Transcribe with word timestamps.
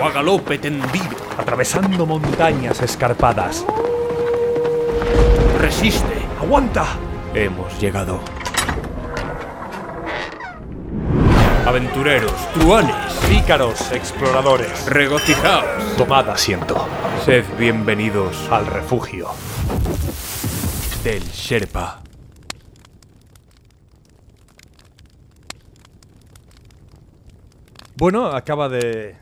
O 0.00 0.04
a 0.04 0.10
galope 0.10 0.58
tendido. 0.58 1.16
Atravesando 1.36 2.06
montañas 2.06 2.80
escarpadas. 2.82 3.64
Resiste. 5.60 6.22
¡Aguanta! 6.40 6.86
Hemos 7.34 7.78
llegado. 7.80 8.20
Aventureros, 11.66 12.32
truanes, 12.54 12.94
Pícaros, 13.28 13.92
exploradores. 13.92 14.86
regocijaos. 14.86 15.96
Tomad 15.98 16.30
asiento. 16.30 16.88
Sed 17.24 17.44
bienvenidos 17.58 18.36
Al 18.50 18.66
refugio. 18.66 19.28
del 21.04 21.22
Sherpa. 21.30 22.00
Bueno, 27.98 28.26
acaba 28.26 28.68
de. 28.68 29.16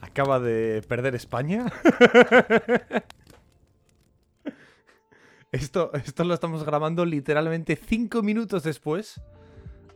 Acaba 0.00 0.40
de 0.40 0.82
perder 0.88 1.14
España. 1.14 1.66
esto, 5.52 5.92
esto 5.94 6.24
lo 6.24 6.34
estamos 6.34 6.64
grabando 6.64 7.04
literalmente 7.04 7.76
cinco 7.76 8.22
minutos 8.22 8.62
después 8.64 9.20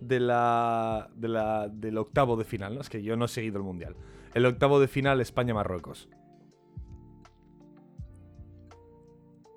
de 0.01 0.21
la, 0.21 1.09
de 1.17 1.29
la, 1.29 1.69
del 1.69 1.97
octavo 1.99 2.37
de 2.37 2.45
final. 2.45 2.75
¿no? 2.75 2.81
Es 2.83 2.91
que 2.91 3.03
yo 3.03 3.17
no 3.17 3.25
he 3.25 3.29
seguido 3.29 3.57
el 3.59 3.65
mundial. 3.65 3.97
El 4.35 4.47
octavo 4.47 4.79
de 4.79 4.87
final 4.89 5.21
España-Marruecos. 5.21 6.09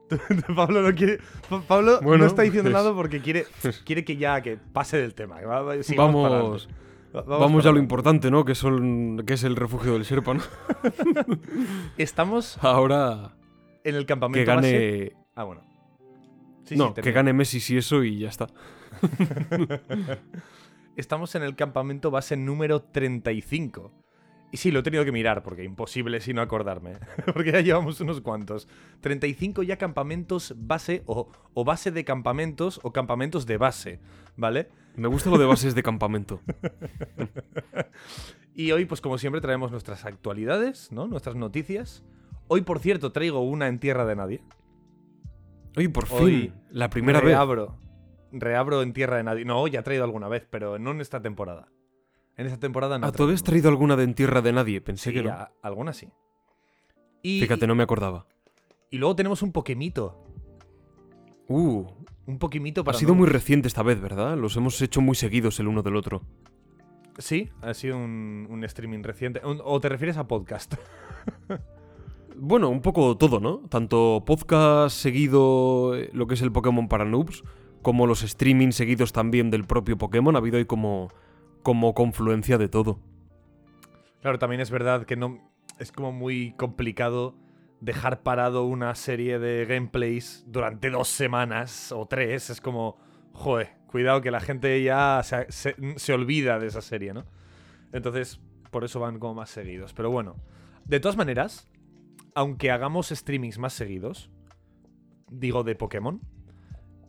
Pablo 0.55 0.81
no 0.81 0.95
quiere. 0.95 1.19
Pa- 1.49 1.61
Pablo 1.61 1.99
Bueno, 2.01 2.23
no 2.23 2.27
está 2.29 2.43
diciendo 2.43 2.71
pues- 2.71 2.83
nada 2.83 2.95
porque 2.95 3.19
quiere, 3.21 3.45
quiere 3.85 4.05
que 4.05 4.15
ya 4.15 4.41
que 4.41 4.55
pase 4.57 4.97
del 4.97 5.13
tema. 5.13 5.39
que 5.39 5.45
va- 5.45 5.61
va- 5.61 5.83
sigamos 5.83 6.29
para 6.29 6.41
Vamos, 7.25 7.39
vamos, 7.39 7.65
a 7.65 7.71
lo 7.71 7.79
importante, 7.79 8.29
¿no? 8.29 8.45
Que, 8.45 8.55
son, 8.55 9.23
que 9.25 9.33
es 9.33 9.43
el 9.43 9.55
refugio 9.55 9.93
del 9.93 10.03
Sherpa, 10.03 10.33
¿no? 10.35 10.41
Estamos 11.97 12.57
Ahora 12.61 13.37
en 13.83 13.95
el 13.95 14.01
que 14.01 14.07
campamento 14.07 14.55
base. 14.55 14.71
gane... 14.71 15.13
Ah, 15.35 15.43
bueno. 15.43 15.61
Sí, 16.65 16.75
no, 16.75 16.93
sí, 16.93 17.01
que 17.01 17.11
gane 17.11 17.31
Messi 17.33 17.59
si 17.59 17.77
eso 17.77 18.03
y 18.03 18.19
ya 18.19 18.29
está. 18.29 18.47
Estamos 20.97 21.35
en 21.35 21.43
el 21.43 21.55
campamento 21.55 22.11
base 22.11 22.35
número 22.35 22.81
35. 22.81 23.91
Y 24.51 24.57
sí, 24.57 24.71
lo 24.71 24.79
he 24.79 24.83
tenido 24.83 25.05
que 25.05 25.11
mirar, 25.11 25.43
porque 25.43 25.63
imposible 25.63 26.19
si 26.21 26.33
no 26.33 26.41
acordarme. 26.41 26.93
porque 27.33 27.51
ya 27.51 27.61
llevamos 27.61 28.01
unos 28.01 28.21
cuantos. 28.21 28.67
35 29.01 29.63
ya 29.63 29.77
campamentos 29.77 30.53
base 30.57 31.03
o, 31.05 31.29
o 31.53 31.63
base 31.63 31.91
de 31.91 32.03
campamentos 32.03 32.79
o 32.83 32.91
campamentos 32.91 33.45
de 33.45 33.57
base, 33.57 33.99
¿vale? 34.37 34.69
Me 34.95 35.07
gusta 35.09 35.29
lo 35.29 35.37
de 35.37 35.45
bases 35.45 35.75
de 35.75 35.83
campamento. 35.83 36.39
Y 38.53 38.71
hoy, 38.71 38.85
pues 38.85 39.01
como 39.01 39.19
siempre, 39.19 39.39
traemos 39.39 39.69
nuestras 39.71 40.03
actualidades, 40.05 40.91
¿no? 40.91 41.05
Nuestras 41.07 41.35
noticias. 41.35 42.03
Hoy, 42.47 42.61
por 42.61 42.79
cierto, 42.79 43.11
traigo 43.11 43.41
una 43.41 43.67
en 43.67 43.77
tierra 43.79 44.03
de 44.05 44.15
nadie. 44.15 44.41
Oye, 45.75 45.89
por 45.89 46.07
fin, 46.07 46.17
Hoy 46.17 46.53
la 46.71 46.89
primera 46.89 47.19
vez. 47.19 47.27
reabro, 47.29 47.77
Reabro 48.31 48.81
en 48.81 48.93
tierra 48.93 49.17
de 49.17 49.23
nadie. 49.23 49.45
No, 49.45 49.67
ya 49.67 49.81
he 49.81 49.83
traído 49.83 50.03
alguna 50.05 50.27
vez, 50.27 50.47
pero 50.49 50.79
no 50.79 50.89
en 50.89 51.01
esta 51.01 51.21
temporada. 51.21 51.67
En 52.35 52.47
esta 52.47 52.59
temporada 52.59 52.97
no. 52.97 53.05
Ah, 53.05 53.11
¿tú 53.11 53.23
habías 53.25 53.43
traído 53.43 53.69
alguna 53.69 53.95
de 53.95 54.05
en 54.05 54.15
tierra 54.15 54.41
de 54.41 54.51
nadie? 54.53 54.81
Pensé 54.81 55.11
Sí, 55.11 55.15
que 55.17 55.23
no. 55.23 55.29
a- 55.33 55.51
alguna 55.61 55.93
sí. 55.93 56.09
Y, 57.21 57.39
Fíjate, 57.41 57.67
no 57.67 57.75
me 57.75 57.83
acordaba. 57.83 58.25
y 58.89 58.97
luego 58.97 59.15
tenemos 59.15 59.43
un 59.43 59.51
Pokémito. 59.51 60.23
Uh, 61.47 61.85
Un 62.27 62.37
Pokémito 62.39 62.81
ha 62.81 62.83
para. 62.83 62.97
sido 62.97 63.13
no- 63.13 63.19
muy 63.19 63.27
reciente 63.27 63.67
esta 63.67 63.81
vez, 63.83 63.99
¿verdad? 63.99 64.37
Los 64.37 64.55
hemos 64.57 64.79
hecho 64.81 65.01
muy 65.01 65.15
seguidos 65.15 65.59
el 65.59 65.67
uno 65.67 65.81
del 65.81 65.95
otro. 65.95 66.21
Sí, 67.17 67.49
ha 67.61 67.73
sido 67.73 67.97
un, 67.97 68.45
un 68.49 68.63
streaming 68.63 69.01
reciente. 69.01 69.41
¿O 69.43 69.79
te 69.79 69.89
refieres 69.89 70.17
a 70.17 70.27
podcast? 70.27 70.75
Bueno, 72.39 72.69
un 72.69 72.81
poco 72.83 73.17
todo, 73.17 73.39
¿no? 73.39 73.61
Tanto 73.67 74.21
podcast 74.23 74.95
seguido, 74.95 75.95
eh, 75.95 76.11
lo 76.13 76.27
que 76.27 76.35
es 76.35 76.43
el 76.43 76.51
Pokémon 76.51 76.87
para 76.87 77.03
noobs, 77.03 77.43
como 77.81 78.05
los 78.05 78.21
streaming 78.21 78.69
seguidos 78.73 79.11
también 79.11 79.49
del 79.49 79.63
propio 79.65 79.97
Pokémon. 79.97 80.35
Ha 80.35 80.37
habido 80.37 80.57
ahí 80.57 80.65
como, 80.65 81.07
como 81.63 81.95
confluencia 81.95 82.59
de 82.59 82.69
todo. 82.69 82.99
Claro, 84.21 84.37
también 84.37 84.61
es 84.61 84.69
verdad 84.69 85.05
que 85.07 85.15
no. 85.15 85.39
Es 85.79 85.91
como 85.91 86.11
muy 86.11 86.53
complicado 86.57 87.33
dejar 87.79 88.23
parado 88.23 88.65
una 88.65 88.93
serie 88.95 89.39
de 89.39 89.65
gameplays 89.65 90.43
durante 90.47 90.89
dos 90.89 91.07
semanas 91.07 91.91
o 91.91 92.05
tres. 92.07 92.49
Es 92.49 92.61
como. 92.61 92.97
Joder, 93.33 93.69
cuidado 93.87 94.21
que 94.21 94.31
la 94.31 94.39
gente 94.39 94.81
ya 94.81 95.21
se, 95.23 95.45
se- 95.51 95.75
se 95.97 96.13
olvida 96.13 96.57
de 96.59 96.67
esa 96.67 96.81
serie, 96.81 97.13
¿no? 97.13 97.25
Entonces, 97.91 98.39
por 98.71 98.83
eso 98.83 98.99
van 98.99 99.19
como 99.19 99.35
más 99.35 99.49
seguidos. 99.51 99.93
Pero 99.93 100.09
bueno, 100.09 100.35
de 100.85 100.99
todas 100.99 101.17
maneras, 101.17 101.67
aunque 102.33 102.71
hagamos 102.71 103.09
streamings 103.09 103.59
más 103.59 103.73
seguidos, 103.73 104.31
digo 105.29 105.63
de 105.63 105.75
Pokémon, 105.75 106.19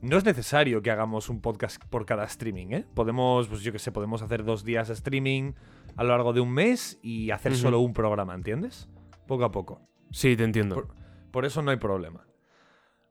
no 0.02 0.16
es 0.18 0.24
necesario 0.24 0.82
que 0.82 0.90
hagamos 0.90 1.28
un 1.28 1.40
podcast 1.40 1.82
por 1.86 2.04
cada 2.06 2.24
streaming, 2.24 2.66
¿eh? 2.72 2.84
Podemos, 2.94 3.48
pues 3.48 3.62
yo 3.62 3.72
qué 3.72 3.78
sé, 3.78 3.90
podemos 3.90 4.20
hacer 4.22 4.44
dos 4.44 4.64
días 4.64 4.88
de 4.88 4.94
streaming 4.94 5.52
a 5.96 6.04
lo 6.04 6.10
largo 6.10 6.32
de 6.32 6.40
un 6.40 6.50
mes 6.52 6.98
y 7.02 7.30
hacer 7.30 7.56
solo 7.56 7.80
un 7.80 7.94
programa, 7.94 8.34
¿entiendes? 8.34 8.88
Poco 9.26 9.44
a 9.44 9.50
poco. 9.50 9.80
Sí, 10.10 10.36
te 10.36 10.44
entiendo. 10.44 10.74
Por, 10.74 10.88
por 11.30 11.44
eso 11.44 11.62
no 11.62 11.70
hay 11.70 11.76
problema. 11.76 12.24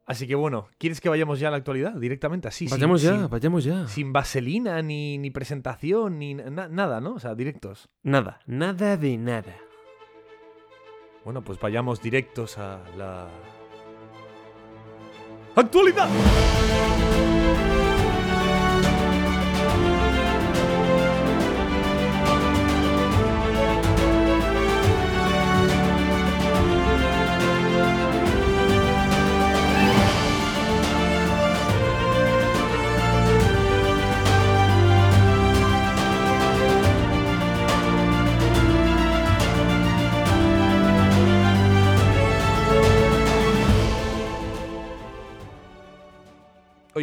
Así 0.06 0.26
que 0.26 0.36
bueno, 0.36 0.70
¿quieres 0.78 1.02
que 1.02 1.10
vayamos 1.10 1.40
ya 1.40 1.50
a 1.50 1.52
la 1.52 1.58
actualidad? 1.58 1.94
Directamente 1.96 2.48
así. 2.48 2.68
sin- 2.68 2.78
vayamos 2.78 3.02
ya, 3.02 3.12
sin- 3.18 3.30
vayamos 3.30 3.64
ya. 3.66 3.88
sin 3.88 4.14
vaselina, 4.14 4.82
ni, 4.82 5.18
ni 5.18 5.32
presentación, 5.32 6.18
ni 6.20 6.34
na- 6.34 6.70
nada, 6.70 7.02
¿no? 7.02 7.16
O 7.16 7.20
sea, 7.20 7.36
directos. 7.36 7.90
Nada, 8.04 8.40
nada 8.46 8.96
de 8.96 9.18
nada. 9.18 9.56
Bueno, 11.26 11.42
pues 11.44 11.60
vayamos 11.60 12.02
directos 12.02 12.58
a 12.58 12.80
la... 12.98 13.28
¡Actualidad! 15.56 16.08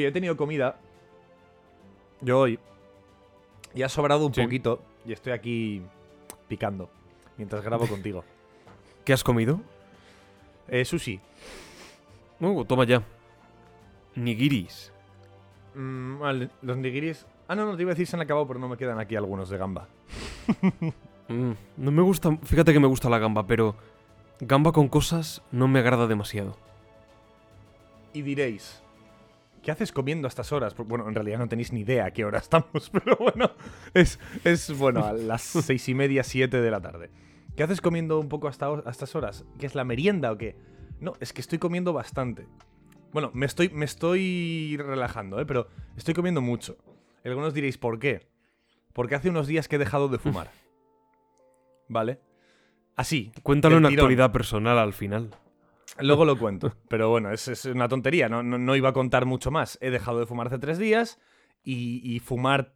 Oye, 0.04 0.10
he 0.10 0.12
tenido 0.12 0.36
comida. 0.36 0.76
Yo 2.20 2.40
hoy. 2.40 2.58
Y 3.74 3.82
ha 3.82 3.88
sobrado 3.88 4.26
un 4.26 4.34
Sí. 4.34 4.42
poquito. 4.42 4.82
Y 5.06 5.12
estoy 5.14 5.32
aquí 5.32 5.82
picando. 6.46 6.90
Mientras 7.38 7.64
grabo 7.64 7.86
contigo. 7.86 8.22
¿Qué 9.06 9.14
has 9.14 9.24
comido? 9.24 9.60
Eh, 10.68 10.84
sushi. 10.84 11.20
Uh, 12.38 12.64
toma 12.66 12.84
ya. 12.84 13.02
Nigiris. 14.14 14.92
Mm, 15.74 16.18
vale, 16.18 16.50
los 16.60 16.76
nigiris. 16.76 17.24
Ah, 17.48 17.54
no, 17.54 17.64
no, 17.64 17.74
te 17.74 17.82
iba 17.82 17.92
a 17.92 17.94
decir 17.94 18.06
se 18.06 18.16
han 18.16 18.22
acabado, 18.22 18.46
pero 18.46 18.60
no 18.60 18.68
me 18.68 18.76
quedan 18.76 18.98
aquí 19.00 19.16
algunos 19.16 19.48
de 19.48 19.56
gamba. 19.58 19.88
Mm, 21.26 21.52
no 21.78 21.90
me 21.90 22.02
gusta. 22.02 22.36
Fíjate 22.42 22.74
que 22.74 22.80
me 22.80 22.86
gusta 22.86 23.08
la 23.08 23.18
gamba, 23.18 23.46
pero. 23.46 23.74
Gamba 24.40 24.72
con 24.72 24.88
cosas 24.88 25.40
no 25.52 25.68
me 25.68 25.78
agrada 25.78 26.06
demasiado. 26.06 26.54
Y 28.12 28.20
diréis, 28.20 28.82
¿qué 29.64 29.72
haces 29.72 29.90
comiendo 29.90 30.26
a 30.26 30.28
estas 30.28 30.52
horas? 30.52 30.76
Bueno, 30.76 31.08
en 31.08 31.14
realidad 31.14 31.38
no 31.38 31.48
tenéis 31.48 31.72
ni 31.72 31.80
idea 31.80 32.06
a 32.06 32.10
qué 32.12 32.24
hora 32.24 32.38
estamos, 32.46 32.90
pero 32.90 33.16
bueno, 33.16 33.50
es, 33.94 34.20
es 34.44 34.76
bueno, 34.78 35.04
a 35.04 35.12
las 35.12 35.42
seis 35.42 35.88
y 35.88 35.94
media, 35.94 36.22
siete 36.22 36.60
de 36.60 36.70
la 36.70 36.80
tarde. 36.80 37.10
¿Qué 37.56 37.62
haces 37.62 37.80
comiendo 37.80 38.20
un 38.20 38.28
poco 38.28 38.48
hasta, 38.48 38.66
a 38.66 38.90
estas 38.90 39.14
horas? 39.14 39.44
¿Qué 39.58 39.66
es 39.66 39.74
la 39.74 39.84
merienda 39.84 40.30
o 40.30 40.38
qué? 40.38 40.56
No, 41.00 41.14
es 41.20 41.32
que 41.32 41.40
estoy 41.40 41.58
comiendo 41.58 41.92
bastante. 41.92 42.46
Bueno, 43.12 43.30
me 43.32 43.46
estoy, 43.46 43.68
me 43.68 43.84
estoy 43.84 44.76
relajando, 44.76 45.40
¿eh? 45.40 45.46
pero 45.46 45.68
estoy 45.96 46.14
comiendo 46.14 46.40
mucho. 46.40 46.76
Algunos 47.24 47.54
diréis, 47.54 47.78
¿por 47.78 47.98
qué? 47.98 48.28
Porque 48.92 49.14
hace 49.14 49.30
unos 49.30 49.46
días 49.46 49.68
que 49.68 49.76
he 49.76 49.78
dejado 49.78 50.08
de 50.08 50.18
fumar. 50.18 50.50
¿Vale? 51.88 52.20
Así. 52.96 53.32
Cuéntalo 53.42 53.76
en 53.76 53.82
tirón. 53.84 53.94
actualidad 53.94 54.32
personal 54.32 54.78
al 54.78 54.92
final. 54.92 55.30
Luego 56.00 56.24
lo 56.24 56.38
cuento. 56.38 56.74
Pero 56.88 57.10
bueno, 57.10 57.30
es, 57.32 57.48
es 57.48 57.64
una 57.66 57.88
tontería. 57.88 58.28
No, 58.28 58.42
no, 58.42 58.58
no 58.58 58.76
iba 58.76 58.88
a 58.90 58.92
contar 58.92 59.26
mucho 59.26 59.50
más. 59.50 59.78
He 59.80 59.90
dejado 59.90 60.20
de 60.20 60.26
fumar 60.26 60.48
hace 60.48 60.58
tres 60.58 60.78
días 60.78 61.18
y, 61.62 62.00
y 62.04 62.18
fumar 62.20 62.74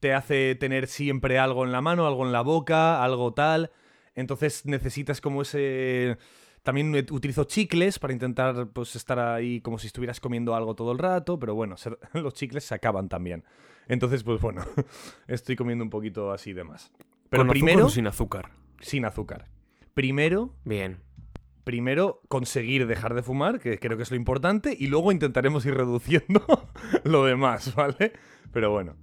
te 0.00 0.14
hace 0.14 0.54
tener 0.56 0.86
siempre 0.88 1.38
algo 1.38 1.64
en 1.64 1.72
la 1.72 1.80
mano, 1.80 2.06
algo 2.06 2.26
en 2.26 2.32
la 2.32 2.42
boca, 2.42 3.02
algo 3.04 3.32
tal. 3.34 3.70
Entonces 4.14 4.66
necesitas 4.66 5.20
como 5.20 5.42
ese... 5.42 6.18
También 6.64 6.92
ut- 6.94 7.10
utilizo 7.10 7.42
chicles 7.44 7.98
para 7.98 8.12
intentar 8.12 8.68
pues 8.72 8.94
estar 8.94 9.18
ahí 9.18 9.60
como 9.60 9.78
si 9.78 9.88
estuvieras 9.88 10.20
comiendo 10.20 10.54
algo 10.54 10.76
todo 10.76 10.92
el 10.92 10.98
rato, 10.98 11.38
pero 11.38 11.54
bueno, 11.56 11.76
se- 11.76 11.96
los 12.14 12.34
chicles 12.34 12.62
se 12.64 12.74
acaban 12.74 13.08
también. 13.08 13.44
Entonces, 13.88 14.22
pues 14.22 14.40
bueno, 14.40 14.64
estoy 15.26 15.56
comiendo 15.56 15.82
un 15.82 15.90
poquito 15.90 16.30
así 16.30 16.52
de 16.52 16.62
más. 16.62 16.92
Pero 17.30 17.42
¿Con 17.42 17.50
azúcar 17.50 17.50
primero, 17.50 17.86
o 17.86 17.88
sin 17.88 18.06
azúcar? 18.06 18.50
sin 18.80 19.04
azúcar. 19.04 19.48
Primero 19.94 20.54
Bien. 20.64 21.00
Primero 21.64 22.20
conseguir 22.28 22.86
dejar 22.86 23.14
de 23.14 23.22
fumar, 23.22 23.60
que 23.60 23.78
creo 23.78 23.96
que 23.96 24.02
es 24.02 24.10
lo 24.10 24.16
importante, 24.16 24.76
y 24.78 24.88
luego 24.88 25.12
intentaremos 25.12 25.64
ir 25.66 25.74
reduciendo 25.74 26.44
lo 27.04 27.24
demás, 27.24 27.74
¿vale? 27.74 28.12
Pero 28.52 28.70
bueno, 28.70 28.96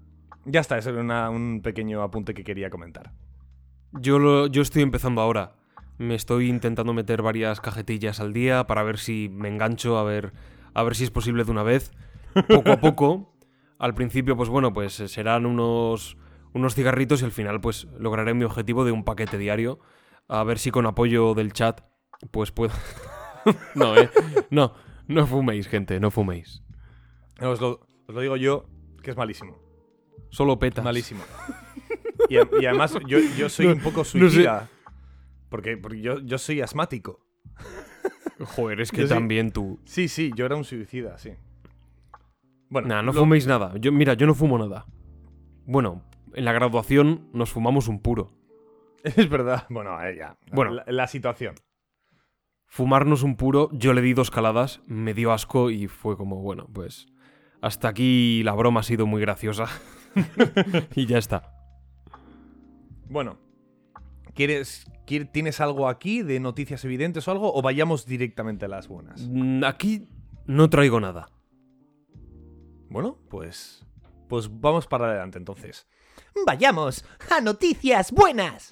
ya 0.45 0.59
está, 0.59 0.77
ese 0.77 0.89
era 0.89 1.01
una- 1.01 1.29
un 1.29 1.61
pequeño 1.61 2.01
apunte 2.01 2.33
que 2.33 2.43
quería 2.43 2.69
comentar. 2.69 3.13
Yo, 3.93 4.19
lo- 4.19 4.47
yo 4.47 4.61
estoy 4.61 4.81
empezando 4.83 5.21
ahora. 5.21 5.55
Me 5.97 6.15
estoy 6.15 6.47
intentando 6.47 6.93
meter 6.93 7.21
varias 7.21 7.59
cajetillas 7.59 8.19
al 8.19 8.31
día 8.33 8.65
para 8.67 8.83
ver 8.83 8.97
si 8.99 9.29
me 9.29 9.49
engancho, 9.49 9.97
a 9.97 10.03
ver, 10.03 10.31
a 10.73 10.83
ver 10.83 10.95
si 10.95 11.03
es 11.03 11.11
posible 11.11 11.43
de 11.43 11.51
una 11.51 11.63
vez. 11.63 11.91
Poco 12.47 12.71
a 12.71 12.77
poco. 12.81 13.33
Al 13.79 13.95
principio, 13.95 14.37
pues 14.37 14.47
bueno, 14.49 14.71
pues 14.73 14.93
serán 14.93 15.45
unos, 15.45 16.17
unos 16.53 16.75
cigarritos 16.75 17.21
y 17.21 17.25
al 17.25 17.31
final, 17.31 17.59
pues 17.59 17.87
lograré 17.97 18.33
mi 18.33 18.43
objetivo 18.45 18.85
de 18.85 18.91
un 18.91 19.03
paquete 19.03 19.37
diario. 19.37 19.79
A 20.29 20.43
ver 20.43 20.59
si 20.59 20.69
con 20.71 20.85
apoyo 20.85 21.33
del 21.33 21.51
chat, 21.53 21.81
pues 22.31 22.51
puedo. 22.51 22.73
no, 23.75 23.95
eh. 23.97 24.09
No, 24.49 24.73
no 25.07 25.25
fuméis, 25.27 25.67
gente, 25.67 25.99
no 25.99 26.11
fuméis. 26.11 26.63
Os 27.41 27.61
lo, 27.61 27.79
os 28.07 28.15
lo 28.15 28.21
digo 28.21 28.35
yo, 28.37 28.65
que 29.01 29.11
es 29.11 29.17
malísimo. 29.17 29.57
Solo 30.29 30.59
petas. 30.59 30.83
Malísimo. 30.83 31.21
Y, 32.29 32.37
a- 32.37 32.47
y 32.61 32.65
además, 32.65 32.95
yo, 33.07 33.17
yo 33.37 33.49
soy 33.49 33.67
No- 33.67 33.73
un 33.73 33.79
poco 33.79 33.99
no 33.99 34.03
sé. 34.05 34.19
suicida. 34.19 34.69
Porque, 35.49 35.77
porque 35.77 36.01
yo, 36.01 36.19
yo 36.19 36.37
soy 36.37 36.61
asmático. 36.61 37.25
Joder, 38.55 38.81
es 38.81 38.91
que 38.91 39.01
Yo 39.01 39.07
también 39.07 39.51
tú. 39.51 39.79
Sí, 39.85 40.07
sí, 40.07 40.31
yo 40.35 40.45
era 40.45 40.55
un 40.55 40.63
suicida, 40.63 41.17
sí. 41.17 41.31
Bueno, 42.69 42.87
Nah, 42.87 43.01
no 43.01 43.11
lo- 43.11 43.19
fuméis 43.21 43.47
nada. 43.47 43.73
Yo, 43.79 43.91
mira, 43.91 44.13
yo 44.13 44.27
no 44.27 44.35
fumo 44.35 44.57
nada. 44.59 44.85
Bueno, 45.65 46.03
en 46.33 46.45
la 46.45 46.51
graduación 46.53 47.29
nos 47.33 47.51
fumamos 47.51 47.87
un 47.87 47.99
puro. 48.01 48.31
Es 49.03 49.29
verdad. 49.29 49.65
Bueno, 49.69 49.99
eh, 50.03 50.15
ya. 50.17 50.37
Bueno. 50.51 50.71
La, 50.73 50.83
la 50.87 51.07
situación. 51.07 51.55
Fumarnos 52.71 53.23
un 53.23 53.35
puro, 53.35 53.69
yo 53.73 53.93
le 53.93 54.01
di 54.01 54.13
dos 54.13 54.29
caladas, 54.31 54.81
me 54.85 55.13
dio 55.13 55.33
asco 55.33 55.69
y 55.71 55.87
fue 55.87 56.15
como, 56.15 56.37
bueno, 56.41 56.67
pues 56.71 57.07
hasta 57.61 57.87
aquí 57.89 58.41
la 58.43 58.53
broma 58.53 58.81
ha 58.81 58.83
sido 58.83 59.05
muy 59.07 59.19
graciosa. 59.21 59.65
y 60.95 61.05
ya 61.07 61.17
está. 61.17 61.51
Bueno, 63.09 63.37
¿quieres, 64.35 64.85
quier- 65.07 65.31
¿tienes 65.31 65.59
algo 65.61 65.87
aquí 65.89 66.21
de 66.21 66.39
noticias 66.39 66.85
evidentes 66.85 67.27
o 67.27 67.31
algo? 67.31 67.53
¿O 67.53 67.61
vayamos 67.63 68.05
directamente 68.05 68.65
a 68.65 68.69
las 68.69 68.87
buenas? 68.87 69.27
Mm, 69.27 69.63
Aquí 69.63 70.07
no 70.45 70.69
traigo 70.69 70.99
nada. 70.99 71.29
Bueno, 72.89 73.17
pues. 73.29 73.85
Pues 74.27 74.47
vamos 74.61 74.85
para 74.85 75.07
adelante 75.09 75.39
entonces. 75.39 75.87
¡Vayamos 76.45 77.03
a 77.35 77.41
noticias 77.41 78.11
buenas! 78.11 78.71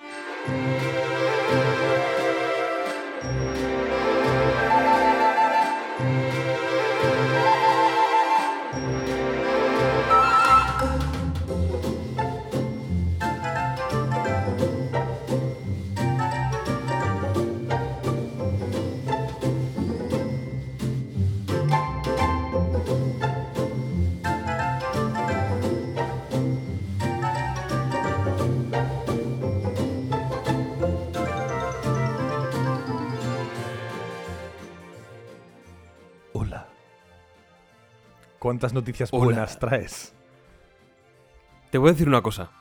¿Cuántas 38.39 38.73
noticias 38.73 39.09
Hola. 39.11 39.25
buenas 39.25 39.59
traes? 39.59 40.13
Te 41.71 41.77
voy 41.77 41.89
a 41.89 41.91
decir 41.93 42.07
una 42.07 42.21
cosa. 42.21 42.51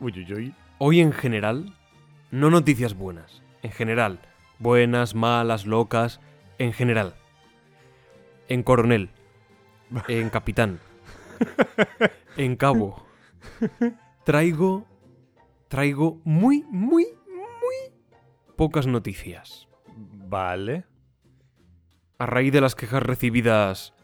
Uy, 0.00 0.12
uy, 0.16 0.32
uy. 0.32 0.54
Hoy 0.78 1.00
en 1.00 1.12
general, 1.12 1.76
no 2.30 2.50
noticias 2.50 2.94
buenas. 2.94 3.42
En 3.62 3.70
general, 3.70 4.20
buenas, 4.58 5.14
malas, 5.14 5.66
locas. 5.66 6.20
En 6.58 6.72
general. 6.72 7.14
En 8.48 8.62
coronel. 8.62 9.10
En 10.08 10.30
capitán. 10.30 10.80
En 12.36 12.56
cabo. 12.56 13.06
Traigo. 14.24 14.84
Traigo 15.68 16.20
muy, 16.24 16.64
muy, 16.70 17.06
muy 17.30 17.74
pocas 18.56 18.86
noticias. 18.86 19.68
Vale. 19.96 20.84
A 22.18 22.26
raíz 22.26 22.52
de 22.52 22.60
las 22.60 22.74
quejas 22.74 23.02
recibidas 23.02 23.95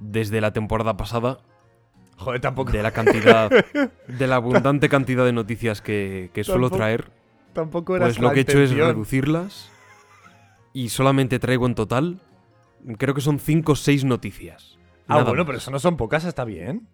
desde 0.00 0.40
la 0.40 0.52
temporada 0.52 0.96
pasada, 0.96 1.38
Joder, 2.18 2.40
tampoco, 2.40 2.72
de 2.72 2.82
la 2.82 2.92
cantidad, 2.92 3.50
de 4.08 4.26
la 4.26 4.36
abundante 4.36 4.88
cantidad 4.88 5.24
de 5.24 5.32
noticias 5.32 5.82
que, 5.82 6.30
que 6.32 6.44
suelo 6.44 6.70
Tampoco 6.70 6.76
traer, 6.76 7.10
tampoco 7.52 7.96
era 7.96 8.06
pues 8.06 8.18
lo 8.18 8.30
que 8.32 8.40
he 8.40 8.42
hecho 8.42 8.60
es 8.60 8.74
reducirlas 8.74 9.70
y 10.72 10.88
solamente 10.88 11.38
traigo 11.38 11.66
en 11.66 11.74
total, 11.74 12.20
creo 12.98 13.14
que 13.14 13.20
son 13.20 13.38
5 13.38 13.72
o 13.72 13.76
6 13.76 14.04
noticias. 14.04 14.78
Ah, 15.08 15.14
Nada 15.14 15.24
bueno, 15.24 15.38
más. 15.38 15.46
pero 15.46 15.58
eso 15.58 15.70
no 15.70 15.78
son 15.78 15.96
pocas, 15.96 16.24
está 16.24 16.44
bien. 16.44 16.88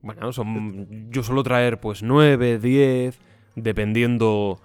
Bueno, 0.00 0.32
son, 0.32 1.10
yo 1.10 1.22
suelo 1.22 1.42
traer 1.42 1.80
pues 1.80 2.02
9, 2.02 2.58
10, 2.58 3.18
dependiendo, 3.56 4.60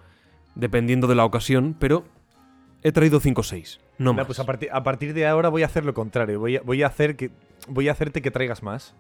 dependiendo 0.56 1.08
de 1.08 1.16
la 1.16 1.26
ocasión, 1.26 1.76
pero 1.80 2.06
he 2.82 2.92
traído 2.92 3.20
5 3.20 3.42
o 3.42 3.44
6, 3.44 3.80
no 3.98 4.16
pues 4.26 4.40
a, 4.40 4.46
partir- 4.46 4.70
a 4.72 4.84
partir 4.84 5.14
de 5.14 5.26
ahora 5.28 5.50
voy 5.50 5.64
a 5.64 5.68
hacer 5.68 5.86
lo 5.86 5.94
contrario. 5.94 6.40
Voy 6.40 6.58
a, 6.58 6.62
voy 6.62 6.84
a 6.84 6.88
hacer 6.88 7.16
que. 7.16 7.32
Voy 7.68 7.88
a 7.88 7.92
hacerte 7.94 8.22
que 8.22 8.32
traigas 8.32 8.64
más. 8.64 8.96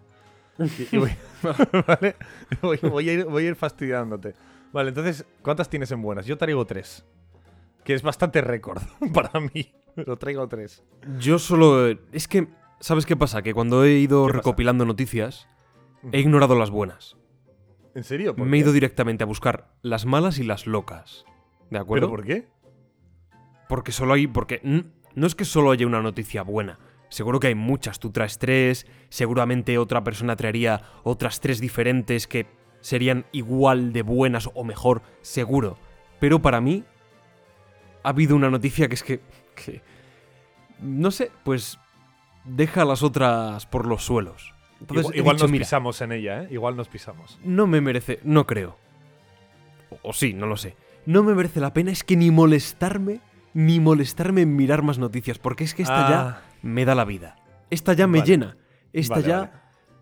Y- 0.60 0.96
y 0.96 0.98
voy, 1.00 1.12
¿Vale? 1.88 2.16
Voy, 2.62 2.78
voy 2.84 3.10
a 3.10 3.14
ir, 3.14 3.26
voy 3.26 3.46
a 3.46 3.48
ir 3.50 3.56
fastidiándote. 3.56 4.36
Vale, 4.72 4.90
entonces, 4.90 5.26
¿cuántas 5.42 5.70
tienes 5.70 5.92
en 5.92 6.02
buenas? 6.02 6.26
Yo 6.26 6.38
traigo 6.38 6.66
tres. 6.66 7.06
Que 7.84 7.94
es 7.94 8.02
bastante 8.04 8.40
récord 8.42 8.82
para 9.14 9.40
mí. 9.40 9.74
Pero 9.96 10.16
traigo 10.18 10.48
tres. 10.48 10.84
Yo 11.20 11.38
solo... 11.40 11.88
Es 12.12 12.28
que, 12.28 12.48
¿sabes 12.80 13.06
qué 13.06 13.16
pasa? 13.16 13.42
Que 13.42 13.54
cuando 13.54 13.84
he 13.84 13.94
ido 14.00 14.28
recopilando 14.28 14.86
noticias, 14.86 15.48
he 16.12 16.20
ignorado 16.20 16.56
las 16.58 16.70
buenas. 16.72 17.18
¿En 17.94 18.04
serio? 18.04 18.36
¿Por 18.36 18.48
Me 18.48 18.58
he 18.58 18.60
ido 18.62 18.72
directamente 18.72 19.24
a 19.24 19.28
buscar 19.28 19.70
las 19.84 20.06
malas 20.06 20.40
y 20.40 20.44
las 20.44 20.66
locas. 20.66 21.26
¿De 21.70 21.78
acuerdo? 21.78 22.08
¿Pero 22.08 22.16
por 22.18 22.26
qué? 22.26 22.48
Porque 23.70 23.92
solo 23.92 24.14
hay. 24.14 24.28
Porque 24.28 24.62
no 25.16 25.28
es 25.28 25.36
que 25.36 25.46
solo 25.46 25.72
haya 25.72 25.88
una 25.88 26.02
noticia 26.02 26.42
buena. 26.44 26.80
Seguro 27.10 27.40
que 27.40 27.48
hay 27.48 27.56
muchas. 27.56 28.00
Tú 28.00 28.12
traes 28.12 28.38
tres. 28.40 28.88
Seguramente 29.10 29.78
otra 29.78 30.04
persona 30.04 30.36
traería 30.36 30.82
otras 31.04 31.40
tres 31.40 31.60
diferentes 31.60 32.28
que 32.28 32.48
serían 32.82 33.26
igual 33.32 33.94
de 33.94 34.02
buenas 34.02 34.50
o 34.54 34.64
mejor. 34.64 35.02
Seguro. 35.22 35.78
Pero 36.20 36.42
para 36.42 36.62
mí. 36.62 36.84
Ha 38.04 38.10
habido 38.10 38.36
una 38.36 38.50
noticia 38.50 38.88
que 38.88 38.96
es 38.96 39.04
que. 39.04 39.22
que 39.56 39.82
no 40.80 41.12
sé, 41.12 41.32
pues. 41.44 41.80
Deja 42.46 42.82
a 42.82 42.86
las 42.86 43.04
otras 43.04 43.66
por 43.68 43.88
los 43.88 44.04
suelos. 44.04 44.54
Entonces, 44.82 45.06
igual 45.06 45.16
he 45.16 45.18
igual 45.20 45.36
dicho, 45.38 45.44
nos 45.46 45.52
"Mira, 45.52 45.62
pisamos 45.64 46.02
en 46.02 46.12
ella, 46.12 46.44
¿eh? 46.44 46.48
Igual 46.52 46.76
nos 46.76 46.90
pisamos. 46.90 47.40
no 47.46 47.68
me 47.68 47.80
merece, 47.80 48.20
no 48.26 48.46
creo. 48.46 48.78
O, 49.90 50.10
o 50.10 50.14
sí, 50.14 50.34
no 50.34 50.46
lo 50.46 50.58
sé. 50.58 50.76
No 51.06 51.24
me 51.24 51.34
merece 51.36 51.62
la 51.62 51.74
pena 51.74 51.92
es 51.92 52.04
que 52.04 52.18
ni 52.18 52.32
molestarme 52.32 53.22
ni 53.54 53.80
molestarme 53.80 54.42
en 54.42 54.56
mirar 54.56 54.82
más 54.84 54.98
noticias, 55.00 55.40
porque 55.40 55.64
es 55.64 55.74
que 55.74 55.84
esta 55.84 56.08
Ah. 56.08 56.10
ya 56.10 56.44
me 56.62 56.86
da 56.86 56.96
la 56.96 57.06
vida. 57.06 57.36
Esta 57.70 57.94
ya 57.94 58.08
me 58.08 58.20
Vale. 58.20 58.32
llena. 58.32 58.58
Esta 58.94 59.16
Vale, 59.16 59.28
ya 59.28 59.38
vale. 59.40 59.52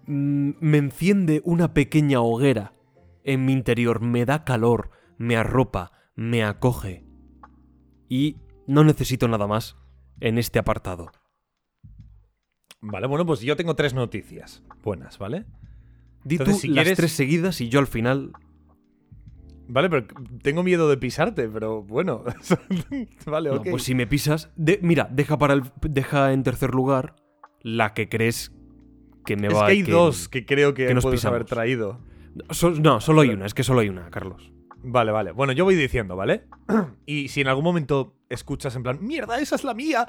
mm, 0.07 0.51
me 0.59 0.77
enciende 0.77 1.41
una 1.45 1.73
pequeña 1.73 2.21
hoguera 2.21 2.73
en 3.23 3.45
mi 3.45 3.53
interior, 3.53 4.01
me 4.01 4.25
da 4.25 4.43
calor, 4.43 4.89
me 5.17 5.35
arropa, 5.37 5.91
me 6.15 6.43
acoge. 6.43 7.05
Y 8.09 8.37
no 8.67 8.83
necesito 8.83 9.27
nada 9.27 9.47
más 9.47 9.77
en 10.19 10.37
este 10.37 10.59
apartado. 10.59 11.11
Vale, 12.81 13.07
bueno, 13.07 13.25
pues 13.25 13.41
yo 13.41 13.55
tengo 13.55 13.75
tres 13.75 13.93
noticias 13.93 14.63
buenas, 14.83 15.17
¿vale? 15.19 15.45
Di 16.23 16.37
tú 16.37 16.43
Entonces, 16.43 16.61
si 16.61 16.67
las 16.69 16.83
quieres- 16.83 16.97
tres 16.97 17.11
seguidas 17.11 17.61
y 17.61 17.69
yo 17.69 17.79
al 17.79 17.87
final 17.87 18.33
Vale, 19.73 19.89
pero 19.89 20.05
tengo 20.41 20.63
miedo 20.63 20.89
de 20.89 20.97
pisarte, 20.97 21.47
pero 21.47 21.81
bueno. 21.83 22.23
vale, 23.25 23.49
No, 23.49 23.55
ok. 23.57 23.67
pues 23.71 23.83
si 23.83 23.95
me 23.95 24.05
pisas. 24.07 24.51
de- 24.55 24.79
mira, 24.81 25.07
deja 25.11 25.37
para 25.37 25.53
el, 25.53 25.63
deja 25.81 26.33
en 26.33 26.43
tercer 26.43 26.71
lugar 26.73 27.15
la 27.61 27.93
que 27.93 28.09
crees 28.09 28.51
que 29.25 29.37
me 29.37 29.47
es 29.47 29.53
va 29.55 29.67
que 29.67 29.71
hay 29.71 29.83
que- 29.83 29.91
dos 29.91 30.27
que 30.29 30.45
creo 30.45 30.73
que, 30.73 30.87
que 30.87 30.93
nos 30.93 31.03
puedes 31.03 31.23
haber 31.25 31.43
pisamos. 31.43 31.55
traído. 31.55 31.99
Sol- 32.49 32.81
no, 32.81 32.99
solo 33.01 33.21
hay 33.21 33.29
una, 33.29 33.45
es 33.45 33.53
que 33.53 33.63
solo 33.63 33.79
hay 33.81 33.89
una, 33.89 34.09
Carlos. 34.09 34.51
Vale, 34.83 35.11
vale. 35.11 35.31
Bueno, 35.31 35.53
yo 35.53 35.63
voy 35.63 35.75
diciendo, 35.75 36.15
¿vale? 36.15 36.45
Y 37.05 37.27
si 37.29 37.41
en 37.41 37.47
algún 37.47 37.63
momento 37.63 38.15
escuchas 38.29 38.75
en 38.75 38.83
plan, 38.83 38.97
mierda, 39.01 39.39
esa 39.39 39.55
es 39.55 39.63
la 39.63 39.73
mía, 39.73 40.07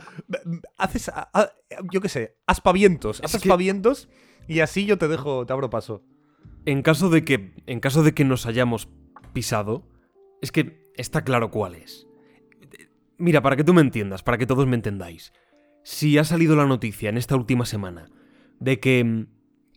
haces, 0.78 1.08
a- 1.08 1.28
a- 1.34 1.50
yo 1.92 2.00
qué 2.00 2.08
sé, 2.08 2.36
aspavientos, 2.46 3.20
Es 3.22 3.30
que- 3.32 3.36
aspavientos 3.36 4.08
y 4.48 4.60
así 4.60 4.86
yo 4.86 4.98
te 4.98 5.08
dejo, 5.08 5.44
te 5.46 5.52
abro 5.52 5.68
paso. 5.70 6.02
En 6.64 6.82
caso 6.82 7.10
de 7.10 7.22
que. 7.24 7.52
En 7.66 7.80
caso 7.80 8.02
de 8.02 8.12
que 8.14 8.24
nos 8.24 8.46
hayamos 8.46 8.88
pisado. 9.32 9.88
Es 10.40 10.52
que 10.52 10.90
está 10.96 11.22
claro 11.24 11.50
cuál 11.50 11.74
es. 11.74 12.06
Mira, 13.18 13.42
para 13.42 13.56
que 13.56 13.64
tú 13.64 13.74
me 13.74 13.80
entiendas, 13.80 14.22
para 14.22 14.38
que 14.38 14.46
todos 14.46 14.66
me 14.66 14.76
entendáis. 14.76 15.32
Si 15.84 16.18
ha 16.18 16.24
salido 16.24 16.56
la 16.56 16.66
noticia 16.66 17.08
en 17.08 17.16
esta 17.16 17.36
última 17.36 17.64
semana 17.66 18.08
de 18.60 18.80
que. 18.80 19.26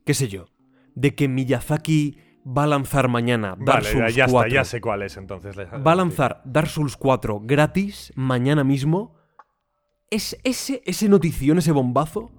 qué 0.06 0.14
sé 0.14 0.28
yo. 0.28 0.48
De 0.96 1.14
que 1.14 1.28
Miyazaki 1.28 2.18
va 2.46 2.64
a 2.64 2.68
lanzar 2.68 3.08
mañana 3.08 3.58
Dark 3.60 3.84
Vale, 3.84 3.86
ya, 3.86 3.92
Souls 3.92 4.16
ya 4.16 4.26
está, 4.26 4.32
4. 4.34 4.54
ya 4.54 4.64
sé 4.64 4.82
cuál 4.82 5.02
es 5.02 5.18
entonces. 5.18 5.58
va 5.58 5.92
a 5.92 5.96
lanzar 5.96 6.42
Dark 6.46 6.70
Souls 6.70 6.96
4 6.96 7.42
gratis 7.44 8.14
mañana 8.16 8.64
mismo. 8.64 9.16
Es 10.12 10.38
ese, 10.44 10.82
ese 10.86 11.10
notición, 11.10 11.58
ese 11.58 11.72
bombazo, 11.72 12.32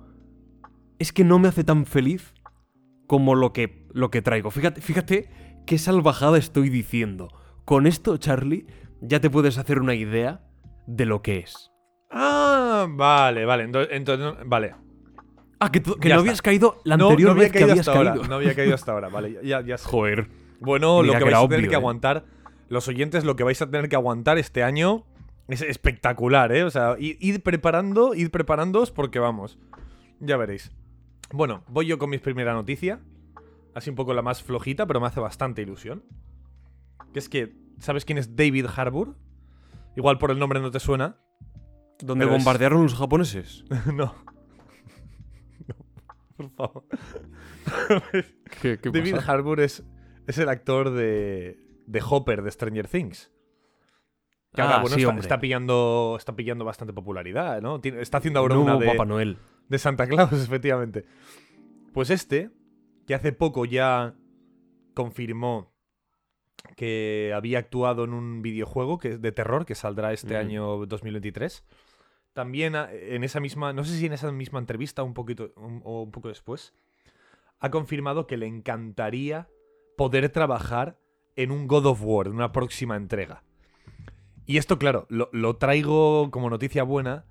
es 0.99 1.13
que 1.13 1.25
no 1.25 1.39
me 1.39 1.49
hace 1.49 1.65
tan 1.65 1.85
feliz 1.85 2.33
como 3.07 3.35
lo 3.35 3.53
que, 3.53 3.89
lo 3.93 4.11
que 4.11 4.23
traigo. 4.23 4.51
Fíjate, 4.51 4.81
fíjate 4.81 5.46
qué 5.67 5.79
salvajada 5.79 6.39
estoy 6.39 6.69
diciendo. 6.71 7.29
Con 7.65 7.87
esto, 7.87 8.17
Charlie, 8.17 8.67
ya 9.01 9.21
te 9.21 9.29
puedes 9.31 9.59
hacer 9.59 9.81
una 9.81 9.95
idea 9.95 10.41
de 10.87 11.05
lo 11.07 11.21
que 11.23 11.39
es. 11.39 11.71
Ah, 12.11 12.87
vale, 12.89 13.45
vale. 13.45 13.65
Entonces, 13.65 13.95
entonces- 13.97 14.35
vale. 14.47 14.75
Ah, 15.59 15.73
que, 15.73 15.83
que 15.83 15.89
no 15.91 15.95
está. 15.97 16.15
habías 16.19 16.43
caído 16.43 16.81
la 16.85 16.97
No, 16.97 17.07
anterior 17.09 17.29
no 17.31 17.33
había 17.33 17.43
vez 17.45 17.53
que 17.53 17.65
habías 17.65 17.87
caído. 17.87 18.11
ahora. 18.13 18.29
No 18.29 18.35
había 18.37 18.55
caído 18.55 18.75
hasta 18.75 18.93
ahora, 18.93 19.09
vale. 19.09 19.39
Ya, 19.43 19.63
ya 19.63 19.79
sé. 19.79 19.89
Joder. 19.89 20.29
Bueno, 20.61 21.01
Mira 21.03 21.07
lo 21.07 21.13
que 21.15 21.19
que 21.19 21.25
vais 21.25 21.45
a 21.45 21.49
tener 21.49 21.69
que 21.69 21.75
¿eh? 21.75 21.77
aguantar, 21.77 22.25
los 22.69 22.89
oyentes, 22.89 23.25
lo 23.25 23.37
que 23.37 23.43
vais 23.45 23.61
a 23.63 23.71
tener 23.71 23.89
que 23.89 23.97
aguantar 23.97 24.39
este 24.39 24.63
año 24.63 25.05
es 25.49 25.63
espectacular, 25.63 26.53
¿eh? 26.53 26.65
O 26.65 26.71
sea, 26.71 26.97
id 26.99 27.41
preparando, 27.41 28.15
id 28.15 28.31
preparándoos 28.31 28.91
porque 28.91 29.19
vamos. 29.19 29.59
Ya 30.21 30.37
veréis. 30.37 30.73
Bueno, 31.33 31.63
voy 31.69 31.87
yo 31.87 31.99
con 31.99 32.11
mi 32.11 32.19
primera 32.19 32.53
noticia. 32.53 33.01
Así 33.77 33.91
un 33.91 33.97
poco 33.97 34.15
la 34.15 34.23
más 34.23 34.43
flojita, 34.43 34.87
pero 34.87 35.01
me 35.01 35.07
hace 35.07 35.21
bastante 35.21 35.61
ilusión. 35.61 36.03
Que 37.13 37.19
es 37.19 37.29
que, 37.29 37.55
¿sabes 37.79 38.07
quién 38.07 38.17
es 38.17 38.35
David 38.35 38.65
Harbour? 38.75 39.17
Igual 39.97 40.17
por 40.17 40.31
el 40.31 40.39
nombre 40.39 40.61
no 40.61 40.71
te 40.71 40.81
suena. 40.81 41.19
Es- 42.01 42.07
bombardearon 42.07 42.83
los 42.85 42.95
japoneses. 42.95 43.65
no. 43.95 44.15
No, 46.39 46.49
por 46.49 46.51
favor. 46.53 46.85
¿Qué, 48.63 48.79
qué 48.79 48.91
David 48.91 49.17
pasa? 49.17 49.33
Harbour 49.33 49.61
es, 49.61 49.85
es 50.27 50.39
el 50.39 50.49
actor 50.49 50.91
de, 50.91 51.59
de 51.87 52.03
Hopper 52.09 52.41
de 52.43 52.51
Stranger 52.51 52.89
Things. 52.89 53.31
Que 54.55 54.63
ahora, 54.63 54.77
Ah, 54.77 54.81
bueno, 54.81 54.97
sí, 54.97 55.03
está, 55.21 55.39
pillando, 55.39 56.15
está 56.19 56.35
pillando 56.35 56.65
bastante 56.65 56.95
popularidad, 56.95 57.61
¿no? 57.61 57.79
Tiene- 57.83 58.01
está 58.01 58.19
haciendo 58.19 58.41
ahora 58.41 58.57
una 58.59 58.79
de, 58.79 58.87
Papá 58.87 59.05
Noel. 59.05 59.37
de 59.69 59.79
Santa 59.79 60.07
Claus, 60.07 60.33
efectivamente. 60.45 61.05
Pues 61.93 62.09
este, 62.09 62.51
que 63.07 63.15
hace 63.15 63.33
poco 63.33 63.65
ya 63.65 64.15
confirmó 64.95 65.73
que 66.77 67.33
había 67.35 67.59
actuado 67.59 68.05
en 68.05 68.13
un 68.13 68.43
videojuego 68.43 68.99
que 68.99 69.11
es 69.13 69.23
de 69.23 69.33
terror 69.33 69.65
que 69.67 69.75
saldrá 69.75 70.13
este 70.13 70.35
año 70.37 70.87
2023. 70.87 71.65
También 72.33 72.77
a- 72.77 72.93
en 72.93 73.25
esa 73.25 73.41
misma, 73.41 73.73
no 73.73 73.85
sé 73.85 73.97
si 73.97 74.07
en 74.07 74.13
esa 74.13 74.31
misma 74.33 74.59
entrevista 74.59 75.03
un 75.03 75.15
poquito 75.15 75.53
un- 75.57 75.81
o 75.85 76.03
un 76.03 76.11
poco 76.11 76.29
después, 76.29 76.75
ha 77.61 77.71
confirmado 77.71 78.27
que 78.27 78.37
le 78.37 78.47
encantaría 78.47 79.49
poder 79.97 80.29
trabajar 80.31 80.99
en 81.37 81.51
un 81.51 81.67
God 81.67 81.87
of 81.87 82.03
War, 82.03 82.27
en 82.27 82.35
una 82.35 82.53
próxima 82.53 82.97
entrega. 82.97 83.43
Y 84.45 84.59
esto, 84.59 84.79
claro, 84.79 85.07
lo, 85.09 85.29
lo 85.33 85.57
traigo 85.57 86.31
como 86.31 86.51
noticia 86.51 86.83
buena 86.83 87.25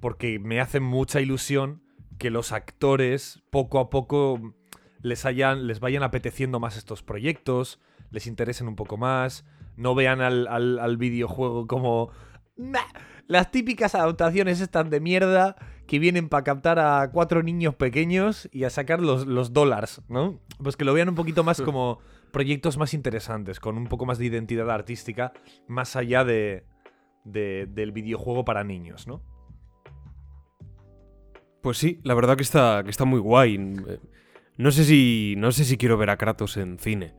porque 0.00 0.38
me 0.38 0.60
hace 0.60 0.80
mucha 0.80 1.20
ilusión 1.20 1.82
que 2.18 2.30
los 2.30 2.52
actores 2.52 3.42
poco 3.50 3.78
a 3.78 3.90
poco 3.90 4.54
les, 5.02 5.24
hayan, 5.24 5.66
les 5.66 5.80
vayan 5.80 6.02
apeteciendo 6.02 6.60
más 6.60 6.76
estos 6.76 7.02
proyectos, 7.02 7.80
les 8.10 8.26
interesen 8.26 8.68
un 8.68 8.76
poco 8.76 8.96
más, 8.96 9.44
no 9.76 9.94
vean 9.94 10.20
al, 10.20 10.46
al- 10.48 10.78
al 10.78 10.96
videojuego 10.96 11.66
como... 11.66 12.10
"Nah, 12.56 12.80
las 13.28 13.50
típicas 13.50 13.94
adaptaciones 13.94 14.60
están 14.60 14.88
de 14.90 15.00
mierda 15.00 15.56
que 15.86 15.98
vienen 15.98 16.28
para 16.28 16.44
captar 16.44 16.78
a 16.78 17.10
cuatro 17.12 17.42
niños 17.42 17.74
pequeños 17.74 18.48
y 18.52 18.64
a 18.64 18.70
sacar 18.70 19.00
los, 19.00 19.26
los 19.26 19.52
dólares, 19.52 20.00
¿no? 20.08 20.40
Pues 20.62 20.76
que 20.76 20.84
lo 20.84 20.94
vean 20.94 21.10
un 21.10 21.14
poquito 21.14 21.44
más 21.44 21.60
como 21.60 21.98
proyectos 22.32 22.78
más 22.78 22.94
interesantes, 22.94 23.60
con 23.60 23.76
un 23.76 23.86
poco 23.86 24.06
más 24.06 24.18
de 24.18 24.24
identidad 24.26 24.70
artística, 24.70 25.32
más 25.66 25.94
allá 25.94 26.24
de, 26.24 26.64
de- 27.24 27.66
del 27.70 27.92
videojuego 27.92 28.44
para 28.44 28.64
niños, 28.64 29.06
¿no? 29.06 29.22
Pues 31.62 31.76
sí, 31.78 32.00
la 32.04 32.14
verdad 32.14 32.36
que 32.36 32.42
está, 32.42 32.82
que 32.84 32.90
está 32.90 33.04
muy 33.04 33.20
guay. 33.20 33.58
No 34.58 34.72
sé 34.72 34.84
si. 34.84 35.34
No 35.38 35.52
sé 35.52 35.64
si 35.64 35.78
quiero 35.78 35.96
ver 35.96 36.10
a 36.10 36.16
Kratos 36.16 36.56
en 36.56 36.78
cine. 36.78 37.14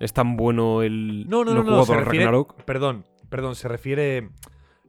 Es 0.00 0.12
tan 0.12 0.36
bueno 0.36 0.82
el. 0.82 1.28
No, 1.28 1.44
no, 1.44 1.54
no, 1.54 1.62
no, 1.62 1.84
se 1.84 1.94
refiere, 1.94 2.24
Ragnarok. 2.26 2.62
perdón, 2.64 3.06
perdón, 3.28 3.54
se 3.54 3.68
refiere, 3.68 4.30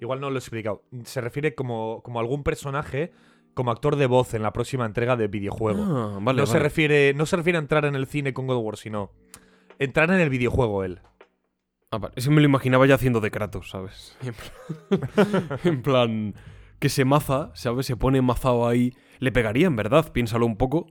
igual 0.02 0.20
no 0.20 0.30
lo 0.32 0.38
he 0.38 0.40
explicado, 0.40 0.84
se 1.04 1.22
refiere 1.22 1.54
como, 1.54 2.02
como 2.04 2.20
algún 2.20 2.44
personaje, 2.44 3.12
como 3.54 3.70
actor 3.70 3.96
de 3.96 4.08
voz 4.08 4.34
en 4.34 4.42
la 4.42 4.52
próxima 4.52 4.88
entrega 4.88 5.16
de 5.16 5.28
videojuego. 5.28 5.84
Ah, 5.84 6.20
vale, 6.20 6.42
no, 6.42 6.48
Se 6.48 6.58
refiere, 6.58 7.14
no 7.14 7.28
se 7.28 7.38
refiere 7.38 7.58
a 7.58 7.62
entrar 7.62 7.86
en 7.86 7.94
el 7.94 8.08
cine 8.08 8.34
con 8.34 8.48
God 8.48 8.58
of 8.58 8.66
War, 8.66 8.78
sino 8.78 9.12
entrar 9.78 10.10
en 10.10 10.20
el 10.20 10.32
videojuego 10.32 10.84
él. 10.84 11.00
Ah, 11.92 12.00
vale. 12.00 12.14
Es 12.18 12.28
que 12.28 12.34
me 12.34 12.42
lo 12.42 12.46
imaginaba 12.46 12.88
ya 12.88 12.96
haciendo 12.96 13.22
de 13.22 13.30
Kratos, 13.30 13.70
¿sabes? 13.70 14.18
En 14.24 14.34
plan, 14.34 15.60
en 15.64 15.82
plan, 15.84 16.36
que 16.80 16.90
se 16.90 17.06
maza, 17.06 17.52
¿sabes? 17.54 17.86
Se 17.86 17.96
pone 17.96 18.20
mazado 18.24 18.68
ahí. 18.68 18.96
Le 19.20 19.32
pegaría, 19.32 19.68
en 19.68 19.76
verdad, 19.76 20.12
piénsalo 20.12 20.48
un 20.48 20.58
poco. 20.58 20.88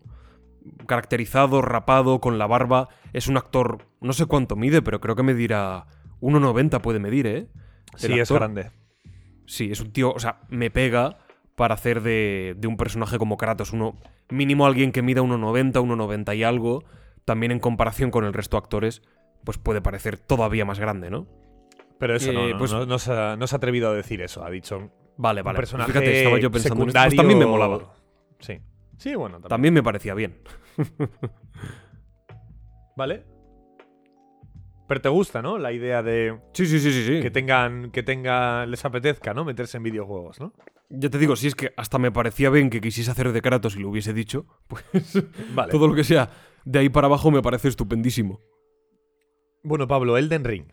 Caracterizado, 0.86 1.62
rapado, 1.62 2.20
con 2.20 2.38
la 2.38 2.46
barba. 2.46 2.88
Es 3.12 3.28
un 3.28 3.36
actor, 3.36 3.86
no 4.00 4.12
sé 4.12 4.26
cuánto 4.26 4.56
mide, 4.56 4.82
pero 4.82 5.00
creo 5.00 5.16
que 5.16 5.22
medirá 5.22 5.86
1,90 6.20 6.80
puede 6.80 6.98
medir, 6.98 7.26
¿eh? 7.26 7.48
El 7.94 7.98
Sí, 7.98 8.18
es 8.18 8.30
grande. 8.32 8.70
Sí, 9.46 9.70
es 9.70 9.80
un 9.80 9.92
tío, 9.92 10.12
o 10.12 10.18
sea, 10.18 10.40
me 10.48 10.70
pega 10.70 11.18
para 11.56 11.74
hacer 11.74 12.00
de, 12.02 12.54
de 12.56 12.68
un 12.68 12.76
personaje 12.76 13.18
como 13.18 13.36
Kratos. 13.36 13.72
Uno, 13.72 13.96
mínimo 14.30 14.66
alguien 14.66 14.92
que 14.92 15.02
mida 15.02 15.20
1,90, 15.22 15.72
1,90 15.82 16.36
y 16.36 16.42
algo, 16.44 16.84
también 17.24 17.52
en 17.52 17.58
comparación 17.60 18.10
con 18.10 18.24
el 18.24 18.32
resto 18.32 18.56
de 18.56 18.62
actores, 18.62 19.02
pues 19.44 19.58
puede 19.58 19.82
parecer 19.82 20.16
todavía 20.18 20.64
más 20.64 20.78
grande, 20.78 21.10
¿no? 21.10 21.26
Pero 21.98 22.16
eso 22.16 22.32
no, 22.32 22.46
Eh, 22.46 22.52
no, 22.52 22.58
pues- 22.58 22.72
no, 22.72 22.86
no 22.86 22.98
se 22.98 23.12
ha, 23.12 23.36
no 23.36 23.46
se 23.46 23.54
ha 23.54 23.58
atrevido 23.58 23.90
a 23.90 23.94
decir 23.94 24.22
eso. 24.22 24.44
Ha 24.44 24.50
dicho 24.50 24.90
Vale, 25.18 25.42
vale. 25.42 25.56
personaje 25.56 25.92
Fíjate, 25.92 26.18
estaba 26.18 26.38
yo 26.38 26.50
pensando 26.50 26.82
en 26.82 26.88
esto. 26.88 26.98
secundario. 27.00 27.10
Pues 27.10 27.16
también 27.16 27.38
me 27.38 27.46
molaba. 27.46 27.94
Sí. 28.40 28.58
Sí, 29.02 29.16
bueno, 29.16 29.34
también. 29.36 29.48
También 29.48 29.74
me 29.74 29.82
parecía 29.82 30.14
bien. 30.14 30.38
¿Vale? 32.96 33.24
Pero 34.86 35.00
te 35.00 35.08
gusta, 35.08 35.42
¿no? 35.42 35.58
La 35.58 35.72
idea 35.72 36.04
de 36.04 36.38
Sí, 36.52 36.66
sí, 36.66 36.78
sí, 36.78 36.92
sí, 36.92 37.04
sí. 37.04 37.20
que 37.20 37.32
tengan, 37.32 37.90
que 37.90 38.04
tenga, 38.04 38.64
les 38.64 38.84
apetezca, 38.84 39.34
¿no? 39.34 39.44
Meterse 39.44 39.78
en 39.78 39.82
videojuegos, 39.82 40.38
¿no? 40.38 40.52
Ya 40.88 41.10
te 41.10 41.18
digo, 41.18 41.34
si 41.34 41.48
es 41.48 41.56
que 41.56 41.72
hasta 41.76 41.98
me 41.98 42.12
parecía 42.12 42.48
bien 42.50 42.70
que 42.70 42.80
quisiese 42.80 43.10
hacer 43.10 43.32
de 43.32 43.42
Kratos 43.42 43.74
y 43.74 43.80
lo 43.80 43.88
hubiese 43.88 44.12
dicho, 44.12 44.46
pues 44.68 44.84
Vale. 45.52 45.72
todo 45.72 45.88
lo 45.88 45.96
que 45.96 46.04
sea 46.04 46.30
de 46.64 46.78
ahí 46.78 46.88
para 46.88 47.08
abajo 47.08 47.32
me 47.32 47.42
parece 47.42 47.66
estupendísimo. 47.68 48.40
Bueno, 49.64 49.88
Pablo, 49.88 50.16
Elden 50.16 50.44
Ring. 50.44 50.66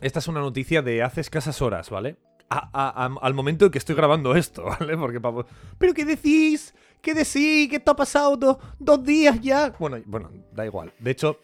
Esta 0.00 0.18
es 0.18 0.26
una 0.26 0.40
noticia 0.40 0.82
de 0.82 1.04
hace 1.04 1.20
escasas 1.20 1.62
horas, 1.62 1.88
¿vale? 1.90 2.16
A- 2.50 2.68
a- 2.72 3.06
a- 3.06 3.16
al 3.22 3.34
momento 3.34 3.64
en 3.66 3.70
que 3.70 3.78
estoy 3.78 3.94
grabando 3.94 4.34
esto, 4.34 4.64
¿vale? 4.80 4.96
Porque 4.96 5.20
Pablo... 5.20 5.46
¿Pero 5.78 5.94
qué 5.94 6.04
decís? 6.04 6.74
¿Qué 7.00 7.14
decís? 7.14 7.68
¿Qué 7.70 7.76
está 7.76 7.94
pasado 7.96 8.36
do- 8.36 8.58
dos 8.78 9.02
días 9.04 9.40
ya? 9.40 9.70
Bueno, 9.78 9.98
bueno, 10.06 10.30
da 10.52 10.66
igual. 10.66 10.92
De 10.98 11.12
hecho, 11.12 11.38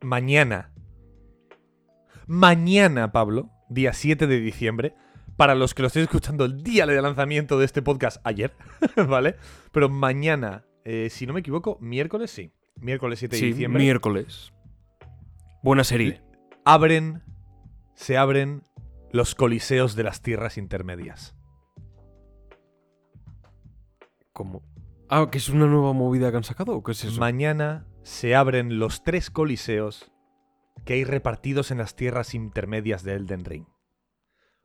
mañana... 0.00 0.70
Mañana, 2.26 3.12
Pablo, 3.12 3.50
día 3.68 3.92
7 3.92 4.26
de 4.26 4.40
diciembre. 4.40 4.94
Para 5.36 5.54
los 5.56 5.74
que 5.74 5.82
lo 5.82 5.88
estéis 5.88 6.04
escuchando 6.04 6.44
el 6.44 6.62
día 6.62 6.86
de 6.86 7.02
lanzamiento 7.02 7.58
de 7.58 7.64
este 7.64 7.82
podcast 7.82 8.18
ayer, 8.24 8.52
¿vale? 9.08 9.34
Pero 9.72 9.88
mañana, 9.88 10.64
eh, 10.84 11.08
si 11.10 11.26
no 11.26 11.32
me 11.32 11.40
equivoco, 11.40 11.76
miércoles 11.80 12.30
sí. 12.30 12.52
Miércoles 12.76 13.18
7 13.18 13.34
de 13.34 13.40
Sí, 13.40 13.46
diciembre. 13.48 13.82
miércoles. 13.82 14.52
Buena 15.62 15.82
serie. 15.82 16.20
abren, 16.64 17.22
se 17.94 18.16
abren 18.16 18.62
los 19.14 19.36
coliseos 19.36 19.94
de 19.94 20.02
las 20.02 20.22
tierras 20.22 20.58
intermedias. 20.58 21.36
¿Cómo? 24.32 24.64
Ah, 25.08 25.28
¿que 25.30 25.38
es 25.38 25.48
una 25.48 25.66
nueva 25.66 25.92
movida 25.92 26.32
que 26.32 26.38
han 26.38 26.42
sacado 26.42 26.74
o 26.74 26.82
qué 26.82 26.90
es 26.90 27.04
eso? 27.04 27.20
Mañana 27.20 27.86
se 28.02 28.34
abren 28.34 28.80
los 28.80 29.04
tres 29.04 29.30
coliseos 29.30 30.10
que 30.84 30.94
hay 30.94 31.04
repartidos 31.04 31.70
en 31.70 31.78
las 31.78 31.94
tierras 31.94 32.34
intermedias 32.34 33.04
de 33.04 33.14
Elden 33.14 33.44
Ring. 33.44 33.66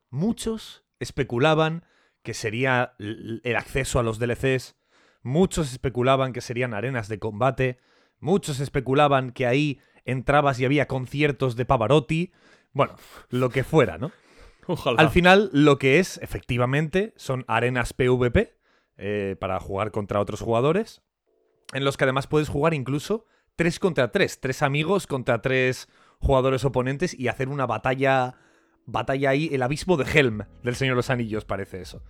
Muchos 0.10 0.84
especulaban 0.98 1.86
que 2.24 2.34
sería 2.34 2.96
el 2.98 3.56
acceso 3.56 4.00
a 4.00 4.04
los 4.04 4.18
DLCs, 4.18 4.76
muchos 5.22 5.72
especulaban 5.72 6.34
que 6.34 6.42
serían 6.42 6.74
arenas 6.74 7.08
de 7.08 7.20
combate, 7.20 7.78
muchos 8.20 8.62
especulaban 8.62 9.30
que 9.30 9.46
ahí 9.46 9.80
entrabas 10.06 10.60
y 10.60 10.66
había 10.66 10.88
conciertos 10.88 11.56
de 11.56 11.66
Pavarotti, 11.66 12.32
bueno, 12.74 12.96
lo 13.30 13.52
que 13.52 13.64
fuera, 13.64 14.00
¿no? 14.00 14.12
Al 14.98 15.10
final, 15.10 15.50
lo 15.54 15.78
que 15.78 16.00
es, 16.00 16.20
efectivamente, 16.22 17.14
son 17.16 17.46
arenas 17.48 17.94
PvP 17.94 18.54
eh, 18.98 19.36
para 19.40 19.60
jugar 19.60 19.92
contra 19.92 20.20
otros 20.20 20.42
jugadores, 20.42 21.02
en 21.74 21.84
los 21.84 21.98
que 21.98 22.04
además 22.04 22.28
puedes 22.28 22.50
jugar 22.50 22.74
incluso 22.74 23.26
3 23.56 23.80
contra 23.80 24.12
3, 24.12 24.40
tres 24.40 24.62
amigos 24.62 25.08
contra 25.08 25.42
tres 25.42 25.90
jugadores 26.20 26.66
oponentes 26.66 27.18
y 27.18 27.28
hacer 27.28 27.50
una 27.50 27.66
batalla, 27.66 28.36
batalla 28.86 29.32
ahí, 29.32 29.50
el 29.52 29.62
abismo 29.64 29.98
de 29.98 30.06
Helm 30.06 30.44
del 30.64 30.76
Señor 30.76 30.94
de 30.94 30.98
los 30.98 31.10
Anillos, 31.10 31.46
parece 31.46 31.82
eso. 31.82 32.04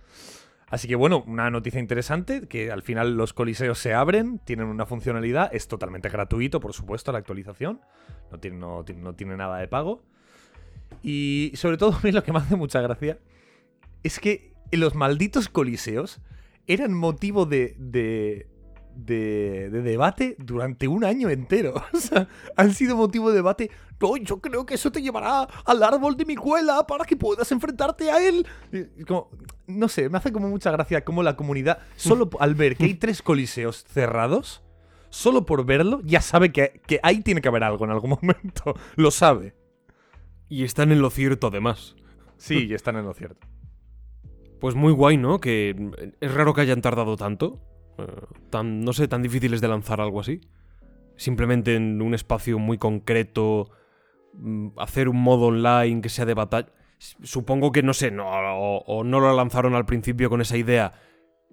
Así 0.68 0.86
que 0.86 0.94
bueno, 0.94 1.24
una 1.26 1.50
noticia 1.50 1.80
interesante, 1.80 2.46
que 2.46 2.70
al 2.70 2.82
final 2.82 3.16
los 3.16 3.32
coliseos 3.32 3.78
se 3.78 3.94
abren, 3.94 4.38
tienen 4.38 4.66
una 4.66 4.86
funcionalidad, 4.86 5.52
es 5.52 5.66
totalmente 5.66 6.08
gratuito, 6.08 6.60
por 6.60 6.72
supuesto, 6.72 7.10
la 7.10 7.18
actualización, 7.18 7.80
no 8.30 9.14
tiene 9.14 9.36
nada 9.36 9.58
de 9.58 9.66
pago. 9.66 10.04
Y 11.02 11.52
sobre 11.54 11.76
todo, 11.76 11.92
a 11.96 12.00
mí 12.02 12.12
lo 12.12 12.22
que 12.22 12.32
me 12.32 12.38
hace 12.38 12.56
mucha 12.56 12.80
gracia 12.80 13.18
es 14.02 14.18
que 14.18 14.52
los 14.72 14.94
malditos 14.94 15.48
coliseos 15.48 16.20
eran 16.66 16.94
motivo 16.94 17.46
de, 17.46 17.74
de, 17.78 18.46
de, 18.94 19.70
de 19.70 19.82
debate 19.82 20.36
durante 20.38 20.88
un 20.88 21.04
año 21.04 21.28
entero. 21.28 21.74
O 21.92 21.98
sea, 21.98 22.28
han 22.56 22.72
sido 22.74 22.96
motivo 22.96 23.30
de 23.30 23.36
debate. 23.36 23.70
No, 24.00 24.16
yo 24.16 24.40
creo 24.40 24.64
que 24.64 24.74
eso 24.74 24.90
te 24.90 25.02
llevará 25.02 25.42
al 25.42 25.82
árbol 25.82 26.16
de 26.16 26.24
mi 26.24 26.36
cuela 26.36 26.86
para 26.86 27.04
que 27.04 27.16
puedas 27.16 27.50
enfrentarte 27.52 28.10
a 28.10 28.26
él. 28.26 28.46
Como, 29.06 29.30
no 29.66 29.88
sé, 29.88 30.08
me 30.08 30.18
hace 30.18 30.32
como 30.32 30.48
mucha 30.48 30.70
gracia 30.70 31.04
como 31.04 31.22
la 31.22 31.36
comunidad, 31.36 31.78
solo 31.96 32.30
al 32.38 32.54
ver 32.54 32.76
que 32.76 32.84
hay 32.84 32.94
tres 32.94 33.20
coliseos 33.20 33.84
cerrados, 33.84 34.62
solo 35.10 35.44
por 35.44 35.66
verlo, 35.66 36.00
ya 36.04 36.22
sabe 36.22 36.50
que, 36.50 36.80
que 36.86 37.00
ahí 37.02 37.20
tiene 37.20 37.42
que 37.42 37.48
haber 37.48 37.64
algo 37.64 37.84
en 37.84 37.90
algún 37.90 38.10
momento. 38.22 38.74
Lo 38.96 39.10
sabe. 39.10 39.59
Y 40.50 40.64
están 40.64 40.92
en 40.92 41.00
lo 41.00 41.08
cierto, 41.10 41.46
además. 41.46 41.96
Sí, 42.36 42.66
y 42.68 42.74
están 42.74 42.96
en 42.96 43.04
lo 43.06 43.14
cierto. 43.14 43.46
Pues 44.60 44.74
muy 44.74 44.92
guay, 44.92 45.16
¿no? 45.16 45.40
Que 45.40 45.74
mm, 45.78 45.92
es 46.20 46.34
raro 46.34 46.52
que 46.52 46.60
hayan 46.60 46.82
tardado 46.82 47.16
tanto. 47.16 47.60
eh, 47.98 48.04
tan, 48.50 48.80
no 48.80 48.92
sé, 48.92 49.08
tan 49.08 49.22
difíciles 49.22 49.60
de 49.62 49.68
lanzar 49.68 50.00
algo 50.02 50.20
así. 50.20 50.40
Simplemente 51.16 51.76
en 51.76 52.02
un 52.02 52.12
espacio 52.14 52.58
muy 52.58 52.76
concreto. 52.76 53.70
mm, 54.34 54.70
Hacer 54.78 55.08
un 55.08 55.22
modo 55.22 55.46
online 55.46 56.02
que 56.02 56.08
sea 56.10 56.26
de 56.26 56.34
batalla. 56.34 56.68
Supongo 56.98 57.72
que 57.72 57.82
no 57.82 57.94
sé, 57.94 58.10
no, 58.10 58.26
o, 58.28 58.78
o 58.86 59.04
no 59.04 59.20
lo 59.20 59.34
lanzaron 59.34 59.74
al 59.74 59.86
principio 59.86 60.28
con 60.28 60.42
esa 60.42 60.58
idea. 60.58 60.92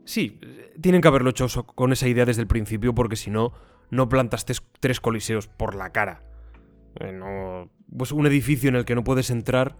Sí, 0.03 0.39
eh, 0.41 0.73
tienen 0.81 0.99
que 1.01 1.07
haberlo 1.07 1.29
hecho 1.29 1.47
con 1.67 1.93
esa 1.93 2.07
idea 2.09 2.25
desde 2.25 2.41
el 2.41 2.47
principio, 2.47 2.93
porque 2.93 3.15
si 3.15 3.29
no, 3.31 3.53
no 3.89 4.09
plantas 4.09 4.45
tres 4.81 4.99
coliseos 4.99 5.47
por 5.47 5.75
la 5.75 5.91
cara. 5.91 6.23
Eh, 6.99 7.11
no- 7.13 7.69
pues 7.95 8.11
un 8.11 8.25
edificio 8.27 8.69
en 8.69 8.75
el 8.75 8.85
que 8.85 8.95
no 8.95 9.03
puedes 9.03 9.29
entrar. 9.29 9.77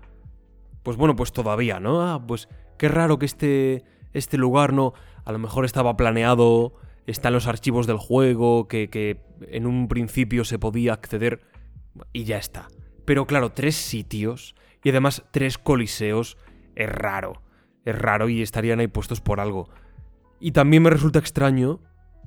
Pues 0.84 0.98
bueno, 0.98 1.16
pues 1.16 1.32
todavía, 1.32 1.80
¿no? 1.80 2.02
Ah, 2.02 2.26
pues 2.26 2.48
qué 2.78 2.88
raro 2.88 3.20
que 3.20 3.26
este, 3.26 3.84
este 4.14 4.38
lugar 4.38 4.74
no. 4.74 4.94
A 5.26 5.32
lo 5.32 5.40
mejor 5.40 5.66
estaba 5.66 5.98
planeado, 5.98 6.74
está 7.06 7.28
en 7.30 7.34
los 7.34 7.48
archivos 7.48 7.88
del 7.88 7.98
juego, 7.98 8.68
que, 8.68 8.90
que 8.90 9.22
en 9.50 9.66
un 9.66 9.88
principio 9.88 10.46
se 10.46 10.60
podía 10.60 10.94
acceder 10.94 11.42
y 12.14 12.24
ya 12.24 12.38
está. 12.38 12.68
Pero 13.06 13.26
claro, 13.26 13.52
tres 13.52 13.76
sitios 13.76 14.56
y 14.84 14.90
además 14.90 15.24
tres 15.32 15.58
coliseos 15.58 16.38
es 16.76 16.90
raro. 16.90 17.42
Es 17.86 17.98
raro 17.98 18.30
y 18.30 18.42
estarían 18.42 18.80
ahí 18.80 18.88
puestos 18.88 19.22
por 19.22 19.40
algo. 19.40 19.70
Y 20.40 20.52
también 20.52 20.84
me 20.84 20.90
resulta 20.90 21.20
extraño, 21.20 21.80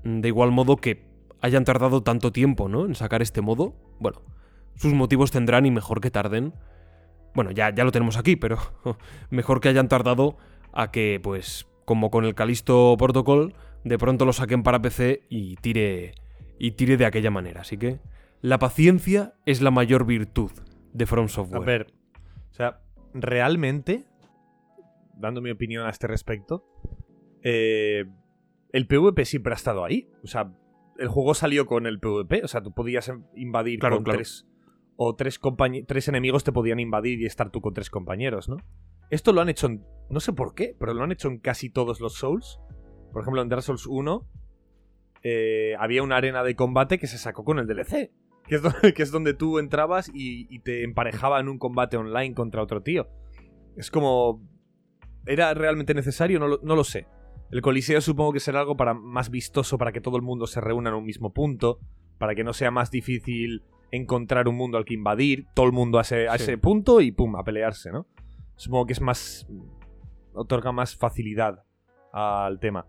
de 0.05 0.29
igual 0.29 0.51
modo, 0.51 0.77
que 0.77 1.07
hayan 1.41 1.65
tardado 1.65 2.03
tanto 2.03 2.33
tiempo, 2.33 2.69
¿no? 2.69 2.87
En 2.87 2.95
sacar 2.95 3.23
este 3.23 3.41
modo. 3.41 3.75
Bueno, 3.99 4.23
sus 4.77 4.93
motivos 4.95 5.31
tendrán 5.31 5.67
y 5.67 5.71
mejor 5.71 6.01
que 6.01 6.11
tarden. 6.11 6.55
Bueno, 7.35 7.51
ya, 7.53 7.73
ya 7.75 7.85
lo 7.85 7.93
tenemos 7.93 8.17
aquí, 8.17 8.37
pero 8.37 8.59
mejor 9.31 9.61
que 9.61 9.69
hayan 9.69 9.89
tardado 9.89 10.37
a 10.73 10.91
que, 10.91 11.21
pues, 11.23 11.67
como 11.85 12.11
con 12.11 12.25
el 12.25 12.35
Calisto 12.35 12.97
Protocol, 12.99 13.55
de 13.85 13.99
pronto 13.99 14.25
lo 14.25 14.33
saquen 14.33 14.63
para 14.63 14.81
PC 14.83 15.23
y 15.29 15.57
tire, 15.57 16.15
y 16.59 16.73
tire 16.73 16.97
de 16.97 17.07
aquella 17.07 17.31
manera. 17.31 17.61
Así 17.63 17.77
que 17.79 18.01
la 18.41 18.59
paciencia 18.59 19.35
es 19.47 19.61
la 19.63 19.71
mayor 19.71 20.07
virtud 20.07 20.51
de 20.93 21.07
From 21.07 21.27
A 21.27 21.29
Software. 21.29 21.65
ver, 21.65 21.87
o 22.51 22.55
sea, 22.55 22.81
realmente, 23.15 24.05
dando 25.15 25.41
mi 25.41 25.51
opinión 25.51 25.87
a 25.87 25.91
este 25.91 26.07
respecto, 26.07 26.65
eh, 27.43 28.05
el 28.73 28.87
PvP 28.87 29.25
siempre 29.25 29.53
ha 29.53 29.57
estado 29.57 29.85
ahí. 29.85 30.09
O 30.23 30.27
sea, 30.27 30.53
el 30.99 31.09
juego 31.09 31.35
salió 31.35 31.67
con 31.67 31.87
el 31.87 31.99
PvP, 32.01 32.43
o 32.45 32.49
sea, 32.49 32.63
tú 32.63 32.73
podías 32.73 33.09
em- 33.09 33.25
invadir 33.37 33.79
Claro, 33.79 33.97
con 33.97 34.05
claro. 34.05 34.19
tres. 34.19 34.47
O 35.03 35.15
tres, 35.15 35.41
tres 35.87 36.09
enemigos 36.09 36.45
te 36.45 36.53
podían 36.53 36.79
invadir 36.79 37.23
y 37.23 37.25
estar 37.25 37.51
tú 37.51 37.63
con 37.63 37.73
tres 37.73 37.89
compañeros, 37.89 38.51
¿no? 38.51 38.59
Esto 39.09 39.33
lo 39.33 39.41
han 39.41 39.49
hecho 39.49 39.67
en. 39.67 39.83
No 40.11 40.21
sé 40.21 40.35
por 40.35 40.55
qué, 40.55 40.77
pero 40.79 40.93
lo 40.93 41.03
han 41.03 41.11
hecho 41.11 41.29
en 41.29 41.39
casi 41.39 41.71
todos 41.71 42.01
los 42.01 42.17
Souls. 42.17 42.61
Por 43.11 43.23
ejemplo, 43.23 43.41
en 43.41 43.49
Dark 43.49 43.63
Souls 43.63 43.87
1 43.87 44.29
eh, 45.23 45.75
había 45.79 46.03
una 46.03 46.17
arena 46.17 46.43
de 46.43 46.55
combate 46.55 46.99
que 46.99 47.07
se 47.07 47.17
sacó 47.17 47.45
con 47.45 47.59
el 47.59 47.67
DLC. 47.67 48.11
Que 48.47 48.57
es, 48.57 48.63
do- 48.63 48.73
que 48.95 49.03
es 49.03 49.11
donde 49.11 49.33
tú 49.33 49.59
entrabas 49.59 50.11
y, 50.13 50.47
y 50.55 50.59
te 50.61 50.85
emparejaba 50.85 51.41
en 51.41 51.49
un 51.49 51.59
combate 51.59 51.97
online 51.97 52.35
contra 52.35 52.63
otro 52.63 52.83
tío. 52.83 53.09
Es 53.77 53.91
como... 53.91 54.43
¿Era 55.27 55.55
realmente 55.55 55.95
necesario? 55.95 56.39
No 56.41 56.47
lo, 56.49 56.61
no 56.63 56.77
lo 56.77 56.85
sé. 56.85 57.07
El 57.51 57.63
coliseo 57.63 58.03
supongo 58.03 58.35
que 58.35 58.41
será 58.41 58.61
algo 58.61 58.77
para 58.77 58.93
más 58.93 59.31
vistoso 59.31 59.79
para 59.79 59.93
que 59.93 60.01
todo 60.03 60.17
el 60.17 60.23
mundo 60.23 60.47
se 60.47 60.61
reúna 60.61 60.91
en 60.91 60.97
un 60.97 61.05
mismo 61.05 61.33
punto, 61.33 61.79
para 62.19 62.35
que 62.35 62.45
no 62.45 62.53
sea 62.53 62.71
más 62.71 62.91
difícil 62.91 63.63
encontrar 63.93 64.49
un 64.49 64.57
mundo 64.57 64.79
al 64.79 64.85
que 64.85 64.95
invadir, 64.95 65.47
todo 65.55 65.67
el 65.67 65.73
mundo 65.73 65.99
a 65.99 66.03
ese, 66.03 66.29
a 66.29 66.37
Sí. 66.37 66.45
ese 66.45 66.59
punto 66.59 67.01
y 67.01 67.13
pum, 67.13 67.37
a 67.37 67.45
pelearse, 67.45 67.91
¿no? 67.91 68.07
Supongo 68.57 68.87
que 68.87 68.93
es 68.93 69.01
más... 69.01 69.47
otorga 70.33 70.73
más 70.73 70.97
facilidad 70.97 71.65
al 72.13 72.59
tema. 72.61 72.87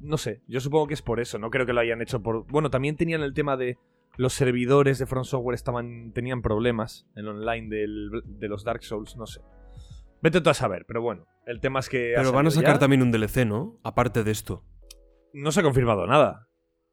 No 0.00 0.16
sé, 0.16 0.40
yo 0.46 0.60
supongo 0.60 0.86
que 0.86 0.94
es 0.94 1.02
por 1.02 1.20
eso, 1.20 1.38
no 1.38 1.50
creo 1.50 1.66
que 1.66 1.72
lo 1.74 1.80
hayan 1.80 2.00
hecho 2.00 2.22
por... 2.22 2.46
Bueno, 2.46 2.70
también 2.70 2.96
tenían 2.96 3.20
el 3.22 3.34
tema 3.34 3.56
de 3.58 3.76
los 4.16 4.32
servidores 4.32 4.98
de 4.98 5.06
Front 5.06 5.26
Software 5.26 5.54
estaban, 5.54 6.12
tenían 6.12 6.40
problemas 6.42 7.06
en 7.16 7.26
online 7.28 7.68
del- 7.68 8.22
de 8.24 8.48
los 8.48 8.64
Dark 8.64 8.82
Souls, 8.82 9.16
no 9.16 9.26
sé. 9.26 9.40
Vete 10.22 10.40
tú 10.40 10.50
a 10.50 10.54
saber, 10.54 10.84
pero 10.86 11.00
bueno, 11.02 11.26
el 11.46 11.60
tema 11.60 11.80
es 11.80 11.88
que... 11.88 12.12
Pero 12.16 12.32
van 12.32 12.46
a 12.46 12.50
sacar 12.50 12.74
ya. 12.74 12.78
también 12.78 13.02
un 13.02 13.10
DLC, 13.12 13.46
¿no? 13.46 13.78
Aparte 13.82 14.24
de 14.24 14.30
esto. 14.30 14.64
No 15.32 15.52
se 15.52 15.60
ha 15.60 15.62
confirmado 15.62 16.06
nada. 16.06 16.48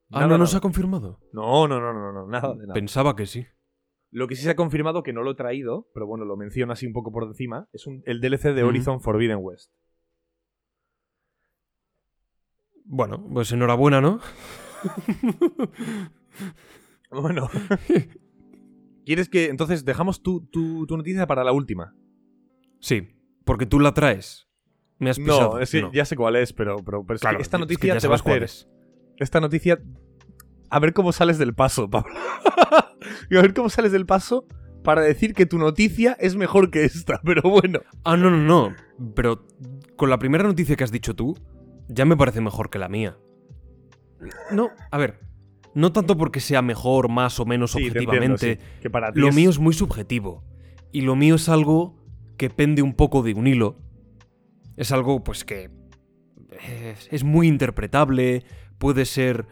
Ah, 0.09 0.19
Nada, 0.21 0.23
no, 0.27 0.31
no 0.33 0.37
nada. 0.39 0.47
se 0.47 0.57
ha 0.57 0.61
confirmado. 0.61 1.19
No, 1.33 1.67
no, 1.67 1.79
no, 1.81 1.93
no, 1.93 2.11
no, 2.13 2.27
nada 2.27 2.53
de 2.53 2.61
nada. 2.61 2.73
Pensaba 2.73 3.15
que 3.15 3.25
sí. 3.25 3.45
Lo 4.09 4.27
que 4.27 4.35
sí 4.35 4.43
se 4.43 4.49
ha 4.51 4.55
confirmado, 4.55 5.03
que 5.03 5.11
no 5.11 5.21
lo 5.21 5.31
he 5.31 5.35
traído, 5.35 5.89
pero 5.93 6.07
bueno, 6.07 6.23
lo 6.23 6.37
menciono 6.37 6.71
así 6.71 6.87
un 6.87 6.93
poco 6.93 7.11
por 7.11 7.23
encima, 7.25 7.67
es 7.73 7.85
un- 7.87 8.03
el 8.05 8.21
DLC 8.21 8.53
de. 8.53 8.63
Horizon 8.63 9.01
Forbidden 9.01 9.39
West. 9.41 9.71
Bueno, 12.85 13.27
pues 13.33 13.51
enhorabuena, 13.51 14.01
¿no? 14.01 14.19
Bueno. 17.09 17.49
¿Quieres 19.05 19.29
que 19.29 19.45
entonces 19.47 19.85
dejamos 19.85 20.21
tu, 20.21 20.45
tu, 20.47 20.85
tu 20.85 20.97
noticia 20.97 21.25
para 21.25 21.43
la 21.45 21.53
última? 21.53 21.95
Sí, 22.81 23.07
porque 23.45 23.65
tú 23.65 23.79
la 23.79 23.93
traes. 23.93 24.49
Me 24.99 25.09
has 25.09 25.17
pisado. 25.17 25.53
No, 25.55 25.59
es 25.59 25.71
que 25.71 25.81
No. 25.81 25.91
ya 25.93 26.03
sé 26.03 26.17
cuál 26.17 26.35
es, 26.35 26.51
pero, 26.51 26.77
pero, 26.83 27.05
pero 27.05 27.15
es 27.15 27.21
Claro, 27.21 27.37
que 27.37 27.43
esta 27.43 27.55
es 27.57 27.59
que 27.59 27.61
noticia 27.75 27.97
te 27.97 28.07
va 28.07 28.15
a 28.15 28.17
hacer. 28.17 28.49
Es. 29.17 29.21
Esta 29.23 29.39
noticia. 29.39 29.79
A 30.69 30.79
ver 30.79 30.93
cómo 30.93 31.11
sales 31.11 31.37
del 31.37 31.53
paso, 31.53 31.89
Pablo. 31.89 32.13
a 32.67 33.41
ver 33.41 33.53
cómo 33.53 33.69
sales 33.69 33.91
del 33.91 34.05
paso 34.05 34.45
para 34.83 35.01
decir 35.01 35.33
que 35.33 35.45
tu 35.45 35.57
noticia 35.57 36.15
es 36.19 36.35
mejor 36.35 36.69
que 36.71 36.83
esta, 36.85 37.19
pero 37.23 37.41
bueno. 37.49 37.79
Ah, 38.03 38.17
no, 38.17 38.29
no, 38.29 38.37
no. 38.37 38.75
Pero 39.15 39.45
con 39.95 40.09
la 40.09 40.19
primera 40.19 40.43
noticia 40.43 40.75
que 40.75 40.83
has 40.83 40.91
dicho 40.91 41.15
tú, 41.15 41.37
ya 41.87 42.05
me 42.05 42.17
parece 42.17 42.41
mejor 42.41 42.69
que 42.69 42.79
la 42.79 42.89
mía. 42.89 43.17
No, 44.51 44.69
a 44.91 44.97
ver. 44.97 45.19
No 45.73 45.91
tanto 45.91 46.17
porque 46.17 46.39
sea 46.39 46.61
mejor, 46.61 47.07
más 47.09 47.39
o 47.39 47.45
menos 47.45 47.71
Sí, 47.71 47.77
te 47.79 47.85
entiendo, 47.87 48.09
objetivamente. 48.11 48.55
sí, 48.59 48.79
que 48.81 48.89
para 48.89 49.11
ti 49.13 49.19
Lo 49.19 49.29
es- 49.29 49.35
mío 49.35 49.49
es 49.49 49.59
muy 49.59 49.73
subjetivo. 49.73 50.43
Y 50.91 51.01
lo 51.01 51.15
mío 51.15 51.35
es 51.35 51.49
algo 51.49 51.95
que 52.37 52.49
pende 52.49 52.81
un 52.81 52.93
poco 52.93 53.21
de 53.21 53.33
un 53.35 53.45
hilo. 53.47 53.77
Es 54.75 54.91
algo, 54.91 55.23
pues, 55.23 55.43
que 55.43 55.69
es, 57.11 57.23
muy 57.23 57.47
interpretable, 57.47 58.43
puede 58.77 59.05
ser 59.05 59.47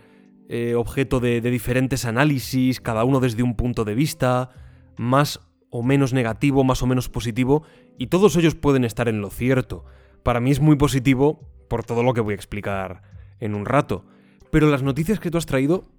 eh, 0.50 0.76
objeto 0.76 1.20
de, 1.20 1.42
de 1.42 1.52
diferentes 1.52 2.06
análisis, 2.06 2.82
cada 2.82 3.04
uno 3.04 3.20
desde 3.20 3.44
un 3.44 3.56
punto 3.56 3.86
de 3.86 3.96
vista, 3.96 4.50
más 4.98 5.40
o 5.70 5.84
menos 5.84 6.14
negativo, 6.14 6.64
más 6.64 6.82
o 6.82 6.88
menos 6.88 7.10
positivo, 7.10 7.64
y 7.98 8.08
todos 8.08 8.36
ellos 8.38 8.56
pueden 8.56 8.86
estar 8.86 9.08
en 9.08 9.22
lo 9.22 9.30
cierto. 9.30 9.86
Para 10.24 10.40
mí 10.40 10.52
es 10.52 10.60
muy 10.60 10.76
positivo 10.76 11.40
por 11.70 11.84
todo 11.84 12.04
lo 12.04 12.14
que 12.14 12.22
voy 12.22 12.34
a 12.34 12.36
explicar 12.36 13.02
en 13.40 13.56
un 13.56 13.66
rato. 13.66 14.06
Pero 14.52 14.70
las 14.70 14.84
noticias 14.84 15.20
que 15.20 15.32
tú 15.32 15.38
has 15.38 15.46
traído, 15.46 15.90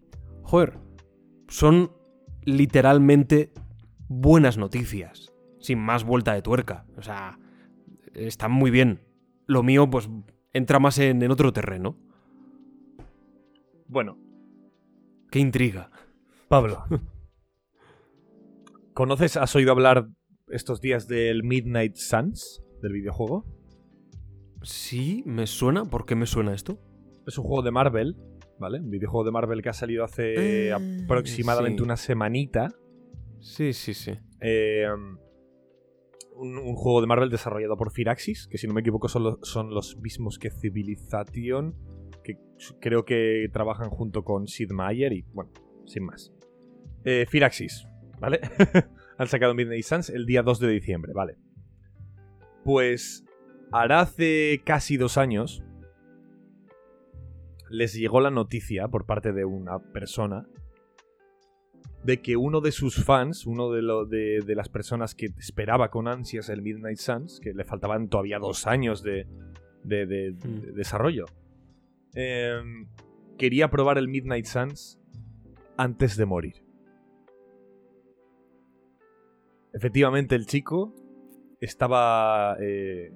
joder, 0.43 0.79
son 1.49 1.93
literalmente 2.45 3.53
buenas 4.09 4.57
noticias, 4.57 5.33
sin 5.61 5.79
más 5.79 6.05
vuelta 6.05 6.33
de 6.33 6.43
tuerca. 6.43 6.87
O 6.97 7.03
sea, 7.03 7.39
están 8.15 8.53
muy 8.53 8.71
bien. 8.71 9.03
Lo 9.47 9.63
mío, 9.63 9.91
pues, 9.91 10.09
entra 10.57 10.79
más 10.79 10.99
en, 10.99 11.23
en 11.23 11.31
otro 11.31 11.53
terreno. 11.53 11.97
Bueno, 13.89 14.19
Qué 15.31 15.41
intriga. 15.41 15.91
Pablo. 16.49 16.85
¿Conoces, 18.95 19.37
has 19.37 19.55
oído 19.57 19.73
hablar 19.73 20.09
estos 20.49 20.81
días 20.81 21.09
del 21.09 21.43
Midnight 21.43 21.97
Suns, 21.97 22.63
del 22.81 22.93
videojuego? 22.93 23.45
Sí, 24.63 25.23
me 25.27 25.47
suena. 25.47 25.85
¿Por 25.85 26.07
qué 26.07 26.15
me 26.15 26.27
suena 26.27 26.55
esto? 26.55 26.79
Es 27.27 27.37
un 27.39 27.45
juego 27.45 27.63
de 27.63 27.73
Marvel, 27.73 28.17
¿vale? 28.59 28.79
Un 28.81 28.91
videojuego 28.91 29.25
de 29.25 29.33
Marvel 29.33 29.63
que 29.63 29.69
ha 29.69 29.73
salido 29.75 30.05
hace 30.05 30.69
Eh, 30.69 30.73
aproximadamente 30.73 31.79
sí. 31.79 31.85
una 31.85 31.97
semanita. 31.97 32.69
Sí, 33.41 33.73
sí, 33.73 33.93
sí. 33.93 34.13
Eh, 34.41 34.87
un, 36.37 36.75
juego 36.77 37.01
de 37.01 37.07
Marvel 37.07 37.31
desarrollado 37.31 37.77
por 37.77 37.91
Firaxis, 37.93 38.47
que 38.49 38.59
si 38.59 38.67
no 38.67 38.75
me 38.75 38.81
equivoco 38.81 39.09
son, 39.09 39.25
los- 39.25 39.39
son 39.43 39.71
los 39.75 39.97
mismos 39.99 40.39
que 40.39 40.51
Civilization, 40.51 41.75
que 42.23 42.39
creo 42.81 43.05
que 43.05 43.49
trabajan 43.53 43.91
junto 43.91 44.25
con 44.25 44.47
Sid 44.47 44.71
Meier 44.71 45.13
y, 45.13 45.23
bueno, 45.33 45.51
sin 45.87 46.05
más. 46.05 46.33
Eh, 47.05 47.27
Firaxis, 47.29 47.87
¿vale? 48.21 48.41
Han 49.19 49.29
sacado 49.29 49.55
Midnight 49.55 49.85
Suns 49.85 50.11
el 50.11 50.27
día 50.27 50.43
2 50.43 50.61
de 50.61 50.69
diciembre, 50.69 51.13
¿vale? 51.15 51.37
Pues 52.65 53.25
hará 53.73 54.01
hace 54.01 54.61
casi 54.65 54.97
dos 54.97 55.17
años 55.19 55.63
les 57.71 57.95
llegó 57.95 58.21
la 58.21 58.31
noticia 58.31 58.89
por 58.89 59.07
parte 59.07 59.33
de 59.33 59.45
una 59.45 59.79
persona 59.79 60.47
de 62.07 62.23
que 62.23 62.37
uno 62.37 62.61
de 62.61 62.71
sus 62.71 63.05
fans, 63.05 63.47
uno 63.47 63.71
de, 63.73 63.83
lo- 63.83 64.05
de- 64.07 64.41
de 64.47 64.55
las 64.55 64.69
personas 64.69 65.15
que 65.15 65.27
esperaba 65.39 65.91
con 65.91 66.07
ansias 66.07 66.49
el 66.49 66.63
Midnight 66.63 66.99
Suns, 66.99 67.41
que 67.41 67.53
le 67.53 67.65
faltaban 67.65 68.09
todavía 68.09 68.39
dos 68.39 68.67
años 68.67 69.03
de, 69.03 69.27
de- 69.83 70.07
Hmm. 70.33 70.61
de 70.61 70.73
desarrollo, 70.73 71.25
em, 72.15 72.87
quería 73.39 73.69
probar 73.71 73.99
el 73.99 74.09
Midnight 74.09 74.47
Suns 74.47 75.01
antes 75.77 76.17
de 76.17 76.27
morir. 76.27 76.55
Efectivamente, 79.73 80.35
el 80.35 80.47
chico 80.47 80.95
estaba 81.61 82.57
eh, 82.61 83.13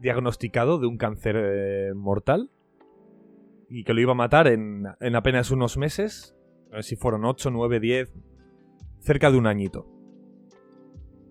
diagnosticado 0.00 0.78
de 0.78 0.86
un 0.86 0.96
cáncer 0.98 1.36
eh, 1.38 1.92
mortal 1.94 2.50
y 3.68 3.84
que 3.84 3.94
lo 3.94 4.00
iba 4.00 4.12
a 4.12 4.16
matar 4.16 4.46
en, 4.48 4.84
en 5.00 5.16
apenas 5.16 5.50
unos 5.50 5.76
meses. 5.76 6.35
A 6.76 6.80
ver 6.80 6.84
si 6.84 6.94
fueron 6.94 7.24
8, 7.24 7.50
9, 7.52 7.80
10, 7.80 8.12
cerca 9.00 9.30
de 9.30 9.38
un 9.38 9.46
añito. 9.46 9.86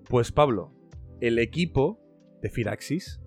Pues 0.10 0.32
Pablo, 0.32 0.72
el 1.22 1.38
equipo 1.38 2.00
de 2.42 2.50
Firaxis 2.50 3.22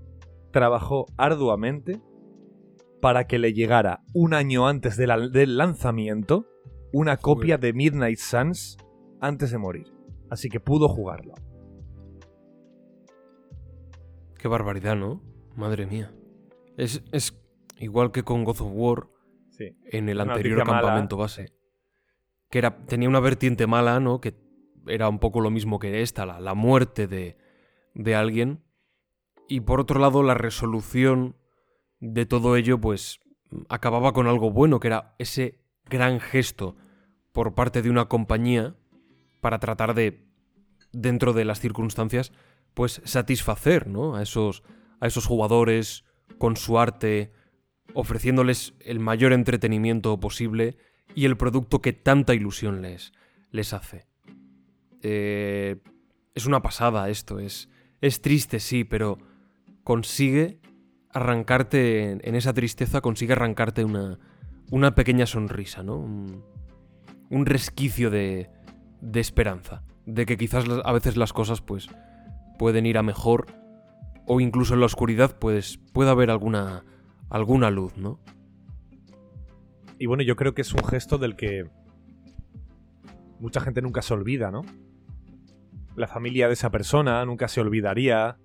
trabajó 0.51 1.07
arduamente 1.17 2.01
para 3.01 3.29
que 3.29 3.39
le 3.39 3.53
llegara 3.53 4.03
un 4.15 4.35
año 4.35 4.67
antes 4.67 4.97
de 4.97 5.07
la- 5.07 5.29
del 5.29 5.59
lanzamiento 5.59 6.49
una 6.93 7.19
copia 7.19 7.57
de 7.57 7.73
Midnight 7.73 8.19
Suns 8.19 8.79
antes 9.21 9.53
de 9.53 9.59
morir. 9.59 9.87
Así 10.29 10.49
que 10.49 10.59
pudo 10.59 10.89
jugarlo. 10.89 11.35
Qué 14.41 14.49
barbaridad, 14.49 14.97
¿no? 14.97 15.23
Madre 15.55 15.87
mía. 15.87 16.13
Es, 16.77 17.05
es 17.13 17.41
igual 17.77 18.11
que 18.11 18.25
con 18.25 18.43
God 18.43 18.61
of 18.61 18.73
War 18.75 19.07
Sí. 19.51 19.77
en 19.93 20.09
el 20.09 20.21
anterior 20.21 20.67
mala, 20.67 20.81
campamento 20.81 21.17
base. 21.17 21.53
Que 22.51 22.59
era, 22.59 22.85
tenía 22.87 23.09
una 23.09 23.21
vertiente 23.21 23.67
mala, 23.67 24.01
¿no? 24.01 24.21
Que 24.21 24.35
era 24.87 25.09
un 25.09 25.19
poco 25.19 25.41
lo 25.41 25.51
mismo 25.51 25.79
que 25.79 26.03
esta, 26.03 26.25
la, 26.25 26.41
la 26.41 26.55
muerte 26.55 27.07
de, 27.07 27.37
de 27.95 28.15
alguien. 28.15 28.65
Y 29.49 29.61
por 29.61 29.81
otro 29.81 30.01
lado, 30.01 30.23
la 30.23 30.35
resolución 30.35 31.37
de 32.01 32.27
todo 32.27 32.57
ello, 32.57 32.81
pues 32.81 33.21
acababa 33.69 34.13
con 34.13 34.27
algo 34.27 34.51
bueno, 34.51 34.81
que 34.81 34.89
era 34.89 35.15
ese 35.19 35.61
gran 35.87 36.21
gesto 36.21 36.77
por 37.33 37.55
parte 37.55 37.83
de 37.83 37.91
una 37.91 38.07
compañía 38.07 38.77
para 39.41 39.59
tratar 39.59 39.95
de, 39.95 40.27
dentro 40.93 41.33
de 41.33 41.45
las 41.45 41.61
circunstancias, 41.61 42.33
pues 42.75 43.01
satisfacer, 43.05 43.89
¿no? 43.89 44.17
A 44.17 44.23
esos, 44.23 44.63
a 45.01 45.07
esos 45.07 45.27
jugadores 45.27 46.05
con 46.39 46.57
su 46.57 46.79
arte, 46.79 47.33
ofreciéndoles 47.95 48.75
el 48.81 49.01
mayor 49.01 49.33
entretenimiento 49.33 50.21
posible 50.21 50.77
y 51.15 51.25
el 51.25 51.37
producto 51.37 51.81
que 51.81 51.93
tanta 51.93 52.35
ilusión 52.35 52.83
les, 52.83 53.13
les 53.51 53.73
hace. 53.73 54.07
Eh, 55.03 55.77
es 56.35 56.47
una 56.47 56.63
pasada 56.63 57.09
esto, 57.09 57.39
es, 57.39 57.69
es 58.01 58.21
triste, 58.21 58.61
sí, 58.61 58.85
pero 58.85 59.19
consigue 59.85 60.61
arrancarte 61.13 62.13
en, 62.27 62.35
esa 62.35 62.53
tristeza, 62.53 63.01
consigue 63.01 63.33
arrancarte 63.33 63.85
una, 63.85 64.19
una 64.71 64.95
pequeña 64.95 65.27
sonrisa, 65.27 65.83
¿no? 65.83 65.97
Un, 65.97 66.45
resquicio 67.47 68.11
de, 68.11 68.51
de 69.01 69.21
esperanza, 69.21 69.83
de 70.07 70.27
que 70.27 70.37
quizás 70.37 70.65
a 70.85 70.93
veces 70.93 71.17
las 71.17 71.33
cosas 71.33 71.61
pues 71.61 71.89
pueden 72.59 72.87
ir 72.87 72.99
a 72.99 73.03
mejor 73.03 73.47
o 74.27 74.41
incluso 74.41 74.75
en 74.75 74.81
la 74.81 74.87
oscuridad 74.87 75.39
pues 75.39 75.79
puede 75.93 76.11
haber 76.11 76.31
alguna 76.31 76.85
alguna 77.31 77.71
luz, 77.71 77.97
¿no? 77.97 78.21
Y 79.99 80.07
bueno, 80.07 80.23
yo 80.23 80.37
creo 80.37 80.55
que 80.55 80.63
es 80.63 80.73
un 80.73 80.85
gesto 80.85 81.19
del 81.19 81.35
que 81.37 81.65
mucha 83.41 83.61
gente 83.61 83.83
nunca 83.83 84.03
se 84.03 84.15
olvida, 84.15 84.51
¿no? 84.51 84.63
La 85.97 86.07
familia 86.07 86.47
de 86.47 86.53
esa 86.55 86.71
persona 86.71 87.25
nunca 87.25 87.49
se 87.49 87.61
olvidaría. 87.61 88.37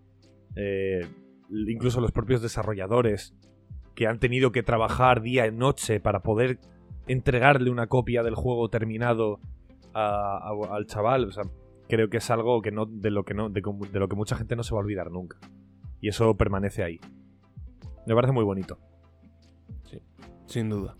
eh, 0.55 1.07
incluso 1.49 1.99
los 2.01 2.11
propios 2.11 2.41
desarrolladores 2.41 3.33
que 3.95 4.07
han 4.07 4.19
tenido 4.19 4.51
que 4.51 4.61
trabajar 4.63 5.21
día 5.21 5.45
y 5.47 5.51
noche 5.51 5.99
para 5.99 6.21
poder 6.21 6.59
entregarle 7.07 7.69
una 7.71 7.87
copia 7.87 8.23
del 8.23 8.35
juego 8.35 8.69
terminado 8.69 9.39
a- 9.93 10.51
al 10.71 10.85
chaval. 10.87 11.25
O 11.25 11.31
sea, 11.31 11.43
creo 11.89 12.09
que 12.09 12.17
es 12.17 12.29
algo 12.31 12.61
que 12.61 12.71
no, 12.71 12.85
de, 12.87 13.11
lo 13.11 13.23
que 13.25 13.33
no, 13.35 13.49
de, 13.49 13.61
de 13.91 13.99
lo 13.99 14.07
que 14.07 14.15
mucha 14.15 14.35
gente 14.35 14.55
no 14.55 14.63
se 14.63 14.73
va 14.73 14.81
a 14.81 14.83
olvidar 14.83 15.11
nunca. 15.11 15.37
Y 16.01 16.07
eso 16.09 16.35
permanece 16.37 16.83
ahí. 16.83 16.99
Me 18.07 18.15
parece 18.15 18.33
muy 18.33 18.43
bonito. 18.43 18.77
Sin 20.47 20.69
duda. 20.69 20.95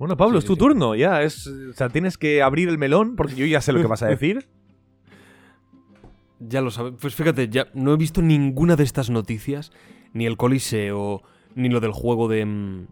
Bueno, 0.00 0.16
Pablo, 0.16 0.40
Sí, 0.40 0.44
es 0.44 0.46
tu 0.46 0.54
sí. 0.54 0.58
turno, 0.58 0.94
ya. 0.96 1.22
Es, 1.22 1.46
o 1.46 1.72
sea, 1.74 1.90
tienes 1.90 2.16
que 2.18 2.42
abrir 2.42 2.68
el 2.70 2.78
melón 2.78 3.14
porque 3.16 3.34
yo 3.36 3.44
ya 3.46 3.60
sé 3.60 3.72
lo 3.72 3.80
que 3.80 3.86
vas 3.86 4.02
a 4.02 4.06
decir. 4.08 4.48
Ya 6.40 6.62
lo 6.62 6.70
sabes. 6.70 6.94
Pues 6.98 7.14
fíjate, 7.14 7.48
ya 7.50 7.66
no 7.74 7.92
he 7.92 7.96
visto 7.98 8.22
ninguna 8.22 8.76
de 8.76 8.82
estas 8.84 9.10
noticias, 9.10 9.72
ni 10.14 10.24
el 10.24 10.38
Coliseo, 10.38 11.22
ni 11.54 11.68
lo 11.68 11.80
del 11.80 11.92
juego 11.92 12.28
de... 12.28 12.46
mm, 12.46 12.86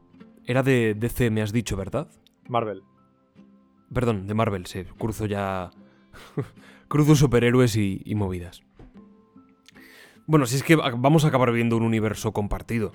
Era 0.45 0.63
de 0.63 0.95
DC, 0.95 1.31
me 1.31 1.41
has 1.41 1.51
dicho, 1.53 1.77
¿verdad? 1.77 2.09
Marvel. 2.47 2.83
Perdón, 3.93 4.27
de 4.27 4.35
Marvel, 4.35 4.67
sí. 4.67 4.85
Cruzo 4.99 5.25
ya... 5.25 5.71
Cruzo 6.89 7.15
superhéroes 7.17 7.75
y, 7.77 8.03
y 8.05 8.15
movidas. 8.17 8.63
Bueno, 10.27 10.45
si 10.45 10.57
es 10.57 10.63
que 10.63 10.77
vamos 10.77 11.25
a 11.25 11.29
acabar 11.29 11.53
viendo 11.53 11.75
un 11.79 11.85
universo 11.85 12.33
compartido. 12.33 12.93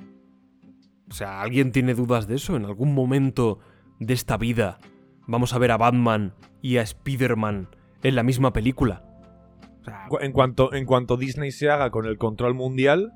O 1.10 1.14
sea, 1.14 1.42
¿alguien 1.42 1.72
tiene 1.72 1.96
dudas 1.96 2.28
de 2.28 2.36
eso? 2.36 2.56
¿En 2.56 2.66
algún 2.66 2.94
momento 2.94 3.58
de 4.00 4.14
esta 4.14 4.38
vida 4.38 4.80
vamos 5.28 5.54
a 5.54 5.58
ver 5.60 5.72
a 5.72 5.78
Batman 5.78 6.34
y 6.62 6.78
a 6.78 6.82
Spider-Man 6.82 7.70
en 8.02 8.16
la 8.16 8.24
misma 8.24 8.54
película? 8.54 9.04
En 10.22 10.32
cuanto, 10.32 10.74
en 10.74 10.86
cuanto 10.86 11.18
Disney 11.18 11.52
se 11.52 11.70
haga 11.70 11.92
con 11.92 12.06
el 12.06 12.18
control 12.18 12.54
mundial, 12.54 13.12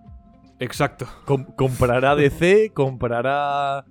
exacto. 0.59 1.07
com- 1.25 1.45
comprará 1.55 2.15
DC, 2.15 2.71
comprará 2.73 3.85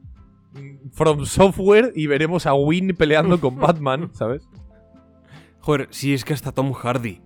mm, 0.53 0.91
From 0.93 1.25
Software 1.25 1.93
y 1.95 2.07
veremos 2.07 2.47
a 2.47 2.55
Win 2.55 2.95
peleando 2.97 3.41
con 3.41 3.57
Batman, 3.57 4.11
¿sabes? 4.15 4.47
Joder, 5.61 5.89
si 5.91 6.13
es 6.13 6.25
que 6.25 6.35
hasta 6.35 6.53
Tom 6.53 6.73
Hardy 6.73 7.23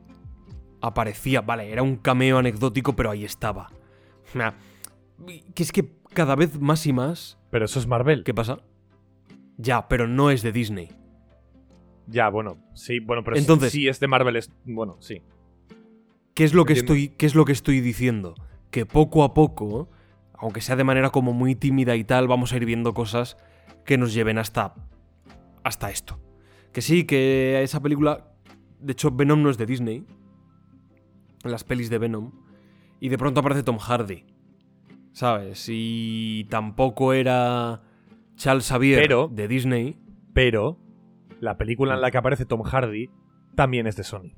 aparecía, 0.80 1.40
vale, 1.40 1.70
era 1.72 1.82
un 1.82 1.96
cameo 1.96 2.38
anecdótico, 2.38 2.94
pero 2.94 3.10
ahí 3.10 3.24
estaba. 3.24 3.70
Nah, 4.34 4.52
que 5.54 5.62
es 5.62 5.72
que 5.72 5.92
cada 6.14 6.36
vez 6.36 6.60
más 6.60 6.86
y 6.86 6.92
más... 6.92 7.38
Pero 7.50 7.64
eso 7.64 7.80
es 7.80 7.86
Marvel. 7.88 8.22
¿Qué 8.22 8.32
pasa? 8.32 8.60
Ya, 9.60 9.88
pero 9.88 10.06
no 10.08 10.30
es 10.30 10.42
de 10.42 10.52
Disney. 10.52 10.88
Ya, 12.06 12.28
bueno, 12.28 12.56
sí, 12.74 12.98
bueno, 13.00 13.22
pero 13.22 13.36
Entonces- 13.36 13.72
sí, 13.72 13.80
sí 13.82 13.88
es 13.88 14.00
de 14.00 14.08
Marvel, 14.08 14.36
es. 14.36 14.50
Bueno, 14.64 14.96
sí. 15.00 15.22
¿Qué 16.34 16.44
es 16.44 16.54
lo 16.54 16.64
que 16.64 16.72
estoy, 16.72 17.10
qué 17.10 17.26
es 17.26 17.34
lo 17.34 17.44
que 17.44 17.52
estoy 17.52 17.80
diciendo? 17.80 18.34
Que 18.70 18.86
poco 18.86 19.22
a 19.24 19.34
poco, 19.34 19.90
aunque 20.34 20.60
sea 20.60 20.76
de 20.76 20.84
manera 20.84 21.10
como 21.10 21.32
muy 21.32 21.54
tímida 21.54 21.96
y 21.96 22.04
tal, 22.04 22.26
vamos 22.28 22.52
a 22.52 22.56
ir 22.56 22.64
viendo 22.64 22.94
cosas 22.94 23.36
que 23.84 23.98
nos 23.98 24.14
lleven 24.14 24.38
hasta 24.38 24.74
hasta 25.62 25.90
esto. 25.90 26.18
Que 26.72 26.80
sí, 26.80 27.04
que 27.04 27.62
esa 27.62 27.80
película, 27.80 28.32
de 28.80 28.92
hecho 28.92 29.10
Venom 29.10 29.42
no 29.42 29.50
es 29.50 29.58
de 29.58 29.66
Disney, 29.66 30.06
las 31.44 31.64
pelis 31.64 31.90
de 31.90 31.98
Venom, 31.98 32.32
y 33.00 33.08
de 33.08 33.18
pronto 33.18 33.40
aparece 33.40 33.62
Tom 33.62 33.78
Hardy, 33.78 34.24
¿sabes? 35.12 35.66
Y 35.68 36.46
tampoco 36.48 37.12
era 37.12 37.82
Charles 38.40 38.66
Xavier 38.66 39.02
Pero- 39.02 39.28
de 39.30 39.46
Disney. 39.48 39.98
Pero 40.32 40.78
la 41.40 41.58
película 41.58 41.94
en 41.94 42.00
la 42.00 42.10
que 42.10 42.16
aparece 42.18 42.46
Tom 42.46 42.62
Hardy 42.62 43.10
también 43.54 43.86
es 43.86 43.96
de 43.96 44.04
Sony. 44.04 44.32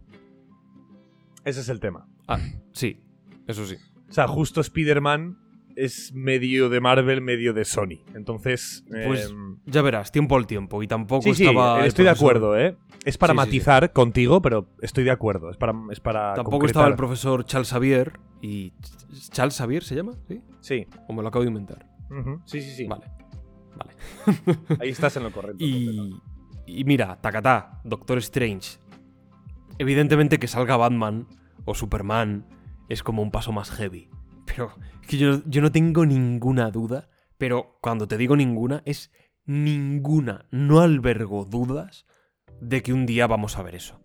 Ese 1.45 1.61
es 1.61 1.69
el 1.69 1.79
tema. 1.81 2.07
Ah, 2.27 2.39
sí, 2.73 3.01
eso 3.47 3.65
sí. 3.67 3.77
O 4.09 4.13
sea, 4.13 4.27
justo 4.29 4.61
Spider-Man 4.61 5.39
es 5.77 6.13
medio 6.15 6.69
de 6.69 6.81
Marvel, 6.81 7.21
medio 7.21 7.53
de 7.53 7.65
Sony. 7.65 8.01
Entonces. 8.15 8.85
Pues 9.07 9.31
em, 9.31 9.59
ya 9.67 9.83
verás, 9.83 10.13
tiempo 10.13 10.37
al 10.37 10.47
tiempo. 10.47 10.83
Y 10.83 10.87
tampoco 10.89 11.23
sí, 11.35 11.45
estaba. 11.45 11.85
estoy 11.87 12.05
de 12.05 12.11
acuerdo, 12.11 12.59
¿eh? 12.59 12.77
Es 13.05 13.19
para 13.19 13.33
Sí, 13.33 13.37
matizar 13.37 13.93
contigo, 13.93 14.41
pero 14.43 14.69
estoy 14.81 15.05
de 15.05 15.11
acuerdo. 15.11 15.51
Es 15.51 15.57
para. 15.57 15.73
Es 15.91 16.01
para 16.01 16.35
Tampoco 16.35 16.67
estaba 16.67 16.89
el 16.89 16.97
profesor 16.97 17.45
Charles 17.45 17.71
Xavier. 17.71 18.13
y 18.41 18.73
¿Charles 19.31 19.57
Xavier 19.57 19.83
se 19.85 19.95
llama? 19.95 20.13
¿Sí? 20.29 20.41
Sí. 20.61 20.87
¿O 21.09 21.13
me 21.13 21.23
lo 21.23 21.29
acabo 21.29 21.45
de 21.45 21.49
inventar? 21.49 21.87
Sí, 22.45 22.61
sí, 22.61 22.71
sí. 22.73 22.87
Vale. 22.87 23.07
Vale. 23.77 23.93
Ahí 24.81 24.91
estás 24.91 25.17
en 25.17 25.25
lo 25.25 25.33
correcto. 25.33 25.65
Y, 25.65 26.21
y 26.67 26.85
mira, 26.85 27.21
Takata, 27.21 27.81
Doctor 27.85 28.19
Strange. 28.19 28.79
Evidentemente 29.79 30.39
que 30.39 30.49
salga 30.49 30.77
Batman 30.77 31.27
o 31.65 31.75
Superman 31.75 32.47
es 32.89 33.03
como 33.03 33.23
un 33.23 33.31
paso 33.31 33.53
más 33.53 33.71
heavy. 33.71 34.09
Pero 34.47 34.73
es 35.01 35.09
que 35.09 35.17
yo, 35.17 35.43
yo 35.47 35.63
no 35.63 35.73
tengo 35.73 36.05
ninguna 36.07 36.71
duda. 36.71 37.09
Pero 37.39 37.79
cuando 37.81 38.07
te 38.07 38.19
digo 38.19 38.37
ninguna, 38.37 38.83
es 38.85 39.11
ninguna. 39.45 40.47
No 40.51 40.81
albergo 40.81 41.45
dudas 41.45 42.07
de 42.61 42.83
que 42.83 42.93
un 42.93 43.07
día 43.07 43.27
vamos 43.27 43.59
a 43.59 43.63
ver 43.63 43.75
eso. 43.75 44.01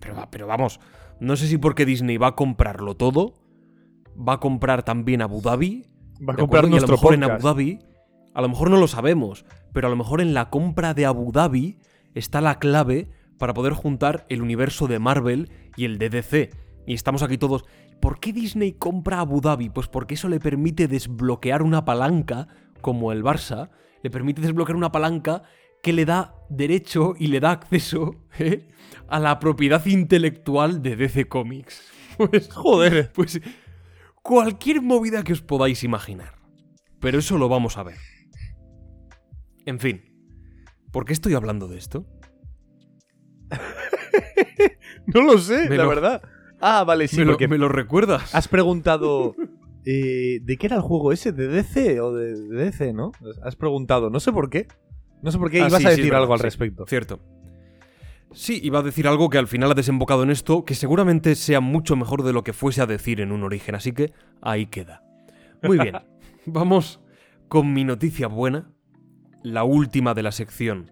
Pero, 0.00 0.28
pero 0.30 0.46
vamos, 0.46 0.80
no 1.20 1.36
sé 1.36 1.46
si 1.46 1.56
porque 1.58 1.86
Disney 1.86 2.16
va 2.18 2.28
a 2.28 2.36
comprarlo 2.36 2.96
todo. 2.96 3.34
Va 4.16 4.34
a 4.34 4.40
comprar 4.40 4.82
también 4.82 5.22
Abu 5.22 5.40
Dhabi. 5.40 5.86
Va 6.26 6.32
a 6.32 6.36
¿de 6.36 6.42
comprar 6.42 6.64
acuerdo? 6.64 6.68
Y 6.68 6.78
a 6.78 6.80
lo 6.80 6.86
nuestro 6.86 6.96
mejor 6.96 7.14
en 7.14 7.20
podcast. 7.20 7.44
Abu 7.44 7.48
Dhabi, 7.48 7.78
a 8.36 8.42
lo 8.42 8.50
mejor 8.50 8.68
no 8.68 8.76
lo 8.76 8.86
sabemos, 8.86 9.46
pero 9.72 9.86
a 9.86 9.90
lo 9.90 9.96
mejor 9.96 10.20
en 10.20 10.34
la 10.34 10.50
compra 10.50 10.92
de 10.92 11.06
Abu 11.06 11.32
Dhabi 11.32 11.78
está 12.14 12.42
la 12.42 12.58
clave 12.58 13.08
para 13.38 13.54
poder 13.54 13.72
juntar 13.72 14.26
el 14.28 14.42
universo 14.42 14.86
de 14.88 14.98
Marvel 14.98 15.50
y 15.74 15.86
el 15.86 15.96
de 15.96 16.10
DC. 16.10 16.50
Y 16.86 16.92
estamos 16.92 17.22
aquí 17.22 17.38
todos. 17.38 17.64
¿Por 17.98 18.20
qué 18.20 18.34
Disney 18.34 18.72
compra 18.72 19.20
Abu 19.20 19.40
Dhabi? 19.40 19.70
Pues 19.70 19.88
porque 19.88 20.16
eso 20.16 20.28
le 20.28 20.38
permite 20.38 20.86
desbloquear 20.86 21.62
una 21.62 21.86
palanca, 21.86 22.48
como 22.82 23.10
el 23.10 23.24
Barça, 23.24 23.70
le 24.02 24.10
permite 24.10 24.42
desbloquear 24.42 24.76
una 24.76 24.92
palanca 24.92 25.42
que 25.82 25.94
le 25.94 26.04
da 26.04 26.34
derecho 26.50 27.14
y 27.18 27.28
le 27.28 27.40
da 27.40 27.52
acceso 27.52 28.16
¿eh? 28.38 28.68
a 29.08 29.18
la 29.18 29.38
propiedad 29.38 29.84
intelectual 29.86 30.82
de 30.82 30.96
DC 30.96 31.26
Comics. 31.26 31.82
Pues, 32.18 32.50
Joder. 32.50 33.12
pues 33.12 33.40
cualquier 34.22 34.80
movida 34.80 35.22
que 35.22 35.34
os 35.34 35.42
podáis 35.42 35.84
imaginar. 35.84 36.34
Pero 36.98 37.18
eso 37.18 37.36
lo 37.36 37.50
vamos 37.50 37.76
a 37.76 37.82
ver. 37.82 38.15
En 39.66 39.78
fin, 39.80 40.02
¿por 40.92 41.04
qué 41.04 41.12
estoy 41.12 41.34
hablando 41.34 41.68
de 41.68 41.76
esto? 41.78 42.06
No 45.06 45.22
lo 45.22 45.38
sé, 45.38 45.68
Me 45.68 45.76
la 45.76 45.84
lo- 45.84 45.88
verdad. 45.90 46.22
Ah, 46.60 46.82
vale, 46.84 47.06
sí, 47.06 47.18
¿Me, 47.18 47.24
lo, 47.26 47.32
porque 47.32 47.46
me 47.48 47.58
lo 47.58 47.68
recuerdas? 47.68 48.34
has 48.34 48.48
preguntado. 48.48 49.34
eh, 49.84 50.40
¿De 50.42 50.56
qué 50.56 50.66
era 50.66 50.76
el 50.76 50.82
juego 50.82 51.12
ese? 51.12 51.30
¿De 51.32 51.46
DC 51.48 52.00
o 52.00 52.12
de, 52.14 52.34
de 52.34 52.64
DC, 52.64 52.92
no? 52.92 53.12
Has 53.44 53.54
preguntado, 53.56 54.10
no 54.10 54.18
sé 54.20 54.32
por 54.32 54.50
qué. 54.50 54.66
No 55.22 55.30
sé 55.30 55.38
por 55.38 55.50
qué 55.50 55.62
Ah, 55.62 55.68
ibas 55.68 55.80
sí, 55.80 55.86
a 55.86 55.90
decir 55.90 56.14
algo 56.14 56.32
al 56.32 56.40
sí, 56.40 56.44
respecto. 56.44 56.86
Cierto. 56.88 57.20
Sí, 58.32 58.58
iba 58.62 58.80
a 58.80 58.82
decir 58.82 59.06
algo 59.06 59.30
que 59.30 59.38
al 59.38 59.46
final 59.46 59.70
ha 59.70 59.74
desembocado 59.74 60.22
en 60.24 60.30
esto, 60.30 60.64
que 60.64 60.74
seguramente 60.74 61.34
sea 61.36 61.60
mucho 61.60 61.94
mejor 61.94 62.22
de 62.24 62.32
lo 62.32 62.42
que 62.42 62.52
fuese 62.52 62.82
a 62.82 62.86
decir 62.86 63.20
en 63.20 63.30
un 63.32 63.44
origen, 63.44 63.74
así 63.74 63.92
que 63.92 64.12
ahí 64.42 64.66
queda. 64.66 65.02
Muy 65.62 65.78
bien, 65.78 65.96
vamos 66.46 67.00
con 67.48 67.72
mi 67.72 67.84
noticia 67.84 68.26
buena, 68.26 68.72
la 69.46 69.62
última 69.62 70.12
de 70.14 70.22
la 70.24 70.32
sección 70.32 70.90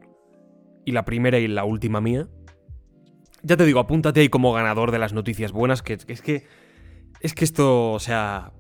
y 0.85 0.93
la 0.93 1.05
primera 1.05 1.39
y 1.39 1.49
la 1.49 1.65
última 1.65 2.01
mía. 2.01 2.29
Ya 3.43 3.57
te 3.57 3.65
digo, 3.65 3.81
apúntate 3.81 4.21
ahí 4.21 4.29
como 4.29 4.53
ganador 4.53 4.91
de 4.93 4.99
las 4.99 5.13
noticias 5.13 5.51
buenas, 5.53 5.83
que, 5.83 5.99
que 5.99 6.13
es 6.13 6.23
que 6.23 6.47
es 7.21 7.35
que 7.35 7.45
esto, 7.45 7.93
o 7.93 7.99
sea, 7.99 8.53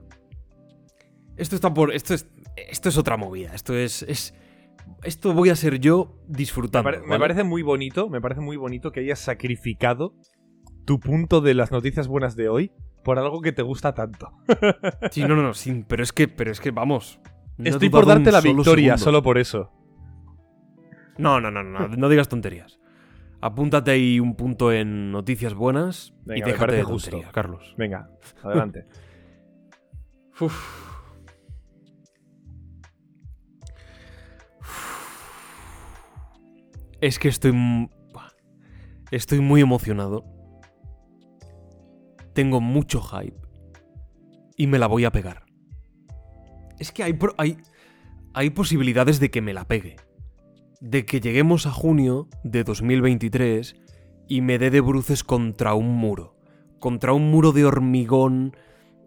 esto 1.36 1.54
está 1.54 1.72
por 1.72 1.92
esto 1.92 2.12
es 2.12 2.28
esto 2.56 2.88
es 2.88 2.98
otra 2.98 3.16
movida, 3.16 3.54
esto 3.54 3.74
es 3.76 4.02
es 4.02 4.34
esto 5.04 5.32
voy 5.32 5.50
a 5.50 5.56
ser 5.56 5.78
yo 5.78 6.16
Me, 6.28 6.38
disfrutando. 6.38 6.90
me 7.06 7.18
parece 7.18 7.44
muy 7.44 7.62
bonito, 7.62 8.08
me 8.08 8.20
parece 8.20 8.40
muy 8.40 8.56
bonito 8.56 8.90
que 8.90 9.00
hayas 9.00 9.20
sacrificado 9.20 10.14
tu 10.84 10.98
punto 10.98 11.40
de 11.40 11.54
las 11.54 11.70
noticias 11.70 12.08
buenas 12.08 12.34
de 12.36 12.48
hoy 12.48 12.72
por 13.04 13.18
algo 13.18 13.40
que 13.42 13.52
te 13.52 13.62
gusta 13.62 13.94
tanto. 13.94 14.32
Sí, 15.12 15.22
no, 15.22 15.36
no, 15.36 15.42
no, 15.42 15.54
sí, 15.54 15.84
pero 15.86 16.02
es 16.02 16.12
que, 16.12 16.26
pero 16.26 16.50
es 16.50 16.60
que 16.60 16.72
vamos. 16.72 17.20
no 17.58 17.70
Estoy 17.70 17.90
por 17.90 18.06
darte 18.06 18.32
la 18.32 18.40
victoria 18.40 18.96
segundo. 18.96 19.04
solo 19.04 19.22
por 19.22 19.38
eso. 19.38 19.70
No, 21.18 21.40
no, 21.40 21.50
no, 21.50 21.62
no, 21.62 21.88
no 21.88 22.08
digas 22.08 22.28
tonterías. 22.28 22.78
Apúntate 23.40 23.90
ahí 23.90 24.20
un 24.20 24.36
punto 24.36 24.72
en 24.72 25.12
noticias 25.12 25.54
buenas 25.54 26.14
Venga, 26.24 26.38
y 26.38 26.40
me 26.40 26.46
déjate 26.46 26.60
parece 26.60 26.78
de 26.78 26.84
justo. 26.84 27.10
tonterías, 27.10 27.32
Carlos. 27.32 27.74
Venga, 27.76 28.10
adelante. 28.42 28.86
Uf. 30.40 30.94
Es 37.00 37.18
que 37.18 37.28
estoy. 37.28 37.52
Estoy 39.10 39.40
muy 39.40 39.60
emocionado. 39.60 40.24
Tengo 42.32 42.60
mucho 42.60 43.00
hype. 43.02 43.36
Y 44.56 44.66
me 44.66 44.78
la 44.78 44.86
voy 44.86 45.04
a 45.04 45.12
pegar. 45.12 45.44
Es 46.78 46.90
que 46.92 47.02
hay, 47.02 47.18
hay, 47.36 47.58
hay 48.32 48.50
posibilidades 48.50 49.20
de 49.20 49.30
que 49.30 49.42
me 49.42 49.52
la 49.52 49.66
pegue. 49.66 49.96
De 50.86 51.06
que 51.06 51.18
lleguemos 51.18 51.64
a 51.64 51.70
junio 51.70 52.28
de 52.42 52.62
2023 52.62 53.74
y 54.28 54.42
me 54.42 54.58
dé 54.58 54.68
de 54.68 54.82
bruces 54.82 55.24
contra 55.24 55.72
un 55.72 55.96
muro. 55.96 56.36
Contra 56.78 57.14
un 57.14 57.30
muro 57.30 57.52
de 57.52 57.64
hormigón, 57.64 58.54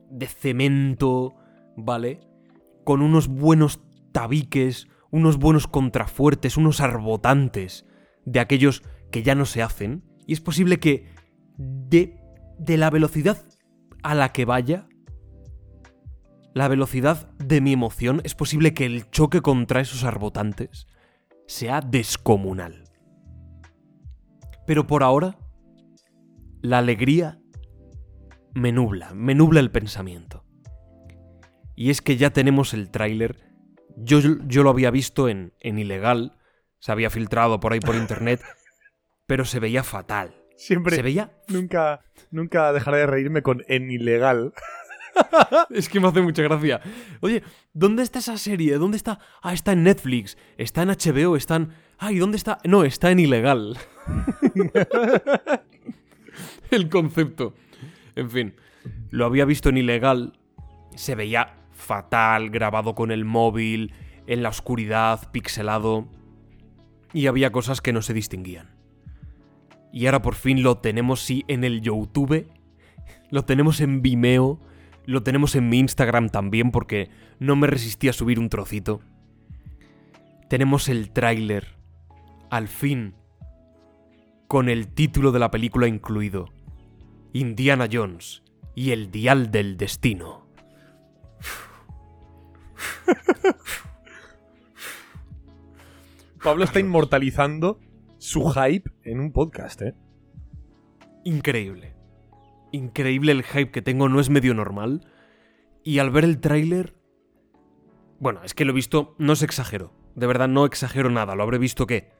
de 0.10 0.26
cemento, 0.26 1.36
¿vale? 1.76 2.20
Con 2.84 3.04
unos 3.04 3.28
buenos 3.28 3.80
tabiques, 4.12 4.88
unos 5.12 5.38
buenos 5.38 5.68
contrafuertes, 5.68 6.58
unos 6.58 6.82
arbotantes 6.82 7.86
de 8.26 8.40
aquellos 8.40 8.82
que 9.12 9.22
ya 9.22 9.36
no 9.36 9.46
se 9.46 9.62
hacen. 9.62 10.04
Y 10.26 10.34
es 10.34 10.42
posible 10.42 10.80
que 10.80 11.14
de, 11.60 12.20
de 12.58 12.78
la 12.78 12.90
velocidad 12.90 13.46
a 14.02 14.16
la 14.16 14.30
que 14.34 14.46
vaya, 14.46 14.88
la 16.56 16.68
velocidad 16.70 17.30
de 17.38 17.62
mi 17.62 17.72
emoción, 17.72 18.20
es 18.24 18.34
posible 18.34 18.74
que 18.74 18.88
el 18.88 19.12
choque 19.12 19.42
contra 19.42 19.80
esos 19.80 20.04
arbotantes 20.04 20.88
sea 21.48 21.82
descomunal. 21.82 22.84
Pero 24.66 24.86
por 24.86 25.04
ahora, 25.04 25.38
la 26.62 26.80
alegría 26.80 27.40
me 28.54 28.72
nubla, 28.72 29.14
me 29.14 29.34
nubla 29.34 29.60
el 29.60 29.72
pensamiento. 29.72 30.46
Y 31.76 31.90
es 31.90 32.02
que 32.02 32.18
ya 32.18 32.32
tenemos 32.32 32.74
el 32.74 32.90
tráiler. 32.90 33.38
Yo, 33.96 34.20
yo 34.46 34.64
lo 34.64 34.70
había 34.70 34.92
visto 34.92 35.30
en, 35.30 35.54
en 35.60 35.80
ilegal, 35.80 36.38
se 36.80 36.92
había 36.92 37.10
filtrado 37.10 37.60
por 37.60 37.74
ahí 37.74 37.80
por 37.80 37.96
internet, 37.96 38.42
pero 39.26 39.46
se 39.46 39.60
veía 39.60 39.84
fatal. 39.84 40.36
Siempre, 40.58 40.96
Se 40.96 41.04
veía... 41.04 41.32
nunca, 41.48 42.02
nunca 42.32 42.74
dejaré 42.74 42.98
de 42.98 43.08
reírme 43.08 43.44
con 43.44 43.64
en 43.68 43.92
ilegal. 43.92 44.54
Es 45.70 45.90
que 45.90 46.00
me 46.00 46.08
hace 46.08 46.22
mucha 46.22 46.44
gracia. 46.44 46.82
Oye, 47.22 47.44
¿dónde 47.74 48.04
está 48.04 48.20
esa 48.20 48.38
serie? 48.38 48.78
¿Dónde 48.78 48.98
está? 48.98 49.20
Ah, 49.42 49.54
está 49.54 49.74
en 49.74 49.84
Netflix, 49.84 50.38
está 50.58 50.84
en 50.84 50.90
HBO, 50.90 51.36
está 51.36 51.58
en... 51.58 51.74
Ay, 51.98 52.18
¿dónde 52.18 52.38
está? 52.38 52.60
No, 52.64 52.84
está 52.84 53.12
en 53.12 53.20
ilegal. 53.20 53.78
el 56.72 56.90
concepto. 56.90 57.54
En 58.16 58.30
fin, 58.30 58.56
lo 59.10 59.26
había 59.26 59.46
visto 59.46 59.70
en 59.70 59.78
ilegal, 59.78 60.40
se 60.96 61.16
veía 61.16 61.56
fatal, 61.72 62.50
grabado 62.50 62.96
con 62.96 63.12
el 63.12 63.26
móvil, 63.26 63.94
en 64.26 64.44
la 64.44 64.50
oscuridad, 64.50 65.32
pixelado, 65.32 66.08
y 67.14 67.28
había 67.28 67.52
cosas 67.52 67.82
que 67.82 67.94
no 67.94 68.02
se 68.02 68.14
distinguían. 68.14 68.76
Y 69.94 70.06
ahora 70.06 70.22
por 70.22 70.36
fin 70.36 70.64
lo 70.64 70.80
tenemos, 70.80 71.22
sí, 71.22 71.46
en 71.48 71.64
el 71.64 71.82
YouTube, 71.82 72.48
lo 73.32 73.46
tenemos 73.46 73.82
en 73.82 74.02
Vimeo, 74.02 74.60
lo 75.08 75.24
tenemos 75.24 75.56
en 75.56 75.70
mi 75.70 75.80
Instagram 75.80 76.30
también 76.30 76.70
porque 76.70 77.10
no 77.40 77.56
me 77.56 77.66
resistí 77.66 78.10
a 78.10 78.14
subir 78.14 78.38
un 78.40 78.50
trocito. 78.50 79.02
Tenemos 80.50 80.90
el 80.90 81.12
tráiler, 81.12 81.78
al 82.50 82.68
fin, 82.68 83.16
con 84.48 84.68
el 84.70 84.90
título 84.90 85.32
de 85.32 85.40
la 85.40 85.50
película 85.50 85.88
incluido. 85.88 86.50
Indiana 87.32 87.88
Jones 87.92 88.44
y 88.76 88.92
el 88.92 89.10
dial 89.10 89.50
del 89.50 89.78
destino. 89.78 90.46
Pablo 96.44 96.66
está 96.66 96.82
inmortalizando 96.82 97.80
su 98.18 98.50
hype 98.50 98.92
en 99.04 99.22
un 99.22 99.32
podcast, 99.32 99.82
¿eh? 99.82 99.96
Increíble. 101.24 101.97
Increíble 102.72 103.32
el 103.32 103.44
hype 103.44 103.72
que 103.72 103.82
tengo, 103.82 104.10
no 104.10 104.20
es 104.20 104.30
medio 104.30 104.54
normal. 104.54 105.08
Y 105.84 106.00
al 106.00 106.10
ver 106.12 106.24
el 106.26 106.40
tráiler... 106.40 106.96
Bueno, 108.20 108.42
es 108.44 108.54
que 108.54 108.66
lo 108.66 108.72
he 108.72 108.76
visto, 108.76 109.16
no 109.20 109.36
se 109.36 109.46
exagero. 109.46 109.94
De 110.16 110.28
verdad, 110.28 110.48
no 110.48 110.66
exagero 110.66 111.10
nada. 111.10 111.36
Lo 111.36 111.44
habré 111.44 111.58
visto, 111.60 111.86
¿qué? 111.88 112.12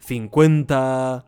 50... 0.00 1.26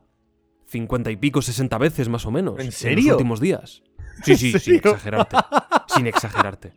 50 0.67 1.11
y 1.11 1.17
pico, 1.17 1.41
60 1.41 1.79
veces 1.79 2.09
más 2.11 2.27
o 2.27 2.31
menos. 2.31 2.59
¿En 2.59 2.73
serio? 2.73 2.99
En 2.99 3.05
los 3.07 3.13
últimos 3.15 3.41
días. 3.41 3.83
Sí, 4.23 4.37
sí, 4.37 4.53
¿En 4.53 4.61
sin 4.61 4.75
exagerarte. 4.77 5.37
sin 5.95 6.07
exagerarte. 6.07 6.73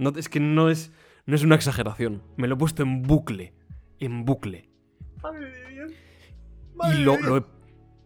No, 0.00 0.12
es 0.16 0.28
que 0.28 0.40
no 0.40 0.70
es, 0.70 0.90
no 1.26 1.36
es 1.36 1.44
una 1.44 1.54
exageración. 1.54 2.22
Me 2.36 2.48
lo 2.48 2.54
he 2.54 2.58
puesto 2.58 2.82
en 2.82 3.02
bucle. 3.02 3.54
En 4.00 4.24
bucle. 4.24 4.70
y 6.94 7.02
lo, 7.02 7.16
lo 7.20 7.36
he, 7.36 7.44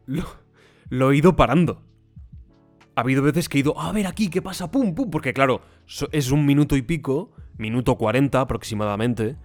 lo- 0.06 0.46
lo 0.90 1.10
he 1.12 1.16
ido 1.16 1.34
parando. 1.36 1.82
Ha 2.96 3.02
habido 3.02 3.22
veces 3.22 3.48
que 3.48 3.58
he 3.58 3.60
ido, 3.60 3.78
a 3.78 3.92
ver 3.92 4.06
aquí, 4.06 4.28
¿qué 4.30 4.42
pasa? 4.42 4.70
Pum, 4.70 4.94
pum. 4.94 5.10
Porque 5.10 5.32
claro, 5.32 5.60
es 6.12 6.30
un 6.30 6.46
minuto 6.46 6.76
y 6.76 6.82
pico, 6.82 7.30
minuto 7.58 7.96
40 7.96 8.40
aproximadamente. 8.40 9.36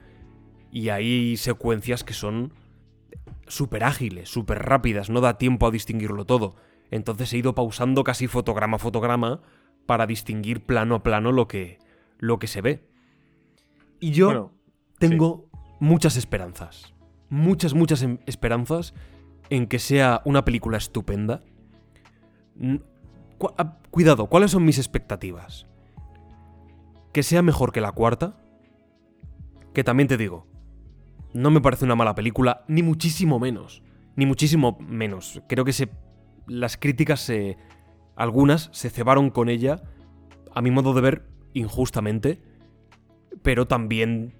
Y 0.72 0.90
hay 0.90 1.36
secuencias 1.38 2.04
que 2.04 2.14
son 2.14 2.54
súper 3.48 3.84
ágiles, 3.84 4.30
súper 4.30 4.60
rápidas, 4.60 5.10
no 5.10 5.20
da 5.20 5.38
tiempo 5.38 5.68
a 5.68 5.72
distinguirlo 5.72 6.26
todo. 6.26 6.56
Entonces 6.90 7.32
he 7.34 7.38
ido 7.38 7.54
pausando 7.54 8.04
casi 8.04 8.28
fotograma 8.28 8.78
a 8.78 8.80
fotograma 8.80 9.42
para 9.86 10.08
distinguir 10.08 10.64
plano 10.66 10.96
a 10.96 11.04
plano 11.04 11.32
lo 11.32 11.48
que, 11.48 11.80
lo 12.20 12.40
que 12.40 12.48
se 12.48 12.62
ve. 12.62 12.88
Y 14.00 14.12
yo 14.12 14.28
Bueno, 14.28 14.52
tengo 14.98 15.50
muchas 15.80 16.16
esperanzas. 16.16 16.94
Muchas, 17.30 17.74
muchas 17.74 18.02
em- 18.02 18.20
esperanzas 18.26 18.94
en 19.50 19.68
que 19.68 19.80
sea 19.80 20.22
una 20.26 20.46
película 20.46 20.78
estupenda. 20.78 21.44
Ah, 23.58 23.78
Cuidado, 23.90 24.28
¿cuáles 24.28 24.52
son 24.52 24.66
mis 24.66 24.78
expectativas? 24.78 25.68
Que 27.14 27.24
sea 27.24 27.42
mejor 27.42 27.72
que 27.72 27.82
la 27.82 27.92
cuarta. 27.92 28.38
Que 29.74 29.84
también 29.84 30.08
te 30.08 30.18
digo, 30.18 30.48
no 31.34 31.50
me 31.52 31.62
parece 31.62 31.86
una 31.86 31.96
mala 31.96 32.16
película, 32.16 32.64
ni 32.68 32.84
muchísimo 32.84 33.40
menos. 33.40 33.84
Ni 34.16 34.26
muchísimo 34.26 34.78
menos. 34.80 35.42
Creo 35.48 35.66
que 35.66 35.74
se, 35.74 35.90
las 36.48 36.78
críticas 36.78 37.20
se... 37.22 37.58
Algunas 38.16 38.70
se 38.74 38.90
cebaron 38.90 39.30
con 39.30 39.50
ella, 39.50 39.84
a 40.54 40.62
mi 40.62 40.70
modo 40.70 40.94
de 40.94 41.02
ver, 41.02 41.28
injustamente 41.54 42.42
pero 43.42 43.68
también 43.68 44.34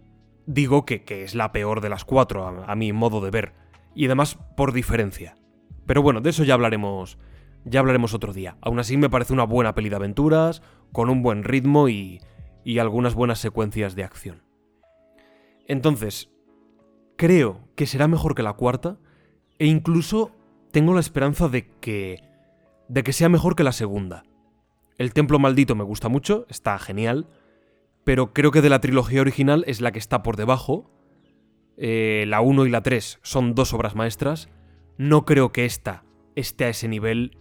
digo 0.46 0.86
que, 0.86 1.04
es 1.08 1.36
la 1.36 1.52
peor 1.52 1.82
de 1.82 1.90
las 1.90 2.06
cuatro, 2.06 2.48
a 2.66 2.76
mi 2.76 2.94
modo 2.94 3.22
de 3.22 3.32
ver. 3.32 3.54
Y 3.96 4.06
además 4.06 4.38
por 4.56 4.74
diferencia. 4.74 5.36
Pero 5.86 6.02
bueno, 6.02 6.22
de 6.22 6.30
eso 6.30 6.44
ya 6.44 6.54
hablaremos. 6.54 7.18
Ya 7.66 7.80
hablaremos 7.80 8.14
otro 8.14 8.34
día. 8.34 8.58
Aún 8.62 8.80
así 8.80 8.98
me 8.98 9.10
parece 9.10 9.34
una 9.34 9.44
buena 9.44 9.76
peli 9.76 9.90
de 9.90 9.96
aventuras, 9.96 10.62
con 10.92 11.10
un 11.10 11.22
buen 11.22 11.44
ritmo 11.44 11.90
y, 11.90 12.20
y 12.64 12.80
algunas 12.80 13.14
buenas 13.14 13.40
secuencias 13.40 13.96
de 13.96 14.04
acción. 14.04 14.44
Entonces, 15.68 16.32
creo 17.18 17.68
que 17.76 17.88
será 17.88 18.08
mejor 18.08 18.36
que 18.36 18.44
la 18.44 18.54
cuarta, 18.54 18.98
e 19.60 19.68
incluso 19.68 20.32
tengo 20.72 20.94
la 20.94 21.00
esperanza 21.00 21.48
de 21.50 21.70
que. 21.80 22.24
de 22.88 23.04
que 23.04 23.14
sea 23.14 23.30
mejor 23.30 23.56
que 23.56 23.64
la 23.64 23.72
segunda. 23.72 24.24
El 24.98 25.14
Templo 25.14 25.40
Maldito 25.40 25.76
me 25.76 25.84
gusta 25.84 26.10
mucho, 26.10 26.46
está 26.50 26.78
genial 26.80 27.28
pero 28.04 28.34
creo 28.34 28.52
que 28.52 28.62
de 28.62 28.70
la 28.70 28.82
trilogía 28.82 29.22
original 29.22 29.64
es 29.68 29.82
la 29.82 29.92
que 29.92 30.00
está 30.00 30.24
por 30.24 30.36
debajo. 30.36 30.90
Eh, 31.78 32.26
la 32.28 32.42
1 32.42 32.66
y 32.66 32.70
la 32.70 32.82
3 32.82 33.20
son 33.22 33.56
dos 33.56 33.74
obras 33.74 33.96
maestras. 33.96 34.50
No 34.98 35.26
creo 35.26 35.52
que 35.52 35.66
esta 35.66 36.04
esté 36.36 36.66
a 36.66 36.70
ese 36.70 36.88
nivel, 36.88 37.38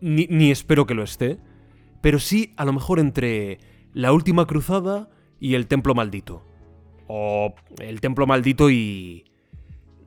ni, 0.00 0.50
espero 0.50 0.86
que 0.86 0.94
lo 0.94 1.02
esté, 1.02 1.38
pero 2.00 2.18
sí 2.18 2.54
a 2.56 2.64
lo 2.64 2.72
mejor 2.72 2.98
entre 2.98 3.58
la 3.92 4.12
última 4.12 4.46
cruzada 4.46 5.10
y 5.38 5.54
el 5.54 5.66
templo 5.66 5.94
maldito. 5.94 6.46
O 7.06 7.54
el 7.78 8.00
templo 8.00 8.26
maldito 8.26 8.70
y... 8.70 9.24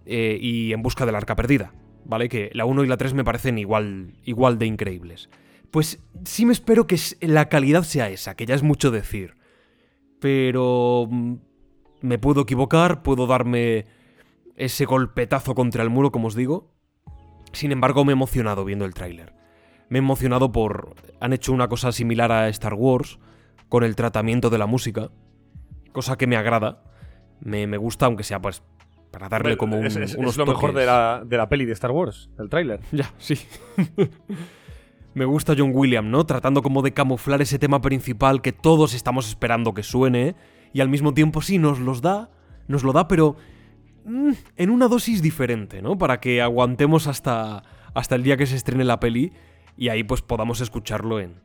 eh, 0.06 0.38
y 0.40 0.74
en 0.74 0.82
busca 0.82 1.06
del 1.06 1.16
arca 1.16 1.36
perdida, 1.36 1.74
¿vale? 2.06 2.30
Que 2.30 2.50
la 2.54 2.66
1 2.66 2.84
y 2.84 2.88
la 2.88 2.98
3 2.98 3.14
me 3.14 3.24
parecen 3.24 3.58
igual, 3.58 4.16
igual 4.24 4.58
de 4.58 4.68
increíbles. 4.68 5.30
Pues 5.72 6.04
sí 6.24 6.46
me 6.46 6.54
espero 6.54 6.88
que 6.88 6.98
la 7.22 7.50
calidad 7.50 7.84
sea 7.84 8.10
esa, 8.10 8.36
que 8.36 8.46
ya 8.46 8.56
es 8.56 8.64
mucho 8.64 8.92
decir 8.92 9.36
pero 10.24 11.06
mm, 11.12 11.34
me 12.00 12.18
puedo 12.18 12.44
equivocar, 12.44 13.04
puedo 13.04 13.28
darme 13.28 13.88
ese 14.56 14.86
golpetazo 14.86 15.54
contra 15.54 15.84
el 15.84 15.90
muro, 15.90 16.14
como 16.14 16.30
os 16.30 16.36
digo. 16.36 16.72
Sin 17.52 17.74
embargo, 17.74 18.06
me 18.06 18.14
he 18.14 18.16
emocionado 18.16 18.64
viendo 18.64 18.86
el 18.86 18.94
tráiler. 18.94 19.34
Me 19.90 20.00
he 20.00 20.02
emocionado 20.02 20.52
por... 20.52 20.96
Han 21.20 21.34
hecho 21.34 21.54
una 21.54 21.68
cosa 21.68 21.92
similar 21.92 22.32
a 22.32 22.50
Star 22.50 22.74
Wars, 22.74 23.20
con 23.70 23.84
el 23.84 23.96
tratamiento 23.96 24.50
de 24.50 24.58
la 24.58 24.66
música, 24.66 25.10
cosa 25.92 26.18
que 26.18 26.28
me 26.28 26.36
agrada. 26.36 26.84
Me, 27.42 27.68
me 27.68 27.78
gusta, 27.78 28.06
aunque 28.06 28.24
sea 28.24 28.42
pues 28.42 28.64
para 29.12 29.30
darle 29.30 29.58
como 29.58 29.78
un, 29.78 29.86
es, 29.86 29.96
es- 29.96 30.12
es 30.12 30.16
unos 30.18 30.38
lo 30.38 30.46
mejor 30.48 30.74
de 30.74 30.86
la, 30.88 31.24
de 31.26 31.38
la 31.38 31.48
peli 31.48 31.66
de 31.66 31.74
Star 31.74 31.92
Wars, 31.92 32.30
el 32.40 32.50
tráiler. 32.50 32.80
Ya, 32.92 33.12
sí. 33.18 33.38
Me 35.14 35.26
gusta 35.26 35.54
John 35.56 35.72
Williams, 35.74 36.10
¿no? 36.10 36.26
Tratando 36.26 36.64
como 36.64 36.82
de 36.82 36.92
camuflar 36.94 37.42
ese 37.42 37.60
tema 37.60 37.82
principal 37.82 38.42
que 38.42 38.52
todos 38.52 38.96
estamos 38.96 39.28
esperando 39.30 39.74
que 39.76 39.84
suene. 39.84 40.36
Y 40.74 40.82
al 40.82 40.90
mismo 40.90 41.14
tiempo 41.14 41.42
sí, 41.44 41.60
nos 41.60 41.80
los 41.80 42.02
da. 42.02 42.32
Nos 42.68 42.84
lo 42.84 42.94
da, 42.94 43.08
pero. 43.08 43.36
mm, 44.06 44.32
en 44.58 44.70
una 44.72 44.88
dosis 44.88 45.22
diferente, 45.22 45.84
¿no? 45.84 45.98
Para 46.00 46.20
que 46.20 46.42
aguantemos 46.42 47.06
hasta. 47.06 47.62
hasta 47.94 48.16
el 48.16 48.24
día 48.24 48.38
que 48.38 48.48
se 48.48 48.56
estrene 48.56 48.84
la 48.86 49.00
peli. 49.00 49.34
Y 49.78 49.90
ahí 49.90 50.04
pues 50.04 50.22
podamos 50.22 50.62
escucharlo 50.62 51.20
en. 51.20 51.42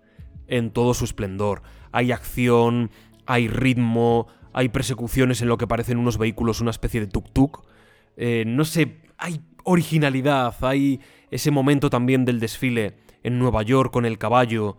en 0.47 0.71
todo 0.71 0.95
su 0.95 1.05
esplendor. 1.05 1.63
Hay 1.93 2.13
acción, 2.13 2.91
hay 3.27 3.49
ritmo, 3.49 4.27
hay 4.53 4.69
persecuciones 4.71 5.43
en 5.43 5.49
lo 5.49 5.59
que 5.59 5.67
parecen 5.67 5.99
unos 5.99 6.19
vehículos, 6.19 6.61
una 6.61 6.71
especie 6.71 7.01
de 7.01 7.09
tuk-tuk. 7.09 7.63
Eh, 8.17 8.45
no 8.47 8.65
sé, 8.65 8.97
hay 9.17 9.41
originalidad, 9.65 10.55
hay 10.63 11.01
ese 11.31 11.51
momento 11.51 11.91
también 11.91 12.25
del 12.25 12.41
desfile 12.41 12.97
en 13.23 13.39
Nueva 13.39 13.63
York 13.63 13.93
con 13.93 14.05
el 14.05 14.19
caballo. 14.19 14.79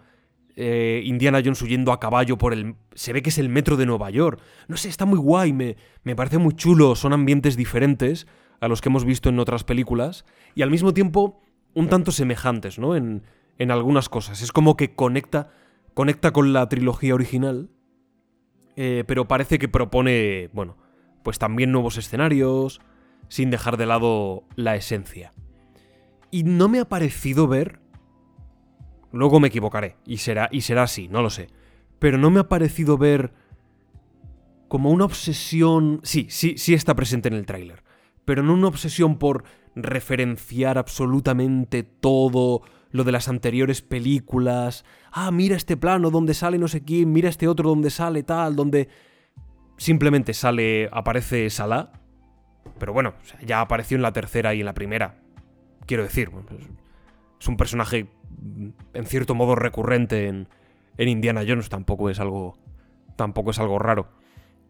eh, 0.55 1.01
Indiana 1.05 1.39
Jones 1.43 1.61
huyendo 1.61 1.93
a 1.93 1.99
caballo 1.99 2.37
por 2.37 2.51
el... 2.53 2.75
Se 2.93 3.13
ve 3.13 3.21
que 3.21 3.29
es 3.29 3.37
el 3.37 3.47
metro 3.47 3.77
de 3.77 3.85
Nueva 3.85 4.09
York. 4.09 4.41
No 4.67 4.75
sé, 4.75 4.89
está 4.89 5.05
muy 5.05 5.17
guay, 5.17 5.53
me, 5.53 5.77
me 6.03 6.15
parece 6.15 6.37
muy 6.37 6.53
chulo, 6.53 6.95
son 6.95 7.13
ambientes 7.13 7.55
diferentes 7.55 8.27
a 8.59 8.67
los 8.67 8.81
que 8.81 8.89
hemos 8.89 9.05
visto 9.05 9.29
en 9.29 9.39
otras 9.39 9.63
películas 9.63 10.25
y 10.55 10.61
al 10.63 10.69
mismo 10.69 10.93
tiempo 10.93 11.41
un 11.75 11.87
tanto 11.87 12.11
semejantes, 12.11 12.77
¿no? 12.77 12.95
En, 12.95 13.23
en 13.59 13.69
algunas 13.69 14.09
cosas. 14.09 14.41
Es 14.41 14.51
como 14.51 14.75
que 14.75 14.95
conecta, 14.95 15.51
conecta 15.93 16.31
con 16.31 16.53
la 16.53 16.67
trilogía 16.67 17.13
original, 17.13 17.69
eh, 18.75 19.03
pero 19.05 19.27
parece 19.27 19.59
que 19.59 19.67
propone, 19.67 20.49
bueno, 20.53 20.77
pues 21.23 21.37
también 21.37 21.71
nuevos 21.71 21.97
escenarios, 21.97 22.81
sin 23.27 23.51
dejar 23.51 23.77
de 23.77 23.85
lado 23.85 24.45
la 24.55 24.75
esencia. 24.75 25.33
Y 26.31 26.43
no 26.43 26.69
me 26.69 26.79
ha 26.79 26.85
parecido 26.85 27.47
ver. 27.47 27.81
Luego 29.11 29.39
me 29.39 29.49
equivocaré, 29.49 29.97
y 30.05 30.17
será, 30.17 30.49
y 30.51 30.61
será 30.61 30.83
así, 30.83 31.07
no 31.07 31.21
lo 31.21 31.29
sé. 31.29 31.49
Pero 31.99 32.17
no 32.17 32.31
me 32.31 32.39
ha 32.39 32.47
parecido 32.47 32.97
ver. 32.97 33.33
como 34.69 34.91
una 34.91 35.05
obsesión. 35.05 35.99
Sí, 36.03 36.27
sí, 36.29 36.57
sí 36.57 36.73
está 36.73 36.95
presente 36.95 37.27
en 37.27 37.33
el 37.33 37.45
tráiler. 37.45 37.83
Pero 38.23 38.43
no 38.43 38.53
una 38.53 38.67
obsesión 38.67 39.17
por 39.17 39.43
referenciar 39.75 40.77
absolutamente 40.77 41.83
todo 41.83 42.61
lo 42.91 43.03
de 43.03 43.11
las 43.11 43.27
anteriores 43.27 43.81
películas. 43.81 44.85
Ah, 45.11 45.31
mira 45.31 45.55
este 45.55 45.77
plano 45.77 46.09
donde 46.09 46.33
sale 46.33 46.57
no 46.57 46.67
sé 46.67 46.83
quién, 46.83 47.11
mira 47.11 47.29
este 47.29 47.47
otro 47.47 47.69
donde 47.69 47.89
sale 47.89 48.23
tal, 48.23 48.55
donde 48.55 48.89
simplemente 49.77 50.33
sale, 50.33 50.89
aparece 50.91 51.49
Salah. 51.49 51.91
Pero 52.77 52.93
bueno, 52.93 53.13
ya 53.45 53.61
apareció 53.61 53.95
en 53.95 54.01
la 54.01 54.13
tercera 54.13 54.53
y 54.53 54.59
en 54.59 54.65
la 54.65 54.73
primera. 54.73 55.19
Quiero 55.85 56.03
decir, 56.03 56.29
pues, 56.29 56.45
es 57.39 57.47
un 57.47 57.57
personaje 57.57 58.07
mm, 58.41 58.69
en 58.93 59.05
cierto 59.05 59.35
modo 59.35 59.55
recurrente 59.55 60.27
en, 60.27 60.47
en 60.97 61.09
Indiana 61.09 61.43
Jones, 61.47 61.69
tampoco 61.69 62.09
es 62.09 62.19
algo 62.19 62.57
tampoco 63.15 63.51
es 63.51 63.59
algo 63.59 63.79
raro. 63.79 64.07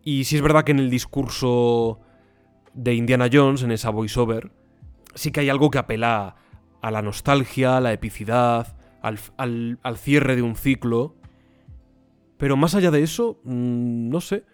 Y 0.03 0.23
sí 0.23 0.35
es 0.35 0.41
verdad 0.41 0.63
que 0.63 0.71
en 0.71 0.79
el 0.79 0.89
discurso 0.89 1.99
de 2.73 2.95
Indiana 2.95 3.29
Jones, 3.31 3.61
en 3.63 3.71
esa 3.71 3.91
voiceover, 3.91 4.51
sí 5.13 5.31
que 5.31 5.41
hay 5.41 5.49
algo 5.49 5.69
que 5.69 5.77
apela 5.77 6.35
a 6.81 6.91
la 6.91 7.01
nostalgia, 7.01 7.77
a 7.77 7.81
la 7.81 7.93
epicidad, 7.93 8.75
al, 9.01 9.19
al- 9.37 9.79
al 9.83 9.97
cierre 9.97 10.35
de 10.35 10.41
un 10.41 10.55
ciclo. 10.55 11.15
Pero 12.37 12.55
más 12.57 12.75
allá 12.75 12.91
de 12.91 13.03
eso, 13.03 13.39
mm, 13.43 14.09
no 14.09 14.21
sé, 14.21 14.45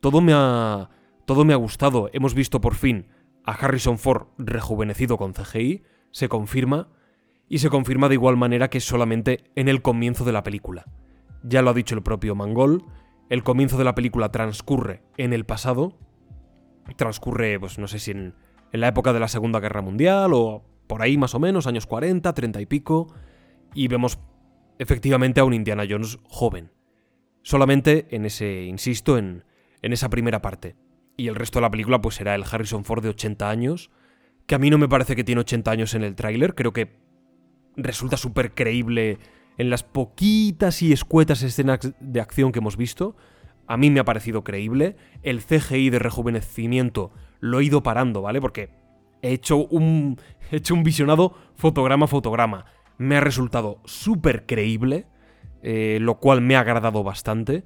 todo 0.00 0.20
me 0.20 0.32
ha 0.34 0.90
todo 1.26 1.44
me 1.46 1.54
ha 1.54 1.56
gustado. 1.56 2.10
Hemos 2.12 2.34
visto 2.34 2.60
por 2.60 2.74
fin 2.74 3.06
a 3.44 3.52
Harrison 3.52 3.98
Ford 3.98 4.26
rejuvenecido 4.38 5.16
con 5.16 5.32
CGI, 5.32 5.82
se 6.10 6.28
confirma, 6.28 6.88
y 7.48 7.58
se 7.58 7.70
confirma 7.70 8.08
de 8.08 8.14
igual 8.14 8.36
manera 8.36 8.68
que 8.68 8.80
solamente 8.80 9.44
en 9.54 9.68
el 9.68 9.80
comienzo 9.82 10.24
de 10.24 10.32
la 10.32 10.42
película. 10.42 10.84
ya 11.42 11.60
lo 11.62 11.70
ha 11.70 11.74
dicho 11.74 11.94
el 11.94 12.02
propio 12.02 12.34
Mangol, 12.34 12.84
el 13.30 13.42
comienzo 13.42 13.76
de 13.78 13.84
la 13.84 13.94
película 13.94 14.30
transcurre 14.30 15.02
en 15.18 15.32
el 15.34 15.44
pasado, 15.44 15.98
transcurre, 16.96 17.58
pues 17.60 17.78
no 17.78 17.86
sé 17.86 17.98
si 17.98 18.10
en, 18.12 18.34
en 18.72 18.80
la 18.80 18.88
época 18.88 19.12
de 19.12 19.20
la 19.20 19.28
Segunda 19.28 19.60
Guerra 19.60 19.82
Mundial 19.82 20.32
o 20.34 20.64
por 20.86 21.02
ahí 21.02 21.16
más 21.16 21.34
o 21.34 21.40
menos, 21.40 21.66
años 21.66 21.86
40, 21.86 22.32
30 22.32 22.60
y 22.60 22.66
pico, 22.66 23.14
y 23.74 23.88
vemos 23.88 24.18
efectivamente 24.78 25.40
a 25.40 25.44
un 25.44 25.54
Indiana 25.54 25.84
Jones 25.88 26.18
joven. 26.24 26.70
Solamente 27.42 28.06
en 28.10 28.24
ese, 28.26 28.64
insisto, 28.64 29.18
en, 29.18 29.44
en 29.82 29.92
esa 29.92 30.08
primera 30.08 30.40
parte. 30.40 30.76
Y 31.16 31.28
el 31.28 31.34
resto 31.34 31.58
de 31.58 31.62
la 31.62 31.70
película 31.70 32.00
pues 32.00 32.16
será 32.16 32.34
el 32.34 32.44
Harrison 32.50 32.84
Ford 32.84 33.02
de 33.02 33.10
80 33.10 33.48
años, 33.48 33.90
que 34.46 34.54
a 34.54 34.58
mí 34.58 34.70
no 34.70 34.78
me 34.78 34.88
parece 34.88 35.16
que 35.16 35.24
tiene 35.24 35.40
80 35.42 35.70
años 35.70 35.94
en 35.94 36.02
el 36.02 36.14
tráiler, 36.14 36.54
creo 36.54 36.72
que 36.72 36.96
resulta 37.76 38.16
súper 38.16 38.54
creíble 38.54 39.18
en 39.58 39.70
las 39.70 39.82
poquitas 39.82 40.82
y 40.82 40.92
escuetas 40.92 41.42
escenas 41.42 41.92
de 42.00 42.20
acción 42.20 42.52
que 42.52 42.58
hemos 42.58 42.76
visto. 42.76 43.16
A 43.66 43.76
mí 43.76 43.90
me 43.90 44.00
ha 44.00 44.04
parecido 44.04 44.44
creíble. 44.44 44.96
El 45.22 45.42
CGI 45.42 45.90
de 45.90 45.98
rejuvenecimiento 45.98 47.12
lo 47.40 47.60
he 47.60 47.64
ido 47.64 47.82
parando, 47.82 48.22
¿vale? 48.22 48.40
Porque 48.40 48.70
he 49.22 49.32
hecho 49.32 49.58
un, 49.66 50.18
he 50.54 50.58
hecho 50.58 50.74
un 50.74 50.84
visionado 50.84 51.34
fotograma 51.56 52.04
a 52.04 52.08
fotograma. 52.08 52.66
Me 52.96 53.16
ha 53.16 53.20
resultado 53.20 53.80
súper 53.84 54.46
creíble, 54.46 55.06
eh, 55.62 55.98
lo 56.00 56.18
cual 56.18 56.40
me 56.40 56.56
ha 56.56 56.60
agradado 56.60 57.02
bastante. 57.02 57.64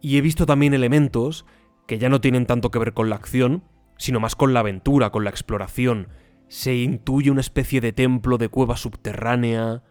Y 0.00 0.16
he 0.16 0.20
visto 0.20 0.46
también 0.46 0.72
elementos 0.72 1.44
que 1.86 1.98
ya 1.98 2.08
no 2.08 2.20
tienen 2.20 2.46
tanto 2.46 2.70
que 2.70 2.78
ver 2.78 2.94
con 2.94 3.10
la 3.10 3.16
acción, 3.16 3.64
sino 3.98 4.20
más 4.20 4.36
con 4.36 4.54
la 4.54 4.60
aventura, 4.60 5.10
con 5.10 5.24
la 5.24 5.30
exploración. 5.30 6.08
Se 6.48 6.76
intuye 6.76 7.30
una 7.30 7.40
especie 7.40 7.80
de 7.80 7.92
templo 7.92 8.38
de 8.38 8.48
cueva 8.48 8.76
subterránea, 8.76 9.82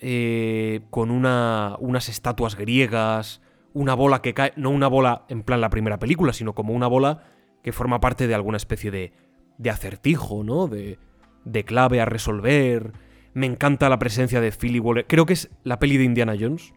eh, 0.00 0.82
con 0.90 1.10
una, 1.10 1.76
unas 1.80 2.08
estatuas 2.08 2.56
griegas, 2.56 3.40
una 3.72 3.94
bola 3.94 4.22
que 4.22 4.34
cae, 4.34 4.52
no 4.56 4.70
una 4.70 4.86
bola 4.86 5.24
en 5.28 5.42
plan 5.42 5.60
la 5.60 5.70
primera 5.70 5.98
película, 5.98 6.32
sino 6.32 6.54
como 6.54 6.74
una 6.74 6.86
bola 6.86 7.24
que 7.62 7.72
forma 7.72 8.00
parte 8.00 8.26
de 8.26 8.34
alguna 8.34 8.58
especie 8.58 8.90
de, 8.90 9.12
de 9.56 9.70
acertijo, 9.70 10.44
¿no? 10.44 10.68
De, 10.68 10.98
de 11.44 11.64
clave 11.64 12.00
a 12.00 12.04
resolver. 12.04 12.92
Me 13.34 13.46
encanta 13.46 13.88
la 13.88 13.98
presencia 13.98 14.40
de 14.40 14.52
Philly 14.52 14.80
Waller. 14.80 15.06
Creo 15.06 15.26
que 15.26 15.34
es 15.34 15.50
la 15.64 15.78
peli 15.78 15.96
de 15.96 16.04
Indiana 16.04 16.34
Jones 16.38 16.74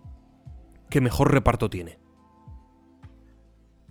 que 0.90 1.02
mejor 1.02 1.32
reparto 1.32 1.70
tiene. 1.70 2.00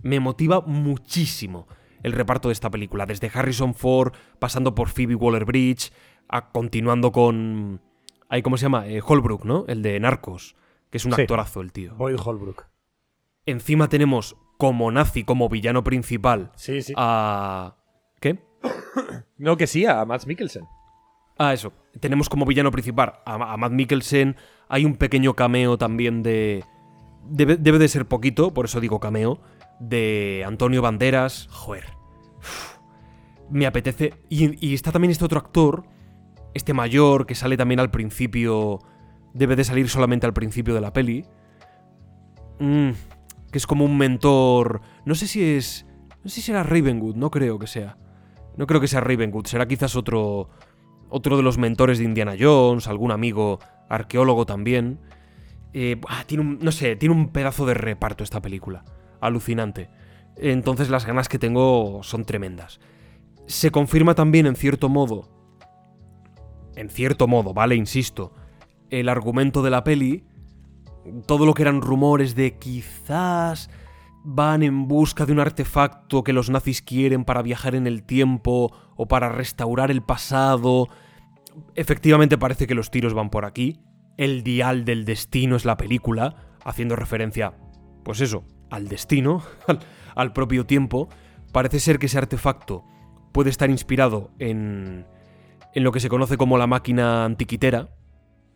Me 0.01 0.19
motiva 0.19 0.61
muchísimo 0.61 1.67
el 2.03 2.13
reparto 2.13 2.49
de 2.49 2.53
esta 2.53 2.71
película, 2.71 3.05
desde 3.05 3.29
Harrison 3.33 3.75
Ford, 3.75 4.13
pasando 4.39 4.73
por 4.73 4.89
Phoebe 4.89 5.15
Waller-Bridge, 5.15 5.91
continuando 6.53 7.11
con... 7.11 7.81
¿Cómo 8.43 8.57
se 8.57 8.63
llama? 8.63 8.87
Eh, 8.87 9.01
Holbrook, 9.05 9.43
¿no? 9.43 9.65
El 9.67 9.81
de 9.81 9.99
Narcos, 9.99 10.55
que 10.89 10.97
es 10.97 11.05
un 11.05 11.13
actorazo 11.13 11.61
el 11.61 11.71
tío. 11.71 11.93
Boyd 11.95 12.17
Holbrook. 12.23 12.65
Encima 13.45 13.89
tenemos 13.89 14.37
como 14.57 14.91
nazi, 14.91 15.23
como 15.23 15.49
villano 15.49 15.83
principal, 15.83 16.51
sí, 16.55 16.81
sí. 16.81 16.93
a... 16.95 17.77
No, 19.37 19.57
que 19.57 19.65
sí, 19.65 19.85
a 19.87 20.05
Matt 20.05 20.25
Mikkelsen. 20.27 20.65
Ah, 21.37 21.53
eso. 21.53 21.73
Tenemos 21.99 22.29
como 22.29 22.45
villano 22.45 22.69
principal 22.69 23.13
a, 23.25 23.57
Matt 23.57 23.71
Mikkelsen. 23.71 24.35
Hay 24.69 24.85
un 24.85 24.95
pequeño 24.95 25.33
cameo 25.33 25.79
también 25.79 26.21
de... 26.21 26.63
Debe, 27.23 27.57
de 27.57 27.87
ser 27.87 28.07
poquito, 28.07 28.53
por 28.53 28.65
eso 28.65 28.79
digo 28.79 28.99
cameo. 28.99 29.41
De 29.79 30.43
Antonio 30.45 30.83
Banderas. 30.83 31.47
Joder. 31.49 31.85
me 33.49 33.65
apetece. 33.65 34.13
Y, 34.29 34.75
está 34.75 34.91
también 34.91 35.09
este 35.09 35.25
otro 35.25 35.39
actor, 35.39 35.85
este 36.53 36.73
mayor, 36.73 37.25
que 37.25 37.33
sale 37.33 37.57
también 37.57 37.79
al 37.79 37.89
principio. 37.89 38.79
Debe 39.33 39.55
de 39.55 39.63
salir 39.63 39.89
solamente 39.89 40.27
al 40.27 40.33
principio 40.33 40.75
de 40.75 40.81
la 40.81 40.93
peli. 40.93 41.25
Mm, 42.59 42.91
que 43.51 43.57
es 43.57 43.65
como 43.65 43.85
un 43.85 43.97
mentor. 43.97 44.81
No 45.05 45.15
sé 45.15 45.25
si 45.25 45.43
es. 45.55 45.87
No 46.23 46.29
sé 46.29 46.35
si 46.35 46.41
será 46.43 46.61
Ravenwood, 46.61 47.15
no 47.15 47.31
creo 47.31 47.57
que 47.57 47.65
sea. 47.65 47.97
No 48.57 48.67
creo 48.67 48.81
que 48.81 48.87
sea 48.87 49.01
Ravenwood, 49.01 49.45
será 49.45 49.67
quizás 49.67 49.95
otro. 49.95 50.49
Otro 51.13 51.35
de 51.35 51.43
los 51.43 51.57
mentores 51.57 51.97
de 51.97 52.05
Indiana 52.05 52.35
Jones, 52.39 52.87
algún 52.87 53.11
amigo 53.11 53.59
arqueólogo 53.89 54.45
también. 54.45 55.01
Eh, 55.73 55.99
tiene 56.25 56.43
un, 56.43 56.59
no 56.61 56.71
sé, 56.71 56.95
tiene 56.95 57.13
un 57.13 57.29
pedazo 57.29 57.65
de 57.65 57.73
reparto 57.73 58.23
esta 58.23 58.41
película. 58.41 58.85
Alucinante. 59.19 59.89
Entonces 60.37 60.89
las 60.89 61.05
ganas 61.05 61.27
que 61.27 61.37
tengo 61.37 62.01
son 62.03 62.23
tremendas. 62.23 62.79
Se 63.45 63.71
confirma 63.71 64.15
también 64.15 64.45
en 64.45 64.55
cierto 64.55 64.87
modo, 64.87 65.27
en 66.75 66.89
cierto 66.89 67.27
modo, 67.27 67.53
¿vale? 67.53 67.75
Insisto, 67.75 68.33
el 68.89 69.09
argumento 69.09 69.61
de 69.61 69.69
la 69.69 69.83
peli, 69.83 70.23
todo 71.25 71.45
lo 71.45 71.53
que 71.53 71.63
eran 71.63 71.81
rumores 71.81 72.35
de 72.35 72.57
quizás 72.57 73.69
van 74.23 74.63
en 74.63 74.87
busca 74.87 75.25
de 75.25 75.33
un 75.33 75.39
artefacto 75.39 76.23
que 76.23 76.33
los 76.33 76.49
nazis 76.49 76.81
quieren 76.81 77.25
para 77.25 77.41
viajar 77.41 77.75
en 77.75 77.87
el 77.87 78.03
tiempo 78.03 78.71
o 78.95 79.07
para 79.07 79.29
restaurar 79.29 79.91
el 79.91 80.01
pasado. 80.01 80.87
Efectivamente 81.75 82.37
parece 82.37 82.67
que 82.67 82.75
los 82.75 82.91
tiros 82.91 83.13
van 83.13 83.29
por 83.29 83.45
aquí. 83.45 83.79
El 84.17 84.43
dial 84.43 84.85
del 84.85 85.05
destino 85.05 85.55
es 85.55 85.65
la 85.65 85.77
película, 85.77 86.35
haciendo 86.63 86.95
referencia, 86.95 87.53
pues 88.03 88.21
eso, 88.21 88.43
al 88.69 88.87
destino, 88.87 89.43
al, 90.15 90.33
propio 90.33 90.65
tiempo. 90.65 91.09
Parece 91.51 91.79
ser 91.79 91.97
que 91.97 92.05
ese 92.05 92.17
artefacto 92.17 92.83
puede 93.31 93.49
estar 93.49 93.69
inspirado 93.69 94.31
en, 94.37 95.07
en 95.73 95.83
lo 95.83 95.91
que 95.91 95.99
se 95.99 96.09
conoce 96.09 96.37
como 96.37 96.57
la 96.57 96.67
máquina 96.67 97.25
antiquitera, 97.25 97.89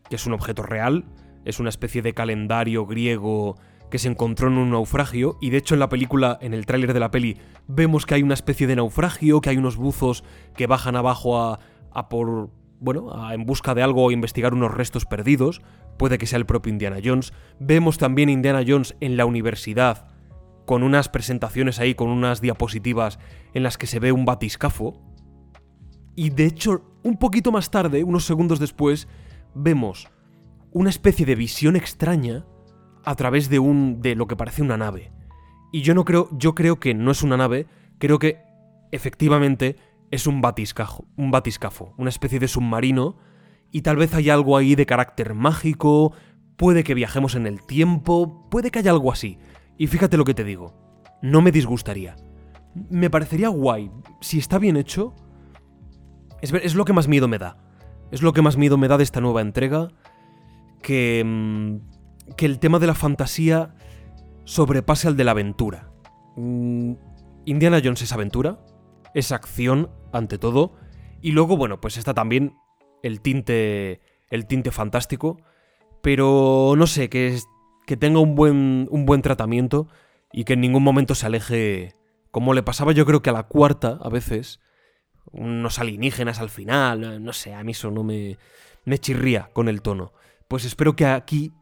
que 0.09 0.17
es 0.17 0.25
un 0.27 0.33
objeto 0.33 0.61
real, 0.61 1.05
es 1.45 1.59
una 1.59 1.69
especie 1.69 2.01
de 2.01 2.13
calendario 2.13 2.85
griego 2.85 3.55
que 3.95 3.99
se 3.99 4.09
encontró 4.09 4.49
en 4.49 4.57
un 4.57 4.71
naufragio 4.71 5.37
y 5.39 5.51
de 5.51 5.57
hecho 5.57 5.73
en 5.73 5.79
la 5.79 5.87
película, 5.87 6.37
en 6.41 6.53
el 6.53 6.65
tráiler 6.65 6.93
de 6.93 6.99
la 6.99 7.11
peli, 7.11 7.37
vemos 7.65 8.05
que 8.05 8.15
hay 8.15 8.23
una 8.23 8.33
especie 8.33 8.67
de 8.67 8.75
naufragio, 8.75 9.39
que 9.39 9.51
hay 9.51 9.55
unos 9.55 9.77
buzos 9.77 10.25
que 10.53 10.67
bajan 10.67 10.97
abajo 10.97 11.39
a, 11.39 12.09
por... 12.09 12.49
bueno, 12.81 13.31
en 13.31 13.45
busca 13.45 13.73
de 13.73 13.83
algo 13.83 14.03
o 14.03 14.11
investigar 14.11 14.53
unos 14.53 14.73
restos 14.73 15.05
perdidos, 15.05 15.61
puede 15.97 16.17
que 16.17 16.27
sea 16.27 16.39
el 16.39 16.45
propio 16.45 16.73
Indiana 16.73 16.97
Jones. 17.01 17.31
Vemos 17.57 17.97
también 17.97 18.27
a 18.27 18.33
Indiana 18.33 18.65
Jones 18.67 18.97
en 18.99 19.15
la 19.15 19.25
universidad, 19.25 20.09
con 20.65 20.83
unas 20.83 21.07
presentaciones 21.07 21.79
ahí, 21.79 21.95
con 21.95 22.09
unas 22.09 22.41
diapositivas 22.41 23.17
en 23.53 23.63
las 23.63 23.77
que 23.77 23.87
se 23.87 24.01
ve 24.01 24.11
un 24.11 24.25
batiscafo. 24.25 25.01
Y 26.17 26.31
de 26.31 26.47
hecho, 26.47 26.83
un 27.01 27.15
poquito 27.15 27.53
más 27.53 27.71
tarde, 27.71 28.03
unos 28.03 28.25
segundos 28.25 28.59
después, 28.59 29.07
vemos 29.53 30.09
una 30.73 30.89
especie 30.89 31.25
de 31.25 31.35
visión 31.35 31.77
extraña 31.77 32.45
a 33.05 33.15
través 33.15 33.49
de 33.49 33.59
un 33.59 34.01
de 34.01 34.15
lo 34.15 34.27
que 34.27 34.35
parece 34.35 34.61
una 34.61 34.77
nave. 34.77 35.11
Y 35.71 35.81
yo 35.81 35.93
no 35.93 36.05
creo, 36.05 36.29
yo 36.31 36.55
creo 36.55 36.79
que 36.79 36.93
no 36.93 37.11
es 37.11 37.21
una 37.21 37.37
nave, 37.37 37.67
creo 37.97 38.19
que 38.19 38.39
efectivamente 38.91 39.75
es 40.11 40.27
un 40.27 40.41
batiscajo, 40.41 41.05
un 41.17 41.31
batiscafo, 41.31 41.93
una 41.97 42.09
especie 42.09 42.39
de 42.39 42.47
submarino 42.47 43.17
y 43.71 43.81
tal 43.81 43.97
vez 43.97 44.13
haya 44.13 44.33
algo 44.33 44.57
ahí 44.57 44.75
de 44.75 44.85
carácter 44.85 45.33
mágico, 45.33 46.13
puede 46.55 46.83
que 46.83 46.93
viajemos 46.93 47.35
en 47.35 47.47
el 47.47 47.65
tiempo, 47.65 48.47
puede 48.49 48.71
que 48.71 48.79
haya 48.79 48.91
algo 48.91 49.11
así. 49.11 49.37
Y 49.77 49.87
fíjate 49.87 50.17
lo 50.17 50.25
que 50.25 50.33
te 50.33 50.43
digo, 50.43 50.73
no 51.21 51.41
me 51.41 51.51
disgustaría. 51.51 52.15
Me 52.89 53.09
parecería 53.09 53.49
guay, 53.49 53.91
si 54.21 54.39
está 54.39 54.59
bien 54.59 54.77
hecho, 54.77 55.13
es, 56.41 56.53
es 56.53 56.75
lo 56.75 56.85
que 56.85 56.93
más 56.93 57.07
miedo 57.07 57.27
me 57.27 57.37
da. 57.37 57.57
Es 58.11 58.21
lo 58.21 58.33
que 58.33 58.41
más 58.41 58.55
miedo 58.55 58.77
me 58.77 58.87
da 58.87 58.97
de 58.97 59.03
esta 59.03 59.19
nueva 59.19 59.41
entrega, 59.41 59.89
que 60.81 61.23
mm, 61.25 61.94
que 62.37 62.45
el 62.45 62.59
tema 62.59 62.79
de 62.79 62.87
la 62.87 62.95
fantasía 62.95 63.75
sobrepase 64.43 65.07
al 65.07 65.17
de 65.17 65.23
la 65.23 65.31
aventura. 65.31 65.91
Mm, 66.35 66.93
Indiana 67.45 67.81
Jones 67.83 68.01
es 68.01 68.11
aventura, 68.11 68.59
es 69.13 69.31
acción 69.31 69.89
ante 70.11 70.37
todo, 70.37 70.73
y 71.21 71.31
luego, 71.31 71.57
bueno, 71.57 71.81
pues 71.81 71.97
está 71.97 72.13
también 72.13 72.55
el 73.03 73.21
tinte, 73.21 74.01
el 74.29 74.45
tinte 74.47 74.71
fantástico, 74.71 75.37
pero 76.01 76.73
no 76.77 76.87
sé, 76.87 77.09
que, 77.09 77.39
tenga 77.99 78.19
un 78.19 78.35
buen, 78.35 78.87
un 78.91 79.05
buen 79.05 79.21
tratamiento 79.21 79.87
y 80.31 80.43
que 80.43 80.53
en 80.53 80.61
ningún 80.61 80.83
momento 80.83 81.15
se 81.15 81.25
aleje, 81.25 81.95
como 82.31 82.53
le 82.53 82.63
pasaba 82.63 82.91
yo 82.91 83.05
creo 83.05 83.21
que 83.21 83.29
a 83.29 83.33
la 83.33 83.43
cuarta 83.43 83.99
a 84.01 84.09
veces, 84.09 84.59
unos 85.31 85.79
alienígenas 85.79 86.39
al 86.39 86.49
final, 86.49 87.23
no 87.23 87.33
sé, 87.33 87.53
a 87.53 87.63
mí 87.63 87.71
eso 87.71 87.91
no 87.91 88.03
me, 88.03 88.37
me 88.85 88.99
chirría 88.99 89.49
con 89.53 89.67
el 89.67 89.81
tono. 89.81 90.13
Pues 90.47 90.65
espero 90.65 90.95
que 90.95 91.05
aquí 91.05 91.53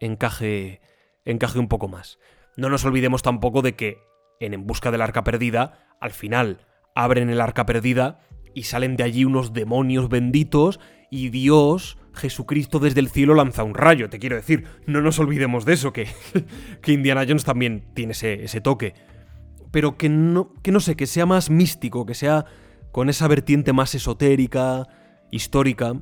encaje, 0.00 0.80
encaje 1.24 1.58
un 1.58 1.68
poco 1.68 1.88
más. 1.88 2.18
No 2.56 2.68
nos 2.68 2.84
olvidemos 2.84 3.22
tampoco 3.22 3.62
de 3.62 3.76
que 3.76 3.98
en 4.40 4.54
En 4.54 4.66
Busca 4.66 4.90
del 4.90 5.02
Arca 5.02 5.24
Perdida, 5.24 5.86
al 6.00 6.10
final 6.12 6.66
abren 6.94 7.30
el 7.30 7.40
Arca 7.40 7.66
Perdida 7.66 8.20
y 8.54 8.64
salen 8.64 8.96
de 8.96 9.04
allí 9.04 9.24
unos 9.24 9.52
demonios 9.52 10.08
benditos 10.08 10.80
y 11.10 11.30
Dios, 11.30 11.98
Jesucristo 12.12 12.78
desde 12.80 13.00
el 13.00 13.08
cielo 13.08 13.34
lanza 13.34 13.62
un 13.62 13.74
rayo, 13.74 14.10
te 14.10 14.18
quiero 14.18 14.36
decir, 14.36 14.64
no 14.86 15.00
nos 15.00 15.18
olvidemos 15.18 15.64
de 15.64 15.74
eso, 15.74 15.92
que, 15.92 16.08
que 16.82 16.92
Indiana 16.92 17.24
Jones 17.26 17.44
también 17.44 17.88
tiene 17.94 18.12
ese, 18.12 18.44
ese 18.44 18.60
toque. 18.60 18.94
Pero 19.70 19.96
que 19.96 20.08
no, 20.08 20.52
que 20.62 20.72
no 20.72 20.80
sé, 20.80 20.96
que 20.96 21.06
sea 21.06 21.26
más 21.26 21.50
místico, 21.50 22.06
que 22.06 22.14
sea 22.14 22.46
con 22.90 23.08
esa 23.08 23.28
vertiente 23.28 23.72
más 23.72 23.94
esotérica, 23.94 24.86
histórica. 25.30 25.92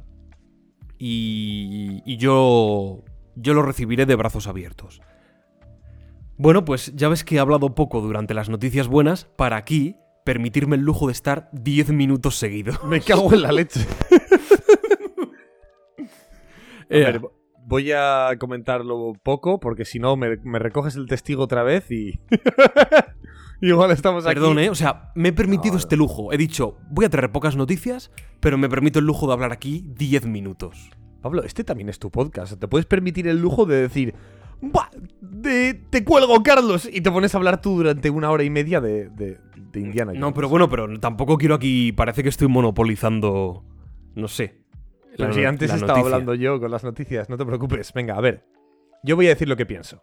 Y, 0.99 2.03
y 2.07 2.16
yo 2.16 3.05
yo 3.37 3.55
lo 3.55 3.62
recibiré 3.62 4.07
de 4.07 4.16
brazos 4.16 4.47
abiertos. 4.47 5.01
Bueno, 6.39 6.64
pues 6.64 6.95
ya 6.95 7.09
ves 7.09 7.24
que 7.24 7.37
he 7.37 7.39
hablado 7.39 7.74
poco 7.74 8.01
durante 8.01 8.34
las 8.34 8.49
noticias 8.49 8.89
buenas 8.89 9.24
para 9.37 9.57
aquí 9.57 9.97
permitirme 10.24 10.76
el 10.76 10.82
lujo 10.82 11.07
de 11.07 11.12
estar 11.12 11.49
10 11.53 11.91
minutos 11.91 12.37
seguidos. 12.37 12.82
Me 12.89 13.01
cago 13.01 13.32
en 13.32 13.43
la 13.43 13.53
leche. 13.53 13.87
A 16.89 16.95
ver, 16.95 17.20
voy 17.64 17.91
a 17.91 18.30
comentarlo 18.39 19.14
poco 19.22 19.59
porque 19.59 19.84
si 19.84 19.99
no 19.99 20.16
me, 20.16 20.37
me 20.45 20.61
recoges 20.61 20.95
el 20.95 21.09
testigo 21.09 21.43
otra 21.43 21.64
vez 21.64 21.91
y... 21.91 22.20
Igual 23.61 23.91
estamos 23.91 24.24
aquí. 24.24 24.34
Perdón, 24.34 24.61
¿eh? 24.61 24.70
O 24.70 24.74
sea, 24.76 25.11
me 25.16 25.30
he 25.30 25.32
permitido 25.32 25.74
No, 25.74 25.80
este 25.80 25.97
lujo. 25.97 26.32
He 26.32 26.37
dicho, 26.37 26.76
voy 26.91 27.07
a 27.07 27.11
traer 27.11 27.32
pocas 27.32 27.57
noticias, 27.57 28.12
pero 28.39 28.57
me 28.57 28.68
permito 28.68 29.01
el 29.01 29.07
lujo 29.07 29.26
de 29.26 29.32
hablar 29.32 29.51
aquí 29.51 29.84
10 29.97 30.26
minutos. 30.26 30.91
Pablo, 31.27 31.43
este 31.45 31.64
también 31.64 31.89
es 31.89 31.99
tu 31.99 32.11
podcast. 32.11 32.59
Te 32.59 32.68
puedes 32.68 32.87
permitir 32.87 33.27
el 33.29 33.39
lujo 33.41 33.66
de 33.66 33.83
decir... 33.83 34.14
"Buah, 34.61 34.89
de- 35.20 35.74
te 35.91 36.03
cuelgo, 36.05 36.43
Carlos. 36.43 36.89
Y 36.91 37.01
te 37.03 37.11
pones 37.11 37.35
a 37.35 37.39
hablar 37.39 37.61
tú 37.61 37.77
durante 37.77 38.09
una 38.11 38.31
hora 38.31 38.43
y 38.45 38.51
media 38.51 38.81
de, 38.81 39.09
de- 39.11 39.39
de 39.57 39.81
Indiana 39.81 40.12
No, 40.12 40.20
Jones. 40.27 40.35
pero 40.35 40.49
bueno, 40.49 40.68
pero 40.70 40.99
tampoco 40.99 41.37
quiero 41.37 41.55
aquí. 41.57 41.93
Parece 41.93 42.22
que 42.22 42.29
estoy 42.31 42.49
monopolizando. 42.49 43.64
No 44.14 44.29
sé. 44.29 44.62
Pero 45.16 45.29
la 45.29 45.35
si 45.35 45.41
no- 45.43 45.49
antes 45.49 45.72
estaba 45.72 45.93
noticia. 45.99 46.05
hablando 46.14 46.35
yo 46.35 46.59
con 46.61 46.70
las 46.70 46.85
noticias, 46.85 47.29
no 47.29 47.37
te 47.37 47.45
preocupes. 47.45 47.93
Venga, 47.93 48.16
a 48.16 48.20
ver. 48.20 48.45
Yo 49.03 49.16
voy 49.16 49.27
a 49.27 49.31
decir 49.31 49.49
lo 49.49 49.57
que 49.57 49.66
pienso. 49.66 50.03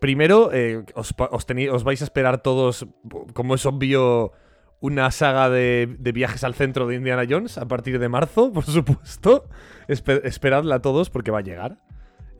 Primero, 0.00 0.50
eh, 0.52 0.82
os, 0.94 1.14
os 1.18 1.84
vais 1.84 2.00
a 2.00 2.04
esperar 2.04 2.42
todos, 2.42 2.86
como 3.34 3.54
es 3.54 3.66
obvio, 3.66 4.32
una 4.80 5.10
saga 5.10 5.50
de, 5.50 5.96
de 5.98 6.12
viajes 6.12 6.42
al 6.42 6.54
centro 6.54 6.86
de 6.86 6.96
Indiana 6.96 7.24
Jones 7.28 7.58
a 7.58 7.68
partir 7.68 7.98
de 7.98 8.08
marzo, 8.08 8.52
por 8.52 8.64
supuesto. 8.64 9.46
Espe- 9.88 10.22
esperadla 10.24 10.80
todos 10.80 11.10
porque 11.10 11.30
va 11.30 11.38
a 11.38 11.42
llegar. 11.42 11.78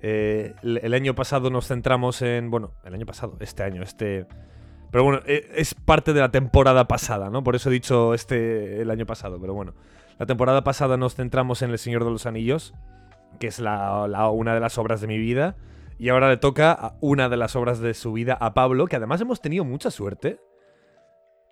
Eh, 0.02 0.54
el, 0.62 0.94
año 0.94 1.14
pasado 1.14 1.50
nos 1.50 1.68
centramos 1.68 2.22
en. 2.22 2.50
Bueno, 2.50 2.72
el 2.84 2.94
año 2.94 3.04
pasado, 3.06 3.36
este 3.40 3.62
año, 3.62 3.82
este. 3.82 4.26
Pero 4.90 5.04
bueno, 5.04 5.20
eh, 5.26 5.50
es 5.54 5.74
parte 5.74 6.12
de 6.12 6.20
la 6.20 6.30
temporada 6.30 6.88
pasada, 6.88 7.28
¿no? 7.30 7.44
Por 7.44 7.54
eso 7.54 7.68
he 7.68 7.72
dicho 7.72 8.14
este 8.14 8.80
el 8.80 8.90
año 8.90 9.04
pasado, 9.06 9.38
pero 9.40 9.52
bueno. 9.54 9.74
La 10.18 10.26
temporada 10.26 10.64
pasada 10.64 10.96
nos 10.96 11.14
centramos 11.14 11.62
en 11.62 11.70
El 11.70 11.78
Señor 11.78 12.04
de 12.04 12.10
los 12.10 12.26
Anillos, 12.26 12.74
que 13.38 13.46
es 13.46 13.58
la, 13.58 14.06
una 14.30 14.54
de 14.54 14.60
las 14.60 14.76
obras 14.78 15.00
de 15.00 15.06
mi 15.06 15.18
vida. 15.18 15.56
Y 15.98 16.08
ahora 16.08 16.28
le 16.30 16.38
toca 16.38 16.72
a 16.72 16.94
una 17.00 17.28
de 17.28 17.36
las 17.36 17.56
obras 17.56 17.80
de 17.80 17.92
su 17.94 18.12
vida 18.12 18.34
a 18.40 18.54
Pablo, 18.54 18.86
que 18.86 18.96
además 18.96 19.20
hemos 19.20 19.40
tenido 19.42 19.64
mucha 19.64 19.90
suerte. 19.90 20.38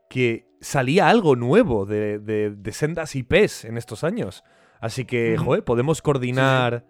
Que 0.08 0.46
salía 0.60 1.08
algo 1.08 1.36
nuevo 1.36 1.86
de, 1.86 2.18
de- 2.18 2.50
de 2.50 2.72
sendas 2.72 3.14
IPs 3.14 3.64
en 3.64 3.76
estos 3.78 4.04
años. 4.04 4.42
Así 4.80 5.04
que, 5.04 5.36
joder, 5.36 5.64
podemos 5.64 6.02
coordinar 6.02 6.84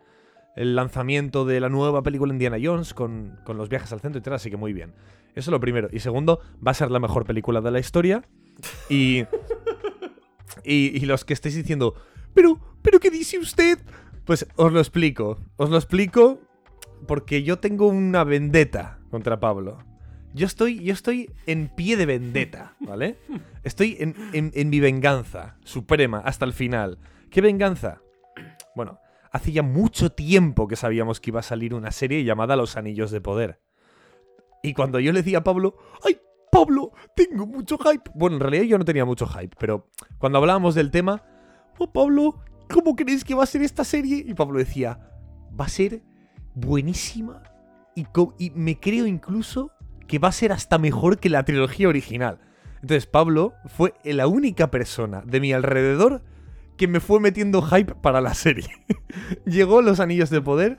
el 0.56 0.74
lanzamiento 0.76 1.44
de 1.44 1.60
la 1.60 1.68
nueva 1.68 2.02
película 2.02 2.32
Indiana 2.32 2.56
Jones 2.62 2.92
con, 2.94 3.38
con 3.44 3.56
los 3.56 3.68
viajes 3.68 3.92
al 3.92 4.00
centro 4.00 4.18
y 4.18 4.22
tal, 4.22 4.34
así 4.34 4.50
que 4.50 4.56
muy 4.56 4.72
bien. 4.72 4.92
Eso 5.34 5.50
es 5.50 5.52
lo 5.52 5.60
primero. 5.60 5.88
Y 5.92 6.00
segundo, 6.00 6.40
va 6.66 6.72
a 6.72 6.74
ser 6.74 6.90
la 6.90 6.98
mejor 6.98 7.24
película 7.24 7.60
de 7.60 7.70
la 7.70 7.78
historia. 7.78 8.22
Y. 8.88 9.24
y, 10.64 10.96
y 10.96 11.00
los 11.06 11.24
que 11.24 11.32
estéis 11.34 11.54
diciendo, 11.54 11.94
pero, 12.34 12.58
pero, 12.82 12.98
¿qué 13.00 13.10
dice 13.10 13.38
usted? 13.38 13.78
Pues 14.24 14.46
os 14.56 14.72
lo 14.72 14.80
explico. 14.80 15.38
Os 15.56 15.70
lo 15.70 15.76
explico 15.76 16.40
porque 17.06 17.42
yo 17.42 17.58
tengo 17.58 17.86
una 17.88 18.24
vendetta 18.24 18.98
contra 19.10 19.40
Pablo. 19.40 19.78
Yo 20.38 20.46
estoy, 20.46 20.82
yo 20.84 20.92
estoy 20.92 21.30
en 21.46 21.68
pie 21.68 21.96
de 21.96 22.06
vendetta, 22.06 22.74
¿vale? 22.80 23.18
Estoy 23.64 23.96
en, 23.98 24.14
en- 24.32 24.70
mi 24.70 24.78
venganza 24.80 25.56
suprema 25.64 26.18
hasta 26.20 26.44
el 26.44 26.52
final. 26.52 26.98
¿Qué 27.30 27.40
venganza? 27.40 28.00
Bueno, 28.76 29.00
hace 29.32 29.50
ya 29.50 29.62
mucho 29.64 30.10
tiempo 30.10 30.68
que 30.68 30.76
sabíamos 30.76 31.18
que 31.20 31.30
iba 31.30 31.40
a 31.40 31.42
salir 31.42 31.74
una 31.74 31.90
serie 31.90 32.22
llamada 32.22 32.54
Los 32.54 32.76
Anillos 32.76 33.10
de 33.10 33.20
Poder. 33.20 33.60
Y 34.62 34.74
cuando 34.74 35.00
yo 35.00 35.12
le 35.12 35.22
decía 35.22 35.38
a 35.38 35.44
Pablo, 35.44 35.76
¡ay, 36.04 36.18
Pablo, 36.52 36.92
tengo 37.16 37.44
mucho 37.44 37.76
hype! 37.78 38.08
Bueno, 38.14 38.36
en 38.36 38.40
realidad 38.40 38.62
yo 38.62 38.78
no 38.78 38.84
tenía 38.84 39.04
mucho 39.04 39.26
hype, 39.26 39.56
pero 39.58 39.90
cuando 40.18 40.38
hablábamos 40.38 40.76
del 40.76 40.90
tema, 40.92 41.22
oh, 41.78 41.92
Pablo, 41.92 42.38
¿cómo 42.72 42.94
creéis 42.94 43.24
que 43.24 43.34
va 43.34 43.42
a 43.42 43.46
ser 43.46 43.62
esta 43.62 43.82
serie? 43.82 44.24
Y 44.26 44.34
Pablo 44.34 44.58
decía, 44.60 45.00
va 45.60 45.64
a 45.64 45.68
ser 45.68 46.00
buenísima 46.54 47.42
y 47.94 48.50
me 48.54 48.78
creo 48.78 49.06
incluso 49.06 49.72
que 50.08 50.18
va 50.18 50.28
a 50.28 50.32
ser 50.32 50.52
hasta 50.52 50.78
mejor 50.78 51.18
que 51.18 51.28
la 51.28 51.44
trilogía 51.44 51.88
original. 51.88 52.40
Entonces 52.82 53.06
Pablo 53.06 53.54
fue 53.66 53.94
la 54.04 54.26
única 54.26 54.70
persona 54.70 55.22
de 55.24 55.40
mi 55.40 55.52
alrededor 55.52 56.22
que 56.76 56.88
me 56.88 57.00
fue 57.00 57.20
metiendo 57.20 57.60
hype 57.62 57.94
para 57.96 58.20
la 58.20 58.34
serie. 58.34 58.68
Llegó 59.44 59.82
Los 59.82 60.00
Anillos 60.00 60.30
de 60.30 60.40
Poder 60.40 60.78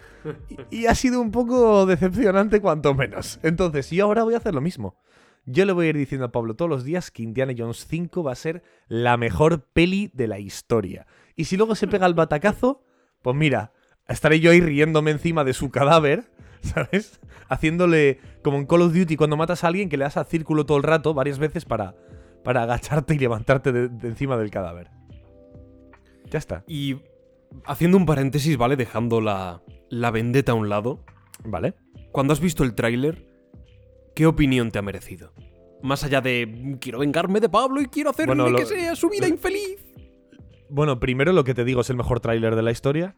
y, 0.72 0.82
y 0.82 0.86
ha 0.88 0.96
sido 0.96 1.22
un 1.22 1.32
poco 1.32 1.86
decepcionante 1.86 2.62
cuanto 2.62 2.94
menos. 2.94 3.40
Entonces 3.44 3.90
yo 3.92 4.06
ahora 4.06 4.24
voy 4.24 4.34
a 4.34 4.38
hacer 4.38 4.56
lo 4.56 4.62
mismo. 4.62 4.98
Yo 5.46 5.66
le 5.66 5.74
voy 5.74 5.88
a 5.88 5.90
ir 5.90 5.98
diciendo 5.98 6.26
a 6.26 6.32
Pablo 6.32 6.56
todos 6.56 6.70
los 6.70 6.84
días 6.84 7.12
que 7.12 7.24
Indiana 7.24 7.54
Jones 7.58 7.86
5 7.90 8.24
va 8.24 8.32
a 8.32 8.36
ser 8.36 8.64
la 8.88 9.18
mejor 9.18 9.64
peli 9.74 10.12
de 10.14 10.28
la 10.28 10.40
historia. 10.40 11.08
Y 11.36 11.46
si 11.46 11.58
luego 11.58 11.76
se 11.76 11.88
pega 11.88 12.06
el 12.06 12.14
batacazo, 12.14 12.84
pues 13.22 13.36
mira, 13.36 13.74
estaré 14.08 14.40
yo 14.40 14.52
ahí 14.52 14.62
riéndome 14.62 15.12
encima 15.12 15.44
de 15.44 15.54
su 15.54 15.72
cadáver, 15.72 16.32
¿sabes? 16.74 17.20
Haciéndole 17.48 18.20
como 18.44 18.58
en 18.58 18.66
Call 18.66 18.82
of 18.84 18.94
Duty 18.94 19.16
cuando 19.16 19.38
matas 19.38 19.64
a 19.64 19.68
alguien 19.68 19.90
que 19.90 19.98
le 19.98 20.04
das 20.04 20.18
al 20.18 20.26
círculo 20.26 20.66
todo 20.66 20.78
el 20.78 20.84
rato, 20.84 21.14
varias 21.14 21.40
veces 21.40 21.66
para, 21.66 21.96
para 22.44 22.64
agacharte 22.64 23.16
y 23.16 23.20
levantarte 23.20 23.72
de, 23.72 23.88
de 23.90 24.08
encima 24.08 24.38
del 24.38 24.52
cadáver. 24.52 24.90
Ya 26.30 26.38
está. 26.40 26.64
Y 26.68 26.98
haciendo 27.66 27.98
un 27.98 28.06
paréntesis, 28.06 28.56
¿vale? 28.58 28.76
Dejando 28.76 29.22
la, 29.22 29.62
la 29.90 30.12
vendetta 30.12 30.52
a 30.52 30.56
un 30.56 30.70
lado. 30.70 31.04
¿Vale? 31.44 31.74
Cuando 32.12 32.34
has 32.34 32.40
visto 32.42 32.64
el 32.66 32.76
tráiler, 32.76 33.26
¿qué 34.14 34.26
opinión 34.28 34.72
te 34.72 34.80
ha 34.80 34.82
merecido? 34.82 35.32
Más 35.82 36.04
allá 36.04 36.20
de 36.20 36.46
"Mm, 36.46 36.74
quiero 36.74 37.00
vengarme 37.00 37.40
de 37.40 37.48
Pablo 37.48 37.80
y 37.82 37.86
quiero 37.86 38.10
hacerle 38.10 38.36
Bueno, 38.36 38.50
lo- 38.50 38.58
que 38.60 38.66
sea 38.66 38.96
su 38.96 39.10
vida 39.10 39.28
infeliz. 39.28 39.86
Bueno, 40.70 41.00
primero 41.00 41.32
lo 41.34 41.44
que 41.46 41.54
te 41.54 41.64
digo 41.64 41.82
es 41.82 41.90
el 41.90 41.96
mejor 41.96 42.20
tráiler 42.20 42.56
de 42.56 42.62
la 42.62 42.72
historia. 42.72 43.16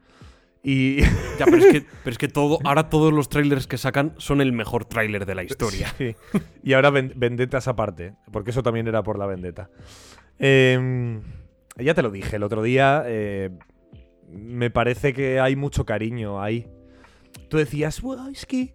Y. 0.64 0.98
Ya, 1.40 1.46
pero 1.46 1.58
es 1.58 1.66
que, 1.72 1.82
pero 2.04 2.12
es 2.12 2.18
que 2.20 2.28
todo, 2.28 2.60
ahora 2.64 2.90
todos 2.90 3.12
los 3.12 3.28
trailers 3.28 3.66
que 3.66 3.78
sacan 3.80 4.14
son 4.18 4.42
el 4.42 4.54
mejor 4.54 4.86
tráiler 4.86 5.26
de 5.26 5.34
la 5.34 5.44
historia. 5.44 5.92
Sí. 5.98 6.16
Y 6.64 6.74
ahora 6.74 6.92
ven- 6.92 7.14
vendetas 7.16 7.68
aparte, 7.68 8.14
porque 8.32 8.52
eso 8.52 8.62
también 8.62 8.88
era 8.88 9.02
por 9.02 9.18
la 9.18 9.26
vendetta. 9.26 9.72
Em, 10.38 11.22
ya 11.78 11.94
te 11.94 12.02
lo 12.02 12.12
dije 12.12 12.36
el 12.36 12.44
otro 12.44 12.62
día. 12.62 13.04
eh, 13.08 13.50
me 14.30 14.70
parece 14.70 15.14
que 15.14 15.40
hay 15.40 15.56
mucho 15.56 15.86
cariño 15.86 16.42
ahí. 16.42 16.68
Tú 17.50 17.58
decías, 17.58 18.02
"Buah, 18.02 18.30
es 18.32 18.46
que. 18.46 18.72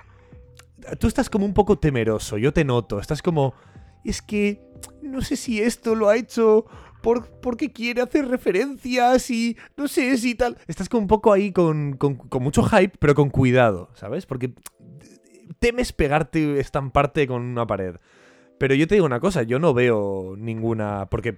Tú 1.01 1.07
estás 1.09 1.31
como 1.31 1.47
un 1.47 1.55
poco 1.55 1.79
temeroso, 1.79 2.37
yo 2.37 2.53
te 2.53 2.65
noto. 2.65 2.99
Estás 3.01 3.23
como. 3.23 3.55
Es 4.05 4.23
que. 4.23 4.61
No 5.03 5.21
sé 5.23 5.37
si 5.37 5.61
esto 5.63 5.95
lo 5.95 6.09
ha 6.09 6.17
hecho 6.17 6.67
por, 7.07 7.31
porque 7.41 7.73
quiere 7.73 8.03
hacer 8.03 8.27
referencias 8.27 9.31
y. 9.31 9.57
No 9.77 9.87
sé 9.87 10.17
si 10.19 10.35
tal. 10.35 10.59
Estás 10.67 10.89
como 10.89 11.03
un 11.03 11.07
poco 11.07 11.33
ahí 11.33 11.53
con, 11.53 11.93
con- 11.97 12.17
con 12.17 12.43
mucho 12.43 12.65
hype, 12.65 12.97
pero 12.99 13.15
con 13.15 13.31
cuidado, 13.31 13.91
¿sabes? 13.95 14.27
Porque 14.27 14.53
temes 15.61 15.93
pegarte, 15.93 16.59
estamparte 16.59 17.29
con 17.29 17.43
una 17.43 17.65
pared. 17.65 17.95
Pero 18.59 18.75
yo 18.75 18.89
te 18.89 18.97
digo 18.97 19.07
una 19.07 19.21
cosa, 19.21 19.45
yo 19.45 19.61
no 19.61 19.73
veo 19.73 20.35
ninguna. 20.37 21.07
Porque 21.09 21.37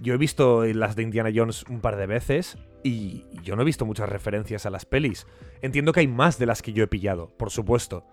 yo 0.00 0.14
he 0.14 0.16
visto 0.16 0.64
las 0.64 0.96
de 0.96 1.02
Indiana 1.02 1.30
Jones 1.34 1.64
un 1.68 1.80
par 1.80 1.96
de 1.96 2.06
veces 2.06 2.56
y 2.82 3.24
yo 3.42 3.56
no 3.56 3.62
he 3.62 3.66
visto 3.66 3.84
muchas 3.84 4.08
referencias 4.08 4.64
a 4.64 4.70
las 4.70 4.86
pelis. 4.86 5.26
Entiendo 5.60 5.92
que 5.92 6.00
hay 6.00 6.08
más 6.08 6.38
de 6.38 6.46
las 6.46 6.62
que 6.62 6.72
yo 6.72 6.82
he 6.82 6.88
pillado, 6.88 7.28
por 7.36 7.50
supuesto. 7.50 8.04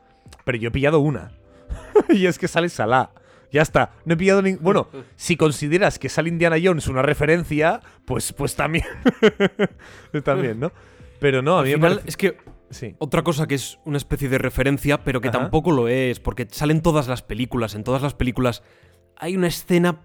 Pero 0.44 0.58
yo 0.58 0.68
he 0.68 0.72
pillado 0.72 1.00
una. 1.00 1.32
y 2.10 2.26
es 2.26 2.38
que 2.38 2.50
sale 2.50 2.68
Salah. 2.68 3.12
Ya 3.52 3.62
está. 3.64 3.92
No 4.06 4.14
he 4.14 4.18
pillado 4.18 4.42
ni. 4.42 4.54
Bueno, 4.56 4.88
si 5.16 5.36
consideras 5.36 5.98
que 6.00 6.10
sale 6.10 6.30
Indiana 6.30 6.58
Jones 6.64 6.88
una 6.88 7.02
referencia, 7.02 7.82
pues, 8.06 8.32
pues 8.34 8.56
también. 8.56 8.86
también, 10.24 10.60
¿no? 10.60 10.72
Pero 11.20 11.42
no, 11.42 11.58
a 11.58 11.60
Al 11.60 11.66
mí 11.66 11.72
me 11.74 11.80
parece- 11.80 12.02
es 12.06 12.18
que 12.18 12.38
Sí. 12.70 12.96
otra 13.00 13.24
cosa 13.24 13.48
que 13.48 13.56
es 13.56 13.80
una 13.86 13.98
especie 13.98 14.30
de 14.30 14.38
referencia, 14.38 15.04
pero 15.04 15.22
que 15.22 15.30
Ajá. 15.30 15.40
tampoco 15.40 15.72
lo 15.72 15.88
es, 15.88 16.20
porque 16.20 16.48
salen 16.52 16.82
todas 16.82 17.08
las 17.08 17.24
películas. 17.24 17.74
En 17.76 17.84
todas 17.84 18.02
las 18.04 18.14
películas 18.14 18.62
hay 19.18 19.36
una 19.36 19.48
escena. 19.48 20.02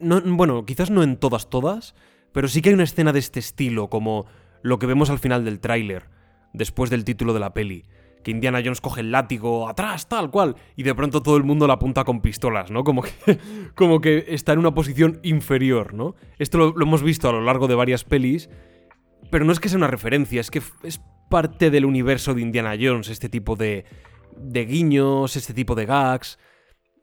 No, 0.00 0.20
bueno, 0.20 0.64
quizás 0.66 0.90
no 0.90 1.02
en 1.02 1.16
todas, 1.16 1.48
todas, 1.50 1.94
pero 2.32 2.48
sí 2.48 2.62
que 2.62 2.70
hay 2.70 2.74
una 2.74 2.84
escena 2.84 3.12
de 3.12 3.20
este 3.20 3.38
estilo, 3.40 3.88
como 3.88 4.26
lo 4.62 4.78
que 4.78 4.86
vemos 4.86 5.10
al 5.10 5.18
final 5.20 5.44
del 5.44 5.60
tráiler, 5.60 6.08
después 6.52 6.90
del 6.90 7.04
título 7.04 7.32
de 7.32 7.40
la 7.40 7.54
peli. 7.54 7.84
Que 8.22 8.30
Indiana 8.30 8.60
Jones 8.62 8.80
coge 8.80 9.00
el 9.00 9.12
látigo 9.12 9.68
atrás, 9.68 10.08
tal 10.08 10.30
cual, 10.30 10.56
y 10.76 10.82
de 10.82 10.94
pronto 10.94 11.22
todo 11.22 11.36
el 11.36 11.44
mundo 11.44 11.66
la 11.66 11.74
apunta 11.74 12.04
con 12.04 12.20
pistolas, 12.20 12.70
¿no? 12.70 12.84
Como 12.84 13.02
que, 13.02 13.10
como 13.74 14.00
que 14.00 14.24
está 14.28 14.52
en 14.52 14.58
una 14.58 14.74
posición 14.74 15.20
inferior, 15.22 15.94
¿no? 15.94 16.14
Esto 16.38 16.58
lo, 16.58 16.72
lo 16.72 16.84
hemos 16.84 17.02
visto 17.02 17.28
a 17.28 17.32
lo 17.32 17.42
largo 17.42 17.68
de 17.68 17.74
varias 17.74 18.04
pelis, 18.04 18.50
pero 19.30 19.44
no 19.44 19.52
es 19.52 19.60
que 19.60 19.68
sea 19.68 19.78
una 19.78 19.88
referencia, 19.88 20.40
es 20.40 20.50
que 20.50 20.62
es 20.82 21.00
parte 21.28 21.70
del 21.70 21.84
universo 21.84 22.34
de 22.34 22.42
Indiana 22.42 22.74
Jones, 22.80 23.08
este 23.08 23.28
tipo 23.28 23.56
de, 23.56 23.84
de 24.36 24.64
guiños, 24.64 25.36
este 25.36 25.54
tipo 25.54 25.74
de 25.74 25.86
gags. 25.86 26.38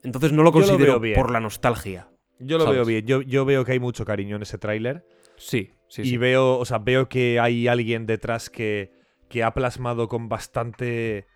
Entonces 0.04 0.32
no 0.32 0.44
lo 0.44 0.52
considero 0.52 1.02
por 1.16 1.32
la 1.32 1.40
nostalgia. 1.40 2.10
Yo 2.40 2.58
lo 2.58 2.66
¿sabes? 2.66 2.78
veo 2.78 2.86
bien. 2.86 3.06
Yo, 3.06 3.22
yo 3.22 3.46
veo 3.46 3.64
que 3.66 3.74
hay 3.74 3.80
mucho 3.80 4.06
cariño 4.06 4.36
en 4.36 4.42
ese 4.42 4.58
tráiler. 4.58 5.06
Sí, 5.38 5.72
sí, 5.88 6.02
y 6.02 6.10
sí. 6.10 6.18
veo, 6.18 6.58
o 6.58 6.66
sea, 6.66 6.78
veo 6.80 7.10
que 7.10 7.40
hay 7.40 7.68
alguien 7.68 8.06
detrás 8.06 8.50
que, 8.50 8.92
que 9.30 9.44
ha 9.44 9.54
plasmado 9.54 10.08
con 10.08 10.30
bastante 10.30 11.28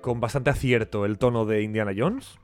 con 0.00 0.20
bastante 0.20 0.50
acierto 0.50 1.04
el 1.04 1.18
tono 1.18 1.46
de 1.46 1.62
Indiana 1.62 1.92
Jones 1.96 2.38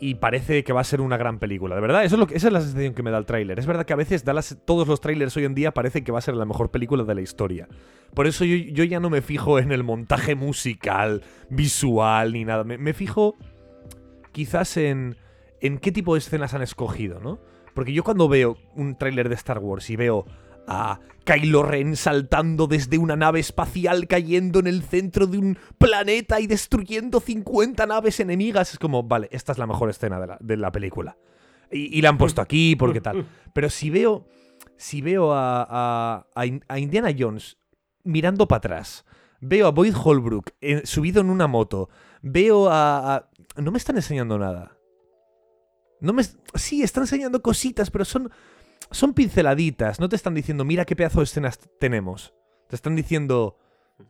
y 0.00 0.14
parece 0.14 0.64
que 0.64 0.72
va 0.72 0.80
a 0.80 0.84
ser 0.84 1.02
una 1.02 1.18
gran 1.18 1.38
película. 1.38 1.74
De 1.74 1.80
verdad, 1.82 2.04
eso 2.04 2.14
es 2.14 2.18
lo 2.18 2.26
que, 2.26 2.34
esa 2.34 2.46
es 2.46 2.52
la 2.52 2.60
sensación 2.62 2.94
que 2.94 3.02
me 3.02 3.10
da 3.10 3.18
el 3.18 3.26
tráiler. 3.26 3.58
Es 3.58 3.66
verdad 3.66 3.84
que 3.84 3.92
a 3.92 3.96
veces 3.96 4.24
da 4.24 4.40
todos 4.64 4.88
los 4.88 5.00
trailers 5.00 5.36
hoy 5.36 5.44
en 5.44 5.54
día 5.54 5.72
parece 5.72 6.02
que 6.02 6.10
va 6.10 6.18
a 6.18 6.22
ser 6.22 6.34
la 6.34 6.46
mejor 6.46 6.70
película 6.70 7.04
de 7.04 7.14
la 7.14 7.20
historia. 7.20 7.68
Por 8.14 8.26
eso 8.26 8.44
yo, 8.46 8.56
yo 8.56 8.84
ya 8.84 8.98
no 8.98 9.10
me 9.10 9.20
fijo 9.20 9.58
en 9.58 9.72
el 9.72 9.84
montaje 9.84 10.34
musical, 10.34 11.22
visual, 11.50 12.32
ni 12.32 12.46
nada. 12.46 12.64
Me, 12.64 12.78
me 12.78 12.94
fijo 12.94 13.36
quizás 14.32 14.78
en, 14.78 15.16
en 15.60 15.78
qué 15.78 15.92
tipo 15.92 16.14
de 16.14 16.20
escenas 16.20 16.54
han 16.54 16.62
escogido, 16.62 17.20
¿no? 17.20 17.38
Porque 17.74 17.92
yo 17.92 18.02
cuando 18.02 18.26
veo 18.26 18.56
un 18.74 18.96
tráiler 18.96 19.28
de 19.28 19.34
Star 19.34 19.58
Wars 19.58 19.90
y 19.90 19.96
veo 19.96 20.24
a 20.72 21.00
Kylo 21.24 21.62
Ren 21.64 21.96
saltando 21.96 22.66
desde 22.68 22.96
una 22.96 23.16
nave 23.16 23.40
espacial 23.40 24.06
cayendo 24.06 24.60
en 24.60 24.66
el 24.68 24.82
centro 24.82 25.26
de 25.26 25.36
un 25.38 25.58
planeta 25.78 26.40
y 26.40 26.46
destruyendo 26.46 27.18
50 27.20 27.84
naves 27.86 28.20
enemigas, 28.20 28.72
es 28.72 28.78
como, 28.78 29.02
vale, 29.02 29.28
esta 29.32 29.52
es 29.52 29.58
la 29.58 29.66
mejor 29.66 29.90
escena 29.90 30.20
de 30.20 30.26
la, 30.28 30.38
de 30.40 30.56
la 30.56 30.70
película. 30.72 31.16
Y, 31.72 31.98
y 31.98 32.02
la 32.02 32.08
han 32.10 32.18
puesto 32.18 32.40
aquí 32.40 32.76
porque 32.76 33.00
tal. 33.00 33.26
Pero 33.52 33.68
si 33.68 33.90
veo, 33.90 34.26
si 34.76 35.02
veo 35.02 35.32
a, 35.32 35.66
a- 35.68 36.26
a 36.34 36.46
In- 36.46 36.64
a 36.68 36.78
Indiana 36.78 37.10
Jones 37.16 37.58
mirando 38.04 38.46
para 38.48 38.58
atrás, 38.58 39.04
veo 39.40 39.66
a 39.66 39.70
Boyd 39.72 39.94
Holbrook 40.02 40.50
eh, 40.60 40.82
subido 40.84 41.20
en 41.20 41.30
una 41.30 41.46
moto, 41.48 41.88
veo 42.22 42.68
a, 42.70 43.16
a- 43.16 43.30
No 43.56 43.70
me 43.72 43.78
están 43.78 43.96
enseñando 43.96 44.38
nada. 44.38 44.76
No 46.00 46.12
me... 46.12 46.22
Sí, 46.54 46.82
están 46.82 47.02
enseñando 47.04 47.42
cositas, 47.42 47.90
pero 47.90 48.04
son, 48.04 48.30
son 48.90 49.14
pinceladitas. 49.14 50.00
No 50.00 50.08
te 50.08 50.16
están 50.16 50.34
diciendo, 50.34 50.64
mira 50.64 50.84
qué 50.84 50.96
pedazo 50.96 51.20
de 51.20 51.24
escenas 51.24 51.58
tenemos. 51.78 52.34
Te 52.68 52.76
están 52.76 52.96
diciendo, 52.96 53.58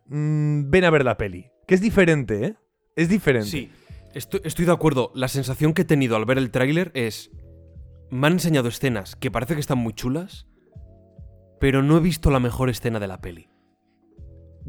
"Mm, 0.06 0.70
ven 0.70 0.84
a 0.84 0.90
ver 0.90 1.04
la 1.04 1.16
peli. 1.16 1.50
Que 1.66 1.74
es 1.74 1.80
diferente, 1.80 2.44
¿eh? 2.46 2.56
Es 2.96 3.08
diferente. 3.08 3.48
Sí, 3.48 3.70
estoy, 4.14 4.40
estoy 4.44 4.64
de 4.64 4.72
acuerdo. 4.72 5.12
La 5.14 5.28
sensación 5.28 5.72
que 5.74 5.82
he 5.82 5.84
tenido 5.86 6.16
al 6.16 6.24
ver 6.24 6.38
el 6.38 6.50
tráiler 6.50 6.90
es... 6.94 7.30
Me 8.10 8.26
han 8.26 8.34
enseñado 8.34 8.68
escenas 8.68 9.14
que 9.16 9.30
parece 9.30 9.54
que 9.54 9.60
están 9.60 9.78
muy 9.78 9.92
chulas, 9.92 10.46
pero 11.60 11.82
no 11.82 11.96
he 11.96 12.00
visto 12.00 12.30
la 12.30 12.40
mejor 12.40 12.68
escena 12.68 12.98
de 12.98 13.06
la 13.06 13.20
peli. 13.20 13.48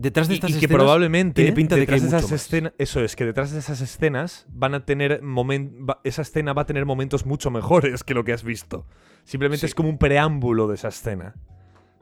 Detrás 0.02 0.28
de 0.28 0.34
Y, 0.34 0.38
estas 0.38 0.50
y 0.50 0.54
que 0.54 0.60
escenas 0.66 0.76
probablemente 0.78 1.42
tiene 1.44 1.56
pinta 1.56 1.76
de 1.76 1.86
que 1.86 1.94
hay 1.94 2.00
esas 2.00 2.24
mucho 2.24 2.34
más. 2.34 2.42
escenas, 2.42 2.74
eso 2.80 3.02
es, 3.04 3.16
que 3.16 3.24
detrás 3.26 3.52
de 3.52 3.60
esas 3.60 3.82
escenas 3.82 4.46
van 4.50 4.74
a 4.74 4.84
tener 4.86 5.22
momen- 5.22 5.88
va- 5.88 6.02
esa 6.04 6.24
escena 6.24 6.54
va 6.54 6.64
a 6.64 6.66
tener 6.66 6.86
momentos 6.86 7.26
mucho 7.26 7.52
mejores 7.52 8.04
que 8.04 8.14
lo 8.14 8.24
que 8.24 8.34
has 8.34 8.44
visto. 8.44 8.88
Simplemente 9.24 9.60
Sí. 9.62 9.66
es 9.68 9.76
como 9.76 9.90
un 9.90 9.98
preámbulo 10.00 10.68
de 10.68 10.76
esa 10.76 10.88
escena, 10.88 11.36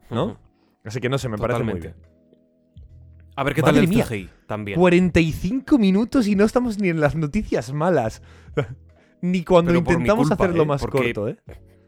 ¿no? 0.09 0.39
Así 0.85 0.99
que 1.01 1.09
no 1.09 1.17
sé, 1.17 1.27
me 1.29 1.37
parece 1.37 1.63
muy 1.63 1.79
bien. 1.79 1.95
A 3.35 3.43
ver 3.43 3.53
qué 3.53 3.61
Madre 3.61 3.81
tal 3.87 3.93
el. 3.93 4.03
CGI 4.03 4.29
también. 4.47 4.79
45 4.79 5.77
minutos 5.77 6.27
y 6.27 6.35
no 6.35 6.45
estamos 6.45 6.77
ni 6.79 6.89
en 6.89 6.99
las 6.99 7.15
noticias 7.15 7.71
malas. 7.73 8.21
ni 9.21 9.43
cuando 9.43 9.69
Pero 9.71 9.79
intentamos 9.79 10.27
culpa, 10.29 10.43
hacerlo 10.45 10.63
¿eh? 10.63 10.65
más 10.65 10.81
Porque- 10.81 11.13
corto, 11.13 11.27
¿eh? 11.29 11.37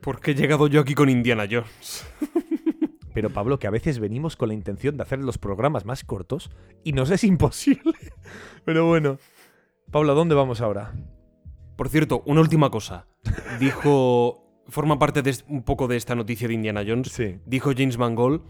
Porque 0.01 0.31
he 0.31 0.35
llegado 0.35 0.67
yo 0.67 0.81
aquí 0.81 0.93
con 0.95 1.09
Indiana 1.09 1.45
Jones. 1.49 2.05
Pero 3.13 3.29
Pablo, 3.29 3.59
que 3.59 3.67
a 3.67 3.71
veces 3.71 3.99
venimos 3.99 4.35
con 4.35 4.49
la 4.49 4.53
intención 4.53 4.97
de 4.97 5.03
hacer 5.03 5.19
los 5.19 5.37
programas 5.37 5.85
más 5.85 6.03
cortos 6.03 6.49
y 6.83 6.93
nos 6.93 7.11
es 7.11 7.23
imposible. 7.23 7.93
Pero 8.65 8.87
bueno. 8.87 9.17
Pablo, 9.91 10.13
¿a 10.13 10.15
dónde 10.15 10.35
vamos 10.35 10.61
ahora? 10.61 10.93
Por 11.75 11.89
cierto, 11.89 12.23
una 12.25 12.41
última 12.41 12.69
cosa. 12.69 13.07
Dijo. 13.59 14.47
Forma 14.67 14.99
parte 14.99 15.21
de 15.21 15.35
un 15.49 15.63
poco 15.63 15.87
de 15.87 15.97
esta 15.97 16.15
noticia 16.15 16.47
de 16.47 16.53
Indiana 16.53 16.83
Jones. 16.87 17.11
Sí. 17.11 17.39
Dijo 17.45 17.71
James 17.75 17.97
Mangold 17.97 18.41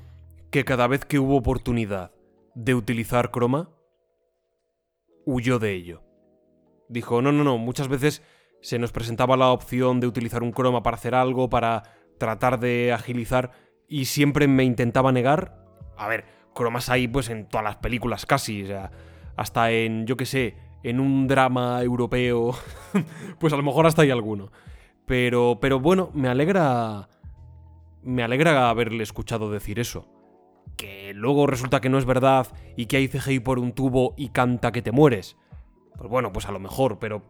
que 0.52 0.66
cada 0.66 0.86
vez 0.86 1.06
que 1.06 1.18
hubo 1.18 1.38
oportunidad 1.38 2.12
de 2.54 2.76
utilizar 2.76 3.32
croma, 3.32 3.70
huyó 5.26 5.60
de 5.60 5.74
ello. 5.74 6.04
Dijo, 6.90 7.22
no, 7.22 7.32
no, 7.32 7.44
no, 7.44 7.58
muchas 7.58 7.88
veces 7.88 8.22
se 8.62 8.78
nos 8.78 8.92
presentaba 8.92 9.38
la 9.38 9.52
opción 9.52 10.00
de 10.00 10.08
utilizar 10.08 10.44
un 10.44 10.52
croma 10.52 10.84
para 10.84 10.98
hacer 10.98 11.16
algo, 11.16 11.50
para 11.50 11.84
tratar 12.18 12.60
de 12.60 12.92
agilizar, 12.92 13.52
y 13.92 14.06
siempre 14.06 14.48
me 14.48 14.64
intentaba 14.64 15.12
negar. 15.12 15.58
A 15.98 16.08
ver, 16.08 16.24
cromas 16.56 16.90
hay 16.90 17.10
pues 17.10 17.30
en 17.30 17.46
todas 17.46 17.66
las 17.66 17.76
películas 17.76 18.26
casi, 18.26 18.64
o 18.64 18.68
sea, 18.68 18.92
hasta 19.36 19.70
en, 19.70 20.08
yo 20.08 20.16
qué 20.16 20.26
sé, 20.26 20.56
en 20.82 21.02
un 21.02 21.28
drama 21.28 21.84
europeo, 21.84 22.56
pues 23.40 23.52
a 23.52 23.58
lo 23.58 23.64
mejor 23.64 23.86
hasta 23.86 24.04
hay 24.04 24.10
alguno. 24.10 24.50
Pero, 25.06 25.58
pero 25.60 25.82
bueno, 25.82 26.10
me 26.14 26.30
alegra. 26.30 27.10
Me 28.02 28.24
alegra 28.24 28.70
haberle 28.70 29.04
escuchado 29.04 29.52
decir 29.52 29.78
eso. 29.78 30.08
Que 30.78 31.14
luego 31.14 31.46
resulta 31.46 31.82
que 31.82 31.90
no 31.90 31.98
es 31.98 32.06
verdad 32.06 32.48
y 32.78 32.86
que 32.86 32.98
hay 32.98 33.10
CGI 33.10 33.42
por 33.42 33.60
un 33.60 33.74
tubo 33.74 34.14
y 34.18 34.30
canta 34.30 34.72
que 34.72 34.82
te 34.82 34.94
mueres. 34.94 35.36
Pues 35.98 36.10
bueno, 36.10 36.32
pues 36.32 36.48
a 36.48 36.52
lo 36.54 36.60
mejor, 36.60 36.98
pero. 36.98 37.24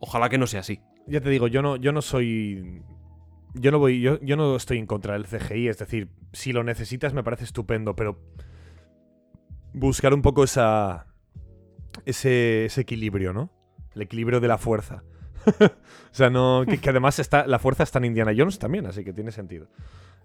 Ojalá 0.00 0.30
que 0.30 0.38
no 0.38 0.46
sea 0.46 0.60
así. 0.60 0.80
Ya 1.06 1.20
te 1.20 1.28
digo, 1.28 1.48
yo 1.48 1.60
no, 1.60 1.76
yo 1.76 1.92
no 1.92 2.00
soy. 2.00 2.82
Yo 3.54 3.70
no 3.70 3.78
voy. 3.78 4.00
Yo, 4.00 4.20
yo 4.20 4.36
no 4.36 4.56
estoy 4.56 4.78
en 4.78 4.86
contra 4.86 5.14
del 5.14 5.26
CGI. 5.26 5.68
Es 5.68 5.78
decir, 5.78 6.08
si 6.32 6.52
lo 6.52 6.62
necesitas 6.64 7.14
me 7.14 7.22
parece 7.22 7.44
estupendo, 7.44 7.96
pero. 7.96 8.18
Buscar 9.72 10.14
un 10.14 10.22
poco 10.22 10.44
esa. 10.44 11.06
Ese, 12.04 12.66
equilibrio, 12.76 13.32
¿no? 13.32 13.50
El 13.94 14.02
equilibrio 14.02 14.40
de 14.40 14.48
la 14.48 14.58
fuerza. 14.58 15.02
o 15.60 15.70
sea, 16.12 16.30
no. 16.30 16.64
Que, 16.66 16.90
además 16.90 17.18
está. 17.18 17.46
La 17.46 17.58
fuerza 17.58 17.82
está 17.82 17.98
en 17.98 18.06
Indiana 18.06 18.32
Jones 18.36 18.58
también, 18.58 18.86
así 18.86 19.04
que 19.04 19.12
tiene 19.12 19.32
sentido. 19.32 19.68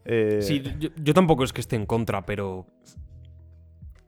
Eh, 0.05 0.39
Sí, 0.41 0.61
yo, 0.79 0.89
yo 0.95 1.13
tampoco 1.13 1.43
es 1.43 1.53
que 1.53 1.61
esté 1.61 1.75
en 1.75 1.85
contra, 1.85 2.25
pero. 2.25 2.67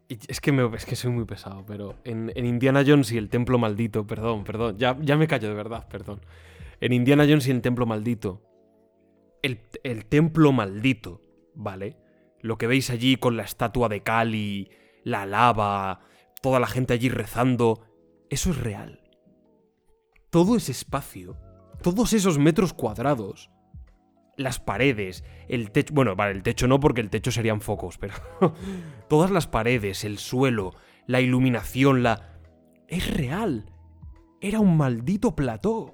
Es 0.10 0.40
que, 0.40 0.70
es 0.74 0.86
que 0.86 0.96
soy 0.96 1.12
muy 1.12 1.26
pesado, 1.26 1.66
pero 1.68 1.96
en, 2.06 2.32
en 2.34 2.46
Indiana 2.46 2.82
Jones 2.88 3.12
y 3.12 3.18
el 3.18 3.28
Templo 3.28 3.58
Maldito, 3.58 4.08
perdón, 4.08 4.46
perdón, 4.46 4.78
ya, 4.78 4.98
ya 5.02 5.18
me 5.18 5.28
callo 5.28 5.50
de 5.50 5.54
verdad, 5.54 5.86
perdón. 5.90 6.22
En 6.80 6.94
Indiana 6.94 7.26
Jones 7.28 7.46
y 7.48 7.52
el 7.52 7.62
Templo 7.62 7.86
Maldito, 7.86 8.42
el, 9.42 10.06
Templo 10.06 10.52
Maldito, 10.52 11.22
¿vale? 11.56 11.98
Lo 12.42 12.58
que 12.58 12.68
veis 12.68 12.90
allí 12.90 13.18
con 13.18 13.38
la 13.38 13.44
estatua 13.44 13.90
de 13.90 14.04
Kali, 14.04 14.70
la 15.04 15.26
lava, 15.26 16.02
toda 16.42 16.60
la 16.60 16.68
gente 16.68 16.94
allí 16.94 17.10
rezando, 17.10 17.86
eso 18.30 18.52
es 18.52 18.58
real. 18.58 19.02
Todo 20.30 20.56
ese 20.56 20.72
espacio, 20.72 21.38
todos 21.82 22.14
esos 22.14 22.38
metros 22.38 22.74
cuadrados, 22.74 23.50
las 24.36 24.60
paredes, 24.60 25.24
el 25.48 25.72
techo. 25.72 25.94
Bueno, 25.94 26.16
vale, 26.16 26.34
el 26.34 26.44
techo 26.44 26.68
no, 26.68 26.80
porque 26.80 27.02
el 27.02 27.10
techo 27.10 27.32
serían 27.32 27.62
focos, 27.62 27.98
pero. 27.98 28.14
todas 29.10 29.32
las 29.32 29.48
paredes, 29.48 30.04
el 30.04 30.20
suelo, 30.20 30.74
la 31.08 31.22
iluminación, 31.22 32.04
la. 32.04 32.40
Es 32.88 33.14
real. 33.16 33.74
Era 34.40 34.60
un 34.60 34.78
maldito 34.78 35.36
plató. 35.36 35.94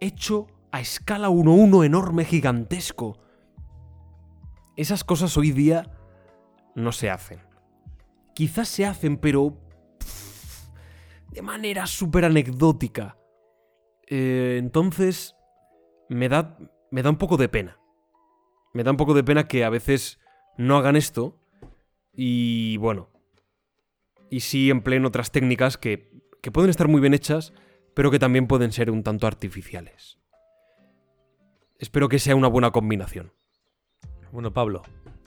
Hecho 0.00 0.48
a 0.72 0.80
escala 0.80 1.28
1-1 1.28 1.84
enorme, 1.84 2.24
gigantesco. 2.24 3.18
Esas 4.74 5.04
cosas 5.04 5.36
hoy 5.36 5.52
día 5.52 5.90
no 6.74 6.92
se 6.92 7.10
hacen. 7.10 7.40
Quizás 8.34 8.68
se 8.68 8.86
hacen, 8.86 9.18
pero. 9.18 9.58
de 11.30 11.42
manera 11.42 11.86
súper 11.86 12.24
anecdótica. 12.24 13.18
Eh, 14.08 14.56
entonces. 14.58 15.36
Me 16.08 16.30
da. 16.30 16.56
Me 16.90 17.02
da 17.02 17.10
un 17.10 17.18
poco 17.18 17.36
de 17.36 17.50
pena. 17.50 17.78
Me 18.72 18.82
da 18.82 18.90
un 18.90 18.96
poco 18.96 19.12
de 19.12 19.24
pena 19.24 19.46
que 19.46 19.64
a 19.64 19.70
veces 19.70 20.18
no 20.56 20.78
hagan 20.78 20.96
esto. 20.96 21.38
Y 22.14 22.78
bueno. 22.78 23.10
Y 24.30 24.40
sí 24.40 24.70
empleen 24.70 25.04
otras 25.04 25.30
técnicas 25.30 25.76
que, 25.76 26.10
que 26.40 26.50
pueden 26.50 26.70
estar 26.70 26.88
muy 26.88 27.02
bien 27.02 27.12
hechas, 27.12 27.52
pero 27.94 28.10
que 28.10 28.18
también 28.18 28.46
pueden 28.46 28.72
ser 28.72 28.90
un 28.90 29.02
tanto 29.02 29.26
artificiales. 29.26 30.21
Espero 31.82 32.08
que 32.08 32.20
sea 32.20 32.36
una 32.36 32.46
buena 32.46 32.70
combinación. 32.70 33.32
Bueno, 34.30 34.52
Pablo, 34.52 34.82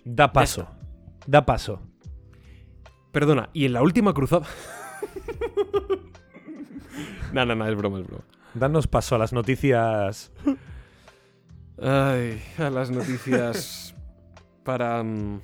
da 0.05 0.31
paso. 0.31 0.69
Da 1.27 1.45
paso. 1.45 1.81
Perdona, 3.11 3.49
y 3.51 3.65
en 3.65 3.73
la 3.73 3.81
última 3.81 4.13
cruzada. 4.13 4.47
no, 7.33 7.45
no, 7.45 7.55
no, 7.55 7.67
es 7.67 7.75
broma, 7.75 7.99
es 7.99 8.07
broma. 8.07 8.23
Danos 8.53 8.87
paso 8.87 9.15
a 9.15 9.17
las 9.17 9.33
noticias. 9.33 10.31
Ay, 11.77 12.41
a 12.57 12.69
las 12.69 12.89
noticias 12.89 13.93
para 14.63 15.03
mm, 15.03 15.41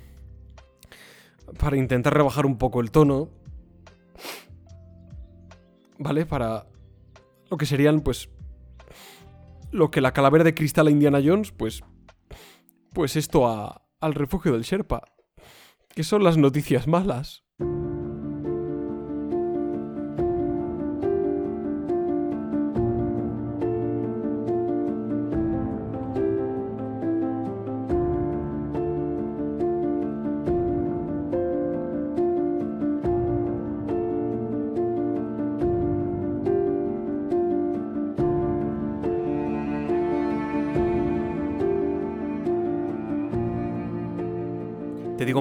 para 1.58 1.76
intentar 1.76 2.14
rebajar 2.14 2.46
un 2.46 2.56
poco 2.56 2.80
el 2.80 2.90
tono. 2.90 3.28
¿Vale? 5.98 6.24
Para 6.24 6.64
lo 7.50 7.58
que 7.58 7.66
serían 7.66 8.00
pues 8.00 8.30
lo 9.72 9.90
que 9.90 10.00
la 10.00 10.12
calavera 10.12 10.44
de 10.44 10.54
cristal 10.54 10.86
a 10.86 10.90
Indiana 10.90 11.20
Jones, 11.24 11.50
pues 11.52 11.82
pues 12.94 13.16
esto 13.16 13.48
a- 13.48 13.88
al 14.00 14.14
refugio 14.14 14.52
del 14.52 14.62
Sherpa, 14.62 15.02
que 15.94 16.04
son 16.04 16.22
las 16.24 16.36
noticias 16.36 16.86
malas. 16.86 17.41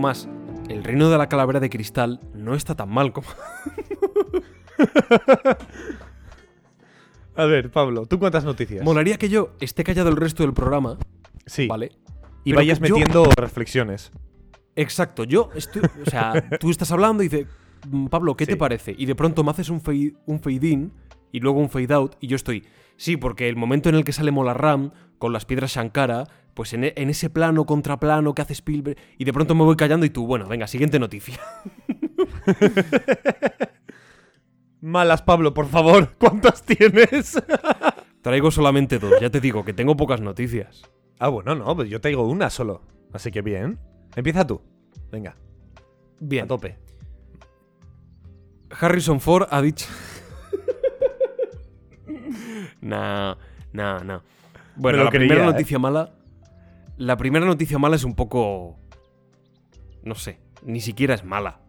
Digo 0.01 0.07
más, 0.07 0.27
el 0.67 0.83
reino 0.83 1.09
de 1.11 1.17
la 1.19 1.29
calavera 1.29 1.59
de 1.59 1.69
cristal 1.69 2.19
no 2.33 2.55
está 2.55 2.73
tan 2.75 2.89
mal 2.89 3.13
como... 3.13 3.27
A 7.35 7.45
ver, 7.45 7.71
Pablo, 7.71 8.05
¿tú 8.07 8.19
cuántas 8.19 8.43
noticias? 8.43 8.83
Molaría 8.83 9.17
que 9.17 9.29
yo 9.29 9.51
esté 9.61 9.83
callado 9.83 10.09
el 10.09 10.17
resto 10.17 10.43
del 10.43 10.53
programa, 10.53 10.97
sí. 11.45 11.67
¿vale? 11.67 11.91
Y 12.43 12.49
Pero 12.51 12.57
vayas 12.57 12.79
yo- 12.79 12.95
metiendo 12.97 13.23
reflexiones. 13.37 14.11
Exacto, 14.75 15.23
yo 15.23 15.49
estoy. 15.55 15.81
O 16.05 16.09
sea, 16.09 16.33
tú 16.59 16.69
estás 16.71 16.91
hablando 16.91 17.23
y 17.23 17.29
dices, 17.29 17.47
"Mm, 17.89 18.07
Pablo, 18.07 18.35
¿qué 18.35 18.45
Sí. 18.45 18.51
te 18.51 18.57
parece? 18.57 18.93
Y 18.97 19.05
de 19.05 19.15
pronto 19.15 19.43
me 19.43 19.51
haces 19.51 19.69
un 19.69 19.81
fade, 19.81 20.13
un 20.25 20.39
fade 20.41 20.67
in 20.67 20.91
y 21.31 21.39
luego 21.39 21.59
un 21.59 21.69
fade 21.69 21.93
out 21.93 22.15
y 22.19 22.27
yo 22.27 22.35
estoy. 22.35 22.65
Sí, 22.97 23.17
porque 23.17 23.47
el 23.49 23.55
momento 23.55 23.87
en 23.89 23.95
el 23.95 24.03
que 24.03 24.11
sale 24.13 24.31
Molarram 24.31 24.91
con 25.19 25.31
las 25.33 25.45
piedras 25.45 25.73
Shankara, 25.75 26.25
pues 26.53 26.73
en, 26.73 26.83
e- 26.85 26.93
en 26.95 27.09
ese 27.09 27.29
plano 27.29 27.65
contraplano 27.65 28.33
que 28.33 28.41
hace 28.41 28.53
Spielberg, 28.53 28.97
y 29.17 29.25
de 29.25 29.33
pronto 29.33 29.55
me 29.55 29.63
voy 29.63 29.75
callando 29.75 30.05
y 30.05 30.09
tú, 30.09 30.25
bueno, 30.27 30.47
venga, 30.47 30.67
siguiente 30.67 30.99
noticia. 30.99 31.39
Malas, 34.81 35.21
Pablo, 35.21 35.53
por 35.53 35.67
favor. 35.67 36.15
¿Cuántas 36.17 36.63
tienes? 36.63 37.41
Traigo 38.21 38.51
solamente 38.51 38.99
dos, 38.99 39.13
ya 39.19 39.29
te 39.29 39.39
digo 39.39 39.63
que 39.63 39.73
tengo 39.73 39.95
pocas 39.95 40.21
noticias. 40.21 40.81
ah, 41.19 41.29
bueno, 41.29 41.55
no, 41.55 41.75
pues 41.75 41.89
yo 41.89 42.01
te 42.01 42.09
digo 42.09 42.27
una 42.27 42.49
solo. 42.49 42.81
Así 43.13 43.31
que 43.31 43.41
bien. 43.41 43.79
Empieza 44.15 44.45
tú. 44.45 44.61
Venga, 45.11 45.35
Bien, 46.19 46.45
a 46.45 46.47
tope. 46.47 46.77
Harrison 48.79 49.19
Ford 49.19 49.47
ha 49.49 49.61
dicho. 49.61 49.87
nah, 52.81 53.35
nah, 53.73 54.03
nah. 54.03 54.19
Bueno, 54.75 55.03
la 55.03 55.09
primera 55.09 55.43
¿eh? 55.43 55.45
noticia 55.45 55.79
mala. 55.79 56.13
La 56.97 57.17
primera 57.17 57.45
noticia 57.45 57.79
mala 57.79 57.95
es 57.95 58.03
un 58.03 58.15
poco. 58.15 58.79
No 60.03 60.15
sé, 60.15 60.39
ni 60.63 60.81
siquiera 60.81 61.13
es 61.13 61.23
mala. 61.23 61.61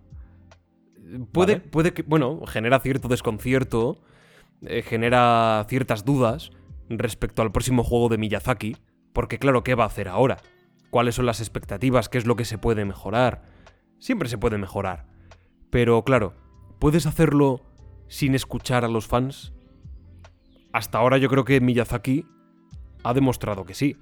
Puede, 1.33 1.57
Vale. 1.57 1.68
puede 1.70 1.93
que. 1.93 2.03
Bueno, 2.03 2.41
genera 2.47 2.81
cierto 2.81 3.09
desconcierto. 3.09 4.01
eh, 4.64 4.83
genera 4.83 5.64
ciertas 5.68 6.05
dudas 6.05 6.51
respecto 6.89 7.43
al 7.43 7.51
próximo 7.53 7.83
juego 7.83 8.09
de 8.09 8.18
Miyazaki. 8.18 8.77
Porque, 9.12 9.39
claro, 9.39 9.62
¿qué 9.64 9.75
va 9.75 9.85
a 9.85 9.89
hacer 9.89 10.09
ahora? 10.09 10.39
¿Cuáles 10.91 11.16
son 11.16 11.27
las 11.27 11.41
expectativas? 11.41 12.09
¿Qué 12.09 12.18
es 12.18 12.27
lo 12.27 12.37
que 12.37 12.45
se 12.45 12.59
puede 12.59 12.85
mejorar? 12.85 13.43
Siempre 13.99 14.29
se 14.29 14.39
puede 14.39 14.59
mejorar. 14.59 15.07
Pero 15.70 16.05
claro, 16.05 16.35
¿puedes 16.79 17.07
hacerlo 17.07 17.61
sin 18.09 18.35
escuchar 18.35 18.85
a 18.85 18.89
los 18.89 19.07
fans? 19.07 19.53
Hasta 20.73 20.99
ahora 20.99 21.18
yo 21.18 21.29
creo 21.29 21.45
que 21.45 21.61
Miyazaki 21.61 22.25
ha 23.05 23.14
demostrado 23.14 23.64
que 23.64 23.75
sí. 23.75 23.97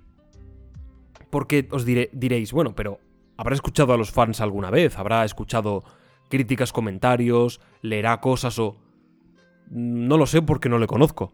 Porque 1.31 1.69
os 1.71 1.87
diré- 1.87 2.11
diréis, 2.13 2.53
bueno, 2.53 2.75
pero 2.75 3.01
¿habrá 3.37 3.55
escuchado 3.55 3.93
a 3.93 3.97
los 3.97 4.11
fans 4.11 4.41
alguna 4.41 4.71
vez? 4.71 4.99
¿Habrá 4.99 5.25
escuchado 5.25 5.85
críticas, 6.29 6.73
comentarios? 6.73 7.61
¿Leerá 7.83 8.21
cosas 8.21 8.59
o...? 8.59 8.77
No 9.71 10.19
lo 10.19 10.27
sé 10.27 10.43
porque 10.43 10.69
no 10.69 10.79
le 10.79 10.87
conozco. 10.87 11.33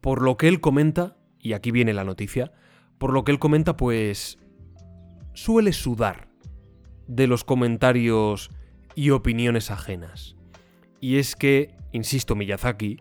Por 0.00 0.20
lo 0.20 0.36
que 0.36 0.48
él 0.48 0.60
comenta, 0.60 1.16
y 1.38 1.54
aquí 1.54 1.70
viene 1.70 1.94
la 1.94 2.04
noticia, 2.04 2.52
por 2.98 3.12
lo 3.12 3.24
que 3.24 3.32
él 3.32 3.38
comenta, 3.38 3.76
pues... 3.76 4.38
suele 5.32 5.72
sudar 5.72 6.28
de 7.06 7.26
los 7.26 7.44
comentarios 7.44 8.50
y 8.94 9.10
opiniones 9.10 9.70
ajenas. 9.70 10.36
Y 11.00 11.16
es 11.16 11.34
que, 11.34 11.74
insisto, 11.92 12.36
Miyazaki, 12.36 12.98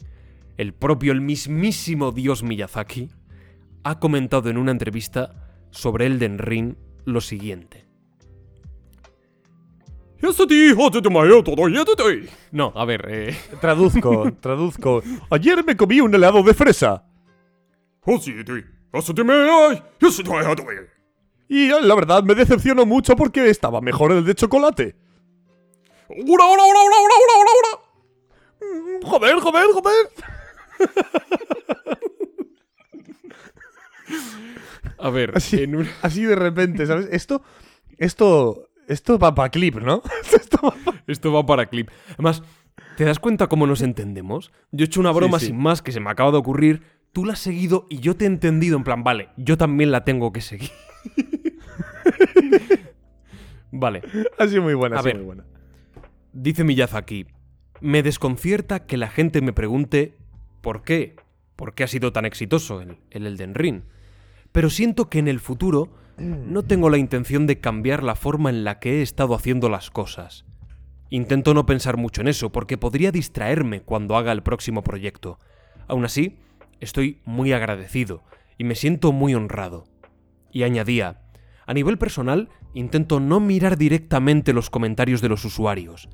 el 0.57 0.73
propio, 0.73 1.11
el 1.11 1.21
mismísimo 1.21 2.11
dios 2.11 2.43
Miyazaki, 2.43 3.09
ha 3.83 3.99
comentado 3.99 4.49
en 4.49 4.57
una 4.57 4.71
entrevista 4.71 5.40
sobre 5.71 6.05
Elden 6.05 6.37
Ring 6.37 6.75
lo 7.05 7.21
siguiente. 7.21 7.85
No, 12.51 12.71
a 12.75 12.85
ver, 12.85 13.05
eh... 13.09 13.35
Traduzco, 13.59 14.31
traduzco. 14.39 15.01
Ayer 15.31 15.63
me 15.63 15.75
comí 15.75 15.99
un 15.99 16.13
helado 16.13 16.43
de 16.43 16.53
fresa. 16.53 17.03
Y 21.49 21.71
eh, 21.71 21.81
la 21.81 21.95
verdad 21.95 22.23
me 22.23 22.35
decepcionó 22.35 22.85
mucho 22.85 23.15
porque 23.15 23.49
estaba 23.49 23.81
mejor 23.81 24.11
el 24.11 24.23
de 24.23 24.35
chocolate. 24.35 24.95
Mm, 28.61 29.05
Joder, 29.05 29.39
joder, 29.39 29.65
joder. 29.73 30.09
A 34.97 35.09
ver, 35.09 35.31
Así, 35.35 35.63
en 35.63 35.75
un- 35.75 35.87
así 36.01 36.23
de 36.23 36.35
repente, 36.35 36.85
¿sabes? 36.85 37.07
Esto, 37.11 37.41
esto, 37.97 38.69
esto 38.87 39.19
va 39.19 39.33
para 39.35 39.49
clip, 39.49 39.75
¿no? 39.75 40.01
Esto 40.33 40.59
va 40.63 40.75
pa- 40.85 41.03
Esto 41.07 41.31
va 41.33 41.45
para 41.45 41.65
clip. 41.67 41.89
Además, 42.13 42.43
¿te 42.97 43.05
das 43.05 43.19
cuenta 43.19 43.47
cómo 43.47 43.67
nos 43.67 43.81
entendemos? 43.81 44.51
Yo 44.71 44.83
he 44.83 44.87
hecho 44.87 44.99
una 44.99 45.11
broma 45.11 45.39
sí. 45.39 45.47
sin 45.47 45.57
más 45.57 45.81
que 45.81 45.91
se 45.91 45.99
me 45.99 46.09
acaba 46.09 46.31
de 46.31 46.37
ocurrir. 46.37 46.81
Tú 47.13 47.25
la 47.25 47.33
has 47.33 47.39
seguido 47.39 47.87
y 47.89 47.99
yo 47.99 48.15
te 48.15 48.25
he 48.25 48.27
entendido 48.27 48.77
en 48.77 48.83
plan, 48.83 49.03
vale, 49.03 49.29
yo 49.37 49.57
también 49.57 49.91
la 49.91 50.03
tengo 50.05 50.31
que 50.31 50.41
seguir. 50.41 50.69
vale. 53.71 54.01
ha 54.37 54.47
sido 54.47 54.61
muy 54.61 54.73
buena, 54.73 54.99
ha 54.99 55.03
sido 55.03 55.15
muy 55.15 55.25
buena. 55.25 55.45
Dice 56.33 56.63
Miyazaki, 56.63 57.27
me 57.81 58.03
desconcierta 58.03 58.85
que 58.85 58.97
la 58.97 59.09
gente 59.09 59.41
me 59.41 59.53
pregunte 59.53 60.15
¿por 60.61 60.83
qué? 60.83 61.15
¿Por 61.55 61.73
qué 61.73 61.83
ha 61.83 61.87
sido 61.87 62.11
tan 62.13 62.25
exitoso 62.25 62.81
el, 62.81 62.97
el 63.09 63.27
Elden 63.27 63.55
Ring? 63.55 63.81
Pero 64.51 64.69
siento 64.69 65.09
que 65.09 65.19
en 65.19 65.27
el 65.27 65.39
futuro 65.39 65.89
no 66.17 66.63
tengo 66.63 66.89
la 66.89 66.97
intención 66.97 67.47
de 67.47 67.59
cambiar 67.59 68.03
la 68.03 68.15
forma 68.15 68.49
en 68.49 68.63
la 68.63 68.79
que 68.79 68.99
he 68.99 69.01
estado 69.01 69.33
haciendo 69.33 69.69
las 69.69 69.89
cosas. 69.89 70.45
Intento 71.09 71.53
no 71.53 71.65
pensar 71.65 71.97
mucho 71.97 72.21
en 72.21 72.27
eso 72.27 72.51
porque 72.51 72.77
podría 72.77 73.11
distraerme 73.11 73.81
cuando 73.81 74.15
haga 74.15 74.31
el 74.31 74.43
próximo 74.43 74.83
proyecto. 74.83 75.39
Aún 75.87 76.05
así, 76.05 76.39
estoy 76.79 77.19
muy 77.25 77.53
agradecido 77.53 78.23
y 78.57 78.63
me 78.63 78.75
siento 78.75 79.11
muy 79.11 79.35
honrado. 79.35 79.85
Y 80.51 80.63
añadía, 80.63 81.21
a 81.65 81.73
nivel 81.73 81.97
personal, 81.97 82.49
intento 82.73 83.19
no 83.19 83.39
mirar 83.39 83.77
directamente 83.77 84.53
los 84.53 84.69
comentarios 84.69 85.21
de 85.21 85.29
los 85.29 85.43
usuarios. 85.45 86.09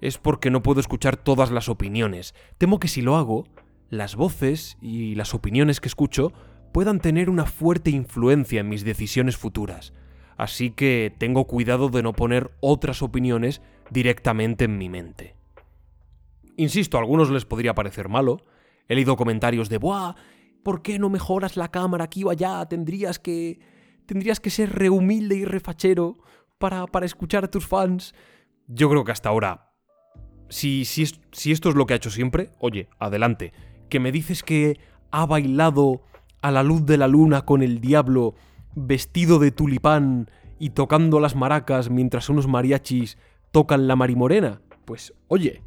Es 0.00 0.18
porque 0.18 0.50
no 0.50 0.62
puedo 0.62 0.80
escuchar 0.80 1.16
todas 1.16 1.50
las 1.50 1.68
opiniones. 1.68 2.34
Temo 2.58 2.78
que 2.78 2.88
si 2.88 3.02
lo 3.02 3.16
hago, 3.16 3.46
las 3.88 4.16
voces 4.16 4.76
y 4.80 5.14
las 5.14 5.34
opiniones 5.34 5.80
que 5.80 5.88
escucho 5.88 6.32
puedan 6.72 7.00
tener 7.00 7.30
una 7.30 7.46
fuerte 7.46 7.90
influencia 7.90 8.60
en 8.60 8.68
mis 8.68 8.84
decisiones 8.84 9.36
futuras. 9.36 9.92
Así 10.36 10.70
que 10.70 11.14
tengo 11.16 11.46
cuidado 11.46 11.88
de 11.88 12.02
no 12.02 12.12
poner 12.12 12.50
otras 12.60 13.02
opiniones 13.02 13.62
directamente 13.90 14.64
en 14.64 14.78
mi 14.78 14.88
mente. 14.88 15.34
Insisto, 16.56 16.96
a 16.96 17.00
algunos 17.00 17.30
les 17.30 17.44
podría 17.44 17.74
parecer 17.74 18.08
malo. 18.08 18.44
He 18.88 18.94
leído 18.94 19.16
comentarios 19.16 19.68
de 19.68 19.78
¡Buah! 19.78 20.14
¿Por 20.62 20.82
qué 20.82 20.98
no 20.98 21.08
mejoras 21.08 21.56
la 21.56 21.70
cámara 21.70 22.04
aquí 22.04 22.24
o 22.24 22.30
allá? 22.30 22.66
Tendrías 22.66 23.18
que. 23.18 23.60
Tendrías 24.06 24.40
que 24.40 24.50
ser 24.50 24.72
rehumilde 24.72 25.34
y 25.36 25.44
refachero 25.44 26.18
para, 26.58 26.86
para 26.86 27.06
escuchar 27.06 27.44
a 27.44 27.50
tus 27.50 27.66
fans. 27.66 28.14
Yo 28.66 28.88
creo 28.88 29.04
que 29.04 29.12
hasta 29.12 29.28
ahora. 29.28 29.72
Si, 30.48 30.84
si, 30.84 31.06
si 31.32 31.52
esto 31.52 31.68
es 31.68 31.74
lo 31.74 31.86
que 31.86 31.94
ha 31.94 31.96
hecho 31.96 32.10
siempre, 32.10 32.50
oye, 32.60 32.88
adelante. 32.98 33.52
Que 33.88 34.00
me 34.00 34.12
dices 34.12 34.42
que 34.42 34.78
ha 35.10 35.26
bailado 35.26 36.02
a 36.42 36.50
la 36.50 36.62
luz 36.62 36.84
de 36.86 36.98
la 36.98 37.08
luna 37.08 37.42
con 37.42 37.62
el 37.62 37.80
diablo, 37.80 38.34
vestido 38.74 39.38
de 39.38 39.50
tulipán 39.50 40.30
y 40.58 40.70
tocando 40.70 41.20
las 41.20 41.34
maracas 41.34 41.90
mientras 41.90 42.28
unos 42.28 42.46
mariachis 42.46 43.18
tocan 43.50 43.88
la 43.88 43.96
marimorena. 43.96 44.60
Pues, 44.84 45.14
oye, 45.28 45.62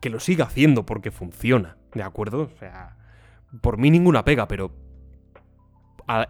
que 0.00 0.10
lo 0.10 0.20
siga 0.20 0.46
haciendo 0.46 0.86
porque 0.86 1.10
funciona, 1.10 1.76
¿de 1.94 2.02
acuerdo? 2.02 2.42
O 2.42 2.58
sea, 2.58 2.96
por 3.60 3.78
mí 3.78 3.90
ninguna 3.90 4.24
pega, 4.24 4.48
pero 4.48 4.72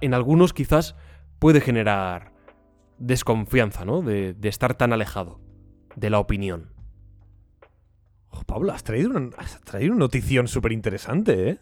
en 0.01 0.15
algunos 0.15 0.53
quizás 0.53 0.97
puede 1.39 1.61
generar 1.61 2.33
desconfianza, 2.99 3.85
¿no? 3.85 4.03
De, 4.03 4.35
de 4.35 4.49
estar 4.49 4.75
tan 4.75 4.93
alejado 4.93 5.41
de 5.97 6.11
la 6.11 6.19
opinión. 6.19 6.73
Oh, 8.31 8.43
Pablo, 8.45 8.73
has 8.73 8.83
traído 8.83 9.11
una, 9.11 9.31
has 9.37 9.61
traído 9.61 9.93
una 9.93 10.01
notición 10.01 10.49
súper 10.49 10.73
interesante, 10.73 11.51
¿eh? 11.51 11.59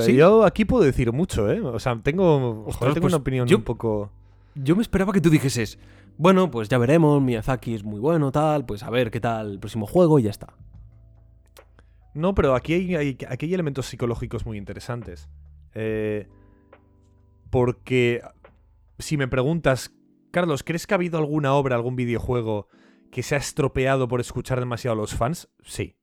Sí. 0.00 0.14
Yo 0.16 0.44
aquí 0.44 0.64
puedo 0.64 0.84
decir 0.84 1.12
mucho, 1.12 1.50
¿eh? 1.50 1.60
O 1.60 1.78
sea, 1.78 1.98
tengo, 2.02 2.60
Ostras, 2.66 2.76
joder, 2.76 2.94
tengo 2.94 3.04
pues 3.04 3.12
una 3.14 3.20
opinión 3.20 3.46
yo- 3.48 3.56
un 3.58 3.64
poco... 3.64 4.10
Yo 4.54 4.74
me 4.76 4.82
esperaba 4.82 5.12
que 5.12 5.20
tú 5.20 5.28
dijeses, 5.30 5.78
bueno, 6.16 6.50
pues 6.50 6.68
ya 6.68 6.78
veremos, 6.78 7.20
Miyazaki 7.22 7.74
es 7.74 7.84
muy 7.84 8.00
bueno, 8.00 8.32
tal, 8.32 8.64
pues 8.64 8.82
a 8.82 8.90
ver 8.90 9.10
qué 9.10 9.20
tal 9.20 9.52
el 9.52 9.58
próximo 9.58 9.86
juego 9.86 10.18
y 10.18 10.22
ya 10.22 10.30
está. 10.30 10.54
No, 12.14 12.34
pero 12.34 12.54
aquí 12.54 12.72
hay, 12.74 12.94
hay- 12.96 13.18
aquí 13.28 13.46
hay 13.46 13.54
elementos 13.54 13.86
psicológicos 13.86 14.46
muy 14.46 14.56
interesantes. 14.56 15.28
Eh, 15.74 16.26
porque 17.50 18.22
si 18.98 19.16
me 19.16 19.28
preguntas, 19.28 19.92
Carlos, 20.30 20.62
¿crees 20.62 20.86
que 20.86 20.94
ha 20.94 20.96
habido 20.96 21.18
alguna 21.18 21.52
obra, 21.54 21.76
algún 21.76 21.96
videojuego 21.96 22.68
que 23.10 23.22
se 23.22 23.34
ha 23.34 23.38
estropeado 23.38 24.08
por 24.08 24.20
escuchar 24.20 24.58
demasiado 24.60 24.94
a 24.94 24.96
los 25.00 25.14
fans? 25.14 25.48
Sí. 25.62 25.96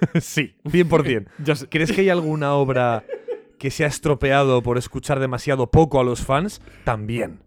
sí, 0.20 0.56
100%. 0.64 1.26
Ya 1.44 1.54
sé- 1.56 1.68
¿Crees 1.68 1.92
que 1.92 2.02
hay 2.02 2.08
alguna 2.10 2.54
obra 2.54 3.04
que 3.58 3.70
se 3.70 3.84
ha 3.84 3.88
estropeado 3.88 4.62
por 4.62 4.78
escuchar 4.78 5.18
demasiado 5.20 5.70
poco 5.70 6.00
a 6.00 6.04
los 6.04 6.20
fans? 6.24 6.60
También. 6.84 7.40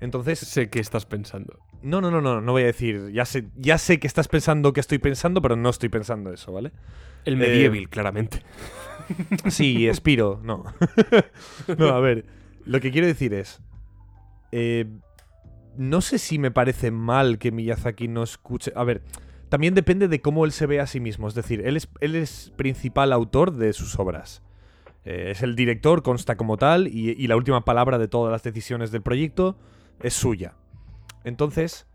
Entonces, 0.00 0.38
sé 0.40 0.68
qué 0.68 0.80
estás 0.80 1.06
pensando. 1.06 1.58
No, 1.82 2.00
no, 2.00 2.10
no, 2.10 2.20
no, 2.20 2.40
no 2.40 2.52
voy 2.52 2.62
a 2.62 2.66
decir. 2.66 3.10
Ya 3.12 3.24
sé, 3.24 3.46
ya 3.56 3.78
sé 3.78 3.98
que 4.00 4.06
estás 4.06 4.28
pensando 4.28 4.72
que 4.72 4.80
estoy 4.80 4.98
pensando, 4.98 5.40
pero 5.42 5.54
no 5.56 5.70
estoy 5.70 5.88
pensando 5.88 6.32
eso, 6.32 6.52
¿vale? 6.52 6.72
El 7.24 7.36
medieval, 7.36 7.88
claramente. 7.88 8.42
Sí, 9.48 9.86
Espiro, 9.86 10.40
no. 10.42 10.64
no, 11.76 11.88
a 11.88 12.00
ver. 12.00 12.24
Lo 12.64 12.80
que 12.80 12.90
quiero 12.90 13.06
decir 13.06 13.34
es. 13.34 13.60
eh, 14.50 14.86
no 15.76 16.00
sé 16.00 16.18
si 16.18 16.38
me 16.38 16.50
parece 16.50 16.90
mal 16.90 17.38
que 17.38 17.50
Miyazaki 17.52 18.08
no 18.08 18.22
escuche. 18.22 18.72
A 18.76 18.84
ver, 18.84 19.02
también 19.54 19.74
depende 19.74 20.08
de 20.08 20.20
cómo 20.20 20.44
él 20.44 20.50
se 20.50 20.66
ve 20.66 20.80
a 20.80 20.86
sí 20.88 20.98
mismo. 20.98 21.28
Es 21.28 21.34
decir, 21.36 21.64
él 21.64 21.76
es, 21.76 21.88
él 22.00 22.16
es 22.16 22.52
principal 22.56 23.12
autor 23.12 23.52
de 23.52 23.72
sus 23.72 23.96
obras. 24.00 24.42
Eh, 25.04 25.28
es 25.30 25.44
el 25.44 25.54
director, 25.54 26.02
consta 26.02 26.36
como 26.36 26.56
tal, 26.56 26.88
y, 26.88 27.10
y 27.12 27.28
la 27.28 27.36
última 27.36 27.64
palabra 27.64 27.98
de 27.98 28.08
todas 28.08 28.32
las 28.32 28.42
decisiones 28.42 28.90
del 28.90 29.02
proyecto 29.02 29.56
es 30.00 30.12
suya. 30.12 30.56
Entonces, 31.22 31.86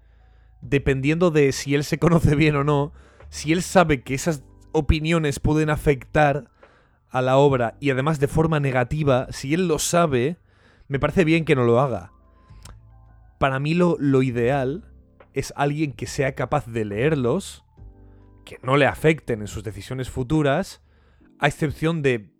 dependiendo 0.61 1.31
de 1.31 1.51
si 1.51 1.75
él 1.75 1.83
se 1.83 1.99
conoce 1.99 2.33
bien 2.33 2.55
o 2.55 2.63
no, 2.63 2.93
si 3.27 3.51
él 3.51 3.61
sabe 3.61 4.03
que 4.03 4.13
esas 4.13 4.41
opiniones 4.71 5.41
pueden 5.41 5.69
afectar 5.69 6.49
a 7.09 7.21
la 7.21 7.35
obra 7.35 7.75
y 7.81 7.89
además 7.89 8.21
de 8.21 8.29
forma 8.29 8.61
negativa, 8.61 9.27
si 9.31 9.53
él 9.53 9.67
lo 9.67 9.79
sabe, 9.79 10.37
me 10.87 10.97
parece 10.97 11.25
bien 11.25 11.43
que 11.43 11.57
no 11.57 11.65
lo 11.65 11.81
haga. 11.81 12.13
Para 13.37 13.59
mí 13.59 13.73
lo, 13.73 13.97
lo 13.99 14.23
ideal 14.23 14.85
es 15.33 15.53
alguien 15.55 15.93
que 15.93 16.07
sea 16.07 16.35
capaz 16.35 16.67
de 16.67 16.85
leerlos, 16.85 17.65
que 18.45 18.57
no 18.63 18.77
le 18.77 18.85
afecten 18.85 19.41
en 19.41 19.47
sus 19.47 19.63
decisiones 19.63 20.09
futuras, 20.09 20.81
a 21.39 21.47
excepción 21.47 22.01
de, 22.01 22.31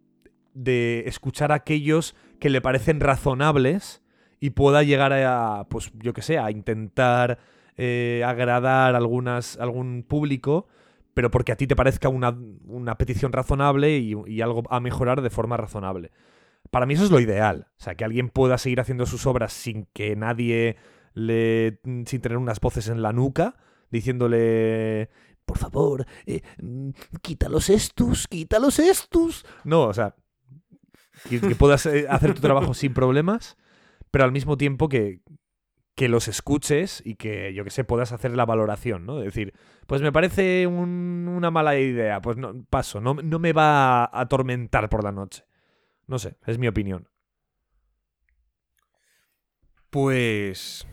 de 0.53 1.03
escuchar 1.07 1.51
aquellos 1.51 2.15
que 2.39 2.49
le 2.49 2.61
parecen 2.61 2.99
razonables 2.99 4.03
y 4.39 4.51
pueda 4.51 4.83
llegar 4.83 5.13
a, 5.13 5.67
pues 5.69 5.91
yo 5.95 6.13
que 6.13 6.21
sé, 6.21 6.37
a 6.37 6.51
intentar 6.51 7.39
eh, 7.77 8.23
agradar 8.25 8.95
algunas, 8.95 9.57
algún 9.57 10.03
público, 10.03 10.67
pero 11.13 11.31
porque 11.31 11.51
a 11.51 11.55
ti 11.57 11.67
te 11.67 11.75
parezca 11.75 12.09
una, 12.09 12.37
una 12.65 12.97
petición 12.97 13.33
razonable 13.33 13.97
y, 13.97 14.15
y 14.27 14.41
algo 14.41 14.63
a 14.69 14.79
mejorar 14.79 15.21
de 15.21 15.29
forma 15.29 15.57
razonable. 15.57 16.11
Para 16.71 16.85
mí 16.85 16.93
eso 16.93 17.05
es 17.05 17.11
lo 17.11 17.19
ideal. 17.19 17.67
O 17.77 17.83
sea, 17.83 17.95
que 17.95 18.05
alguien 18.05 18.29
pueda 18.29 18.57
seguir 18.57 18.79
haciendo 18.79 19.05
sus 19.05 19.25
obras 19.25 19.53
sin 19.53 19.87
que 19.93 20.15
nadie 20.15 20.77
le. 21.13 21.79
sin 22.05 22.21
tener 22.21 22.37
unas 22.37 22.59
voces 22.59 22.87
en 22.89 23.01
la 23.01 23.13
nuca, 23.13 23.55
diciéndole. 23.91 25.09
Por 25.45 25.57
favor, 25.57 26.05
eh, 26.27 26.41
mm, 26.61 26.89
quítalos 27.21 27.69
estos, 27.69 28.27
quítalos 28.27 28.79
estos. 28.79 29.45
No, 29.63 29.83
o 29.87 29.93
sea. 29.93 30.15
Que, 31.29 31.39
puedas 31.55 31.85
eh, 31.85 32.05
hacer 32.09 32.33
tu 32.33 32.41
trabajo 32.41 32.73
sin 32.73 32.93
problemas, 32.93 33.57
pero 34.09 34.23
al 34.23 34.31
mismo 34.31 34.55
tiempo 34.57 34.87
que, 34.87 35.19
que 35.95 36.07
los 36.07 36.29
escuches 36.29 37.01
y 37.03 37.15
que, 37.15 37.53
yo 37.53 37.65
que 37.65 37.71
sé, 37.71 37.83
puedas 37.83 38.13
hacer 38.13 38.31
la 38.37 38.45
valoración, 38.45 39.05
¿no? 39.05 39.19
Es 39.19 39.25
decir, 39.25 39.53
pues 39.85 40.01
me 40.01 40.13
parece 40.13 40.65
un- 40.65 41.27
una 41.27 41.51
mala 41.51 41.77
idea, 41.77 42.21
pues 42.21 42.37
no, 42.37 42.63
paso, 42.69 43.01
no, 43.01 43.15
no 43.15 43.37
me 43.37 43.51
va 43.51 44.05
a 44.05 44.21
atormentar 44.21 44.87
por 44.87 45.03
la 45.03 45.11
noche. 45.11 45.43
No 46.07 46.19
sé, 46.19 46.37
es 46.45 46.57
mi 46.57 46.67
opinión. 46.69 47.09
Pues. 49.89 50.87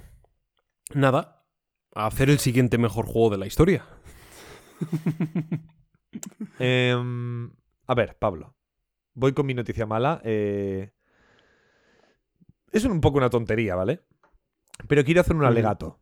Nada. 0.94 1.44
A 1.94 2.06
hacer 2.06 2.30
el 2.30 2.38
siguiente 2.38 2.78
mejor 2.78 3.06
juego 3.06 3.30
de 3.30 3.38
la 3.38 3.46
historia. 3.46 3.84
Em, 6.58 7.50
a 7.86 7.94
ver, 7.94 8.16
Pablo. 8.18 8.56
Voy 9.14 9.32
con 9.32 9.46
mi 9.46 9.54
noticia 9.54 9.86
mala. 9.86 10.20
eh, 10.24 10.92
Es 12.72 12.84
un 12.84 13.00
poco 13.00 13.18
una 13.18 13.30
tontería, 13.30 13.74
¿vale? 13.74 14.04
Pero 14.88 15.04
quiero 15.04 15.20
hacer 15.22 15.36
un 15.36 15.44
alegato. 15.44 16.00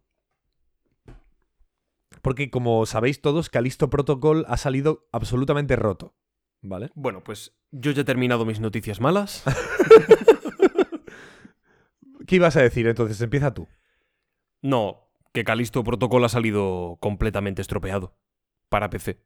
Porque 2.22 2.50
como 2.50 2.86
sabéis 2.86 3.20
todos, 3.20 3.50
Calisto 3.50 3.90
Protocol 3.90 4.44
ha 4.48 4.56
salido 4.56 5.08
absolutamente 5.12 5.76
roto. 5.76 6.16
¿Vale? 6.62 6.90
Bueno, 6.94 7.22
pues 7.22 7.54
yo 7.70 7.90
ya 7.90 8.02
he 8.02 8.04
terminado 8.04 8.44
mis 8.46 8.60
noticias 8.60 9.00
malas. 9.00 9.44
¿Qué 12.26 12.36
ibas 12.36 12.56
a 12.56 12.62
decir 12.62 12.86
entonces? 12.86 13.20
Empieza 13.20 13.52
tú. 13.52 13.68
No, 14.64 15.10
que 15.34 15.44
Calisto 15.44 15.84
Protocol 15.84 16.24
ha 16.24 16.28
salido 16.30 16.96
completamente 17.00 17.60
estropeado. 17.60 18.16
Para 18.70 18.88
PC. 18.88 19.20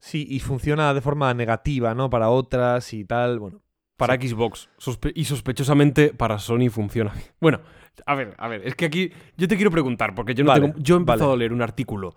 Sí, 0.00 0.26
y 0.28 0.40
funciona 0.40 0.92
de 0.92 1.00
forma 1.00 1.32
negativa, 1.32 1.94
¿no? 1.94 2.10
Para 2.10 2.28
otras 2.28 2.92
y 2.92 3.04
tal. 3.06 3.38
Bueno. 3.38 3.62
Para 3.96 4.16
Xbox. 4.16 4.68
Sospe- 4.78 5.12
y 5.14 5.24
sospechosamente 5.24 6.12
para 6.12 6.38
Sony 6.38 6.68
funciona. 6.70 7.14
Bueno, 7.40 7.60
a 8.04 8.14
ver, 8.14 8.34
a 8.36 8.48
ver, 8.48 8.66
es 8.68 8.74
que 8.74 8.84
aquí 8.84 9.12
yo 9.38 9.48
te 9.48 9.56
quiero 9.56 9.70
preguntar, 9.70 10.14
porque 10.14 10.34
yo 10.34 10.44
no 10.44 10.48
Vale, 10.50 10.66
tengo. 10.68 10.78
Yo 10.78 10.96
he 10.96 10.98
empezado 10.98 11.30
vale. 11.30 11.36
a 11.36 11.38
leer 11.38 11.52
un 11.54 11.62
artículo. 11.62 12.14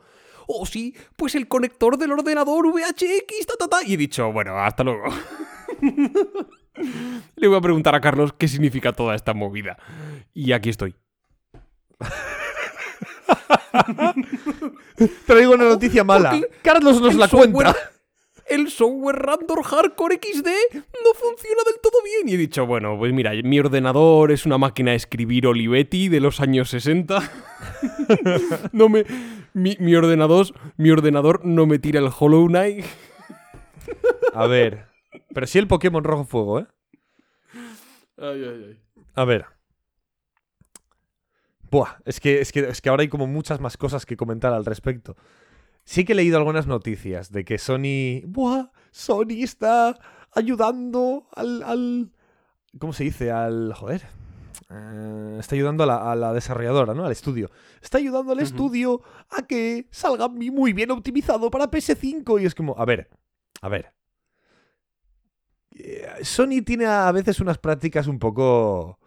Oh, 0.47 0.65
sí, 0.65 0.93
pues 1.15 1.33
el 1.35 1.47
conector 1.47 1.97
del 1.97 2.11
ordenador 2.11 2.67
VHX, 2.73 3.45
ta, 3.47 3.53
ta, 3.57 3.67
ta. 3.69 3.77
Y 3.87 3.93
he 3.93 3.97
dicho, 3.97 4.31
bueno, 4.33 4.57
hasta 4.59 4.83
luego. 4.83 5.03
Le 7.35 7.47
voy 7.47 7.57
a 7.57 7.61
preguntar 7.61 7.95
a 7.95 8.01
Carlos 8.01 8.33
qué 8.33 8.47
significa 8.47 8.91
toda 8.93 9.15
esta 9.15 9.33
movida. 9.33 9.77
Y 10.33 10.51
aquí 10.51 10.69
estoy. 10.69 10.95
Traigo 15.25 15.53
una 15.53 15.65
noticia 15.65 16.03
mala. 16.03 16.39
Carlos 16.61 17.01
nos 17.01 17.13
el 17.13 17.19
la 17.19 17.27
software- 17.27 17.51
cuenta. 17.51 17.75
El 18.47 18.69
software 18.69 19.15
Random 19.15 19.63
Hardcore 19.63 20.19
XD 20.21 20.45
no 20.75 21.13
funciona 21.15 21.61
del 21.65 21.79
todo 21.81 21.93
bien. 22.03 22.29
Y 22.29 22.35
he 22.35 22.37
dicho, 22.37 22.67
bueno, 22.67 22.95
pues 22.95 23.11
mira, 23.11 23.31
mi 23.43 23.59
ordenador 23.59 24.31
es 24.31 24.45
una 24.45 24.59
máquina 24.59 24.91
de 24.91 24.97
escribir 24.97 25.47
Olivetti 25.47 26.09
de 26.09 26.19
los 26.19 26.39
años 26.39 26.69
60. 26.69 27.23
no 28.71 28.87
me. 28.87 29.03
Mi, 29.55 29.75
mi 29.79 29.95
ordenador, 29.95 30.45
mi 30.77 30.91
ordenador 30.91 31.43
no 31.43 31.65
me 31.65 31.79
tira 31.79 31.99
el 31.99 32.11
Hollow 32.15 32.45
Knight. 32.45 32.85
A 34.35 34.45
ver. 34.45 34.89
Pero 35.33 35.47
sí 35.47 35.57
el 35.57 35.67
Pokémon 35.67 36.03
Rojo 36.03 36.25
Fuego, 36.25 36.59
¿eh? 36.59 36.67
Ay, 38.19 38.43
ay, 38.43 38.65
ay. 38.69 38.79
A 39.15 39.25
ver. 39.25 39.45
Buah, 41.75 41.97
es 42.05 42.21
que, 42.21 42.39
es, 42.39 42.53
que, 42.53 42.61
es 42.61 42.81
que 42.81 42.87
ahora 42.87 43.01
hay 43.01 43.09
como 43.09 43.27
muchas 43.27 43.59
más 43.59 43.75
cosas 43.75 44.05
que 44.05 44.15
comentar 44.15 44.53
al 44.53 44.63
respecto. 44.63 45.17
Sí 45.83 46.05
que 46.05 46.13
he 46.13 46.15
leído 46.15 46.37
algunas 46.37 46.67
noticias 46.67 47.33
de 47.33 47.43
que 47.43 47.57
Sony. 47.57 48.21
Buah, 48.25 48.71
Sony 48.91 49.43
está 49.43 49.99
ayudando 50.31 51.27
al. 51.35 51.63
al 51.63 52.11
¿Cómo 52.79 52.93
se 52.93 53.03
dice? 53.03 53.29
Al. 53.29 53.73
Joder. 53.73 54.03
Eh, 54.69 55.35
está 55.37 55.55
ayudando 55.55 55.83
a 55.83 55.87
la, 55.87 56.13
a 56.13 56.15
la 56.15 56.31
desarrolladora, 56.31 56.93
¿no? 56.93 57.03
Al 57.03 57.11
estudio. 57.11 57.51
Está 57.81 57.97
ayudando 57.97 58.31
al 58.31 58.39
estudio 58.39 59.01
a 59.29 59.45
que 59.45 59.89
salga 59.91 60.29
muy 60.29 60.71
bien 60.71 60.91
optimizado 60.91 61.51
para 61.51 61.69
PS5. 61.69 62.41
Y 62.41 62.45
es 62.45 62.55
como, 62.55 62.73
a 62.77 62.85
ver, 62.85 63.09
a 63.61 63.67
ver. 63.67 63.91
Eh, 65.71 66.07
Sony 66.21 66.63
tiene 66.65 66.85
a 66.85 67.11
veces 67.11 67.41
unas 67.41 67.57
prácticas 67.57 68.07
un 68.07 68.17
poco. 68.17 68.97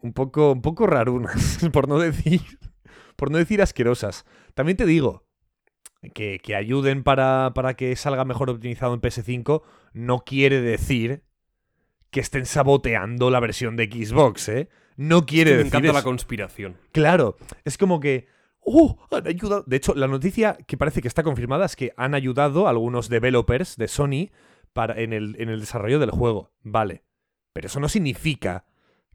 Un 0.00 0.12
poco. 0.12 0.52
Un 0.52 0.62
poco 0.62 0.86
rarunas. 0.86 1.58
Por 1.72 1.88
no 1.88 1.98
decir. 1.98 2.40
Por 3.16 3.30
no 3.30 3.38
decir 3.38 3.62
asquerosas. 3.62 4.24
También 4.54 4.76
te 4.76 4.86
digo. 4.86 5.24
Que, 6.14 6.38
que 6.40 6.54
ayuden 6.54 7.02
para, 7.02 7.52
para 7.54 7.74
que 7.74 7.96
salga 7.96 8.24
mejor 8.24 8.48
optimizado 8.48 8.94
en 8.94 9.00
PS5 9.00 9.62
no 9.92 10.20
quiere 10.20 10.60
decir 10.60 11.24
que 12.10 12.20
estén 12.20 12.46
saboteando 12.46 13.30
la 13.30 13.40
versión 13.40 13.76
de 13.76 13.86
Xbox, 13.86 14.48
¿eh? 14.50 14.68
No 14.96 15.26
quiere 15.26 15.52
me 15.52 15.56
decir 15.58 15.74
encanta 15.74 15.92
la 15.92 16.02
conspiración. 16.02 16.76
Claro, 16.92 17.36
es 17.64 17.76
como 17.78 17.98
que. 17.98 18.26
¡Oh! 18.60 18.98
Han 19.10 19.26
ayudado. 19.26 19.64
De 19.66 19.76
hecho, 19.76 19.94
la 19.94 20.06
noticia 20.06 20.58
que 20.66 20.76
parece 20.76 21.00
que 21.00 21.08
está 21.08 21.22
confirmada 21.22 21.66
es 21.66 21.76
que 21.76 21.92
han 21.96 22.14
ayudado 22.14 22.66
a 22.66 22.70
algunos 22.70 23.08
developers 23.08 23.76
de 23.76 23.88
Sony 23.88 24.30
para, 24.72 25.00
en, 25.00 25.12
el, 25.12 25.36
en 25.38 25.48
el 25.48 25.60
desarrollo 25.60 25.98
del 25.98 26.10
juego. 26.10 26.52
Vale. 26.62 27.04
Pero 27.52 27.68
eso 27.68 27.80
no 27.80 27.88
significa 27.88 28.64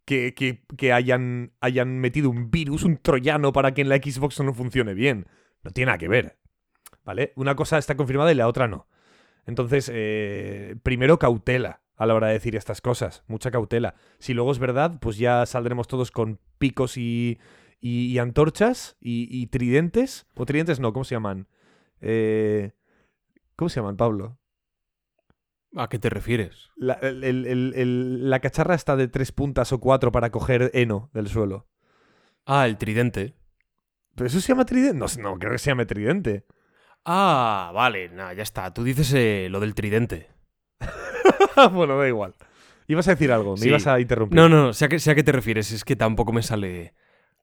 que, 0.05 0.33
que- 0.33 0.63
que 0.77 0.93
hayan, 0.93 1.53
hayan 1.61 1.99
metido 1.99 2.29
un 2.29 2.51
virus, 2.51 2.83
un 2.83 2.97
troyano, 2.97 3.53
para 3.53 3.73
que 3.73 3.81
en 3.81 3.89
la 3.89 3.97
Xbox 3.97 4.39
no 4.41 4.53
funcione 4.53 4.93
bien. 4.93 5.27
No 5.63 5.71
tiene 5.71 5.87
nada 5.87 5.97
que 5.97 6.07
ver. 6.07 6.37
¿Vale? 7.03 7.33
Una 7.35 7.55
cosa 7.55 7.77
está 7.77 7.95
confirmada 7.95 8.31
y 8.31 8.35
la 8.35 8.47
otra 8.47 8.67
no. 8.67 8.87
Entonces, 9.45 9.89
eh, 9.93 10.75
primero 10.83 11.17
cautela 11.17 11.81
a 11.97 12.05
la 12.05 12.13
hora 12.15 12.27
de 12.27 12.33
decir 12.33 12.55
estas 12.55 12.81
cosas. 12.81 13.23
Mucha 13.27 13.49
cautela. 13.51 13.95
Si 14.19 14.33
luego 14.33 14.51
es 14.51 14.59
verdad, 14.59 14.99
pues 14.99 15.17
ya 15.17 15.45
saldremos 15.45 15.87
todos 15.87 16.11
con 16.11 16.39
picos 16.59 16.97
y, 16.97 17.39
y, 17.79 18.17
antorchas 18.19 18.97
y, 18.99 19.27
y 19.31 19.47
tridentes. 19.47 20.27
O 20.35 20.45
tridentes 20.45 20.79
no, 20.79 20.93
¿cómo 20.93 21.03
se 21.03 21.15
llaman? 21.15 21.47
Eh, 22.01 22.71
¿Cómo 23.55 23.69
se 23.69 23.79
llaman, 23.79 23.97
Pablo? 23.97 24.37
¿A 25.75 25.87
qué 25.87 25.99
te 25.99 26.09
refieres? 26.09 26.69
La, 26.75 26.93
el- 26.95 27.23
el- 27.23 27.45
el- 27.45 27.73
el- 27.75 28.29
la 28.29 28.39
cacharra 28.39 28.75
está 28.75 28.95
de 28.97 29.07
tres 29.07 29.31
puntas 29.31 29.71
o 29.71 29.79
cuatro 29.79 30.11
para 30.11 30.29
coger 30.29 30.69
heno 30.73 31.09
del 31.13 31.27
suelo. 31.29 31.67
Ah, 32.45 32.67
el 32.67 32.77
tridente. 32.77 33.35
¿Pero 34.15 34.27
eso 34.27 34.41
se 34.41 34.49
llama 34.49 34.65
tridente? 34.65 34.97
No, 34.97 35.05
no 35.21 35.39
creo 35.39 35.53
que 35.53 35.57
se 35.57 35.69
llame 35.71 35.85
tridente. 35.85 36.45
Ah, 37.05 37.71
vale, 37.73 38.09
nada, 38.09 38.33
ya 38.33 38.43
está. 38.43 38.73
Tú 38.73 38.83
dices 38.83 39.13
eh, 39.13 39.47
lo 39.49 39.59
del 39.61 39.73
tridente. 39.73 40.27
bueno, 41.71 41.97
da 41.97 42.07
igual. 42.07 42.35
Ibas 42.87 43.07
a 43.07 43.11
decir 43.11 43.31
algo, 43.31 43.53
me 43.53 43.57
Sí. 43.61 43.69
ibas 43.69 43.87
a 43.87 43.99
interrumpir. 43.99 44.35
No, 44.35 44.49
no, 44.49 44.63
no, 44.67 44.73
sé 44.73 44.85
a, 44.85 44.89
qué, 44.89 44.99
sé 44.99 45.11
a 45.11 45.15
qué 45.15 45.23
te 45.23 45.31
refieres. 45.31 45.71
Es 45.71 45.85
que 45.85 45.95
tampoco 45.95 46.33
me 46.33 46.43
sale. 46.43 46.93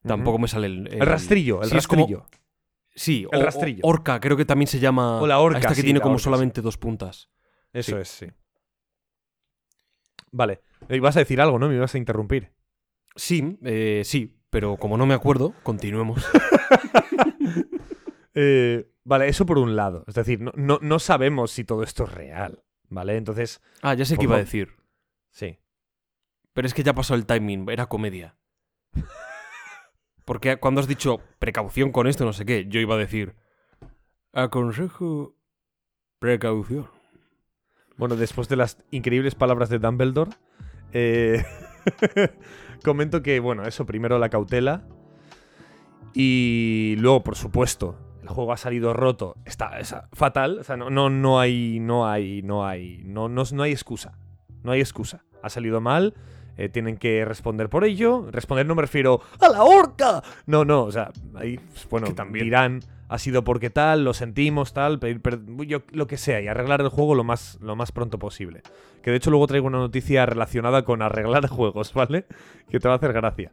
Tampoco 0.07 0.39
me 0.39 0.49
sale 0.49 0.67
el. 0.67 0.87
El 0.93 1.01
rastrillo, 1.07 1.63
el 1.63 1.71
sí, 1.71 1.87
como- 1.87 2.03
rastrillo. 2.03 2.27
Sí, 2.95 3.27
El 3.33 3.41
o- 3.41 3.45
rastrillo. 3.45 3.81
Orca, 3.85 4.21
creo 4.21 4.37
que 4.37 4.45
también 4.45 4.67
se 4.69 4.79
llama. 4.81 5.21
O 5.21 5.27
la 5.27 5.39
orca, 5.39 5.59
Esta 5.59 5.71
que 5.71 5.77
sí, 5.77 5.83
tiene 5.85 6.01
como 6.01 6.15
orca, 6.17 6.25
solamente 6.25 6.61
dos 6.61 6.77
puntas. 6.77 7.31
Eso 7.73 7.97
sí. 7.97 8.01
es, 8.03 8.09
sí. 8.09 8.27
Vale. 10.31 10.61
Ibas 10.91 11.17
a 11.17 11.21
decir 11.21 11.41
algo, 11.41 11.59
¿no? 11.59 11.69
Me 11.69 11.75
ibas 11.77 11.95
a 11.95 11.99
interrumpir. 11.99 12.53
Sí, 13.17 13.59
eh, 13.65 14.03
sí, 14.05 14.41
pero 14.51 14.77
como 14.77 14.97
no 14.97 15.07
me 15.07 15.15
acuerdo, 15.15 15.55
continuemos. 15.63 16.25
Eh, 18.41 18.89
vale, 19.03 19.27
eso 19.27 19.47
por 19.47 19.59
un 19.59 19.75
lado. 19.75 20.05
Es 20.07 20.15
decir, 20.15 20.41
no, 20.41 20.53
no, 20.55 20.79
no 20.81 21.01
sabemos 21.01 21.51
si 21.51 21.65
todo 21.65 21.83
esto 21.83 22.05
es 22.05 22.13
real. 22.13 22.63
¿Vale? 22.89 23.17
Entonces, 23.17 23.61
Ah, 23.83 23.95
ya 23.95 24.05
sé 24.05 24.17
qué 24.17 24.25
iba 24.25 24.37
a 24.37 24.39
decir. 24.39 24.77
sí. 25.33 25.59
Pero 26.53 26.67
es 26.69 26.75
que 26.75 26.85
ya 26.85 26.93
pasó 26.95 27.17
el 27.17 27.27
timing, 27.27 27.69
era 27.69 27.87
comedia. 27.87 28.37
Porque 30.25 30.57
cuando 30.59 30.81
has 30.81 30.87
dicho 30.87 31.21
precaución 31.41 31.91
con 31.91 32.07
esto, 32.07 32.25
no 32.25 32.33
sé 32.33 32.45
qué, 32.45 32.67
yo 32.69 32.79
iba 32.79 32.95
a 32.95 32.99
decir. 32.99 33.35
Aconsejo 34.33 35.35
precaución. 36.21 36.89
Bueno, 37.99 38.17
después 38.17 38.49
de 38.49 38.57
las 38.57 38.79
increíbles 38.91 39.35
palabras 39.35 39.69
de 39.69 39.79
Dumbledore, 39.79 40.31
eh, 40.93 41.45
comento 42.85 43.23
que, 43.23 43.41
bueno, 43.41 43.65
eso, 43.65 43.85
primero 43.87 44.19
la 44.19 44.29
cautela. 44.31 44.85
Y 46.15 46.97
luego, 46.99 47.23
por 47.23 47.37
supuesto, 47.37 47.99
el 48.23 48.29
juego 48.29 48.53
ha 48.53 48.57
salido 48.57 48.93
roto. 48.95 49.37
Está, 49.45 49.79
está 49.79 50.09
fatal. 50.13 50.59
O 50.61 50.65
sea, 50.65 50.77
no, 50.77 50.91
no, 50.91 51.11
no 51.11 51.39
hay. 51.41 51.81
No 51.81 52.09
hay. 52.09 52.43
No 52.43 52.67
hay. 52.67 53.03
No, 53.05 53.29
no, 53.29 53.43
no 53.53 53.63
hay 53.63 53.73
excusa. 53.73 54.19
No 54.63 54.73
hay 54.73 54.81
excusa. 54.81 55.25
Ha 55.43 55.51
salido 55.51 55.81
mal. 55.81 56.15
eh, 56.57 56.69
tienen 56.69 56.97
que 56.97 57.25
responder 57.25 57.69
por 57.69 57.85
ello. 57.85 58.27
Responder 58.31 58.67
no 58.67 58.75
me 58.75 58.83
refiero 58.83 59.21
a 59.41 59.49
la 59.49 59.63
horca. 59.63 60.23
No, 60.47 60.65
no. 60.65 60.85
O 60.85 60.93
sea, 60.93 61.11
ahí, 61.35 61.59
pues, 61.59 61.89
bueno, 61.89 62.15
también. 62.15 62.45
dirán. 62.47 62.81
Ha 63.09 63.19
sido 63.19 63.43
porque 63.43 63.71
tal, 63.71 64.05
lo 64.05 64.13
sentimos, 64.13 64.75
tal, 64.75 64.99
pedir 64.99 65.23
yo- 65.67 65.83
lo 65.93 66.07
que 66.07 66.19
sea, 66.19 66.41
y 66.43 66.47
arreglar 66.49 66.81
el 66.83 66.89
juego 66.91 67.15
lo 67.15 67.25
más, 67.25 67.59
lo 67.63 67.75
más 67.75 67.91
pronto 67.91 68.19
posible. 68.19 68.63
Que 69.03 69.11
de 69.11 69.17
hecho 69.17 69.31
luego 69.31 69.47
traigo 69.47 69.67
una 69.67 69.79
noticia 69.79 70.27
relacionada 70.27 70.85
con 70.85 71.01
arreglar 71.01 71.47
juegos, 71.49 71.95
¿vale? 71.95 72.27
Que 72.69 72.79
te 72.81 72.87
va 72.89 72.95
a 72.95 72.97
hacer 72.99 73.13
gracia. 73.15 73.53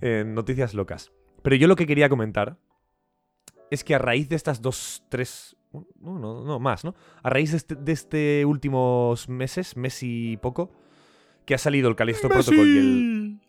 Eh, 0.00 0.24
noticias 0.26 0.72
locas. 0.72 1.12
Pero 1.42 1.56
yo 1.56 1.68
lo 1.68 1.76
que 1.76 1.86
quería 1.86 2.08
comentar 2.08 2.56
es 3.70 3.84
que 3.84 3.94
a 3.94 3.98
raíz 3.98 4.28
de 4.28 4.36
estas 4.36 4.62
dos, 4.62 5.04
tres... 5.10 5.56
No, 6.00 6.18
no, 6.18 6.42
no, 6.44 6.58
más, 6.58 6.84
¿no? 6.84 6.94
A 7.22 7.30
raíz 7.30 7.50
de 7.52 7.58
este, 7.58 7.74
de 7.76 7.92
este 7.92 8.44
últimos 8.44 9.28
meses, 9.28 9.76
mes 9.76 10.02
y 10.02 10.36
poco, 10.38 10.72
que 11.44 11.54
ha 11.54 11.58
salido 11.58 11.88
el 11.88 11.94
Callisto 11.96 12.28
Protocol 12.28 12.66
y 12.66 12.78
el... 12.78 13.40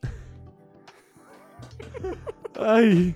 Ay, 2.60 3.16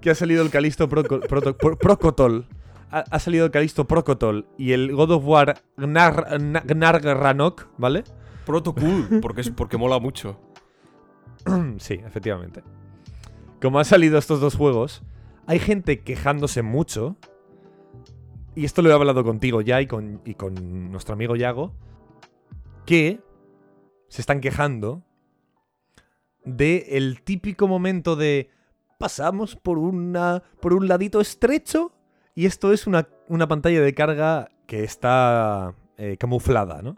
que 0.00 0.10
ha 0.10 0.14
salido 0.14 0.42
el 0.42 0.50
Callisto 0.50 0.88
Proco- 0.88 1.20
Proto- 1.26 1.56
Pro- 1.56 1.76
Procotol. 1.78 2.46
Ha, 2.90 3.00
ha 3.10 3.18
salido 3.18 3.44
el 3.46 3.50
Callisto 3.50 3.86
Procotol 3.86 4.46
y 4.56 4.72
el 4.72 4.94
God 4.94 5.10
of 5.12 5.24
War 5.26 5.60
Gnar, 5.76 6.26
Gnar- 6.38 6.64
Gnargranok, 6.66 7.66
¿vale? 7.78 8.04
Proto 8.44 8.74
cool, 8.74 9.18
porque, 9.20 9.40
es, 9.40 9.50
porque 9.50 9.76
mola 9.76 9.98
mucho. 9.98 10.38
sí, 11.78 11.94
efectivamente. 11.94 12.62
Como 13.60 13.78
han 13.80 13.84
salido 13.84 14.18
estos 14.18 14.40
dos 14.40 14.54
juegos, 14.54 15.02
hay 15.46 15.58
gente 15.58 16.00
quejándose 16.00 16.62
mucho. 16.62 17.16
Y 18.54 18.64
esto 18.64 18.82
lo 18.82 18.90
he 18.90 18.92
hablado 18.92 19.24
contigo 19.24 19.60
ya 19.60 19.80
y 19.82 19.86
con, 19.86 20.20
y 20.24 20.34
con 20.34 20.90
nuestro 20.92 21.14
amigo 21.14 21.34
Yago. 21.36 21.74
Que 22.86 23.20
se 24.08 24.20
están 24.20 24.40
quejando 24.40 25.02
de 26.44 26.86
el 26.92 27.22
típico 27.22 27.66
momento 27.66 28.14
de 28.14 28.50
pasamos 28.98 29.56
por 29.56 29.78
una 29.78 30.42
por 30.60 30.74
un 30.74 30.88
ladito 30.88 31.20
estrecho 31.20 31.92
y 32.34 32.46
esto 32.46 32.72
es 32.72 32.86
una, 32.86 33.08
una 33.28 33.46
pantalla 33.48 33.80
de 33.80 33.94
carga 33.94 34.48
que 34.66 34.84
está 34.84 35.74
eh, 35.96 36.16
camuflada, 36.18 36.82
¿no? 36.82 36.96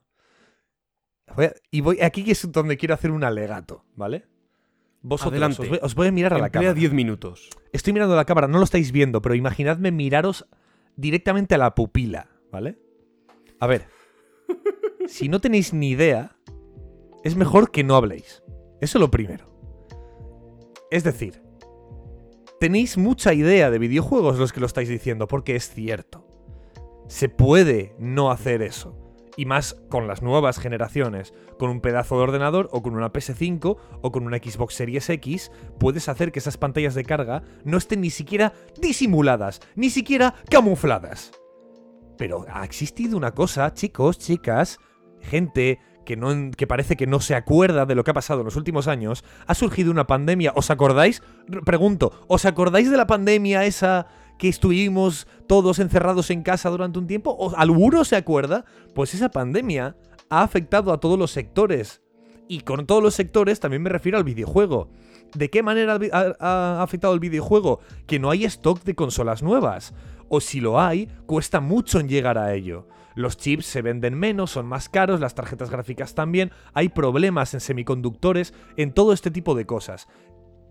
Voy 1.36 1.46
a- 1.46 1.54
y 1.70 1.80
voy 1.80 2.00
aquí 2.00 2.30
es 2.30 2.50
donde 2.50 2.76
quiero 2.76 2.94
hacer 2.94 3.10
un 3.10 3.22
alegato, 3.24 3.84
¿vale? 3.94 4.26
Vosotros, 5.02 5.32
Adelante. 5.34 5.62
Os, 5.62 5.68
voy, 5.68 5.78
os 5.82 5.94
voy 5.94 6.08
a 6.08 6.12
mirar 6.12 6.34
a 6.34 6.38
la 6.38 6.50
cámara. 6.50 6.74
10 6.74 6.92
minutos. 6.92 7.50
Estoy 7.72 7.92
mirando 7.92 8.14
a 8.14 8.16
la 8.16 8.24
cámara, 8.24 8.48
no 8.48 8.58
lo 8.58 8.64
estáis 8.64 8.90
viendo, 8.90 9.22
pero 9.22 9.34
imaginadme 9.36 9.92
miraros 9.92 10.46
directamente 10.96 11.54
a 11.54 11.58
la 11.58 11.74
pupila, 11.76 12.28
¿vale? 12.50 12.78
A 13.60 13.66
ver, 13.68 13.86
si 15.06 15.28
no 15.28 15.40
tenéis 15.40 15.72
ni 15.72 15.90
idea, 15.90 16.36
es 17.22 17.36
mejor 17.36 17.70
que 17.70 17.84
no 17.84 17.94
habléis. 17.94 18.42
Eso 18.80 18.98
lo 18.98 19.10
primero. 19.10 19.52
Es 20.90 21.04
decir, 21.04 21.42
tenéis 22.60 22.98
mucha 22.98 23.32
idea 23.34 23.70
de 23.70 23.78
videojuegos 23.78 24.38
los 24.38 24.52
que 24.52 24.60
lo 24.60 24.66
estáis 24.66 24.88
diciendo, 24.88 25.28
porque 25.28 25.56
es 25.56 25.70
cierto. 25.70 26.26
Se 27.08 27.28
puede 27.28 27.94
no 27.98 28.30
hacer 28.30 28.62
eso. 28.62 28.96
Y 29.36 29.46
más 29.46 29.74
con 29.88 30.08
las 30.08 30.20
nuevas 30.20 30.58
generaciones, 30.58 31.32
con 31.58 31.70
un 31.70 31.80
pedazo 31.80 32.16
de 32.16 32.24
ordenador 32.24 32.68
o 32.72 32.82
con 32.82 32.96
una 32.96 33.12
PS5 33.12 33.76
o 34.02 34.12
con 34.12 34.26
una 34.26 34.38
Xbox 34.38 34.74
Series 34.74 35.08
X, 35.10 35.52
puedes 35.78 36.08
hacer 36.08 36.32
que 36.32 36.40
esas 36.40 36.56
pantallas 36.56 36.94
de 36.94 37.04
carga 37.04 37.44
no 37.64 37.78
estén 37.78 38.00
ni 38.00 38.10
siquiera 38.10 38.52
disimuladas, 38.80 39.60
ni 39.76 39.90
siquiera 39.90 40.34
camufladas. 40.50 41.30
Pero 42.16 42.46
ha 42.52 42.64
existido 42.64 43.16
una 43.16 43.30
cosa, 43.32 43.72
chicos, 43.74 44.18
chicas, 44.18 44.80
gente 45.20 45.78
que, 46.08 46.16
no, 46.16 46.30
parece 46.66 46.96
que 46.96 47.06
no 47.06 47.20
se 47.20 47.34
acuerda 47.34 47.84
de 47.84 47.94
lo 47.94 48.02
que 48.02 48.12
ha 48.12 48.14
pasado 48.14 48.40
en 48.40 48.46
los 48.46 48.56
últimos 48.56 48.88
años, 48.88 49.24
ha 49.46 49.54
surgido 49.54 49.90
una 49.90 50.06
pandemia, 50.06 50.54
¿os 50.56 50.70
acordáis? 50.70 51.22
Pregunto, 51.66 52.24
¿os 52.28 52.46
acordáis 52.46 52.90
de 52.90 52.96
la 52.96 53.06
pandemia 53.06 53.66
esa 53.66 54.06
que 54.38 54.48
estuvimos 54.48 55.26
todos 55.46 55.78
encerrados 55.80 56.30
en 56.30 56.42
casa 56.42 56.70
durante 56.70 56.98
un 56.98 57.06
tiempo? 57.06 57.36
¿O 57.38 57.54
alguno 57.54 58.06
se 58.06 58.16
acuerda? 58.16 58.64
Pues 58.94 59.12
esa 59.12 59.28
pandemia 59.28 59.96
ha 60.30 60.42
afectado 60.42 60.94
a 60.94 61.00
todos 61.00 61.18
los 61.18 61.30
sectores. 61.30 62.00
Y 62.48 62.60
con 62.60 62.86
todos 62.86 63.02
los 63.02 63.12
sectores 63.12 63.60
también 63.60 63.82
me 63.82 63.90
refiero 63.90 64.16
al 64.16 64.24
videojuego. 64.24 64.88
¿De 65.34 65.50
qué 65.50 65.62
manera 65.62 65.98
ha 66.40 66.82
afectado 66.82 67.12
el 67.12 67.20
videojuego? 67.20 67.80
Que 68.06 68.18
no 68.18 68.30
hay 68.30 68.46
stock 68.46 68.82
de 68.82 68.94
consolas 68.94 69.42
nuevas. 69.42 69.92
O 70.30 70.40
si 70.40 70.62
lo 70.62 70.80
hay, 70.80 71.10
cuesta 71.26 71.60
mucho 71.60 72.00
en 72.00 72.08
llegar 72.08 72.38
a 72.38 72.54
ello. 72.54 72.88
Los 73.18 73.36
chips 73.36 73.66
se 73.66 73.82
venden 73.82 74.16
menos, 74.16 74.52
son 74.52 74.66
más 74.66 74.88
caros, 74.88 75.18
las 75.18 75.34
tarjetas 75.34 75.70
gráficas 75.70 76.14
también, 76.14 76.52
hay 76.72 76.88
problemas 76.88 77.52
en 77.52 77.58
semiconductores, 77.58 78.54
en 78.76 78.92
todo 78.92 79.12
este 79.12 79.32
tipo 79.32 79.56
de 79.56 79.66
cosas. 79.66 80.06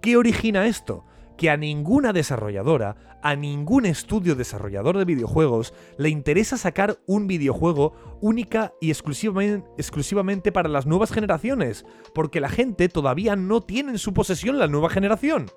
¿Qué 0.02 0.16
origina 0.16 0.66
esto? 0.66 1.04
Que 1.38 1.50
a 1.50 1.58
ninguna 1.58 2.14
desarrolladora, 2.14 3.20
a 3.22 3.36
ningún 3.36 3.86
estudio 3.86 4.34
desarrollador 4.34 4.98
de 4.98 5.04
videojuegos, 5.04 5.74
le 5.98 6.08
interesa 6.08 6.56
sacar 6.56 7.00
un 7.06 7.28
videojuego 7.28 8.18
única 8.22 8.72
y 8.80 8.92
exclusivamente, 8.92 9.68
exclusivamente 9.78 10.54
para 10.54 10.70
las 10.70 10.86
nuevas 10.86 11.12
generaciones, 11.12 11.86
porque 12.16 12.40
la 12.40 12.48
gente 12.48 12.88
todavía 12.88 13.36
no 13.36 13.60
tiene 13.60 13.92
en 13.92 13.98
su 13.98 14.14
posesión 14.14 14.58
la 14.58 14.70
nueva 14.70 14.90
generación. 14.90 15.48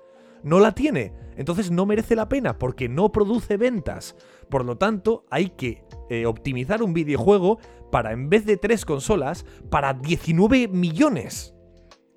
No 0.43 0.59
la 0.59 0.73
tiene. 0.73 1.13
Entonces 1.37 1.71
no 1.71 1.85
merece 1.85 2.17
la 2.17 2.27
pena 2.27 2.57
porque 2.57 2.89
no 2.89 3.13
produce 3.13 3.55
ventas. 3.55 4.17
Por 4.49 4.65
lo 4.65 4.77
tanto, 4.77 5.23
hay 5.29 5.51
que 5.51 5.85
eh, 6.11 6.25
optimizar 6.25 6.83
un 6.83 6.93
videojuego 6.93 7.59
para, 7.91 8.11
en 8.11 8.29
vez 8.29 8.45
de 8.45 8.57
tres 8.57 8.85
consolas, 8.85 9.45
para 9.69 9.93
19 9.93 10.67
millones. 10.67 11.53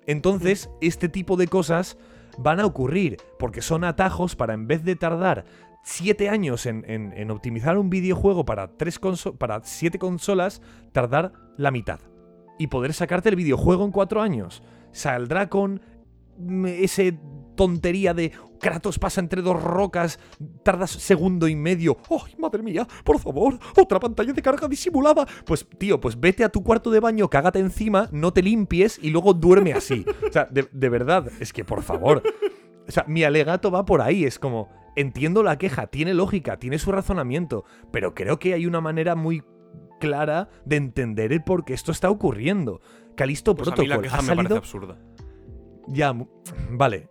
Entonces, 0.05 0.69
este 0.81 1.09
tipo 1.09 1.37
de 1.37 1.47
cosas 1.47 1.97
van 2.37 2.59
a 2.59 2.65
ocurrir, 2.65 3.17
porque 3.39 3.61
son 3.61 3.83
atajos 3.83 4.35
para 4.35 4.53
en 4.53 4.67
vez 4.67 4.83
de 4.83 4.95
tardar 4.95 5.45
7 5.83 6.29
años 6.29 6.65
en, 6.65 6.83
en- 6.89 7.13
en 7.13 7.31
optimizar 7.31 7.77
un 7.77 7.89
videojuego 7.89 8.43
para, 8.45 8.75
tres 8.75 8.99
para 9.37 9.61
7 9.63 9.97
consolas, 9.99 10.61
tardar 10.91 11.31
la 11.57 11.71
mitad. 11.71 11.99
Y 12.59 12.67
poder 12.67 12.93
sacarte 12.93 13.29
el 13.29 13.35
videojuego 13.35 13.85
en 13.85 13.91
4 13.91 14.21
años. 14.21 14.63
Saldrá 14.91 15.49
con 15.49 15.81
mm, 16.37 16.65
ese 16.65 17.17
tontería 17.55 18.13
de 18.13 18.31
Kratos 18.59 18.99
pasa 18.99 19.21
entre 19.21 19.41
dos 19.41 19.61
rocas, 19.61 20.19
tardas 20.63 20.91
segundo 20.91 21.47
y 21.47 21.55
medio. 21.55 21.97
¡Ay, 22.09 22.35
madre 22.37 22.63
mía! 22.63 22.87
Por 23.03 23.19
favor, 23.19 23.59
otra 23.77 23.99
pantalla 23.99 24.33
de 24.33 24.41
carga 24.41 24.67
disimulada. 24.67 25.25
Pues, 25.45 25.67
tío, 25.77 25.99
pues 25.99 26.19
vete 26.19 26.43
a 26.43 26.49
tu 26.49 26.63
cuarto 26.63 26.89
de 26.89 26.99
baño, 26.99 27.29
cágate 27.29 27.59
encima, 27.59 28.09
no 28.11 28.33
te 28.33 28.41
limpies 28.41 28.99
y 29.01 29.09
luego 29.09 29.33
duerme 29.33 29.73
así. 29.73 30.05
O 30.27 30.31
sea, 30.31 30.45
de, 30.45 30.67
de 30.71 30.89
verdad, 30.89 31.31
es 31.39 31.53
que 31.53 31.63
por 31.63 31.83
favor. 31.83 32.23
O 32.87 32.91
sea, 32.91 33.05
mi 33.07 33.23
alegato 33.23 33.71
va 33.71 33.85
por 33.85 34.01
ahí, 34.01 34.25
es 34.25 34.37
como, 34.37 34.69
entiendo 34.95 35.43
la 35.43 35.57
queja, 35.57 35.87
tiene 35.87 36.13
lógica, 36.13 36.57
tiene 36.57 36.77
su 36.77 36.91
razonamiento, 36.91 37.65
pero 37.91 38.13
creo 38.13 38.39
que 38.39 38.53
hay 38.53 38.65
una 38.65 38.81
manera 38.81 39.15
muy 39.15 39.43
clara 39.99 40.49
de 40.65 40.75
entender 40.75 41.33
el 41.33 41.43
por 41.43 41.65
qué 41.65 41.73
esto 41.73 41.91
está 41.91 42.09
ocurriendo. 42.09 42.81
Calisto 43.15 43.55
Pues 43.55 43.67
a 43.67 43.71
mí 43.71 43.75
Protocol 43.75 43.89
la 43.89 44.01
queja 44.01 44.17
ha 44.17 44.21
me 44.21 44.35
parece 44.35 44.57
absurda. 44.57 44.97
Ya, 45.87 46.13
vale. 46.71 47.09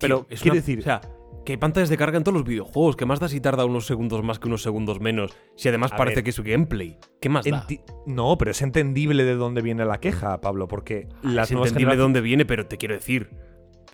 Pero 0.00 0.26
es 0.30 0.40
quiero 0.40 0.54
una- 0.54 0.60
decir, 0.60 0.78
O 0.80 0.82
sea, 0.82 1.00
que 1.44 1.52
hay 1.52 1.56
pantallas 1.58 1.88
de 1.88 1.96
carga 1.96 2.18
en 2.18 2.24
todos 2.24 2.34
los 2.34 2.44
videojuegos. 2.44 2.96
que 2.96 3.06
más 3.06 3.20
da 3.20 3.28
si 3.28 3.40
tarda 3.40 3.64
unos 3.64 3.86
segundos 3.86 4.22
más 4.24 4.38
que 4.40 4.48
unos 4.48 4.62
segundos 4.62 5.00
menos? 5.00 5.36
Si 5.56 5.68
además 5.68 5.92
A 5.92 5.96
parece 5.96 6.16
ver. 6.16 6.24
que 6.24 6.30
es 6.30 6.36
su 6.36 6.42
gameplay. 6.42 6.98
¿Qué 7.20 7.28
más 7.28 7.44
da? 7.44 7.66
no, 8.06 8.36
pero 8.36 8.50
es 8.50 8.62
entendible 8.62 9.24
de 9.24 9.34
dónde 9.36 9.62
viene 9.62 9.84
la 9.84 10.00
queja, 10.00 10.40
Pablo, 10.40 10.66
porque 10.66 11.08
las 11.22 11.48
es 11.48 11.52
nuevas 11.52 11.68
entendible 11.70 11.94
de 11.96 12.02
dónde 12.02 12.20
viene, 12.20 12.44
pero 12.46 12.66
te 12.66 12.76
quiero 12.78 12.94
decir 12.94 13.30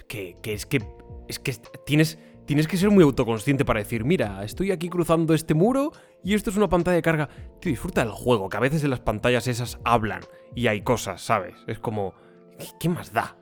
que, 0.08 0.36
que 0.42 0.54
es 0.54 0.64
que 0.66 0.82
es 1.28 1.38
que 1.38 1.54
tienes, 1.86 2.18
tienes 2.46 2.66
que 2.66 2.76
ser 2.76 2.90
muy 2.90 3.04
autoconsciente 3.04 3.64
para 3.64 3.80
decir, 3.80 4.04
mira, 4.04 4.42
estoy 4.44 4.70
aquí 4.72 4.88
cruzando 4.88 5.34
este 5.34 5.54
muro 5.54 5.92
y 6.24 6.34
esto 6.34 6.50
es 6.50 6.56
una 6.56 6.68
pantalla 6.68 6.96
de 6.96 7.02
carga. 7.02 7.28
Tío, 7.60 7.70
disfruta 7.70 8.02
del 8.02 8.12
juego, 8.12 8.48
que 8.48 8.56
a 8.56 8.60
veces 8.60 8.82
en 8.84 8.90
las 8.90 9.00
pantallas 9.00 9.46
esas 9.46 9.78
hablan 9.84 10.20
y 10.54 10.66
hay 10.68 10.80
cosas, 10.82 11.20
¿sabes? 11.22 11.54
Es 11.66 11.78
como, 11.78 12.14
¿qué 12.80 12.88
más 12.88 13.12
da? 13.12 13.36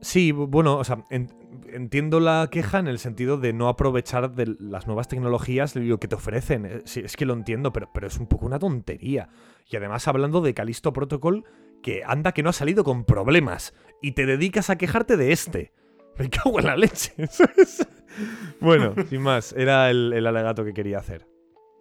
Sí, 0.00 0.32
bu- 0.32 0.48
bueno, 0.48 0.76
o 0.78 0.84
sea, 0.84 1.04
en- 1.10 1.30
entiendo 1.72 2.20
la 2.20 2.48
queja 2.50 2.78
en 2.78 2.88
el 2.88 2.98
sentido 2.98 3.36
de 3.36 3.52
no 3.52 3.68
aprovechar 3.68 4.34
de 4.34 4.56
las 4.58 4.86
nuevas 4.86 5.08
tecnologías 5.08 5.76
y 5.76 5.80
lo 5.80 5.98
que 6.00 6.08
te 6.08 6.14
ofrecen. 6.14 6.66
Eh, 6.66 6.82
Sí, 6.84 7.00
es 7.04 7.16
que 7.16 7.26
lo 7.26 7.34
entiendo, 7.34 7.72
pero, 7.72 7.90
pero 7.92 8.06
es 8.06 8.18
un 8.18 8.26
poco 8.26 8.46
una 8.46 8.58
tontería. 8.58 9.28
Y 9.68 9.76
además 9.76 10.08
hablando 10.08 10.40
de 10.40 10.54
Calisto 10.54 10.92
Protocol, 10.92 11.44
que 11.82 12.02
anda 12.04 12.32
que 12.32 12.42
no 12.42 12.50
ha 12.50 12.54
salido 12.54 12.82
con 12.84 13.04
problemas 13.04 13.74
y 14.02 14.12
te 14.12 14.26
dedicas 14.26 14.70
a 14.70 14.76
quejarte 14.78 15.16
de 15.16 15.32
este. 15.32 15.72
Me 16.18 16.28
cago 16.28 16.58
en 16.60 16.66
la 16.66 16.76
leche. 16.76 17.12
bueno, 18.60 18.94
sin 19.08 19.22
más, 19.22 19.52
era 19.52 19.90
el, 19.90 20.12
el 20.12 20.26
alegato 20.26 20.64
que 20.64 20.74
quería 20.74 20.98
hacer. 20.98 21.26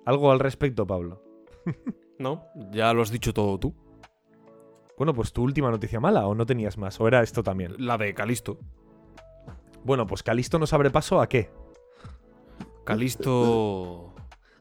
¿Algo 0.05 0.31
al 0.31 0.39
respecto, 0.39 0.85
Pablo? 0.87 1.23
no, 2.17 2.45
ya 2.71 2.93
lo 2.93 3.01
has 3.01 3.11
dicho 3.11 3.33
todo 3.33 3.57
tú. 3.59 3.75
Bueno, 4.99 5.13
pues 5.15 5.33
tu 5.33 5.41
última 5.43 5.71
noticia 5.71 5.99
mala, 5.99 6.27
o 6.27 6.35
no 6.35 6.45
tenías 6.45 6.77
más, 6.77 6.99
o 6.99 7.07
era 7.07 7.23
esto 7.23 7.41
también. 7.41 7.73
La 7.79 7.97
de 7.97 8.13
Calisto. 8.13 8.59
Bueno, 9.83 10.05
pues 10.05 10.21
Calisto 10.21 10.59
nos 10.59 10.73
abre 10.73 10.91
paso 10.91 11.19
a 11.21 11.27
qué? 11.29 11.49
Calisto. 12.83 14.13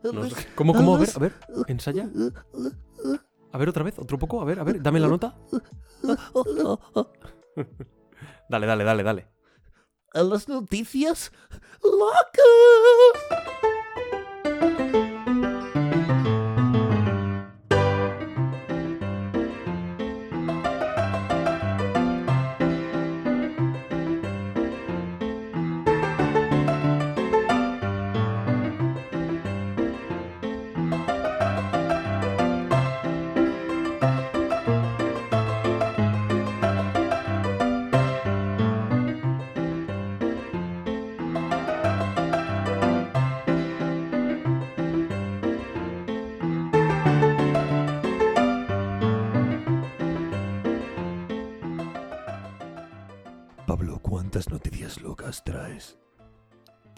nos- 0.05 0.35
¿Cómo, 0.55 0.73
cómo? 0.75 0.95
A 0.95 0.99
ver, 0.99 1.09
a 1.15 1.19
ver, 1.19 1.33
ensaya. 1.67 2.09
A 3.53 3.59
ver, 3.59 3.69
otra 3.69 3.83
vez, 3.83 3.99
otro 3.99 4.19
poco, 4.19 4.41
a 4.41 4.45
ver, 4.45 4.61
a 4.61 4.65
ver, 4.65 4.81
dame 4.83 5.01
la 5.01 5.09
nota. 5.09 5.37
Dale, 8.49 8.67
dale, 8.67 8.85
dale, 8.85 9.03
dale. 9.03 9.27
a 10.15 10.23
las 10.23 10.49
noticias 10.49 11.33
locas. 11.83 13.75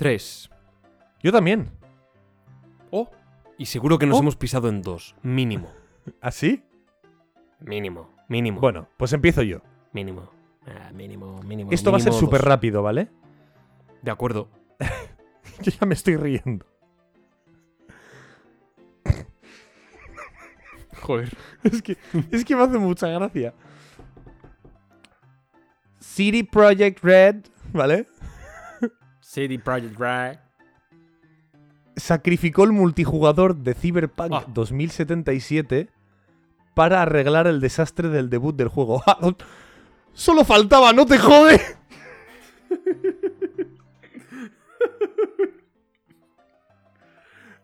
Tres. 0.01 0.49
Yo 1.23 1.31
también. 1.31 1.71
Oh. 2.91 3.11
Y 3.59 3.67
seguro 3.67 3.99
que 3.99 4.07
nos 4.07 4.17
Oh. 4.17 4.21
hemos 4.23 4.35
pisado 4.35 4.71
en 4.71 4.81
dos. 4.81 5.15
Mínimo. 5.23 5.71
¿Así? 6.23 6.65
Mínimo. 7.59 8.09
Mínimo. 8.27 8.63
Bueno, 8.63 8.89
pues 8.97 9.13
empiezo 9.13 9.43
yo. 9.43 9.59
Mínimo. 9.93 10.31
Ah, 10.67 10.91
mínimo, 10.95 11.43
mínimo. 11.43 11.71
Esto 11.71 11.93
va 11.93 11.99
a 11.99 12.01
ser 12.01 12.15
súper 12.15 12.41
rápido, 12.41 12.83
¿vale? 12.83 13.11
De 14.01 14.11
acuerdo. 14.11 14.49
Yo 15.63 15.71
ya 15.71 15.85
me 15.87 15.93
estoy 15.93 16.17
riendo. 16.17 16.65
Joder. 21.03 21.37
Es 21.63 21.83
que, 21.83 21.99
es 22.31 22.43
que 22.47 22.57
me 22.57 22.63
hace 22.63 22.79
mucha 22.79 23.07
gracia. 23.09 23.53
City 25.99 26.43
Project 26.43 27.05
Red, 27.05 27.45
¿vale? 27.75 28.07
City 29.31 29.59
Project 29.59 29.97
Red. 29.97 30.39
Sacrificó 31.95 32.65
el 32.65 32.73
multijugador 32.73 33.55
de 33.55 33.75
Cyberpunk 33.75 34.33
Ah. 34.33 34.45
2077 34.49 35.89
para 36.75 37.03
arreglar 37.03 37.47
el 37.47 37.61
desastre 37.61 38.09
del 38.09 38.29
debut 38.29 38.57
del 38.57 38.67
juego. 38.67 39.05
Solo 40.15 40.45
faltaba, 40.45 40.93
no 40.93 41.07
te 41.07 41.17
jode. 41.19 41.61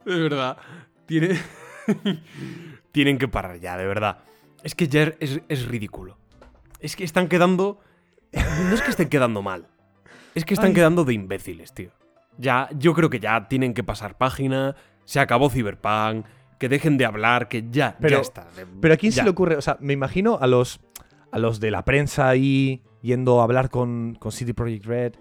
De 0.05 0.21
verdad. 0.21 0.57
Tiene... 1.07 1.37
Tienen 2.93 3.19
que 3.19 3.27
parar 3.27 3.59
ya, 3.59 3.77
de 3.77 3.87
verdad. 3.89 4.19
Es 4.63 4.77
que 4.77 4.87
ya 4.87 5.13
es, 5.19 5.41
es 5.49 5.67
ridículo. 5.67 6.17
Es 6.79 6.95
que 6.95 7.03
están 7.03 7.27
quedando... 7.27 7.81
No 8.33 8.73
es 8.73 8.83
que 8.83 8.91
estén 8.91 9.09
quedando 9.09 9.43
mal. 9.43 9.67
Es 10.37 10.45
que 10.45 10.55
están 10.55 10.69
Ay. 10.69 10.75
quedando 10.75 11.05
de 11.05 11.15
imbéciles, 11.15 11.73
tío. 11.73 11.91
Ya, 12.39 12.69
yo 12.79 12.95
creo 12.95 13.11
que 13.11 13.19
ya 13.19 13.49
tienen 13.49 13.75
que 13.75 13.83
pasar 13.83 14.17
página. 14.19 14.77
Se 15.05 15.19
acabó 15.19 15.51
Cyberpunk. 15.51 16.27
Que 16.59 16.69
dejen 16.71 16.97
de 16.97 17.05
hablar, 17.05 17.49
que 17.49 17.67
ya, 17.71 17.97
Pero- 18.01 18.17
ya 18.17 18.23
está. 18.23 18.47
Pero 18.81 18.95
a 18.95 18.97
quién 18.97 19.13
ya. 19.13 19.17
se 19.21 19.25
le 19.25 19.31
ocurre, 19.31 19.57
o 19.57 19.61
sea, 19.61 19.77
me 19.81 19.93
imagino 19.93 20.39
a 20.41 20.47
los 20.47 20.81
a 21.33 21.39
los 21.39 21.61
de 21.61 21.71
la 21.71 21.85
prensa 21.85 22.29
ahí 22.31 22.83
yendo 23.03 23.41
a 23.41 23.45
hablar 23.45 23.69
con, 23.69 24.15
con 24.19 24.33
City 24.33 24.55
Project 24.55 24.87
Red 24.87 25.13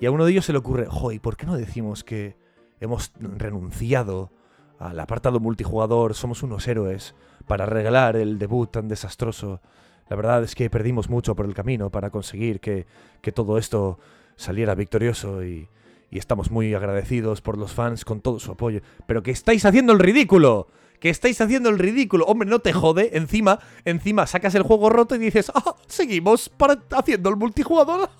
y 0.00 0.06
a 0.06 0.10
uno 0.10 0.24
de 0.24 0.32
ellos 0.32 0.46
se 0.46 0.52
le 0.52 0.58
ocurre, 0.58 0.86
joder, 0.86 1.16
¿y 1.16 1.18
¿por 1.18 1.36
qué 1.36 1.44
no 1.44 1.54
decimos 1.56 2.02
que 2.02 2.36
hemos 2.80 3.12
renunciado 3.18 4.32
al 4.78 4.98
apartado 4.98 5.38
multijugador, 5.40 6.14
somos 6.14 6.42
unos 6.42 6.66
héroes 6.66 7.14
para 7.46 7.64
arreglar 7.64 8.16
el 8.16 8.38
debut 8.38 8.70
tan 8.70 8.88
desastroso? 8.88 9.60
La 10.08 10.16
verdad 10.16 10.42
es 10.42 10.54
que 10.54 10.70
perdimos 10.70 11.10
mucho 11.10 11.36
por 11.36 11.44
el 11.44 11.52
camino 11.54 11.90
para 11.90 12.08
conseguir 12.08 12.58
que, 12.60 12.86
que 13.20 13.32
todo 13.32 13.58
esto 13.58 13.98
saliera 14.40 14.74
victorioso 14.74 15.44
y, 15.44 15.68
estamos 16.10 16.50
muy 16.50 16.74
agradecidos 16.74 17.40
por 17.40 17.56
los 17.56 17.72
fans 17.72 18.04
con 18.04 18.20
todo 18.20 18.40
su 18.40 18.50
apoyo. 18.50 18.80
Pero 19.06 19.22
que 19.22 19.30
estáis 19.30 19.64
haciendo 19.64 19.92
el 19.92 20.00
ridículo. 20.00 20.66
Que 20.98 21.08
estáis 21.08 21.40
haciendo 21.40 21.68
el 21.68 21.78
ridículo. 21.78 22.26
Hombre, 22.26 22.48
no 22.48 22.58
te 22.58 22.72
jode. 22.72 23.16
Encima, 23.16 23.60
encima 23.84 24.26
sacas 24.26 24.56
el 24.56 24.64
juego 24.64 24.90
roto 24.90 25.14
y 25.14 25.18
dices, 25.18 25.52
ah, 25.54 25.76
seguimos 25.86 26.48
para 26.48 26.82
haciendo 26.90 27.30
el 27.30 27.36
multijugador. 27.36 28.10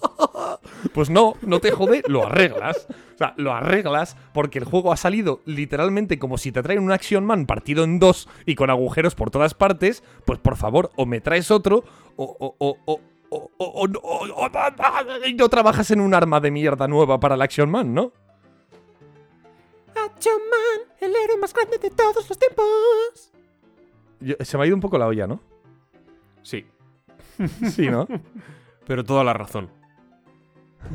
pues 0.95 1.11
no, 1.11 1.35
no 1.43 1.59
te 1.59 1.73
jode, 1.73 2.05
lo 2.07 2.27
arreglas. 2.27 2.87
O 2.89 3.19
sea, 3.19 3.35
lo 3.37 3.53
arreglas 3.53 4.17
porque 4.33 4.61
el 4.61 4.65
juego 4.65 4.93
ha 4.93 4.97
salido 4.97 5.41
literalmente 5.45 6.21
como 6.21 6.39
si 6.39 6.53
te 6.53 6.63
traen 6.63 6.79
un 6.79 6.93
Action 6.93 7.27
Man 7.27 7.45
partido 7.45 7.83
en 7.83 7.99
dos 7.99 8.29
y 8.47 8.55
con 8.55 8.71
agujeros 8.71 9.17
por 9.17 9.33
todas 9.33 9.55
partes. 9.55 10.05
Pues 10.25 10.39
por 10.39 10.57
favor, 10.57 10.93
o 10.95 11.07
me 11.07 11.21
traes 11.21 11.51
otro 11.51 11.83
o, 12.17 12.57
o, 12.59 12.77
o, 12.85 13.01
o, 13.31 13.51
o- 13.57 13.65
o- 13.65 13.85
o- 13.85 14.27
o- 14.29 14.47
o- 14.47 15.27
y 15.27 15.35
no 15.35 15.49
trabajas 15.49 15.91
en 15.91 16.01
un 16.01 16.13
arma 16.15 16.41
de 16.41 16.51
mierda 16.51 16.87
nueva 16.89 17.19
para 17.21 17.35
el 17.37 17.43
Action 17.43 17.71
Man, 17.71 17.95
¿no? 17.95 18.13
Action 19.95 20.39
Man, 20.51 20.89
el 21.01 21.11
héroe 21.15 21.39
más 21.41 21.53
grande 21.53 21.79
de 21.79 21.91
todos 21.91 22.29
los 22.29 22.39
tiempos. 22.39 23.33
Yo- 24.21 24.37
se 24.41 24.57
me 24.57 24.65
ha 24.65 24.67
ido 24.67 24.77
un 24.77 24.81
poco 24.83 24.99
la 24.99 25.07
olla, 25.07 25.27
¿no? 25.27 25.41
Sí, 26.43 26.65
Sí, 27.71 27.89
¿no? 27.89 28.07
pero 28.87 29.05
toda 29.05 29.25
la 29.25 29.33
razón. 29.33 29.71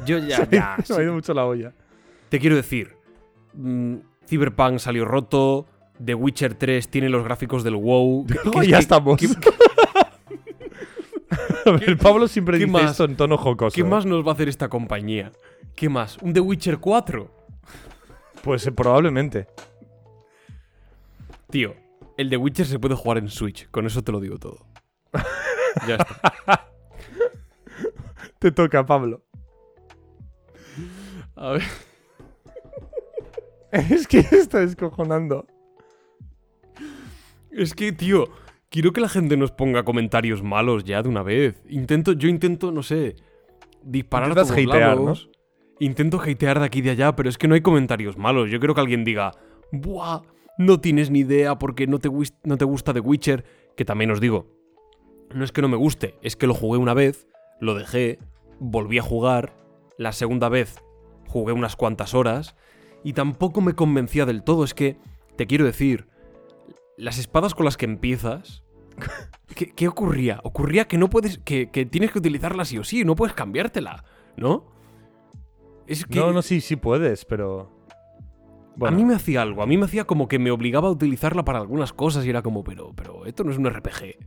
Yo 0.06 0.18
ya, 0.18 0.38
se, 0.46 0.48
ya. 0.56 0.78
me 0.90 0.96
ha 0.96 1.04
ido 1.04 1.14
mucho 1.14 1.34
la 1.34 1.46
olla. 1.46 1.74
Te 2.30 2.40
quiero 2.40 2.56
decir, 2.56 2.96
mm, 3.54 3.96
Cyberpunk 4.28 4.80
salió 4.80 5.06
roto, 5.06 5.66
The 6.04 6.14
Witcher 6.16 6.56
3 6.56 6.90
tiene 6.90 7.10
los 7.10 7.24
gráficos 7.24 7.64
del 7.64 7.76
WoW. 7.76 8.26
que- 8.28 8.40
Oh, 8.50 8.64
ya 8.64 8.78
que- 8.78 8.82
estamos. 8.84 9.20
¿Qué, 11.66 11.70
A 11.70 11.74
ver, 11.74 11.98
Pablo 11.98 12.28
siempre 12.28 12.58
dice 12.58 12.70
más? 12.72 12.92
esto 12.92 13.06
en 13.06 13.16
tono 13.16 13.38
jocoso. 13.38 13.76
qué 13.76 13.84
más 13.84 14.06
nos 14.06 14.26
va 14.26 14.32
a 14.32 14.34
hacer 14.34 14.48
esta 14.50 14.70
compañía? 14.70 15.32
¿Qué 15.76 15.90
más? 15.90 16.18
¿Un 16.22 16.34
The 16.34 16.40
Witcher 16.40 16.78
4? 16.78 17.32
Pues 18.44 18.66
eh, 18.68 18.72
probablemente. 18.72 19.48
Tío, 21.50 21.76
el 22.18 22.30
The 22.30 22.38
Witcher 22.38 22.66
se 22.66 22.80
puede 22.80 22.96
jugar 22.96 23.18
en 23.18 23.30
Switch, 23.30 23.70
con 23.72 23.86
eso 23.86 24.04
te 24.04 24.12
lo 24.12 24.20
digo 24.20 24.38
todo. 24.38 24.66
ya 25.88 25.96
está. 25.96 26.70
Te 28.40 28.52
toca, 28.52 28.86
Pablo. 28.86 29.24
A 31.36 31.52
ver. 31.52 31.64
Es 33.72 34.08
que 34.08 34.20
está 34.20 34.60
descojonando. 34.60 35.46
Es 37.52 37.74
que, 37.74 37.92
tío, 37.92 38.30
quiero 38.76 38.92
que 38.92 39.00
la 39.00 39.08
gente 39.08 39.38
nos 39.38 39.54
ponga 39.54 39.84
comentarios 39.84 40.44
malos 40.44 40.84
ya 40.84 41.02
de 41.02 41.08
una 41.08 41.24
vez. 41.24 41.64
Intento, 41.70 42.12
yo 42.12 42.28
intento, 42.28 42.74
no 42.74 42.84
sé, 42.84 43.16
disparar 43.82 44.28
a 44.28 44.32
Intentas 44.34 44.50
todos 44.50 44.68
hatear, 44.68 44.98
lados. 44.98 45.30
Intento 45.80 46.20
hatear 46.20 46.60
de 46.60 46.66
aquí 46.66 46.80
y 46.80 46.82
de 46.82 46.90
allá, 46.90 47.16
pero 47.16 47.30
es 47.30 47.38
que 47.38 47.48
no 47.48 47.56
hay 47.56 47.62
comentarios 47.62 48.18
malos. 48.18 48.52
Yo 48.52 48.60
creo 48.60 48.76
que 48.76 48.82
alguien 48.82 49.06
diga, 49.06 49.32
¡buah! 49.72 50.24
No 50.58 50.82
tienes 50.82 51.10
ni 51.10 51.20
idea 51.20 51.58
porque 51.58 51.88
no 51.88 52.00
te, 52.00 52.10
no 52.44 52.58
te 52.58 52.66
gusta 52.66 52.92
The 52.92 53.00
Witcher. 53.00 53.46
Que 53.78 53.86
también 53.86 54.12
os 54.12 54.20
digo, 54.20 54.52
no 55.34 55.46
es 55.46 55.54
que 55.54 55.62
no 55.62 55.70
me 55.70 55.78
guste, 55.78 56.16
es 56.22 56.36
que 56.36 56.46
lo 56.46 56.54
jugué 56.54 56.78
una 56.78 56.94
vez, 56.94 57.30
lo 57.62 57.76
dejé, 57.76 58.20
volví 58.60 58.98
a 58.98 59.04
jugar, 59.04 59.56
la 59.98 60.12
segunda 60.12 60.50
vez 60.50 60.84
jugué 61.30 61.54
unas 61.54 61.78
cuantas 61.78 62.14
horas 62.14 62.58
y 63.06 63.14
tampoco 63.14 63.62
me 63.62 63.74
convencía 63.74 64.26
del 64.26 64.44
todo. 64.44 64.66
Es 64.66 64.74
que, 64.74 64.98
te 65.38 65.48
quiero 65.48 65.64
decir, 65.64 66.10
las 66.98 67.20
espadas 67.20 67.56
con 67.56 67.64
las 67.64 67.78
que 67.78 67.86
empiezas... 67.86 68.65
¿Qué, 69.56 69.72
qué 69.72 69.88
ocurría? 69.88 70.40
Ocurría 70.44 70.86
que 70.88 70.98
no 70.98 71.10
puedes. 71.10 71.38
Que, 71.40 71.70
que 71.70 71.86
tienes 71.86 72.12
que 72.12 72.20
utilizarla 72.20 72.66
sí 72.66 72.78
o 72.78 72.84
sí, 72.84 73.04
no 73.06 73.16
puedes 73.16 73.34
cambiártela, 73.36 74.04
¿no? 74.38 74.66
Es 75.88 76.06
que. 76.06 76.20
No, 76.20 76.32
no, 76.34 76.42
sí, 76.42 76.62
sí 76.62 76.76
puedes, 76.76 77.26
pero. 77.26 77.72
Bueno, 78.78 78.94
A 78.96 79.00
mí 79.00 79.06
me 79.06 79.16
hacía 79.16 79.42
algo, 79.42 79.64
a 79.64 79.66
mí 79.68 79.78
me 79.78 79.86
hacía 79.86 80.04
como 80.04 80.28
que 80.28 80.38
me 80.38 80.52
obligaba 80.52 80.90
a 80.90 80.92
utilizarla 80.92 81.46
para 81.46 81.60
algunas 81.60 81.94
cosas 81.94 82.26
y 82.26 82.30
era 82.30 82.42
como, 82.42 82.62
pero, 82.66 82.92
pero 82.94 83.26
esto 83.26 83.46
no 83.46 83.52
es 83.52 83.58
un 83.58 83.70
RPG, 83.70 84.18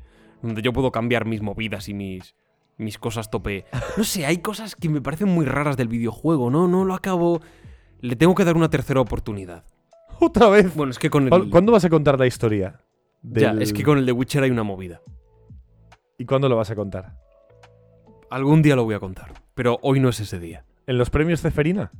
donde 0.41 0.63
yo 0.63 0.73
puedo 0.73 0.91
cambiar 0.91 1.27
mis 1.27 1.43
movidas 1.43 1.91
y 1.91 1.93
mis, 1.95 2.35
mis 2.79 2.97
cosas 2.97 3.31
tope. 3.31 3.67
No 3.99 4.05
sé, 4.05 4.25
hay 4.25 4.39
cosas 4.39 4.75
que 4.75 4.89
me 4.89 5.03
parecen 5.03 5.29
muy 5.29 5.45
raras 5.45 5.77
del 5.77 5.89
videojuego, 5.89 6.49
no, 6.51 6.67
no 6.67 6.87
lo 6.87 6.95
acabo. 6.95 7.43
Le 8.01 8.17
tengo 8.17 8.35
que 8.35 8.45
dar 8.47 8.57
una 8.57 8.71
tercera 8.71 9.03
oportunidad. 9.03 9.65
otra 10.19 10.49
vez. 10.49 10.75
Bueno, 10.75 10.93
es 10.93 10.99
que 10.99 11.11
con 11.11 11.25
el. 11.25 11.29
¿Cuándo- 11.29 11.51
¿Cuándo 11.51 11.73
vas 11.73 11.85
a 11.85 11.91
contar 11.91 12.19
la 12.19 12.27
historia? 12.27 12.81
Ya, 13.23 13.53
es 13.53 13.73
que 13.73 13.83
con 13.83 13.99
el 13.99 14.07
de 14.07 14.13
Witcher 14.13 14.43
hay 14.43 14.51
una 14.51 14.63
movida. 14.63 15.01
¿Y 16.19 16.25
cuándo 16.25 16.49
lo 16.49 16.57
vas 16.57 16.71
a 16.71 16.75
contar? 16.77 17.15
Algún 18.31 18.63
día 18.63 18.77
lo 18.77 18.85
voy 18.85 18.95
a 18.95 19.01
contar, 19.01 19.33
pero 19.55 19.79
hoy 19.83 20.01
no 20.01 20.09
es 20.09 20.21
ese 20.21 20.39
día. 20.39 20.65
¿En 20.87 20.99
los 20.99 21.11
premios 21.11 21.41
Ceferina? 21.43 21.91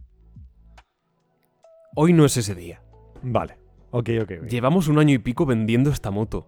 Hoy 1.95 2.13
no 2.13 2.25
es 2.25 2.37
ese 2.37 2.55
día. 2.55 2.83
Vale. 3.23 3.59
Ok, 3.91 4.11
ok. 4.23 4.31
Llevamos 4.49 4.89
un 4.89 4.99
año 4.99 5.15
y 5.15 5.19
pico 5.19 5.47
vendiendo 5.47 5.91
esta 5.91 6.11
moto. 6.11 6.47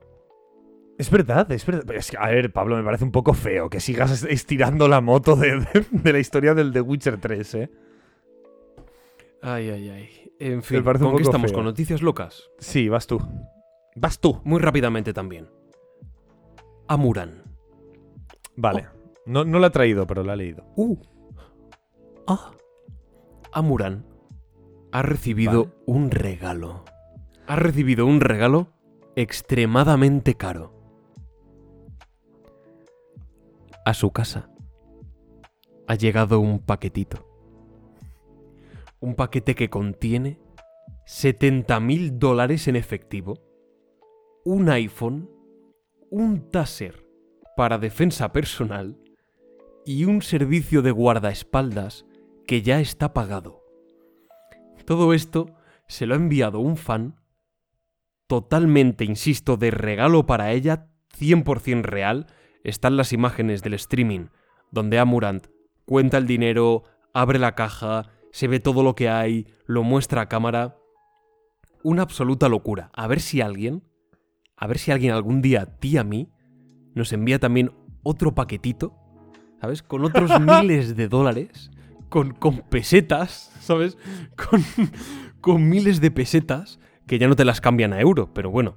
Es 0.98 1.10
verdad, 1.10 1.51
es 1.51 1.64
verdad. 1.64 1.90
Es 1.94 2.10
que, 2.10 2.18
a 2.18 2.26
ver, 2.28 2.52
Pablo, 2.52 2.76
me 2.76 2.82
parece 2.84 3.05
un 3.05 3.10
poco 3.12 3.32
feo 3.32 3.70
que 3.70 3.80
sigas 3.80 4.10
est- 4.12 4.30
estirando 4.30 4.86
la 4.86 5.01
moto 5.01 5.34
de, 5.36 5.60
de- 5.60 5.86
de 5.90 6.12
la 6.12 6.18
historia 6.18 6.55
del 6.55 6.72
The 6.72 6.82
Witcher 6.82 7.18
3, 7.18 7.55
¿eh? 7.55 7.70
Ay, 9.42 9.70
ay, 9.70 9.88
ay. 9.88 10.32
En 10.38 10.62
fin, 10.62 10.76
¿con 10.82 11.16
qué 11.16 11.22
estamos? 11.22 11.51
feo. 11.51 11.56
¿Con 11.56 11.64
noticias 11.64 12.02
locas? 12.02 12.51
Sí, 12.59 12.88
vas 12.90 13.06
tú. 13.06 13.18
Vas 13.96 14.20
tú. 14.20 14.40
Muy 14.44 14.60
rápidamente 14.60 15.12
también. 15.12 15.48
Amuran. 16.88 17.42
Vale. 18.56 18.88
No, 19.26 19.44
no 19.44 19.58
la 19.58 19.68
he 19.68 19.70
traído, 19.70 20.06
pero 20.06 20.24
la 20.24 20.34
he 20.34 20.36
leído. 20.36 20.64
Uh. 20.76 20.96
Ah. 22.26 22.52
Amuran 23.52 24.06
ha 24.92 25.02
recibido 25.02 25.64
Vale. 25.64 25.76
un 25.86 26.10
regalo. 26.10 26.84
Ha 27.46 27.56
recibido 27.56 28.06
un 28.06 28.20
regalo 28.20 28.68
extremadamente 29.16 30.34
caro. 30.34 30.72
A 33.84 33.94
su 33.94 34.10
casa 34.10 34.50
ha 35.86 35.94
llegado 35.94 36.38
un 36.38 36.60
paquetito. 36.60 37.26
Un 39.00 39.14
paquete 39.14 39.54
que 39.54 39.70
contiene 39.70 40.38
70 41.06 41.80
mil 41.80 42.18
dólares 42.18 42.68
en 42.68 42.76
efectivo, 42.76 43.38
un 44.44 44.68
iPhone, 44.70 45.28
un 46.10 46.50
taser 46.50 47.06
para 47.56 47.78
defensa 47.78 48.32
personal 48.32 48.96
y 49.84 50.04
un 50.04 50.22
servicio 50.22 50.82
de 50.82 50.90
guardaespaldas 50.90 52.06
que 52.46 52.62
ya 52.62 52.80
está 52.80 53.12
pagado. 53.12 53.62
Todo 54.86 55.12
esto 55.12 55.46
se 55.88 56.06
lo 56.06 56.14
ha 56.14 56.16
enviado 56.16 56.60
un 56.60 56.76
fan 56.76 57.20
totalmente, 58.26 59.04
insisto, 59.04 59.56
de 59.56 59.70
regalo 59.70 60.24
para 60.26 60.52
ella, 60.52 60.88
100% 61.18 61.82
real. 61.82 62.26
Están 62.62 62.96
las 62.96 63.12
imágenes 63.12 63.62
del 63.62 63.74
streaming 63.74 64.28
donde 64.70 64.98
Amurant 64.98 65.48
cuenta 65.84 66.18
el 66.18 66.26
dinero, 66.26 66.84
abre 67.12 67.38
la 67.38 67.54
caja, 67.54 68.10
se 68.32 68.46
ve 68.46 68.60
todo 68.60 68.82
lo 68.82 68.94
que 68.94 69.08
hay, 69.08 69.46
lo 69.66 69.82
muestra 69.82 70.22
a 70.22 70.28
cámara. 70.28 70.76
Una 71.82 72.02
absoluta 72.02 72.48
locura. 72.48 72.90
A 72.94 73.06
ver 73.06 73.20
si 73.20 73.40
alguien, 73.40 73.82
a 74.61 74.66
ver 74.66 74.78
si 74.78 74.93
alguien 74.93 75.12
algún 75.12 75.41
día, 75.41 75.62
a 75.62 75.66
ti 75.66 75.97
a 75.97 76.05
mí, 76.05 76.28
nos 76.95 77.12
envía 77.12 77.39
también 77.39 77.73
otro 78.03 78.35
paquetito, 78.35 78.95
¿sabes? 79.59 79.82
Con 79.82 80.05
otros 80.05 80.31
miles 80.41 80.97
de 80.97 81.09
dólares, 81.09 81.70
con, 82.11 82.32
con 82.35 82.59
pesetas, 82.59 83.51
¿sabes? 83.61 83.97
Con, 84.37 84.62
con 85.41 85.69
miles 85.69 86.03
de 86.03 86.11
pesetas 86.11 86.78
que 87.07 87.19
ya 87.19 87.27
no 87.27 87.37
te 87.37 87.47
las 87.47 87.62
cambian 87.62 87.95
a 87.95 88.01
euro, 88.01 88.32
pero 88.35 88.51
bueno. 88.51 88.77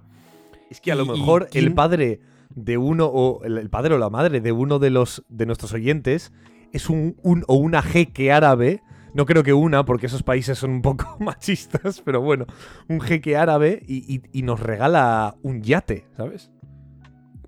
Es 0.70 0.80
que 0.80 0.92
a 0.92 0.96
lo 0.96 1.06
mejor 1.06 1.50
el 1.54 1.74
padre 1.74 2.22
de 2.56 2.78
uno, 2.78 3.06
o 3.06 3.44
el, 3.44 3.58
el 3.58 3.70
padre 3.70 3.94
o 3.94 3.98
la 3.98 4.10
madre 4.10 4.40
de 4.40 4.52
uno 4.54 4.80
de 4.80 4.90
los 4.90 5.24
de 5.28 5.46
nuestros 5.46 5.74
oyentes 5.74 6.32
es 6.72 6.90
un, 6.90 7.18
un 7.22 7.44
o 7.48 7.56
una 7.56 7.82
jeque 7.82 8.32
árabe. 8.32 8.82
No 9.14 9.26
creo 9.26 9.44
que 9.44 9.54
una, 9.54 9.86
porque 9.86 10.08
esos 10.08 10.24
países 10.24 10.58
son 10.58 10.72
un 10.72 10.82
poco 10.82 11.18
machistas, 11.20 12.02
pero 12.02 12.22
bueno, 12.22 12.46
un 12.90 13.00
jeque 13.02 13.38
árabe 13.38 13.84
y, 13.88 14.16
y- 14.16 14.22
y 14.32 14.42
nos 14.44 14.60
regala 14.60 15.36
un 15.44 15.62
yate, 15.62 16.08
¿sabes? 16.18 16.52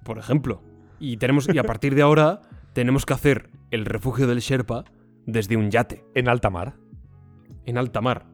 Por 0.03 0.17
ejemplo. 0.19 0.61
Y, 0.99 1.17
tenemos, 1.17 1.47
y 1.53 1.57
a 1.57 1.63
partir 1.63 1.95
de 1.95 2.01
ahora 2.03 2.41
tenemos 2.73 3.05
que 3.05 3.13
hacer 3.13 3.49
el 3.71 3.85
refugio 3.85 4.27
del 4.27 4.39
Sherpa 4.39 4.85
desde 5.25 5.57
un 5.57 5.71
yate, 5.71 6.05
En 6.13 6.29
alta 6.29 6.49
mar. 6.49 6.75
en 7.65 7.77
alta 7.79 7.99
mar. 8.01 8.27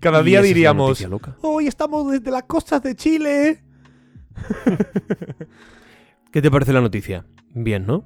Cada 0.00 0.22
día 0.22 0.40
es 0.40 0.46
diríamos, 0.46 1.04
hoy 1.42 1.66
estamos 1.68 2.10
desde 2.10 2.30
las 2.30 2.44
costas 2.44 2.82
de 2.82 2.94
Chile. 2.96 3.62
¿Qué 6.32 6.40
te 6.42 6.50
parece 6.50 6.72
la 6.72 6.80
noticia? 6.80 7.24
Bien, 7.54 7.86
¿no? 7.86 8.04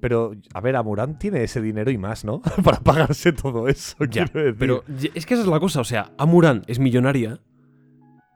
Pero, 0.00 0.32
a 0.54 0.60
ver, 0.60 0.76
Amurán 0.76 1.18
tiene 1.18 1.42
ese 1.44 1.60
dinero 1.60 1.90
y 1.90 1.98
más, 1.98 2.24
¿no? 2.24 2.40
Para 2.64 2.80
pagarse 2.80 3.32
todo 3.32 3.68
eso, 3.68 3.96
Ya, 4.06 4.24
quiero 4.26 4.40
decir. 4.40 4.56
pero 4.58 4.84
es 5.14 5.26
que 5.26 5.34
esa 5.34 5.42
es 5.42 5.48
la 5.48 5.60
cosa, 5.60 5.80
o 5.80 5.84
sea, 5.84 6.12
Amuran 6.18 6.62
es 6.66 6.78
millonaria. 6.78 7.40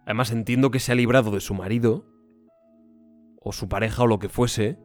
Además 0.04 0.30
entiendo 0.32 0.70
que 0.70 0.80
se 0.80 0.92
ha 0.92 0.94
librado 0.94 1.30
de 1.30 1.40
su 1.40 1.54
marido 1.54 2.04
o 3.40 3.52
su 3.52 3.68
pareja 3.68 4.02
o 4.02 4.06
lo 4.06 4.18
que 4.18 4.28
fuese. 4.28 4.78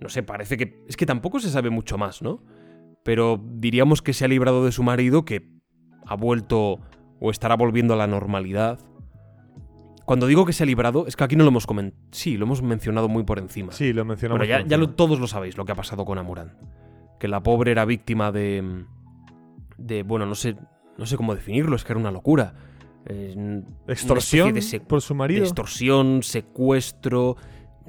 No 0.00 0.08
sé, 0.08 0.22
parece 0.22 0.56
que 0.56 0.82
es 0.88 0.96
que 0.96 1.06
tampoco 1.06 1.38
se 1.38 1.50
sabe 1.50 1.68
mucho 1.70 1.98
más, 1.98 2.22
¿no? 2.22 2.42
Pero 3.04 3.38
diríamos 3.56 4.00
que 4.00 4.12
se 4.14 4.24
ha 4.24 4.28
librado 4.28 4.64
de 4.64 4.72
su 4.72 4.82
marido 4.82 5.24
que 5.24 5.50
ha 6.06 6.16
vuelto 6.16 6.80
o 7.20 7.30
estará 7.30 7.56
volviendo 7.56 7.94
a 7.94 7.96
la 7.98 8.06
normalidad. 8.06 8.80
Cuando 10.04 10.26
digo 10.26 10.44
que 10.44 10.52
se 10.52 10.62
ha 10.62 10.66
librado, 10.66 11.06
es 11.06 11.16
que 11.16 11.24
aquí 11.24 11.36
no 11.36 11.44
lo 11.44 11.48
hemos 11.50 11.66
comentado. 11.66 12.02
Sí, 12.10 12.36
lo 12.36 12.44
hemos 12.44 12.62
mencionado 12.62 13.08
muy 13.08 13.22
por 13.24 13.38
encima. 13.38 13.72
Sí, 13.72 13.92
lo 13.92 14.04
mencionamos. 14.04 14.38
Bueno, 14.46 14.48
ya, 14.62 14.66
ya 14.66 14.76
lo- 14.76 14.90
todos 14.90 15.20
lo 15.20 15.26
sabéis 15.26 15.56
lo 15.56 15.64
que 15.64 15.72
ha 15.72 15.76
pasado 15.76 16.04
con 16.04 16.18
Amuran. 16.18 16.56
Que 17.20 17.28
la 17.28 17.42
pobre 17.42 17.70
era 17.70 17.84
víctima 17.84 18.32
de. 18.32 18.84
de. 19.78 20.02
bueno, 20.02 20.26
no 20.26 20.34
sé. 20.34 20.56
No 20.98 21.06
sé 21.06 21.16
cómo 21.16 21.34
definirlo, 21.34 21.76
es 21.76 21.84
que 21.84 21.92
era 21.92 22.00
una 22.00 22.10
locura. 22.10 22.54
Eh, 23.06 23.62
Extorsión 23.88 24.52
de, 24.54 24.80
por 24.80 25.00
su 25.00 25.14
de 25.14 25.18
marido. 25.18 25.42
extorsión, 25.44 26.22
secuestro. 26.22 27.36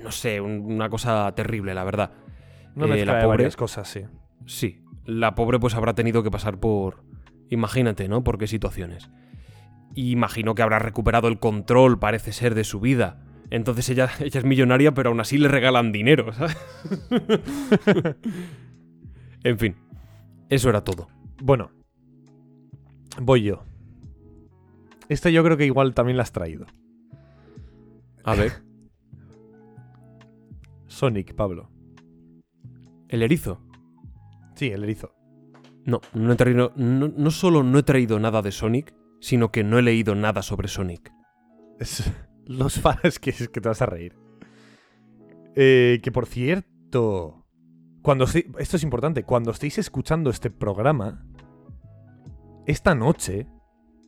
No 0.02 0.12
sé, 0.12 0.40
un- 0.42 0.72
una 0.72 0.90
cosa 0.90 1.32
terrible, 1.36 1.74
la 1.74 1.84
verdad. 1.84 2.12
Una 2.76 2.86
eh, 2.96 3.06
la 3.06 3.16
de 3.16 3.22
pobre- 3.22 3.28
varias 3.28 3.56
cosas, 3.56 3.88
sí. 3.88 4.02
Sí. 4.46 4.82
La 5.06 5.36
pobre 5.36 5.60
pues 5.60 5.76
habrá 5.76 5.94
tenido 5.94 6.24
que 6.24 6.32
pasar 6.32 6.60
por. 6.60 7.04
Imagínate, 7.50 8.08
¿no? 8.08 8.24
Por 8.24 8.38
qué 8.38 8.48
situaciones. 8.48 9.10
Y 9.96 10.12
imagino 10.12 10.56
que 10.56 10.62
habrá 10.62 10.80
recuperado 10.80 11.28
el 11.28 11.40
control, 11.40 12.00
parece 12.00 12.32
ser, 12.32 12.56
de 12.56 12.64
su 12.64 12.80
vida. 12.80 13.24
Entonces 13.50 13.90
ella, 13.90 14.10
ella 14.20 14.40
es 14.40 14.46
millonaria, 14.46 14.94
pero 14.94 15.10
aún 15.10 15.20
así 15.20 15.38
le 15.38 15.48
regalan 15.48 15.92
dinero, 15.92 16.34
¿sabes? 16.34 16.58
en 19.44 19.60
fin. 19.60 19.76
Eso 20.50 20.70
era 20.70 20.84
todo. 20.84 21.08
Bueno, 21.42 21.72
voy 23.22 23.44
yo. 23.44 23.64
Esta 25.10 25.30
yo 25.30 25.44
creo 25.44 25.58
que 25.58 25.66
igual 25.66 25.94
también 25.94 26.18
la 26.18 26.24
has 26.24 26.32
traído. 26.32 26.66
A 28.24 28.36
ver. 28.36 28.52
Sonic, 30.88 31.34
Pablo. 31.34 31.70
El 33.08 33.22
erizo. 33.22 33.62
Sí, 34.56 34.70
el 34.70 34.84
erizo. 34.84 35.14
No, 35.86 36.02
no 36.14 36.34
he 36.34 36.36
traído. 36.36 36.72
No, 36.76 37.10
no 37.10 37.32
solo 37.32 37.64
no 37.64 37.80
he 37.80 37.84
traído 37.84 38.20
nada 38.20 38.42
de 38.42 38.52
Sonic, 38.52 38.94
sino 39.24 39.52
que 39.54 39.64
no 39.64 39.80
he 39.80 39.82
leído 39.82 40.16
nada 40.16 40.42
sobre 40.42 40.68
Sonic. 40.68 41.14
Es- 41.80 42.12
los 42.46 42.78
fans 42.82 43.20
que, 43.20 43.30
es 43.30 43.48
que 43.48 43.62
te 43.62 43.70
vas 43.70 43.82
a 43.82 43.86
reír. 43.86 44.18
Eh, 45.56 46.00
que 46.04 46.12
por 46.12 46.26
cierto, 46.26 47.46
cuando 48.02 48.26
esto 48.26 48.76
es 48.78 48.84
importante, 48.84 49.24
cuando 49.24 49.52
estéis 49.52 49.78
escuchando 49.78 50.30
este 50.30 50.50
programa, 50.50 51.24
esta 52.66 52.96
noche, 52.96 53.48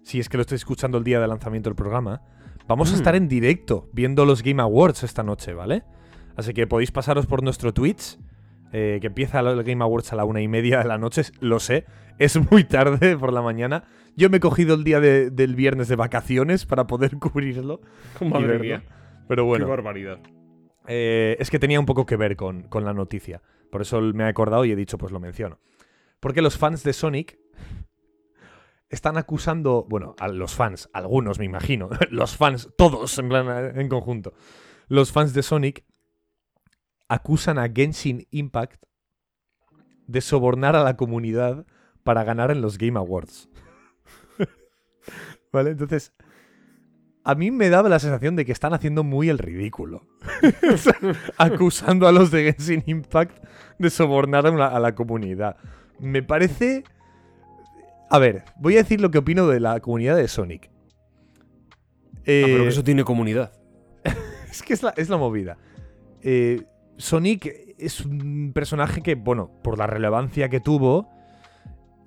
si 0.03 0.19
es 0.19 0.27
que 0.27 0.37
lo 0.37 0.41
estáis 0.41 0.61
escuchando 0.61 0.97
el 0.97 1.03
día 1.05 1.19
de 1.21 1.27
lanzamiento 1.27 1.69
del 1.69 1.75
programa, 1.75 2.21
vamos 2.67 2.89
a 2.89 2.93
Mm. 2.93 2.95
estar 2.97 3.15
en 3.15 3.27
directo 3.27 3.89
viendo 3.93 4.25
los 4.25 4.43
Game 4.43 4.61
Awards 4.61 5.03
esta 5.03 5.23
noche, 5.23 5.53
¿vale? 5.53 5.83
Así 6.35 6.53
que 6.53 6.67
podéis 6.67 6.91
pasaros 6.91 7.25
por 7.25 7.41
nuestro 7.43 7.73
Twitch, 7.73 8.17
eh, 8.73 8.97
que 8.99 9.07
empieza 9.07 9.39
el 9.39 9.63
Game 9.63 9.81
Awards 9.83 10.11
a 10.11 10.15
la 10.17 10.25
una 10.25 10.41
y 10.41 10.47
media 10.49 10.79
de 10.79 10.85
la 10.85 10.97
noche, 10.97 11.21
lo 11.39 11.59
sé, 11.61 11.85
es 12.17 12.37
muy 12.51 12.63
tarde 12.65 13.15
por 13.17 13.31
la 13.31 13.41
mañana. 13.41 13.85
Yo 14.15 14.29
me 14.29 14.37
he 14.37 14.39
cogido 14.39 14.75
el 14.75 14.83
día 14.83 14.99
de- 14.99 15.29
del 15.29 15.55
viernes 15.55 15.87
de 15.87 15.95
vacaciones 15.95 16.65
para 16.65 16.87
poder 16.87 17.17
cubrirlo. 17.19 17.81
y 18.21 18.29
verlo. 18.29 18.81
Pero 19.27 19.45
bueno, 19.45 19.67
barbaridad. 19.67 20.19
Eh, 20.87 21.35
es 21.39 21.49
que 21.49 21.57
tenía 21.59 21.79
un 21.79 21.85
poco 21.85 22.05
que 22.05 22.15
ver 22.15 22.35
con, 22.35 22.63
con 22.63 22.85
la 22.85 22.93
noticia. 22.93 23.41
Por 23.71 23.81
eso 23.81 23.99
me 24.01 24.23
he 24.23 24.27
acordado 24.27 24.63
y 24.65 24.71
he 24.71 24.75
dicho, 24.75 24.97
pues 24.97 25.11
lo 25.11 25.19
menciono. 25.19 25.59
Porque 26.19 26.41
los 26.41 26.57
fans 26.57 26.83
de 26.83 26.93
Sonic 26.93 27.37
están 28.89 29.17
acusando, 29.17 29.85
bueno, 29.89 30.15
a 30.19 30.27
los 30.27 30.53
fans, 30.53 30.89
algunos 30.93 31.39
me 31.39 31.45
imagino, 31.45 31.89
los 32.11 32.37
fans, 32.37 32.69
todos 32.77 33.17
en 33.17 33.29
plan 33.29 33.77
en 33.79 33.89
conjunto, 33.89 34.33
los 34.87 35.11
fans 35.11 35.33
de 35.33 35.41
Sonic 35.43 35.83
acusan 37.09 37.57
a 37.57 37.67
Genshin 37.69 38.27
Impact 38.31 38.81
de 40.07 40.21
sobornar 40.21 40.75
a 40.75 40.83
la 40.83 40.95
comunidad 40.97 41.65
para 42.03 42.23
ganar 42.23 42.51
en 42.51 42.61
los 42.61 42.77
Game 42.77 42.97
Awards. 42.99 43.49
¿Vale? 45.55 45.71
Entonces, 45.71 46.11
a 47.23 47.33
mí 47.33 47.49
me 47.49 47.69
daba 47.69 47.87
la 47.87 47.99
sensación 47.99 48.35
de 48.35 48.43
que 48.43 48.51
están 48.51 48.73
haciendo 48.73 49.05
muy 49.05 49.29
el 49.29 49.39
ridículo. 49.39 50.05
O 50.73 50.77
sea, 50.77 50.95
acusando 51.37 52.09
a 52.09 52.11
los 52.11 52.29
de 52.29 52.51
Genshin 52.51 52.83
Impact 52.85 53.41
de 53.79 53.89
sobornar 53.89 54.45
a 54.45 54.51
la, 54.51 54.67
a 54.67 54.79
la 54.81 54.93
comunidad. 54.95 55.55
Me 55.97 56.21
parece... 56.23 56.83
A 58.09 58.19
ver, 58.19 58.43
voy 58.57 58.75
a 58.75 58.79
decir 58.79 58.99
lo 58.99 59.11
que 59.11 59.19
opino 59.19 59.47
de 59.47 59.61
la 59.61 59.79
comunidad 59.79 60.17
de 60.17 60.27
Sonic. 60.27 60.69
Ah, 60.69 62.21
pero 62.25 62.47
Eh, 62.47 62.57
que 62.63 62.67
eso 62.67 62.83
tiene 62.83 63.05
comunidad. 63.05 63.53
es 64.51 64.61
que 64.61 64.73
es 64.73 64.83
la, 64.83 64.89
es 64.97 65.07
la 65.07 65.15
movida. 65.15 65.57
Eh, 66.21 66.65
Sonic 66.97 67.75
es 67.77 68.01
un 68.01 68.51
personaje 68.53 69.01
que, 69.01 69.15
bueno, 69.15 69.51
por 69.63 69.77
la 69.77 69.87
relevancia 69.87 70.49
que 70.49 70.59
tuvo, 70.59 71.09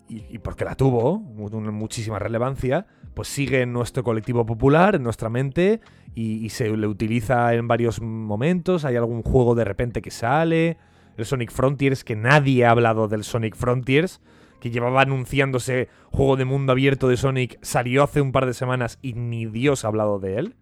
y, 0.07 0.25
y 0.29 0.39
porque 0.39 0.67
la 0.67 0.75
tuvo, 0.75 1.19
muchísima 1.19 2.19
relevancia, 2.19 2.87
pues 3.15 3.29
sigue 3.29 3.63
en 3.63 3.73
nuestro 3.73 4.05
colectivo 4.05 4.47
popular, 4.47 4.95
en 4.95 5.03
nuestra 5.03 5.29
mente, 5.29 5.81
y, 6.15 6.45
y 6.45 6.49
se 6.51 6.69
le 6.77 6.87
utiliza 6.87 7.55
en 7.55 7.69
varios 7.69 8.01
momentos. 8.01 8.85
Hay 8.85 8.97
algún 8.97 9.23
juego 9.23 9.55
de 9.55 9.65
repente 9.65 10.03
que 10.03 10.11
sale. 10.11 10.79
El 11.17 11.25
Sonic 11.25 11.51
Frontiers, 11.51 12.05
que 12.05 12.15
nadie 12.15 12.65
ha 12.65 12.71
hablado 12.71 13.09
del 13.09 13.25
Sonic 13.25 13.57
Frontiers, 13.57 14.21
que 14.61 14.71
llevaba 14.71 15.03
anunciándose 15.03 15.89
juego 16.11 16.37
de 16.37 16.45
mundo 16.45 16.73
abierto 16.73 17.09
de 17.09 17.17
Sonic, 17.17 17.59
salió 17.63 18.03
hace 18.03 18.21
un 18.21 18.33
par 18.33 18.47
de 18.47 18.55
semanas 18.55 18.99
y 19.03 19.15
ni 19.15 19.47
Dios 19.47 19.85
ha 19.85 19.89
hablado 19.89 20.19
de 20.19 20.37
él. 20.37 20.57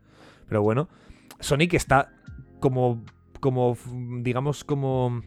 Pero 0.48 0.62
bueno, 0.62 0.88
Sonic 1.40 1.74
está 1.74 2.12
como, 2.60 3.04
como 3.40 3.76
digamos, 4.20 4.64
como, 4.64 5.22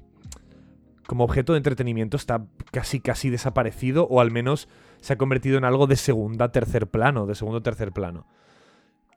como 1.08 1.24
objeto 1.24 1.54
de 1.54 1.58
entretenimiento, 1.58 2.18
está 2.18 2.46
casi, 2.72 3.00
casi 3.00 3.30
desaparecido, 3.30 4.08
o 4.08 4.22
al 4.22 4.32
menos 4.32 4.68
se 5.02 5.14
ha 5.14 5.18
convertido 5.18 5.58
en 5.58 5.66
algo 5.66 5.88
de 5.88 5.96
segunda, 5.96 6.52
tercer 6.52 6.88
plano, 6.88 7.26
de 7.26 7.36
segundo, 7.36 7.62
tercer 7.62 7.92
plano. 7.92 8.26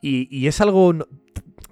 Y, 0.01 0.27
y 0.35 0.47
es 0.47 0.59
algo, 0.61 0.93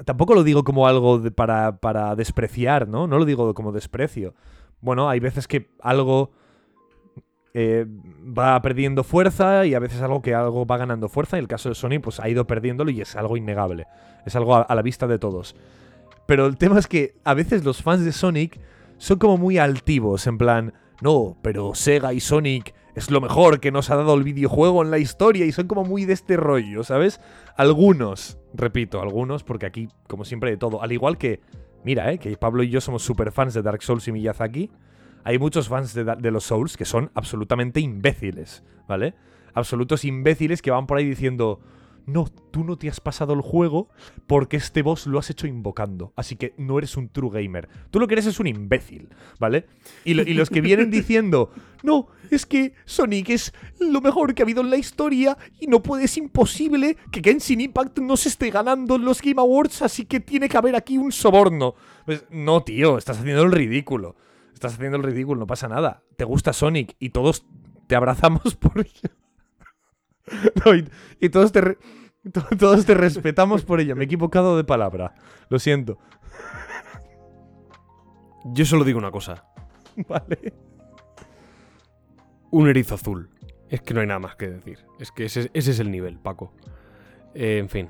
tampoco 0.06 0.34
lo 0.36 0.44
digo 0.44 0.64
como 0.64 0.88
algo 0.88 1.22
para, 1.32 1.78
para 1.78 2.16
despreciar, 2.16 2.88
¿no? 2.88 3.08
No 3.08 3.18
lo 3.18 3.26
digo 3.26 3.54
como 3.54 3.72
desprecio. 3.72 4.34
Bueno, 4.80 5.10
hay 5.10 5.20
veces 5.20 5.48
que 5.48 5.70
algo 5.82 6.32
eh, 7.54 7.86
va 7.86 8.62
perdiendo 8.62 9.04
fuerza 9.04 9.66
y 9.66 9.74
a 9.74 9.80
veces 9.80 10.02
algo 10.02 10.22
que 10.22 10.34
algo 10.34 10.66
va 10.66 10.78
ganando 10.78 11.10
fuerza. 11.10 11.38
Y 11.38 11.42
el 11.42 11.48
caso 11.48 11.70
de 11.70 11.76
Sony 11.76 12.00
pues 12.02 12.20
ha 12.20 12.30
ido 12.30 12.48
perdiéndolo 12.48 12.90
y 12.92 13.02
es 13.02 13.16
algo 13.16 13.38
innegable. 13.38 13.88
Es 14.26 14.36
algo 14.36 14.56
a 14.56 14.76
la 14.76 14.82
vista 14.82 15.08
de 15.08 15.20
todos. 15.20 15.56
Pero 16.26 16.46
el 16.46 16.58
tema 16.58 16.80
es 16.80 16.88
que 16.88 17.16
a 17.24 17.34
veces 17.34 17.66
los 17.66 17.84
fans 17.84 18.06
de 18.06 18.12
Sonic 18.12 18.60
son 18.98 19.18
como 19.18 19.38
muy 19.38 19.58
altivos, 19.58 20.28
en 20.28 20.38
plan, 20.38 20.74
no, 21.02 21.36
pero 21.42 21.76
Sega 21.76 22.14
y 22.14 22.20
Sonic 22.20 22.74
es 22.96 23.10
lo 23.10 23.22
mejor 23.22 23.60
que 23.60 23.72
nos 23.72 23.90
ha 23.90 23.96
dado 23.96 24.14
el 24.16 24.24
videojuego 24.24 24.82
en 24.82 24.92
la 24.92 24.98
historia 24.98 25.46
y 25.46 25.52
son 25.52 25.68
como 25.68 25.84
muy 25.84 26.06
de 26.06 26.14
este 26.14 26.38
rollo, 26.38 26.84
¿sabes? 26.84 27.22
Algunos, 27.56 28.38
repito, 28.54 29.02
algunos, 29.02 29.44
porque 29.44 29.66
aquí, 29.66 29.88
como 30.08 30.26
siempre, 30.26 30.52
de 30.52 30.58
todo. 30.58 30.82
Al 30.82 30.92
igual 30.92 31.18
que, 31.18 31.40
mira, 31.84 32.12
¿eh? 32.12 32.18
que 32.18 32.36
Pablo 32.38 32.64
y 32.64 32.70
yo 32.70 32.82
somos 32.82 33.04
super 33.04 33.32
fans 33.32 33.54
de 33.54 33.62
Dark 33.62 33.82
Souls 33.82 34.08
y 34.08 34.12
Miyazaki. 34.12 34.70
Hay 35.24 35.38
muchos 35.38 35.70
fans 35.70 35.94
de, 35.94 36.04
de 36.04 36.32
los 36.32 36.44
Souls 36.44 36.78
que 36.78 36.86
son 36.86 37.12
absolutamente 37.14 37.80
imbéciles, 37.80 38.64
¿vale? 38.88 39.14
Absolutos 39.54 40.04
imbéciles 40.04 40.62
que 40.62 40.72
van 40.72 40.88
por 40.88 40.98
ahí 40.98 41.06
diciendo, 41.06 41.60
no, 42.06 42.26
tú 42.52 42.64
no 42.64 42.78
te 42.78 42.90
has 42.90 43.00
pasado 43.00 43.34
el 43.34 43.42
juego 43.42 43.90
porque 44.28 44.58
este 44.58 44.82
boss 44.82 45.08
lo 45.08 45.20
has 45.20 45.30
hecho 45.30 45.48
invocando, 45.48 46.14
así 46.16 46.36
que 46.36 46.54
no 46.58 46.78
eres 46.78 46.98
un 46.98 47.10
true 47.10 47.30
gamer. 47.32 47.70
Tú 47.90 48.00
lo 48.00 48.08
que 48.08 48.16
eres 48.16 48.26
es 48.26 48.40
un 48.40 48.48
imbécil, 48.48 49.10
¿vale? 49.40 49.68
Y, 50.04 50.14
lo- 50.16 50.24
y 50.24 50.34
los 50.34 50.50
que 50.50 50.62
vienen 50.62 50.90
diciendo, 50.92 51.52
no, 51.84 52.08
es 52.30 52.46
que 52.46 52.74
Sonic 52.86 53.30
es 53.30 53.54
lo 53.80 54.02
mejor 54.02 54.34
que 54.34 54.42
ha 54.42 54.46
habido 54.46 54.62
en 54.62 54.70
la 54.70 54.78
historia 54.78 55.38
y 55.60 55.68
no 55.68 55.82
puede, 55.84 56.06
es 56.06 56.18
imposible 56.18 56.98
que 57.12 57.22
Genshin 57.22 57.62
Impact 57.62 58.00
no 58.00 58.18
se 58.18 58.30
esté 58.30 58.50
ganando 58.52 58.96
en 58.96 59.06
los 59.06 59.22
Game 59.22 59.40
Awards, 59.42 59.82
así 59.82 60.06
que 60.06 60.20
tiene 60.20 60.50
que 60.50 60.58
haber 60.58 60.76
aquí 60.76 60.98
un 60.98 61.12
soborno. 61.12 61.76
Pues 62.06 62.26
no, 62.32 62.64
tío, 62.64 62.98
estás 62.98 63.20
haciendo 63.20 63.44
el 63.44 63.52
ridículo. 63.52 64.16
Estás 64.54 64.74
haciendo 64.76 64.98
el 64.98 65.04
ridículo, 65.04 65.40
no 65.40 65.48
pasa 65.48 65.68
nada. 65.68 66.04
Te 66.18 66.24
gusta 66.24 66.54
Sonic 66.54 66.96
y 67.00 67.10
todos 67.10 67.46
te 67.88 67.96
abrazamos 67.96 68.56
por 68.60 68.80
ello. 68.80 69.10
No, 70.66 70.76
y, 70.76 70.88
y 71.20 71.30
todos 71.30 71.52
te 71.52 71.62
re- 71.62 71.78
todos 72.60 72.86
te 72.86 72.94
respetamos 72.94 73.64
por 73.66 73.80
ello. 73.80 73.96
Me 73.96 74.04
he 74.04 74.06
equivocado 74.06 74.56
de 74.58 74.64
palabra. 74.64 75.16
Lo 75.50 75.58
siento. 75.60 75.98
Yo 78.46 78.66
solo 78.66 78.84
digo 78.84 79.00
una 79.00 79.12
cosa. 79.12 79.46
Vale. 80.08 80.54
Un 82.52 82.68
erizo 82.70 82.96
azul. 82.96 83.30
Es 83.70 83.82
que 83.82 83.94
no 83.94 84.02
hay 84.02 84.08
nada 84.08 84.20
más 84.20 84.36
que 84.36 84.50
decir. 84.50 84.80
Es 85.00 85.12
que 85.12 85.26
ese, 85.26 85.50
ese 85.54 85.72
es 85.72 85.80
el 85.80 85.92
nivel, 85.92 86.18
Paco. 86.20 86.54
Eh, 87.34 87.58
en 87.60 87.70
fin. 87.70 87.90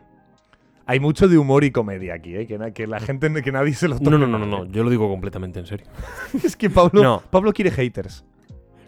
Hay 0.86 1.00
mucho 1.00 1.28
de 1.28 1.38
humor 1.38 1.64
y 1.64 1.72
comedia 1.72 2.16
aquí, 2.16 2.36
¿eh? 2.36 2.46
Que, 2.48 2.58
na- 2.58 2.72
que 2.72 2.86
la 2.86 3.00
gente, 3.00 3.32
que 3.42 3.52
nadie 3.52 3.74
se 3.74 3.88
lo 3.88 3.98
tome 3.98 4.12
No, 4.12 4.18
no, 4.18 4.28
no, 4.28 4.38
no, 4.40 4.46
no. 4.46 4.66
Yo 4.66 4.84
lo 4.84 4.90
digo 4.90 5.10
completamente 5.10 5.60
en 5.60 5.66
serio. 5.66 5.88
Es 6.44 6.56
que 6.56 6.70
Pablo, 6.70 7.02
No. 7.02 7.24
Pablo 7.32 7.54
quiere 7.54 7.72
haters. 7.72 8.26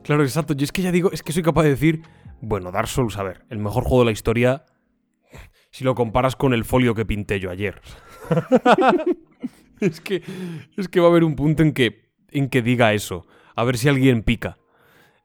Claro, 0.03 0.23
exacto. 0.23 0.53
Yo 0.53 0.65
es 0.65 0.71
que 0.71 0.81
ya 0.81 0.91
digo, 0.91 1.11
es 1.11 1.23
que 1.23 1.31
soy 1.31 1.43
capaz 1.43 1.63
de 1.63 1.69
decir, 1.69 2.01
bueno, 2.41 2.71
Dark 2.71 2.87
Souls, 2.87 3.17
a 3.17 3.23
ver, 3.23 3.45
el 3.49 3.59
mejor 3.59 3.83
juego 3.83 3.99
de 3.99 4.05
la 4.05 4.11
historia, 4.11 4.65
si 5.71 5.83
lo 5.83 5.95
comparas 5.95 6.35
con 6.35 6.53
el 6.53 6.65
folio 6.65 6.93
que 6.95 7.05
pinté 7.05 7.39
yo 7.39 7.49
ayer. 7.49 7.81
es 9.79 10.01
que 10.01 10.21
es 10.77 10.87
que 10.87 10.99
va 10.99 11.07
a 11.07 11.09
haber 11.09 11.23
un 11.23 11.35
punto 11.35 11.63
en 11.63 11.73
que 11.73 12.13
en 12.31 12.49
que 12.49 12.61
diga 12.61 12.93
eso, 12.93 13.25
a 13.55 13.63
ver 13.63 13.77
si 13.77 13.89
alguien 13.89 14.23
pica. 14.23 14.57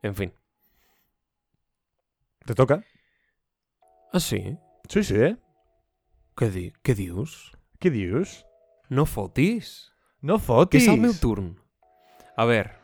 En 0.02 0.14
fin. 0.14 0.32
¿Te 2.44 2.54
toca? 2.54 2.82
Ah, 4.12 4.20
sí. 4.20 4.56
Sí, 4.88 5.04
sí, 5.04 5.14
¿eh? 5.16 5.36
¿Qué, 6.36 6.50
di 6.50 6.72
¿Qué 6.82 6.94
dius? 6.94 7.52
¿Qué 7.78 7.90
dios? 7.90 8.46
No 8.88 9.04
fotis. 9.06 9.92
No 10.20 10.38
Que 10.38 10.44
fotis. 10.44 10.82
és 10.82 10.88
el 10.88 11.00
meu 11.00 11.12
turn. 11.14 11.58
A 12.36 12.44
ver. 12.44 12.77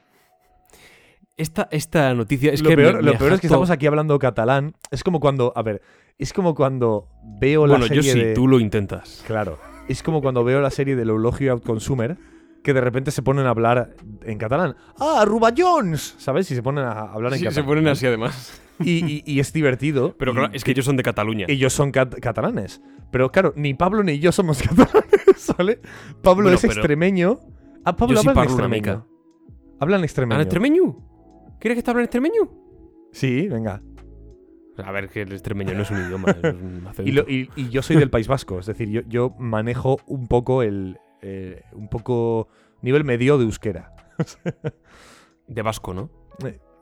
Esta, 1.37 1.69
esta 1.73 2.15
noticia 2.15 2.53
es 2.53 2.63
lo 2.63 2.69
que. 2.71 2.77
peor, 2.77 2.97
me- 2.97 3.03
lo 3.03 3.13
me 3.13 3.19
peor 3.19 3.33
es 3.33 3.41
que 3.41 3.47
estamos 3.49 3.71
aquí 3.71 3.87
hablando 3.87 4.19
catalán. 4.19 4.75
Es 4.91 5.03
como 5.03 5.19
cuando, 5.21 5.53
a 5.57 5.63
ver, 5.63 5.83
es 6.19 6.33
como 6.33 6.55
cuando 6.55 7.09
veo 7.41 7.67
la 7.67 7.73
Bueno, 7.75 7.87
serie 7.89 8.03
yo 8.03 8.13
sí, 8.13 8.19
de... 8.21 8.35
tú 8.35 8.47
lo 8.47 8.61
intentas. 8.61 9.25
Claro. 9.27 9.59
Es 9.89 10.03
como 10.03 10.23
cuando 10.23 10.45
veo 10.45 10.61
la 10.61 10.71
serie 10.71 10.95
del 10.97 11.11
Eulogio 11.11 11.53
Outconsumer 11.53 12.17
que 12.63 12.73
de 12.73 12.81
repente 12.81 13.11
se 13.11 13.21
ponen 13.23 13.47
a 13.47 13.51
hablar 13.51 13.95
en 14.23 14.39
catalán. 14.39 14.77
¡Ah, 14.99 15.25
Ruballons! 15.27 16.15
¿Sabes? 16.19 16.51
Y 16.51 16.55
se 16.55 16.63
ponen 16.63 16.85
a 16.85 16.93
hablar 17.13 17.33
en 17.35 17.39
Sí, 17.41 17.45
catalán. 17.45 17.65
se 17.65 17.69
ponen 17.69 17.89
así 17.89 18.07
además. 18.07 18.61
Y, 18.81 19.05
y- 19.05 19.23
y 19.27 19.41
es 19.41 19.53
divertido. 19.53 20.15
Pero 20.19 20.33
y- 20.33 20.35
claro, 20.37 20.51
es 20.55 20.63
que 20.65 20.71
ellos 20.71 20.85
son 20.85 20.97
de 20.97 21.03
Cataluña. 21.03 21.47
ellos 21.49 21.73
son 21.73 21.91
cat- 21.91 22.19
catalanes. 22.21 22.81
Pero 23.11 23.31
claro, 23.33 23.53
ni 23.57 23.75
Pablo 23.75 24.03
ni 24.05 24.19
yo 24.21 24.31
somos 24.33 24.63
catalanes, 24.63 25.53
¿vale? 25.59 25.81
Pablo 26.23 26.45
Bueno, 26.45 26.57
es 26.57 26.65
extremeño. 26.65 27.41
Ah, 27.85 27.95
Pablo 27.97 28.15
Yo 28.17 28.23
sí 28.23 28.29
habla 28.29 28.43
en 28.43 28.49
extremeño. 28.49 28.81
mica. 28.83 29.07
Habla 29.81 29.97
en 29.99 30.05
extremeño. 30.05 30.37
¿En 30.37 30.43
extremeño? 30.43 30.97
¿Quieres 31.65 31.79
que 31.79 31.83
te 31.83 31.91
hable 31.91 32.03
en 32.03 32.05
extremeño? 32.05 32.51
Sí, 33.11 33.49
venga. 33.49 33.81
A 34.85 34.93
ver, 34.93 35.09
que 35.09 35.23
el 35.23 35.33
extremeño 35.33 35.73
no 35.73 35.81
es 35.81 35.91
un 35.91 35.97
idioma, 36.05 36.31
es 36.31 36.53
un 36.53 36.87
acento. 36.87 37.09
Y, 37.09 37.13
lo- 37.13 37.23
y- 37.27 37.49
y 37.57 37.71
yo 37.71 37.81
soy 37.81 37.97
del 37.97 38.11
País 38.11 38.29
Vasco, 38.29 38.59
es 38.59 38.67
decir, 38.67 38.91
yo, 38.91 39.01
yo 39.09 39.31
manejo 39.39 39.97
un 40.07 40.27
poco 40.27 40.63
el. 40.63 40.99
eh, 41.23 41.63
un 41.73 41.89
poco. 41.89 42.49
nivel 42.83 43.03
medio 43.05 43.39
de 43.39 43.45
euskera. 43.45 43.95
De 45.47 45.63
vasco, 45.63 45.95
¿no? 45.95 46.11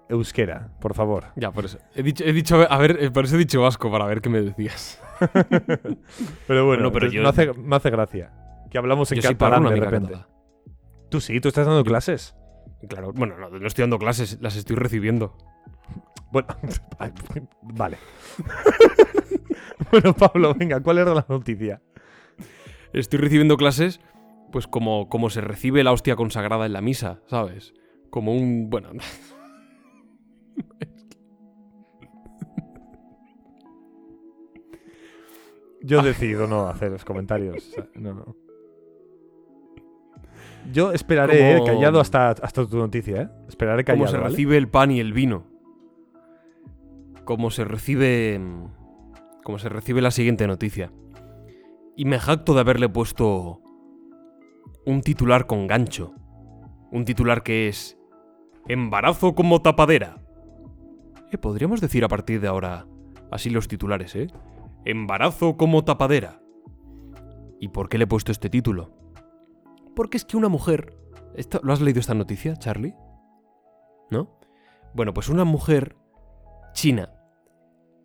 Euskera, 0.09 0.73
por 0.81 0.95
favor. 0.95 1.27
Ya, 1.37 1.53
por 1.53 1.65
eso. 1.67 1.79
He 1.95 2.03
dicho, 2.03 2.25
he 2.25 2.33
dicho 2.33 2.57
a 2.69 2.77
ver, 2.79 2.97
eh, 3.01 3.11
por 3.13 3.25
eso 3.27 3.37
he 3.37 3.39
dicho 3.39 3.63
vasco, 3.63 3.89
para 3.89 4.05
ver 4.07 4.21
qué 4.21 4.31
me 4.31 4.43
decías. 4.43 5.01
Pero 6.49 6.67
bueno, 6.67 6.91
Bueno, 6.91 6.93
pero 6.93 7.07
yo- 7.07 7.23
me, 7.23 7.29
hace, 7.29 7.53
me 7.53 7.77
hace 7.77 7.91
gracia. 7.91 8.33
Que 8.69 8.79
hablamos 8.79 9.13
en 9.13 9.21
Yo 9.21 9.31
catalán 9.31 9.63
de 9.73 9.77
repente. 9.81 10.15
Tú 11.09 11.21
sí, 11.21 11.41
tú 11.41 11.47
estás 11.49 11.67
dando 11.67 11.85
clases. 11.85 12.35
Claro, 12.89 13.13
bueno, 13.13 13.37
no, 13.39 13.49
no 13.51 13.67
estoy 13.67 13.83
dando 13.83 13.99
clases, 13.99 14.39
las 14.41 14.57
estoy 14.57 14.77
recibiendo. 14.77 15.37
Bueno, 16.33 16.49
vale. 17.63 17.99
bueno, 19.91 20.15
Pablo, 20.15 20.55
venga, 20.55 20.81
¿cuál 20.81 20.99
era 20.99 21.15
la 21.15 21.27
noticia? 21.29 21.83
Estoy 22.93 23.21
recibiendo 23.21 23.57
clases, 23.57 24.01
pues 24.51 24.67
como, 24.67 25.09
como 25.09 25.31
se 25.31 25.41
recibe 25.41 25.85
la 25.85 25.93
hostia 25.93 26.17
consagrada 26.17 26.67
en 26.67 26.73
la 26.73 26.81
misa, 26.81 27.21
¿sabes? 27.27 27.73
Como 28.11 28.35
un. 28.35 28.69
Bueno. 28.69 28.91
Yo 35.85 36.01
decido 36.03 36.47
no 36.47 36.69
hacer 36.69 36.93
los 36.93 37.05
comentarios. 37.05 37.57
o 37.57 37.61
sea, 37.61 37.89
no, 37.95 38.15
no. 38.15 38.37
Yo 40.73 40.93
esperaré, 40.93 41.55
Como- 41.57 41.67
eh, 41.67 41.71
callado 41.75 42.01
hasta, 42.01 42.31
hasta 42.31 42.67
tu 42.67 42.77
noticia, 42.77 43.23
¿eh? 43.23 43.29
Esperaré 43.49 43.85
Cómo 43.85 44.05
callado, 44.05 44.11
se 44.13 44.17
¿vale? 44.19 44.29
recibe 44.31 44.57
el 44.57 44.69
pan 44.69 44.91
y 44.91 45.01
el 45.01 45.13
vino. 45.13 45.47
Como 47.25 47.51
se 47.51 47.65
recibe. 47.65 48.41
Como 49.45 49.59
se 49.59 49.69
recibe 49.69 50.01
la 50.03 50.11
siguiente 50.11 50.47
noticia. 50.47 50.93
Y 51.97 52.05
me 52.05 52.19
jacto 52.19 52.55
de 52.55 52.61
haberle 52.61 52.89
puesto 52.89 53.61
un 54.87 55.01
titular 55.03 55.47
con 55.47 55.67
gancho. 55.67 56.15
Un 56.91 57.05
titular 57.05 57.43
que 57.43 57.69
es. 57.69 57.99
Embarazo 58.69 59.35
como 59.35 59.61
tapadera. 59.63 60.19
Eh, 61.33 61.39
podríamos 61.39 61.81
decir 61.81 62.05
a 62.05 62.09
partir 62.09 62.41
de 62.41 62.49
ahora 62.49 62.87
así 63.31 63.51
los 63.51 63.67
titulares, 63.69 64.15
¿eh? 64.15 64.29
Embarazo 64.85 65.57
como 65.57 65.85
tapadera. 65.85 66.41
¿Y 67.61 67.69
por 67.69 67.89
qué 67.89 67.99
le 67.99 68.05
he 68.05 68.09
puesto 68.09 68.33
este 68.33 68.49
título? 68.51 68.93
Porque 69.95 70.17
es 70.17 70.25
que 70.25 70.37
una 70.37 70.49
mujer... 70.49 70.97
¿Lo 71.63 71.73
has 71.73 71.81
leído 71.81 72.01
esta 72.01 72.15
noticia, 72.15 72.57
Charlie? 72.57 72.95
¿No? 74.11 74.39
Bueno, 74.95 75.15
pues 75.15 75.29
una 75.29 75.45
mujer 75.45 75.97
china 76.75 77.15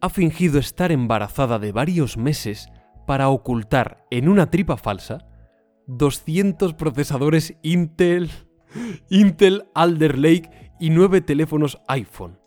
ha 0.02 0.10
fingido 0.10 0.60
estar 0.60 0.92
embarazada 0.92 1.60
de 1.60 1.72
varios 1.72 2.18
meses 2.18 2.70
para 3.06 3.30
ocultar 3.30 4.06
en 4.12 4.30
una 4.30 4.50
tripa 4.50 4.78
falsa 4.78 5.28
200 5.88 6.74
procesadores 6.74 7.56
Intel, 7.64 8.30
Intel 9.10 9.70
Alder 9.74 10.18
Lake 10.18 10.74
y 10.80 10.90
9 10.90 11.22
teléfonos 11.22 11.82
iPhone. 11.88 12.40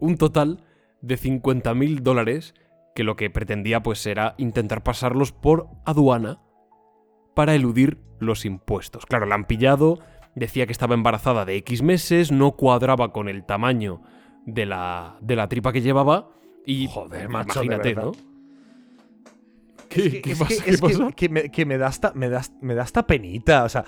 Un 0.00 0.16
total 0.16 0.64
de 1.00 1.16
50.000 1.16 2.00
dólares 2.00 2.54
que 2.94 3.04
lo 3.04 3.16
que 3.16 3.30
pretendía 3.30 3.82
pues 3.82 4.04
era 4.06 4.34
intentar 4.38 4.82
pasarlos 4.82 5.32
por 5.32 5.68
aduana 5.84 6.40
para 7.38 7.54
eludir 7.54 7.98
los 8.18 8.44
impuestos. 8.44 9.06
Claro, 9.06 9.24
la 9.24 9.36
han 9.36 9.44
pillado, 9.44 10.00
decía 10.34 10.66
que 10.66 10.72
estaba 10.72 10.94
embarazada 10.94 11.44
de 11.44 11.54
X 11.58 11.82
meses, 11.84 12.32
no 12.32 12.56
cuadraba 12.56 13.12
con 13.12 13.28
el 13.28 13.44
tamaño 13.46 14.02
de 14.44 14.66
la, 14.66 15.16
de 15.20 15.36
la 15.36 15.48
tripa 15.48 15.72
que 15.72 15.80
llevaba 15.80 16.30
y... 16.66 16.88
Joder, 16.88 17.28
macho, 17.28 17.62
imagínate. 17.62 17.94
¿no? 17.94 18.10
¿Qué, 19.88 20.20
pasa? 20.36 21.12
que- 21.14 21.28
me, 21.28 21.48
que 21.48 21.64
me 21.64 21.78
da 21.78 21.86
hasta, 21.86 22.12
me, 22.12 22.28
da, 22.28 22.42
me 22.60 22.74
da 22.74 22.82
hasta 22.82 23.06
penita, 23.06 23.62
o 23.62 23.68
sea... 23.68 23.84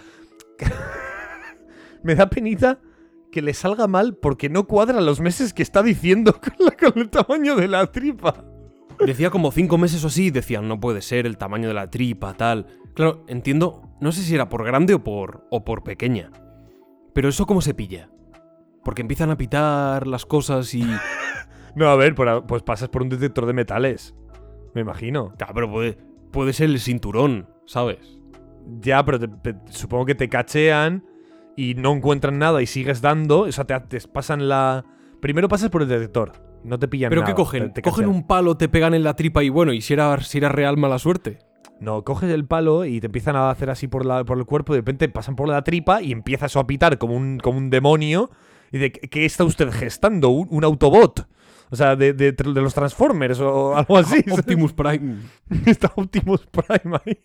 me 2.04 2.14
da 2.14 2.30
penita 2.30 2.78
que 3.32 3.42
le 3.42 3.52
salga 3.52 3.88
mal 3.88 4.14
porque 4.14 4.48
no 4.48 4.68
cuadra 4.68 5.00
los 5.00 5.18
meses 5.18 5.52
que 5.52 5.64
está 5.64 5.82
diciendo 5.82 6.34
con, 6.40 6.54
la- 6.66 6.76
con 6.76 7.00
el 7.00 7.10
tamaño 7.10 7.56
de 7.56 7.66
la 7.66 7.84
tripa. 7.88 8.44
Decía 9.04 9.30
como 9.30 9.50
cinco 9.50 9.76
meses 9.76 10.04
o 10.04 10.06
así, 10.06 10.30
decían, 10.30 10.68
no 10.68 10.78
puede 10.78 11.02
ser 11.02 11.26
el 11.26 11.36
tamaño 11.36 11.66
de 11.66 11.74
la 11.74 11.90
tripa, 11.90 12.34
tal. 12.34 12.66
Claro, 12.94 13.24
entiendo, 13.28 13.82
no 14.00 14.12
sé 14.12 14.22
si 14.22 14.34
era 14.34 14.48
por 14.48 14.64
grande 14.64 14.94
o 14.94 15.04
por, 15.04 15.46
o 15.50 15.64
por 15.64 15.82
pequeña. 15.82 16.30
Pero 17.14 17.28
eso 17.28 17.46
cómo 17.46 17.60
se 17.60 17.74
pilla. 17.74 18.10
Porque 18.84 19.02
empiezan 19.02 19.30
a 19.30 19.36
pitar 19.36 20.06
las 20.06 20.26
cosas 20.26 20.74
y... 20.74 20.84
No, 21.76 21.86
a 21.88 21.94
ver, 21.94 22.16
por 22.16 22.46
pues 22.46 22.64
pasas 22.64 22.88
por 22.88 23.00
un 23.02 23.08
detector 23.10 23.46
de 23.46 23.52
metales. 23.52 24.12
Me 24.74 24.80
imagino. 24.80 25.32
Claro, 25.38 25.54
pero 25.54 25.70
puede, 25.70 25.98
puede 26.32 26.52
ser 26.52 26.68
el 26.68 26.80
cinturón, 26.80 27.48
¿sabes? 27.64 28.18
Ya, 28.80 29.04
pero 29.04 29.20
te- 29.20 29.28
te- 29.28 29.72
supongo 29.72 30.04
que 30.04 30.16
te 30.16 30.28
cachean 30.28 31.04
y 31.56 31.74
no 31.76 31.92
encuentran 31.92 32.40
nada 32.40 32.60
y 32.60 32.66
sigues 32.66 33.00
dando. 33.00 33.42
O 33.42 33.52
sea, 33.52 33.66
te, 33.66 33.78
te 33.80 34.00
pasan 34.08 34.48
la. 34.48 34.84
Primero 35.20 35.46
pasas 35.46 35.70
por 35.70 35.82
el 35.82 35.88
detector. 35.88 36.32
No 36.64 36.76
te 36.76 36.88
pillan 36.88 37.08
¿Pero 37.10 37.20
nada. 37.22 37.32
qué 37.32 37.36
cogen? 37.36 37.72
¿Cogen 37.84 38.08
un 38.08 38.26
palo, 38.26 38.56
te 38.56 38.68
pegan 38.68 38.92
en 38.94 39.04
la 39.04 39.14
tripa 39.14 39.44
y 39.44 39.48
bueno, 39.48 39.72
y 39.72 39.80
si 39.80 39.92
era, 39.92 40.20
si 40.22 40.38
era 40.38 40.48
real 40.48 40.76
mala 40.76 40.98
suerte? 40.98 41.38
No, 41.80 42.04
coges 42.04 42.30
el 42.30 42.44
palo 42.46 42.84
y 42.84 43.00
te 43.00 43.06
empiezan 43.06 43.36
a 43.36 43.50
hacer 43.50 43.70
así 43.70 43.88
por, 43.88 44.04
la, 44.04 44.24
por 44.24 44.38
el 44.38 44.44
cuerpo. 44.44 44.72
Y 44.72 44.76
de 44.76 44.80
repente 44.80 45.08
pasan 45.08 45.34
por 45.36 45.48
la 45.48 45.62
tripa 45.64 46.02
y 46.02 46.12
empiezas 46.12 46.54
a 46.56 46.66
pitar 46.66 46.98
como 46.98 47.14
un, 47.16 47.38
como 47.38 47.58
un 47.58 47.70
demonio. 47.70 48.30
Y 48.70 48.78
de 48.78 48.92
¿qué 48.92 49.24
está 49.24 49.44
usted 49.44 49.70
gestando? 49.70 50.28
¿Un, 50.28 50.46
un 50.50 50.64
autobot? 50.64 51.26
O 51.70 51.76
sea, 51.76 51.96
de, 51.96 52.12
de- 52.12 52.32
de 52.32 52.60
los 52.60 52.74
Transformers 52.74 53.40
o 53.40 53.76
algo 53.76 53.96
así. 53.96 54.22
Optimus 54.30 54.72
Prime. 54.72 55.16
Está 55.66 55.92
Optimus 55.96 56.46
Prime 56.46 56.98
ahí. 57.04 57.18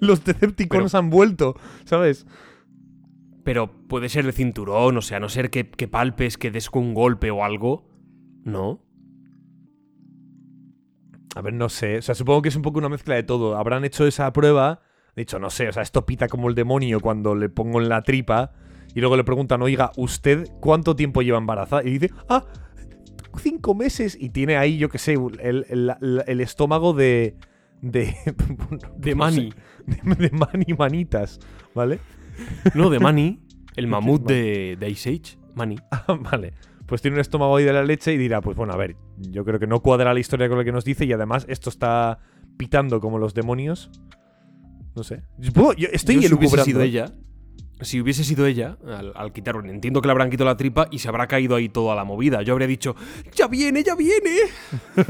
Los 0.00 0.24
Decepticons 0.24 0.94
han 0.94 1.10
vuelto, 1.10 1.54
¿sabes? 1.84 2.26
Pero 3.44 3.70
puede 3.88 4.08
ser 4.08 4.26
el 4.26 4.32
cinturón, 4.32 4.96
o 4.96 5.02
sea, 5.02 5.16
a 5.16 5.20
no 5.20 5.28
ser 5.28 5.50
que, 5.50 5.70
que 5.70 5.88
palpes, 5.88 6.36
que 6.36 6.50
des 6.50 6.68
con 6.70 6.82
un 6.84 6.94
golpe 6.94 7.30
o 7.30 7.44
algo. 7.44 7.88
¿No? 8.44 8.80
A 11.34 11.40
ver, 11.40 11.52
no 11.54 11.68
sé. 11.68 11.98
O 11.98 12.02
sea, 12.02 12.14
supongo 12.14 12.42
que 12.42 12.48
es 12.48 12.56
un 12.56 12.62
poco 12.62 12.78
una 12.78 12.88
mezcla 12.88 13.14
de 13.14 13.22
todo. 13.22 13.56
Habrán 13.56 13.84
hecho 13.84 14.06
esa 14.06 14.32
prueba. 14.32 14.80
Dicho, 15.16 15.38
no 15.38 15.50
sé, 15.50 15.68
o 15.68 15.72
sea, 15.72 15.82
esto 15.82 16.06
pita 16.06 16.28
como 16.28 16.48
el 16.48 16.54
demonio 16.54 17.00
cuando 17.00 17.34
le 17.34 17.48
pongo 17.48 17.80
en 17.80 17.88
la 17.88 18.02
tripa. 18.02 18.52
Y 18.94 19.00
luego 19.00 19.16
le 19.16 19.24
preguntan, 19.24 19.60
oiga, 19.62 19.90
¿usted 19.96 20.48
cuánto 20.60 20.96
tiempo 20.96 21.22
lleva 21.22 21.38
embarazada? 21.38 21.82
Y 21.84 21.98
dice, 21.98 22.10
ah, 22.28 22.44
cinco 23.40 23.74
meses. 23.74 24.16
Y 24.18 24.30
tiene 24.30 24.56
ahí, 24.56 24.78
yo 24.78 24.88
qué 24.88 24.98
sé, 24.98 25.14
el, 25.14 25.66
el- 25.68 26.22
el 26.26 26.40
estómago 26.40 26.92
de. 26.92 27.36
De. 27.82 28.14
De 28.96 29.14
no 29.14 29.30
sé, 29.30 29.40
Manny. 29.40 29.52
de, 29.86 30.14
de 30.16 30.30
Manny 30.30 30.74
Manitas, 30.76 31.38
¿vale? 31.74 32.00
No, 32.74 32.90
de 32.90 32.98
Manny, 33.00 33.40
el 33.76 33.86
mamut 33.88 34.24
de, 34.26 34.76
de 34.78 34.90
Ice 34.90 35.10
Age. 35.10 35.38
Manny. 35.54 35.76
Ah, 35.90 36.18
vale. 36.20 36.52
Pues 36.88 37.02
tiene 37.02 37.16
un 37.16 37.20
estómago 37.20 37.56
ahí 37.56 37.64
de 37.64 37.72
la 37.72 37.84
leche 37.84 38.12
y 38.14 38.16
dirá, 38.16 38.40
pues 38.40 38.56
bueno, 38.56 38.72
a 38.72 38.76
ver, 38.76 38.96
yo 39.18 39.44
creo 39.44 39.58
que 39.60 39.66
no 39.66 39.80
cuadra 39.80 40.14
la 40.14 40.20
historia 40.20 40.48
con 40.48 40.56
lo 40.58 40.64
que 40.64 40.72
nos 40.72 40.84
dice 40.84 41.04
y 41.04 41.12
además 41.12 41.44
esto 41.48 41.68
está 41.70 42.18
pitando 42.56 43.00
como 43.00 43.18
los 43.18 43.34
demonios. 43.34 43.90
No 44.96 45.04
sé. 45.04 45.22
Yo 45.38 45.50
estoy 45.92 46.16
Yo, 46.16 46.22
si 46.28 46.34
hubiese 46.34 46.64
sido 46.64 46.80
ella, 46.82 47.12
si 47.82 48.00
hubiese 48.00 48.24
sido 48.24 48.46
ella, 48.46 48.78
al, 48.86 49.12
al 49.14 49.32
quitarlo, 49.34 49.62
entiendo 49.70 50.00
que 50.00 50.08
le 50.08 50.12
habrán 50.12 50.30
quitado 50.30 50.48
la 50.50 50.56
tripa 50.56 50.88
y 50.90 50.98
se 50.98 51.08
habrá 51.08 51.26
caído 51.28 51.54
ahí 51.56 51.68
toda 51.68 51.94
la 51.94 52.04
movida. 52.04 52.40
Yo 52.42 52.54
habría 52.54 52.66
dicho, 52.66 52.96
¡ya 53.34 53.46
viene, 53.48 53.84
ya 53.84 53.94
viene! 53.94 54.30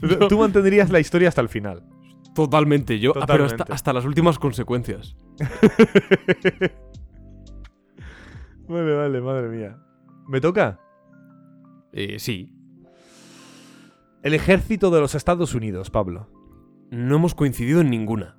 Tú- 0.00 0.28
Tú 0.28 0.38
mantendrías 0.38 0.90
la 0.90 0.98
historia 1.00 1.28
hasta 1.28 1.40
el 1.40 1.48
final. 1.48 1.82
Totalmente, 2.34 2.98
yo, 2.98 3.12
ah, 3.20 3.24
pero 3.26 3.44
hasta, 3.44 3.62
hasta 3.72 3.92
las 3.92 4.04
últimas 4.04 4.38
consecuencias. 4.40 5.14
Vale, 8.68 8.94
vale, 8.94 9.20
madre 9.20 9.48
mía. 9.48 9.78
¿Me 10.28 10.40
toca? 10.40 10.80
Eh, 11.92 12.18
sí, 12.18 12.50
El 14.22 14.34
ejército 14.34 14.90
de 14.90 15.00
los 15.00 15.14
Estados 15.14 15.54
Unidos, 15.54 15.90
Pablo. 15.90 16.28
no 16.90 17.16
hemos 17.16 17.34
coincidido 17.34 17.80
en 17.80 17.90
ninguna. 17.90 18.36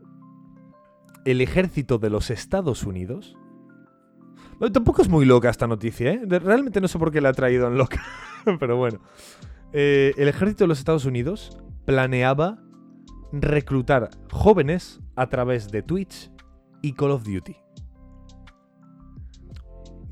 El 1.26 1.42
ejército 1.42 1.98
de 1.98 2.10
los 2.10 2.30
Estados 2.32 2.84
Unidos. 2.84 3.38
Tampoco 4.74 5.02
es 5.02 5.10
muy 5.10 5.26
loca 5.26 5.50
esta 5.50 5.68
noticia, 5.68 6.12
¿eh? 6.12 6.22
Realmente 6.26 6.80
no 6.82 6.88
sé 6.88 6.98
por 6.98 7.12
qué 7.12 7.20
la 7.22 7.30
ha 7.30 7.34
traído 7.34 7.68
en 7.68 7.78
loca. 7.78 8.02
Pero 8.60 8.78
bueno. 8.78 9.00
Eh, 9.74 10.14
el 10.18 10.28
ejército 10.28 10.64
de 10.64 10.70
los 10.70 10.80
Estados 10.80 11.06
Unidos 11.06 11.58
planeaba 11.86 12.60
reclutar 13.32 14.10
jóvenes 14.32 15.02
a 15.16 15.28
través 15.28 15.70
de 15.72 15.82
Twitch 15.82 16.32
y 16.82 16.94
Call 16.94 17.12
of 17.12 17.24
Duty. 17.26 17.56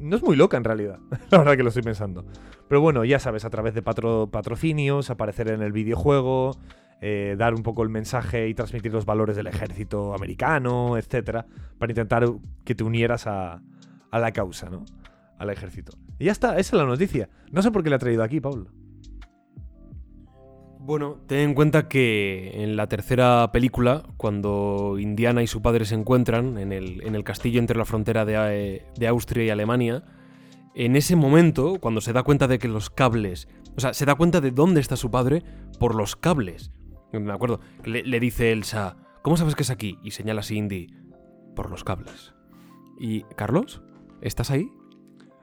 No 0.04 0.16
es 0.18 0.24
muy 0.24 0.36
loca 0.36 0.58
en 0.58 0.64
realidad, 0.64 1.00
la 1.32 1.38
verdad 1.40 1.56
que 1.58 1.64
lo 1.64 1.70
estoy 1.70 1.84
pensando. 1.84 2.26
Pero 2.68 2.82
bueno, 2.82 3.06
ya 3.06 3.20
sabes, 3.20 3.46
a 3.46 3.50
través 3.50 3.74
de 3.74 3.82
patro- 3.84 4.30
patrocinios, 4.32 5.10
aparecer 5.10 5.50
en 5.50 5.62
el 5.62 5.72
videojuego, 5.72 6.58
eh, 7.02 7.36
dar 7.38 7.54
un 7.54 7.64
poco 7.64 7.84
el 7.84 7.90
mensaje 7.90 8.48
y 8.48 8.54
transmitir 8.54 8.92
los 8.94 9.06
valores 9.06 9.36
del 9.36 9.48
ejército 9.48 10.14
americano, 10.14 10.98
etcétera, 10.98 11.46
para 11.78 11.92
intentar 11.92 12.26
que 12.64 12.76
te 12.76 12.84
unieras 12.84 13.28
a, 13.28 13.62
a 14.12 14.20
la 14.20 14.32
causa, 14.32 14.70
¿no? 14.70 14.86
Al 15.38 15.50
ejército. 15.50 15.94
Y 16.20 16.26
ya 16.26 16.32
está, 16.32 16.58
esa 16.60 16.76
es 16.76 16.82
la 16.82 16.86
noticia. 16.86 17.30
No 17.52 17.62
sé 17.62 17.72
por 17.72 17.84
qué 17.84 17.90
la 17.90 17.98
he 17.98 18.00
traído 18.00 18.24
aquí, 18.24 18.40
Pablo. 18.40 18.68
Bueno, 20.86 21.18
ten 21.28 21.40
en 21.40 21.54
cuenta 21.54 21.88
que 21.88 22.62
en 22.64 22.76
la 22.76 22.88
tercera 22.88 23.50
película, 23.54 24.04
cuando 24.18 24.98
Indiana 25.00 25.42
y 25.42 25.48
su 25.48 25.62
padre 25.62 25.86
se 25.86 25.96
encuentran 25.96 26.58
en 26.58 26.74
el, 26.74 27.02
en 27.06 27.16
el 27.16 27.24
castillo 27.24 27.60
entre 27.60 27.78
la 27.78 27.86
frontera 27.86 28.26
de, 28.26 28.36
eh, 28.76 28.86
de 28.98 29.08
Austria 29.08 29.46
y 29.46 29.50
Alemania, 29.50 30.04
en 30.76 30.98
ese 30.98 31.16
momento, 31.16 31.78
cuando 31.80 32.02
se 32.02 32.12
da 32.12 32.24
cuenta 32.24 32.48
de 32.48 32.60
que 32.60 32.68
los 32.68 32.90
cables, 32.90 33.48
o 33.78 33.80
sea, 33.80 33.94
se 33.94 34.06
da 34.06 34.16
cuenta 34.16 34.42
de 34.42 34.52
dónde 34.52 34.82
está 34.82 34.98
su 34.98 35.10
padre 35.10 35.44
por 35.80 35.96
los 35.96 36.18
cables. 36.18 36.72
Me 37.14 37.32
acuerdo, 37.32 37.62
le, 37.86 38.04
le 38.04 38.20
dice 38.20 38.52
Elsa, 38.52 38.98
¿cómo 39.22 39.38
sabes 39.38 39.56
que 39.56 39.64
es 39.64 39.70
aquí? 39.70 40.00
Y 40.04 40.12
señala 40.12 40.42
a 40.42 40.44
Cindy, 40.44 40.88
por 41.56 41.70
los 41.70 41.86
cables. 41.86 42.34
¿Y 43.00 43.22
Carlos? 43.38 43.82
¿Estás 44.22 44.52
ahí? 44.52 44.70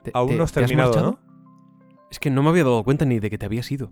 ¿Te- 0.03 0.11
Aún 0.13 0.29
te- 0.29 0.35
no 0.35 0.43
has 0.43 0.51
te 0.51 0.59
has 0.59 0.67
terminado. 0.67 1.19
Es 2.11 2.19
que 2.19 2.29
no 2.29 2.43
me 2.43 2.49
había 2.49 2.63
dado 2.65 2.83
cuenta 2.83 3.05
ni 3.05 3.19
de 3.19 3.29
que 3.31 3.37
te 3.39 3.45
habías 3.47 3.71
ido. 3.71 3.91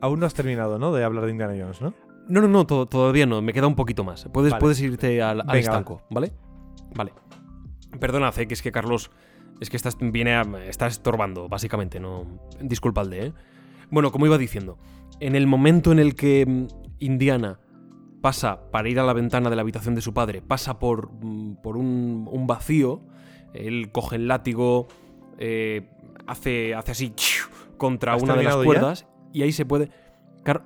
Aún 0.00 0.20
no 0.20 0.26
has 0.26 0.34
terminado, 0.34 0.78
¿no? 0.78 0.92
De 0.92 1.04
hablar 1.04 1.24
de 1.26 1.30
Indiana 1.32 1.54
Jones, 1.58 1.80
¿no? 1.80 1.94
No, 2.28 2.40
no, 2.40 2.48
no, 2.48 2.66
to- 2.66 2.86
todavía 2.86 3.26
no, 3.26 3.42
me 3.42 3.52
queda 3.52 3.66
un 3.66 3.74
poquito 3.74 4.04
más. 4.04 4.26
Puedes, 4.32 4.52
Vale. 4.52 4.60
puedes 4.60 4.80
irte 4.80 5.20
al, 5.22 5.40
al 5.40 5.46
Venga, 5.46 5.58
estanco, 5.58 6.02
¿vale? 6.10 6.32
Vale. 6.94 7.12
Perdona, 7.98 8.30
que 8.32 8.54
es 8.54 8.62
que 8.62 8.72
Carlos. 8.72 9.10
Es 9.60 9.68
que 9.68 9.76
estás, 9.76 9.98
viene 10.00 10.34
a, 10.36 10.42
está 10.66 10.86
estorbando, 10.86 11.48
básicamente, 11.48 12.00
no. 12.00 12.24
Disculpadle, 12.60 13.26
¿eh? 13.26 13.32
Bueno, 13.90 14.10
como 14.10 14.24
iba 14.24 14.38
diciendo, 14.38 14.78
en 15.18 15.34
el 15.34 15.46
momento 15.46 15.92
en 15.92 15.98
el 15.98 16.14
que 16.14 16.46
mm, 16.46 16.66
Indiana 17.00 17.58
pasa 18.22 18.70
para 18.70 18.88
ir 18.88 19.00
a 19.00 19.04
la 19.04 19.12
ventana 19.12 19.50
de 19.50 19.56
la 19.56 19.62
habitación 19.62 19.94
de 19.94 20.00
su 20.00 20.14
padre, 20.14 20.40
pasa 20.40 20.78
por, 20.78 21.10
mm, 21.12 21.56
por 21.62 21.76
un, 21.76 22.26
un 22.30 22.46
vacío, 22.46 23.02
él 23.52 23.90
coge 23.92 24.16
el 24.16 24.28
látigo, 24.28 24.88
eh, 25.38 25.90
hace, 26.26 26.74
hace 26.74 26.92
así 26.92 27.12
contra 27.76 28.14
¿Has 28.14 28.22
una 28.22 28.36
de 28.36 28.44
las 28.44 28.56
cuerdas 28.56 29.06
y 29.32 29.42
ahí 29.42 29.52
se 29.52 29.64
puede... 29.66 29.90
Car- 30.44 30.64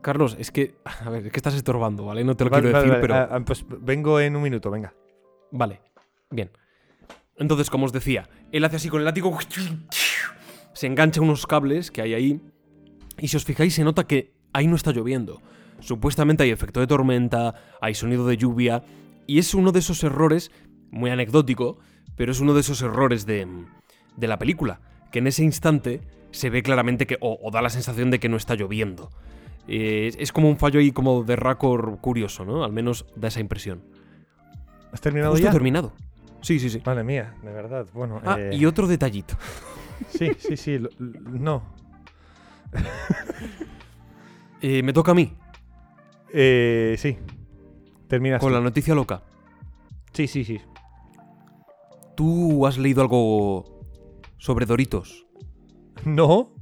Carlos, 0.00 0.36
es 0.38 0.50
que, 0.50 0.74
a 1.04 1.10
ver, 1.10 1.26
es 1.26 1.32
que 1.32 1.38
estás 1.38 1.54
estorbando, 1.54 2.04
¿vale? 2.04 2.24
No 2.24 2.36
te 2.36 2.44
lo 2.44 2.50
Vale, 2.50 2.62
quiero 2.64 2.78
vale, 2.78 2.90
decir, 2.90 3.00
vale. 3.00 3.00
pero... 3.00 3.14
Ah, 3.14 3.36
ah, 3.38 3.44
pues 3.44 3.64
vengo 3.80 4.18
en 4.20 4.36
un 4.36 4.42
minuto, 4.42 4.70
venga. 4.70 4.92
Vale, 5.50 5.80
bien. 6.30 6.50
Entonces, 7.36 7.70
como 7.70 7.86
os 7.86 7.92
decía, 7.92 8.28
él 8.50 8.64
hace 8.64 8.76
así 8.76 8.88
con 8.88 9.00
el 9.00 9.04
látigo, 9.04 9.36
se 10.72 10.86
engancha 10.86 11.20
unos 11.20 11.46
cables 11.46 11.90
que 11.90 12.02
hay 12.02 12.14
ahí, 12.14 12.40
y 13.18 13.28
si 13.28 13.36
os 13.36 13.44
fijáis 13.44 13.74
se 13.74 13.84
nota 13.84 14.06
que 14.06 14.32
ahí 14.52 14.66
no 14.66 14.76
está 14.76 14.92
lloviendo. 14.92 15.40
Supuestamente 15.80 16.42
hay 16.44 16.50
efecto 16.50 16.80
de 16.80 16.86
tormenta, 16.86 17.54
hay 17.80 17.94
sonido 17.94 18.26
de 18.26 18.36
lluvia, 18.36 18.84
y 19.26 19.38
es 19.38 19.54
uno 19.54 19.72
de 19.72 19.80
esos 19.80 20.02
errores, 20.04 20.50
muy 20.90 21.10
anecdótico, 21.10 21.78
pero 22.16 22.32
es 22.32 22.40
uno 22.40 22.54
de 22.54 22.60
esos 22.60 22.82
errores 22.82 23.26
de, 23.26 23.46
de 24.16 24.26
la 24.28 24.38
película, 24.38 24.80
que 25.10 25.18
en 25.20 25.26
ese 25.26 25.42
instante 25.44 26.00
se 26.32 26.50
ve 26.50 26.62
claramente 26.64 27.06
que, 27.06 27.16
o, 27.20 27.38
o 27.40 27.50
da 27.52 27.62
la 27.62 27.70
sensación 27.70 28.10
de 28.10 28.18
que 28.18 28.28
no 28.28 28.36
está 28.36 28.54
lloviendo. 28.56 29.10
Eh, 29.68 30.10
es- 30.18 30.32
como 30.32 30.48
un 30.48 30.56
fallo 30.56 30.80
ahí 30.80 30.90
como 30.90 31.22
de 31.22 31.36
racor 31.36 31.98
curioso, 32.00 32.44
¿no? 32.44 32.64
Al 32.64 32.72
menos 32.72 33.06
da 33.14 33.28
esa 33.28 33.38
impresión. 33.38 33.84
¿Has 34.92 35.00
terminado 35.00 35.30
Justo 35.32 35.46
ya? 35.46 35.52
terminado. 35.52 35.92
Sí, 36.40 36.58
sí, 36.58 36.68
sí. 36.68 36.82
Madre 36.84 37.04
mía, 37.04 37.34
de 37.44 37.52
verdad. 37.52 37.86
Bueno, 37.94 38.20
Ah, 38.24 38.36
eh, 38.38 38.50
y 38.52 38.66
otro 38.66 38.88
detallito. 38.88 39.36
sí, 40.08 40.32
sí, 40.38 40.56
sí. 40.56 40.78
lo- 40.78 40.90
lo- 40.98 41.20
no. 41.38 41.62
Eh, 44.64 44.82
me 44.84 44.92
toca 44.92 45.10
a 45.10 45.14
mí, 45.14 45.32
Eh, 46.32 46.94
sí. 46.98 47.18
Terminas. 48.08 48.40
con 48.40 48.50
tú. 48.50 48.54
la 48.54 48.60
noticia 48.60 48.94
loca. 48.94 49.22
Sí, 50.12 50.26
sí, 50.28 50.44
sí. 50.44 50.60
¿Tú 52.14 52.66
has 52.66 52.78
leído 52.78 53.02
algo 53.02 53.84
sobre 54.38 54.64
Doritos? 54.66 55.26
No. 56.04 56.52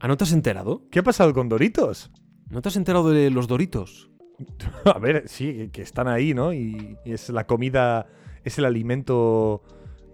¿Ah, 0.00 0.08
no 0.08 0.16
te 0.16 0.24
has 0.24 0.32
enterado? 0.32 0.82
¿Qué 0.90 0.98
ha 1.00 1.02
pasado 1.02 1.32
con 1.32 1.48
Doritos? 1.48 2.10
¿No 2.50 2.60
te 2.62 2.68
has 2.68 2.76
enterado 2.76 3.10
de 3.10 3.30
los 3.30 3.48
Doritos? 3.48 4.10
A 4.84 4.98
ver, 4.98 5.24
sí, 5.28 5.70
que- 5.72 5.82
están 5.82 6.08
ahí, 6.08 6.34
¿no? 6.34 6.52
Y, 6.52 6.96
es 7.04 7.30
la 7.30 7.46
comida, 7.46 8.06
es 8.44 8.58
el 8.58 8.64
alimento 8.66 9.62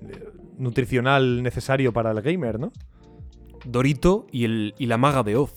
eh, 0.02 0.28
nutricional 0.59 1.43
necesario 1.43 1.93
para 1.93 2.10
el 2.12 2.20
gamer, 2.22 2.59
¿no? 2.60 2.72
Dorito 3.64 4.27
y, 4.31 4.44
el, 4.44 4.74
y 4.78 4.86
la 4.86 4.97
maga 4.97 5.22
de 5.22 5.36
Oz. 5.36 5.52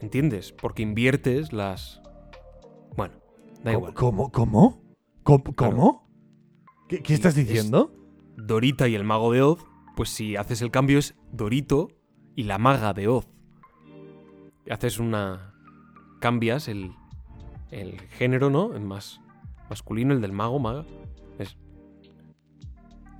¿Entiendes? 0.00 0.52
Porque 0.52 0.82
inviertes 0.82 1.52
las... 1.52 2.00
Bueno, 2.96 3.14
da 3.64 3.72
igual. 3.72 3.94
¿Cómo? 3.94 4.30
¿Cómo? 4.30 4.80
¿Cómo? 5.22 6.08
¿Qué, 6.88 7.02
qué 7.02 7.14
estás 7.14 7.36
es- 7.36 7.46
diciendo? 7.46 7.92
Dorita 8.36 8.88
y 8.88 8.94
el 8.94 9.04
mago 9.04 9.32
de 9.32 9.42
Oz, 9.42 9.60
pues 10.00 10.08
si 10.08 10.34
haces 10.34 10.62
el 10.62 10.70
cambio 10.70 10.98
es 10.98 11.14
Dorito 11.30 11.88
y 12.34 12.44
la 12.44 12.56
maga 12.56 12.94
de 12.94 13.06
Oz. 13.06 13.28
Haces 14.70 14.98
una... 14.98 15.52
Cambias 16.22 16.68
el, 16.68 16.94
el 17.70 18.00
género, 18.08 18.48
¿no? 18.48 18.74
En 18.74 18.86
más 18.86 19.20
masculino, 19.68 20.14
el 20.14 20.22
del 20.22 20.32
mago, 20.32 20.58
maga. 20.58 20.86
Es... 21.38 21.58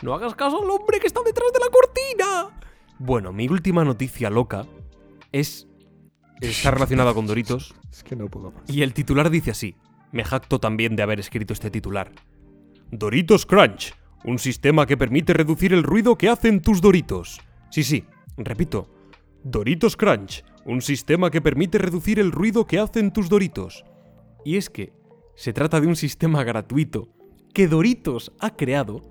No 0.01 0.15
hagas 0.15 0.35
caso 0.35 0.62
al 0.62 0.70
hombre 0.70 1.01
que 1.01 1.07
está 1.07 1.20
detrás 1.23 1.52
de 1.52 1.59
la 1.59 1.66
cortina. 1.70 2.62
Bueno, 2.98 3.31
mi 3.35 3.47
última 3.47 3.85
noticia 3.85 4.31
loca 4.31 4.65
es... 5.32 5.69
Está 6.40 6.70
relacionada 6.70 7.12
con 7.12 7.27
Doritos. 7.27 7.74
Es 7.90 8.02
que 8.02 8.16
no 8.16 8.28
puedo 8.28 8.52
más. 8.52 8.62
Y 8.70 8.81
el 8.81 8.94
titular 8.94 9.28
dice 9.28 9.51
así. 9.51 9.77
Me 10.12 10.24
jacto 10.24 10.59
también 10.59 10.97
de 10.97 11.02
haber 11.02 11.20
escrito 11.20 11.52
este 11.52 11.70
titular. 11.70 12.11
Doritos 12.90 13.44
Crunch, 13.44 13.93
un 14.25 14.39
sistema 14.39 14.87
que 14.87 14.97
permite 14.97 15.33
reducir 15.33 15.73
el 15.73 15.83
ruido 15.83 16.17
que 16.17 16.29
hacen 16.29 16.61
tus 16.61 16.81
Doritos. 16.81 17.41
Sí, 17.71 17.83
sí, 17.83 18.05
repito. 18.37 18.89
Doritos 19.43 19.97
Crunch, 19.97 20.45
un 20.67 20.83
sistema 20.83 21.31
que 21.31 21.41
permite 21.41 21.79
reducir 21.79 22.19
el 22.19 22.33
ruido 22.33 22.67
que 22.67 22.79
hacen 22.79 23.13
tus 23.13 23.29
Doritos. 23.29 23.85
Y 24.45 24.57
es 24.57 24.69
que 24.69 24.93
se 25.35 25.53
trata 25.53 25.81
de 25.81 25.87
un 25.87 25.97
sistema 25.97 26.45
gratuito 26.45 27.09
que 27.55 27.69
Doritos 27.69 28.33
ha 28.41 28.57
creado 28.57 29.03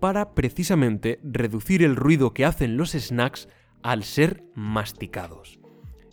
para 0.00 0.34
precisamente 0.34 1.20
reducir 1.22 1.82
el 1.82 1.96
ruido 1.96 2.34
que 2.34 2.44
hacen 2.44 2.76
los 2.76 2.92
snacks 2.92 3.48
al 3.82 4.02
ser 4.02 4.44
masticados. 4.54 5.60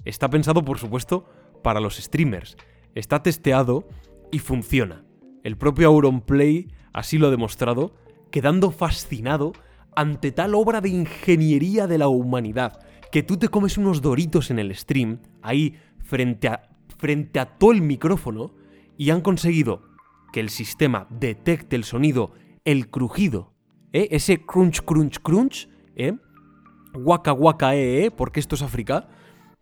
Está 0.06 0.30
pensado, 0.30 0.64
por 0.64 0.78
supuesto, 0.78 1.26
para 1.64 1.80
los 1.80 1.98
streamers. 1.98 2.56
Está 2.94 3.24
testeado 3.24 3.88
y 4.32 4.40
funciona. 4.40 5.06
El 5.44 5.58
propio 5.58 5.88
Auronplay 5.88 6.68
así 6.94 7.18
lo 7.18 7.28
ha 7.28 7.32
demostrado, 7.32 7.96
quedando 8.34 8.72
fascinado 8.72 9.54
ante 9.96 10.32
tal 10.32 10.56
obra 10.56 10.82
de 10.82 10.90
ingeniería 10.90 11.86
de 11.86 12.00
la 12.00 12.08
humanidad, 12.08 12.80
que 13.12 13.22
tú 13.22 13.38
te 13.38 13.48
comes 13.48 13.78
unos 13.78 14.02
doritos 14.02 14.50
en 14.50 14.58
el 14.58 14.76
stream, 14.76 15.20
ahí 15.44 15.76
frente 16.00 16.48
a, 16.48 16.68
frente 16.98 17.40
a 17.40 17.46
todo 17.46 17.74
el 17.74 17.84
micrófono, 17.84 18.56
y 18.98 19.12
han 19.12 19.22
conseguido 19.22 19.84
que 20.32 20.40
el 20.40 20.50
sistema 20.50 21.06
detecte 21.12 21.76
el 21.76 21.84
sonido, 21.84 22.32
el 22.66 22.90
crujido, 22.90 23.54
¿eh? 23.92 24.08
ese 24.10 24.44
crunch, 24.44 24.82
crunch, 24.82 25.20
crunch, 25.20 25.70
¿eh? 25.96 26.14
Waka 26.96 27.34
waka 27.34 27.76
eh, 27.76 28.06
eh, 28.06 28.12
porque 28.12 28.40
esto 28.40 28.56
es 28.56 28.64
África, 28.64 29.10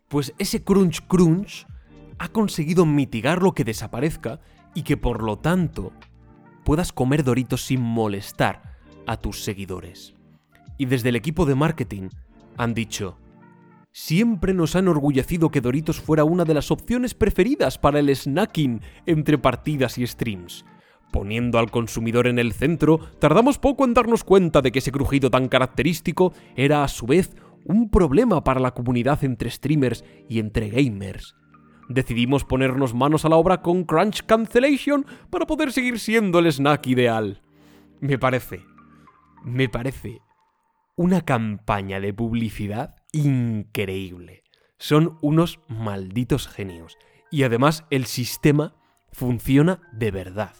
pues 0.08 0.32
ese 0.38 0.64
crunch 0.64 1.06
crunch 1.06 1.66
ha 2.18 2.28
conseguido 2.28 2.86
mitigar 2.86 3.42
lo 3.42 3.52
que 3.52 3.64
desaparezca 3.64 4.40
y 4.74 4.82
que 4.82 4.96
por 4.96 5.22
lo 5.22 5.38
tanto 5.38 5.92
puedas 6.64 6.92
comer 6.92 7.24
doritos 7.24 7.64
sin 7.66 7.80
molestar 7.80 8.78
a 9.06 9.16
tus 9.16 9.42
seguidores. 9.42 10.14
Y 10.78 10.86
desde 10.86 11.10
el 11.10 11.16
equipo 11.16 11.46
de 11.46 11.54
marketing 11.54 12.08
han 12.56 12.74
dicho, 12.74 13.16
siempre 13.92 14.54
nos 14.54 14.74
ha 14.74 14.80
enorgullecido 14.80 15.50
que 15.50 15.60
Doritos 15.60 16.00
fuera 16.00 16.24
una 16.24 16.44
de 16.44 16.54
las 16.54 16.70
opciones 16.70 17.14
preferidas 17.14 17.78
para 17.78 17.98
el 17.98 18.14
snacking 18.14 18.80
entre 19.06 19.38
partidas 19.38 19.98
y 19.98 20.06
streams. 20.06 20.64
Poniendo 21.12 21.58
al 21.58 21.70
consumidor 21.70 22.26
en 22.26 22.38
el 22.38 22.52
centro, 22.52 22.98
tardamos 23.18 23.58
poco 23.58 23.84
en 23.84 23.92
darnos 23.92 24.24
cuenta 24.24 24.62
de 24.62 24.72
que 24.72 24.78
ese 24.78 24.92
crujido 24.92 25.30
tan 25.30 25.48
característico 25.48 26.32
era 26.56 26.84
a 26.84 26.88
su 26.88 27.06
vez 27.06 27.36
un 27.64 27.90
problema 27.90 28.42
para 28.42 28.60
la 28.60 28.72
comunidad 28.72 29.22
entre 29.24 29.50
streamers 29.50 30.04
y 30.28 30.38
entre 30.38 30.70
gamers. 30.70 31.36
Decidimos 31.92 32.44
ponernos 32.44 32.94
manos 32.94 33.26
a 33.26 33.28
la 33.28 33.36
obra 33.36 33.60
con 33.60 33.84
Crunch 33.84 34.24
Cancellation 34.24 35.04
para 35.28 35.46
poder 35.46 35.72
seguir 35.72 35.98
siendo 35.98 36.38
el 36.38 36.46
snack 36.46 36.86
ideal. 36.86 37.42
Me 38.00 38.18
parece, 38.18 38.64
me 39.44 39.68
parece 39.68 40.22
una 40.96 41.20
campaña 41.20 42.00
de 42.00 42.14
publicidad 42.14 42.96
increíble. 43.12 44.42
Son 44.78 45.18
unos 45.20 45.60
malditos 45.68 46.48
genios. 46.48 46.96
Y 47.30 47.42
además 47.42 47.84
el 47.90 48.06
sistema 48.06 48.74
funciona 49.12 49.82
de 49.92 50.10
verdad. 50.10 50.54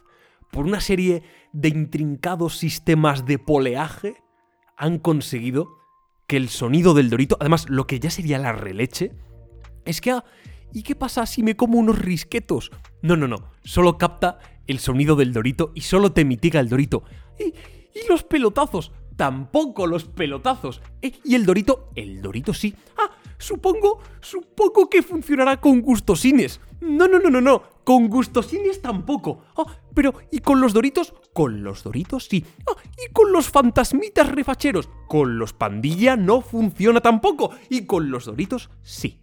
Por 0.50 0.66
una 0.66 0.82
serie 0.82 1.22
de 1.54 1.68
intrincados 1.68 2.58
sistemas 2.58 3.24
de 3.24 3.38
poleaje 3.38 4.16
han 4.76 4.98
conseguido 4.98 5.68
que 6.26 6.36
el 6.36 6.50
sonido 6.50 6.92
del 6.92 7.08
dorito, 7.08 7.38
además 7.40 7.70
lo 7.70 7.86
que 7.86 8.00
ya 8.00 8.10
sería 8.10 8.38
la 8.38 8.52
releche, 8.52 9.12
es 9.86 10.02
que... 10.02 10.10
ah, 10.10 10.24
¿Y 10.72 10.82
qué 10.82 10.94
pasa 10.94 11.26
si 11.26 11.42
me 11.42 11.56
como 11.56 11.78
unos 11.78 11.98
risquetos? 11.98 12.70
No, 13.02 13.16
no, 13.16 13.28
no. 13.28 13.50
Solo 13.64 13.98
capta 13.98 14.38
el 14.66 14.78
sonido 14.78 15.16
del 15.16 15.32
dorito 15.32 15.72
y 15.74 15.82
solo 15.82 16.12
te 16.12 16.24
mitiga 16.24 16.60
el 16.60 16.68
dorito. 16.68 17.04
¿Y, 17.38 17.52
los 18.08 18.24
pelotazos? 18.24 18.92
Tampoco 19.16 19.86
los 19.86 20.04
pelotazos. 20.04 20.80
¿Y 21.02 21.34
el 21.34 21.44
dorito? 21.44 21.90
El 21.94 22.22
dorito 22.22 22.54
sí. 22.54 22.74
Ah, 22.96 23.10
supongo, 23.36 24.00
supongo 24.20 24.88
que 24.88 25.02
funcionará 25.02 25.60
con 25.60 25.82
gustosines. 25.82 26.60
No, 26.80 27.06
no, 27.06 27.18
no, 27.18 27.28
no, 27.28 27.40
no. 27.40 27.62
Con 27.84 28.08
gustosines 28.08 28.80
tampoco. 28.80 29.44
Ah, 29.56 29.66
pero 29.94 30.14
¿y 30.30 30.38
con 30.38 30.60
los 30.60 30.72
doritos? 30.72 31.12
Con 31.34 31.62
los 31.62 31.82
doritos 31.84 32.24
sí. 32.24 32.44
Ah, 32.66 32.80
¿y 33.06 33.12
con 33.12 33.30
los 33.30 33.50
fantasmitas 33.50 34.28
refacheros? 34.30 34.88
Con 35.06 35.38
los 35.38 35.52
pandilla 35.52 36.16
no 36.16 36.40
funciona 36.40 37.00
tampoco. 37.00 37.50
Y 37.68 37.84
con 37.84 38.10
los 38.10 38.24
doritos 38.24 38.70
sí. 38.82 39.20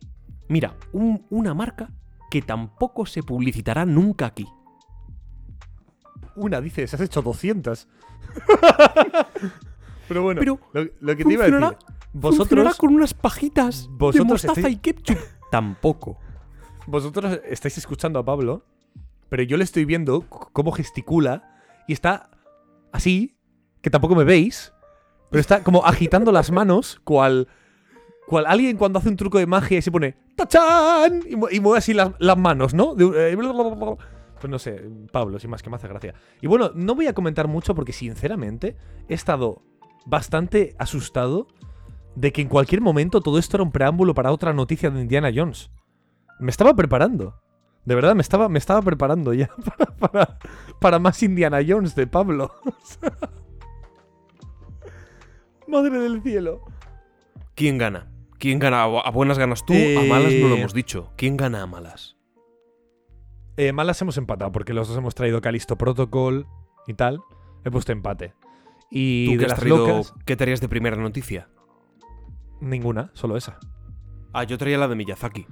Mira, 0.49 0.76
un- 0.91 1.26
una 1.30 1.53
marca 1.53 1.89
que 2.30 2.41
tampoco 2.41 3.05
se 3.05 3.23
publicitará 3.23 3.85
nunca 3.85 4.26
aquí. 4.26 4.45
Una, 6.35 6.59
dices, 6.61 6.93
has 6.93 7.01
hecho 7.01 7.21
200. 7.21 7.88
Pero 10.07 10.23
bueno, 10.23 10.39
Pero 10.39 10.59
lo, 10.73 10.84
lo 10.99 11.15
que 11.15 11.23
te 11.23 11.34
iba 11.34 11.45
a 11.45 11.49
decir. 11.49 11.77
Vosotros, 12.11 12.76
con 12.77 12.93
unas 12.95 13.13
pajitas 13.13 13.84
de 13.84 13.89
vosotros 13.97 14.27
mostaza 14.27 14.61
estáis- 14.61 14.73
y 14.73 14.77
ketchup. 14.77 15.17
Tampoco. 15.51 16.17
vosotros 16.88 17.39
estáis 17.45 17.77
escuchando 17.77 18.17
a 18.19 18.26
Pablo, 18.26 18.65
pero 19.30 19.43
yo 19.43 19.57
le 19.57 19.63
estoy 19.63 19.85
viendo 19.85 20.21
cómo 20.30 20.71
gesticula 20.71 21.55
y 21.88 21.93
está 21.93 22.31
así, 22.91 23.38
que 23.81 23.89
tampoco 23.91 24.15
me 24.15 24.23
veis, 24.23 24.73
pero 25.30 25.39
está 25.41 25.63
como 25.63 25.85
agitando 25.85 26.31
las 26.31 26.49
manos, 26.51 26.99
cual, 27.03 27.47
alguien 28.38 28.77
cuando 28.77 28.99
hace 28.99 29.10
un 29.10 29.15
truco 29.15 29.39
de 29.39 29.47
magia 29.47 29.80
y 29.80 29.81
se 29.81 29.91
pone 29.91 30.15
¡Tachán! 30.35 31.23
Y, 31.27 31.35
mu- 31.35 31.49
y 31.49 31.60
mueve 31.60 31.80
así 31.80 31.93
las, 31.93 32.11
manos, 32.38 32.73
¿no? 32.73 32.95
Eh, 32.99 33.35
pues 34.39 34.49
no 34.49 34.60
sé, 34.60 34.81
Pablo, 35.11 35.39
sin 35.39 35.49
más 35.49 35.61
que 35.61 35.69
me 35.69 35.76
hace 35.76 35.88
gracia. 35.88 36.14
Y 36.41 36.47
bueno, 36.47 36.72
no 36.73 36.95
voy 36.95 37.07
a 37.07 37.14
comentar 37.14 37.47
mucho 37.47 37.76
porque 37.76 37.91
sinceramente 37.91 38.77
he 39.10 39.14
estado 39.14 39.61
bastante 40.06 40.76
asustado 40.80 41.47
de 42.15 42.31
que 42.31 42.41
en 42.41 42.47
cualquier 42.47 42.81
momento 42.81 43.22
todo 43.22 43.38
esto 43.38 43.57
era 43.57 43.64
un 43.64 43.72
preámbulo 43.72 44.14
para 44.14 44.31
otra 44.31 44.53
noticia 44.53 44.89
de 44.89 45.01
Indiana 45.01 45.30
Jones. 45.34 45.69
Me 46.39 46.51
estaba 46.51 46.73
preparando. 46.73 47.35
De 47.85 47.95
verdad, 47.95 48.15
me 48.15 48.22
estaba, 48.22 48.49
me 48.49 48.60
estaba 48.60 48.81
preparando 48.81 49.34
ya 49.34 49.49
para 50.80 50.99
más 50.99 51.22
Indiana 51.23 51.60
Jones 51.68 51.95
de 51.95 52.07
Pablo. 52.07 52.51
Madre 55.68 55.99
del 55.99 56.22
cielo. 56.23 56.61
¿Quién 57.56 57.77
gana? 57.77 58.07
¿Quién 58.40 58.60
gana? 58.60 58.84
¿A 58.84 59.11
buenas 59.11 59.38
ganas 59.38 59.66
tú? 59.66 59.74
A 59.74 60.03
malas 60.07 60.34
no 60.34 60.48
lo 60.48 60.56
Eh. 60.56 60.60
hemos 60.60 60.74
dicho. 60.74 61.11
¿Quién 61.18 61.36
gana 61.38 61.61
a 61.61 61.68
malas? 61.68 62.16
Eh, 63.57 63.74
malas 63.74 64.02
hemos 64.02 64.18
empatado 64.18 64.52
porque 64.53 64.74
los 64.74 64.88
dos 64.88 64.98
hemos 64.98 65.14
traído 65.16 65.41
Calisto 65.41 65.78
Protocol 65.78 66.48
y 66.88 66.94
tal. 66.94 67.20
He 67.66 67.72
puesto 67.72 67.91
empate. 67.91 68.34
Y 68.90 69.26
¿Tú 69.26 69.32
de 69.34 69.38
qué 69.40 69.45
has 69.45 69.52
las 69.52 69.60
traído? 69.60 69.78
locas, 69.86 70.14
¿Qué 70.26 70.36
tareas 70.38 70.61
de 70.61 70.70
primera 70.70 70.95
noticia? 70.95 71.49
ninguna, 72.61 73.10
solo 73.14 73.38
esa. 73.38 73.57
Ah, 74.34 74.44
yo 74.44 74.57
traía 74.57 74.78
la 74.78 74.88
de 74.90 74.95
Miyazaki. 74.95 75.45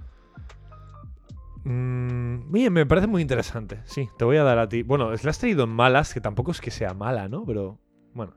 Mm, 1.63 2.51
bien, 2.51 2.71
me 2.73 2.85
parece 2.85 3.07
muy 3.07 3.21
interesante. 3.21 3.81
Sí, 3.85 4.09
te 4.17 4.25
voy 4.25 4.37
a 4.37 4.43
dar 4.43 4.59
a 4.59 4.67
ti. 4.69 4.83
Bueno, 4.83 5.09
la 5.11 5.29
has 5.29 5.39
traído 5.39 5.63
en 5.65 5.69
malas, 5.69 6.13
que 6.13 6.21
tampoco 6.21 6.51
es 6.51 6.61
que 6.61 6.71
sea 6.71 6.93
mala, 6.93 7.27
¿no? 7.27 7.45
Pero 7.45 7.79
bueno. 8.13 8.35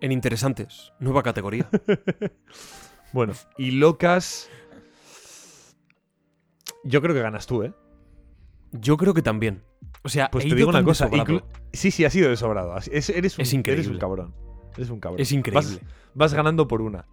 En 0.00 0.12
interesantes. 0.12 0.92
Nueva 1.00 1.22
categoría. 1.22 1.68
Bueno, 3.12 3.34
y 3.58 3.72
locas. 3.72 4.48
Yo 6.84 7.00
creo 7.00 7.14
que 7.14 7.22
ganas 7.22 7.46
tú, 7.46 7.62
¿eh? 7.62 7.72
Yo 8.72 8.96
creo 8.96 9.14
que 9.14 9.22
también. 9.22 9.62
O 10.02 10.08
sea, 10.08 10.30
Pues 10.30 10.44
he 10.44 10.48
te 10.48 10.54
ido 10.54 10.56
digo 10.56 10.70
una 10.70 10.82
cosa. 10.82 11.08
Sí, 11.72 11.90
sí, 11.90 12.04
ha 12.04 12.10
sido 12.10 12.30
desobrado. 12.30 12.76
Es- 12.76 13.10
eres, 13.10 13.38
un, 13.38 13.42
Es 13.42 13.52
increíble. 13.52 13.82
Eres 13.84 13.92
un 13.92 13.98
cabrón. 13.98 14.34
Eres 14.76 14.90
un 14.90 15.00
cabrón. 15.00 15.20
Es 15.20 15.30
increíble. 15.32 15.62
Vas, 15.62 15.80
vas 16.14 16.34
ganando 16.34 16.66
por 16.66 16.82
una. 16.82 17.06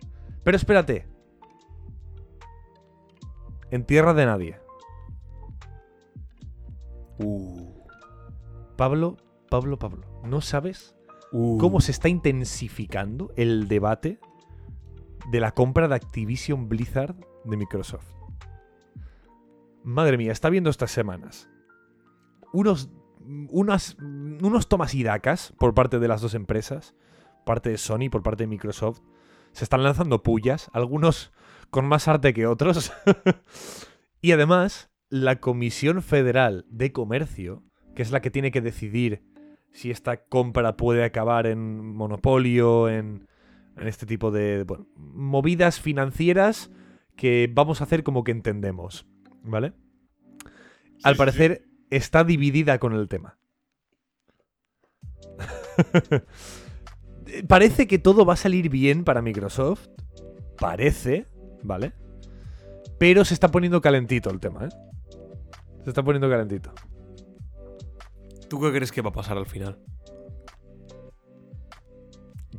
Pero 0.44 0.58
espérate. 0.58 1.08
En 3.72 3.84
tierra 3.86 4.14
de 4.14 4.26
nadie. 4.26 4.60
Uh, 7.20 7.74
Pablo, 8.78 9.18
Pablo, 9.50 9.78
Pablo. 9.78 10.08
¿No 10.24 10.42
sabes 10.42 10.96
uh. 11.32 11.58
cómo 11.58 11.82
se 11.82 11.92
está 11.92 12.10
intensificando 12.10 13.32
el 13.36 13.68
debate 13.68 14.20
de 15.28 15.40
la 15.40 15.52
compra 15.52 15.88
de 15.88 15.96
Activision 15.96 16.70
Blizzard 16.70 17.16
de 17.46 17.58
Microsoft? 17.58 18.08
Madre 19.84 20.18
mía, 20.18 20.32
está 20.32 20.50
viendo 20.50 20.70
estas 20.70 20.92
semanas 20.92 21.50
unos, 22.52 22.90
unos 23.20 24.68
tomas 24.68 24.94
y 24.96 25.04
dacas 25.04 25.54
por 25.58 25.74
parte 25.74 26.00
de 26.00 26.08
las 26.08 26.22
dos 26.22 26.34
empresas, 26.34 26.96
parte 27.46 27.70
de 27.70 27.78
Sony, 27.78 28.10
por 28.12 28.24
parte 28.24 28.44
de 28.44 28.48
Microsoft. 28.48 29.02
Se 29.52 29.64
están 29.64 29.84
lanzando 29.84 30.24
pullas, 30.24 30.70
algunos 30.74 31.32
con 31.70 31.86
más 31.86 32.08
arte 32.08 32.34
que 32.34 32.48
otros. 32.48 32.92
y 34.22 34.32
además, 34.32 34.90
la 35.10 35.40
Comisión 35.40 36.02
Federal 36.02 36.66
de 36.70 36.92
Comercio, 36.92 37.64
que 37.96 38.02
es 38.02 38.12
la 38.12 38.22
que 38.22 38.32
tiene 38.32 38.52
que 38.52 38.62
decidir 38.62 39.24
si 39.72 39.92
esta 39.92 40.26
compra 40.26 40.78
puede 40.78 41.04
acabar 41.04 41.46
en 41.46 41.94
monopolio, 41.96 42.90
en, 42.90 43.28
en 43.80 43.88
este 43.88 44.06
tipo 44.06 44.32
de 44.32 44.64
bueno, 44.64 44.88
movidas 44.96 45.80
financieras 45.80 46.70
que 47.16 47.50
vamos 47.52 47.82
a 47.82 47.86
hacer 47.86 48.04
como 48.04 48.24
que 48.24 48.32
entendemos, 48.32 49.08
¿vale? 49.44 49.74
Al 51.04 51.16
parecer 51.16 51.66
está 51.90 52.24
dividida 52.24 52.80
con 52.80 52.94
el 52.94 53.08
tema. 53.08 53.38
Parece 57.48 57.88
que 57.88 58.00
todo 58.00 58.26
va 58.26 58.34
a 58.34 58.38
salir 58.38 58.70
bien 58.70 59.04
para 59.04 59.22
Microsoft. 59.22 59.88
Parece, 60.58 61.26
¿vale? 61.64 61.94
Pero 62.98 63.24
se 63.24 63.34
está 63.34 63.50
poniendo 63.50 63.82
calentito 63.82 64.30
el 64.30 64.40
tema, 64.40 64.66
¿eh? 64.66 64.70
Se 65.84 65.90
está 65.90 66.04
poniendo 66.04 66.30
calentito. 66.30 66.74
¿Tú 68.50 68.60
qué 68.60 68.72
crees 68.72 68.92
que 68.92 69.02
va 69.02 69.10
a 69.10 69.14
pasar 69.14 69.38
al 69.38 69.46
final? 69.46 69.80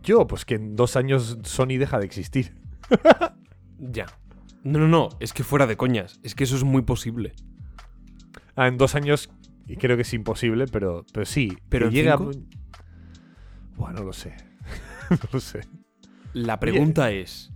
Yo, 0.02 0.26
pues 0.26 0.44
que 0.44 0.54
en 0.54 0.76
dos 0.76 0.96
años 0.96 1.38
Sony 1.42 1.78
deja 1.78 1.98
de 1.98 2.06
existir. 2.06 2.54
Ya. 3.82 4.04
No, 4.62 4.78
no, 4.78 4.88
no. 4.88 5.08
Es 5.20 5.32
que 5.32 5.42
fuera 5.42 5.66
de 5.66 5.78
coñas. 5.78 6.20
Es 6.22 6.34
que 6.34 6.44
eso 6.44 6.54
es 6.54 6.64
muy 6.64 6.82
posible. 6.82 7.32
Ah, 8.54 8.68
en 8.68 8.76
dos 8.76 8.94
años 8.94 9.30
y 9.66 9.76
creo 9.76 9.96
que 9.96 10.02
es 10.02 10.12
imposible, 10.12 10.66
pero, 10.66 11.06
pero 11.12 11.24
sí. 11.24 11.56
¿Pero 11.68 11.86
en 11.86 11.92
llega. 11.92 12.18
cinco? 12.18 12.32
Bueno, 13.76 14.00
no 14.00 14.04
lo 14.04 14.12
sé. 14.12 14.36
no 15.10 15.28
lo 15.32 15.40
sé. 15.40 15.60
La 16.32 16.60
pregunta 16.60 17.10
es: 17.10 17.52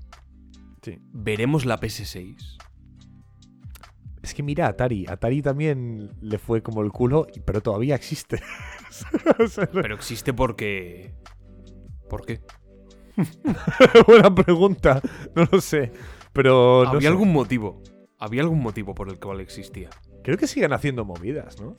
Sí. 0.81 0.99
¿veremos 1.13 1.67
la 1.67 1.79
PS6? 1.81 2.57
Es 4.23 4.33
que 4.33 4.43
mira, 4.43 4.69
Atari. 4.69 5.07
Atari 5.09 5.43
también 5.43 6.13
le 6.23 6.39
fue 6.39 6.63
como 6.63 6.83
el 6.83 6.93
culo, 6.93 7.27
pero 7.45 7.61
todavía 7.61 7.97
existe. 7.97 8.41
Pero 9.73 9.97
existe 9.97 10.33
porque. 10.33 11.15
¿Por 12.15 12.27
qué? 12.27 12.41
Buena 14.07 14.33
pregunta. 14.33 15.03
No 15.35 15.49
lo 15.51 15.61
sé. 15.61 15.91
Pero 16.33 16.83
no 16.85 16.91
Había 16.91 17.01
sé. 17.01 17.09
algún 17.09 17.33
motivo. 17.33 17.83
Había 18.21 18.43
algún 18.43 18.61
motivo 18.63 18.95
por 18.95 19.09
el 19.09 19.19
cual 19.19 19.41
existía. 19.41 19.91
Creo 20.23 20.39
que 20.39 20.47
siguen 20.47 20.73
haciendo 20.73 21.05
movidas, 21.05 21.61
¿no? 21.61 21.77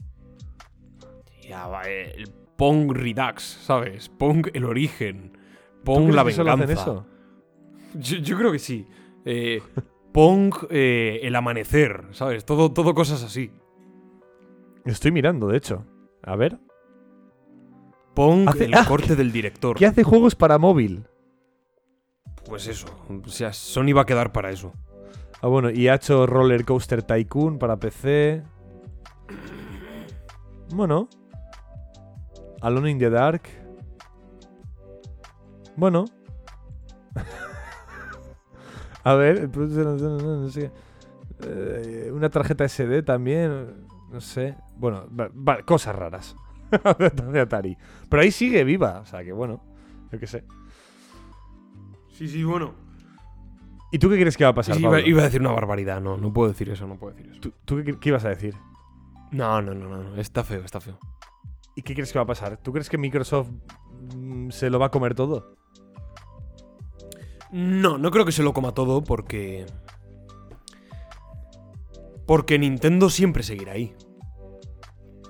Ya, 1.42 1.68
va, 1.68 1.84
eh, 1.90 2.12
el 2.18 2.28
Pong 2.58 2.92
Redux, 2.92 3.42
¿sabes? 3.44 4.10
Pong 4.10 4.48
el 4.54 4.66
origen. 4.66 5.32
¿Tú 5.32 5.84
Pong 5.86 6.10
la 6.14 6.24
venganza. 6.24 6.74
eso? 6.74 7.06
Yo, 7.94 8.18
yo 8.18 8.38
creo 8.38 8.52
que 8.52 8.60
sí. 8.60 8.86
Eh, 9.24 9.62
Pong 10.12 10.54
eh, 10.70 11.22
el 11.24 11.34
amanecer, 11.34 12.08
¿sabes? 12.12 12.44
Todo, 12.44 12.74
todo 12.74 12.94
cosas 12.94 13.24
así. 13.24 13.52
Estoy 14.84 15.12
mirando, 15.14 15.48
de 15.48 15.58
hecho. 15.58 15.86
A 16.24 16.36
ver. 16.36 16.60
Pong 18.16 18.48
Hace- 18.50 18.66
el 18.66 18.74
ah, 18.74 18.86
corte 18.88 19.16
del 19.16 19.32
director. 19.32 19.78
¿Qué 19.78 19.86
hace 19.86 20.04
juegos 20.04 20.34
para 20.36 20.58
móvil? 20.58 21.06
Pues 22.48 22.68
eso. 22.68 22.88
O 23.26 23.30
sea, 23.30 23.54
Sony 23.54 23.94
va 23.96 24.02
a 24.02 24.06
quedar 24.06 24.32
para 24.32 24.50
eso. 24.52 24.72
Ah, 25.42 25.48
bueno, 25.48 25.70
y 25.70 25.88
ha 25.88 25.96
hecho 25.96 26.26
Roller 26.26 26.64
Coaster 26.66 27.04
Tycoon 27.04 27.60
para 27.60 27.78
PC. 27.78 28.42
Bueno. 30.74 31.10
Alone 32.62 32.90
in 32.92 33.00
the 33.00 33.10
Dark. 33.10 33.44
Bueno. 35.76 36.06
A 39.04 39.14
ver. 39.16 39.50
Eh, 41.44 42.10
una 42.14 42.30
tarjeta 42.30 42.68
SD 42.68 43.04
también. 43.04 43.86
No 44.12 44.22
sé. 44.22 44.56
Bueno, 44.78 45.06
va- 45.18 45.30
va- 45.36 45.62
cosas 45.64 45.96
raras. 45.96 46.36
de 47.32 47.40
Atari. 47.40 47.78
Pero 48.10 48.22
ahí 48.22 48.32
sigue 48.32 48.64
viva. 48.64 49.00
O 49.00 49.06
sea 49.06 49.24
que 49.24 49.32
bueno. 49.32 49.62
Yo 50.12 50.20
qué 50.20 50.28
sé. 50.28 50.44
Sí, 52.10 52.28
sí, 52.28 52.44
bueno. 52.44 52.74
¿Y 53.92 54.00
tú 54.00 54.10
qué 54.10 54.16
crees 54.16 54.38
que 54.38 54.44
va 54.44 54.52
a 54.52 54.56
pasar? 54.56 54.80
iba, 54.80 54.92
Pablo? 54.92 55.08
iba 55.08 55.22
a 55.22 55.26
decir 55.26 55.42
una 55.42 55.52
barbaridad. 55.52 56.02
No, 56.02 56.18
no 56.18 56.32
puedo 56.34 56.50
decir 56.50 56.70
eso, 56.70 56.88
no 56.88 56.98
puedo 56.98 57.14
decir 57.14 57.32
eso. 57.32 57.42
¿Tú, 57.42 57.54
tú 57.66 57.84
qué, 57.84 57.98
qué 58.00 58.10
ibas 58.10 58.26
a 58.26 58.30
decir? 58.30 58.56
No, 59.32 59.62
no, 59.62 59.74
no, 59.74 59.90
no. 59.90 60.04
no. 60.04 60.16
Está 60.16 60.44
feo, 60.44 60.64
está 60.64 60.80
feo. 60.80 60.98
¿Y 61.76 61.82
qué 61.82 61.94
crees 61.94 62.12
que 62.12 62.20
va 62.20 62.24
a 62.24 62.28
pasar? 62.28 62.58
¿Tú 62.58 62.72
crees 62.72 62.90
que 62.90 62.98
Microsoft 62.98 63.50
mm, 64.16 64.50
se 64.50 64.70
lo 64.70 64.80
va 64.80 64.88
a 64.88 64.92
comer 64.92 65.14
todo? 65.14 65.56
No, 67.52 67.98
no 67.98 68.12
creo 68.12 68.26
que 68.26 68.32
se 68.32 68.44
lo 68.44 68.54
coma 68.54 68.74
todo 68.74 69.04
porque. 69.04 69.66
Porque 72.26 72.58
Nintendo 72.58 73.10
siempre 73.10 73.44
seguirá 73.44 73.74
ahí. 73.74 73.94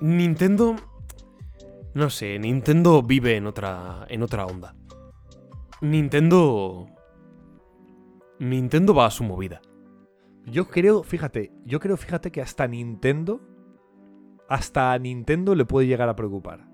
Nintendo. 0.00 0.76
No 1.96 2.10
sé, 2.10 2.38
Nintendo 2.38 3.02
vive 3.02 3.36
en 3.36 3.46
otra. 3.46 4.04
en 4.10 4.22
otra 4.22 4.44
onda. 4.46 4.74
Nintendo. 5.80 6.86
Nintendo 8.38 8.94
va 8.94 9.06
a 9.06 9.10
su 9.10 9.24
movida. 9.24 9.62
Yo 10.44 10.68
creo, 10.68 11.02
fíjate, 11.02 11.52
yo 11.64 11.80
creo, 11.80 11.96
fíjate 11.96 12.30
que 12.30 12.42
hasta 12.42 12.68
Nintendo, 12.68 13.40
hasta 14.48 14.92
a 14.92 14.98
Nintendo 14.98 15.54
le 15.54 15.64
puede 15.64 15.86
llegar 15.86 16.08
a 16.10 16.16
preocupar. 16.16 16.68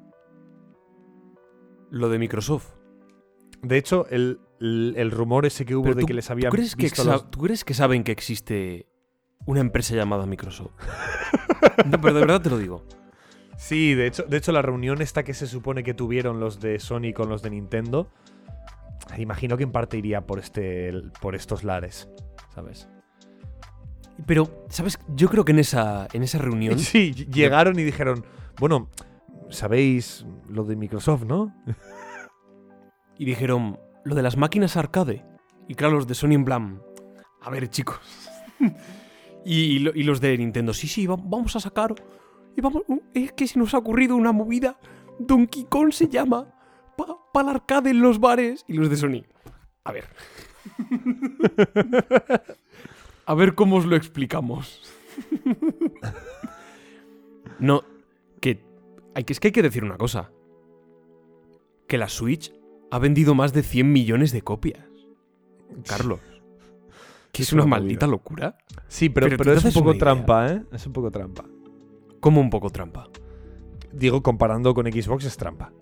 Lo 1.91 2.09
de 2.09 2.19
Microsoft. 2.19 2.73
De 3.63 3.77
hecho, 3.79 4.07
el, 4.11 4.41
el- 4.61 4.95
el 4.97 5.11
rumor 5.13 5.47
ese 5.47 5.65
que 5.65 5.77
hubo 5.77 5.85
Pero 5.85 5.95
de 5.95 6.01
tú- 6.03 6.07
que 6.09 6.15
les 6.15 6.27
¿tú 6.27 6.33
habían 6.33 6.51
crees 6.51 6.75
que, 6.75 6.83
visto 6.83 7.05
sa- 7.05 7.13
los- 7.13 7.31
¿Tú 7.31 7.41
crees 7.43 7.65
que 7.65 7.75
saben 7.75 8.03
que 8.03 8.11
existe 8.13 8.89
una 9.47 9.61
empresa 9.61 9.95
llamada 9.95 10.27
Microsoft? 10.27 10.73
no, 11.89 12.01
pero 12.01 12.15
de 12.15 12.21
verdad 12.21 12.43
te 12.43 12.51
lo 12.51 12.59
digo. 12.59 12.85
Sí, 13.57 13.95
de 13.95 14.07
hecho, 14.07 14.25
de 14.25 14.37
hecho 14.37 14.53
la 14.53 14.63
reunión 14.63 15.03
esta 15.03 15.23
que 15.23 15.35
se 15.35 15.47
supone 15.47 15.83
que 15.85 15.95
tuvieron 15.95 16.41
los 16.41 16.61
de 16.61 16.79
Sony 16.81 17.13
con 17.15 17.29
los 17.29 17.43
de 17.43 17.51
Nintendo, 17.51 18.11
imagino 19.19 19.57
que 19.57 19.63
en 19.65 19.73
parte 19.73 19.99
iría 19.99 20.23
por, 20.27 20.39
este, 20.39 20.93
por 21.21 21.35
estos 21.35 21.63
lares, 21.65 22.09
¿sabes? 22.55 22.89
Pero, 24.27 24.65
¿sabes? 24.69 24.99
Yo 25.15 25.29
creo 25.29 25.45
que 25.45 25.53
en 25.53 25.59
esa, 25.59 26.09
en 26.13 26.23
esa 26.23 26.39
reunión. 26.39 26.79
Sí, 26.79 27.13
llegaron 27.15 27.79
y 27.79 27.83
dijeron, 27.83 28.25
bueno, 28.59 28.89
sabéis 29.51 30.25
lo 30.49 30.65
de 30.65 30.77
Microsoft, 30.77 31.25
¿no? 31.25 31.55
Y 33.19 33.25
dijeron, 33.25 33.79
lo 34.05 34.15
de 34.17 34.23
las 34.23 34.37
máquinas 34.37 34.77
arcade. 34.77 35.25
Y 35.69 35.75
claro, 35.77 35.95
los 35.95 36.07
de 36.09 36.15
Sony 36.15 36.33
en 36.33 36.45
plan, 36.45 36.83
a 37.41 37.51
ver, 37.51 37.69
chicos. 37.69 38.01
y, 39.45 39.61
y 39.61 39.79
lo- 39.79 39.93
y 39.95 40.03
los 40.03 40.21
de 40.21 40.37
Nintendo, 40.39 40.73
sí, 40.75 40.89
sí, 40.89 41.07
va- 41.07 41.17
vamos 41.23 41.55
a 41.55 41.61
sacar. 41.61 41.95
Y 42.57 42.61
vamos, 42.61 42.83
uh, 42.87 43.01
es 43.15 43.33
que 43.33 43.47
se 43.47 43.59
nos 43.59 43.75
ha 43.75 43.79
ocurrido 43.79 44.17
una 44.17 44.33
movida. 44.33 44.79
Donkey 45.19 45.65
Kong 45.65 45.93
se 45.93 46.09
llama. 46.09 46.55
Para 46.97 47.49
el 47.49 47.57
arcade 47.57 47.91
en 47.91 48.01
los 48.01 48.21
bares. 48.21 48.65
Y 48.69 48.75
los 48.75 48.91
de 48.91 48.97
Sony. 48.97 49.25
A 49.85 49.93
ver. 49.93 50.05
a 53.27 53.35
ver 53.35 53.55
cómo 53.55 53.77
os 53.77 53.87
lo 53.87 53.97
explicamos. 53.97 54.83
no, 57.59 57.83
que, 58.41 58.63
hay 59.15 59.25
que. 59.25 59.33
Es 59.33 59.41
que 59.41 59.49
hay 59.49 59.53
que 59.53 59.63
decir 59.63 59.85
una 59.85 59.97
cosa. 59.97 60.31
Que 61.89 61.99
la 61.99 62.09
Switch 62.09 62.53
ha 62.91 62.99
vendido 62.99 63.35
más 63.35 63.53
de 63.53 63.63
100 63.63 63.91
millones 63.91 64.33
de 64.33 64.43
copias. 64.43 64.87
Carlos. 65.87 66.21
Que 67.33 67.41
es, 67.41 67.49
Es 67.49 67.55
una 67.55 67.63
una 67.63 67.77
maldita 67.77 68.07
locura. 68.07 68.59
Sí, 68.89 69.09
pero, 69.09 69.27
Pero 69.27 69.39
pero, 69.39 69.53
es 69.55 69.65
un 69.65 69.73
poco 69.73 69.97
trampa, 69.97 70.53
¿eh? 70.53 70.63
Es 70.71 70.87
un 70.87 70.93
poco 70.93 71.11
trampa. 71.11 71.47
Como 72.23 72.41
un 72.41 72.49
poco 72.49 72.71
trampa. 72.71 73.09
Digo, 73.93 74.23
comparando 74.23 74.73
con 74.73 74.87
Xbox 74.91 75.27
es 75.27 75.37
trampa. 75.37 75.73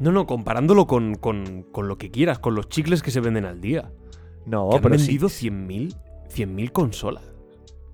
No, 0.00 0.10
no, 0.10 0.26
comparándolo 0.26 0.86
con, 0.88 1.14
con- 1.14 1.62
con 1.70 1.86
lo 1.86 1.96
que 1.98 2.10
quieras, 2.10 2.38
con 2.40 2.54
los 2.56 2.68
chicles 2.68 3.02
que 3.02 3.12
se 3.12 3.20
venden 3.20 3.44
al 3.44 3.60
día. 3.60 3.92
No, 4.46 4.68
que 4.70 4.76
han 4.76 4.82
pero 4.82 4.98
sí, 4.98 5.18
vendido 5.18 5.28
100.000 5.28 5.96
100.000 6.34 6.72
consolas. 6.72 7.24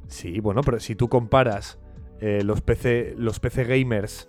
sí, 0.08 0.40
bueno, 0.40 0.60
pero 0.62 0.78
si 0.80 0.94
tú 0.94 1.08
comparas 1.08 1.78
eh, 2.20 2.42
los 2.44 2.60
PC, 2.62 3.14
los 3.18 3.40
PC 3.40 3.64
gamers, 3.64 4.28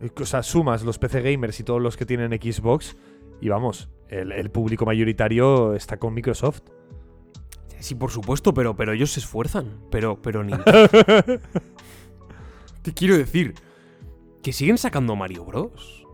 eh, 0.00 0.10
o 0.20 0.24
sea, 0.26 0.42
sumas 0.42 0.82
los 0.82 0.98
PC 0.98 1.22
gamers 1.22 1.60
y 1.60 1.62
todos 1.64 1.80
los 1.80 1.96
que 1.96 2.04
tienen 2.04 2.32
Xbox, 2.32 2.96
y 3.40 3.48
vamos, 3.48 3.88
el, 4.08 4.32
el 4.32 4.50
público 4.50 4.84
mayoritario 4.84 5.74
está 5.74 5.96
con 5.98 6.12
Microsoft. 6.14 6.60
Sí, 7.78 7.94
por 7.96 8.10
supuesto, 8.10 8.52
pero, 8.54 8.76
pero 8.76 8.92
ellos 8.92 9.10
se 9.12 9.20
esfuerzan. 9.20 9.80
Pero, 9.90 10.20
pero 10.22 10.44
ni. 10.44 10.52
Te 12.82 12.92
quiero 12.92 13.16
decir 13.16 13.54
que 14.42 14.52
siguen 14.52 14.76
sacando 14.78 15.14
Mario 15.16 15.44
Bros. 15.44 16.04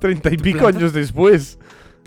Treinta 0.00 0.32
y 0.32 0.36
pico 0.36 0.66
años 0.66 0.92
después. 0.92 1.58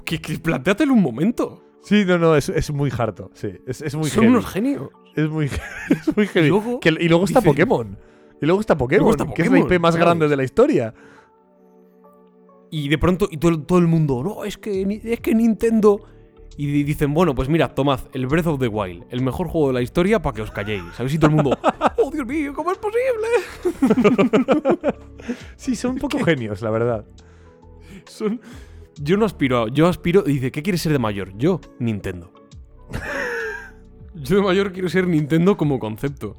Que, 0.05 0.19
que 0.21 0.39
plantéatelo 0.39 0.93
un 0.93 1.01
momento. 1.01 1.63
Sí, 1.83 2.03
no, 2.05 2.17
no, 2.17 2.35
es, 2.35 2.49
es 2.49 2.71
muy 2.71 2.91
harto. 2.97 3.29
Sí, 3.33 3.49
es, 3.65 3.81
es 3.81 3.95
muy 3.95 4.09
Son 4.09 4.23
heavy. 4.23 4.27
unos 4.33 4.45
genios. 4.45 4.89
Es 5.15 5.29
muy, 5.29 5.45
es 5.89 6.15
muy 6.15 6.27
heavy. 6.27 6.47
Y 6.47 6.49
luego 6.49 6.79
Que- 6.79 6.89
y 6.99 7.07
luego 7.09 7.25
está 7.25 7.39
dice- 7.39 7.49
Pokémon. 7.51 7.97
Y 8.41 8.45
luego 8.45 8.61
está 8.61 8.77
Pokémon, 8.77 8.99
Luego 9.07 9.11
está 9.23 9.33
que 9.33 9.41
es 9.41 9.51
la 9.51 9.59
IP 9.59 9.79
más 9.79 9.95
claro. 9.95 10.05
grande 10.11 10.27
de 10.27 10.37
la 10.37 10.43
historia. 10.43 10.93
Y 12.69 12.87
de 12.89 12.97
pronto, 12.97 13.27
y 13.31 13.37
todo, 13.37 13.59
todo 13.63 13.79
el 13.79 13.87
mundo, 13.87 14.21
no, 14.23 14.43
es 14.43 14.57
que, 14.57 15.01
es 15.03 15.19
que 15.21 15.33
Nintendo. 15.33 16.01
Y 16.59 16.65
di- 16.65 16.83
dicen, 16.83 17.13
bueno, 17.13 17.35
pues 17.35 17.47
mira, 17.49 17.73
tomad 17.75 17.99
el 18.13 18.25
Breath 18.27 18.47
of 18.47 18.59
the 18.59 18.67
Wild, 18.67 19.05
el 19.11 19.21
mejor 19.21 19.47
juego 19.47 19.67
de 19.67 19.73
la 19.75 19.81
historia, 19.81 20.19
para 20.21 20.35
que 20.35 20.41
os 20.41 20.49
calléis. 20.51 20.83
¿Sabes? 20.95 21.13
Y 21.13 21.19
todo 21.19 21.29
el 21.29 21.35
mundo, 21.35 21.57
oh 21.97 22.09
Dios 22.11 22.25
mío, 22.25 22.51
¿cómo 22.55 22.71
es 22.71 22.77
posible? 22.79 24.17
Sí, 25.55 25.75
son 25.75 25.91
un 25.91 25.97
poco 25.99 26.19
genios, 26.25 26.61
la 26.61 26.69
verdad. 26.71 27.05
Son. 28.05 28.39
Yo 28.99 29.17
no 29.17 29.25
aspiro 29.25 29.63
a. 29.63 29.69
Yo 29.69 29.87
aspiro. 29.87 30.23
y 30.25 30.33
Dice, 30.33 30.51
¿qué 30.51 30.63
quieres 30.63 30.81
ser 30.81 30.91
de 30.93 30.99
mayor? 30.99 31.37
Yo, 31.37 31.59
Nintendo. 31.79 32.31
yo 34.15 34.37
de 34.37 34.41
mayor 34.41 34.71
quiero 34.71 34.89
ser 34.89 35.07
Nintendo 35.07 35.57
como 35.57 35.79
concepto. 35.79 36.37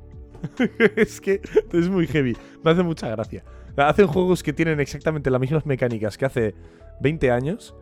es 0.97 1.21
que 1.21 1.41
es 1.73 1.89
muy 1.89 2.07
heavy. 2.07 2.37
Me 2.65 2.71
hace 2.71 2.83
mucha 2.83 3.09
gracia. 3.09 3.45
Hacen 3.77 4.07
juegos 4.09 4.43
que 4.43 4.53
tienen 4.53 4.81
exactamente 4.81 5.31
las 5.31 5.41
mismas 5.41 5.65
mecánicas 5.67 6.17
que 6.19 6.25
hace 6.25 6.55
20 7.01 7.31
años, 7.31 7.75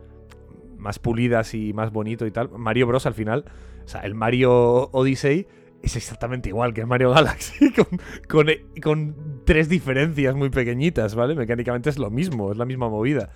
más 0.87 0.99
pulidas 0.99 1.53
y 1.53 1.73
más 1.73 1.91
bonito 1.91 2.25
y 2.25 2.31
tal. 2.31 2.49
Mario 2.57 2.87
Bros. 2.87 3.05
al 3.05 3.13
final, 3.13 3.43
o 3.83 3.87
sea, 3.89 4.01
el 4.01 4.15
Mario 4.15 4.89
Odyssey 4.93 5.45
es 5.83 5.97
exactamente 5.97 6.47
igual 6.47 6.73
que 6.73 6.79
el 6.79 6.87
Mario 6.87 7.11
Galaxy, 7.11 7.73
con, 8.81 9.15
tres 9.43 9.67
diferencias 9.67 10.33
muy 10.33 10.49
pequeñitas, 10.49 11.13
¿vale? 11.13 11.35
Mecánicamente 11.35 11.89
es 11.89 11.97
lo 11.99 12.09
mismo, 12.09 12.53
es 12.53 12.57
la 12.57 12.63
misma 12.63 12.87
movida. 12.87 13.31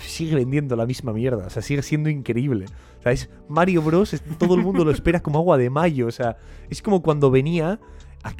Sigue 0.00 0.36
vendiendo 0.36 0.76
la 0.76 0.86
misma 0.86 1.12
mierda, 1.12 1.48
o 1.48 1.50
sea, 1.50 1.60
sigue 1.62 1.82
siendo 1.82 2.08
increíble. 2.10 2.66
O 3.00 3.02
sea, 3.02 3.10
es 3.10 3.28
Mario 3.48 3.82
Bros. 3.82 4.22
todo 4.38 4.54
el 4.54 4.62
mundo 4.62 4.84
lo 4.84 4.92
espera 4.92 5.18
como 5.20 5.40
agua 5.40 5.58
de 5.58 5.68
mayo, 5.70 6.06
o 6.06 6.12
sea, 6.12 6.36
es 6.70 6.80
como 6.80 7.02
cuando 7.02 7.32
venía 7.32 7.80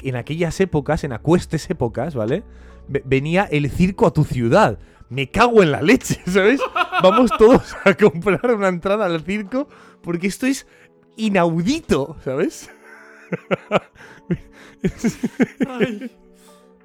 en 0.01 0.15
aquellas 0.15 0.57
épocas, 0.61 1.03
en 1.03 1.11
acuestes 1.11 1.69
épocas, 1.69 2.15
¿vale? 2.15 2.43
Ve- 2.87 3.03
Venía 3.05 3.43
el 3.51 3.69
circo 3.69 4.07
a 4.07 4.13
tu 4.13 4.23
ciudad. 4.23 4.79
Me 5.09 5.29
cago 5.31 5.63
en 5.63 5.71
la 5.71 5.81
leche, 5.81 6.21
¿sabes? 6.27 6.61
Vamos 7.01 7.31
todos 7.37 7.75
a 7.85 7.93
comprar 7.95 8.53
una 8.53 8.67
entrada 8.67 9.05
al 9.05 9.21
circo 9.21 9.67
porque 10.01 10.27
esto 10.27 10.45
es 10.45 10.67
inaudito, 11.17 12.15
¿sabes? 12.23 12.69
Ay. 15.67 16.11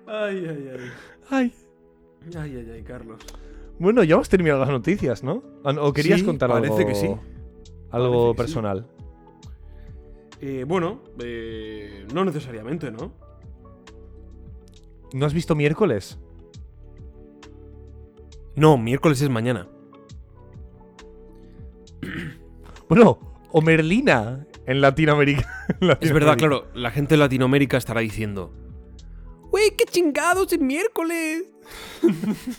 Ay, 0.06 0.46
ay, 0.46 0.70
ay. 0.72 0.90
Ay. 1.30 1.52
Ay, 2.36 2.56
ay, 2.56 2.70
ay, 2.74 2.82
Carlos. 2.82 3.20
Bueno, 3.78 4.02
ya 4.04 4.14
hemos 4.14 4.28
terminado 4.28 4.60
las 4.60 4.70
noticias, 4.70 5.22
¿no? 5.22 5.42
Ah, 5.64 5.74
¿O 5.80 5.92
querías 5.92 6.20
Sí, 6.20 6.26
contar 6.26 6.50
parece 6.50 6.74
algo? 6.74 6.88
que 6.88 6.94
sí. 6.94 7.14
Algo 7.90 8.30
sí. 8.32 8.36
personal. 8.36 8.86
Eh, 10.40 10.64
bueno, 10.66 11.02
eh, 11.20 12.06
no 12.12 12.24
necesariamente, 12.24 12.90
¿no? 12.90 13.12
¿No 15.12 15.26
has 15.26 15.32
visto 15.34 15.54
miércoles? 15.54 16.18
No, 18.56 18.78
miércoles 18.78 19.20
es 19.20 19.30
mañana. 19.30 19.68
Bueno, 22.86 23.18
o 23.50 23.62
Merlina 23.62 24.46
en 24.66 24.82
Latinoamérica. 24.82 25.48
en 25.80 25.96
Es 26.00 26.12
verdad, 26.12 26.36
claro, 26.36 26.66
la 26.74 26.90
gente 26.90 27.14
de 27.14 27.18
Latinoamérica 27.18 27.78
estará 27.78 28.02
diciendo. 28.02 28.52
¡Wey, 29.50 29.70
qué 29.76 29.86
chingados 29.86 30.52
es 30.52 30.60
miércoles! 30.60 31.44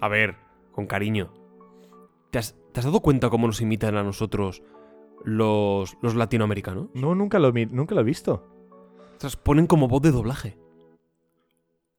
a 0.00 0.08
ver, 0.08 0.36
con 0.72 0.86
cariño. 0.86 1.32
¿Te 2.30 2.38
has, 2.38 2.56
te 2.72 2.80
has 2.80 2.86
dado 2.86 3.00
cuenta 3.00 3.30
cómo 3.30 3.46
nos 3.46 3.60
imitan 3.60 3.96
a 3.96 4.02
nosotros 4.02 4.62
los, 5.24 5.96
los 6.02 6.14
latinoamericanos? 6.14 6.88
No, 6.94 7.14
nunca 7.14 7.38
lo, 7.38 7.52
nunca 7.52 7.94
lo 7.94 8.00
he 8.00 8.04
visto. 8.04 8.48
Ostras, 9.12 9.36
ponen 9.36 9.66
como 9.66 9.88
voz 9.88 10.02
de 10.02 10.10
doblaje. 10.10 10.58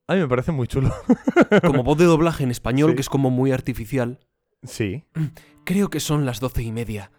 A 0.08 0.16
mí 0.16 0.20
me 0.22 0.28
parece 0.28 0.52
muy 0.52 0.68
chulo. 0.68 0.92
Como 1.66 1.84
voz 1.84 1.98
de 1.98 2.06
doblaje 2.06 2.44
en 2.44 2.52
español, 2.52 2.92
Sí. 2.92 2.96
que 2.96 3.02
es 3.02 3.10
como 3.10 3.30
muy 3.30 3.52
artificial. 3.52 4.20
Sí. 4.64 5.06
Creo 5.66 5.90
que 5.90 6.00
son 6.00 6.26
las 6.26 6.40
doce 6.40 6.62
y 6.64 6.72
media. 6.72 7.12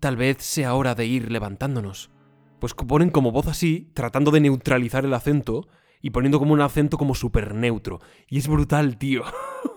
Tal 0.00 0.16
vez 0.16 0.38
sea 0.42 0.74
hora 0.74 0.94
de 0.94 1.06
ir 1.06 1.30
levantándonos. 1.30 2.10
Pues 2.58 2.74
ponen 2.74 3.10
como 3.10 3.32
voz 3.32 3.48
así, 3.48 3.90
tratando 3.94 4.30
de 4.30 4.40
neutralizar 4.40 5.04
el 5.04 5.12
acento 5.14 5.68
y 6.00 6.10
poniendo 6.10 6.38
como 6.38 6.52
un 6.54 6.60
acento 6.60 6.96
como 6.96 7.14
súper 7.14 7.54
neutro. 7.54 8.00
Y 8.28 8.38
es 8.38 8.48
brutal, 8.48 8.96
tío. 8.98 9.22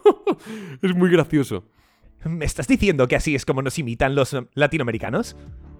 es 0.82 0.95
muy 0.95 1.10
gracioso. 1.10 1.65
¿Me 2.23 2.45
estás 2.45 2.68
diciendo 2.68 3.07
que 3.07 3.15
así 3.15 3.36
es 3.36 3.45
como 3.45 3.61
nos 3.61 3.77
imitan 3.77 4.15
los 4.15 4.34
eh, 4.34 4.48
latinoamericanos? 4.53 5.36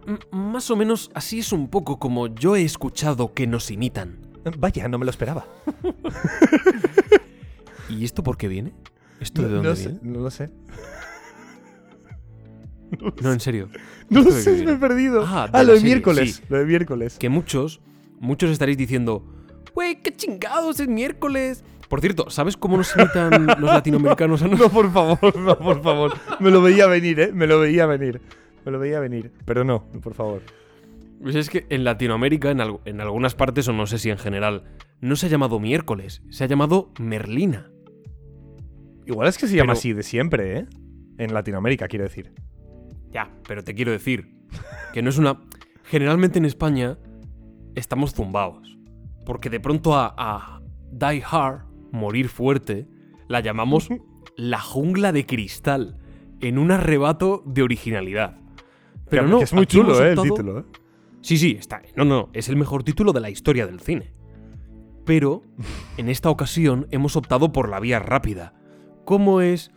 M- 0.06 0.20
más 0.32 0.70
o 0.70 0.76
menos 0.76 1.10
así 1.16 1.40
es 1.40 1.52
un 1.52 1.70
poco 1.70 1.98
como 2.00 2.28
yo 2.28 2.56
he 2.56 2.64
escuchado 2.64 3.34
que 3.34 3.48
nos 3.48 3.72
imitan. 3.72 4.20
Vaya, 4.58 4.88
no 4.88 4.98
me 5.00 5.06
lo 5.06 5.12
esperaba. 5.12 5.46
¿Y 7.90 8.06
esto 8.06 8.24
por 8.24 8.38
qué 8.38 8.48
viene? 8.48 8.74
¿Esto 9.20 9.42
No, 9.42 9.48
de 9.48 9.54
dónde 9.56 9.70
no 9.70 9.76
sé, 9.76 9.88
viene? 9.90 10.00
no 10.04 10.20
lo 10.22 10.32
sé. 10.32 10.50
No, 13.22 13.34
en 13.34 13.40
serio. 13.40 13.70
No 14.10 14.22
¿Esto 14.22 14.32
lo 14.34 14.40
sé, 14.40 14.66
me 14.66 14.72
he 14.74 14.78
perdido. 14.78 15.24
Ah, 15.26 15.50
Ah, 15.52 15.64
lo 15.64 15.74
de 15.74 15.80
serie, 15.80 15.96
miércoles. 15.96 16.36
sí. 16.36 16.44
Lo 16.50 16.60
de 16.60 16.66
miércoles. 16.66 17.18
que 17.18 17.30
muchos, 17.30 17.82
muchos 18.20 18.50
estaréis 18.52 18.78
diciendo, 18.78 19.26
¡Wey, 19.76 19.96
qué 19.98 20.16
chingados 20.16 20.80
es 20.80 20.88
miércoles! 20.88 21.64
Por 21.90 22.02
cierto, 22.02 22.30
¿sabes 22.30 22.56
cómo 22.58 22.78
nos 22.78 22.96
imitan 22.96 23.48
los 23.60 23.62
latinoamericanos 23.62 24.42
a 24.42 24.46
No, 24.46 24.52
nosotros? 24.52 24.72
por 24.72 24.92
favor, 24.94 25.38
no, 25.38 25.58
por 25.58 25.82
favor. 25.84 26.14
Me 26.40 26.52
lo 26.52 26.62
veía 26.62 26.88
venir, 26.88 27.20
¿eh? 27.20 27.32
Me 27.34 27.48
lo 27.48 27.60
veía 27.60 27.86
venir. 27.86 28.22
Me 28.66 28.72
lo 28.72 28.80
veía 28.80 29.00
venir. 29.00 29.32
Pero 29.46 29.64
no, 29.64 29.86
por 30.02 30.14
favor. 30.14 30.42
Pues 31.22 31.36
es 31.36 31.50
que 31.50 31.66
en 31.70 31.84
Latinoamérica, 31.84 32.52
en, 32.52 32.62
al- 32.62 32.80
en 32.86 33.02
algunas 33.02 33.36
partes, 33.36 33.68
o 33.68 33.74
no 33.74 33.86
sé 33.88 33.98
si 33.98 34.10
en 34.10 34.18
general, 34.18 34.64
no 35.02 35.16
se 35.16 35.26
ha 35.26 35.30
llamado 35.30 35.60
miércoles, 35.60 36.22
se 36.30 36.44
ha 36.44 36.48
llamado 36.48 36.92
Merlina. 37.00 37.72
Igual 39.06 39.28
es 39.28 39.38
que 39.38 39.48
se 39.48 39.56
llama 39.56 39.68
Pero- 39.74 39.80
así 39.80 39.94
de 39.94 40.04
siempre, 40.04 40.60
¿eh? 40.60 40.66
En 41.18 41.34
Latinoamérica, 41.34 41.88
quiero 41.88 42.04
decir. 42.06 42.34
Ya, 43.12 43.32
pero 43.48 43.64
te 43.64 43.74
quiero 43.76 43.92
decir 43.92 44.36
que 44.94 45.02
no 45.02 45.10
es 45.10 45.18
una... 45.18 45.42
Generalmente 45.84 46.40
en 46.40 46.46
España 46.46 46.98
estamos 47.76 48.14
zumbados. 48.14 48.78
Porque 49.26 49.50
de 49.50 49.60
pronto 49.60 49.96
a, 49.96 50.14
a 50.18 50.62
Die 50.92 51.24
Hard, 51.30 51.66
morir 51.92 52.28
fuerte, 52.30 52.88
la 53.28 53.40
llamamos 53.40 53.90
La 54.38 54.60
jungla 54.60 55.14
de 55.14 55.26
cristal 55.26 55.98
en 56.42 56.58
un 56.58 56.72
arrebato 56.72 57.42
de 57.46 57.62
originalidad. 57.64 58.38
Pero 59.10 59.24
Que- 59.24 59.30
no, 59.30 59.38
que 59.38 59.44
es 59.46 59.54
muy 59.54 59.66
chulo, 59.66 60.04
¿eh? 60.04 60.12
El 60.12 60.22
título, 60.22 60.60
¿eh? 60.60 60.64
Sí, 61.26 61.38
sí, 61.38 61.56
está. 61.60 61.82
No, 61.96 62.06
no, 62.06 62.30
es 62.34 62.50
el 62.50 62.56
mejor 62.56 62.84
título 62.84 63.12
de 63.12 63.20
la 63.20 63.32
historia 63.32 63.66
del 63.66 63.80
cine. 63.80 64.14
Pero 65.06 65.42
en 65.98 66.10
esta 66.10 66.30
ocasión 66.30 66.88
hemos 66.92 67.16
optado 67.16 67.52
por 67.52 67.68
la 67.70 67.80
vía 67.80 67.98
rápida. 68.00 68.54
¿Cómo 69.06 69.42
es, 69.42 69.72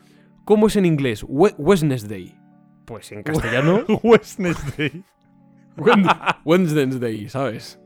cómo 0.45 0.67
es 0.67 0.77
en 0.77 0.85
inglés? 0.85 1.25
We- 1.27 1.55
Wednesday. 1.57 2.35
Pues 2.85 3.13
en 3.13 3.23
castellano, 3.23 3.85
Wednesday. 4.03 5.05
Wed- 5.77 6.37
Wednesday, 6.45 7.29
¿sabes? 7.31 7.81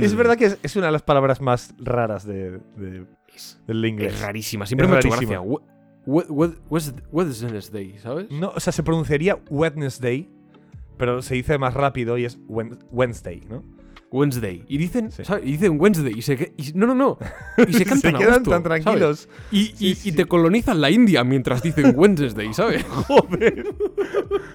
Es 0.00 0.14
verdad 0.14 0.36
que 0.36 0.46
es, 0.46 0.58
es 0.62 0.76
una 0.76 0.86
de 0.86 0.92
las 0.92 1.02
palabras 1.02 1.40
más 1.40 1.74
raras 1.78 2.26
de, 2.26 2.58
de- 2.76 3.06
del 3.66 3.84
inglés. 3.84 4.14
Es 4.14 4.20
rarísima, 4.20 4.66
siempre 4.66 4.86
Es 4.86 4.90
me 4.90 4.96
ha 4.96 5.00
hecho 5.00 5.08
rarísima. 5.10 5.32
gracia. 5.42 5.60
We- 6.06 6.24
we- 6.28 6.52
we- 6.70 6.92
Wednesday, 7.12 7.98
¿sabes? 7.98 8.30
No, 8.30 8.52
o 8.54 8.60
sea, 8.60 8.72
se 8.72 8.82
pronunciaría 8.82 9.38
Wednesday, 9.50 10.30
pero 10.96 11.22
se 11.22 11.34
dice 11.34 11.58
más 11.58 11.74
rápido 11.74 12.18
y 12.18 12.24
es 12.24 12.38
Wednesday, 12.48 13.42
¿no? 13.48 13.62
Wednesday. 14.10 14.64
Y 14.68 14.78
dicen, 14.78 15.10
Sí. 15.10 15.24
¿sabes? 15.24 15.44
Y 15.44 15.52
dicen 15.52 15.76
Wednesday. 15.80 16.12
Y 16.16 16.22
se, 16.22 16.52
y- 16.56 16.72
no, 16.74 16.86
no, 16.86 16.94
no. 16.94 17.18
Y 17.68 17.72
se 17.72 17.84
cantan 17.84 18.14
a 18.14 18.18
quedan 18.20 18.34
gusto, 18.38 18.50
tan 18.50 18.62
tranquilos. 18.62 19.28
Y, 19.50 19.94
Sí, 19.96 20.12
te 20.12 20.24
colonizan 20.26 20.80
la 20.80 20.88
India 20.90 21.24
mientras 21.24 21.62
dicen 21.62 21.94
Wednesday, 21.96 22.54
¿sabes? 22.54 22.84
Joder. 22.88 23.64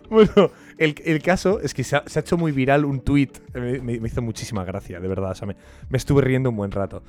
bueno, 0.10 0.52
el, 0.78 0.96
el 1.04 1.22
caso 1.22 1.60
es 1.60 1.74
que 1.74 1.84
se 1.84 1.98
ha, 1.98 2.04
se 2.08 2.20
ha 2.20 2.22
hecho 2.22 2.38
muy 2.38 2.54
viral 2.54 2.86
un 2.86 3.02
tweet. 3.02 3.32
Me, 3.54 3.82
me- 3.82 4.00
me 4.00 4.08
hizo 4.08 4.22
muchísima 4.22 4.64
gracia, 4.64 5.00
de 5.02 5.08
verdad. 5.10 5.32
O 5.32 5.36
sea, 5.36 5.48
me, 5.48 5.58
me 5.90 5.98
estuve 5.98 6.22
riendo 6.22 6.50
un 6.50 6.56
buen 6.56 6.72
rato. 6.72 7.04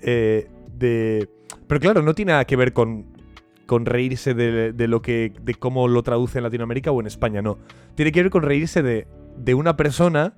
Eh, 0.00 0.48
de, 0.74 1.28
pero 1.66 1.78
claro, 1.80 2.00
no 2.02 2.14
tiene 2.14 2.32
nada 2.32 2.46
que 2.46 2.56
ver 2.56 2.72
con, 2.72 3.04
con 3.72 3.86
reírse 3.86 4.34
de, 4.34 4.86
lo 4.86 5.00
que. 5.00 5.32
de 5.42 5.54
cómo 5.54 5.88
lo 5.88 6.02
traduce 6.02 6.36
en 6.38 6.44
Latinoamérica 6.44 6.90
o 6.90 7.00
en 7.00 7.06
España, 7.06 7.40
no. 7.40 7.58
Tiene 7.94 8.12
que 8.12 8.20
ver 8.22 8.30
con 8.30 8.42
reírse 8.42 8.82
de, 8.82 9.08
de 9.38 9.54
una 9.54 9.78
persona 9.78 10.34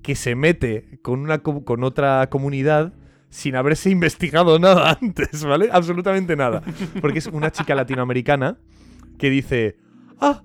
que 0.00 0.14
se 0.14 0.36
mete 0.36 1.00
con, 1.02 1.18
una, 1.18 1.38
co- 1.38 1.64
con 1.64 1.82
otra 1.82 2.28
comunidad 2.30 2.92
sin 3.30 3.56
haberse 3.56 3.90
investigado 3.90 4.58
nada 4.60 4.96
antes, 5.00 5.44
¿vale? 5.44 5.70
Absolutamente 5.72 6.36
nada. 6.36 6.62
Porque 7.00 7.18
es 7.18 7.26
una 7.26 7.50
chica 7.50 7.74
latinoamericana 7.74 8.58
que 9.18 9.28
dice, 9.28 9.76
ah, 10.20 10.44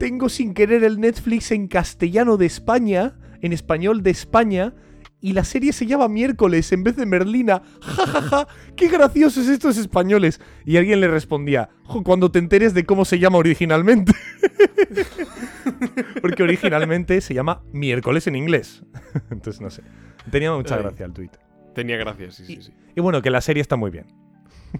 tengo 0.00 0.28
sin 0.28 0.54
querer 0.54 0.82
el 0.82 0.98
Netflix 0.98 1.52
en 1.52 1.68
castellano 1.68 2.38
de 2.38 2.46
España, 2.46 3.14
en 3.40 3.52
español 3.52 4.02
de 4.02 4.10
España, 4.10 4.74
y 5.22 5.32
la 5.32 5.44
serie 5.44 5.72
se 5.72 5.86
llama 5.86 6.08
Miércoles 6.08 6.70
en 6.72 6.82
vez 6.82 6.96
de 6.96 7.06
Merlina. 7.06 7.62
Ja, 7.80 8.06
ja, 8.06 8.20
ja, 8.20 8.48
qué 8.76 8.88
graciosos 8.88 9.48
estos 9.48 9.78
españoles. 9.78 10.40
Y 10.66 10.76
alguien 10.76 11.00
le 11.00 11.08
respondía, 11.08 11.70
"Jo, 11.84 12.02
cuando 12.02 12.30
te 12.30 12.40
enteres 12.40 12.74
de 12.74 12.84
cómo 12.84 13.04
se 13.04 13.18
llama 13.18 13.38
originalmente. 13.38 14.12
Porque 16.20 16.42
originalmente 16.42 17.20
se 17.20 17.34
llama 17.34 17.62
Miércoles 17.72 18.26
en 18.26 18.36
inglés. 18.36 18.84
Entonces, 19.30 19.60
no 19.60 19.70
sé. 19.70 19.82
Tenía 20.30 20.52
mucha 20.52 20.76
gracia 20.76 21.06
el 21.06 21.12
tweet. 21.12 21.30
Tenía 21.74 21.96
gracia, 21.96 22.30
sí, 22.30 22.44
sí, 22.44 22.60
sí. 22.60 22.72
Y 22.94 23.00
bueno, 23.00 23.22
que 23.22 23.30
la 23.30 23.40
serie 23.40 23.60
está 23.60 23.76
muy 23.76 23.90
bien. 23.90 24.06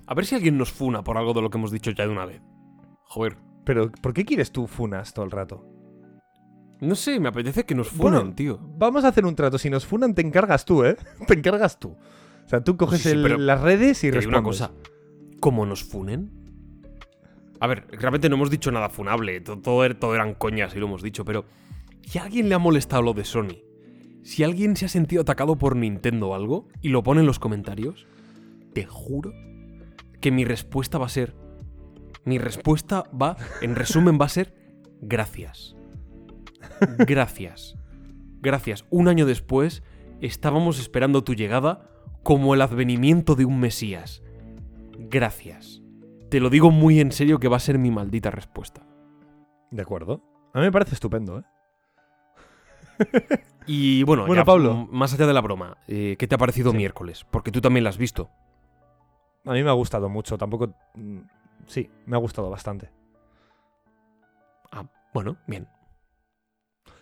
A 0.06 0.14
ver 0.14 0.26
si 0.26 0.34
alguien 0.34 0.58
nos 0.58 0.72
funa 0.72 1.02
por 1.04 1.16
algo 1.16 1.32
de 1.34 1.42
lo 1.42 1.50
que 1.50 1.58
hemos 1.58 1.70
dicho 1.70 1.90
ya 1.92 2.04
de 2.04 2.12
una 2.12 2.26
vez. 2.26 2.42
Joder. 3.04 3.36
Pero, 3.64 3.92
¿por 3.92 4.12
qué 4.12 4.24
quieres 4.24 4.50
tú 4.50 4.66
funas 4.66 5.14
todo 5.14 5.24
el 5.24 5.30
rato? 5.30 5.64
No 6.82 6.94
sé, 6.96 7.18
me 7.20 7.28
apetece 7.28 7.64
que 7.64 7.74
nos 7.74 7.88
funen, 7.88 8.12
Bueno, 8.12 8.34
tío. 8.34 8.58
Vamos 8.76 9.04
a 9.04 9.08
hacer 9.08 9.24
un 9.24 9.34
trato. 9.36 9.56
Si 9.58 9.70
nos 9.70 9.86
funan, 9.86 10.14
te 10.14 10.22
encargas 10.22 10.64
tú, 10.64 10.84
¿eh? 10.84 10.96
Te 11.28 11.34
encargas 11.34 11.78
tú. 11.78 11.90
O 12.44 12.48
sea, 12.48 12.62
tú 12.62 12.76
coges 12.76 13.00
Sí, 13.00 13.10
sí, 13.10 13.14
el- 13.16 13.22
pero 13.22 13.38
las 13.38 13.60
redes 13.60 13.98
y 14.04 14.10
Te 14.10 14.18
digo 14.18 14.32
respondes. 14.32 14.60
una 14.60 14.68
cosa. 14.70 14.72
¿Cómo 15.40 15.64
nos 15.64 15.84
funen? 15.84 16.30
A 17.60 17.66
ver, 17.68 17.86
realmente 17.92 18.28
no 18.28 18.34
hemos 18.34 18.50
dicho 18.50 18.70
nada 18.72 18.88
funable. 18.88 19.40
to- 19.40 19.58
Todo, 19.60 19.84
er- 19.84 19.94
todo 19.98 20.14
eran 20.14 20.34
coñas 20.34 20.74
y 20.74 20.78
lo 20.80 20.86
hemos 20.86 21.02
dicho, 21.02 21.24
pero. 21.24 21.44
Si 22.04 22.18
a 22.18 22.24
alguien 22.24 22.48
le 22.48 22.56
ha 22.56 22.58
molestado 22.58 23.00
lo 23.02 23.14
de 23.14 23.24
Sony, 23.24 23.58
si 24.24 24.42
alguien 24.42 24.76
se 24.76 24.86
ha 24.86 24.88
sentido 24.88 25.22
atacado 25.22 25.56
por 25.56 25.76
Nintendo 25.76 26.30
o 26.30 26.34
algo 26.34 26.66
y 26.80 26.88
lo 26.88 27.04
pone 27.04 27.20
en 27.20 27.26
los 27.28 27.38
comentarios, 27.38 28.06
te 28.74 28.84
juro 28.86 29.32
que 30.20 30.32
mi 30.32 30.44
respuesta 30.44 30.98
va 30.98 31.06
a 31.06 31.10
ser. 31.10 31.36
Mi 32.24 32.38
respuesta 32.38 33.04
va, 33.14 33.36
en 33.60 33.76
resumen, 33.76 34.18
va 34.20 34.26
a 34.26 34.30
ser 34.30 34.52
gracias. 35.00 35.76
Gracias. 37.06 37.76
Gracias. 38.40 38.84
Un 38.90 39.08
año 39.08 39.26
después, 39.26 39.82
estábamos 40.20 40.78
esperando 40.80 41.22
tu 41.24 41.34
llegada 41.34 41.88
como 42.22 42.54
el 42.54 42.62
advenimiento 42.62 43.34
de 43.34 43.44
un 43.44 43.60
Mesías. 43.60 44.22
Gracias. 44.98 45.80
Te 46.30 46.40
lo 46.40 46.50
digo 46.50 46.70
muy 46.70 47.00
en 47.00 47.12
serio 47.12 47.38
que 47.38 47.48
va 47.48 47.56
a 47.56 47.60
ser 47.60 47.78
mi 47.78 47.90
maldita 47.90 48.30
respuesta. 48.30 48.86
De 49.70 49.82
acuerdo. 49.82 50.22
A 50.54 50.58
mí 50.58 50.64
me 50.64 50.72
parece 50.72 50.94
estupendo, 50.94 51.38
¿eh? 51.38 51.44
Y 53.66 54.02
bueno, 54.04 54.26
Bueno, 54.26 54.42
ya, 54.42 54.44
Pablo. 54.44 54.88
más 54.90 55.12
allá 55.14 55.26
de 55.26 55.32
la 55.32 55.40
broma, 55.40 55.76
eh, 55.88 56.16
¿qué 56.18 56.26
te 56.26 56.34
ha 56.34 56.38
parecido 56.38 56.70
Sí. 56.72 56.76
miércoles? 56.76 57.24
Porque 57.30 57.50
tú 57.52 57.60
también 57.60 57.84
la 57.84 57.90
has 57.90 57.98
visto. 57.98 58.30
A 59.44 59.52
mí 59.52 59.62
me 59.62 59.70
ha 59.70 59.74
gustado 59.74 60.08
mucho. 60.08 60.36
Tampoco. 60.38 60.74
mm, 60.94 61.18
Sí, 61.66 61.88
me 62.06 62.16
ha 62.16 62.18
gustado 62.18 62.50
bastante. 62.50 62.90
Ah, 64.72 64.84
bueno, 65.14 65.36
bien. 65.46 65.68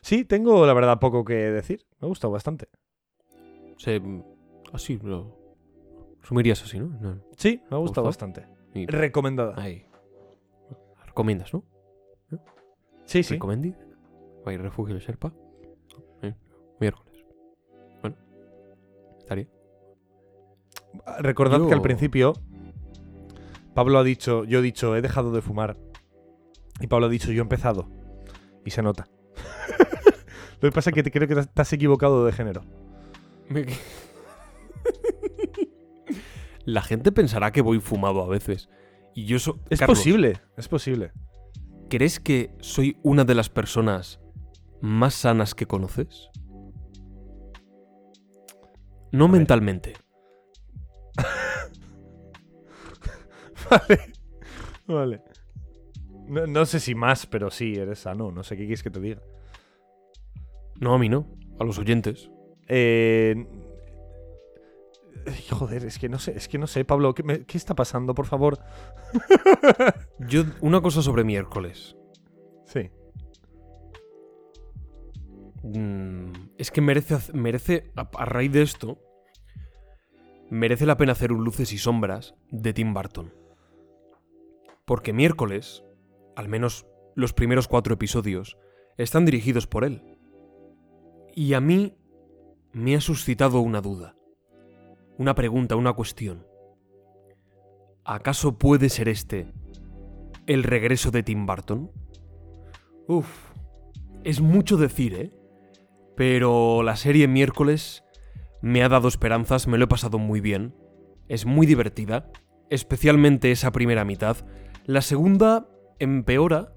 Sí, 0.02 0.24
tengo 0.24 0.66
la 0.66 0.72
verdad 0.74 0.98
poco 0.98 1.24
que 1.24 1.34
decir. 1.34 1.86
Me 2.00 2.06
ha 2.06 2.08
gustado 2.08 2.32
bastante. 2.32 2.68
Mm, 3.86 4.20
así, 4.72 4.98
lo 5.02 5.36
resumirías 6.20 6.62
así, 6.62 6.78
¿no? 6.78 6.86
No, 7.00 7.20
Sí, 7.36 7.62
me 7.70 7.76
ha 7.76 7.80
gustado 7.80 8.06
bastante. 8.06 8.46
y- 8.74 8.86
Recomendada. 8.86 9.54
ahí. 9.60 9.84
Recomiendas, 11.06 11.52
¿no? 11.52 11.64
Sí, 13.04 13.22
sí. 13.22 13.34
Recomendid. 13.34 13.74
Vai 14.44 14.56
refugio 14.56 14.94
de 14.94 15.00
Sherpa. 15.00 15.32
Eh, 16.22 16.34
miércoles. 16.78 17.24
Bueno, 18.00 18.16
estaría. 19.18 19.48
Recordad 21.18 21.66
que 21.66 21.74
al 21.74 21.82
principio 21.82 22.34
Pablo 23.74 23.98
ha 23.98 24.04
dicho, 24.04 24.44
yo 24.44 24.60
he 24.60 24.62
dicho, 24.62 24.96
he 24.96 25.02
dejado 25.02 25.32
de 25.32 25.42
fumar. 25.42 25.76
Y 26.80 26.86
Pablo 26.86 27.06
ha 27.06 27.08
dicho, 27.10 27.32
yo 27.32 27.40
he 27.40 27.42
empezado. 27.42 27.88
Y 28.64 28.70
se 28.70 28.82
nota. 28.82 29.08
Lo 30.60 30.68
que 30.68 30.72
pasa 30.72 30.90
es 30.90 30.94
que 30.94 31.02
te, 31.02 31.10
creo 31.10 31.26
que 31.26 31.48
has 31.54 31.72
equivocado 31.72 32.26
de 32.26 32.32
género. 32.32 32.62
La 36.64 36.82
gente 36.82 37.12
pensará 37.12 37.50
que 37.50 37.62
voy 37.62 37.80
fumado 37.80 38.22
a 38.22 38.28
veces. 38.28 38.68
Y 39.14 39.24
yo 39.24 39.38
soy. 39.38 39.54
Es 39.70 39.80
posible, 39.80 40.40
es 40.56 40.68
posible. 40.68 41.12
¿Crees 41.88 42.20
que 42.20 42.54
soy 42.60 42.98
una 43.02 43.24
de 43.24 43.34
las 43.34 43.48
personas 43.48 44.20
más 44.80 45.14
sanas 45.14 45.54
que 45.54 45.66
conoces? 45.66 46.28
No 49.12 49.28
mentalmente. 49.28 49.94
Vale. 53.70 54.12
Vale. 54.86 55.22
No, 56.28 56.46
no 56.46 56.66
sé 56.66 56.78
si 56.78 56.94
más, 56.94 57.26
pero 57.26 57.50
sí, 57.50 57.74
eres 57.74 57.98
sano. 58.00 58.30
No 58.30 58.44
sé 58.44 58.56
qué 58.56 58.62
quieres 58.62 58.84
que 58.84 58.90
te 58.90 59.00
diga. 59.00 59.20
No, 60.80 60.94
a 60.94 60.98
mí 60.98 61.08
no. 61.08 61.26
A 61.58 61.64
los 61.64 61.78
oyentes. 61.78 62.30
Eh... 62.68 63.46
Joder, 65.50 65.84
es 65.84 65.98
que 65.98 66.08
no 66.08 66.18
sé, 66.18 66.32
es 66.36 66.48
que 66.48 66.56
no 66.56 66.66
sé, 66.66 66.84
Pablo, 66.86 67.14
¿qué, 67.14 67.22
me- 67.22 67.44
qué 67.44 67.58
está 67.58 67.74
pasando, 67.74 68.14
por 68.14 68.24
favor? 68.26 68.58
Yo, 70.18 70.44
una 70.62 70.80
cosa 70.80 71.02
sobre 71.02 71.24
miércoles. 71.24 71.94
Sí. 72.64 72.90
Mm, 75.62 76.32
es 76.56 76.70
que 76.70 76.80
merece, 76.80 77.18
merece 77.34 77.92
a, 77.96 78.08
a 78.16 78.24
raíz 78.24 78.50
de 78.52 78.62
esto, 78.62 78.98
merece 80.48 80.86
la 80.86 80.96
pena 80.96 81.12
hacer 81.12 81.32
un 81.32 81.44
luces 81.44 81.72
y 81.74 81.78
sombras 81.78 82.34
de 82.50 82.72
Tim 82.72 82.94
Burton. 82.94 83.32
Porque 84.86 85.12
miércoles, 85.12 85.84
al 86.34 86.48
menos 86.48 86.86
los 87.14 87.34
primeros 87.34 87.68
cuatro 87.68 87.92
episodios, 87.94 88.56
están 88.96 89.26
dirigidos 89.26 89.66
por 89.66 89.84
él. 89.84 90.09
Y 91.34 91.54
a 91.54 91.60
mí 91.60 91.96
me 92.72 92.96
ha 92.96 93.00
suscitado 93.00 93.60
una 93.60 93.80
duda, 93.80 94.16
una 95.18 95.34
pregunta, 95.34 95.76
una 95.76 95.92
cuestión. 95.92 96.46
¿Acaso 98.04 98.58
puede 98.58 98.88
ser 98.88 99.08
este 99.08 99.52
el 100.46 100.64
regreso 100.64 101.10
de 101.10 101.22
Tim 101.22 101.46
Burton? 101.46 101.90
Uf, 103.06 103.28
es 104.24 104.40
mucho 104.40 104.76
decir, 104.76 105.14
¿eh? 105.14 105.30
Pero 106.16 106.82
la 106.82 106.96
serie 106.96 107.28
miércoles 107.28 108.04
me 108.62 108.82
ha 108.82 108.88
dado 108.88 109.08
esperanzas, 109.08 109.66
me 109.66 109.78
lo 109.78 109.84
he 109.84 109.88
pasado 109.88 110.18
muy 110.18 110.40
bien. 110.40 110.74
Es 111.28 111.46
muy 111.46 111.66
divertida, 111.66 112.30
especialmente 112.68 113.52
esa 113.52 113.72
primera 113.72 114.04
mitad. 114.04 114.36
La 114.84 115.02
segunda 115.02 115.68
empeora, 115.98 116.72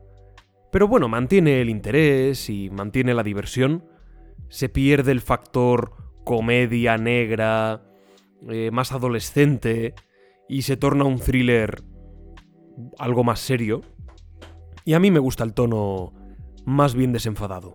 pero 0.71 0.87
bueno, 0.87 1.07
mantiene 1.07 1.61
el 1.61 1.69
interés 1.69 2.49
y 2.49 2.69
mantiene 2.69 3.13
la 3.13 3.23
diversión. 3.23 3.85
Se 4.53 4.69
pierde 4.69 5.11
el 5.11 5.21
factor 5.21 5.93
comedia 6.23 6.95
negra, 6.99 7.81
eh, 8.47 8.69
más 8.69 8.91
adolescente, 8.91 9.95
y 10.47 10.61
se 10.61 10.77
torna 10.77 11.05
un 11.05 11.17
thriller 11.17 11.83
algo 12.99 13.23
más 13.23 13.39
serio. 13.39 13.81
Y 14.85 14.93
a 14.93 14.99
mí 14.99 15.09
me 15.09 15.17
gusta 15.17 15.43
el 15.43 15.55
tono 15.55 16.13
más 16.65 16.93
bien 16.93 17.13
desenfadado. 17.13 17.73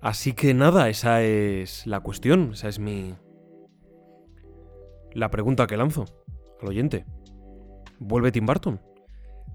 Así 0.00 0.32
que 0.32 0.52
nada, 0.52 0.88
esa 0.88 1.22
es 1.22 1.86
la 1.86 2.00
cuestión, 2.00 2.54
esa 2.54 2.68
es 2.68 2.80
mi... 2.80 3.14
La 5.12 5.30
pregunta 5.30 5.68
que 5.68 5.76
lanzo 5.76 6.06
al 6.60 6.70
oyente. 6.70 7.06
¿Vuelve 8.00 8.32
Tim 8.32 8.46
Burton? 8.46 8.80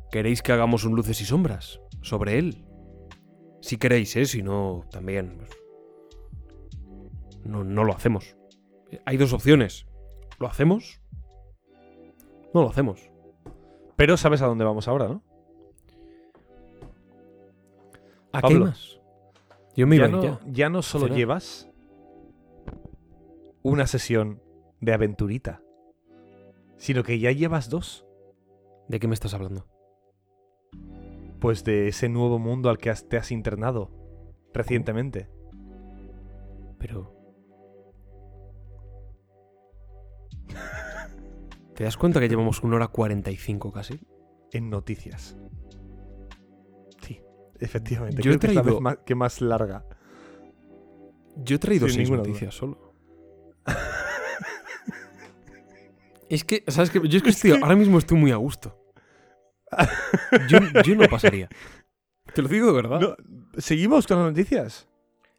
¿Queréis 0.10 0.42
que 0.42 0.54
hagamos 0.54 0.86
un 0.86 0.96
luces 0.96 1.20
y 1.20 1.26
sombras 1.26 1.82
sobre 2.02 2.40
él? 2.40 2.64
Si 3.60 3.76
queréis, 3.76 4.16
¿eh? 4.16 4.26
Si 4.26 4.42
no, 4.42 4.86
también... 4.90 5.36
pues, 5.40 5.67
no, 7.44 7.64
no 7.64 7.84
lo 7.84 7.94
hacemos. 7.94 8.36
Hay 9.06 9.18
dos 9.18 9.34
opciones. 9.34 9.86
¿Lo 10.40 10.48
hacemos? 10.48 11.02
No 12.54 12.62
lo 12.62 12.70
hacemos. 12.70 13.10
Pero 13.96 14.16
sabes 14.18 14.42
a 14.42 14.48
dónde 14.48 14.64
vamos 14.66 14.88
ahora, 14.88 15.08
¿no? 15.08 15.24
¿A 18.32 18.42
Pablo, 18.42 18.60
qué 18.60 18.66
más? 18.66 19.00
Yo 19.76 19.88
me 19.88 19.96
iba 19.96 20.08
ya, 20.08 20.16
a 20.16 20.18
ir 20.20 20.26
no, 20.30 20.40
ya. 20.46 20.52
ya 20.52 20.70
no 20.70 20.82
solo 20.82 21.06
¿Será? 21.06 21.16
llevas 21.16 21.70
una 23.64 23.88
sesión 23.88 24.42
de 24.80 24.94
aventurita, 24.94 25.62
sino 26.78 27.04
que 27.04 27.20
ya 27.20 27.32
llevas 27.32 27.70
dos. 27.70 28.06
¿De 28.88 29.00
qué 29.00 29.08
me 29.08 29.14
estás 29.16 29.34
hablando? 29.34 29.66
Pues 31.40 31.64
de 31.64 31.88
ese 31.90 32.08
nuevo 32.10 32.40
mundo 32.40 32.70
al 32.70 32.78
que 32.78 32.90
has- 32.90 33.08
te 33.10 33.18
has 33.18 33.32
internado 33.32 33.92
recientemente. 34.54 35.30
Pero... 36.80 37.17
¿Te 41.78 41.84
das 41.84 41.96
cuenta 41.96 42.20
que 42.20 42.28
llevamos 42.28 42.64
una 42.64 42.78
hora 42.78 42.88
45 42.88 43.72
casi? 43.72 44.00
En 44.52 44.72
noticias. 44.72 45.38
Sí, 47.04 47.22
efectivamente. 47.60 48.20
Yo 48.24 48.32
he 48.32 48.40
Creo 48.40 48.40
que 48.40 48.48
es 48.48 48.56
la 48.56 48.62
traído- 48.64 48.76
vez 48.78 48.82
más, 48.82 48.98
que 49.06 49.14
más 49.14 49.42
larga. 49.42 49.86
Yo 51.36 51.58
he 51.58 51.60
traído 51.60 51.86
Sin 51.88 51.98
seis 51.98 52.10
noticias 52.10 52.56
solo. 52.56 52.96
es 56.30 56.44
que, 56.44 56.64
¿sabes 56.68 56.90
qué? 56.90 57.00
Yo 57.08 57.18
es 57.18 57.24
que 57.24 57.30
estoy, 57.30 57.52
ahora 57.52 57.76
mismo 57.76 58.00
estoy 58.00 58.18
muy 58.18 58.32
a 58.32 58.38
gusto. 58.38 58.76
Yo, 60.50 60.58
yo 60.84 60.96
no 60.96 61.08
pasaría. 61.08 61.48
Te 62.34 62.42
lo 62.42 62.48
digo 62.48 62.66
de 62.68 62.74
verdad. 62.74 63.00
No, 63.00 63.16
¿Seguimos 63.60 64.08
con 64.08 64.18
las 64.18 64.28
noticias? 64.30 64.88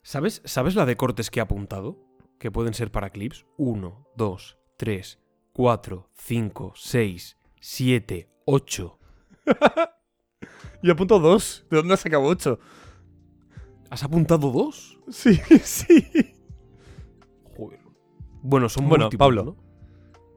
¿Sabes, 0.03 0.41
¿Sabes 0.45 0.77
la 0.77 0.87
de 0.87 0.97
cortes 0.97 1.31
que 1.31 1.41
he 1.41 1.43
apuntado? 1.43 1.99
Que 2.39 2.53
pueden 2.53 2.75
ser 2.75 2.93
para 2.93 3.11
clips. 3.11 3.45
1, 3.57 4.07
2, 4.17 4.59
3, 4.77 5.19
4, 5.59 6.09
5, 6.15 6.73
6, 6.77 7.37
7, 7.61 8.31
8. 8.45 8.99
Yo 10.85 10.93
apunto 10.93 11.19
dos. 11.19 11.67
¿De 11.69 11.79
dónde 11.79 11.95
has 11.95 12.01
sacado 12.01 12.23
ocho? 12.23 12.61
¿Has 13.91 14.05
apuntado 14.05 14.53
dos? 14.53 15.01
Sí, 15.11 15.35
sí. 15.65 16.33
Joder. 17.57 17.81
Bueno, 18.41 18.69
son 18.69 18.89
Bueno, 18.89 19.07
múltiples, 19.07 19.19
Pablo. 19.19 19.45
¿no? 19.45 19.57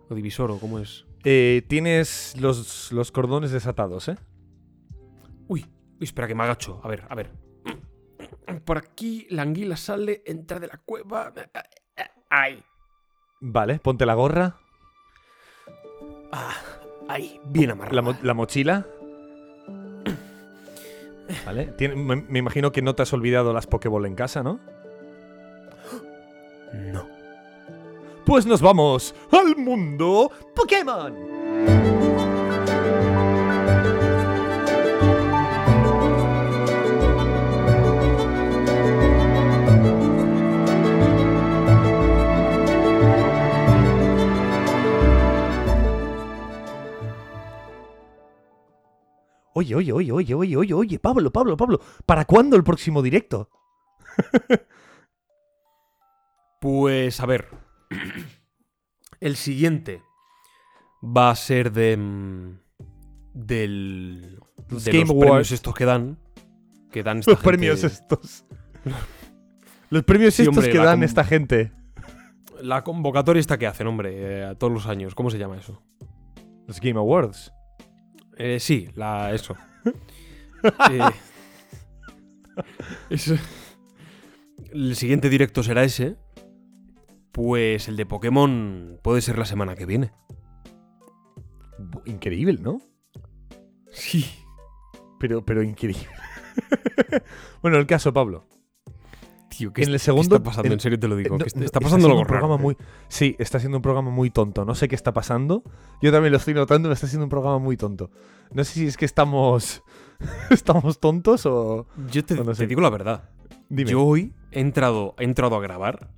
O 0.09 0.15
divisor, 0.15 0.49
o 0.49 0.57
cómo 0.57 0.79
es. 0.79 1.05
Eh, 1.23 1.61
tienes 1.67 2.35
los, 2.39 2.91
los 2.91 3.11
cordones 3.11 3.51
desatados, 3.51 4.07
¿eh? 4.07 4.17
Uy, 5.47 5.67
uy, 5.99 6.03
espera 6.03 6.27
que 6.27 6.33
me 6.33 6.45
agacho. 6.45 6.81
A 6.83 6.87
ver, 6.87 7.05
a 7.07 7.13
ver. 7.13 7.29
Por 8.65 8.79
aquí 8.79 9.27
la 9.29 9.43
anguila 9.43 9.77
sale, 9.77 10.23
entra 10.25 10.59
de 10.59 10.65
la 10.65 10.77
cueva. 10.77 11.31
¡Ay! 12.27 12.63
Vale, 13.39 13.77
ponte 13.77 14.07
la 14.07 14.15
gorra, 14.15 14.57
Ah, 16.31 16.53
¡Ay! 17.07 17.39
Bien 17.45 17.71
amarrada. 17.71 17.95
la, 17.95 18.01
mo- 18.01 18.17
la 18.21 18.33
mochila. 18.33 18.85
Vale, 21.45 21.65
tiene- 21.77 21.95
me, 21.95 22.15
me 22.17 22.39
imagino 22.39 22.71
que 22.71 22.81
no 22.81 22.95
te 22.95 23.03
has 23.03 23.13
olvidado 23.13 23.53
las 23.53 23.67
Pokéball 23.67 24.05
en 24.05 24.15
casa, 24.15 24.43
¿no? 24.43 24.59
No. 26.73 27.07
Pues 28.25 28.45
nos 28.45 28.61
vamos 28.61 29.13
al 29.31 29.55
mundo 29.57 30.31
Pokémon. 30.55 31.40
Oye, 49.53 49.75
oye, 49.75 49.91
oye, 49.91 50.11
oye, 50.11 50.33
oye, 50.33 50.55
oye, 50.57 50.73
oye, 50.73 50.99
Pablo, 50.99 51.31
Pablo, 51.31 51.57
Pablo, 51.57 51.81
¿para 52.05 52.25
cuándo 52.25 52.55
el 52.55 52.63
próximo 52.63 53.01
directo? 53.01 53.49
Pues 56.59 57.19
a 57.19 57.25
ver. 57.25 57.47
El 59.19 59.35
siguiente 59.35 60.01
va 61.03 61.31
a 61.31 61.35
ser 61.35 61.71
de. 61.71 61.97
mm, 61.97 62.59
Del. 63.33 64.39
Los 64.69 64.83
de 64.85 64.91
Game 64.91 65.05
los 65.05 65.09
Awards. 65.11 65.27
premios 65.29 65.51
estos 65.51 65.73
que 65.73 65.85
dan. 65.85 66.17
Que 66.91 67.03
dan 67.03 67.19
esta 67.19 67.31
Los 67.31 67.39
premios 67.41 67.83
estos. 67.83 68.45
Los 69.89 70.03
premios 70.03 70.33
Sí, 70.35 70.43
estos 70.43 70.57
hombre, 70.57 70.71
que 70.71 70.77
dan 70.77 71.03
esta 71.03 71.23
gente. 71.23 71.71
La 72.61 72.83
convocatoria 72.83 73.39
esta 73.39 73.57
que 73.57 73.65
hacen, 73.67 73.87
hombre, 73.87 74.11
eh, 74.13 74.45
a 74.45 74.55
todos 74.55 74.71
los 74.71 74.85
años. 74.87 75.15
¿Cómo 75.15 75.29
se 75.31 75.37
llama 75.39 75.57
eso? 75.57 75.81
Los 76.67 76.79
Game 76.79 76.99
Awards. 76.99 77.51
Eh, 78.37 78.59
sí, 78.59 78.89
la. 78.95 79.31
Eso. 79.33 79.55
Eh, 80.91 80.99
eso- 83.09 83.35
El 84.71 84.95
siguiente 84.95 85.29
directo 85.29 85.63
será 85.63 85.83
ese. 85.83 86.17
Pues 87.31 87.87
el 87.87 87.95
de 87.97 88.05
Pokémon 88.05 88.99
puede 89.01 89.21
ser 89.21 89.37
la 89.39 89.45
semana 89.45 89.75
que 89.75 89.85
viene. 89.87 90.11
Increíble, 92.05 92.59
¿no? 92.61 92.79
Sí. 93.91 94.25
Pero, 95.19 95.43
pero 95.45 95.63
increíble. 95.63 96.07
bueno, 97.63 97.77
el 97.77 97.87
caso, 97.87 98.13
Pablo. 98.13 98.45
Tío, 99.61 99.73
¿qué, 99.73 99.83
En 99.83 99.89
el 99.89 99.93
qué 99.95 99.99
segundo- 99.99 100.35
está 100.37 100.43
pasando? 100.43 100.67
en- 100.67 100.73
En 100.73 100.79
serio 100.79 100.99
te 100.99 101.07
lo 101.07 101.15
digo. 101.15 101.37
No, 101.37 101.45
está, 101.45 101.63
está 101.63 101.79
pasando 101.79 101.97
siendo 101.99 102.07
algo 102.07 102.21
un 102.21 102.27
programa 102.27 102.55
raro. 102.55 102.63
muy 102.63 102.77
Sí, 103.09 103.35
está 103.37 103.59
siendo 103.59 103.77
un 103.77 103.81
programa 103.83 104.09
muy 104.09 104.31
tonto. 104.31 104.65
No 104.65 104.73
sé 104.75 104.87
qué 104.87 104.95
está 104.95 105.13
pasando. 105.13 105.63
Yo 106.01 106.11
también 106.11 106.31
lo 106.31 106.37
estoy 106.37 106.53
notando, 106.55 106.87
me 106.89 106.93
está 106.95 107.05
siendo 107.07 107.25
un 107.25 107.29
programa 107.29 107.59
muy 107.59 107.77
tonto. 107.77 108.09
No 108.51 108.63
sé 108.63 108.73
si 108.73 108.87
es 108.87 108.97
que 108.97 109.05
estamos 109.05 109.83
estamos 110.49 110.99
tontos 110.99 111.45
o 111.45 111.85
Yo 112.11 112.25
te, 112.25 112.35
No, 112.35 112.53
te 112.53 112.65
digo 112.67 112.81
la 112.81 112.89
verdad. 112.89 113.29
dime. 113.69 113.91
Yo 113.91 114.01
hoy 114.03 114.33
he 114.51 114.61
entrado, 114.61 115.13
he 115.19 115.23
entrado 115.25 115.55
a 115.55 115.61
grabar, 115.61 116.09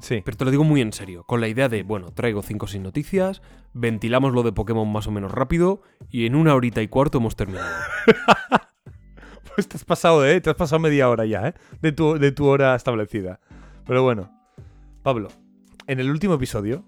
sí. 0.00 0.20
pero 0.24 0.36
te 0.36 0.44
lo 0.44 0.50
digo 0.50 0.64
muy 0.64 0.80
en 0.80 0.92
serio, 0.92 1.24
con 1.24 1.40
la 1.40 1.48
idea 1.48 1.68
de, 1.68 1.84
bueno, 1.84 2.10
traigo 2.12 2.42
5 2.42 2.66
o 2.66 2.68
6 2.68 2.82
noticias, 2.82 3.42
ventilamos 3.72 4.32
lo 4.32 4.42
de 4.42 4.52
Pokémon 4.52 4.90
más 4.90 5.06
o 5.06 5.10
menos 5.12 5.30
rápido 5.32 5.82
y 6.10 6.26
en 6.26 6.34
una 6.34 6.54
horita 6.54 6.82
y 6.82 6.88
cuarto 6.88 7.18
hemos 7.18 7.36
terminado. 7.36 7.66
Pues 9.54 9.68
te 9.68 9.76
has 9.76 9.84
pasado, 9.84 10.26
¿eh? 10.26 10.40
Te 10.40 10.50
has 10.50 10.56
pasado 10.56 10.78
media 10.80 11.08
hora 11.08 11.24
ya, 11.26 11.48
¿eh? 11.48 11.54
De 11.80 11.92
tu, 11.92 12.18
de 12.18 12.32
tu 12.32 12.46
hora 12.46 12.74
establecida. 12.74 13.40
Pero 13.86 14.02
bueno. 14.02 14.30
Pablo, 15.02 15.28
en 15.88 15.98
el 15.98 16.08
último 16.10 16.34
episodio 16.34 16.84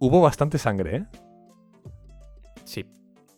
hubo 0.00 0.20
bastante 0.20 0.58
sangre, 0.58 0.96
¿eh? 0.96 1.06
Sí. 2.64 2.84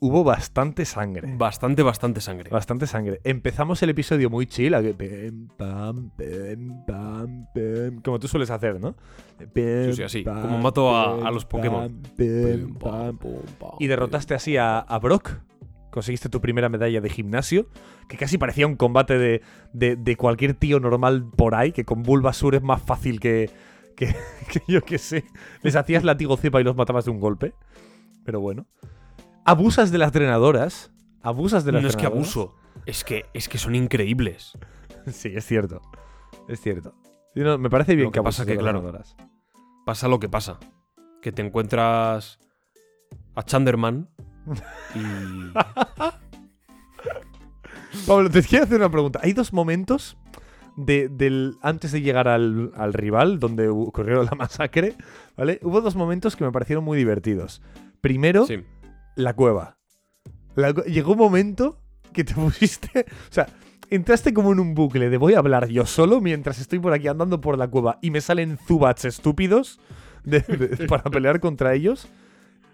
Hubo 0.03 0.25
bastante 0.25 0.87
sangre. 0.87 1.35
Bastante, 1.37 1.83
bastante 1.83 2.23
sangre. 2.23 2.49
Bastante 2.49 2.87
sangre. 2.87 3.21
Empezamos 3.23 3.83
el 3.83 3.91
episodio 3.91 4.31
muy 4.31 4.47
chill, 4.47 4.75
a 4.75 4.81
que 4.81 4.95
pem, 4.95 5.49
pam, 5.49 6.09
pem, 6.17 6.83
pam, 6.87 7.45
pem, 7.53 8.01
como 8.01 8.19
tú 8.19 8.27
sueles 8.27 8.49
hacer, 8.51 8.81
¿no? 8.81 8.97
Pem, 9.53 9.91
Sí, 9.91 9.97
sí, 9.97 10.03
así, 10.03 10.23
pam, 10.23 10.41
como 10.41 10.57
mato 10.59 10.97
a- 10.97 11.29
a 11.29 11.31
los 11.31 11.45
Pokémon. 11.45 12.01
pam, 12.01 12.03
pem, 12.17 12.75
pam. 12.79 13.19
Y 13.79 13.87
derrotaste 13.89 14.33
así 14.35 14.57
a, 14.57 14.79
a 14.79 14.99
Brock. 14.99 15.33
Conseguiste 15.91 16.29
tu 16.29 16.41
primera 16.41 16.69
medalla 16.69 17.01
de 17.01 17.11
gimnasio, 17.11 17.67
que 18.09 18.17
casi 18.17 18.39
parecía 18.39 18.67
un 18.67 18.77
combate 18.77 19.19
de, 19.19 19.43
de- 19.73 19.97
de 19.97 20.17
cualquier 20.17 20.55
tío 20.55 20.79
normal 20.81 21.27
por 21.37 21.55
ahí, 21.55 21.73
que 21.73 21.85
con 21.85 22.03
Bulbasur 22.03 22.55
es 22.55 22.63
más 22.63 22.81
fácil 22.83 23.19
que, 23.21 23.51
que, 23.97 24.07
que 24.53 24.63
yo 24.69 24.83
que 24.83 24.99
sé. 24.99 25.25
Les 25.63 25.77
hacías 25.77 26.05
latigo 26.05 26.37
cepa 26.37 26.61
y 26.61 26.65
los 26.65 26.77
matabas 26.77 27.05
de 27.05 27.11
un 27.11 27.21
golpe. 27.21 27.55
Pero 28.25 28.41
bueno. 28.41 28.67
Abusas 29.45 29.91
de 29.91 29.99
las 29.99 30.13
drenadoras. 30.13 30.91
Abusas 31.23 31.65
de 31.65 31.73
las 31.73 31.83
No 31.83 31.89
es 31.89 31.97
que 31.97 32.07
abuso, 32.07 32.55
es 32.87 33.05
que, 33.05 33.27
es 33.35 33.49
que 33.49 33.59
son 33.59 33.75
increíbles. 33.75 34.53
Sí, 35.07 35.33
es 35.35 35.47
cierto. 35.47 35.81
Es 36.47 36.61
cierto. 36.61 36.95
Sí, 37.35 37.41
no, 37.41 37.57
me 37.57 37.71
parece 37.71 37.95
bien 37.95 38.07
Lo 38.09 38.13
que, 38.13 38.21
que 38.21 38.25
pasa 38.25 38.45
que, 38.45 38.57
claro, 38.59 38.81
drenadoras. 38.81 39.17
Pasa 39.87 40.09
lo 40.09 40.21
que 40.21 40.29
pasa. 40.29 40.59
Que 41.23 41.33
te 41.33 41.41
encuentras 41.43 42.39
a 43.35 43.43
Chanderman 43.43 44.11
y... 44.95 45.53
Pablo, 48.07 48.31
te 48.31 48.43
quiero 48.43 48.65
hacer 48.65 48.79
una 48.79 48.91
pregunta. 48.91 49.21
Hay 49.23 49.33
dos 49.33 49.53
momentos 49.53 50.17
de, 50.77 51.09
del, 51.09 51.57
antes 51.63 51.93
de 51.93 52.01
llegar 52.03 52.29
al, 52.29 52.73
al 52.77 52.93
rival, 52.93 53.39
donde 53.41 53.69
ocurrió 53.69 54.23
la 54.23 54.33
masacre, 54.37 54.95
¿vale? 55.37 55.59
Hubo 55.63 55.81
dos 55.81 55.97
momentos 55.97 56.37
que 56.37 56.45
me 56.45 56.53
parecieron 56.53 56.85
muy 56.85 56.97
divertidos. 56.97 57.61
Primero, 58.01 58.47
Sí. 58.47 58.63
la 59.17 59.35
cueva. 59.35 59.77
La 60.55 60.71
llegó 60.73 61.13
un 61.13 61.19
momento 61.19 61.81
que 62.13 62.25
te 62.25 62.35
pusiste. 62.37 63.07
O 63.09 63.33
sea, 63.33 63.49
entraste 63.91 64.33
como 64.33 64.53
en 64.53 64.61
un 64.61 64.75
bucle 64.75 65.11
de 65.11 65.17
voy 65.17 65.35
a 65.35 65.39
hablar 65.39 65.69
yo 65.69 65.85
solo 65.87 66.21
mientras 66.21 66.61
estoy 66.61 66.79
por 66.79 66.93
aquí 66.93 67.09
andando 67.09 67.41
por 67.41 67.59
la 67.59 67.69
cueva 67.69 67.99
y 68.03 68.11
me 68.11 68.21
salen 68.21 68.57
zubats 68.67 69.05
estúpidos 69.05 69.81
de- 70.25 70.41
de- 70.41 70.87
para 70.87 71.03
pelear 71.05 71.41
contra 71.41 71.75
ellos. 71.75 72.09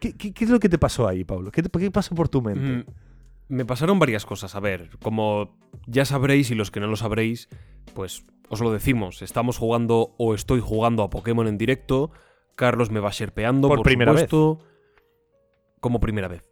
¿Qué, 0.01 0.17
qué- 0.17 0.33
qué 0.33 0.45
es 0.45 0.51
lo 0.51 0.59
que 0.61 0.69
te 0.69 0.79
pasó 0.79 1.07
ahí, 1.09 1.25
Pablo? 1.25 1.51
¿Qué, 1.51 1.63
pasó 1.91 2.15
por 2.15 2.29
tu 2.29 2.43
mente? 2.43 2.61
Mm, 2.61 2.85
Me 3.49 3.65
pasaron 3.65 3.99
varias 3.99 4.27
cosas. 4.27 4.55
A 4.55 4.61
ver, 4.61 4.91
como 5.03 5.57
ya 5.87 6.05
sabréis 6.05 6.51
y 6.51 6.55
los 6.55 6.71
que 6.71 6.81
no 6.81 6.87
lo 6.89 6.97
sabréis, 6.97 7.49
pues 7.95 8.25
os 8.49 8.61
lo 8.61 8.73
decimos. 8.73 9.23
Estamos 9.23 9.59
jugando 9.59 10.15
o 10.19 10.35
estoy 10.35 10.61
jugando 10.61 11.03
a 11.03 11.11
Pokémon 11.11 11.47
en 11.47 11.59
directo. 11.59 12.11
Carlos 12.57 12.91
me 12.91 13.01
va 13.01 13.11
sherpeando 13.11 13.69
Por 13.69 13.79
por, 13.79 13.85
primera 13.85 14.13
vez. 14.13 14.23
supuesto. 14.29 14.65
Como 15.81 16.01
primera 16.01 16.29
vez. 16.29 16.43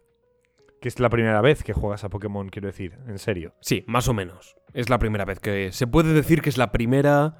Que 0.81 0.87
es 0.89 0.99
la 0.99 1.09
primera 1.09 1.41
vez 1.41 1.63
que 1.63 1.73
juegas 1.73 2.03
a 2.03 2.09
Pokémon, 2.09 2.49
quiero 2.49 2.67
decir, 2.67 2.97
en 3.07 3.17
serio. 3.17 3.53
Sí, 3.61 3.83
más 3.87 4.07
o 4.07 4.13
menos. 4.13 4.55
Es 4.73 4.89
la 4.89 4.99
primera 4.99 5.25
vez 5.25 5.39
que. 5.39 5.71
Se 5.71 5.87
puede 5.87 6.13
decir 6.13 6.41
que 6.41 6.49
es 6.49 6.57
la 6.57 6.71
primera. 6.71 7.37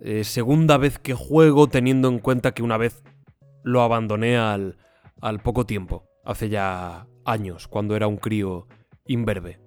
eh, 0.00 0.24
segunda 0.24 0.76
vez 0.76 0.98
que 0.98 1.14
juego, 1.14 1.68
teniendo 1.68 2.08
en 2.08 2.18
cuenta 2.18 2.52
que 2.52 2.62
una 2.62 2.76
vez 2.76 3.02
lo 3.62 3.80
abandoné 3.82 4.36
al, 4.36 4.76
al 5.24 5.40
poco 5.40 5.64
tiempo. 5.64 6.04
Hace 6.22 6.50
ya 6.50 7.08
años, 7.24 7.66
cuando 7.66 7.96
era 7.96 8.06
un 8.06 8.18
crío 8.18 8.68
imberbe. 9.06 9.58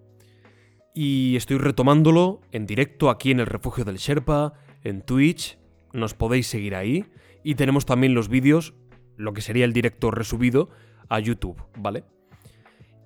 Y 0.93 1.35
estoy 1.35 1.57
retomándolo 1.57 2.41
en 2.51 2.67
directo 2.67 3.09
aquí 3.09 3.31
en 3.31 3.39
el 3.39 3.47
Refugio 3.47 3.83
del 3.83 3.97
Sherpa, 3.97 4.53
en 4.83 5.01
Twitch. 5.01 5.57
Nos 5.93 6.13
podéis 6.13 6.45
seguir 6.45 6.75
ahí. 6.75 7.05
Y 7.43 7.55
tenemos 7.55 7.87
también 7.87 8.13
los 8.13 8.29
vídeos, 8.29 8.75
lo 9.15 9.33
que 9.33 9.41
sería 9.41 9.65
el 9.65 9.73
directo 9.73 10.11
resubido, 10.11 10.69
a 11.09 11.19
YouTube, 11.19 11.59
¿vale? 11.77 12.03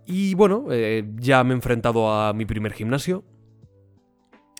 Y 0.05 0.33
bueno, 0.35 0.65
eh, 0.71 1.09
ya 1.15 1.43
me 1.45 1.51
he 1.51 1.55
enfrentado 1.55 2.11
a 2.11 2.33
mi 2.33 2.45
primer 2.45 2.73
gimnasio. 2.73 3.23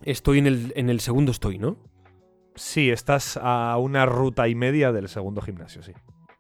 Estoy 0.04 0.40
en 0.40 0.48
el, 0.48 0.74
en 0.78 0.90
el 0.90 1.02
segundo, 1.02 1.32
estoy, 1.32 1.58
¿no? 1.58 1.78
Sí, 2.56 2.90
estás 2.90 3.38
a 3.42 3.76
una 3.78 4.06
ruta 4.06 4.48
y 4.48 4.56
media 4.56 4.94
del 4.94 5.10
segundo 5.10 5.42
gimnasio, 5.42 5.84
sí. 5.84 5.94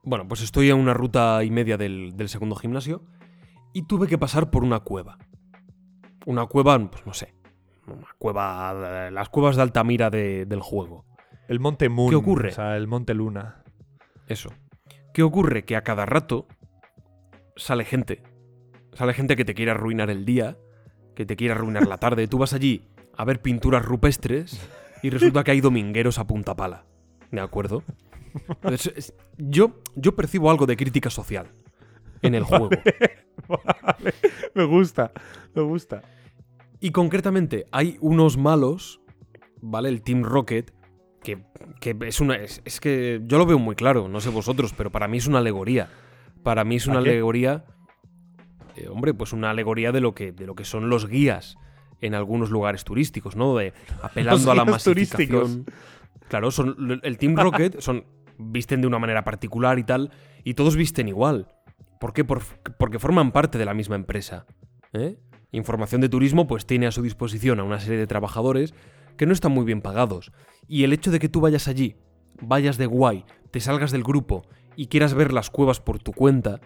Bueno, 0.03 0.27
pues 0.27 0.41
estoy 0.41 0.69
a 0.69 0.75
una 0.75 0.93
ruta 0.93 1.43
y 1.43 1.51
media 1.51 1.77
del, 1.77 2.15
del 2.17 2.29
segundo 2.29 2.55
gimnasio 2.55 3.03
y 3.73 3.83
tuve 3.83 4.07
que 4.07 4.17
pasar 4.17 4.49
por 4.49 4.63
una 4.63 4.79
cueva. 4.79 5.17
Una 6.25 6.45
cueva, 6.47 6.77
pues 6.89 7.05
no 7.05 7.13
sé. 7.13 7.33
Una 7.87 8.07
cueva. 8.17 9.09
Las 9.11 9.29
cuevas 9.29 9.55
de 9.55 9.61
Altamira 9.61 10.09
de- 10.09 10.45
del 10.45 10.61
juego. 10.61 11.05
El 11.47 11.59
Monte 11.59 11.89
Moon. 11.89 12.09
¿Qué 12.09 12.15
ocurre? 12.15 12.49
O 12.49 12.53
sea, 12.53 12.77
el 12.77 12.87
Monte 12.87 13.13
Luna. 13.13 13.63
Eso. 14.27 14.49
¿Qué 15.13 15.23
ocurre? 15.23 15.65
Que 15.65 15.75
a 15.75 15.83
cada 15.83 16.05
rato 16.05 16.47
sale 17.55 17.85
gente. 17.85 18.23
Sale 18.93 19.13
gente 19.13 19.35
que 19.35 19.45
te 19.45 19.53
quiere 19.53 19.71
arruinar 19.71 20.09
el 20.09 20.25
día, 20.25 20.57
que 21.15 21.25
te 21.25 21.35
quiere 21.35 21.53
arruinar 21.53 21.87
la 21.87 21.97
tarde. 21.97 22.27
Tú 22.27 22.37
vas 22.37 22.53
allí 22.53 22.87
a 23.17 23.25
ver 23.25 23.41
pinturas 23.41 23.83
rupestres 23.85 24.59
y 25.03 25.09
resulta 25.09 25.43
que 25.43 25.51
hay 25.51 25.61
domingueros 25.61 26.17
a 26.19 26.25
punta 26.27 26.55
pala. 26.55 26.85
¿De 27.31 27.41
acuerdo? 27.41 27.83
Entonces, 28.47 28.93
es- 28.95 29.13
yo, 29.37 29.81
yo 29.95 30.15
percibo 30.15 30.49
algo 30.51 30.65
de 30.65 30.77
crítica 30.77 31.09
social 31.09 31.47
en 32.21 32.35
el 32.35 32.43
juego. 32.45 32.69
Vale, 33.47 34.13
me 34.53 34.63
gusta, 34.65 35.11
me 35.55 35.61
gusta. 35.61 36.01
Y 36.79 36.91
concretamente 36.91 37.65
hay 37.71 37.97
unos 38.01 38.37
malos, 38.37 39.01
¿vale? 39.61 39.89
El 39.89 40.01
Team 40.01 40.23
Rocket, 40.23 40.73
que, 41.23 41.43
que 41.79 41.95
es 42.05 42.19
una. 42.21 42.35
Es, 42.35 42.61
es 42.65 42.79
que 42.79 43.21
yo 43.25 43.37
lo 43.37 43.45
veo 43.45 43.59
muy 43.59 43.75
claro, 43.75 44.07
no 44.07 44.19
sé 44.21 44.29
vosotros, 44.29 44.73
pero 44.75 44.91
para 44.91 45.07
mí 45.07 45.17
es 45.17 45.27
una 45.27 45.39
alegoría. 45.39 45.89
Para 46.43 46.63
mí 46.63 46.77
es 46.77 46.87
una 46.87 46.99
¿A 46.99 47.03
qué? 47.03 47.09
alegoría. 47.11 47.65
eh, 48.75 48.87
hombre, 48.89 49.13
pues 49.13 49.33
una 49.33 49.51
alegoría 49.51 49.91
de 49.91 50.01
lo 50.01 50.15
que, 50.15 50.31
de 50.31 50.47
lo 50.47 50.55
que 50.55 50.65
son 50.65 50.89
los 50.89 51.07
guías 51.07 51.57
en 52.01 52.15
algunos 52.15 52.49
lugares 52.49 52.83
turísticos, 52.83 53.35
¿no? 53.35 53.55
De 53.55 53.73
apelando 54.01 54.51
a 54.51 54.55
la 54.55 54.63
guías 54.63 54.83
turísticos. 54.83 55.49
masificación. 55.49 55.65
Claro, 56.29 56.49
son 56.49 56.99
el 57.03 57.17
Team 57.17 57.35
Rocket 57.35 57.79
son 57.81 58.05
visten 58.41 58.81
de 58.81 58.87
una 58.87 58.99
manera 58.99 59.23
particular 59.23 59.79
y 59.79 59.83
tal, 59.83 60.11
y 60.43 60.53
todos 60.55 60.75
visten 60.75 61.07
igual. 61.07 61.47
¿Por 61.99 62.13
qué? 62.13 62.23
Por- 62.25 62.41
porque 62.77 62.99
forman 62.99 63.31
parte 63.31 63.57
de 63.57 63.65
la 63.65 63.73
misma 63.73 63.95
empresa. 63.95 64.45
¿eh? 64.93 65.17
Información 65.51 66.01
de 66.01 66.09
turismo 66.09 66.47
pues 66.47 66.65
tiene 66.65 66.87
a 66.87 66.91
su 66.91 67.01
disposición 67.01 67.59
a 67.59 67.63
una 67.63 67.79
serie 67.79 67.99
de 67.99 68.07
trabajadores 68.07 68.73
que 69.17 69.25
no 69.25 69.33
están 69.33 69.51
muy 69.51 69.65
bien 69.65 69.81
pagados. 69.81 70.31
Y 70.67 70.83
el 70.83 70.93
hecho 70.93 71.11
de 71.11 71.19
que 71.19 71.29
tú 71.29 71.41
vayas 71.41 71.67
allí, 71.67 71.95
vayas 72.41 72.77
de 72.77 72.85
guay, 72.87 73.25
te 73.51 73.59
salgas 73.59 73.91
del 73.91 74.03
grupo 74.03 74.43
y 74.75 74.87
quieras 74.87 75.13
ver 75.13 75.33
las 75.33 75.49
cuevas 75.49 75.79
por 75.81 75.99
tu 75.99 76.13
cuenta, 76.13 76.59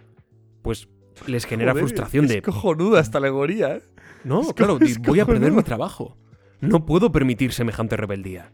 pues 0.61 0.88
les 1.27 1.45
genera 1.45 1.72
Joder, 1.72 1.84
frustración 1.85 2.26
es 2.26 2.31
de... 2.31 2.41
cojonuda 2.41 2.99
esta 3.02 3.18
alegoría, 3.18 3.76
¿eh? 3.77 3.81
No, 4.23 4.41
Es 4.41 4.53
claro, 4.53 4.80
voy 5.06 5.19
a 5.19 5.26
perder 5.26 5.52
mi 5.52 5.64
trabajo. 5.64 6.18
No 6.61 6.85
puedo 6.85 7.11
permitir 7.11 7.52
semejante 7.53 7.95
rebeldía. 7.97 8.52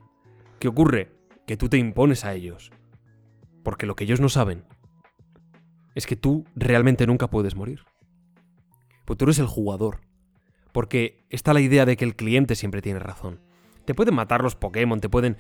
¿Qué 0.60 0.68
ocurre? 0.68 1.12
Que 1.48 1.58
tú 1.58 1.70
te 1.70 1.78
impones 1.78 2.26
a 2.26 2.34
ellos. 2.34 2.72
Porque 3.64 3.86
lo 3.86 3.96
que 3.96 4.04
ellos 4.06 4.20
no 4.20 4.30
saben 4.30 4.64
es 5.96 6.06
que 6.06 6.16
tú 6.16 6.46
realmente 6.56 7.06
nunca 7.08 7.30
puedes 7.30 7.56
morir. 7.56 7.82
Pues 9.06 9.18
tú 9.18 9.26
eres 9.26 9.40
el 9.40 9.48
jugador. 9.48 10.00
Porque 10.72 11.26
está 11.30 11.54
la 11.54 11.60
idea 11.62 11.86
de 11.86 11.98
que 11.98 12.06
el 12.06 12.16
cliente 12.16 12.56
siempre 12.56 12.82
tiene 12.82 13.00
razón. 13.00 13.42
Te 13.86 13.94
pueden 13.94 14.16
matar 14.16 14.42
los 14.44 14.56
Pokémon, 14.56 15.00
te 15.02 15.10
pueden... 15.10 15.38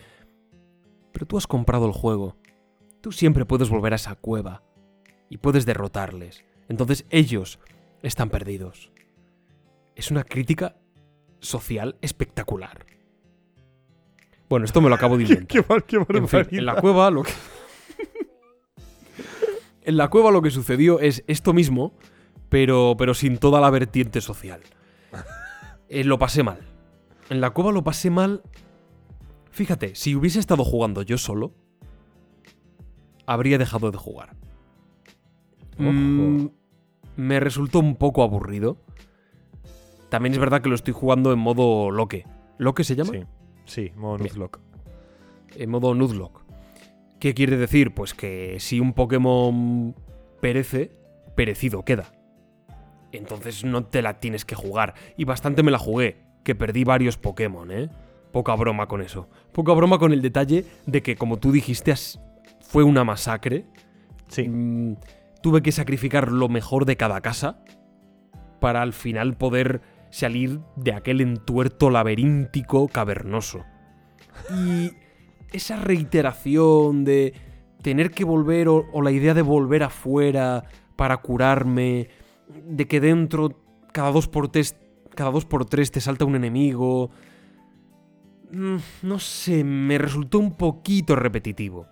Pero 1.14 1.26
tú 1.26 1.38
has 1.38 1.48
comprado 1.48 1.86
el 1.86 1.94
juego. 1.94 2.36
Tú 3.02 3.12
siempre 3.12 3.46
puedes 3.46 3.70
volver 3.70 3.94
a 3.94 3.98
esa 3.98 4.16
cueva. 4.16 4.64
Y 5.30 5.38
puedes 5.38 5.66
derrotarles. 5.66 6.44
Entonces 6.68 7.06
ellos 7.10 7.60
están 8.04 8.30
perdidos 8.30 8.92
es 9.94 10.10
una 10.10 10.24
crítica 10.24 10.78
social 11.42 11.98
espectacular. 12.02 12.86
Bueno, 14.50 14.66
esto 14.66 14.82
me 14.82 14.90
lo 14.90 14.96
acabo 14.96 15.18
de 15.18 15.24
inventar. 15.30 15.48
Qué, 15.48 15.64
mal- 15.68 15.84
qué 15.84 15.98
En 16.18 16.28
fin, 16.28 16.48
en 16.52 16.66
la 16.66 16.76
cueva 16.82 17.12
lo 17.12 17.24
que. 17.24 17.32
En 19.84 19.98
la 19.98 20.10
cueva 20.10 20.32
lo 20.32 20.42
que 20.42 20.52
sucedió 20.52 21.00
es 21.00 21.24
esto 21.28 21.54
mismo, 21.54 21.94
pero, 22.50 22.96
pero 22.98 23.14
sin 23.14 23.38
toda 23.38 23.62
la 23.62 23.70
vertiente 23.70 24.22
social. 24.22 24.62
Eh, 25.94 26.06
lo 26.06 26.18
pasé 26.18 26.42
mal. 26.42 26.60
En 27.30 27.42
la 27.42 27.50
cueva 27.50 27.74
lo 27.74 27.84
pasé 27.84 28.10
mal. 28.10 28.44
Fíjate, 29.52 29.94
si 29.94 30.16
hubiese 30.16 30.40
estado 30.40 30.64
jugando 30.64 31.02
yo 31.02 31.18
solo, 31.18 31.54
habría 33.26 33.58
dejado 33.58 33.92
de 33.92 33.98
jugar. 33.98 34.38
Mm, 35.78 36.46
me 37.18 37.40
resultó 37.42 37.80
un 37.80 37.98
poco 37.98 38.24
aburrido. 38.24 38.78
También 40.08 40.32
es 40.32 40.40
verdad 40.40 40.62
que 40.62 40.70
lo 40.70 40.76
estoy 40.76 40.94
jugando 40.94 41.34
en 41.34 41.40
modo 41.40 41.92
loque. 41.92 42.26
¿Loque 42.58 42.86
se 42.86 42.96
llama? 42.96 43.12
Sí, 43.12 43.26
sí, 43.66 43.92
modo. 43.98 44.18
Nuzlocke. 44.20 44.60
en 45.56 45.70
modo 45.70 45.94
Nuzlocke. 45.94 46.41
¿Qué 47.22 47.36
quiere 47.36 47.56
decir? 47.56 47.94
Pues 47.94 48.16
que 48.16 48.58
si 48.60 48.80
un 48.80 48.94
Pokémon 48.94 49.94
perece, 50.42 50.90
perecido 51.36 51.86
queda. 51.86 52.12
Entonces 53.12 53.64
no 53.64 53.86
te 53.86 54.02
la 54.02 54.20
tienes 54.20 54.44
que 54.44 54.56
jugar. 54.56 54.96
Y 55.18 55.26
bastante 55.26 55.62
me 55.62 55.70
la 55.70 55.78
jugué, 55.78 56.24
que 56.44 56.56
perdí 56.56 56.84
varios 56.84 57.18
Pokémon, 57.18 57.72
¿eh? 57.72 57.90
Poca 58.32 58.56
broma 58.56 58.88
con 58.88 59.04
eso. 59.04 59.30
Poca 59.52 59.72
broma 59.74 60.00
con 60.00 60.14
el 60.14 60.24
detalle 60.24 60.66
de 60.88 61.04
que, 61.04 61.16
como 61.16 61.38
tú 61.38 61.52
dijiste, 61.52 61.94
fue 62.60 62.84
una 62.84 63.04
masacre. 63.04 63.68
Sí. 64.28 64.50
Mm, 64.50 64.96
tuve 65.44 65.62
que 65.62 65.72
sacrificar 65.72 66.32
lo 66.32 66.50
mejor 66.50 66.86
de 66.86 66.98
cada 66.98 67.22
casa 67.22 67.64
para 68.60 68.82
al 68.82 68.94
final 68.94 69.38
poder 69.38 69.82
salir 70.10 70.60
de 70.76 70.94
aquel 70.94 71.22
entuerto 71.22 71.92
laberíntico 71.92 72.88
cavernoso. 72.88 73.64
Y 74.50 74.94
esa 75.52 75.78
reiteración 75.78 77.04
de 77.04 77.34
tener 77.82 78.12
que 78.12 78.24
volver 78.24 78.68
o, 78.70 78.86
la 79.02 79.12
idea 79.12 79.34
de 79.34 79.42
volver 79.42 79.84
afuera 79.84 80.64
para 80.96 81.18
curarme, 81.18 82.10
de 82.48 82.88
que 82.88 83.00
dentro 83.00 83.60
cada 83.92 84.12
dos 84.12 84.28
por 84.28 84.50
tres, 84.50 84.76
cada 85.16 85.32
dos 85.32 85.46
por 85.46 85.66
tres 85.66 85.92
te 85.92 86.02
salta 86.02 86.26
un 86.26 86.36
enemigo. 86.36 87.10
Mm, 88.52 88.78
No 89.04 89.20
sé, 89.20 89.64
me 89.64 89.98
resultó 89.98 90.40
un 90.40 90.56
poquito 90.56 91.16
repetitivo. 91.16 91.88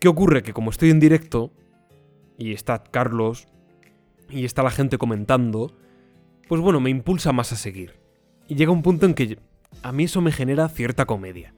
¿Qué 0.00 0.08
ocurre? 0.08 0.42
Que 0.42 0.52
como 0.52 0.70
estoy 0.70 0.90
en 0.90 1.00
directo, 1.00 1.52
y 2.38 2.52
está 2.52 2.82
Carlos, 2.82 3.48
y 4.30 4.44
está 4.44 4.62
la 4.62 4.70
gente 4.70 4.98
comentando, 4.98 5.72
pues 6.48 6.60
bueno, 6.60 6.80
me 6.80 6.90
impulsa 6.90 7.32
más 7.32 7.52
a 7.52 7.56
seguir. 7.56 8.00
Y 8.46 8.54
llega 8.54 8.72
un 8.72 8.82
punto 8.82 9.06
en 9.06 9.14
que 9.14 9.38
a 9.82 9.92
mí 9.92 10.04
eso 10.04 10.20
me 10.20 10.32
genera 10.32 10.68
cierta 10.68 11.04
comedia. 11.04 11.54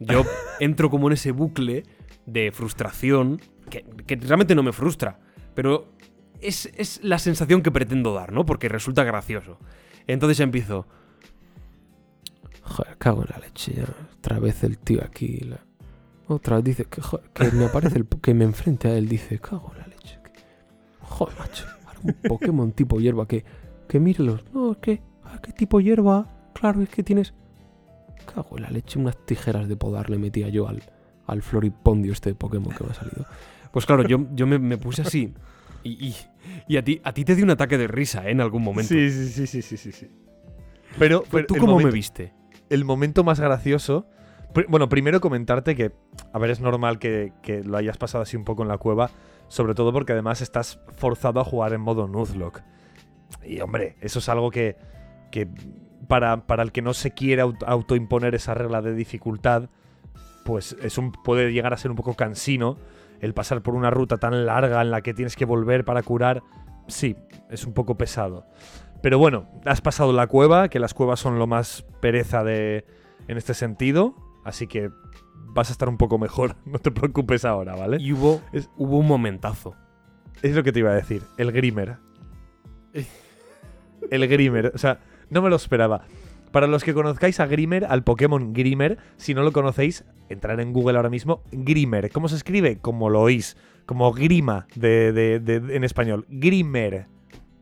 Yo 0.00 0.24
entro 0.58 0.90
como 0.90 1.06
en 1.08 1.12
ese 1.12 1.30
bucle 1.30 1.84
de 2.26 2.50
frustración, 2.52 3.40
que, 3.68 3.84
que 4.06 4.16
realmente 4.16 4.54
no 4.54 4.62
me 4.62 4.72
frustra, 4.72 5.20
pero 5.54 5.92
es, 6.40 6.70
es 6.76 7.00
la 7.02 7.18
sensación 7.18 7.62
que 7.62 7.70
pretendo 7.70 8.14
dar, 8.14 8.32
¿no? 8.32 8.46
Porque 8.46 8.68
resulta 8.68 9.04
gracioso. 9.04 9.58
Entonces 10.06 10.40
empiezo... 10.40 10.86
Joder, 12.62 12.96
cago 12.98 13.22
en 13.22 13.28
la 13.30 13.38
leche 13.38 13.74
ya. 13.74 13.84
Otra 14.18 14.38
vez 14.38 14.62
el 14.62 14.78
tío 14.78 15.02
aquí. 15.04 15.40
Otra 16.28 16.56
vez 16.56 16.64
dice 16.64 16.84
que, 16.84 17.50
me 17.52 17.64
aparece 17.64 17.98
el 17.98 18.06
que 18.06 18.32
me 18.32 18.44
enfrente 18.44 18.88
a 18.88 18.96
él. 18.96 19.08
Dice, 19.08 19.38
cago 19.38 19.72
en 19.74 19.80
la 19.80 19.86
leche. 19.88 20.18
Joder, 21.00 21.38
macho. 21.38 21.66
Ahora 21.86 22.00
un 22.04 22.14
Pokémon 22.28 22.72
tipo 22.72 23.00
hierba 23.00 23.26
que, 23.26 23.44
que 23.88 23.98
mírelos. 23.98 24.44
No, 24.52 24.72
es 24.72 24.78
que, 24.78 25.02
ah, 25.24 25.40
¿qué 25.42 25.52
tipo 25.52 25.80
hierba? 25.80 26.50
Claro, 26.54 26.82
es 26.82 26.88
que 26.88 27.02
tienes... 27.02 27.34
Cago 28.24 28.56
en 28.56 28.62
la 28.62 28.70
leche, 28.70 28.98
unas 28.98 29.16
tijeras 29.26 29.68
de 29.68 29.76
podar 29.76 30.10
le 30.10 30.18
metía 30.18 30.48
yo 30.48 30.68
al, 30.68 30.82
al 31.26 31.42
floripondio 31.42 32.12
este 32.12 32.34
Pokémon 32.34 32.74
que 32.74 32.84
me 32.84 32.90
ha 32.90 32.94
salido. 32.94 33.26
Pues 33.72 33.86
claro, 33.86 34.02
yo, 34.02 34.26
yo 34.34 34.46
me, 34.46 34.58
me 34.58 34.78
puse 34.78 35.02
así 35.02 35.32
y, 35.84 36.08
y, 36.08 36.16
y 36.68 36.76
a, 36.76 36.84
ti, 36.84 37.00
a 37.04 37.12
ti 37.12 37.24
te 37.24 37.34
dio 37.34 37.44
un 37.44 37.50
ataque 37.50 37.78
de 37.78 37.86
risa 37.86 38.26
¿eh? 38.26 38.32
en 38.32 38.40
algún 38.40 38.62
momento. 38.62 38.92
Sí, 38.92 39.10
sí, 39.10 39.28
sí, 39.28 39.46
sí, 39.46 39.62
sí, 39.62 39.76
sí, 39.76 39.92
sí. 39.92 40.10
Pero, 40.98 41.22
pero 41.30 41.46
¿Tú 41.46 41.54
cómo 41.56 41.78
me 41.78 41.90
viste? 41.90 42.32
el 42.68 42.84
momento 42.84 43.22
más 43.24 43.38
gracioso. 43.40 44.06
pr- 44.52 44.66
Bueno, 44.68 44.88
primero 44.88 45.20
comentarte 45.20 45.76
que, 45.76 45.92
a 46.32 46.38
ver, 46.38 46.50
es 46.50 46.60
normal 46.60 46.98
que, 46.98 47.32
que 47.42 47.62
lo 47.62 47.76
hayas 47.76 47.96
pasado 47.96 48.22
así 48.22 48.36
un 48.36 48.44
poco 48.44 48.62
en 48.62 48.68
la 48.68 48.78
cueva, 48.78 49.10
sobre 49.48 49.74
todo 49.74 49.92
porque 49.92 50.12
además 50.12 50.40
estás 50.40 50.80
forzado 50.96 51.40
a 51.40 51.44
jugar 51.44 51.72
en 51.72 51.80
modo 51.80 52.08
Nuzlocke. 52.08 52.62
Y 53.46 53.60
hombre, 53.60 53.96
eso 54.00 54.18
es 54.18 54.28
algo 54.28 54.50
que, 54.50 54.76
que 55.30 55.48
para, 56.10 56.46
para 56.46 56.62
el 56.62 56.72
que 56.72 56.82
no 56.82 56.92
se 56.92 57.12
quiere 57.12 57.42
aut- 57.42 57.64
autoimponer 57.66 58.34
esa 58.34 58.52
regla 58.52 58.82
de 58.82 58.94
dificultad, 58.94 59.70
pues 60.44 60.76
es 60.82 60.98
un, 60.98 61.12
puede 61.12 61.52
llegar 61.52 61.72
a 61.72 61.76
ser 61.76 61.90
un 61.90 61.96
poco 61.96 62.14
cansino 62.14 62.76
el 63.20 63.32
pasar 63.32 63.62
por 63.62 63.74
una 63.74 63.90
ruta 63.90 64.18
tan 64.18 64.44
larga 64.44 64.82
en 64.82 64.90
la 64.90 65.02
que 65.02 65.14
tienes 65.14 65.36
que 65.36 65.44
volver 65.44 65.84
para 65.84 66.02
curar. 66.02 66.42
Sí, 66.88 67.16
es 67.48 67.64
un 67.64 67.72
poco 67.74 67.96
pesado. 67.96 68.44
Pero 69.02 69.18
bueno, 69.18 69.48
has 69.64 69.80
pasado 69.80 70.12
la 70.12 70.26
cueva, 70.26 70.68
que 70.68 70.80
las 70.80 70.92
cuevas 70.94 71.20
son 71.20 71.38
lo 71.38 71.46
más 71.46 71.84
pereza 72.00 72.42
de 72.44 72.84
en 73.28 73.36
este 73.38 73.54
sentido, 73.54 74.14
así 74.44 74.66
que 74.66 74.90
vas 75.52 75.68
a 75.68 75.72
estar 75.72 75.88
un 75.88 75.96
poco 75.96 76.18
mejor, 76.18 76.56
no 76.64 76.78
te 76.80 76.90
preocupes 76.90 77.44
ahora, 77.44 77.76
¿vale? 77.76 77.98
Y 78.00 78.12
hubo, 78.12 78.40
Es- 78.52 78.68
hubo 78.76 78.98
un 78.98 79.06
momentazo. 79.06 79.74
Es 80.42 80.54
lo 80.56 80.62
que 80.64 80.72
te 80.72 80.80
iba 80.80 80.90
a 80.90 80.94
decir, 80.94 81.22
el 81.38 81.52
Grimer. 81.52 81.98
El 84.10 84.26
Grimer, 84.26 84.72
o 84.74 84.78
sea, 84.78 84.98
no 85.30 85.42
me 85.42 85.50
lo 85.50 85.56
esperaba. 85.56 86.04
Para 86.52 86.66
los 86.66 86.82
que 86.82 86.94
conozcáis 86.94 87.38
a 87.38 87.46
Grimer, 87.46 87.84
al 87.84 88.02
Pokémon 88.02 88.52
Grimer, 88.52 88.98
si 89.16 89.34
no 89.34 89.42
lo 89.42 89.52
conocéis, 89.52 90.04
entrar 90.28 90.60
en 90.60 90.72
Google 90.72 90.96
ahora 90.96 91.08
mismo. 91.10 91.42
Grimer, 91.52 92.10
¿cómo 92.10 92.28
se 92.28 92.34
escribe? 92.36 92.78
Como 92.78 93.08
lo 93.08 93.20
oís, 93.20 93.56
como 93.86 94.12
grima 94.12 94.66
de, 94.74 95.12
de- 95.12 95.76
en 95.76 95.84
español. 95.84 96.26
Grimer, 96.28 97.06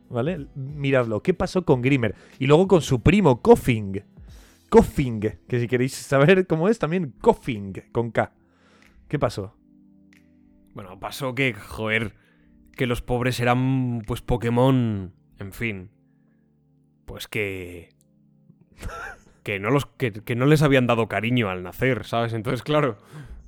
¿vale? 0.09 0.47
Miradlo, 0.55 1.21
¿qué 1.21 1.35
pasó 1.35 1.65
con 1.65 1.83
Grimer? 1.83 2.15
Y 2.39 2.47
luego 2.47 2.67
con 2.67 2.81
su 2.81 3.01
primo, 3.01 3.41
Koffing. 3.43 4.03
Koffing, 4.69 5.19
que 5.47 5.59
si 5.59 5.67
queréis 5.67 5.93
saber 5.93 6.47
cómo 6.47 6.67
es, 6.67 6.79
también 6.79 7.13
Koffing, 7.21 7.73
con 7.91 8.09
K. 8.11 8.33
¿Qué 9.07 9.19
pasó? 9.19 9.55
Bueno, 10.73 10.99
pasó 10.99 11.35
que, 11.35 11.53
joder, 11.53 12.15
que 12.75 12.87
los 12.87 13.01
pobres 13.03 13.39
eran, 13.39 14.01
pues, 14.07 14.21
Pokémon, 14.21 15.13
en 15.37 15.51
fin. 15.51 15.89
Pues 17.09 17.27
que... 17.27 17.89
Que 19.41 19.59
no, 19.59 19.71
los, 19.71 19.87
que, 19.87 20.13
que 20.13 20.35
no 20.35 20.45
les 20.45 20.61
habían 20.61 20.85
dado 20.85 21.07
cariño 21.07 21.49
al 21.49 21.63
nacer, 21.63 22.05
¿sabes? 22.05 22.33
Entonces, 22.33 22.61
claro, 22.61 22.97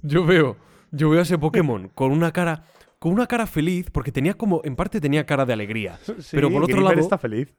yo 0.01 0.25
veo, 0.25 0.57
yo 0.89 1.11
veo 1.11 1.19
a 1.19 1.23
ese 1.23 1.37
Pokémon 1.37 1.89
con 1.89 2.11
una 2.11 2.31
cara, 2.31 2.63
con 2.97 3.11
una 3.13 3.27
cara 3.27 3.45
feliz, 3.45 3.91
porque 3.91 4.11
tenía 4.11 4.33
como, 4.33 4.61
en 4.63 4.75
parte 4.75 4.99
tenía 4.99 5.27
cara 5.27 5.45
de 5.45 5.53
alegría. 5.53 5.99
Pero 6.31 6.49
por 6.49 6.63
otro 6.63 6.81
lado- 6.81 6.99
está 6.99 7.19
feliz. 7.19 7.53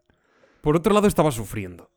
Por 0.60 0.74
otro 0.74 0.92
lado 0.92 1.06
estaba 1.06 1.30
sufriendo. 1.30 1.92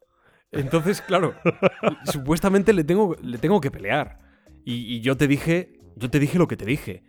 Entonces, 0.52 1.02
claro, 1.02 1.34
supuestamente 2.06 2.74
le 2.74 2.84
tengo, 2.84 3.16
le 3.24 3.40
tengo 3.40 3.60
que 3.60 3.72
pelear. 3.72 4.20
Y, 4.64 4.96
y 4.96 5.02
yo 5.02 5.18
te 5.18 5.28
dije, 5.28 5.80
yo 5.96 6.12
te 6.12 6.20
dije 6.20 6.38
lo 6.38 6.48
que 6.48 6.58
te 6.58 6.66
dije. 6.66 7.06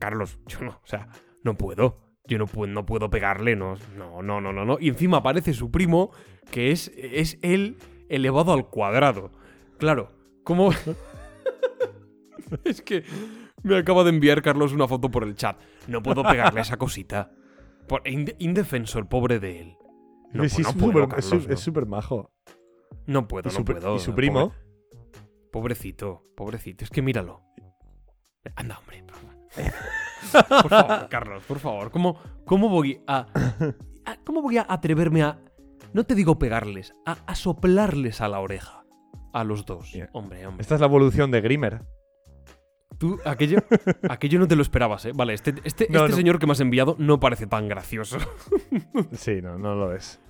Carlos, 0.00 0.40
yo 0.46 0.62
no, 0.62 0.80
o 0.82 0.86
sea, 0.86 1.08
no 1.44 1.56
puedo. 1.56 2.09
Yo 2.30 2.38
no 2.38 2.46
puedo, 2.46 2.72
no 2.72 2.86
puedo 2.86 3.10
pegarle, 3.10 3.56
no, 3.56 3.74
no, 3.98 4.22
no, 4.22 4.40
no, 4.40 4.52
no. 4.52 4.78
Y 4.80 4.88
encima 4.88 5.16
aparece 5.18 5.52
su 5.52 5.70
primo, 5.72 6.12
que 6.52 6.70
es, 6.70 6.90
es 6.96 7.38
él 7.42 7.76
elevado 8.08 8.52
al 8.52 8.68
cuadrado. 8.70 9.32
Claro, 9.78 10.12
¿cómo? 10.44 10.70
es 12.64 12.82
que 12.82 13.04
me 13.62 13.76
acaba 13.78 14.04
de 14.04 14.10
enviar 14.10 14.42
Carlos 14.42 14.72
una 14.72 14.86
foto 14.88 15.10
por 15.10 15.24
el 15.24 15.34
chat. 15.34 15.60
No 15.88 16.02
puedo 16.02 16.22
pegarle 16.22 16.60
a 16.60 16.62
esa 16.62 16.76
cosita. 16.76 17.32
Por, 17.88 18.02
inde- 18.06 18.36
indefenso 18.38 18.98
el 19.00 19.06
pobre 19.06 19.40
de 19.40 19.60
él. 19.60 19.76
No, 20.32 20.48
Sí, 20.48 20.62
pu- 20.62 20.64
no 20.64 20.68
es 20.70 20.74
puedo, 20.76 20.92
súper- 20.92 21.02
es 21.18 21.24
Carlos, 21.26 21.42
su- 21.42 21.48
no. 21.48 21.54
es 21.54 21.60
súper 21.60 21.86
majo. 21.86 22.32
No 23.06 23.26
puedo, 23.26 23.50
no 23.50 23.50
su, 23.50 23.64
puedo. 23.64 23.96
y 23.96 23.98
su 23.98 24.14
primo. 24.14 24.50
pobre- 24.52 25.50
pobrecito, 25.50 26.22
pobrecito. 26.36 26.84
Es 26.84 26.90
que 26.90 27.02
míralo. 27.02 27.42
Anda, 28.54 28.78
hombre. 28.78 29.02
Por 30.48 30.68
favor. 30.68 31.08
Carlos, 31.08 31.42
por 31.44 31.58
favor. 31.58 31.90
¿Cómo, 31.90 32.18
cómo 32.44 32.68
voy 32.68 33.02
a, 33.06 33.26
a- 34.04 34.16
¿Cómo 34.24 34.42
voy 34.42 34.58
a 34.58 34.66
atreverme 34.68 35.22
a. 35.22 35.38
No 35.92 36.04
te 36.04 36.14
digo 36.14 36.38
pegarles, 36.38 36.94
a, 37.06 37.18
a 37.26 37.34
soplarles 37.34 38.20
a 38.20 38.28
la 38.28 38.40
oreja? 38.40 38.84
A 39.32 39.44
los 39.44 39.64
dos. 39.66 39.92
Hombre, 40.12 40.46
hombre. 40.46 40.62
Esta 40.62 40.74
es 40.74 40.80
la 40.80 40.86
evolución 40.86 41.30
de 41.30 41.40
Grimer. 41.40 41.82
Tú, 42.98 43.18
aquello, 43.24 43.58
aquello 44.10 44.38
no 44.40 44.46
te 44.48 44.56
lo 44.56 44.62
esperabas, 44.62 45.06
¿eh? 45.06 45.12
Vale, 45.14 45.32
este, 45.32 45.54
este, 45.64 45.86
No, 45.88 46.00
este 46.00 46.10
no. 46.10 46.16
señor 46.16 46.38
que 46.38 46.46
me 46.46 46.52
has 46.52 46.60
enviado 46.60 46.96
no 46.98 47.18
parece 47.18 47.46
tan 47.46 47.66
gracioso. 47.68 48.18
Sí, 49.12 49.40
no, 49.42 49.58
no 49.58 49.74
lo 49.74 49.94
es. 49.94 50.20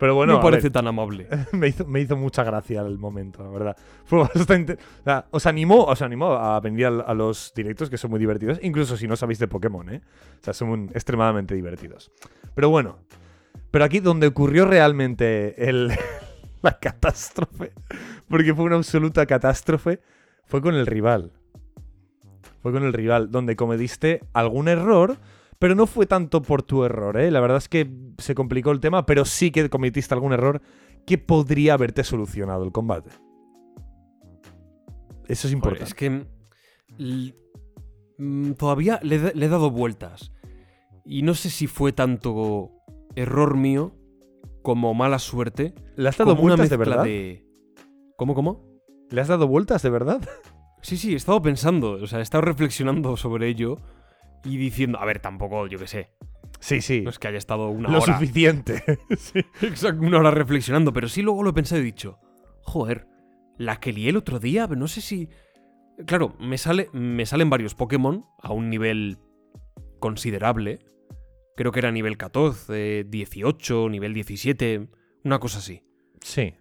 Pero 0.00 0.14
bueno, 0.14 0.32
no 0.32 0.40
parece 0.40 0.64
ver, 0.64 0.72
tan 0.72 0.86
amable. 0.86 1.28
me, 1.52 1.68
hizo, 1.68 1.86
me 1.86 2.00
hizo 2.00 2.16
mucha 2.16 2.42
gracia 2.42 2.80
el 2.80 2.96
momento, 2.96 3.44
la 3.44 3.50
verdad. 3.50 3.76
Fue 4.06 4.18
bastante. 4.20 4.72
o 4.72 5.04
sea, 5.04 5.26
os 5.30 5.44
animó, 5.44 5.84
os 5.84 6.00
animó 6.00 6.32
a 6.32 6.58
venir 6.58 6.86
a, 6.86 7.12
los 7.12 7.52
directos 7.54 7.90
que 7.90 7.98
son 7.98 8.10
muy 8.10 8.18
divertidos, 8.18 8.58
incluso 8.62 8.96
si 8.96 9.06
no 9.06 9.14
sabéis 9.14 9.38
de 9.38 9.46
Pokémon, 9.46 9.90
¿eh? 9.90 10.00
O 10.40 10.44
sea, 10.44 10.54
son 10.54 10.70
un- 10.70 10.90
extremadamente 10.94 11.54
divertidos. 11.54 12.10
Pero 12.54 12.70
bueno, 12.70 12.96
pero 13.70 13.84
aquí 13.84 14.00
donde 14.00 14.26
ocurrió 14.26 14.64
realmente 14.64 15.68
el, 15.68 15.92
la 16.62 16.78
catástrofe, 16.78 17.72
porque 18.26 18.54
fue 18.54 18.64
una 18.64 18.76
absoluta 18.76 19.26
catástrofe, 19.26 20.00
fue 20.46 20.62
con 20.62 20.74
el 20.76 20.86
rival. 20.86 21.30
Fue 22.62 22.72
con 22.72 22.84
el 22.84 22.94
rival, 22.94 23.30
donde 23.30 23.54
cometiste 23.54 24.22
algún 24.32 24.68
error, 24.68 25.18
pero 25.60 25.76
no 25.76 25.86
fue 25.86 26.06
tanto 26.06 26.42
por 26.42 26.62
tu 26.64 26.82
error, 26.84 27.16
¿eh? 27.20 27.30
La 27.30 27.38
verdad 27.40 27.58
es 27.58 27.68
que 27.68 27.88
se 28.18 28.34
complicó 28.34 28.72
el 28.72 28.80
tema, 28.80 29.06
pero 29.06 29.24
sí 29.24 29.52
que 29.52 29.70
cometiste 29.70 30.12
algún 30.14 30.32
error 30.32 30.60
que 31.06 31.18
podría 31.18 31.74
haberte 31.74 32.02
solucionado 32.02 32.64
el 32.64 32.72
combate. 32.72 33.10
Eso 35.28 35.46
es 35.46 35.52
importante. 35.52 35.84
es 35.84 35.94
que. 35.94 36.26
mm, 38.18 38.52
todavía 38.52 38.98
le, 39.02 39.16
he- 39.16 39.34
le 39.34 39.46
he 39.46 39.48
dado 39.48 39.70
vueltas. 39.70 40.32
Y 41.04 41.22
no 41.22 41.34
sé 41.34 41.50
si 41.50 41.66
fue 41.66 41.92
tanto 41.92 42.72
error 43.14 43.56
mío 43.56 43.92
como 44.62 44.92
mala 44.94 45.18
suerte. 45.18 45.74
¿Le 45.96 46.08
has 46.08 46.18
dado 46.18 46.36
vueltas 46.36 46.70
de 46.70 46.76
verdad? 46.76 47.04
de- 47.04 47.46
¿Cómo, 48.16 48.34
cómo? 48.34 48.66
¿Le 49.10 49.20
has 49.20 49.28
dado 49.28 49.46
vueltas 49.48 49.82
de 49.82 49.90
verdad? 49.90 50.20
Sí, 50.82 50.96
sí, 50.96 51.12
he 51.12 51.16
estado 51.16 51.40
pensando. 51.42 51.92
O 51.92 52.06
sea, 52.06 52.18
he 52.20 52.22
estado 52.22 52.42
reflexionando 52.42 53.16
sobre 53.16 53.48
ello. 53.48 53.78
Y 54.44 54.56
diciendo, 54.56 54.98
a 54.98 55.04
ver, 55.04 55.20
tampoco, 55.20 55.66
yo 55.66 55.78
qué 55.78 55.86
sé. 55.86 56.10
Sí, 56.60 56.80
sí. 56.80 57.02
No 57.02 57.10
es 57.10 57.18
que 57.18 57.28
haya 57.28 57.38
estado 57.38 57.68
una 57.68 57.88
Lo 57.88 58.00
hora. 58.00 58.14
suficiente. 58.14 58.82
sí. 59.18 59.40
Exacto, 59.62 60.02
una 60.02 60.18
hora 60.18 60.30
reflexionando. 60.30 60.92
Pero 60.92 61.08
sí 61.08 61.22
luego 61.22 61.42
lo 61.42 61.50
he 61.50 61.54
pensado 61.54 61.80
y 61.80 61.82
he 61.82 61.86
dicho, 61.86 62.18
joder, 62.62 63.06
la 63.56 63.80
que 63.80 63.92
lié 63.92 64.10
el 64.10 64.16
otro 64.16 64.38
día, 64.38 64.66
no 64.66 64.88
sé 64.88 65.00
si. 65.00 65.28
Claro, 66.06 66.34
me, 66.40 66.56
sale, 66.58 66.88
me 66.92 67.26
salen 67.26 67.50
varios 67.50 67.74
Pokémon 67.74 68.24
a 68.42 68.52
un 68.52 68.70
nivel 68.70 69.18
considerable. 69.98 70.78
Creo 71.56 71.72
que 71.72 71.80
era 71.80 71.90
nivel 71.92 72.16
14, 72.16 73.04
18, 73.04 73.88
nivel 73.90 74.14
17, 74.14 74.88
una 75.24 75.38
cosa 75.38 75.58
así. 75.58 75.82
Sí. 76.22 76.54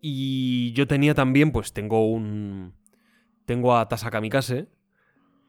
Y 0.00 0.72
yo 0.72 0.86
tenía 0.86 1.14
también, 1.14 1.50
pues 1.50 1.72
tengo 1.72 2.08
un. 2.08 2.74
Tengo 3.44 3.76
a 3.76 3.88
Tasakamikase, 3.88 4.68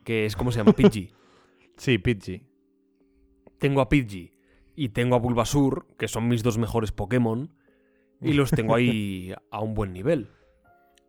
que 0.07 0.25
es 0.25 0.37
como 0.37 0.53
se 0.53 0.59
llama, 0.59 0.71
Pidgey. 0.71 1.11
Sí, 1.75 1.97
Pidgey. 1.97 2.41
tengo 3.59 3.81
a 3.81 3.89
Pidgey 3.89 4.31
y 4.73 4.89
tengo 4.89 5.15
a 5.17 5.19
Bulbasur, 5.19 5.85
que 5.97 6.07
son 6.07 6.29
mis 6.29 6.43
dos 6.43 6.57
mejores 6.57 6.93
Pokémon, 6.93 7.53
y 8.21 8.31
los 8.31 8.49
tengo 8.49 8.73
ahí 8.73 9.33
a 9.51 9.59
un 9.59 9.73
buen 9.73 9.91
nivel. 9.91 10.29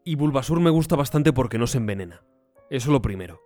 Y 0.02 0.16
Bulbasur 0.16 0.58
me 0.58 0.70
gusta 0.70 0.96
bastante 0.96 1.32
porque 1.32 1.58
no 1.58 1.68
se 1.68 1.78
envenena. 1.78 2.24
Eso 2.70 2.90
lo 2.90 3.00
primero. 3.00 3.40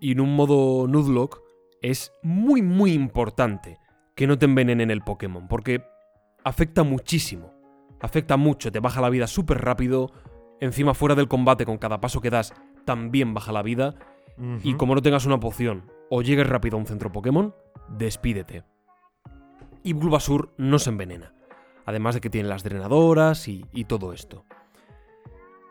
Y 0.00 0.12
en 0.12 0.20
un 0.20 0.36
modo 0.36 0.86
Nuzlocke 0.86 1.40
es 1.80 2.12
muy 2.22 2.60
muy 2.60 2.92
importante 2.92 3.78
que 4.14 4.26
no 4.26 4.38
te 4.38 4.44
envenenen 4.44 4.90
el 4.90 5.00
Pokémon, 5.00 5.48
porque 5.48 5.82
afecta 6.44 6.82
muchísimo. 6.82 7.54
Afecta 8.00 8.36
mucho, 8.36 8.70
te 8.70 8.80
baja 8.80 9.00
la 9.00 9.08
vida 9.08 9.28
súper 9.28 9.62
rápido. 9.62 10.12
Encima 10.60 10.92
fuera 10.92 11.14
del 11.14 11.26
combate 11.26 11.64
con 11.64 11.78
cada 11.78 12.02
paso 12.02 12.20
que 12.20 12.28
das 12.28 12.52
también 12.84 13.32
baja 13.32 13.50
la 13.50 13.62
vida. 13.62 13.94
Y 14.62 14.74
como 14.74 14.94
no 14.94 15.02
tengas 15.02 15.26
una 15.26 15.40
poción 15.40 15.90
o 16.10 16.22
llegues 16.22 16.48
rápido 16.48 16.76
a 16.76 16.80
un 16.80 16.86
centro 16.86 17.10
Pokémon, 17.10 17.54
despídete. 17.88 18.64
Y 19.82 19.92
Bulbasur 19.92 20.54
no 20.56 20.78
se 20.78 20.90
envenena. 20.90 21.34
Además 21.86 22.14
de 22.14 22.20
que 22.20 22.30
tiene 22.30 22.48
las 22.48 22.62
drenadoras 22.62 23.48
y, 23.48 23.64
y 23.72 23.84
todo 23.84 24.12
esto. 24.12 24.44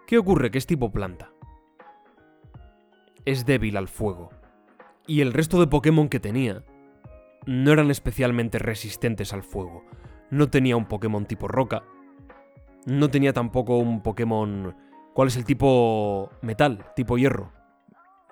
¿Qué 0.08 0.18
ocurre? 0.18 0.52
Que 0.52 0.58
es 0.58 0.66
tipo 0.66 0.92
planta. 0.92 1.32
Es 3.26 3.46
débil 3.46 3.78
al 3.78 3.88
fuego. 3.88 4.30
Y 5.06 5.22
el 5.22 5.34
resto 5.34 5.60
de 5.60 5.68
Pokémon 5.68 6.10
que 6.10 6.20
tenía 6.20 6.64
no 7.46 7.72
eran 7.72 7.92
especialmente 7.92 8.60
resistentes 8.60 9.32
al 9.32 9.44
fuego. 9.44 9.84
no 10.30 10.50
tenía 10.50 10.76
un 10.76 10.86
Pokémon 10.86 11.26
tipo 11.26 11.48
roca. 11.48 11.84
No 12.86 13.10
tenía 13.10 13.34
tampoco 13.34 13.78
un 13.78 14.02
Pokémon... 14.02 14.76
¿Cuál 15.14 15.30
es 15.30 15.38
el 15.38 15.46
tipo 15.46 16.30
metal? 16.42 16.86
Tipo 16.96 17.18
hierro. 17.18 17.52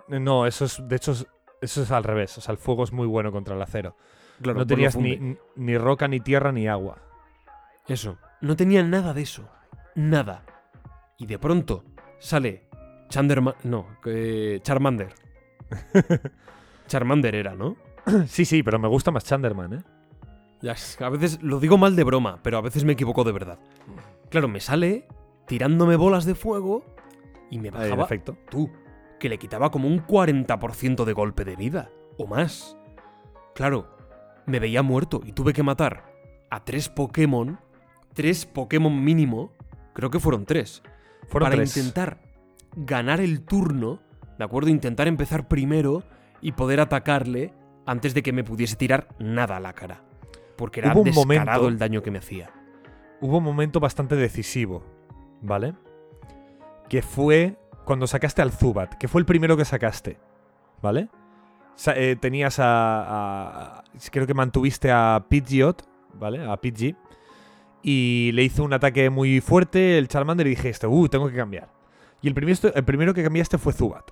No, 0.07 0.45
eso 0.45 0.65
es, 0.65 0.87
de 0.87 0.95
hecho, 0.95 1.11
es- 1.11 1.27
eso 1.61 1.81
es 1.83 1.91
al 1.91 2.03
revés. 2.03 2.37
O 2.37 2.41
sea, 2.41 2.51
el 2.51 2.57
fuego 2.57 2.83
es 2.83 2.91
muy 2.91 3.07
bueno 3.07 3.31
contra 3.31 3.55
el 3.55 3.61
acero. 3.61 3.95
Claro, 4.41 4.59
no 4.59 4.65
pues 4.65 4.75
tenías 4.75 4.95
ni, 4.97 5.37
ni 5.55 5.77
roca, 5.77 6.07
ni 6.07 6.19
tierra, 6.19 6.51
ni 6.51 6.67
agua. 6.67 6.97
Eso. 7.87 8.17
No 8.41 8.55
tenía 8.55 8.83
nada 8.83 9.13
de 9.13 9.21
eso. 9.21 9.47
Nada. 9.95 10.43
Y 11.17 11.25
de 11.25 11.39
pronto 11.39 11.83
sale 12.19 12.67
Chanderman... 13.09 13.55
No, 13.63 13.87
eh, 14.05 14.59
Charmander. 14.61 15.13
Charmander 16.87 17.35
era, 17.35 17.55
¿no? 17.55 17.75
sí, 18.27 18.45
sí, 18.45 18.61
pero 18.63 18.77
me 18.79 18.87
gusta 18.87 19.11
más 19.11 19.23
Chanderman, 19.25 19.73
¿eh? 19.73 19.83
Ya, 20.61 20.75
a 21.05 21.09
veces 21.09 21.41
lo 21.41 21.59
digo 21.59 21.77
mal 21.77 21.95
de 21.95 22.03
broma, 22.03 22.39
pero 22.41 22.57
a 22.57 22.61
veces 22.61 22.83
me 22.85 22.93
equivoco 22.93 23.23
de 23.23 23.31
verdad. 23.31 23.59
Claro, 24.29 24.47
me 24.47 24.59
sale 24.59 25.07
tirándome 25.47 25.95
bolas 25.95 26.25
de 26.25 26.35
fuego 26.35 26.83
y 27.51 27.59
me 27.59 27.67
En 27.69 27.73
bajaba 27.73 28.03
efecto. 28.05 28.37
tú, 28.49 28.71
que 29.25 29.29
le 29.29 29.39
quitaba 29.39 29.71
como 29.71 29.87
un 29.87 30.05
40% 30.05 31.03
de 31.03 31.13
golpe 31.13 31.45
de 31.45 31.55
vida, 31.55 31.89
o 32.19 32.27
más. 32.27 32.77
Claro, 33.55 33.87
me 34.45 34.59
veía 34.59 34.83
muerto 34.83 35.19
y 35.25 35.31
tuve 35.31 35.51
que 35.51 35.63
matar 35.63 36.13
a 36.51 36.63
tres 36.63 36.89
Pokémon, 36.89 37.59
tres 38.13 38.45
Pokémon 38.45 39.03
mínimo, 39.03 39.51
creo 39.93 40.11
que 40.11 40.19
fueron 40.19 40.45
tres, 40.45 40.83
Fueron 41.27 41.47
para 41.47 41.55
tres. 41.55 41.75
intentar 41.75 42.19
ganar 42.75 43.19
el 43.19 43.41
turno, 43.41 43.99
¿de 44.37 44.43
acuerdo? 44.45 44.69
Intentar 44.69 45.07
empezar 45.07 45.47
primero 45.47 46.03
y 46.39 46.51
poder 46.51 46.79
atacarle 46.79 47.51
antes 47.87 48.13
de 48.13 48.21
que 48.21 48.31
me 48.31 48.43
pudiese 48.43 48.75
tirar 48.75 49.07
nada 49.17 49.57
a 49.57 49.59
la 49.59 49.73
cara. 49.73 50.03
Porque 50.55 50.81
era 50.81 50.91
Hubo 50.93 50.99
un 50.99 51.05
descarado 51.05 51.63
momento- 51.63 51.67
el 51.69 51.79
daño 51.79 52.03
que 52.03 52.11
me 52.11 52.19
hacía. 52.19 52.51
Hubo 53.21 53.39
un 53.39 53.43
momento 53.43 53.79
bastante 53.79 54.15
decisivo, 54.15 54.83
¿vale? 55.41 55.73
Que 56.89 57.01
fue 57.01 57.57
cuando 57.85 58.07
sacaste 58.07 58.41
al 58.41 58.51
Zubat, 58.51 58.95
que 58.95 59.07
fue 59.07 59.21
el 59.21 59.25
primero 59.25 59.55
que 59.55 59.65
sacaste, 59.65 60.19
¿vale? 60.81 61.09
Sa- 61.75 61.95
eh, 61.95 62.15
tenías 62.15 62.57
a, 62.59 63.83
Creo 64.11 64.27
que 64.27 64.33
mantuviste 64.33 64.91
a 64.91 65.25
Pidgeot, 65.29 65.87
¿vale? 66.13 66.45
A 66.45 66.57
Pidgey. 66.57 66.95
Y 67.83 68.31
le 68.33 68.43
hizo 68.43 68.63
un 68.63 68.73
ataque 68.73 69.09
muy 69.09 69.41
fuerte 69.41 69.97
el 69.97 70.07
Charmander 70.07 70.47
y 70.47 70.51
dijiste, 70.51 70.87
uh, 70.87 71.07
tengo 71.07 71.29
que 71.29 71.35
cambiar. 71.35 71.69
Y 72.21 72.27
el, 72.27 72.33
primero, 72.33 72.73
el 72.73 72.83
primero 72.83 73.13
que 73.13 73.23
cambiaste 73.23 73.57
fue 73.57 73.73
Zubat. 73.73 74.09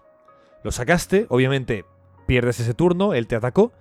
Lo 0.63 0.71
sacaste, 0.71 1.25
obviamente 1.29 1.85
pierdes 2.27 2.59
ese 2.59 2.73
turno, 2.73 3.13
él 3.13 3.27
te 3.27 3.35
atacó 3.35 3.73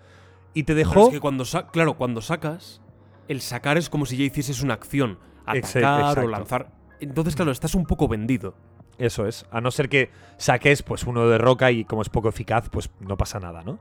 y 0.54 0.64
te 0.64 0.74
Pero 0.74 0.88
dejó... 0.88 1.06
es 1.08 1.14
que 1.14 1.20
cuando 1.20 1.44
claro, 1.70 1.96
cuando 1.96 2.20
sacas, 2.20 2.80
el 3.28 3.40
sacar 3.40 3.78
es 3.78 3.88
como 3.88 4.06
si 4.06 4.16
ya 4.16 4.24
hicieses 4.24 4.62
una 4.62 4.74
acción. 4.74 5.18
Atacar 5.44 5.56
exacto. 5.58 6.20
o 6.22 6.28
lanzar. 6.28 6.72
Entonces, 7.00 7.34
claro, 7.36 7.50
estás 7.50 7.74
un 7.74 7.84
poco 7.84 8.08
vendido. 8.08 8.54
Eso 8.98 9.26
es. 9.26 9.46
A 9.50 9.60
no 9.60 9.70
ser 9.70 9.88
que 9.88 10.10
saques 10.36 10.82
pues 10.82 11.04
uno 11.04 11.28
de 11.28 11.38
roca 11.38 11.70
y 11.70 11.84
como 11.84 12.02
es 12.02 12.08
poco 12.08 12.28
eficaz, 12.28 12.68
pues 12.70 12.90
no 13.00 13.16
pasa 13.16 13.40
nada, 13.40 13.62
¿no? 13.62 13.78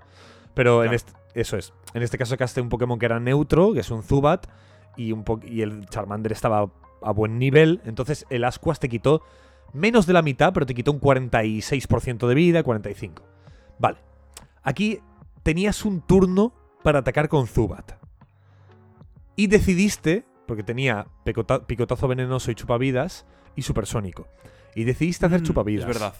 Pero 0.53 0.83
en 0.83 0.93
este, 0.93 1.13
eso 1.33 1.57
es. 1.57 1.73
En 1.93 2.01
este 2.03 2.17
caso 2.17 2.29
sacaste 2.31 2.61
un 2.61 2.69
Pokémon 2.69 2.97
que 2.99 3.05
era 3.05 3.19
neutro, 3.19 3.73
que 3.73 3.79
es 3.81 3.91
un 3.91 4.03
Zubat, 4.03 4.47
y, 4.97 5.11
un 5.11 5.23
po- 5.23 5.39
y 5.43 5.61
el 5.61 5.85
Charmander 5.87 6.31
estaba 6.31 6.69
a 7.01 7.11
buen 7.11 7.39
nivel. 7.39 7.81
Entonces 7.85 8.25
el 8.29 8.43
Ascuas 8.43 8.79
te 8.79 8.89
quitó 8.89 9.21
menos 9.73 10.05
de 10.05 10.13
la 10.13 10.21
mitad, 10.21 10.53
pero 10.53 10.65
te 10.65 10.73
quitó 10.73 10.91
un 10.91 10.99
46% 10.99 12.27
de 12.27 12.35
vida, 12.35 12.63
45%. 12.63 13.21
Vale. 13.79 13.97
Aquí 14.63 14.99
tenías 15.43 15.85
un 15.85 16.01
turno 16.01 16.53
para 16.83 16.99
atacar 16.99 17.29
con 17.29 17.47
Zubat. 17.47 17.93
Y 19.35 19.47
decidiste, 19.47 20.25
porque 20.47 20.63
tenía 20.63 21.07
picota- 21.25 21.65
picotazo 21.65 22.07
venenoso 22.07 22.51
y 22.51 22.55
chupavidas, 22.55 23.25
y 23.55 23.61
supersónico. 23.63 24.27
Y 24.75 24.83
decidiste 24.85 25.25
hacer 25.25 25.41
Mm, 25.41 25.45
chupavidas. 25.45 25.87
Es 25.89 25.93
verdad. 25.99 26.13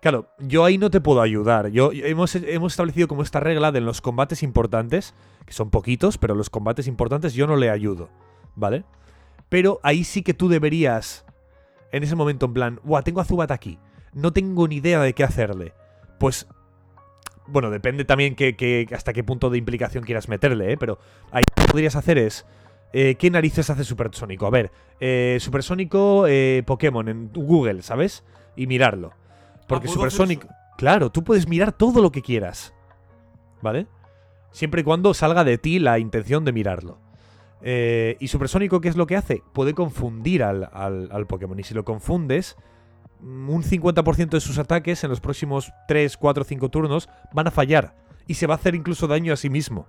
Claro, 0.00 0.26
yo 0.40 0.64
ahí 0.64 0.78
no 0.78 0.90
te 0.90 1.00
puedo 1.00 1.20
ayudar. 1.22 1.68
Yo, 1.68 1.92
yo- 1.92 2.04
hemos, 2.06 2.34
hemos 2.34 2.72
establecido 2.72 3.06
como 3.06 3.22
esta 3.22 3.38
regla 3.38 3.70
de 3.70 3.78
en 3.78 3.84
los 3.86 4.00
combates 4.00 4.42
importantes, 4.42 5.14
que 5.46 5.52
son 5.52 5.70
poquitos, 5.70 6.18
pero 6.18 6.34
los 6.34 6.50
combates 6.50 6.88
importantes 6.88 7.34
yo 7.34 7.46
no 7.46 7.54
le 7.56 7.70
ayudo, 7.70 8.08
¿vale? 8.56 8.84
Pero 9.48 9.78
ahí 9.84 10.02
sí 10.02 10.22
que 10.22 10.34
tú 10.34 10.48
deberías, 10.48 11.24
en 11.92 12.02
ese 12.02 12.16
momento, 12.16 12.46
en 12.46 12.52
plan, 12.54 12.80
¡guau! 12.82 13.02
Tengo 13.04 13.20
a 13.20 13.24
Zubat 13.24 13.52
aquí. 13.52 13.78
No 14.12 14.32
tengo 14.32 14.66
ni 14.66 14.76
idea 14.76 15.00
de 15.00 15.12
qué 15.12 15.22
hacerle. 15.22 15.72
Pues, 16.18 16.48
bueno, 17.46 17.70
depende 17.70 18.04
también 18.04 18.34
que, 18.34 18.56
que- 18.56 18.88
hasta 18.92 19.12
qué 19.12 19.22
punto 19.22 19.50
de 19.50 19.58
implicación 19.58 20.02
quieras 20.02 20.28
meterle, 20.28 20.72
¿eh? 20.72 20.76
Pero 20.78 20.98
ahí 21.30 21.44
lo 21.56 21.64
que 21.64 21.70
podrías 21.70 21.94
hacer 21.94 22.18
es, 22.18 22.44
eh, 22.92 23.14
¿qué 23.16 23.30
narices 23.30 23.68
hace 23.70 23.84
Supersónico? 23.84 24.46
A 24.46 24.50
ver, 24.50 24.70
eh, 25.00 25.38
Supersónico 25.40 26.26
eh, 26.28 26.62
Pokémon 26.66 27.08
en 27.08 27.30
Google, 27.32 27.82
¿sabes? 27.82 28.24
Y 28.56 28.66
mirarlo. 28.66 29.12
Porque 29.66 29.86
¿puedo 29.86 30.00
hacer 30.00 30.10
Supersónico... 30.12 30.48
Claro, 30.76 31.10
tú 31.10 31.22
puedes 31.24 31.46
mirar 31.48 31.72
todo 31.72 32.02
lo 32.02 32.10
que 32.12 32.22
quieras. 32.22 32.74
¿Vale? 33.62 33.86
Siempre 34.50 34.80
y 34.80 34.84
cuando 34.84 35.14
salga 35.14 35.44
de 35.44 35.56
ti 35.58 35.78
la 35.78 35.98
intención 35.98 36.44
de 36.44 36.52
mirarlo. 36.52 36.98
Eh, 37.62 38.16
y 38.20 38.28
Supersónico, 38.28 38.80
¿qué 38.80 38.88
es 38.88 38.96
lo 38.96 39.06
que 39.06 39.16
hace? 39.16 39.42
Puede 39.52 39.72
confundir 39.74 40.42
al, 40.42 40.68
al- 40.72 41.08
al 41.12 41.26
Pokémon. 41.26 41.58
Y 41.58 41.62
si 41.62 41.74
lo 41.74 41.84
confundes, 41.84 42.56
mm, 43.20 43.48
un 43.48 43.62
50% 43.62 44.30
de 44.36 44.40
sus 44.40 44.58
ataques 44.58 45.04
en 45.04 45.10
los 45.10 45.20
próximos 45.20 45.72
3, 45.88 46.16
4, 46.16 46.44
5 46.44 46.68
turnos 46.70 47.08
van 47.32 47.46
a 47.46 47.50
fallar. 47.52 47.94
Y 48.26 48.34
se 48.34 48.46
va 48.46 48.54
a 48.54 48.56
hacer 48.56 48.74
incluso 48.74 49.06
daño 49.06 49.32
a 49.32 49.36
sí 49.36 49.48
mismo. 49.48 49.86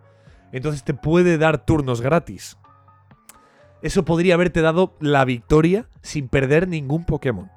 Entonces 0.51 0.83
te 0.83 0.93
puede 0.93 1.37
dar 1.39 1.65
turnos 1.65 1.99
gratis. 2.01 2.57
Eso 3.83 4.05
podría 4.05 4.35
haberte 4.35 4.61
dado 4.61 4.95
la 5.01 5.25
victoria 5.25 5.87
sin 6.01 6.29
perder 6.29 6.69
ningún 6.69 7.05
Pokémon. 7.05 7.51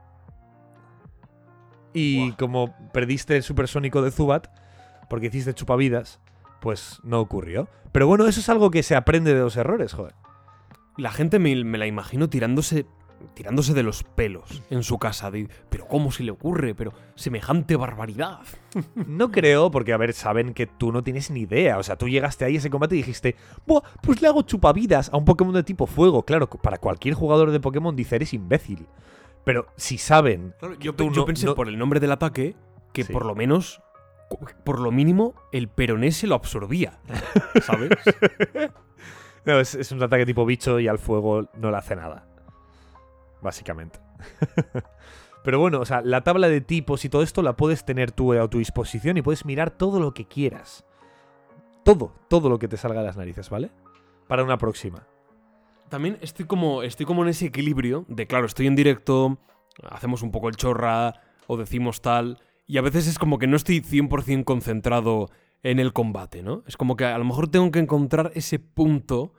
Y 1.94 2.32
como 2.32 2.74
perdiste 2.92 3.36
el 3.36 3.44
supersónico 3.44 4.02
de 4.02 4.10
Zubat, 4.10 4.48
porque 5.08 5.28
hiciste 5.28 5.54
chupavidas, 5.54 6.20
pues 6.60 6.98
no 7.04 7.20
ocurrió. 7.20 7.68
Pero 7.92 8.08
bueno, 8.08 8.26
eso 8.26 8.40
es 8.40 8.48
algo 8.48 8.72
que 8.72 8.82
se 8.82 8.96
aprende 8.96 9.34
de 9.34 9.40
los 9.40 9.56
errores, 9.56 9.92
joder. 9.92 10.14
La 10.96 11.12
gente 11.12 11.38
me, 11.38 11.64
me 11.64 11.78
la 11.78 11.86
imagino 11.86 12.28
tirándose 12.28 12.86
tirándose 13.34 13.74
de 13.74 13.82
los 13.82 14.02
pelos 14.02 14.62
en 14.70 14.82
su 14.82 14.98
casa. 14.98 15.30
de, 15.30 15.48
pero 15.68 15.86
¿cómo 15.86 16.10
se 16.12 16.22
le 16.24 16.30
ocurre? 16.30 16.74
Pero 16.74 16.92
semejante 17.14 17.76
barbaridad. 17.76 18.40
No 18.94 19.30
creo, 19.30 19.70
porque 19.70 19.92
a 19.92 19.96
ver, 19.96 20.12
saben 20.12 20.54
que 20.54 20.66
tú 20.66 20.92
no 20.92 21.02
tienes 21.02 21.30
ni 21.30 21.40
idea. 21.40 21.78
O 21.78 21.82
sea, 21.82 21.96
tú 21.96 22.08
llegaste 22.08 22.44
ahí 22.44 22.54
a 22.56 22.58
ese 22.58 22.70
combate 22.70 22.94
y 22.94 22.98
dijiste, 22.98 23.36
Buah, 23.66 23.82
pues 24.02 24.20
le 24.22 24.28
hago 24.28 24.42
chupavidas 24.42 25.10
a 25.12 25.16
un 25.16 25.24
Pokémon 25.24 25.54
de 25.54 25.62
tipo 25.62 25.86
fuego. 25.86 26.24
Claro, 26.24 26.48
para 26.48 26.78
cualquier 26.78 27.14
jugador 27.14 27.50
de 27.50 27.60
Pokémon 27.60 27.94
dice, 27.96 28.16
eres 28.16 28.32
imbécil. 28.34 28.86
Pero 29.44 29.66
si 29.76 29.98
saben. 29.98 30.54
yo, 30.80 30.94
tú 30.94 31.08
pe- 31.08 31.14
yo 31.14 31.20
no- 31.22 31.26
pensé 31.26 31.46
no- 31.46 31.54
por 31.54 31.68
el 31.68 31.78
nombre 31.78 32.00
del 32.00 32.12
ataque 32.12 32.56
que 32.92 33.04
Sí. 33.04 33.12
por 33.12 33.24
lo 33.26 33.34
menos, 33.34 33.80
por 34.64 34.80
lo 34.80 34.90
mínimo, 34.90 35.34
el 35.52 35.68
peroné 35.68 36.10
se 36.12 36.26
lo 36.26 36.34
absorbía. 36.34 36.98
¿Sabes? 37.62 37.90
No, 39.44 39.60
es, 39.60 39.76
es 39.76 39.92
un 39.92 40.02
ataque 40.02 40.26
tipo 40.26 40.44
bicho 40.44 40.80
y 40.80 40.88
al 40.88 40.98
fuego 40.98 41.48
no 41.56 41.70
le 41.70 41.76
hace 41.76 41.94
nada. 41.94 42.26
Básicamente. 43.42 44.00
Pero 45.44 45.60
bueno, 45.60 45.80
o 45.80 45.84
sea, 45.84 46.00
la 46.00 46.24
tabla 46.24 46.48
de 46.48 46.60
tipos 46.60 47.04
y 47.04 47.08
todo 47.08 47.22
esto 47.22 47.40
la 47.40 47.56
puedes 47.56 47.84
tener 47.84 48.10
tú 48.10 48.32
a 48.32 48.48
tu 48.48 48.58
disposición 48.58 49.16
y 49.16 49.22
puedes 49.22 49.44
mirar 49.44 49.70
todo 49.70 50.00
lo 50.00 50.12
que 50.12 50.26
quieras. 50.26 50.84
Todo, 51.84 52.12
todo 52.28 52.48
lo 52.48 52.58
que 52.58 52.66
te 52.66 52.76
salga 52.76 53.00
de 53.00 53.06
las 53.06 53.16
narices, 53.16 53.48
¿vale? 53.48 53.70
Para 54.26 54.42
una 54.42 54.58
próxima. 54.58 55.06
También 55.88 56.18
estoy 56.20 56.46
como, 56.46 56.82
estoy 56.82 57.06
como 57.06 57.22
en 57.22 57.28
ese 57.28 57.46
equilibrio 57.46 58.04
de, 58.08 58.26
claro, 58.26 58.46
estoy 58.46 58.66
en 58.66 58.74
directo, 58.74 59.38
hacemos 59.88 60.22
un 60.22 60.32
poco 60.32 60.48
el 60.48 60.56
chorra 60.56 61.14
o 61.46 61.56
decimos 61.56 62.00
tal, 62.00 62.40
y 62.66 62.78
a 62.78 62.82
veces 62.82 63.06
es 63.06 63.18
como 63.18 63.38
que 63.38 63.46
no 63.46 63.56
estoy 63.56 63.82
100% 63.82 64.42
concentrado 64.42 65.30
en 65.62 65.78
el 65.78 65.92
combate, 65.92 66.42
¿no? 66.42 66.64
Es 66.66 66.76
como 66.76 66.96
que 66.96 67.04
a 67.04 67.18
lo 67.18 67.24
mejor 67.24 67.48
tengo 67.48 67.70
que 67.70 67.78
encontrar 67.78 68.32
ese 68.34 68.58
punto 68.58 69.32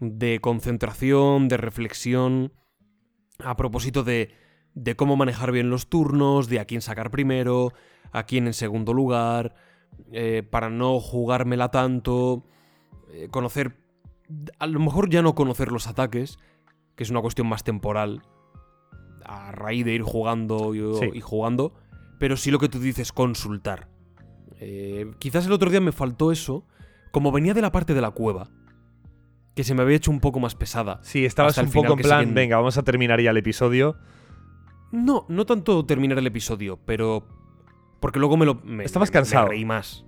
de 0.00 0.40
concentración, 0.40 1.46
de 1.46 1.56
reflexión, 1.56 2.52
a 3.44 3.56
propósito 3.56 4.02
de, 4.04 4.30
de 4.74 4.96
cómo 4.96 5.16
manejar 5.16 5.52
bien 5.52 5.70
los 5.70 5.88
turnos, 5.88 6.48
de 6.48 6.60
a 6.60 6.64
quién 6.64 6.80
sacar 6.82 7.10
primero, 7.10 7.72
a 8.12 8.24
quién 8.24 8.46
en 8.46 8.54
segundo 8.54 8.92
lugar, 8.92 9.54
eh, 10.12 10.42
para 10.48 10.70
no 10.70 11.00
jugármela 11.00 11.70
tanto, 11.70 12.44
eh, 13.12 13.28
conocer 13.30 13.76
a 14.58 14.66
lo 14.66 14.80
mejor 14.80 15.10
ya 15.10 15.20
no 15.20 15.34
conocer 15.34 15.70
los 15.70 15.86
ataques, 15.86 16.38
que 16.96 17.02
es 17.04 17.10
una 17.10 17.20
cuestión 17.20 17.46
más 17.48 17.64
temporal, 17.64 18.22
a 19.24 19.52
raíz 19.52 19.84
de 19.84 19.92
ir 19.92 20.02
jugando 20.02 20.74
y, 20.74 20.80
Sí. 20.98 21.10
y 21.12 21.20
jugando, 21.20 21.74
pero 22.18 22.36
sí 22.36 22.50
lo 22.50 22.58
que 22.58 22.68
tú 22.68 22.78
dices, 22.78 23.12
consultar. 23.12 23.88
Eh, 24.58 25.10
quizás 25.18 25.46
el 25.46 25.52
otro 25.52 25.70
día 25.70 25.80
me 25.80 25.92
faltó 25.92 26.32
eso, 26.32 26.64
como 27.10 27.30
venía 27.32 27.52
de 27.52 27.60
la 27.62 27.72
parte 27.72 27.94
de 27.94 28.00
la 28.00 28.10
cueva, 28.12 28.48
que 29.54 29.64
se 29.64 29.74
me 29.74 29.82
había 29.82 29.96
hecho 29.96 30.10
un 30.10 30.20
poco 30.20 30.40
más 30.40 30.54
pesada. 30.54 31.00
Sí, 31.02 31.24
estabas 31.24 31.58
un 31.58 31.70
poco 31.70 31.92
en 31.94 31.98
plan, 31.98 32.24
siguen- 32.26 32.34
venga, 32.34 32.56
vamos 32.56 32.78
a 32.78 32.82
terminar 32.82 33.20
ya 33.20 33.30
el 33.30 33.36
episodio. 33.36 33.96
No, 34.92 35.24
no 35.28 35.46
tanto 35.46 35.84
terminar 35.86 36.18
el 36.18 36.26
episodio, 36.26 36.78
pero... 36.84 37.26
Porque 38.00 38.18
luego 38.18 38.36
me 38.36 38.46
lo... 38.46 38.56
Me, 38.56 38.84
Estabas 38.84 39.10
me- 39.10 39.12
cansado. 39.14 39.44
Me 39.44 39.50
reí 39.50 39.64
más. 39.64 40.04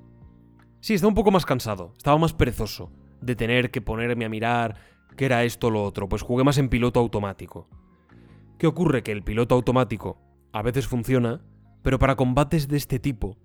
Sí, 0.80 0.94
estaba 0.94 1.08
un 1.08 1.14
poco 1.14 1.30
más 1.30 1.46
cansado, 1.46 1.92
estaba 1.96 2.18
más 2.18 2.32
perezoso 2.34 2.92
de 3.20 3.36
tener 3.36 3.70
que 3.70 3.80
ponerme 3.80 4.24
a 4.26 4.28
mirar 4.28 4.76
que 5.16 5.24
era 5.26 5.44
esto 5.44 5.68
o 5.68 5.70
lo 5.70 5.82
otro, 5.82 6.08
pues 6.08 6.20
jugué 6.22 6.44
más 6.44 6.58
en 6.58 6.68
piloto 6.68 7.00
automático. 7.00 7.68
¿Qué 8.58 8.66
ocurre? 8.66 9.02
Que 9.02 9.12
el 9.12 9.22
piloto 9.22 9.54
automático 9.54 10.18
a 10.52 10.60
veces 10.62 10.86
funciona, 10.86 11.40
pero 11.82 11.98
para 11.98 12.16
combates 12.16 12.68
de 12.68 12.76
este 12.76 12.98
tipo, 12.98 13.38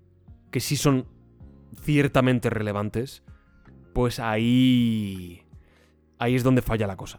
que 0.50 0.60
sí 0.60 0.76
son 0.76 1.06
ciertamente 1.82 2.50
relevantes, 2.50 3.22
pues 3.94 4.18
ahí... 4.20 5.42
Ahí 6.20 6.36
es 6.36 6.44
donde 6.44 6.62
falla 6.62 6.86
la 6.86 6.96
cosa. 6.96 7.18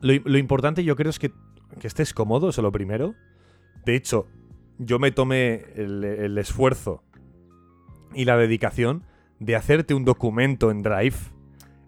Lo, 0.00 0.12
lo 0.24 0.38
importante 0.38 0.82
yo 0.82 0.96
creo 0.96 1.10
es 1.10 1.20
que, 1.20 1.32
que 1.78 1.86
estés 1.86 2.12
cómodo, 2.12 2.48
eso 2.48 2.60
es 2.60 2.62
lo 2.64 2.72
primero. 2.72 3.14
De 3.84 3.94
hecho, 3.94 4.26
yo 4.78 4.98
me 4.98 5.12
tomé 5.12 5.64
el, 5.76 6.02
el 6.02 6.38
esfuerzo 6.38 7.04
y 8.14 8.24
la 8.24 8.36
dedicación 8.36 9.04
de 9.38 9.54
hacerte 9.54 9.94
un 9.94 10.04
documento 10.04 10.70
en 10.70 10.82
Drive 10.82 11.16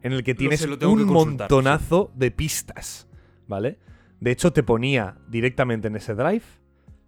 en 0.03 0.13
el 0.13 0.23
que 0.23 0.35
tienes 0.35 0.61
sé, 0.61 0.69
lo 0.69 0.79
tengo 0.79 0.97
que 0.97 1.03
un 1.03 1.13
montonazo 1.13 2.11
de 2.15 2.31
pistas, 2.31 3.09
¿vale? 3.47 3.79
De 4.21 4.31
hecho, 4.31 4.53
te 4.53 4.63
ponía 4.63 5.17
directamente 5.29 5.89
en 5.89 5.97
ese 5.97 6.15
Drive. 6.15 6.45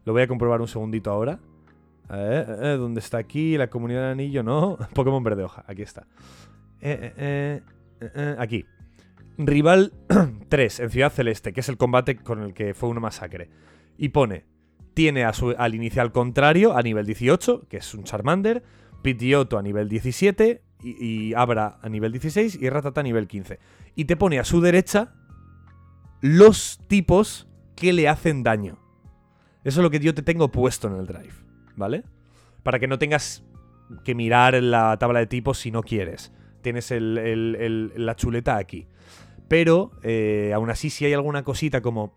Lo 0.04 0.12
voy 0.12 0.22
a 0.22 0.28
comprobar 0.28 0.60
un 0.60 0.68
segundito 0.68 1.10
ahora. 1.10 1.38
Eh, 2.10 2.44
eh, 2.62 2.76
¿Dónde 2.78 3.00
está 3.00 3.18
aquí? 3.18 3.56
La 3.56 3.68
comunidad 3.70 4.02
del 4.02 4.12
anillo, 4.12 4.42
no. 4.42 4.78
Pokémon 4.94 5.22
verde 5.22 5.44
hoja, 5.44 5.64
aquí 5.66 5.82
está. 5.82 6.06
Eh, 6.80 7.12
eh, 7.16 7.62
aquí. 8.38 8.66
Rival 9.38 9.92
3 10.48 10.80
en 10.80 10.90
Ciudad 10.90 11.12
Celeste, 11.12 11.52
que 11.52 11.60
es 11.60 11.68
el 11.68 11.76
combate 11.76 12.16
con 12.16 12.42
el 12.42 12.54
que 12.54 12.74
fue 12.74 12.88
una 12.88 13.00
masacre. 13.00 13.50
Y 13.96 14.10
pone, 14.10 14.44
tiene 14.94 15.24
a 15.24 15.32
su, 15.32 15.54
al 15.56 15.74
inicial 15.74 16.12
contrario 16.12 16.76
a 16.76 16.82
nivel 16.82 17.06
18, 17.06 17.68
que 17.68 17.78
es 17.78 17.94
un 17.94 18.04
Charmander, 18.04 18.62
Pidgeotto 19.02 19.58
a 19.58 19.62
nivel 19.62 19.88
17, 19.88 20.62
y, 20.82 21.06
y 21.06 21.34
Abra 21.34 21.78
a 21.80 21.88
nivel 21.88 22.12
16 22.12 22.58
y 22.60 22.68
Ratata 22.68 23.00
a 23.00 23.04
nivel 23.04 23.26
15. 23.26 23.58
Y 23.94 24.04
te 24.04 24.16
pone 24.16 24.38
a 24.38 24.44
su 24.44 24.60
derecha 24.60 25.14
los 26.20 26.80
tipos 26.88 27.48
que 27.74 27.92
le 27.92 28.08
hacen 28.08 28.42
daño. 28.42 28.78
Eso 29.64 29.80
es 29.80 29.84
lo 29.84 29.90
que 29.90 30.00
yo 30.00 30.14
te 30.14 30.22
tengo 30.22 30.50
puesto 30.50 30.88
en 30.88 30.94
el 30.94 31.06
drive, 31.06 31.34
¿vale? 31.76 32.04
Para 32.62 32.78
que 32.78 32.88
no 32.88 32.98
tengas 32.98 33.44
que 34.04 34.14
mirar 34.14 34.60
la 34.62 34.96
tabla 34.98 35.20
de 35.20 35.26
tipos 35.26 35.58
si 35.58 35.70
no 35.70 35.82
quieres. 35.82 36.32
Tienes 36.62 36.90
el- 36.90 37.92
la 37.96 38.16
chuleta 38.16 38.56
aquí. 38.56 38.86
Pero, 39.48 39.90
eh, 40.02 40.52
aún 40.54 40.70
así, 40.70 40.88
si 40.90 41.04
hay 41.04 41.12
alguna 41.12 41.42
cosita 41.44 41.82
como 41.82 42.14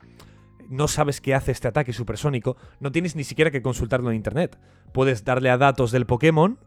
no 0.69 0.87
sabes 0.87 1.21
qué 1.21 1.35
hace 1.35 1.51
este 1.51 1.67
ataque 1.67 1.93
supersónico, 1.93 2.55
no 2.79 2.91
tienes 2.91 3.15
ni 3.15 3.23
siquiera 3.23 3.51
que 3.51 3.61
consultarlo 3.61 4.09
en 4.09 4.15
internet. 4.15 4.57
Puedes 4.93 5.23
darle 5.23 5.49
a 5.49 5.57
datos 5.57 5.91
del 5.91 6.05
Pokémon 6.05 6.57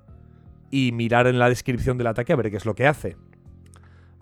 y 0.70 0.92
mirar 0.92 1.26
en 1.26 1.38
la 1.38 1.48
descripción 1.48 1.96
del 1.98 2.06
ataque 2.08 2.32
a 2.32 2.36
ver 2.36 2.50
qué 2.50 2.58
es 2.58 2.66
lo 2.66 2.74
que 2.74 2.86
hace. 2.86 3.16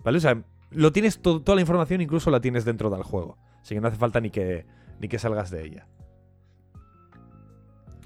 ¿Vale? 0.03 0.17
O 0.17 0.21
sea, 0.21 0.41
lo 0.71 0.91
tienes 0.93 1.19
to- 1.21 1.41
toda 1.41 1.55
la 1.55 1.61
información, 1.61 2.01
incluso 2.01 2.31
la 2.31 2.39
tienes 2.41 2.63
dentro 2.65 2.89
del 2.89 3.03
juego. 3.03 3.37
Así 3.61 3.75
que 3.75 3.81
no 3.81 3.87
hace 3.89 3.97
falta 3.97 4.21
ni 4.21 4.29
que, 4.29 4.65
ni 5.01 5.09
que 5.09 5.19
salgas 5.19 5.51
de 5.51 5.65
ella. 5.65 5.87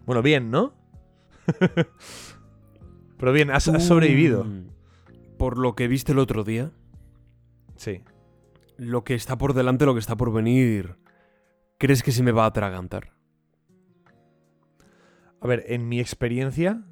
Bueno, 0.06 0.22
bien, 0.24 0.50
¿no? 0.52 0.74
Pero 3.18 3.32
bien, 3.34 3.52
has, 3.52 3.68
has 3.68 3.84
sobrevivido. 3.86 4.44
Mm, 4.46 4.66
Por 5.42 5.58
lo 5.58 5.74
que 5.74 5.88
viste 5.88 6.12
el 6.12 6.20
otro 6.20 6.44
día, 6.44 6.72
Sí. 7.76 8.04
lo 8.78 9.04
que 9.04 9.16
está 9.16 9.40
por 9.40 9.56
delante, 9.56 9.88
lo 9.88 9.96
que 9.96 10.00
está 10.00 10.16
por 10.16 10.32
venir, 10.32 10.98
¿crees 11.80 12.04
que 12.04 12.12
se 12.12 12.22
me 12.22 12.32
va 12.32 12.44
a 12.44 12.50
atragantar? 12.50 13.16
A 15.42 15.48
ver, 15.48 15.64
en 15.68 15.90
mi 15.90 16.00
experiencia, 16.00 16.86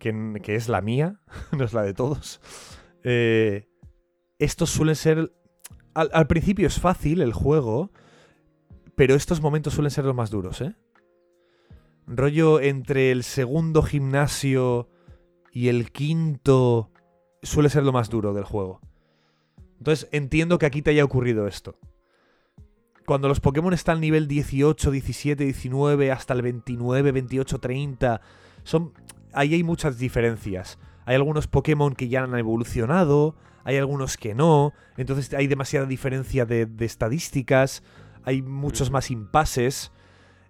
que, 0.00 0.40
que 0.42 0.56
es 0.56 0.68
la 0.68 0.80
mía, 0.80 1.20
no 1.56 1.62
es 1.62 1.72
la 1.72 1.82
de 1.82 1.94
todos, 1.94 2.40
eh, 3.04 3.68
estos 4.40 4.70
suelen 4.70 4.96
ser... 4.96 5.32
Al, 5.94 6.10
al 6.12 6.26
principio 6.26 6.66
es 6.66 6.80
fácil 6.80 7.22
el 7.22 7.32
juego, 7.32 7.92
pero 8.96 9.14
estos 9.14 9.40
momentos 9.40 9.74
suelen 9.74 9.92
ser 9.92 10.04
los 10.04 10.16
más 10.16 10.30
duros, 10.30 10.60
¿eh? 10.62 10.74
Rollo 12.08 12.58
entre 12.60 13.12
el 13.12 13.22
segundo 13.22 13.84
gimnasio 13.84 14.88
y 15.52 15.68
el 15.68 15.92
quinto 15.92 16.90
suele 17.42 17.70
ser 17.70 17.84
lo 17.84 17.92
más 17.92 18.10
duro 18.10 18.32
del 18.32 18.44
juego. 18.44 18.80
Entonces 19.78 20.08
entiendo 20.12 20.58
que 20.58 20.66
aquí 20.66 20.82
te 20.82 20.90
haya 20.90 21.04
ocurrido 21.04 21.46
esto. 21.46 21.78
Cuando 23.06 23.28
los 23.28 23.40
Pokémon 23.40 23.72
están 23.72 23.96
al 23.96 24.00
nivel 24.00 24.28
18, 24.28 24.90
17, 24.90 25.44
19, 25.44 26.12
hasta 26.12 26.34
el 26.34 26.42
29, 26.42 27.12
28, 27.12 27.58
30, 27.58 28.20
son, 28.62 28.92
ahí 29.32 29.54
hay 29.54 29.64
muchas 29.64 29.98
diferencias. 29.98 30.78
Hay 31.06 31.16
algunos 31.16 31.46
Pokémon 31.46 31.94
que 31.94 32.08
ya 32.08 32.22
han 32.22 32.36
evolucionado, 32.36 33.34
hay 33.64 33.78
algunos 33.78 34.16
que 34.16 34.34
no, 34.34 34.72
entonces 34.96 35.32
hay 35.34 35.46
demasiada 35.46 35.86
diferencia 35.86 36.44
de, 36.44 36.66
de 36.66 36.84
estadísticas, 36.84 37.82
hay 38.22 38.42
muchos 38.42 38.90
más 38.90 39.10
impases. 39.10 39.92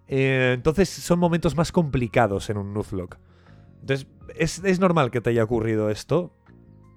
eh, 0.07 0.51
entonces 0.53 0.89
son 0.89 1.19
momentos 1.19 1.55
más 1.55 1.71
complicados 1.71 2.49
en 2.49 2.57
un 2.57 2.73
Nuzlocke. 2.73 3.17
Entonces 3.79 4.07
es, 4.35 4.63
es 4.63 4.79
normal 4.79 5.09
que 5.09 5.21
te 5.21 5.31
haya 5.31 5.43
ocurrido 5.43 5.89
esto. 5.89 6.33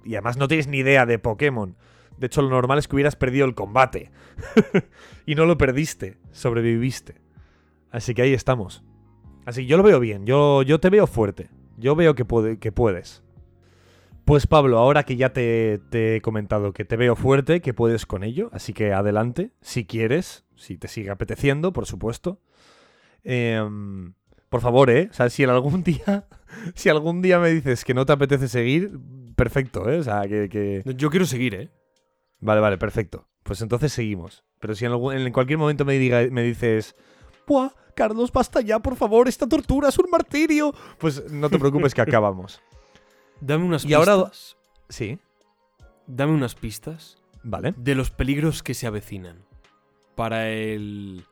Y 0.04 0.14
además 0.14 0.36
no 0.36 0.48
tienes 0.48 0.68
ni 0.68 0.78
idea 0.78 1.06
de 1.06 1.18
Pokémon. 1.18 1.76
De 2.18 2.26
hecho, 2.26 2.42
lo 2.42 2.48
normal 2.50 2.78
es 2.78 2.86
que 2.88 2.94
hubieras 2.96 3.16
perdido 3.16 3.46
el 3.46 3.54
combate. 3.54 4.10
y 5.26 5.34
no 5.34 5.46
lo 5.46 5.58
perdiste, 5.58 6.18
sobreviviste. 6.30 7.20
Así 7.90 8.14
que 8.14 8.22
ahí 8.22 8.34
estamos. 8.34 8.84
Así 9.46 9.62
que 9.62 9.66
yo 9.66 9.76
lo 9.76 9.82
veo 9.82 10.00
bien, 10.00 10.24
yo, 10.26 10.62
yo 10.62 10.78
te 10.80 10.90
veo 10.90 11.06
fuerte. 11.06 11.50
Yo 11.76 11.96
veo 11.96 12.14
que, 12.14 12.24
puede- 12.24 12.58
que 12.58 12.70
puedes. 12.72 13.22
Pues 14.24 14.46
Pablo, 14.46 14.78
ahora 14.78 15.02
que 15.02 15.16
ya 15.16 15.32
te, 15.34 15.80
he 15.92 16.20
comentado 16.22 16.72
que 16.72 16.84
te 16.86 16.96
veo 16.96 17.14
fuerte, 17.14 17.60
que 17.60 17.74
puedes 17.74 18.06
con 18.06 18.24
ello, 18.24 18.48
así 18.52 18.72
que 18.72 18.92
adelante, 18.94 19.50
si 19.60 19.84
quieres, 19.84 20.46
si 20.56 20.78
te 20.78 20.88
sigue 20.88 21.10
apeteciendo, 21.10 21.72
por 21.74 21.84
supuesto. 21.84 22.40
Em, 23.22 24.14
por 24.48 24.60
favor, 24.60 24.88
¿eh? 24.90 25.08
O 25.10 25.14
sea, 25.14 25.28
si 25.28 25.44
algún 25.44 25.82
día, 25.84 26.26
si 26.74 26.88
algún 26.88 27.20
día 27.22 27.38
me 27.38 27.50
dices 27.50 27.84
que 27.84 27.92
no 27.92 28.06
te 28.06 28.12
apetece 28.12 28.48
seguir, 28.48 28.98
perfecto, 29.36 29.88
¿eh? 29.90 29.98
O 29.98 30.02
sea, 30.02 30.22
que- 30.22 30.48
que... 30.48 30.82
Yo 30.96 31.10
quiero 31.10 31.26
seguir, 31.26 31.54
¿eh? 31.54 31.70
Vale, 32.40 32.60
vale, 32.60 32.78
perfecto. 32.78 33.26
Pues 33.42 33.60
entonces 33.62 33.92
seguimos. 33.92 34.44
Pero 34.60 34.74
si 34.74 34.84
en, 34.84 34.92
algún- 34.92 35.14
en 35.14 35.32
cualquier 35.32 35.58
momento 35.58 35.84
me, 35.84 35.98
diga, 35.98 36.22
me 36.30 36.42
dices, 36.42 36.94
¡Buah! 37.46 37.70
Carlos, 37.94 38.32
basta 38.32 38.60
ya, 38.60 38.80
por 38.80 38.96
favor, 38.96 39.28
esta 39.28 39.46
tortura 39.48 39.88
es 39.88 39.98
un 39.98 40.10
martirio. 40.10 40.74
Pues 40.98 41.30
no 41.30 41.48
te 41.48 41.58
preocupes 41.58 41.94
que 41.94 42.00
acabamos. 42.02 42.60
Dame 43.40 43.64
unas 43.64 43.84
Y 43.84 43.88
pistas. 43.88 44.08
ahora- 44.08 44.30
Sí, 44.88 45.18
Dame 46.06 46.32
unas 46.32 46.54
pistas 46.54 47.16
vale. 47.42 47.72
de 47.76 47.94
los 47.94 48.10
peligros 48.10 48.62
que 48.62 48.74
se 48.74 48.86
avecinan. 48.86 49.44
Para 50.14 50.48
el. 50.50 51.24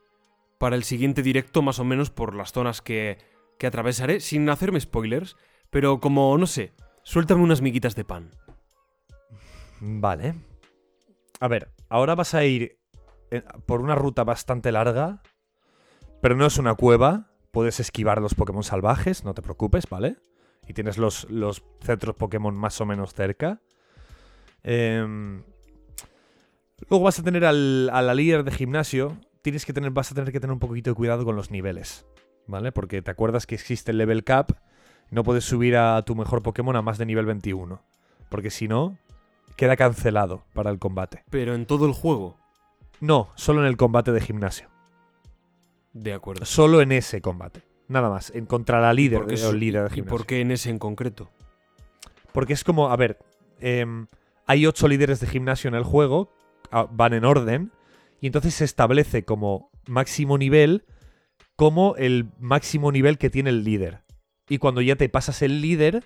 Para 0.59 0.77
el 0.77 0.85
siguiente 0.85 1.23
directo, 1.23 1.61
más 1.63 1.79
o 1.81 1.85
menos 1.85 2.11
por 2.11 2.35
las 2.35 2.53
zonas 2.53 2.81
que, 2.83 3.19
que 3.59 3.67
atravesaré, 3.67 4.21
sin 4.21 4.49
hacerme 4.49 4.81
spoilers, 4.81 5.37
pero 5.71 5.99
como, 6.01 6.39
no 6.39 6.47
sé, 6.47 6.73
suéltame 7.03 7.43
unas 7.43 7.63
miguitas 7.63 7.95
de 7.95 8.05
pan. 8.05 8.31
Vale. 9.81 10.35
A 11.41 11.49
ver, 11.49 11.73
ahora 11.89 12.15
vas 12.15 12.35
a 12.35 12.45
ir 12.45 12.79
eh, 13.31 13.43
por 13.67 13.81
una 13.81 13.95
ruta 13.95 14.25
bastante 14.25 14.71
larga, 14.71 15.23
pero 16.21 16.37
no 16.37 16.47
es 16.47 16.59
una 16.59 16.75
cueva. 16.75 17.33
Puedes 17.51 17.81
esquivar 17.81 18.23
los 18.23 18.35
Pokémon 18.35 18.63
salvajes, 18.63 19.25
no 19.25 19.35
te 19.35 19.43
preocupes, 19.43 19.89
¿vale? 19.91 20.17
Y 20.69 20.73
tienes 20.73 20.99
los, 20.99 21.29
los 21.31 21.65
centros 21.81 22.15
Pokémon 22.15 22.55
más 22.55 22.81
o 22.81 22.87
menos 22.87 23.13
cerca. 23.13 23.61
Em, 24.63 25.43
luego 26.89 27.05
vas 27.05 27.19
a 27.19 27.23
tener 27.23 27.45
al, 27.45 27.91
a 27.93 28.03
la 28.03 28.15
líder 28.15 28.45
de 28.45 28.53
gimnasio. 28.53 29.19
Tienes 29.43 29.67
que 29.67 29.73
tener, 29.73 29.91
vas 29.91 30.13
a 30.13 30.15
tener 30.15 30.33
que 30.33 30.39
tener 30.39 30.53
un 30.53 30.61
poquito 30.61 30.91
de 30.91 30.95
cuidado 30.95 31.25
con 31.25 31.35
los 31.35 31.51
niveles, 31.51 32.07
¿vale? 32.47 32.71
Porque 32.71 33.03
te 33.03 33.11
acuerdas 33.11 33.47
que 33.47 33.57
existe 33.57 33.91
el 33.91 33.99
level 33.99 34.23
cap. 34.23 34.53
No 35.13 35.23
puedes 35.23 35.45
subir 35.45 35.77
a 35.77 36.03
tu 36.03 36.17
mejor 36.17 36.43
Pokémon 36.43 36.75
a 36.75 36.83
más 36.83 36.99
de 36.99 37.07
nivel 37.07 37.27
21. 37.27 37.81
Porque 38.29 38.51
si 38.51 38.67
no, 38.67 38.97
queda 39.57 39.77
cancelado 39.77 40.43
para 40.55 40.71
el 40.71 40.79
combate. 40.81 41.23
Pero 41.31 41.55
en 41.55 41.67
todo 41.67 41.87
el 41.87 41.93
juego. 41.93 42.37
No, 43.01 43.29
solo 43.37 43.61
en 43.61 43.67
el 43.67 43.77
combate 43.77 44.11
de 44.11 44.21
gimnasio. 44.21 44.69
De 45.93 46.13
acuerdo. 46.15 46.45
Solo 46.47 46.81
en 46.81 46.93
ese 46.93 47.21
combate. 47.21 47.63
Nada 47.89 48.09
más. 48.09 48.31
En 48.35 48.47
contra 48.47 48.81
la 48.81 48.95
líder, 48.95 49.21
¿Por 49.21 49.29
qué 49.29 49.35
o 49.35 49.51
su- 49.51 49.53
líder 49.57 49.83
de 49.83 49.89
¿Y 49.89 49.95
gimnasio. 49.97 50.17
por 50.19 50.27
qué 50.27 50.41
en 50.41 50.51
ese 50.51 50.71
en 50.71 50.79
concreto? 50.79 51.31
Porque 52.33 52.55
es 52.55 52.65
como, 52.65 52.89
a 52.89 52.97
ver, 52.97 53.19
em, 53.61 54.07
hay 54.47 54.67
ocho 54.67 54.89
líderes 54.89 55.21
de 55.21 55.27
gimnasio 55.27 55.69
en 55.69 55.75
el 55.75 55.85
juego, 55.85 56.33
van 56.91 57.13
en 57.13 57.27
orden, 57.27 57.71
y 58.21 58.27
entonces 58.29 58.55
se 58.55 58.65
establece 58.65 59.25
como 59.25 59.71
máximo 59.87 60.39
nivel 60.39 60.85
como 61.57 61.95
el 61.97 62.31
máximo 62.39 62.91
nivel 62.91 63.19
que 63.19 63.29
tiene 63.29 63.51
el 63.51 63.63
líder. 63.63 64.01
Y 64.49 64.59
cuando 64.59 64.81
ya 64.81 64.97
te 64.97 65.09
pasas 65.09 65.43
el 65.43 65.61
líder, 65.61 66.05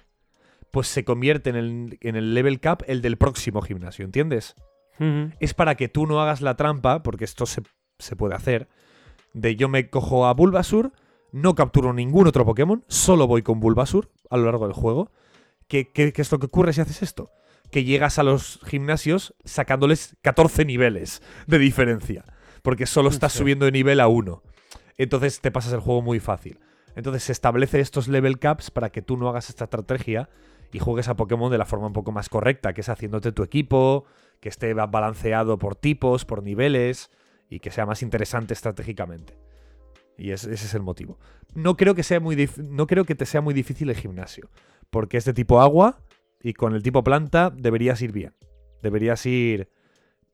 pues 0.71 0.89
se 0.89 1.05
convierte 1.05 1.51
en 1.51 1.57
el, 1.57 1.99
en 2.01 2.17
el 2.17 2.35
level 2.35 2.61
cap 2.61 2.83
el 2.87 3.03
del 3.03 3.17
próximo 3.17 3.63
gimnasio, 3.63 4.05
¿entiendes? 4.05 4.55
Es 5.41 5.53
para 5.53 5.75
que 5.75 5.89
tú 5.89 6.07
no 6.07 6.23
hagas 6.23 6.41
la 6.41 6.57
trampa, 6.57 7.03
porque 7.03 7.25
esto 7.25 7.45
se, 7.45 7.63
se 7.99 8.17
puede 8.17 8.35
hacer, 8.35 8.69
de 9.35 9.55
yo 9.55 9.69
me 9.69 9.91
cojo 9.91 10.27
a 10.27 10.33
Bulbasur, 10.33 10.93
no 11.33 11.55
capturo 11.55 11.93
ningún 11.93 12.27
otro 12.27 12.47
Pokémon, 12.47 12.83
solo 12.89 13.27
voy 13.27 13.43
con 13.43 13.61
Bulbasur 13.61 14.11
a 14.31 14.39
lo 14.39 14.47
largo 14.47 14.67
del 14.67 14.75
juego. 14.75 15.13
¿Qué, 15.69 15.91
qué, 15.93 16.15
qué 16.15 16.23
es 16.23 16.33
lo 16.33 16.39
que 16.39 16.47
ocurre 16.47 16.73
si 16.73 16.81
haces 16.81 17.03
esto? 17.03 17.31
que 17.71 17.85
llegas 17.85 18.19
a 18.19 18.23
los 18.23 18.61
gimnasios 18.65 19.35
sacándoles 19.45 20.17
14 20.23 20.65
niveles 20.65 21.23
de 21.47 21.59
diferencia. 21.59 22.25
Porque 22.63 22.87
solo 22.87 23.09
estás 23.11 23.33
subiendo 23.33 23.65
de 23.65 23.73
nivel 23.73 24.01
a 24.01 24.09
uno. 24.09 24.43
Entonces 24.97 25.41
te 25.41 25.51
pasas 25.51 25.73
el 25.73 25.81
juego 25.81 26.03
muy 26.03 26.21
fácil. 26.21 26.59
Entonces 26.97 27.23
se 27.23 27.33
establece 27.33 27.79
estos 27.81 28.09
level 28.09 28.39
caps 28.41 28.71
para 28.73 28.91
que 28.91 29.03
tú 29.03 29.17
no 29.17 29.29
hagas 29.29 29.49
esta 29.51 29.65
estrategia 29.65 30.29
y 30.73 30.81
juegues 30.81 31.07
a 31.09 31.15
Pokémon 31.15 31.51
de 31.53 31.59
la 31.59 31.65
forma 31.67 31.87
un 31.87 31.93
poco 31.93 32.11
más 32.11 32.29
correcta, 32.29 32.73
que 32.73 32.81
es 32.81 32.89
haciéndote 32.89 33.31
tu 33.31 33.45
equipo, 33.45 34.05
que 34.41 34.49
esté 34.49 34.75
ba- 34.75 34.87
balanceado 34.87 35.59
por 35.59 35.77
tipos, 35.77 36.25
por 36.25 36.43
niveles 36.43 37.11
y 37.49 37.61
que 37.61 37.71
sea 37.71 37.87
más 37.87 38.03
interesante 38.03 38.53
estratégicamente. 38.55 39.39
Y 40.19 40.31
es- 40.33 40.45
ese 40.45 40.67
es 40.67 40.75
el 40.75 40.83
motivo. 40.83 41.19
No 41.55 41.77
creo 41.77 41.95
que 41.95 42.03
sea 42.03 42.19
muy 42.19 42.49
no 42.57 42.87
creo 42.87 43.05
que 43.05 43.15
te 43.15 43.27
sea 43.27 43.41
muy 43.43 43.55
difícil 43.55 43.89
el 43.91 43.97
gimnasio, 43.97 44.51
porque 44.91 45.19
es 45.19 45.25
de 45.27 45.35
tipo 45.35 45.61
agua 45.61 46.01
y 46.43 46.55
con 46.55 46.75
el 46.75 46.83
tipo 46.83 47.05
planta 47.05 47.51
deberías 47.51 48.01
ir 48.03 48.13
bien. 48.13 48.35
Deberías 48.83 49.25
ir 49.27 49.69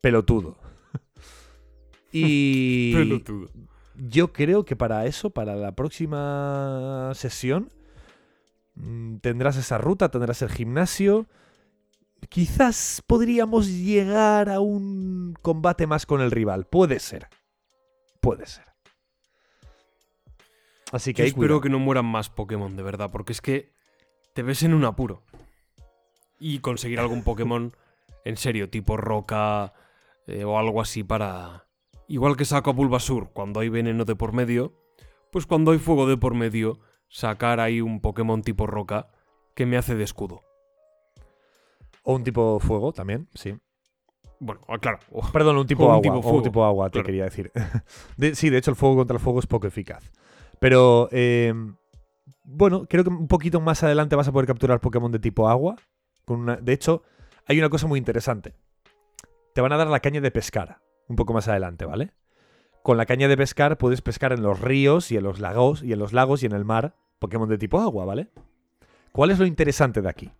pelotudo. 0.01 0.57
y 2.11 2.93
Pelotudo. 2.95 3.49
Yo 3.95 4.33
creo 4.33 4.65
que 4.65 4.75
para 4.75 5.05
eso, 5.05 5.29
para 5.29 5.55
la 5.55 5.73
próxima 5.73 7.11
sesión, 7.13 7.69
mm, 8.75 9.17
tendrás 9.17 9.57
esa 9.57 9.77
ruta, 9.77 10.09
tendrás 10.09 10.41
el 10.41 10.49
gimnasio. 10.49 11.27
Quizás 12.29 13.03
podríamos 13.05 13.67
llegar 13.67 14.49
a 14.49 14.59
un 14.59 15.35
combate 15.41 15.87
más 15.87 16.05
con 16.05 16.21
el 16.21 16.31
rival. 16.31 16.65
Puede 16.65 16.99
ser. 16.99 17.27
Puede 18.21 18.45
ser. 18.45 18.65
Así 20.91 21.13
que 21.13 21.23
Yo 21.23 21.27
espero 21.27 21.39
cuidado. 21.39 21.61
que 21.61 21.69
no 21.69 21.79
mueran 21.79 22.05
más 22.05 22.29
Pokémon, 22.29 22.75
de 22.75 22.83
verdad, 22.83 23.09
porque 23.11 23.33
es 23.33 23.41
que 23.41 23.73
te 24.33 24.43
ves 24.43 24.63
en 24.63 24.73
un 24.73 24.85
apuro. 24.85 25.23
Y 26.39 26.59
conseguir 26.59 26.99
algún 26.99 27.23
Pokémon, 27.25 27.75
en 28.25 28.37
serio, 28.37 28.69
tipo 28.69 28.95
roca 28.95 29.73
eh, 30.27 30.43
o 30.43 30.57
algo 30.57 30.81
así 30.81 31.03
para... 31.03 31.67
Igual 32.07 32.35
que 32.37 32.45
saco 32.45 32.69
a 32.69 32.73
Bulbasur 32.73 33.31
cuando 33.33 33.59
hay 33.59 33.69
veneno 33.69 34.05
de 34.05 34.15
por 34.15 34.33
medio, 34.33 34.73
pues 35.31 35.45
cuando 35.45 35.71
hay 35.71 35.79
fuego 35.79 36.07
de 36.07 36.17
por 36.17 36.35
medio, 36.35 36.79
sacar 37.07 37.59
ahí 37.59 37.81
un 37.81 38.01
Pokémon 38.01 38.41
tipo 38.41 38.67
roca 38.67 39.07
que 39.55 39.65
me 39.65 39.77
hace 39.77 39.95
de 39.95 40.03
escudo. 40.03 40.41
O 42.03 42.15
un 42.15 42.23
tipo 42.23 42.59
fuego 42.59 42.91
también, 42.91 43.29
sí. 43.33 43.55
Bueno, 44.39 44.61
ah, 44.67 44.77
claro. 44.77 44.99
oh, 45.11 45.21
Perdón, 45.31 45.57
un 45.57 45.67
tipo 45.67 45.83
O 45.83 45.87
un 45.87 45.91
agua. 45.93 46.01
tipo 46.01 46.13
o 46.15 46.17
un 46.17 46.23
fuego, 46.23 46.41
tipo 46.41 46.65
agua, 46.65 46.89
te 46.89 47.01
quería 47.01 47.23
decir. 47.23 47.51
De- 48.17 48.35
sí, 48.35 48.49
de 48.49 48.57
hecho, 48.57 48.71
el 48.71 48.75
fuego 48.75 48.97
contra 48.97 49.15
el 49.15 49.23
fuego 49.23 49.39
es 49.39 49.47
poco 49.47 49.67
eficaz. 49.67 50.11
Pero, 50.59 51.07
eh, 51.11 51.53
bueno, 52.43 52.85
creo 52.89 53.03
que 53.03 53.09
un 53.09 53.27
poquito 53.27 53.61
más 53.61 53.83
adelante 53.83 54.15
vas 54.15 54.27
a 54.27 54.31
poder 54.31 54.47
capturar 54.47 54.81
Pokémon 54.81 55.11
de 55.11 55.19
tipo 55.19 55.47
agua. 55.47 55.77
Con 56.25 56.41
una, 56.41 56.57
de 56.57 56.73
hecho, 56.73 57.03
hay 57.47 57.57
una 57.59 57.69
cosa 57.69 57.87
muy 57.87 57.97
interesante. 57.97 58.53
Te 59.53 59.61
van 59.61 59.71
a 59.71 59.77
dar 59.77 59.87
la 59.87 59.99
caña 59.99 60.19
de 60.19 60.31
pescar 60.31 60.82
un 61.07 61.15
poco 61.15 61.33
más 61.33 61.47
adelante, 61.47 61.85
¿vale? 61.85 62.13
Con 62.83 62.97
la 62.97 63.05
caña 63.05 63.27
de 63.27 63.37
pescar 63.37 63.77
puedes 63.77 64.01
pescar 64.01 64.33
en 64.33 64.43
los 64.43 64.59
ríos 64.59 65.11
y 65.11 65.17
en 65.17 65.23
los 65.23 65.39
lagos 65.39 65.83
y 65.83 65.93
en 65.93 65.99
los 65.99 66.13
lagos 66.13 66.43
y 66.43 66.45
en 66.47 66.51
el 66.51 66.65
mar 66.65 66.95
Pokémon 67.19 67.47
de 67.47 67.57
tipo 67.57 67.79
agua, 67.79 68.05
¿vale? 68.05 68.29
¿Cuál 69.11 69.31
es 69.31 69.39
lo 69.39 69.45
interesante 69.45 70.01
de 70.01 70.09
aquí? 70.09 70.31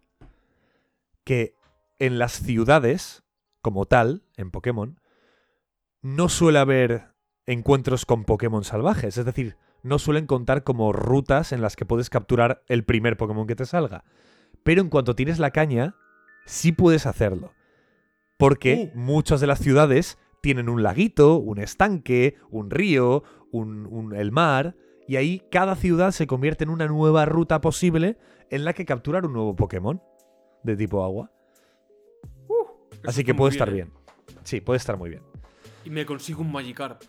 Que 1.24 1.56
en 2.00 2.20
las 2.20 2.34
ciudades, 2.34 3.24
como 3.62 3.86
tal, 3.86 4.24
en 4.36 4.52
Pokémon, 4.52 5.00
no 6.02 6.28
suele 6.28 6.60
haber 6.60 7.14
encuentros 7.46 8.06
con 8.06 8.26
Pokémon 8.26 8.64
salvajes. 8.64 9.18
Es 9.18 9.26
decir, 9.26 9.56
no 9.84 10.00
suelen 10.00 10.28
contar 10.28 10.64
como 10.64 10.92
rutas 10.92 11.52
en 11.52 11.62
las 11.62 11.76
que 11.76 11.86
puedes 11.86 12.10
capturar 12.10 12.64
el 12.68 12.84
primer 12.84 13.16
Pokémon 13.16 13.48
que 13.48 13.56
te 13.56 13.66
salga. 13.66 14.04
Pero 14.64 14.82
en 14.82 14.90
cuanto 14.90 15.16
tienes 15.16 15.40
la 15.40 15.52
caña, 15.52 15.96
sí 16.46 16.72
puedes 16.72 17.06
hacerlo. 17.06 17.54
Porque 18.38 18.92
Uh. 18.94 19.00
muchas 19.00 19.40
de 19.40 19.48
las 19.48 19.60
ciudades 19.60 20.18
tienen 20.44 20.68
un 20.68 20.84
laguito, 20.84 21.38
un 21.38 21.58
estanque, 21.58 22.36
un 22.52 22.70
río, 22.70 23.24
un, 23.54 23.86
un- 23.86 24.14
el 24.14 24.34
mar, 24.34 24.76
y 25.08 25.16
ahí 25.16 25.42
cada 25.50 25.76
ciudad 25.78 26.12
se 26.12 26.28
convierte 26.28 26.66
en 26.66 26.70
una 26.70 26.86
nueva 26.86 27.24
ruta 27.24 27.62
posible 27.62 28.18
en 28.50 28.66
la 28.66 28.74
que 28.74 28.84
capturar 28.84 29.26
un 29.26 29.32
nuevo 29.32 29.56
Pokémon 29.56 30.02
de 30.64 30.76
tipo 30.76 31.02
agua. 31.02 31.32
eso 32.92 33.02
Así 33.06 33.24
que 33.24 33.34
puede 33.34 33.52
estar 33.54 33.70
¿eh? 33.70 33.72
bien. 33.74 33.92
Sí, 34.44 34.60
puede 34.60 34.78
estar 34.78 34.98
muy 34.98 35.12
bien. 35.12 35.24
Y 35.86 35.90
me 35.90 36.06
consigo 36.06 36.42
un 36.42 36.52
Magikarp. 36.52 37.02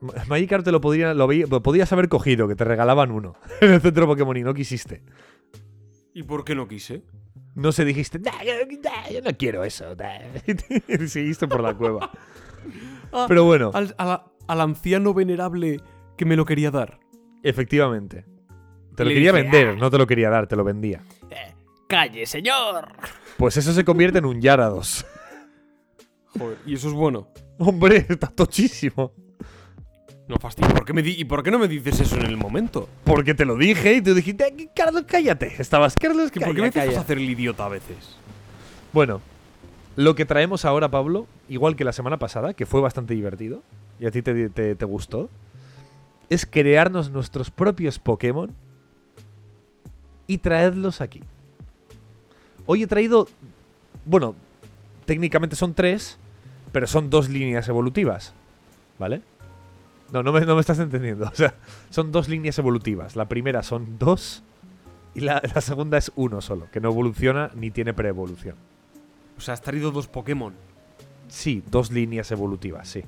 Ma- 0.00 0.12
Magikarp 0.28 0.64
te 0.64 0.70
lo, 0.70 0.80
podría, 0.80 1.14
lo, 1.14 1.26
lo 1.32 1.62
podías 1.64 1.92
haber 1.92 2.08
cogido, 2.08 2.46
que 2.46 2.54
te 2.54 2.62
regalaban 2.62 3.10
uno 3.10 3.34
en 3.60 3.72
el 3.72 3.80
centro 3.80 4.06
Pokémon 4.06 4.36
y 4.36 4.44
no 4.44 4.54
quisiste. 4.54 5.02
¿Y 6.12 6.22
por 6.22 6.44
qué 6.44 6.54
no 6.54 6.68
quise? 6.68 7.02
No 7.54 7.72
se 7.72 7.84
dijiste, 7.84 8.18
"Nah, 8.18 8.42
yo, 8.44 8.52
nah, 8.82 9.08
yo 9.12 9.20
no 9.22 9.30
quiero 9.36 9.64
eso. 9.64 9.94
nah". 9.96 10.18
Seguiste 11.08 11.46
por 11.48 11.60
la 11.62 11.74
cueva. 11.74 12.10
Ah, 13.16 13.26
Pero 13.28 13.44
bueno, 13.44 13.70
al, 13.74 13.94
la- 13.98 14.24
al 14.48 14.60
anciano 14.60 15.14
venerable 15.14 15.78
que 16.16 16.24
me 16.24 16.34
lo 16.34 16.44
quería 16.44 16.70
dar. 16.72 16.98
efectivamente. 17.44 18.24
Te 18.96 19.04
lo 19.04 19.10
Le 19.10 19.14
quería 19.16 19.32
dije, 19.32 19.42
vender, 19.42 19.76
no 19.76 19.90
te 19.90 19.98
lo 19.98 20.06
quería 20.06 20.30
dar, 20.30 20.46
te 20.48 20.56
lo 20.56 20.64
vendía. 20.64 21.00
¡Calle, 21.86 22.26
señor! 22.26 22.88
Pues 23.36 23.56
eso 23.56 23.72
se 23.72 23.84
convierte 23.84 24.18
en 24.18 24.24
un 24.24 24.40
Yarados. 24.40 25.04
Joder, 26.38 26.58
y 26.66 26.74
eso 26.74 26.88
es 26.88 26.94
bueno. 26.94 27.28
Hombre, 27.58 28.04
está 28.08 28.26
tochísimo. 28.28 29.12
No 30.28 30.36
fastidio. 30.36 30.70
¿Por 30.74 30.84
qué 30.86 30.92
me 30.94 31.02
di- 31.02 31.16
¿Y 31.18 31.24
por 31.24 31.42
qué 31.42 31.50
no 31.50 31.58
me 31.58 31.68
dices 31.68 32.00
eso 32.00 32.16
en 32.16 32.24
el 32.26 32.36
momento? 32.36 32.88
Porque 33.04 33.34
te 33.34 33.44
lo 33.44 33.56
dije 33.56 33.94
y 33.96 34.00
tú 34.02 34.14
dijiste, 34.14 34.44
"Ay, 34.44 34.70
Carlos, 34.74 35.04
cállate. 35.06 35.54
Estabas, 35.58 35.96
Carlos, 35.96 36.30
¿Que 36.30 36.40
¿Por 36.40 36.54
qué 36.54 36.60
me 36.62 36.68
empiezas 36.68 36.88
calla". 36.88 36.98
a 37.00 37.02
hacer 37.02 37.18
el 37.18 37.28
idiota 37.28 37.66
a 37.66 37.68
veces? 37.68 38.16
Bueno, 38.92 39.20
lo 39.96 40.14
que 40.14 40.24
traemos 40.24 40.64
ahora, 40.64 40.88
Pablo, 40.88 41.26
igual 41.48 41.76
que 41.76 41.84
la 41.84 41.92
semana 41.92 42.18
pasada, 42.18 42.54
que 42.54 42.64
fue 42.64 42.80
bastante 42.80 43.12
divertido, 43.14 43.62
y 44.00 44.06
a 44.06 44.10
ti 44.10 44.22
te, 44.22 44.48
te- 44.48 44.74
te 44.74 44.84
gustó, 44.86 45.28
es 46.30 46.46
crearnos 46.46 47.10
nuestros 47.10 47.50
propios 47.50 47.98
Pokémon 47.98 48.50
y 50.26 50.38
traerlos 50.38 51.02
aquí. 51.02 51.20
Hoy 52.64 52.82
he 52.82 52.86
traído, 52.86 53.28
bueno, 54.06 54.34
técnicamente 55.04 55.54
son 55.54 55.74
tres, 55.74 56.16
pero 56.72 56.86
son 56.86 57.10
dos 57.10 57.28
líneas 57.28 57.68
evolutivas, 57.68 58.32
¿vale? 58.98 59.20
No, 60.12 60.22
no 60.22 60.32
me, 60.32 60.40
no 60.42 60.54
me 60.54 60.60
estás 60.60 60.78
entendiendo. 60.78 61.26
O 61.32 61.34
sea, 61.34 61.54
son 61.90 62.12
dos 62.12 62.28
líneas 62.28 62.58
evolutivas. 62.58 63.16
La 63.16 63.26
primera 63.28 63.62
son 63.62 63.98
dos 63.98 64.42
y 65.14 65.20
la, 65.20 65.40
la 65.54 65.60
segunda 65.60 65.96
es 65.98 66.10
uno 66.16 66.40
solo, 66.40 66.68
que 66.72 66.80
no 66.80 66.90
evoluciona 66.90 67.50
ni 67.54 67.70
tiene 67.70 67.94
preevolución. 67.94 68.56
O 69.36 69.40
sea, 69.40 69.54
has 69.54 69.62
traído 69.62 69.90
dos 69.90 70.06
Pokémon. 70.08 70.52
Sí, 71.28 71.62
dos 71.70 71.90
líneas 71.90 72.30
evolutivas, 72.30 72.88
sí. 72.88 73.02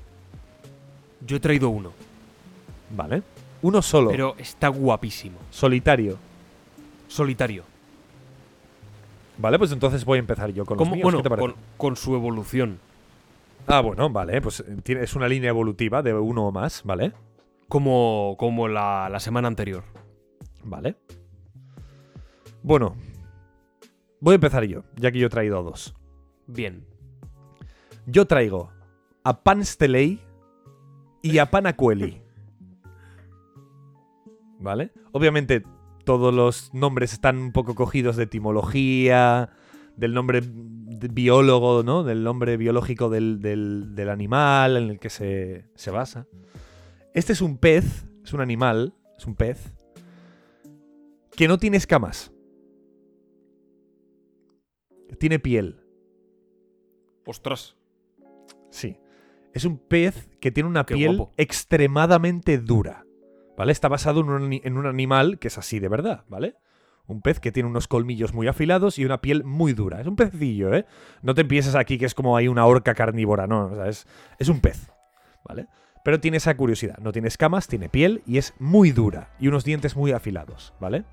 Yo 1.27 1.37
he 1.37 1.41
traído 1.41 1.69
uno. 1.69 1.93
Vale. 2.97 3.23
Uno 3.63 3.83
solo, 3.83 4.11
Pero 4.11 4.35
está 4.39 4.69
guapísimo. 4.69 5.39
solitario. 5.51 6.17
Solitario. 7.09 7.65
Vale, 9.39 9.59
pues 9.59 9.71
entonces 9.73 10.05
voy 10.05 10.17
a 10.17 10.21
empezar 10.21 10.51
yo 10.53 10.65
con 10.65 10.79
los 10.79 10.89
míos. 10.91 11.03
bueno, 11.03 11.19
¿Qué 11.19 11.23
te 11.25 11.29
parece? 11.31 11.49
con, 11.49 11.57
con 11.77 11.97
su 11.97 12.15
evolución. 12.15 12.79
Ah, 13.67 13.81
bueno, 13.81 14.09
vale, 14.11 14.41
pues 14.41 14.61
eh, 14.61 14.77
tiene- 14.83 15.03
es 15.03 15.15
una 15.17 15.29
línea 15.29 15.51
evolutiva 15.51 16.03
de 16.03 16.15
uno 16.15 16.47
o 16.47 16.53
más, 16.53 16.83
¿vale? 16.85 17.13
Como, 17.69 18.37
como 18.39 18.69
la, 18.69 19.09
la 19.11 19.19
semana 19.21 19.49
anterior. 19.49 19.83
Vale. 20.63 20.97
Bueno, 22.63 22.97
voy 24.21 24.33
a 24.33 24.35
empezar 24.37 24.65
yo, 24.65 24.85
ya 24.97 25.11
que 25.11 25.19
yo 25.19 25.27
he 25.27 25.31
traído 25.31 25.63
dos. 25.63 25.95
Bien. 26.47 26.87
Yo 28.07 28.27
traigo 28.27 28.71
a 29.25 29.43
Panstelei 29.43 30.21
y 31.23 31.39
a 31.39 31.51
Panacueli. 31.51 32.23
¿Vale? 34.61 34.93
Obviamente 35.13 35.65
todos 36.05 36.33
los 36.33 36.73
nombres 36.73 37.13
están 37.13 37.37
un 37.39 37.53
poco 37.53 37.75
cogidos 37.75 38.17
de 38.17 38.25
etimología, 38.25 39.51
del 39.97 40.15
nombre 40.15 40.41
biólogo, 40.99 41.83
¿no? 41.83 42.03
Del 42.05 42.23
nombre 42.25 42.57
biológico 42.57 43.09
del, 43.11 43.41
del- 43.41 43.95
del 43.95 44.09
animal 44.09 44.77
en 44.77 44.91
el 44.91 44.99
que 44.99 45.11
se, 45.11 45.67
se 45.75 45.91
basa. 45.91 46.27
Este 47.15 47.33
es 47.33 47.41
un 47.41 47.59
pez, 47.59 48.07
es 48.25 48.33
un 48.33 48.41
animal, 48.41 48.95
es 49.19 49.27
un 49.27 49.35
pez, 49.37 49.73
que 51.35 51.49
no 51.49 51.59
tiene 51.59 51.77
escamas. 51.77 52.33
Tiene 55.19 55.39
piel. 55.39 55.81
Ostras. 57.25 57.77
Sí. 58.71 58.99
Es 59.55 59.65
un 59.65 59.79
pez 59.79 60.29
que 60.41 60.51
tiene 60.51 60.69
una 60.69 60.85
Qué 60.85 60.95
piel 60.95 61.17
guapo. 61.17 61.33
extremadamente 61.37 62.59
dura. 62.59 63.05
¿Vale? 63.57 63.73
Está 63.73 63.89
basado 63.89 64.21
en 64.21 64.29
un, 64.29 64.53
en 64.53 64.77
un 64.77 64.87
animal 64.87 65.39
que 65.39 65.49
es 65.49 65.57
así 65.57 65.79
de 65.79 65.89
verdad, 65.89 66.25
¿vale? 66.29 66.57
Un 67.09 67.23
pez 67.23 67.39
que 67.39 67.53
tiene 67.53 67.69
unos 67.69 67.87
colmillos 67.87 68.35
muy 68.35 68.49
afilados 68.49 68.99
y 68.99 69.05
una 69.05 69.21
piel 69.21 69.45
muy 69.45 69.73
dura. 69.73 70.01
Es 70.01 70.07
un 70.07 70.17
pecillo, 70.17 70.75
¿eh? 70.75 70.87
No 71.23 71.35
te 71.35 71.45
pienses 71.45 71.75
aquí 71.75 71.99
que 71.99 72.07
es 72.07 72.15
como 72.15 72.37
hay 72.37 72.49
una 72.49 72.67
orca 72.67 72.95
carnívora, 72.95 73.47
no. 73.47 73.67
O 73.67 73.75
sea, 73.75 73.89
es, 73.89 74.07
es 74.39 74.49
un 74.49 74.61
pez, 74.61 74.91
¿vale? 75.45 75.69
Pero 76.03 76.21
tiene 76.21 76.37
esa 76.39 76.57
curiosidad. 76.57 76.99
No 76.99 77.13
tiene 77.13 77.29
escamas, 77.29 77.69
tiene 77.69 77.89
piel 77.89 78.23
y 78.27 78.39
es 78.39 78.55
muy 78.59 78.91
dura. 78.91 79.31
Y 79.39 79.49
unos 79.49 79.65
dientes 79.65 79.97
muy 79.97 80.13
afilados, 80.13 80.75
¿vale? 80.81 81.05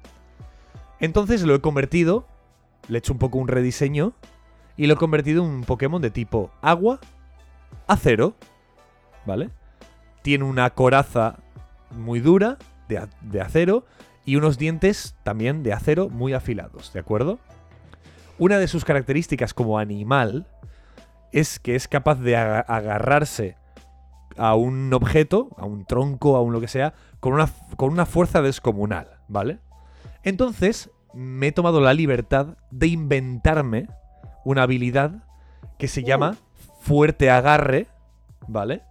Entonces 1.00 1.44
lo 1.44 1.54
he 1.54 1.62
convertido, 1.62 2.28
le 2.88 2.98
he 2.98 3.00
hecho 3.00 3.14
un 3.14 3.20
poco 3.20 3.38
un 3.38 3.48
rediseño 3.48 4.14
y 4.78 4.88
lo 4.88 4.94
he 4.94 4.98
convertido 4.98 5.44
en 5.44 5.50
un 5.50 5.64
Pokémon 5.64 6.02
de 6.02 6.10
tipo 6.10 6.52
agua, 6.62 7.00
acero, 7.88 8.36
¿vale? 9.26 9.50
Tiene 10.22 10.46
una 10.46 10.70
coraza 10.72 11.40
muy 11.92 12.20
dura, 12.20 12.58
de, 12.88 13.06
de 13.22 13.42
acero, 13.42 13.86
y 14.26 14.36
unos 14.36 14.58
dientes 14.58 15.16
también 15.24 15.64
de 15.64 15.74
acero 15.74 16.10
muy 16.10 16.34
afilados, 16.34 16.94
¿de 16.94 17.00
acuerdo? 17.00 17.40
Una 18.40 18.58
de 18.58 18.68
sus 18.68 18.86
características 18.86 19.54
como 19.54 19.80
animal 19.80 20.48
es 21.32 21.60
que 21.60 21.76
es 21.76 21.88
capaz 21.88 22.16
de 22.16 22.38
aga- 22.38 22.62
agarrarse 22.62 23.58
a 24.38 24.56
un 24.56 24.94
objeto, 24.94 25.50
a 25.58 25.66
un 25.66 25.86
tronco, 25.86 26.36
a 26.36 26.42
un 26.42 26.54
lo 26.54 26.62
que 26.62 26.68
sea, 26.68 26.94
con 27.20 27.34
una, 27.34 27.50
con 27.76 27.92
una 27.92 28.06
fuerza 28.06 28.42
descomunal, 28.42 29.20
¿vale? 29.28 29.60
Entonces, 30.24 30.90
me 31.14 31.48
he 31.48 31.52
tomado 31.52 31.82
la 31.82 31.94
libertad 31.94 32.58
de 32.72 32.88
inventarme 32.88 33.88
una 34.46 34.64
habilidad 34.64 35.24
que 35.78 35.88
se 35.88 36.04
llama 36.04 36.38
fuerte 36.82 37.30
agarre, 37.30 37.88
¿vale? 38.48 38.82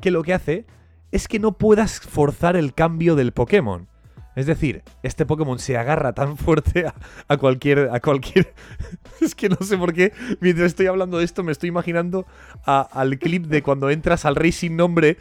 Que 0.00 0.10
lo 0.10 0.22
que 0.22 0.34
hace 0.34 0.66
es 1.12 1.28
que 1.28 1.38
no 1.38 1.52
puedas 1.52 2.00
forzar 2.00 2.56
el 2.56 2.74
cambio 2.74 3.14
del 3.16 3.32
Pokémon. 3.32 3.88
Es 4.36 4.46
decir, 4.46 4.82
este 5.02 5.26
Pokémon 5.26 5.58
se 5.58 5.76
agarra 5.76 6.12
tan 6.12 6.36
fuerte 6.36 6.86
a, 7.28 7.36
cualquier. 7.36 7.90
a 7.92 8.00
cualquier. 8.00 8.54
es 9.20 9.34
que 9.34 9.48
no 9.48 9.56
sé 9.56 9.76
por 9.76 9.92
qué. 9.92 10.12
Mientras 10.40 10.68
estoy 10.68 10.86
hablando 10.86 11.18
de 11.18 11.24
esto, 11.24 11.42
me 11.42 11.52
estoy 11.52 11.68
imaginando 11.68 12.26
al 12.64 13.18
clip 13.18 13.46
de 13.46 13.62
cuando 13.62 13.90
entras 13.90 14.24
al 14.24 14.36
rey 14.36 14.52
sin 14.52 14.76
nombre. 14.76 15.18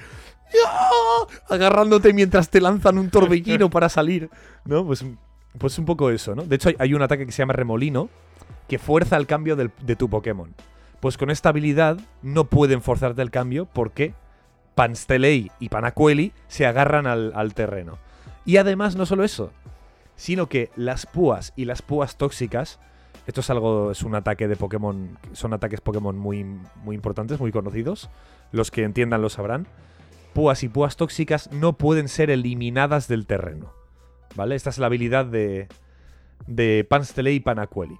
Agarrándote 1.49 2.13
mientras 2.13 2.49
te 2.49 2.61
lanzan 2.61 2.97
un 2.97 3.09
torbellino 3.09 3.69
para 3.69 3.89
salir. 3.89 4.29
¿No? 4.65 4.85
Pues, 4.85 5.03
pues 5.57 5.79
un 5.79 5.85
poco 5.85 6.11
eso, 6.11 6.35
¿no? 6.35 6.43
De 6.43 6.55
hecho, 6.55 6.69
hay, 6.77 6.93
un 6.93 7.01
ataque 7.01 7.25
que 7.25 7.31
se 7.31 7.41
llama 7.41 7.53
Remolino 7.53 8.09
que 8.67 8.77
fuerza 8.77 9.17
el 9.17 9.25
cambio 9.25 9.55
de 9.55 9.95
tu 9.95 10.09
Pokémon. 10.09 10.53
Pues 10.99 11.17
con 11.17 11.31
esta 11.31 11.49
habilidad 11.49 11.97
no 12.21 12.45
pueden 12.45 12.81
forzarte 12.81 13.21
el 13.21 13.31
cambio 13.31 13.65
porque 13.65 14.13
Panstelei 14.75 15.49
y 15.59 15.69
Panacueli 15.69 16.33
se 16.47 16.65
agarran 16.65 17.07
al 17.07 17.53
terreno. 17.53 17.97
Y 18.49 18.57
además, 18.57 18.95
no 18.95 19.05
solo 19.05 19.23
eso, 19.23 19.51
sino 20.15 20.49
que 20.49 20.71
las 20.75 21.05
púas 21.05 21.53
y 21.55 21.65
las 21.65 21.83
púas 21.83 22.17
tóxicas. 22.17 22.79
Esto 23.27 23.41
es 23.41 23.49
algo, 23.51 23.91
es 23.91 24.01
un 24.01 24.15
ataque 24.15 24.47
de 24.47 24.55
Pokémon. 24.55 25.19
Son 25.33 25.53
ataques 25.53 25.81
Pokémon 25.81 26.17
muy, 26.17 26.43
muy 26.83 26.95
importantes, 26.95 27.39
muy 27.39 27.51
conocidos. 27.51 28.09
Los 28.51 28.71
que 28.71 28.81
entiendan 28.81 29.21
lo 29.21 29.29
sabrán. 29.29 29.67
Púas 30.33 30.63
y 30.63 30.67
púas 30.67 30.97
tóxicas 30.97 31.51
no 31.51 31.73
pueden 31.73 32.07
ser 32.07 32.31
eliminadas 32.31 33.07
del 33.07 33.27
terreno. 33.27 33.71
¿Vale? 34.35 34.55
Esta 34.55 34.71
es 34.71 34.79
la 34.79 34.87
habilidad 34.87 35.27
de, 35.27 35.67
de 36.47 36.87
Panstelei 36.89 37.35
y 37.35 37.41
Panacueli. 37.41 37.99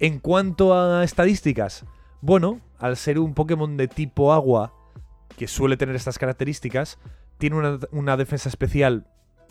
En 0.00 0.18
cuanto 0.18 0.74
a 0.74 1.02
estadísticas, 1.02 1.86
bueno, 2.20 2.60
al 2.78 2.98
ser 2.98 3.18
un 3.18 3.32
Pokémon 3.32 3.78
de 3.78 3.88
tipo 3.88 4.34
agua 4.34 4.74
que 5.38 5.48
suele 5.48 5.78
tener 5.78 5.96
estas 5.96 6.18
características, 6.18 6.98
tiene 7.38 7.56
una, 7.56 7.78
una 7.90 8.18
defensa 8.18 8.50
especial 8.50 9.06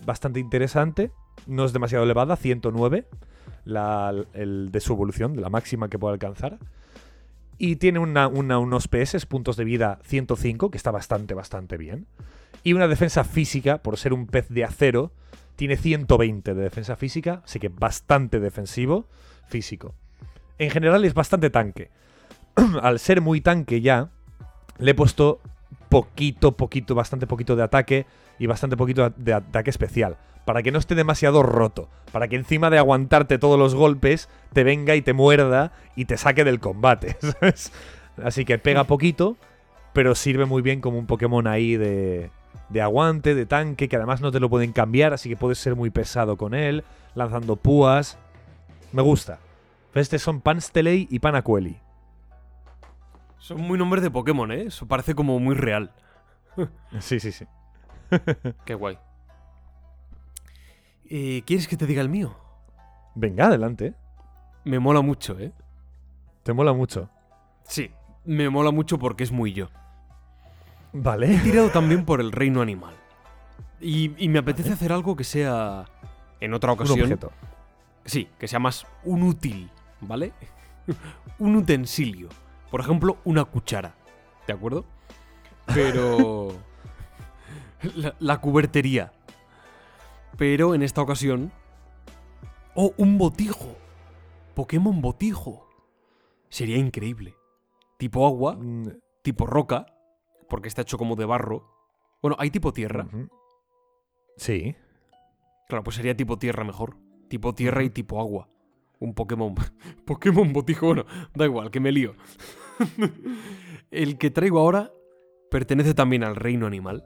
bastante 0.06 0.40
interesante. 0.40 1.12
No 1.48 1.66
es 1.66 1.74
demasiado 1.74 2.04
elevada, 2.04 2.36
109, 2.36 3.08
la, 3.66 4.14
el 4.34 4.72
de 4.72 4.80
su 4.80 4.94
evolución, 4.94 5.40
la 5.42 5.50
máxima 5.50 5.90
que 5.90 6.00
puede 6.00 6.14
alcanzar. 6.14 6.58
Y 7.58 7.76
tiene 7.76 8.00
una- 8.00 8.28
una- 8.28 8.58
unos 8.60 8.88
PS, 8.88 9.26
puntos 9.28 9.56
de 9.56 9.64
vida 9.64 10.00
105, 10.04 10.72
que 10.72 10.78
está 10.78 10.92
bastante, 10.92 11.34
bastante 11.34 11.78
bien. 11.78 12.08
Y 12.64 12.74
una 12.74 12.88
defensa 12.88 13.24
física, 13.24 13.80
por 13.82 13.98
ser 13.98 14.14
un 14.14 14.28
pez 14.28 14.50
de 14.50 14.64
acero, 14.64 15.12
tiene 15.56 15.78
120 15.78 16.54
de 16.56 16.62
defensa 16.64 16.96
física, 16.96 17.42
así 17.46 17.60
que 17.60 17.70
bastante 17.70 18.40
defensivo 18.40 19.06
físico. 19.48 19.94
En 20.58 20.70
general 20.72 21.06
es 21.06 21.14
bastante 21.14 21.50
tanque. 21.50 21.90
Al 22.82 23.00
ser 23.00 23.22
muy 23.22 23.42
tanque 23.42 23.82
ya, 23.82 24.10
le 24.80 24.92
he 24.92 24.96
puesto 24.96 25.40
poquito, 25.90 26.58
poquito, 26.58 26.96
bastante 26.96 27.28
poquito 27.28 27.56
de 27.56 27.64
ataque 27.64 28.06
y 28.42 28.48
bastante 28.48 28.76
poquito 28.76 29.14
de 29.18 29.34
ataque 29.36 29.70
especial. 29.70 30.18
Para 30.46 30.64
que 30.64 30.72
no 30.72 30.80
esté 30.80 30.96
demasiado 30.96 31.44
roto. 31.44 31.90
Para 32.12 32.28
que 32.28 32.36
encima 32.36 32.72
de 32.72 32.80
aguantarte 32.80 33.38
todos 33.38 33.60
los 33.60 33.76
golpes, 33.76 34.30
te 34.52 34.64
venga 34.64 34.96
y 34.96 35.04
te 35.04 35.14
muerda 35.14 35.74
y 35.96 36.06
te 36.06 36.18
saque 36.18 36.44
del 36.44 36.60
combate. 36.60 37.18
¿sabes? 37.40 37.72
Así 38.24 38.44
que 38.44 38.58
pega 38.58 38.86
poquito, 38.86 39.38
pero 39.94 40.16
sirve 40.16 40.46
muy 40.46 40.64
bien 40.64 40.82
como 40.82 40.98
un 40.98 41.06
Pokémon 41.06 41.46
ahí 41.46 41.78
de, 41.78 42.32
de 42.70 42.82
aguante, 42.82 43.36
de 43.36 43.46
tanque, 43.46 43.88
que 43.88 43.96
además 43.96 44.22
no 44.22 44.32
te 44.32 44.40
lo 44.40 44.50
pueden 44.50 44.74
cambiar, 44.74 45.14
así 45.14 45.30
que 45.30 45.38
puedes 45.38 45.60
ser 45.60 45.76
muy 45.76 45.92
pesado 45.92 46.36
con 46.36 46.56
él, 46.56 46.84
lanzando 47.14 47.58
púas. 47.58 48.18
Me 48.92 49.04
gusta. 49.04 49.38
Este 49.94 50.18
son 50.18 50.42
Panstelei 50.42 51.08
y 51.12 51.20
Panacueli. 51.20 51.78
Son 53.38 53.62
muy 53.62 53.78
nombres 53.78 54.02
de 54.02 54.10
Pokémon, 54.10 54.52
¿eh? 54.52 54.64
Eso 54.64 54.88
parece 54.88 55.14
como 55.14 55.40
muy 55.40 55.54
real. 55.54 55.92
Sí, 57.00 57.20
sí, 57.20 57.32
sí. 57.32 57.46
Qué 58.66 58.74
guay. 58.74 58.98
Eh, 61.10 61.44
¿Quieres 61.46 61.68
que 61.68 61.78
te 61.78 61.86
diga 61.86 62.02
el 62.02 62.10
mío? 62.10 62.36
Venga, 63.16 63.48
adelante. 63.48 63.94
Me 64.64 64.80
mola 64.80 65.02
mucho, 65.02 65.38
¿eh? 65.40 65.52
Te 66.44 66.54
mola 66.54 66.74
mucho. 66.74 67.10
Sí, 67.64 67.92
me 68.26 68.50
mola 68.50 68.72
mucho 68.72 68.98
porque 68.98 69.24
es 69.24 69.32
muy 69.32 69.54
yo. 69.54 69.70
Vale. 70.94 71.34
He 71.36 71.40
tirado 71.40 71.70
también 71.70 72.06
por 72.06 72.20
el 72.22 72.32
reino 72.32 72.62
animal. 72.62 72.96
Y, 73.80 74.14
y 74.24 74.30
me 74.30 74.40
apetece 74.40 74.74
hacer 74.74 74.92
algo 74.92 75.16
que 75.16 75.24
sea, 75.24 75.86
en 76.40 76.54
otra 76.54 76.72
Un 76.74 76.80
ocasión, 76.80 77.02
objeto. 77.02 77.32
sí, 78.06 78.30
que 78.38 78.48
sea 78.48 78.60
más 78.60 78.86
un 79.04 79.24
útil, 79.24 79.70
¿vale? 80.02 80.34
un 81.40 81.56
utensilio. 81.56 82.30
Por 82.70 82.80
ejemplo, 82.82 83.18
una 83.26 83.44
cuchara. 83.46 83.96
¿De 84.48 84.54
acuerdo? 84.54 84.86
Pero... 85.74 86.50
la, 87.96 88.16
la 88.20 88.42
cubertería. 88.42 89.12
Pero 90.38 90.76
en 90.76 90.82
esta 90.84 91.02
ocasión... 91.02 91.52
¡Oh, 92.74 92.94
un 92.98 93.18
botijo! 93.18 93.76
Pokémon 94.56 95.02
botijo. 95.02 95.68
Sería 96.50 96.78
increíble. 96.78 97.36
Tipo 97.98 98.26
agua, 98.26 98.56
Mm, 98.56 98.88
tipo 99.22 99.46
roca, 99.46 99.86
porque 100.50 100.68
está 100.68 100.82
hecho 100.82 100.98
como 100.98 101.16
de 101.16 101.26
barro. 101.26 101.68
Bueno, 102.22 102.36
hay 102.40 102.50
tipo 102.52 102.74
tierra. 102.74 103.08
Sí. 104.38 104.76
Claro, 105.68 105.84
pues 105.84 105.96
sería 105.96 106.16
tipo 106.16 106.38
tierra 106.38 106.64
mejor. 106.64 106.98
Tipo 107.30 107.54
tierra 107.54 107.84
y 107.84 107.90
tipo 107.90 108.20
agua. 108.20 108.50
Un 109.00 109.14
Pokémon. 109.14 109.56
Pokémon 110.06 110.52
botijo, 110.54 110.88
bueno, 110.88 111.06
da 111.34 111.46
igual, 111.46 111.72
que 111.72 111.80
me 111.80 111.92
lío. 111.92 112.16
El 113.92 114.18
que 114.18 114.30
traigo 114.32 114.60
ahora 114.60 114.92
pertenece 115.50 115.94
también 115.94 116.24
al 116.24 116.36
reino 116.36 116.68
animal. 116.68 117.06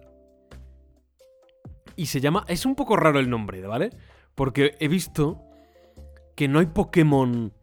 Y 1.96 2.08
se 2.08 2.20
llama. 2.22 2.44
Es 2.48 2.66
un 2.66 2.76
poco 2.76 2.96
raro 2.96 3.20
el 3.20 3.30
nombre, 3.30 3.62
¿vale? 3.66 3.90
Porque 4.36 4.76
he 4.80 4.88
visto 4.88 5.42
que 6.36 6.48
no 6.48 6.60
hay 6.60 6.66
Pokémon 6.66 7.54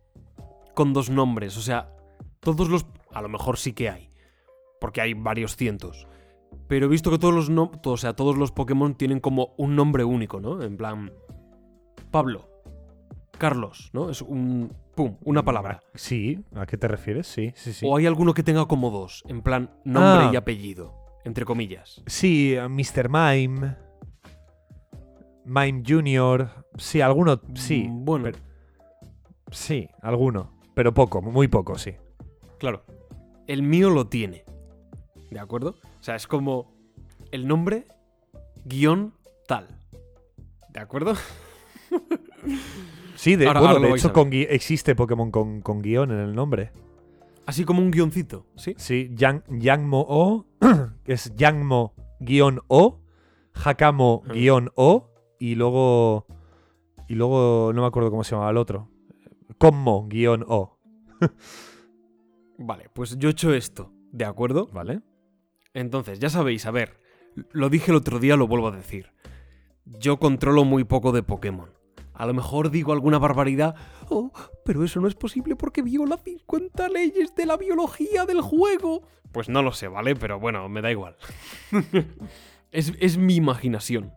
con 0.75 0.93
dos 0.93 1.11
nombres. 1.11 1.57
O 1.57 1.61
sea, 1.61 1.95
todos 2.41 2.69
los. 2.69 2.87
A 3.13 3.21
lo 3.23 3.29
mejor 3.29 3.59
sí 3.59 3.73
que 3.73 3.91
hay. 3.91 4.11
Porque 4.81 5.01
hay 5.01 5.15
varios 5.15 5.57
cientos. 5.57 6.07
Pero 6.69 6.87
he 6.87 6.89
visto 6.89 7.11
que 7.11 7.19
todos 7.19 7.35
los 7.35 7.51
no, 7.51 7.71
o 7.85 7.97
sea, 7.97 8.15
todos 8.15 8.37
los 8.37 8.53
Pokémon 8.53 8.95
tienen 8.95 9.21
como 9.21 9.55
un 9.59 9.77
nombre 9.77 10.05
único, 10.05 10.41
¿no? 10.41 10.63
En 10.63 10.77
plan. 10.77 11.13
Pablo. 12.11 12.49
Carlos, 13.39 13.91
¿no? 13.93 14.11
Es 14.11 14.23
un. 14.23 14.73
Pum, 14.95 15.17
una 15.25 15.43
palabra. 15.43 15.81
Sí. 15.95 16.45
¿A 16.55 16.67
qué 16.67 16.77
te 16.77 16.87
refieres? 16.87 17.27
Sí, 17.27 17.53
sí, 17.57 17.73
sí. 17.73 17.87
O 17.89 17.97
hay 17.97 18.07
alguno 18.07 18.35
que 18.35 18.43
tenga 18.43 18.67
como 18.67 18.91
dos. 18.91 19.23
En 19.27 19.41
plan, 19.43 19.71
nombre 19.85 20.27
Ah. 20.27 20.31
y 20.33 20.37
apellido. 20.37 20.95
Entre 21.25 21.45
comillas. 21.45 22.03
Sí, 22.07 22.55
eh, 22.55 22.69
Mr. 22.69 23.09
Mime. 23.09 23.77
Mime 25.45 25.83
Junior. 25.87 26.49
Sí, 26.79 27.01
alguno. 27.01 27.41
Sí. 27.55 27.87
Mm, 27.89 28.05
Bueno, 28.05 28.25
pero- 28.25 28.39
Sí, 29.51 29.89
alguno. 30.01 30.51
Pero 30.75 30.95
poco, 30.95 31.21
muy 31.21 31.49
poco, 31.49 31.77
sí. 31.79 31.95
claro. 32.59 32.85
El 33.47 33.63
mío 33.63 33.91
lo 33.91 34.07
tiene. 34.07 34.45
¿De 35.31 35.39
acuerdo? 35.41 35.71
O 36.01 36.03
sea, 36.03 36.15
es 36.17 36.27
como. 36.27 36.73
El 37.31 37.47
nombre. 37.49 37.87
Guión 38.65 39.15
tal. 39.47 39.67
¿De 40.71 40.81
acuerdo? 40.81 41.15
Sí, 43.17 43.37
de, 43.37 43.47
Ahora- 43.47 43.61
bueno, 43.61 43.75
ahora 43.77 43.89
de 43.89 43.95
hecho 43.95 44.13
con 44.13 44.31
existe 44.33 44.95
Pokémon 44.95 45.31
con, 45.31 45.61
con 45.61 45.81
guion 45.83 46.11
en 46.13 46.19
el 46.19 46.35
nombre. 46.35 46.71
Así 47.47 47.65
como 47.65 47.83
un 47.83 47.91
guioncito, 47.91 48.47
¿sí? 48.57 48.75
Sí, 48.79 49.11
Yang, 49.15 49.43
Yangmo 49.59 50.05
O, 50.09 50.47
que 51.05 51.13
es 51.15 51.35
Yangmo-O, 51.37 53.01
Hakamo-O, 53.55 55.11
y 55.43 55.57
luego. 55.57 56.27
Y 57.09 57.17
luego 57.17 57.73
no 57.75 57.83
me 57.83 57.89
acuerdo 57.89 58.11
cómo 58.11 58.23
se 58.23 58.31
llamaba 58.31 58.53
el 58.53 58.57
otro. 58.57 58.89
Conmo-O. 59.59 60.79
Vale, 62.59 62.89
pues 62.93 63.19
yo 63.19 63.29
he 63.29 63.33
hecho 63.33 63.53
esto. 63.53 63.93
¿De 64.13 64.25
acuerdo? 64.25 64.69
¿Vale? 64.73 65.01
Entonces, 65.75 66.21
ya 66.21 66.31
sabéis, 66.31 66.65
a 66.67 66.71
ver, 66.71 67.01
lo 67.51 67.71
dije 67.71 67.91
el 67.91 67.97
otro 67.97 68.21
día, 68.21 68.37
lo 68.37 68.47
vuelvo 68.47 68.69
a 68.69 68.71
decir. 68.71 69.11
Yo 69.85 70.21
controlo 70.21 70.65
muy 70.65 70.85
poco 70.85 71.11
de 71.11 71.25
Pokémon. 71.25 71.71
A 72.15 72.25
lo 72.25 72.35
mejor 72.35 72.71
digo 72.71 72.93
alguna 72.93 73.19
barbaridad. 73.19 73.75
Oh, 74.11 74.31
pero 74.65 74.85
eso 74.85 75.01
no 75.01 75.09
es 75.09 75.17
posible 75.17 75.57
porque 75.57 75.83
viola 75.83 76.19
50 76.19 76.89
leyes 76.89 77.35
de 77.35 77.47
la 77.47 77.57
biología 77.57 78.27
del 78.27 78.43
juego. 78.43 79.03
Pues 79.33 79.49
no 79.49 79.63
lo 79.63 79.73
sé, 79.73 79.89
¿vale? 79.89 80.15
Pero 80.15 80.39
bueno, 80.39 80.69
me 80.69 80.83
da 80.83 80.93
igual. 80.93 81.17
es, 82.71 82.93
es 83.01 83.19
mi 83.19 83.35
imaginación. 83.35 84.13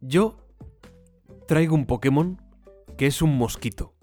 Yo 0.00 0.36
traigo 1.46 1.74
un 1.74 1.86
Pokémon 1.86 2.40
que 2.96 3.06
es 3.06 3.22
un 3.22 3.36
mosquito. 3.36 3.94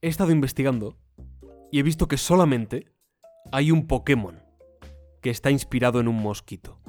He 0.00 0.08
estado 0.08 0.32
investigando 0.32 0.96
y 1.70 1.78
he 1.78 1.82
visto 1.82 2.08
que 2.08 2.16
solamente 2.16 2.86
hay 3.52 3.70
un 3.70 3.86
Pokémon 3.86 4.42
que 5.20 5.30
está 5.30 5.50
inspirado 5.50 6.00
en 6.00 6.08
un 6.08 6.16
mosquito. 6.16 6.80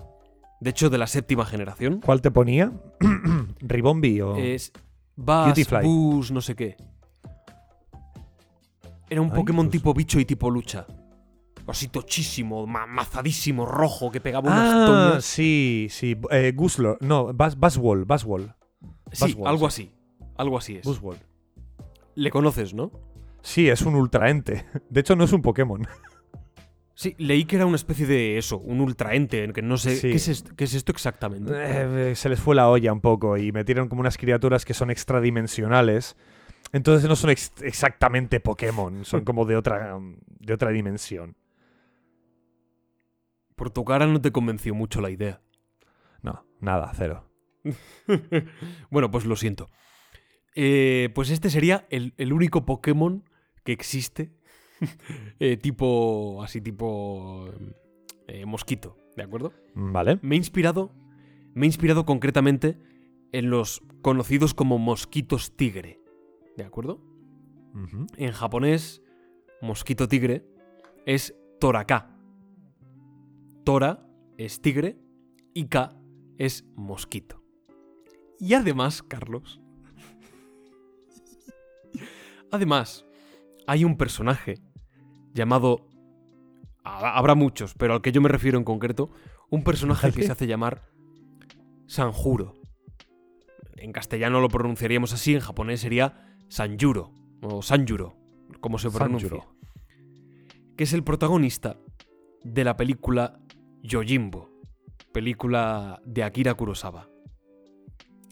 De 0.62 0.72
hecho, 0.72 0.90
de 0.90 0.98
la 0.98 1.08
séptima 1.08 1.46
generación. 1.46 2.02
¿Cuál 2.04 2.22
te 2.22 2.32
ponía? 2.32 2.72
¿Ribombi 3.60 4.22
o...? 4.22 4.36
Es 4.38 4.72
Bass, 5.16 6.32
no 6.32 6.42
sé 6.42 6.56
qué. 6.56 6.76
Era 9.10 9.22
un 9.22 9.30
Ay, 9.30 9.36
Pokémon 9.36 9.68
pues- 9.68 9.72
tipo 9.74 9.94
bicho 9.94 10.20
y 10.20 10.26
tipo 10.26 10.50
lucha. 10.50 10.88
Así 11.68 11.88
tochísimo, 11.88 12.68
ma- 12.68 12.86
mazadísimo, 12.88 13.66
rojo, 13.66 14.12
que 14.12 14.20
pegaba 14.20 14.50
unas 14.50 15.16
Ah, 15.16 15.18
sí, 15.22 15.88
sí. 15.90 16.18
Eh. 16.32 16.54
No, 17.00 17.34
Bas 17.34 17.58
Baswall. 17.58 18.06
Baswall. 18.06 18.54
Sí, 19.12 19.36
algo 19.46 19.70
sí. 19.70 19.84
así. 19.84 19.92
Algo 20.36 20.58
así 20.58 20.76
es. 20.78 20.84
Buswall. 20.86 21.18
Le 22.16 22.30
conoces, 22.32 22.74
¿no? 22.74 22.92
Sí, 23.42 23.70
es 23.70 23.82
un 23.84 23.96
ultraente. 23.96 24.66
De 24.90 25.02
hecho, 25.02 25.16
no 25.16 25.24
es 25.24 25.34
un 25.34 25.42
Pokémon. 25.42 25.88
Sí, 26.96 27.16
leí 27.18 27.46
que 27.46 27.56
era 27.56 27.66
una 27.66 27.76
especie 27.76 28.06
de 28.06 28.38
eso, 28.38 28.60
un 28.60 28.80
ultraente, 28.80 29.52
que 29.52 29.62
no 29.62 29.78
sé. 29.78 29.96
Sí. 29.96 30.10
¿qué, 30.10 30.16
es 30.16 30.28
esto, 30.28 30.56
qué 30.56 30.64
es 30.66 30.74
esto 30.76 30.92
exactamente? 30.92 31.52
Eh, 31.56 32.16
se 32.16 32.30
les 32.30 32.40
fue 32.40 32.56
la 32.56 32.70
olla 32.70 32.94
un 32.94 33.02
poco 33.02 33.36
y 33.38 33.52
metieron 33.52 33.90
como 33.90 34.02
unas 34.02 34.18
criaturas 34.18 34.64
que 34.64 34.74
son 34.74 34.92
extradimensionales. 34.92 36.16
Entonces 36.72 37.08
no 37.10 37.16
son 37.16 37.32
ex- 37.32 37.52
exactamente 37.62 38.40
Pokémon, 38.40 39.06
son 39.06 39.22
como 39.26 39.46
de 39.46 39.56
otra, 39.56 39.98
de 40.40 40.54
otra 40.54 40.70
dimensión. 40.70 41.36
Por 43.56 43.70
tu 43.70 43.84
cara 43.86 44.08
no 44.08 44.22
te 44.22 44.32
convenció 44.32 44.74
mucho 44.74 45.02
la 45.02 45.10
idea. 45.10 45.42
No, 46.22 46.46
nada, 46.60 46.92
cero. 46.96 47.30
bueno, 48.90 49.12
pues 49.12 49.26
lo 49.26 49.36
siento. 49.36 49.70
Eh, 50.56 51.10
pues 51.16 51.30
este 51.30 51.50
sería 51.50 51.88
el, 51.90 52.14
el 52.18 52.34
único 52.34 52.66
Pokémon 52.66 53.24
que 53.64 53.72
existe. 53.72 54.34
eh, 55.40 55.58
tipo. 55.58 56.44
Así, 56.44 56.62
tipo. 56.62 57.50
eh, 58.28 58.46
mosquito, 58.46 58.98
¿de 59.16 59.24
acuerdo? 59.24 59.54
Vale. 59.76 60.20
Me 60.22 60.36
he 60.36 60.38
inspirado. 60.38 60.92
Me 61.54 61.66
he 61.66 61.68
inspirado 61.68 62.06
concretamente 62.06 62.78
en 63.32 63.50
los 63.50 63.84
conocidos 64.02 64.54
como 64.54 64.78
mosquitos 64.78 65.56
tigre. 65.56 66.00
¿De 66.58 66.64
acuerdo? 66.64 67.02
En 68.18 68.32
japonés, 68.32 69.02
mosquito 69.62 70.08
tigre 70.08 70.46
es 71.08 71.36
Toraka. 71.60 72.13
Tora 73.64 74.06
es 74.38 74.62
tigre 74.62 74.98
y 75.54 75.68
Ka 75.68 75.96
es 76.38 76.66
mosquito. 76.76 77.42
Y 78.40 78.54
además, 78.56 79.04
Carlos. 79.04 79.62
Además, 82.52 83.06
hay 83.68 83.84
un 83.86 83.98
personaje 83.98 84.56
llamado. 85.34 85.88
ha- 86.84 87.18
Habrá 87.18 87.36
muchos, 87.36 87.74
pero 87.76 87.94
al 87.94 88.02
que 88.02 88.12
yo 88.12 88.22
me 88.22 88.30
refiero 88.30 88.58
en 88.58 88.64
concreto. 88.64 89.10
Un 89.50 89.64
personaje 89.64 90.12
que 90.12 90.24
se 90.24 90.32
hace 90.32 90.48
llamar 90.48 90.90
Sanjuro. 91.86 92.56
En 93.78 93.92
castellano 93.92 94.40
lo 94.42 94.48
pronunciaríamos 94.50 95.14
así, 95.14 95.34
en 95.36 95.42
japonés 95.42 95.82
sería 95.82 96.36
Sanjuro 96.50 97.14
o 97.42 97.62
Sanjuro, 97.62 98.16
como 98.62 98.78
se 98.80 98.90
pronuncia. 98.90 99.30
Sanjuro. 99.30 99.56
Que 100.76 100.86
es 100.86 100.94
el 100.94 101.04
protagonista 101.04 101.78
de 102.44 102.64
la 102.64 102.76
película 102.78 103.40
Yojimbo, 103.84 104.50
película 105.12 106.02
de 106.06 106.24
Akira 106.24 106.54
Kurosawa. 106.54 107.10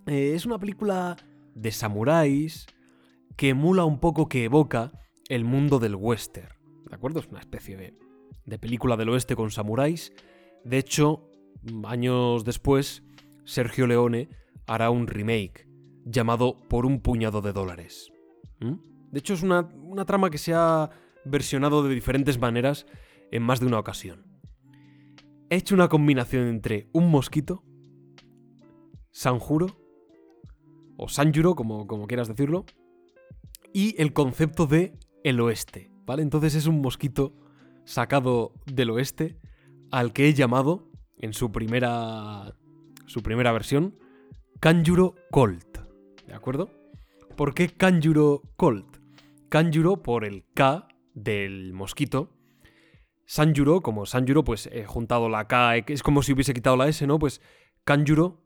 Eh, 0.08 0.32
es 0.34 0.46
una 0.46 0.58
película 0.58 1.18
de 1.54 1.72
samuráis 1.72 2.68
que 3.36 3.50
emula 3.50 3.84
un 3.84 4.00
poco, 4.00 4.30
que 4.30 4.46
evoca 4.46 4.94
el 5.28 5.44
mundo 5.44 5.80
del 5.80 5.96
western. 5.96 6.56
¿De 6.90 6.96
acuerdo? 6.96 7.20
Es 7.20 7.28
una 7.28 7.42
especie 7.42 7.76
de, 7.76 7.98
de 8.46 8.60
película 8.60 8.96
del 8.96 9.10
oeste 9.10 9.36
con 9.36 9.52
samuráis. 9.52 10.14
De 10.64 10.78
hecho, 10.78 11.30
años 11.84 12.46
después, 12.46 13.04
Sergio 13.44 13.88
Leone 13.88 14.30
hará 14.68 14.90
un 14.90 15.08
remake 15.08 15.68
llamado 16.06 16.56
Por 16.70 16.86
un 16.86 17.02
puñado 17.02 17.42
de 17.42 17.52
dólares. 17.52 18.10
¿Mm? 18.62 18.76
De 19.12 19.20
hecho, 19.20 19.34
es 19.34 19.44
una, 19.44 19.70
una 19.84 20.06
trama 20.06 20.30
que 20.30 20.38
se 20.38 20.54
ha 20.54 20.90
versionado 21.26 21.84
de 21.84 21.94
diferentes 21.94 22.40
maneras 22.40 22.86
en 23.32 23.44
más 23.44 23.60
de 23.60 23.66
una 23.66 23.80
ocasión. 23.80 24.31
He 25.52 25.58
hecho 25.58 25.76
una 25.76 25.90
combinación 25.90 26.48
entre 26.48 26.88
un 26.94 27.12
mosquito, 27.12 27.62
Sanjuro, 29.12 29.68
o 30.96 31.10
Sanjuro, 31.10 31.56
como, 31.56 31.88
como 31.88 32.08
quieras 32.08 32.30
decirlo, 32.30 32.64
y 33.74 34.02
el 34.02 34.14
concepto 34.14 34.66
de 34.66 34.98
el 35.26 35.42
oeste, 35.42 35.92
¿vale? 36.06 36.22
Entonces 36.22 36.56
es 36.56 36.68
un 36.68 36.80
mosquito 36.80 37.34
sacado 37.84 38.54
del 38.66 38.92
oeste 38.92 39.38
al 39.92 40.14
que 40.14 40.30
he 40.30 40.34
llamado, 40.34 40.90
en 41.18 41.34
su 41.34 41.52
primera, 41.52 42.56
su 43.06 43.22
primera 43.22 43.52
versión, 43.52 44.00
Kanjuro 44.62 45.16
Colt, 45.32 45.80
¿de 46.28 46.34
acuerdo? 46.34 46.70
¿Por 47.36 47.54
qué 47.54 47.68
Kanjuro 47.68 48.42
Colt? 48.56 49.00
Kanjuro 49.50 50.02
por 50.02 50.24
el 50.24 50.46
K 50.54 50.88
del 51.14 51.74
mosquito. 51.74 52.30
Sanjuro, 53.26 53.82
como 53.82 54.06
Sanjuro, 54.06 54.44
pues 54.44 54.68
he 54.72 54.86
juntado 54.86 55.30
la 55.30 55.48
K, 55.48 55.78
eh, 55.78 55.86
es 55.88 56.04
como 56.04 56.22
si 56.24 56.34
hubiese 56.34 56.54
quitado 56.54 56.76
la 56.78 56.88
S, 56.88 57.06
¿no? 57.08 57.18
Pues 57.20 57.42
Kanjuro 57.84 58.42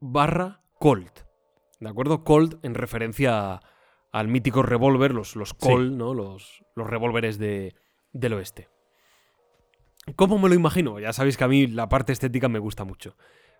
barra 0.00 0.62
Colt. 0.78 1.20
¿De 1.78 1.88
acuerdo? 1.88 2.24
Colt 2.24 2.64
en 2.64 2.74
referencia 2.74 3.52
a- 3.54 3.60
al 4.12 4.28
mítico 4.28 4.62
revólver, 4.62 5.12
los, 5.12 5.36
los 5.36 5.54
Colt, 5.54 5.92
¿no? 5.92 6.14
Los, 6.14 6.64
los 6.74 6.86
revólveres 6.88 7.38
de, 7.38 7.74
del 8.12 8.32
oeste. 8.34 8.68
¿Cómo 10.16 10.38
me 10.38 10.48
lo 10.48 10.54
imagino? 10.54 10.98
Ya 10.98 11.12
sabéis 11.12 11.36
que 11.36 11.44
a 11.44 11.48
mí 11.48 11.66
la 11.66 11.88
parte 11.88 12.12
estética 12.12 12.48
me 12.48 12.58
gusta 12.58 12.84
mucho. 12.84 13.16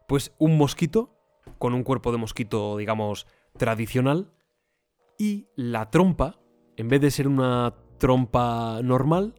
Pues 0.08 0.34
un 0.38 0.56
mosquito, 0.56 1.16
con 1.58 1.74
un 1.74 1.84
cuerpo 1.84 2.10
de 2.10 2.18
mosquito, 2.18 2.76
digamos, 2.76 3.26
tradicional, 3.56 4.32
y 5.18 5.48
la 5.54 5.90
trompa, 5.90 6.40
en 6.76 6.88
vez 6.88 7.00
de 7.02 7.10
ser 7.10 7.28
una 7.28 7.74
trompa 7.98 8.80
normal, 8.82 9.34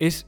es 0.00 0.26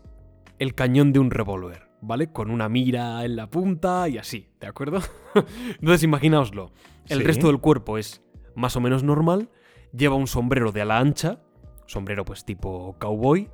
el 0.59 0.75
cañón 0.75 1.13
de 1.13 1.19
un 1.19 1.31
revólver, 1.31 1.89
¿vale? 2.01 2.33
Con 2.33 2.51
una 2.51 2.69
mira 2.69 3.25
en 3.25 3.37
la 3.37 3.49
punta 3.51 4.09
y 4.09 4.19
así, 4.19 4.49
¿de 4.61 4.67
acuerdo? 4.67 5.01
Entonces 5.81 6.03
imaginaoslo. 6.03 6.73
El 7.09 7.19
Sí. 7.19 7.25
resto 7.25 7.49
del 7.49 7.59
cuerpo 7.61 7.99
es 7.99 8.23
más 8.55 8.77
o 8.77 8.81
menos 8.81 9.03
normal, 9.03 9.51
lleva 9.93 10.15
un 10.17 10.27
sombrero 10.27 10.73
de 10.73 10.83
ala 10.83 10.99
ancha, 10.99 11.41
sombrero 11.87 12.25
pues 12.25 12.45
tipo 12.45 12.97
cowboy, 12.99 13.51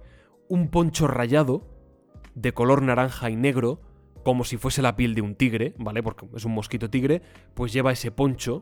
un 0.48 0.68
poncho 0.68 1.06
rayado 1.06 1.66
de 2.34 2.52
color 2.52 2.82
naranja 2.82 3.28
y 3.30 3.36
negro, 3.36 3.80
como 4.24 4.44
si 4.44 4.56
fuese 4.56 4.82
la 4.82 4.96
piel 4.96 5.14
de 5.14 5.22
un 5.22 5.34
tigre, 5.34 5.74
¿vale? 5.78 6.02
Porque 6.02 6.26
es 6.36 6.44
un 6.44 6.52
mosquito 6.52 6.90
tigre, 6.90 7.22
pues 7.54 7.72
lleva 7.72 7.92
ese 7.92 8.10
poncho 8.10 8.60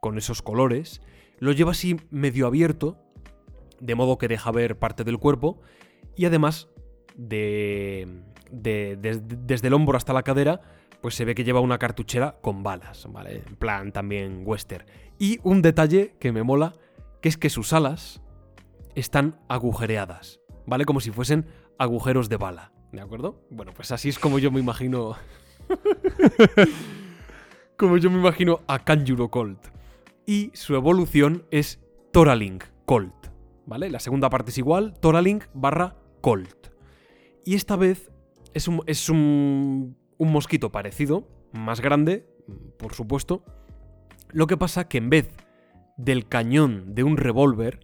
con 0.00 0.16
esos 0.18 0.42
colores, 0.42 1.00
lo 1.38 1.52
lleva 1.52 1.72
así 1.72 1.96
medio 2.10 2.46
abierto, 2.46 2.98
de 3.80 3.94
modo 3.94 4.18
que 4.18 4.28
deja 4.28 4.50
ver 4.52 4.78
parte 4.78 5.04
del 5.04 5.18
cuerpo, 5.18 5.60
y 6.16 6.26
además 6.26 6.68
de, 7.16 8.22
de- 8.50 8.96
des- 8.96 9.22
desde 9.46 9.68
el 9.68 9.74
hombro 9.74 9.96
hasta 9.96 10.12
la 10.12 10.22
cadera, 10.22 10.60
pues 11.00 11.14
se 11.14 11.24
ve 11.24 11.34
que 11.34 11.44
lleva 11.44 11.60
una 11.60 11.78
cartuchera 11.78 12.36
con 12.40 12.62
balas, 12.62 13.06
¿vale? 13.10 13.42
En 13.46 13.56
plan 13.56 13.92
también 13.92 14.42
western. 14.44 14.84
Y 15.18 15.38
un 15.42 15.62
detalle 15.62 16.14
que 16.18 16.32
me 16.32 16.42
mola, 16.42 16.74
que 17.20 17.28
es 17.28 17.36
que 17.36 17.50
sus 17.50 17.72
alas 17.72 18.20
están 18.94 19.38
agujereadas, 19.48 20.40
¿vale? 20.66 20.84
Como 20.84 21.00
si 21.00 21.10
fuesen 21.10 21.46
agujeros 21.78 22.28
de 22.28 22.36
bala, 22.36 22.72
¿de 22.92 23.00
acuerdo? 23.00 23.40
Bueno, 23.50 23.72
pues 23.74 23.92
así 23.92 24.08
es 24.08 24.18
como 24.18 24.38
yo 24.38 24.50
me 24.50 24.60
imagino... 24.60 25.16
como 27.76 27.96
yo 27.96 28.10
me 28.10 28.18
imagino 28.18 28.60
a 28.66 28.78
Kanjuro 28.80 29.30
Colt. 29.30 29.66
Y 30.26 30.50
su 30.54 30.74
evolución 30.74 31.44
es 31.50 31.80
Toralink 32.12 32.64
Colt, 32.84 33.14
¿vale? 33.66 33.88
La 33.90 34.00
segunda 34.00 34.28
parte 34.30 34.50
es 34.50 34.58
igual, 34.58 34.94
Toralink 35.00 35.44
barra 35.54 35.96
Colt. 36.20 36.68
Y 37.44 37.54
esta 37.54 37.76
vez 37.76 38.10
es 38.54 38.68
un, 38.68 38.82
es 38.86 39.08
un, 39.08 39.96
un 40.18 40.32
mosquito 40.32 40.70
parecido, 40.72 41.28
más 41.52 41.80
grande, 41.80 42.26
por 42.78 42.94
supuesto. 42.94 43.44
Lo 44.30 44.46
que 44.46 44.56
pasa 44.56 44.88
que 44.88 44.98
en 44.98 45.10
vez 45.10 45.34
del 45.96 46.26
cañón 46.28 46.94
de 46.94 47.02
un 47.02 47.16
revólver, 47.16 47.80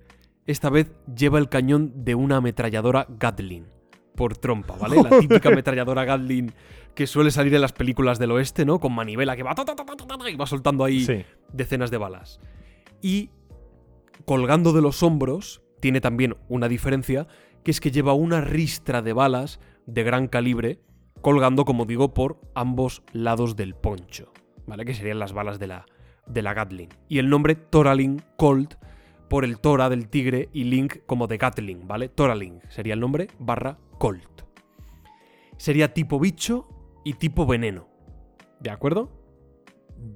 esta 0.46 0.70
vez 0.70 0.92
lleva 1.14 1.38
el 1.38 1.48
cañón 1.48 1.92
de 2.04 2.14
una 2.14 2.36
ametralladora 2.36 3.06
Gatling. 3.18 3.66
Por 4.14 4.36
trompa, 4.36 4.76
¿vale? 4.76 5.02
La 5.02 5.18
típica 5.20 5.50
ametralladora 5.50 6.04
Gatling 6.04 6.52
que 6.94 7.06
suele 7.06 7.30
salir 7.30 7.54
en 7.54 7.60
las 7.60 7.72
películas 7.74 8.18
del 8.18 8.30
oeste, 8.30 8.64
¿no? 8.64 8.80
Con 8.80 8.94
manivela 8.94 9.36
que 9.36 9.42
va 9.42 9.54
y 10.30 10.36
va 10.36 10.46
soltando 10.46 10.84
ahí 10.84 11.04
Sí. 11.04 11.24
decenas 11.52 11.90
de 11.90 11.98
balas. 11.98 12.40
Y 13.02 13.28
colgando 14.24 14.72
de 14.72 14.80
los 14.80 15.02
hombros, 15.02 15.62
tiene 15.80 16.00
también 16.00 16.36
una 16.48 16.68
diferencia, 16.68 17.26
que 17.66 17.72
es 17.72 17.80
que 17.80 17.90
lleva 17.90 18.12
una 18.12 18.40
ristra 18.40 19.02
de 19.02 19.12
balas 19.12 19.58
de 19.86 20.04
gran 20.04 20.28
calibre, 20.28 20.78
colgando, 21.20 21.64
como 21.64 21.84
digo, 21.84 22.14
por 22.14 22.40
ambos 22.54 23.02
lados 23.12 23.56
del 23.56 23.74
poncho, 23.74 24.32
¿vale? 24.68 24.84
Que 24.84 24.94
serían 24.94 25.18
las 25.18 25.32
balas 25.32 25.58
de 25.58 25.66
la, 25.66 25.84
de 26.28 26.42
la 26.42 26.54
Gatling. 26.54 26.90
Y 27.08 27.18
el 27.18 27.28
nombre 27.28 27.56
Toraling 27.56 28.22
Colt 28.36 28.74
por 29.28 29.44
el 29.44 29.58
Tora 29.58 29.88
del 29.88 30.08
tigre 30.08 30.48
y 30.52 30.62
Link 30.62 30.98
como 31.06 31.26
de 31.26 31.38
Gatling, 31.38 31.88
¿vale? 31.88 32.08
Toraling 32.08 32.60
sería 32.68 32.94
el 32.94 33.00
nombre 33.00 33.26
barra 33.40 33.78
Colt. 33.98 34.42
Sería 35.56 35.92
tipo 35.92 36.20
bicho 36.20 36.68
y 37.04 37.14
tipo 37.14 37.46
veneno. 37.46 37.88
¿De 38.60 38.70
acuerdo? 38.70 39.10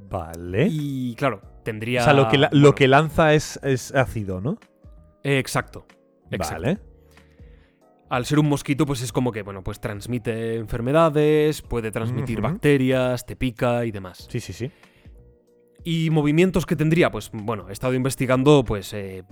Vale. 0.08 0.68
Y 0.70 1.16
claro, 1.16 1.42
tendría. 1.64 2.02
o 2.02 2.04
sea, 2.04 2.12
lo 2.12 2.28
que, 2.28 2.38
la- 2.38 2.50
lo 2.52 2.76
que 2.76 2.86
lanza 2.86 3.34
es, 3.34 3.58
es 3.64 3.92
ácido, 3.94 4.40
¿no? 4.40 4.58
eh, 5.24 5.38
exacto. 5.40 5.86
Exacto. 6.30 6.62
Vale. 6.62 6.78
Al 8.10 8.26
ser 8.26 8.40
un 8.40 8.48
mosquito, 8.48 8.86
pues 8.86 9.02
es 9.02 9.12
como 9.12 9.30
que, 9.30 9.42
bueno, 9.42 9.62
pues 9.62 9.80
transmite 9.80 10.56
enfermedades, 10.56 11.62
puede 11.62 11.92
transmitir 11.92 12.40
bacterias, 12.40 13.24
te 13.24 13.36
pica 13.36 13.84
y 13.84 13.92
demás. 13.92 14.26
Sí, 14.28 14.40
sí, 14.40 14.52
sí. 14.52 14.72
¿Y 15.84 16.10
movimientos 16.10 16.66
que 16.66 16.74
tendría? 16.74 17.12
Pues 17.12 17.30
bueno, 17.32 17.68
he 17.68 17.72
estado 17.72 17.94
investigando 17.94 18.64
pues 18.64 18.92
eh, 18.94 19.22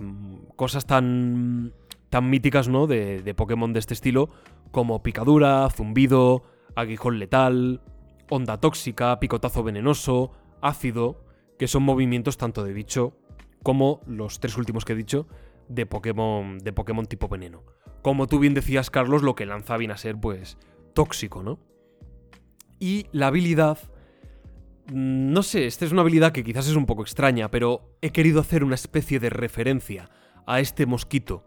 cosas 0.55 0.85
tan, 0.85 1.73
tan 2.09 2.29
míticas, 2.29 2.69
¿no? 2.69 2.87
De, 2.87 3.21
de 3.21 3.33
Pokémon 3.33 3.73
de 3.73 3.79
este 3.79 3.93
estilo, 3.93 4.29
como 4.71 5.03
picadura, 5.03 5.69
zumbido, 5.69 6.43
aguijón 6.73 7.19
letal, 7.19 7.81
onda 8.29 8.61
tóxica, 8.61 9.19
picotazo 9.19 9.61
venenoso, 9.61 10.31
ácido, 10.61 11.25
que 11.57 11.67
son 11.67 11.83
movimientos 11.83 12.37
tanto 12.37 12.63
de 12.63 12.71
bicho 12.71 13.17
como 13.61 13.99
los 14.07 14.39
tres 14.39 14.57
últimos 14.57 14.85
que 14.85 14.93
he 14.93 14.95
dicho 14.95 15.27
de 15.69 15.85
Pokémon, 15.85 16.57
de 16.57 16.73
Pokémon 16.73 17.05
tipo 17.05 17.27
veneno. 17.29 17.63
Como 18.01 18.27
tú 18.27 18.39
bien 18.39 18.53
decías, 18.53 18.89
Carlos, 18.89 19.23
lo 19.23 19.35
que 19.35 19.45
lanza 19.45 19.77
viene 19.77 19.93
a 19.93 19.97
ser 19.97 20.19
pues 20.19 20.57
tóxico, 20.93 21.41
¿no? 21.43 21.59
Y 22.79 23.07
la 23.11 23.27
habilidad 23.27 23.77
Mm, 24.91 25.31
No 25.33 25.43
sé, 25.43 25.67
esta 25.67 25.85
es 25.85 25.91
una 25.91 26.01
habilidad 26.01 26.31
que 26.31 26.43
quizás 26.43 26.67
es 26.67 26.75
un 26.75 26.87
poco 26.87 27.03
extraña, 27.03 27.51
pero 27.51 27.95
he 28.01 28.09
querido 28.09 28.39
hacer 28.39 28.63
una 28.63 28.73
especie 28.73 29.19
de 29.19 29.29
referencia 29.29 30.09
a 30.47 30.59
este 30.61 30.87
mosquito, 30.87 31.45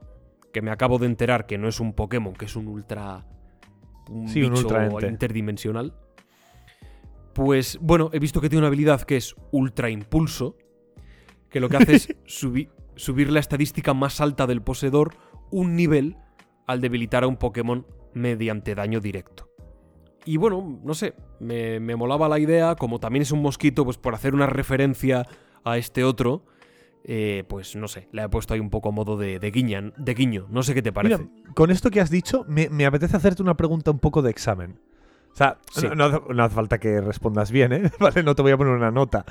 que 0.52 0.62
me 0.62 0.70
acabo 0.70 0.99
de 1.01 1.07
enterar 1.07 1.47
que 1.47 1.59
no 1.59 1.67
es 1.67 1.81
un 1.81 1.92
Pokémon, 1.92 2.34
que 2.34 2.44
es 2.44 2.55
un 2.55 2.68
ultra... 2.68 3.26
Un 4.09 4.28
Sí, 4.28 4.42
un 4.44 4.51
bicho 4.52 4.62
ultraente. 4.68 5.09
interdimensional. 5.09 5.92
Pues 7.34 7.78
bueno, 7.81 8.10
he 8.12 8.18
visto 8.20 8.41
que 8.41 8.49
tiene 8.49 8.60
una 8.60 8.68
habilidad 8.68 9.02
que 9.02 9.17
es 9.17 9.34
Ultra 9.51 9.91
Impulso, 9.91 10.57
que 11.51 11.59
lo 11.60 11.68
que 11.68 11.78
hace 11.78 11.94
es 11.97 12.09
subi- 12.26 12.68
subir 12.97 13.31
la 13.31 13.41
estadística 13.41 13.95
más 13.95 14.21
alta 14.21 14.47
del 14.47 14.62
poseedor 14.62 15.15
un 15.51 15.77
nivel 15.77 16.17
al 16.67 16.81
debilitar 16.81 17.25
a 17.25 17.27
un 17.27 17.37
Pokémon 17.37 17.87
mediante 18.15 18.75
daño 18.75 19.01
directo. 19.01 19.49
Y 20.25 20.37
bueno, 20.37 20.81
no 20.85 20.95
sé, 20.95 21.15
me, 21.41 21.81
me 21.81 21.97
molaba 21.97 22.29
la 22.29 22.39
idea, 22.39 22.77
como 22.77 23.01
también 23.01 23.23
es 23.23 23.33
un 23.33 23.43
mosquito, 23.43 23.85
pues 23.85 23.99
por 23.99 24.15
hacer 24.15 24.35
una 24.35 24.47
referencia 24.47 25.27
a 25.65 25.79
este 25.79 26.05
otro, 26.05 26.45
eh, 27.05 27.43
pues 27.49 27.75
no 27.75 27.89
sé, 27.89 28.09
le 28.12 28.23
he 28.23 28.29
puesto 28.29 28.55
ahí 28.55 28.61
un 28.61 28.71
poco 28.71 28.91
a 28.91 28.93
modo 28.93 29.17
de, 29.17 29.41
de, 29.41 29.51
de 29.51 30.15
guiño, 30.15 30.47
no 30.49 30.62
sé 30.62 30.75
qué 30.75 30.83
te 30.83 30.93
parece. 30.93 31.19
Mira, 31.25 31.53
con 31.55 31.71
esto 31.73 31.91
que 31.91 32.01
has 32.01 32.11
dicho, 32.11 32.45
me, 32.47 32.69
me 32.69 32.87
apetece 32.87 33.17
hacerte 33.17 33.43
una 33.43 33.57
pregunta 33.57 33.91
un 33.91 33.99
poco 33.99 34.23
de 34.23 34.31
examen. 34.31 34.79
O 35.33 35.35
sea, 35.35 35.59
Sí. 35.73 35.87
no, 35.89 35.95
no 35.97 36.05
hace- 36.05 36.21
no 36.35 36.45
hace 36.45 36.55
falta 36.55 36.79
que 36.79 37.01
respondas 37.01 37.51
bien, 37.51 37.73
¿eh? 37.73 37.91
Vale, 37.99 38.23
no 38.23 38.35
te 38.37 38.43
voy 38.43 38.53
a 38.53 38.57
poner 38.57 38.75
una 38.75 38.91
nota, 38.93 39.25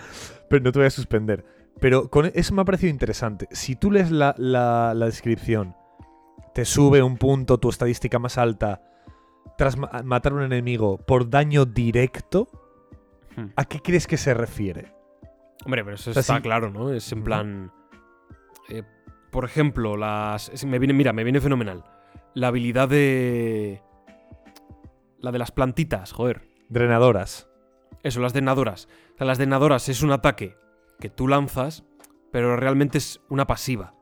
pero 0.50 0.62
no 0.64 0.72
te 0.74 0.80
voy 0.80 0.88
a 0.88 0.90
suspender. 0.90 1.46
Pero 1.80 2.10
con 2.10 2.32
eso 2.34 2.54
me 2.54 2.62
ha 2.62 2.66
parecido 2.66 2.90
interesante. 2.92 3.48
Si 3.52 3.76
tú 3.76 3.92
lees 3.92 4.12
la, 4.12 4.36
la- 4.38 4.94
la 4.94 5.06
descripción, 5.06 5.76
te 6.54 6.66
sube 6.66 7.02
un 7.02 7.18
punto 7.18 7.60
tu 7.60 7.70
estadística 7.70 8.20
más 8.20 8.38
alta 8.38 8.82
tras 9.58 9.78
ma- 9.78 9.90
matar 10.04 10.34
a 10.34 10.36
un 10.36 10.44
enemigo 10.44 10.98
por 10.98 11.30
daño 11.30 11.66
directo, 11.66 12.48
Hmm. 13.36 13.46
¿a 13.56 13.64
qué 13.66 13.80
crees 13.80 14.08
que 14.08 14.18
se 14.18 14.34
refiere? 14.34 14.94
Hombre, 15.64 15.84
pero 15.86 15.96
eso 15.96 16.10
O 16.12 16.14
sea, 16.14 16.20
está 16.22 16.36
sí. 16.36 16.42
claro, 16.42 16.70
¿no? 16.70 16.92
Es 16.92 17.12
en 17.14 17.24
plan. 17.24 17.72
eh, 18.70 18.84
por 19.32 19.46
ejemplo, 19.46 19.96
las. 19.96 20.50
es- 20.50 20.66
Me 20.66 20.80
viene, 20.80 20.94
mira, 20.94 21.14
me 21.14 21.24
viene 21.24 21.40
fenomenal. 21.40 21.84
La 22.34 22.48
habilidad 22.48 22.90
de. 22.90 23.82
La 25.20 25.32
de 25.32 25.40
las 25.40 25.52
plantitas, 25.52 26.12
joder. 26.12 26.42
Drenadoras. 26.70 27.48
Eso, 28.04 28.20
las 28.20 28.34
drenadoras. 28.34 28.88
O 29.14 29.18
sea, 29.20 29.28
las 29.28 29.38
drenadoras 29.38 29.88
es 29.88 30.02
un 30.02 30.12
ataque 30.12 30.56
que 31.02 31.10
tú 31.10 31.28
lanzas, 31.28 31.84
pero 32.32 32.56
realmente 32.56 32.98
es 33.00 33.20
una 33.30 33.46
pasiva. 33.48 33.94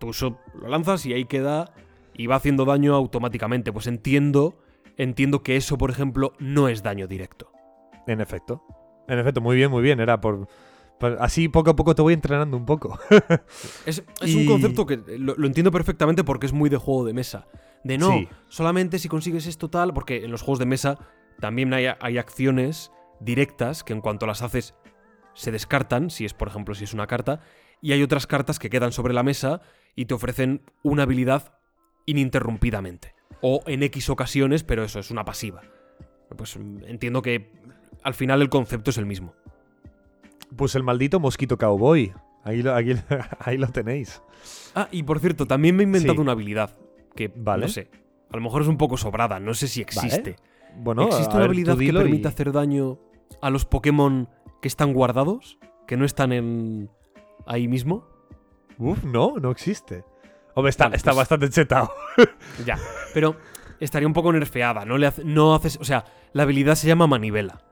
Tú 0.00 0.10
lo 0.54 0.68
lanzas 0.68 1.06
y 1.06 1.12
ahí 1.12 1.26
queda 1.26 1.72
y 2.14 2.26
va 2.26 2.34
haciendo 2.36 2.64
daño 2.64 2.94
automáticamente. 2.96 3.72
Pues 3.72 3.86
entiendo, 3.86 4.58
entiendo 4.96 5.42
que 5.44 5.54
eso, 5.56 5.78
por 5.78 5.90
ejemplo, 5.90 6.32
no 6.40 6.66
es 6.68 6.82
daño 6.82 7.06
directo. 7.06 7.52
En 8.08 8.20
efecto. 8.20 8.64
En 9.06 9.18
efecto, 9.20 9.40
muy 9.40 9.54
bien, 9.56 9.70
muy 9.70 9.82
bien. 9.82 10.00
Era 10.00 10.20
por. 10.20 10.48
por- 10.98 11.16
así 11.20 11.48
poco 11.48 11.70
a 11.70 11.76
poco 11.76 11.94
te 11.94 12.02
voy 12.02 12.14
entrenando 12.14 12.56
un 12.56 12.66
poco. 12.66 12.98
Es, 13.86 14.02
es 14.20 14.28
Y- 14.34 14.36
un 14.36 14.46
concepto 14.46 14.86
que 14.86 14.96
lo, 15.18 15.34
lo 15.36 15.46
entiendo 15.46 15.70
perfectamente 15.70 16.24
porque 16.24 16.46
es 16.46 16.52
muy 16.52 16.68
de 16.70 16.76
juego 16.76 17.04
de 17.04 17.12
mesa. 17.14 17.46
De 17.84 17.96
no, 17.98 18.10
Sí. 18.12 18.28
solamente 18.48 18.98
si 18.98 19.08
consigues 19.08 19.46
esto 19.46 19.70
tal, 19.70 19.92
porque 19.94 20.24
en 20.24 20.30
los 20.30 20.42
juegos 20.42 20.58
de 20.58 20.66
mesa 20.66 20.98
también 21.40 21.72
hay, 21.72 21.86
hay 22.00 22.18
acciones 22.18 22.90
directas 23.20 23.82
que 23.84 23.92
en 23.94 24.00
cuanto 24.02 24.26
las 24.26 24.42
haces 24.42 24.74
se 25.40 25.50
descartan, 25.50 26.10
si 26.10 26.24
es 26.26 26.34
por 26.34 26.48
ejemplo 26.48 26.74
si 26.74 26.84
es 26.84 26.92
una 26.94 27.06
carta, 27.06 27.40
y 27.80 27.92
hay 27.92 28.02
otras 28.02 28.26
cartas 28.26 28.58
que 28.58 28.68
quedan 28.68 28.92
sobre 28.92 29.14
la 29.14 29.22
mesa 29.22 29.62
y 29.96 30.04
te 30.04 30.14
ofrecen 30.14 30.60
una 30.82 31.04
habilidad 31.04 31.54
ininterrumpidamente. 32.06 33.14
O 33.40 33.62
en 33.66 33.82
X 33.84 34.10
ocasiones, 34.10 34.64
pero 34.64 34.84
eso 34.84 34.98
es 34.98 35.10
una 35.10 35.24
pasiva. 35.24 35.62
Pues 36.36 36.56
mm, 36.58 36.84
entiendo 36.86 37.22
que 37.22 37.50
al 38.02 38.14
final 38.14 38.42
el 38.42 38.50
concepto 38.50 38.90
es 38.90 38.98
el 38.98 39.06
mismo. 39.06 39.34
Pues 40.56 40.74
el 40.74 40.82
maldito 40.82 41.20
mosquito 41.20 41.56
cowboy. 41.56 42.12
Ahí 42.44 42.62
lo, 42.62 42.74
aquí- 42.74 42.94
ahí 43.38 43.56
lo 43.56 43.68
tenéis. 43.68 44.22
Ah, 44.74 44.88
y 44.90 45.02
por 45.04 45.20
cierto, 45.20 45.46
también 45.46 45.76
me 45.76 45.82
he 45.82 45.86
inventado 45.86 46.14
Sí. 46.16 46.20
una 46.20 46.32
habilidad 46.32 46.76
que, 47.16 47.32
Vale. 47.34 47.62
no 47.66 47.68
sé, 47.72 47.90
a 48.30 48.36
lo 48.36 48.42
mejor 48.42 48.62
es 48.62 48.68
un 48.68 48.76
poco 48.78 48.96
sobrada, 48.96 49.40
no 49.40 49.54
sé 49.54 49.68
si 49.68 49.80
existe. 49.80 50.36
Bueno, 50.76 51.06
¿Existe 51.08 51.30
una 51.30 51.40
ver, 51.40 51.46
habilidad 51.48 51.76
que 51.78 51.84
y- 51.84 51.92
permite 51.92 52.28
hacer 52.28 52.52
daño 52.52 52.98
a 53.40 53.50
los 53.50 53.64
Pokémon 53.64 54.28
que 54.60 54.68
están 54.68 54.92
guardados? 54.92 55.58
¿Que 55.86 55.96
no 55.96 56.04
están 56.04 56.32
en 56.32 56.90
ahí 57.46 57.68
mismo? 57.68 58.06
Uf, 58.78 59.04
no, 59.04 59.34
no 59.40 59.50
existe. 59.50 60.04
Hombre, 60.54 60.70
está, 60.70 60.84
Vale, 60.84 60.96
está 60.96 61.10
pues- 61.10 61.18
bastante 61.18 61.48
chetado. 61.50 61.90
Ya, 62.66 62.78
pero 63.14 63.36
estaría 63.78 64.06
un 64.06 64.12
poco 64.14 64.32
nerfeada, 64.32 64.84
no 64.84 64.98
le 64.98 65.06
hace- 65.06 65.24
no 65.24 65.54
haces, 65.54 65.78
o 65.80 65.84
sea, 65.84 66.04
la 66.32 66.42
habilidad 66.44 66.74
se 66.74 66.86
llama 66.86 67.06
manivela. 67.06 67.62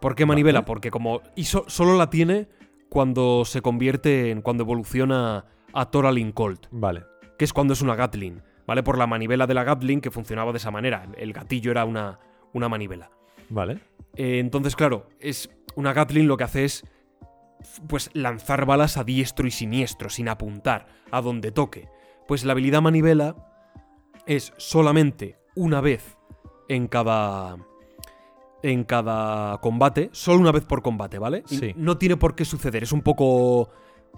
¿Por 0.00 0.14
qué 0.14 0.26
manivela? 0.26 0.60
Vale. 0.60 0.66
Porque 0.66 0.90
como 0.90 1.20
y 1.36 1.44
so- 1.44 1.64
solo 1.68 1.96
la 1.96 2.10
tiene 2.10 2.48
cuando 2.88 3.44
se 3.44 3.62
convierte 3.62 4.30
en 4.30 4.42
cuando 4.42 4.64
evoluciona 4.64 5.44
a 5.72 5.90
Toraling 5.90 6.32
Colt. 6.32 6.66
Vale. 6.70 7.04
que 7.38 7.44
es 7.44 7.52
cuando 7.54 7.72
es 7.72 7.80
una 7.80 7.94
Gatling, 7.94 8.42
¿vale? 8.66 8.82
Por 8.82 8.98
la 8.98 9.06
manivela 9.06 9.46
de 9.46 9.54
la 9.54 9.64
Gatling 9.64 10.02
que 10.02 10.10
funcionaba 10.10 10.52
de 10.52 10.58
esa 10.58 10.70
manera. 10.70 11.06
El 11.16 11.32
gatillo 11.32 11.70
era 11.70 11.86
una, 11.86 12.18
una 12.52 12.68
manivela. 12.68 13.10
Vale. 13.48 13.78
Eh, 14.14 14.40
entonces, 14.40 14.76
claro, 14.76 15.06
es 15.20 15.48
una 15.74 15.92
Gatling 15.92 16.26
lo 16.26 16.36
que 16.36 16.44
hace 16.44 16.64
es 16.64 16.84
pues 17.88 18.10
lanzar 18.14 18.66
balas 18.66 18.96
a 18.96 19.04
diestro 19.04 19.46
y 19.46 19.50
siniestro, 19.50 20.08
sin 20.08 20.28
apuntar, 20.28 20.86
a 21.10 21.20
donde 21.20 21.52
toque. 21.52 21.88
Pues 22.26 22.44
la 22.44 22.52
habilidad 22.52 22.82
manivela 22.82 23.36
es 24.26 24.52
solamente 24.56 25.38
una 25.54 25.80
vez 25.80 26.16
en 26.68 26.86
cada 26.86 27.56
en 28.62 28.84
cada 28.84 29.58
combate, 29.58 30.10
solo 30.12 30.40
una 30.40 30.52
vez 30.52 30.64
por 30.64 30.82
combate, 30.82 31.18
¿vale? 31.18 31.42
Sí. 31.46 31.72
No 31.76 31.96
tiene 31.96 32.16
por 32.16 32.34
qué 32.34 32.44
suceder, 32.44 32.82
es 32.82 32.92
un 32.92 33.02
poco 33.02 33.70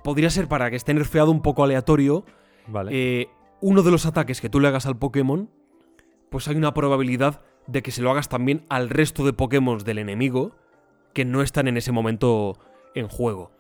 podría 0.02 0.30
ser 0.30 0.48
para 0.48 0.68
que 0.70 0.76
esté 0.76 0.94
nerfeado 0.94 1.30
un 1.30 1.42
poco 1.42 1.62
aleatorio 1.62 2.24
Vale. 2.66 2.90
eh, 2.92 3.28
uno 3.60 3.82
de 3.82 3.90
los 3.92 4.04
ataques 4.04 4.40
que 4.40 4.48
tú 4.48 4.58
le 4.58 4.68
hagas 4.68 4.86
al 4.86 4.98
Pokémon, 4.98 5.48
pues 6.28 6.48
hay 6.48 6.56
una 6.56 6.74
probabilidad 6.74 7.42
de 7.68 7.82
que 7.82 7.92
se 7.92 8.02
lo 8.02 8.10
hagas 8.10 8.28
también 8.28 8.66
al 8.68 8.90
resto 8.90 9.24
de 9.24 9.32
Pokémon 9.32 9.78
del 9.78 9.98
enemigo 9.98 10.56
que 11.12 11.24
no 11.24 11.42
están 11.42 11.68
en 11.68 11.76
ese 11.76 11.92
momento 11.92 12.58
en 12.94 13.08
juego. 13.08 13.50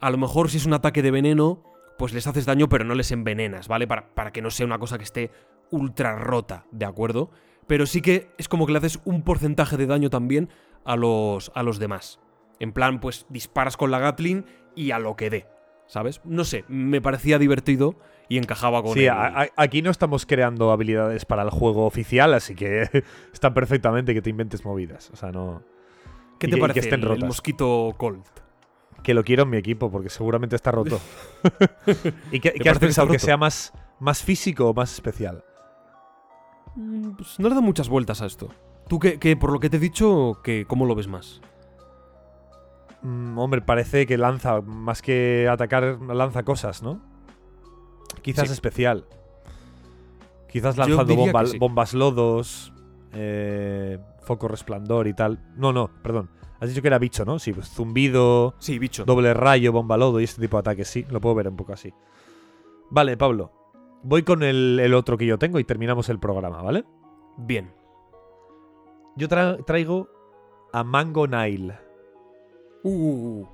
A 0.00 0.10
lo 0.10 0.18
mejor 0.18 0.50
si 0.50 0.56
es 0.58 0.66
un 0.66 0.74
ataque 0.74 1.02
de 1.02 1.10
veneno, 1.10 1.62
pues 1.98 2.12
les 2.12 2.26
haces 2.26 2.46
daño 2.46 2.68
pero 2.68 2.84
no 2.84 2.94
les 2.94 3.12
envenenas, 3.12 3.68
¿vale? 3.68 3.86
Para, 3.86 4.08
para 4.14 4.32
que 4.32 4.42
no 4.42 4.50
sea 4.50 4.66
una 4.66 4.78
cosa 4.78 4.98
que 4.98 5.04
esté 5.04 5.30
ultra 5.70 6.16
rota, 6.18 6.66
¿de 6.72 6.84
acuerdo? 6.84 7.30
Pero 7.66 7.86
sí 7.86 8.02
que 8.02 8.28
es 8.36 8.48
como 8.48 8.66
que 8.66 8.72
le 8.72 8.78
haces 8.78 9.00
un 9.04 9.22
porcentaje 9.22 9.76
de 9.76 9.86
daño 9.86 10.10
también 10.10 10.50
a 10.84 10.96
los, 10.96 11.50
a 11.54 11.62
los 11.62 11.78
demás. 11.78 12.20
En 12.60 12.72
plan, 12.72 13.00
pues 13.00 13.26
disparas 13.30 13.76
con 13.76 13.90
la 13.90 13.98
Gatling 13.98 14.44
y 14.76 14.90
a 14.90 14.98
lo 14.98 15.16
que 15.16 15.30
dé, 15.30 15.46
¿sabes? 15.86 16.20
No 16.24 16.44
sé, 16.44 16.64
me 16.68 17.00
parecía 17.00 17.38
divertido 17.38 17.96
y 18.28 18.36
encajaba 18.38 18.82
con 18.82 18.92
Sí, 18.94 19.04
el- 19.04 19.10
a- 19.10 19.42
a- 19.42 19.48
aquí 19.56 19.80
no 19.82 19.90
estamos 19.90 20.26
creando 20.26 20.70
habilidades 20.72 21.24
para 21.24 21.42
el 21.42 21.50
juego 21.50 21.86
oficial, 21.86 22.34
así 22.34 22.54
que 22.54 22.82
está 23.32 23.54
perfectamente 23.54 24.12
que 24.14 24.20
te 24.22 24.30
inventes 24.30 24.64
movidas. 24.64 25.10
O 25.12 25.16
sea, 25.16 25.32
no. 25.32 25.62
¿Qué 26.38 26.46
te 26.48 26.52
que- 26.52 26.56
que 26.56 26.60
parece 26.60 26.80
estén 26.80 27.02
el, 27.02 27.24
mosquito 27.24 27.94
Colt? 27.96 28.26
Que 29.02 29.12
lo 29.14 29.22
quiero 29.24 29.42
en 29.42 29.50
mi 29.50 29.56
equipo, 29.58 29.90
porque 29.90 30.08
seguramente 30.08 30.56
está 30.56 30.70
roto. 30.70 30.98
¿Y 32.32 32.40
qué, 32.40 32.50
¿Te 32.52 32.60
qué 32.60 32.70
has 32.70 32.78
que 32.78 32.86
pensado? 32.86 33.08
¿Que 33.08 33.18
sea 33.18 33.36
más, 33.36 33.72
más 34.00 34.22
físico 34.22 34.68
o 34.70 34.74
más 34.74 34.92
especial? 34.94 35.44
Mm, 36.76 37.10
Pues 37.16 37.38
no 37.38 37.48
le 37.48 37.54
da 37.54 37.60
muchas 37.60 37.88
vueltas 37.88 38.22
a 38.22 38.26
esto. 38.26 38.48
Tú 38.88 38.98
que, 38.98 39.18
que 39.18 39.36
por 39.36 39.52
lo 39.52 39.60
que 39.60 39.68
te 39.70 39.76
he 39.76 39.80
dicho, 39.80 40.40
que 40.42 40.64
¿cómo 40.66 40.86
lo 40.86 40.94
ves 40.94 41.06
más? 41.08 41.40
Mm, 43.02 43.38
hombre, 43.38 43.60
parece 43.60 44.06
que 44.06 44.16
lanza, 44.16 44.60
más 44.62 45.02
que 45.02 45.48
atacar, 45.50 45.98
lanza 46.00 46.42
cosas, 46.42 46.82
¿no? 46.82 47.00
Quizás 48.22 48.48
Sí. 48.48 48.54
especial. 48.54 49.04
Quizás 50.50 50.76
lanzando 50.78 51.04
diría 51.04 51.26
que 51.26 51.32
bomba- 51.32 51.46
sí. 51.46 51.58
bombas 51.58 51.94
lodos, 51.94 52.72
eh, 53.12 53.98
foco 54.24 54.48
resplandor 54.48 55.06
y 55.06 55.14
tal. 55.14 55.38
No, 55.56 55.72
no, 55.72 55.90
perdón. 56.02 56.30
Has 56.60 56.68
dicho 56.70 56.80
que 56.82 56.88
era 56.88 56.98
bicho, 56.98 57.24
¿no? 57.24 57.38
Sí, 57.38 57.52
pues 57.52 57.68
zumbido, 57.68 58.54
Sí, 58.58 58.78
bicho. 58.78 59.04
doble 59.04 59.34
rayo, 59.34 59.72
bomba 59.72 59.96
lodo 59.96 60.20
y 60.20 60.24
este 60.24 60.40
tipo 60.40 60.56
de 60.56 60.60
ataques, 60.60 60.88
sí. 60.88 61.04
Lo 61.10 61.20
puedo 61.20 61.34
ver 61.34 61.48
un 61.48 61.56
poco 61.56 61.72
así. 61.72 61.92
Vale, 62.90 63.16
Pablo. 63.16 63.52
Voy 64.02 64.22
con 64.22 64.42
el, 64.42 64.78
el 64.82 64.94
otro 64.94 65.16
que 65.16 65.26
yo 65.26 65.38
tengo 65.38 65.58
y 65.58 65.64
terminamos 65.64 66.08
el 66.08 66.18
programa, 66.18 66.62
¿vale? 66.62 66.84
Bien. 67.38 67.72
Yo 69.16 69.28
tra- 69.28 69.64
traigo 69.64 70.08
a 70.72 70.84
Mango 70.84 71.26
Nile. 71.26 71.78
Uh, 72.82 73.44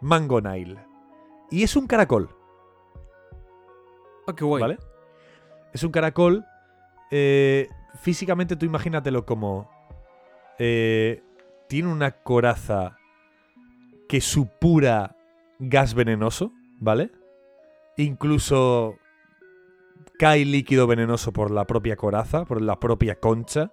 Mango 0.00 0.40
Nile. 0.40 0.78
Y 1.50 1.62
es 1.62 1.76
un 1.76 1.86
caracol. 1.86 2.30
ah, 4.26 4.34
qué 4.34 4.44
guay. 4.44 4.60
¿Vale? 4.62 4.78
Es 5.72 5.82
un 5.84 5.90
caracol. 5.92 6.44
eh, 7.10 7.68
físicamente 8.00 8.56
tú 8.56 8.66
imagínatelo 8.66 9.24
como. 9.26 9.70
Eh, 10.58 11.22
tiene 11.68 11.90
una 11.92 12.12
coraza 12.12 12.96
que 14.08 14.20
supura 14.20 15.16
gas 15.58 15.94
venenoso, 15.94 16.52
¿vale? 16.80 17.10
Incluso 17.96 18.96
cae 20.18 20.44
líquido 20.44 20.86
venenoso 20.86 21.32
por 21.32 21.50
la 21.50 21.66
propia 21.66 21.96
coraza, 21.96 22.44
por 22.44 22.60
la 22.62 22.80
propia 22.80 23.16
concha 23.20 23.72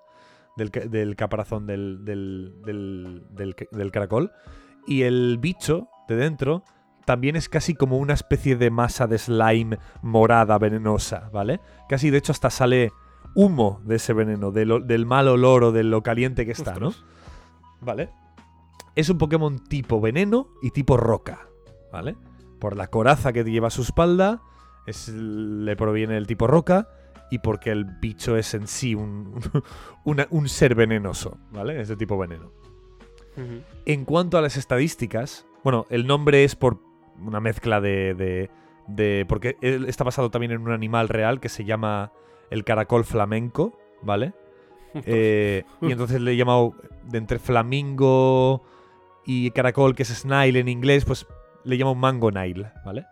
del, 0.58 0.70
del 0.72 1.16
caparazón 1.16 1.66
del, 1.68 2.04
del- 2.06 3.26
del 3.72 3.92
caracol. 3.92 4.32
Y 4.88 5.04
el 5.04 5.38
bicho 5.40 5.88
de 6.08 6.16
dentro 6.16 6.64
también 7.06 7.36
es 7.36 7.50
casi 7.50 7.76
como 7.76 7.98
una 7.98 8.14
especie 8.14 8.56
de 8.56 8.70
masa 8.72 9.08
de 9.08 9.18
slime 9.18 9.80
morada 10.02 10.58
venenosa, 10.58 11.30
¿vale? 11.32 11.60
Casi 11.88 12.10
de 12.10 12.18
hecho 12.18 12.32
hasta 12.32 12.50
sale 12.50 12.92
humo 13.36 13.82
de 13.84 13.98
ese 13.98 14.14
veneno, 14.14 14.52
de 14.52 14.66
lo- 14.66 14.80
del 14.80 15.06
mal 15.06 15.28
olor 15.28 15.64
o 15.66 15.72
de 15.72 15.84
lo 15.84 16.02
caliente 16.02 16.46
que 16.46 16.52
está, 16.54 16.76
¿no? 16.76 16.94
¿Vale? 17.82 18.10
Es 18.96 19.10
un 19.10 19.18
Pokémon 19.18 19.60
tipo 19.60 20.00
veneno 20.02 20.48
y 20.62 20.72
tipo 20.72 20.98
roca, 20.98 21.48
¿vale? 21.92 22.16
Por 22.60 22.76
la 22.78 22.88
coraza 22.88 23.34
que 23.34 23.44
lleva 23.44 23.68
a 23.68 23.72
su 23.72 23.82
espalda, 23.82 24.42
es, 24.88 25.10
le 25.10 25.76
proviene 25.76 26.16
el 26.18 26.26
tipo 26.28 26.48
roca 26.48 26.88
y 27.30 27.40
porque 27.40 27.72
el 27.72 27.86
bicho 27.86 28.38
es 28.38 28.54
en 28.54 28.68
sí 28.68 28.96
un, 28.96 29.34
una- 30.06 30.28
un 30.30 30.48
ser 30.48 30.74
venenoso, 30.76 31.38
¿vale? 31.52 31.82
Es 31.82 31.90
de 31.90 31.98
tipo 31.98 32.18
veneno. 32.18 32.52
En 33.86 34.06
cuanto 34.06 34.38
a 34.38 34.42
las 34.42 34.56
estadísticas, 34.56 35.46
bueno, 35.64 35.86
el 35.90 36.08
nombre 36.08 36.46
es 36.46 36.56
por 36.56 36.80
una 37.20 37.42
mezcla 37.42 37.82
de. 37.82 38.14
de- 38.14 38.50
de- 38.88 39.26
porque 39.28 39.58
está 39.62 40.04
basado 40.06 40.30
también 40.32 40.52
en 40.54 40.62
un 40.62 40.72
animal 40.72 41.10
real 41.10 41.40
que 41.42 41.50
se 41.50 41.66
llama 41.66 42.12
el 42.50 42.64
caracol 42.64 43.04
flamenco, 43.06 43.78
¿vale? 44.02 44.34
Eh, 45.06 45.66
y 45.82 45.92
entonces 45.92 46.22
le 46.22 46.32
he 46.32 46.38
llamado 46.38 46.74
de 47.04 47.18
entre 47.18 47.38
flamingo 47.38 48.64
y 49.26 49.52
caracol, 49.52 49.94
que 49.94 50.04
es 50.04 50.10
snail 50.10 50.56
en 50.56 50.70
inglés, 50.70 51.04
pues 51.04 51.28
le 51.66 51.76
llamo 51.76 51.96
mango 51.96 52.32
nile, 52.32 52.72
¿vale? 52.86 53.06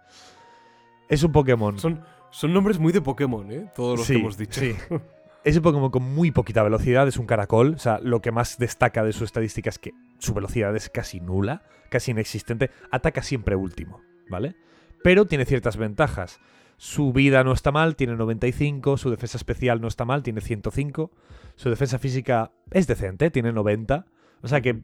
Es 1.10 1.24
un 1.24 1.34
Pokémon. 1.34 1.78
Son, 1.78 2.02
son 2.32 2.54
nombres 2.54 2.80
muy 2.80 2.94
de 2.94 3.02
Pokémon, 3.02 3.52
¿eh? 3.52 3.70
Todos 3.76 3.98
los 4.00 4.08
Sí, 4.08 4.14
que 4.14 4.20
hemos 4.20 4.38
dicho. 4.38 4.62
sí. 4.62 4.74
Es 5.44 5.58
un 5.58 5.64
Pokémon 5.64 5.92
con 5.92 6.04
muy 6.04 6.32
poquita 6.32 6.64
velocidad, 6.64 7.06
es 7.06 7.18
un 7.18 7.26
caracol. 7.26 7.74
O 7.74 7.78
sea, 7.78 8.00
lo 8.00 8.22
que 8.22 8.32
más 8.32 8.58
destaca 8.58 9.04
de 9.04 9.12
su 9.12 9.26
estadística 9.26 9.70
es 9.70 9.78
que 9.78 9.92
su 10.18 10.34
velocidad 10.34 10.74
es 10.74 10.90
casi 10.90 11.20
nula, 11.20 11.64
casi 11.90 12.12
inexistente. 12.12 12.72
Ataca 12.92 13.22
siempre 13.22 13.58
último, 13.58 14.00
¿vale? 14.30 14.56
Pero 15.04 15.26
tiene 15.26 15.44
ciertas 15.44 15.76
ventajas. 15.76 16.40
Su 16.84 17.14
vida 17.14 17.46
no 17.46 17.54
está 17.54 17.72
mal, 17.72 17.96
tiene 17.96 18.18
95. 18.18 18.98
Su 18.98 19.10
defensa 19.10 19.38
especial 19.38 19.80
no 19.80 19.88
está 19.88 20.04
mal, 20.04 20.22
tiene 20.22 20.42
105. 20.42 21.12
Su 21.56 21.70
defensa 21.70 21.98
física 21.98 22.52
es 22.72 22.88
decente, 22.88 23.32
tiene 23.32 23.54
90. 23.54 24.06
O 24.42 24.50
sea 24.50 24.60
que 24.60 24.84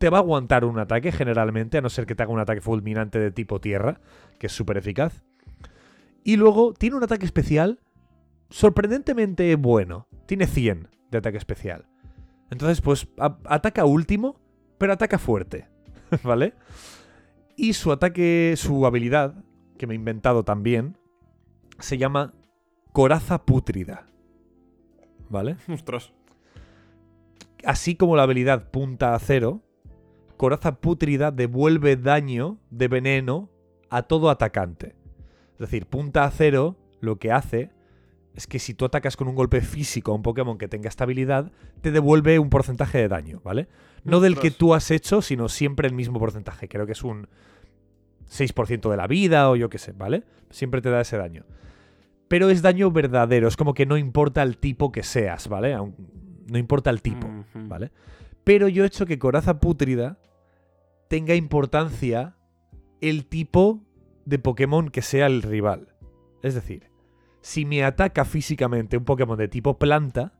te 0.00 0.10
va 0.10 0.18
a 0.18 0.22
aguantar 0.22 0.64
un 0.64 0.76
ataque 0.80 1.12
generalmente, 1.12 1.78
a 1.78 1.82
no 1.82 1.88
ser 1.88 2.06
que 2.06 2.16
te 2.16 2.24
haga 2.24 2.32
un 2.32 2.40
ataque 2.40 2.60
fulminante 2.60 3.20
de 3.20 3.30
tipo 3.30 3.60
tierra, 3.60 4.00
que 4.40 4.48
es 4.48 4.52
súper 4.52 4.76
eficaz. 4.76 5.22
Y 6.24 6.34
luego 6.34 6.74
tiene 6.74 6.96
un 6.96 7.04
ataque 7.04 7.26
especial 7.26 7.78
sorprendentemente 8.50 9.54
bueno. 9.54 10.08
Tiene 10.26 10.48
100 10.48 10.88
de 11.12 11.18
ataque 11.18 11.38
especial. 11.38 11.86
Entonces, 12.50 12.80
pues 12.80 13.06
ataca 13.44 13.84
último, 13.84 14.40
pero 14.78 14.92
ataca 14.92 15.18
fuerte. 15.18 15.68
¿Vale? 16.24 16.54
Y 17.56 17.74
su 17.74 17.92
ataque, 17.92 18.54
su 18.56 18.84
habilidad, 18.84 19.36
que 19.78 19.86
me 19.86 19.94
he 19.94 19.96
inventado 19.96 20.42
también, 20.42 20.96
se 21.78 21.98
llama 21.98 22.34
Coraza 22.92 23.44
Pútrida. 23.44 24.06
¿Vale? 25.28 25.56
Ostras. 25.68 26.12
Así 27.64 27.96
como 27.96 28.16
la 28.16 28.24
habilidad 28.24 28.70
Punta 28.70 29.14
a 29.14 29.18
Cero, 29.18 29.62
Coraza 30.36 30.80
Pútrida 30.80 31.30
devuelve 31.30 31.96
daño 31.96 32.58
de 32.70 32.88
veneno 32.88 33.50
a 33.90 34.02
todo 34.02 34.30
atacante. 34.30 34.94
Es 35.54 35.58
decir, 35.58 35.86
Punta 35.86 36.24
a 36.24 36.30
Cero 36.30 36.76
lo 37.00 37.18
que 37.18 37.32
hace 37.32 37.70
es 38.34 38.46
que 38.46 38.58
si 38.58 38.74
tú 38.74 38.84
atacas 38.84 39.16
con 39.16 39.28
un 39.28 39.36
golpe 39.36 39.60
físico 39.60 40.10
a 40.10 40.14
un 40.16 40.22
Pokémon 40.22 40.58
que 40.58 40.68
tenga 40.68 40.88
esta 40.88 41.04
habilidad, 41.04 41.52
te 41.80 41.92
devuelve 41.92 42.38
un 42.38 42.50
porcentaje 42.50 42.98
de 42.98 43.08
daño, 43.08 43.40
¿vale? 43.44 43.68
No 44.02 44.20
del 44.20 44.38
que 44.38 44.50
tú 44.50 44.74
has 44.74 44.90
hecho, 44.90 45.22
sino 45.22 45.48
siempre 45.48 45.86
el 45.86 45.94
mismo 45.94 46.18
porcentaje. 46.18 46.68
Creo 46.68 46.84
que 46.84 46.92
es 46.92 47.04
un 47.04 47.28
6% 48.28 48.90
de 48.90 48.96
la 48.96 49.06
vida 49.06 49.50
o 49.50 49.56
yo 49.56 49.68
qué 49.68 49.78
sé, 49.78 49.92
¿vale? 49.92 50.24
Siempre 50.50 50.80
te 50.80 50.90
da 50.90 51.00
ese 51.00 51.16
daño. 51.16 51.44
Pero 52.28 52.50
es 52.50 52.62
daño 52.62 52.90
verdadero, 52.90 53.48
es 53.48 53.56
como 53.56 53.74
que 53.74 53.86
no 53.86 53.96
importa 53.96 54.42
el 54.42 54.58
tipo 54.58 54.90
que 54.92 55.02
seas, 55.02 55.48
¿vale? 55.48 55.76
No 55.76 56.58
importa 56.58 56.90
el 56.90 57.02
tipo. 57.02 57.28
¿vale? 57.54 57.90
Pero 58.44 58.68
yo 58.68 58.84
he 58.84 58.86
hecho 58.86 59.06
que 59.06 59.18
Coraza 59.18 59.60
Pútrida 59.60 60.18
tenga 61.08 61.34
importancia 61.34 62.36
el 63.00 63.26
tipo 63.26 63.84
de 64.24 64.38
Pokémon 64.38 64.88
que 64.88 65.02
sea 65.02 65.26
el 65.26 65.42
rival. 65.42 65.94
Es 66.42 66.54
decir, 66.54 66.90
si 67.40 67.64
me 67.64 67.84
ataca 67.84 68.24
físicamente 68.24 68.96
un 68.96 69.04
Pokémon 69.04 69.38
de 69.38 69.48
tipo 69.48 69.78
planta, 69.78 70.32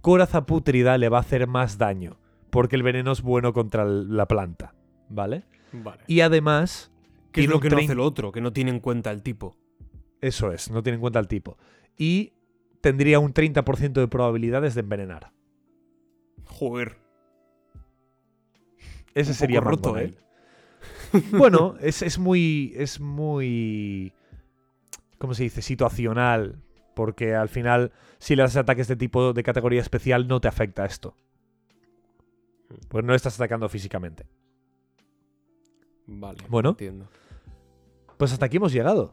Coraza 0.00 0.46
Pútrida 0.46 0.98
le 0.98 1.08
va 1.08 1.18
a 1.18 1.20
hacer 1.20 1.46
más 1.46 1.78
daño, 1.78 2.18
porque 2.50 2.76
el 2.76 2.82
veneno 2.82 3.12
es 3.12 3.22
bueno 3.22 3.52
contra 3.52 3.84
la 3.84 4.26
planta, 4.26 4.74
¿vale? 5.08 5.44
Vale. 5.72 6.02
Y 6.06 6.20
además, 6.20 6.90
¿Qué 7.32 7.42
es 7.42 7.48
lo 7.48 7.60
que 7.60 7.68
no 7.68 7.78
hace 7.78 7.94
lo 7.94 8.04
otro? 8.04 8.32
Que 8.32 8.40
no 8.40 8.52
tiene 8.52 8.70
en 8.70 8.80
cuenta 8.80 9.10
el 9.10 9.22
tipo. 9.22 9.56
eso 10.20 10.52
es, 10.52 10.70
no 10.70 10.82
tiene 10.82 10.94
en 10.96 11.00
cuenta 11.00 11.18
el 11.18 11.28
tipo. 11.28 11.58
Y 11.98 12.32
tendría 12.80 13.18
un 13.18 13.34
30% 13.34 13.92
de 13.92 14.08
probabilidades 14.08 14.74
de 14.74 14.80
envenenar. 14.80 15.32
Joder. 16.44 16.96
Ese 19.14 19.30
Un 19.30 19.34
sería 19.34 19.60
roto, 19.60 19.92
Mangonel. 19.92 20.18
¿eh? 21.12 21.22
Bueno, 21.32 21.76
es, 21.80 22.02
es 22.02 22.18
muy. 22.18 22.72
Es 22.76 23.00
muy. 23.00 24.12
¿Cómo 25.18 25.34
se 25.34 25.44
dice? 25.44 25.62
Situacional. 25.62 26.62
Porque 26.94 27.34
al 27.34 27.48
final, 27.48 27.92
si 28.18 28.36
le 28.36 28.42
das 28.42 28.56
ataques 28.56 28.88
de 28.88 28.96
tipo 28.96 29.32
de 29.32 29.42
categoría 29.42 29.80
especial, 29.80 30.26
no 30.28 30.40
te 30.40 30.48
afecta 30.48 30.86
esto. 30.86 31.14
Pues 32.88 33.04
no 33.04 33.14
estás 33.14 33.34
atacando 33.36 33.68
físicamente. 33.68 34.26
Vale. 36.06 36.38
Bueno. 36.48 36.70
Entiendo. 36.70 37.08
Pues 38.16 38.32
hasta 38.32 38.46
aquí 38.46 38.56
hemos 38.56 38.72
llegado 38.72 39.12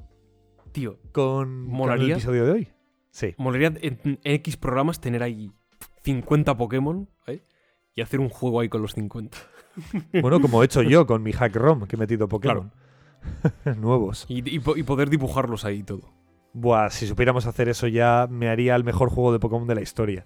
Tío, 0.71 0.97
con, 1.11 1.11
con 1.11 1.49
el 1.49 1.65
Molaría. 1.67 2.13
episodio 2.15 2.45
de 2.45 2.51
hoy. 2.51 2.67
Sí. 3.11 3.35
molaría 3.37 3.67
en, 3.81 3.99
en 4.03 4.19
X 4.23 4.57
programas 4.57 4.99
tener 4.99 5.21
ahí 5.21 5.51
50 6.03 6.57
Pokémon 6.57 7.07
¿eh? 7.27 7.43
y 7.95 8.01
hacer 8.01 8.19
un 8.19 8.29
juego 8.29 8.59
ahí 8.59 8.69
con 8.69 8.81
los 8.81 8.93
50. 8.93 9.37
Bueno, 10.21 10.39
como 10.39 10.61
he 10.61 10.65
hecho 10.65 10.81
yo 10.83 11.05
con 11.07 11.23
mi 11.23 11.31
hack 11.31 11.55
ROM, 11.55 11.87
que 11.87 11.95
he 11.95 11.99
metido 11.99 12.27
Pokémon. 12.27 12.71
Nuevos. 13.77 14.25
Y, 14.29 14.47
y 14.55 14.59
po- 14.59 14.77
y 14.77 14.83
poder 14.83 15.09
dibujarlos 15.09 15.65
ahí 15.65 15.81
todo. 15.83 16.11
Buah, 16.53 16.89
si 16.91 17.07
supiéramos 17.07 17.47
hacer 17.47 17.69
eso 17.69 17.87
ya, 17.87 18.27
me 18.29 18.49
haría 18.49 18.75
el 18.75 18.83
mejor 18.83 19.09
juego 19.09 19.33
de 19.33 19.39
Pokémon 19.39 19.67
de 19.67 19.73
la 19.75 19.81
historia. 19.81 20.25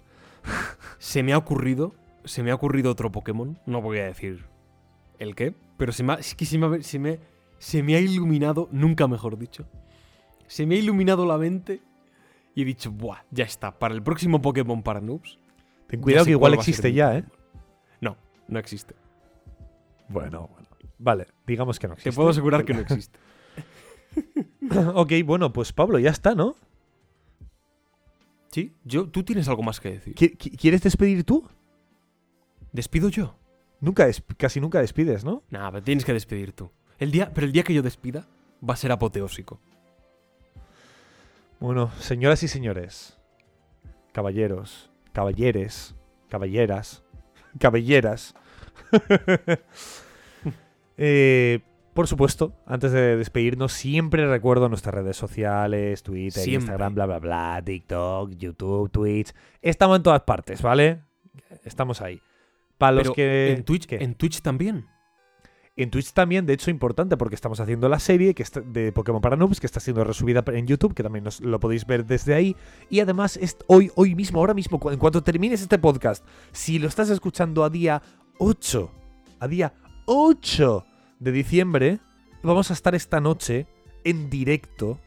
Se 0.98 1.22
me 1.22 1.32
ha 1.32 1.38
ocurrido, 1.38 1.94
se 2.24 2.42
me 2.42 2.50
ha 2.50 2.54
ocurrido 2.54 2.90
otro 2.90 3.10
Pokémon, 3.10 3.58
no 3.66 3.80
voy 3.80 3.98
a 3.98 4.04
decir 4.04 4.44
el 5.18 5.34
qué, 5.34 5.54
pero 5.78 5.92
se 5.92 6.02
me 6.02 6.12
ha, 6.12 6.16
es 6.16 6.34
que 6.34 6.44
se 6.44 6.58
me, 6.58 6.66
ha- 6.76 6.82
se 6.82 6.98
me- 6.98 7.18
se 7.58 7.82
me 7.82 7.94
ha 7.96 8.00
iluminado, 8.00 8.68
nunca 8.70 9.08
mejor 9.08 9.38
dicho, 9.38 9.66
se 10.46 10.66
me 10.66 10.74
ha 10.74 10.78
iluminado 10.78 11.24
la 11.24 11.38
mente 11.38 11.80
y 12.54 12.62
he 12.62 12.64
dicho, 12.66 12.90
buah, 12.92 13.20
ya 13.30 13.44
está, 13.44 13.78
para 13.78 13.94
el 13.94 14.02
próximo 14.02 14.42
Pokémon 14.42 14.82
para 14.82 15.00
noobs. 15.00 15.38
Ten 15.86 16.00
cuidado 16.02 16.26
que 16.26 16.32
igual 16.32 16.52
existe 16.54 16.92
ya, 16.92 17.16
¿eh? 17.16 17.24
No, 18.00 18.16
no 18.48 18.58
existe. 18.58 18.94
Bueno, 20.08 20.48
bueno. 20.52 20.68
Vale, 20.98 21.26
digamos 21.46 21.78
que 21.78 21.86
no 21.88 21.94
Te 21.94 22.00
existe. 22.00 22.16
puedo 22.16 22.28
asegurar 22.30 22.64
que 22.64 22.74
no 22.74 22.80
existe. 22.80 23.18
ok, 24.94 25.12
bueno, 25.24 25.52
pues 25.52 25.72
Pablo, 25.72 25.98
ya 25.98 26.10
está, 26.10 26.34
¿no? 26.34 26.56
¿Sí? 28.50 28.74
Yo, 28.84 29.08
¿Tú 29.08 29.22
tienes 29.22 29.48
algo 29.48 29.62
más 29.62 29.78
que 29.80 29.90
decir? 29.92 30.14
¿Qui- 30.14 30.36
qui- 30.36 30.56
¿Quieres 30.58 30.82
despedir 30.82 31.24
tú? 31.24 31.46
¿Despido 32.72 33.08
yo? 33.10 33.34
Nunca 33.80 34.08
casi 34.36 34.60
nunca 34.60 34.80
despides, 34.80 35.24
¿no? 35.24 35.42
Nah, 35.50 35.70
pero 35.70 35.82
tienes 35.82 36.04
que 36.04 36.12
despedir 36.12 36.52
tú. 36.52 36.70
El 36.98 37.10
día, 37.10 37.30
pero 37.32 37.46
el 37.46 37.52
día 37.52 37.62
que 37.62 37.74
yo 37.74 37.82
despida 37.82 38.26
va 38.68 38.74
a 38.74 38.76
ser 38.76 38.90
apoteósico. 38.90 39.60
Bueno, 41.60 41.90
señoras 41.98 42.42
y 42.42 42.48
señores, 42.48 43.18
caballeros, 44.12 44.90
caballeres, 45.12 45.94
caballeras, 46.28 47.04
caballeras. 47.58 48.34
Eh, 51.00 51.60
por 51.94 52.08
supuesto, 52.08 52.52
antes 52.66 52.90
de 52.90 53.16
despedirnos, 53.16 53.72
siempre 53.72 54.26
recuerdo 54.28 54.68
nuestras 54.68 54.96
redes 54.96 55.16
sociales, 55.16 56.02
Twitter, 56.02 56.42
Siempre. 56.42 56.72
Instagram, 56.72 56.94
bla, 56.96 57.06
bla, 57.06 57.18
bla, 57.20 57.62
TikTok, 57.64 58.32
YouTube, 58.32 58.90
Twitch. 58.90 59.32
Estamos 59.62 59.98
en 59.98 60.02
todas 60.02 60.22
partes, 60.22 60.60
¿vale? 60.60 61.02
Estamos 61.64 62.00
ahí. 62.00 62.20
Para 62.78 62.92
los 62.92 63.02
Pero 63.02 63.14
que... 63.14 63.52
en 63.52 63.64
Twitch, 63.64 63.86
¿qué? 63.86 63.96
en 63.96 64.14
Twitch 64.14 64.40
también. 64.40 64.86
En 65.76 65.90
Twitch 65.90 66.12
también, 66.12 66.44
de 66.44 66.54
hecho, 66.54 66.70
importante 66.72 67.16
porque 67.16 67.36
estamos 67.36 67.60
haciendo 67.60 67.88
la 67.88 68.00
serie 68.00 68.34
que 68.34 68.42
está- 68.42 68.60
de 68.60 68.90
Pokémon 68.90 69.20
para 69.20 69.36
Noobs 69.36 69.60
que 69.60 69.66
está 69.66 69.78
siendo 69.78 70.02
resubida 70.02 70.42
en 70.48 70.66
YouTube, 70.66 70.92
que 70.92 71.04
también 71.04 71.24
nos, 71.24 71.40
lo 71.40 71.60
podéis 71.60 71.86
ver 71.86 72.04
desde 72.04 72.34
ahí. 72.34 72.56
Y 72.90 72.98
además, 72.98 73.36
es 73.36 73.56
hoy, 73.68 73.90
hoy 73.94 74.16
mismo, 74.16 74.40
ahora 74.40 74.54
mismo, 74.54 74.80
en 74.90 74.98
cuanto 74.98 75.22
termines 75.22 75.62
este 75.62 75.78
podcast, 75.78 76.24
si 76.50 76.80
lo 76.80 76.88
estás 76.88 77.10
escuchando 77.10 77.62
a 77.62 77.70
día 77.70 78.02
8, 78.38 78.90
a 79.38 79.46
día 79.46 79.72
8 80.06 80.84
de 81.20 81.30
diciembre, 81.32 81.98
vamos 82.42 82.70
a 82.70 82.74
estar 82.74 82.96
esta 82.96 83.20
noche 83.20 83.68
en 84.02 84.30
directo 84.30 84.98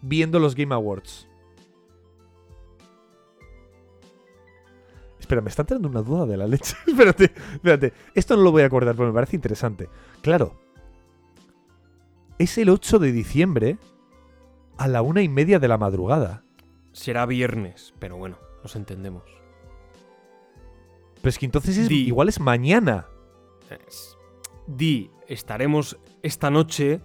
viendo 0.00 0.38
los 0.38 0.54
Game 0.54 0.74
Awards. 0.74 1.28
Espera, 5.32 5.40
me 5.40 5.48
está 5.48 5.62
entrando 5.62 5.88
una 5.88 6.02
duda 6.02 6.26
de 6.26 6.36
la 6.36 6.46
leche. 6.46 6.76
espérate, 6.86 7.32
espérate. 7.54 7.94
Esto 8.14 8.36
no 8.36 8.42
lo 8.42 8.52
voy 8.52 8.64
a 8.64 8.66
acordar, 8.66 8.94
pero 8.94 9.08
me 9.08 9.14
parece 9.14 9.34
interesante. 9.34 9.88
Claro. 10.20 10.60
Es 12.38 12.58
el 12.58 12.68
8 12.68 12.98
de 12.98 13.12
diciembre 13.12 13.78
a 14.76 14.88
la 14.88 15.00
una 15.00 15.22
y 15.22 15.30
media 15.30 15.58
de 15.58 15.68
la 15.68 15.78
madrugada. 15.78 16.44
Será 16.92 17.24
viernes, 17.24 17.94
pero 17.98 18.18
bueno, 18.18 18.36
nos 18.62 18.76
entendemos. 18.76 19.22
Pero 21.22 21.30
es 21.30 21.38
que 21.38 21.46
entonces 21.46 21.78
es- 21.78 21.88
Di. 21.88 22.06
igual 22.06 22.28
es 22.28 22.38
mañana. 22.38 23.06
Es- 23.88 24.18
Di, 24.66 25.10
estaremos 25.28 25.96
esta 26.22 26.50
noche, 26.50 27.00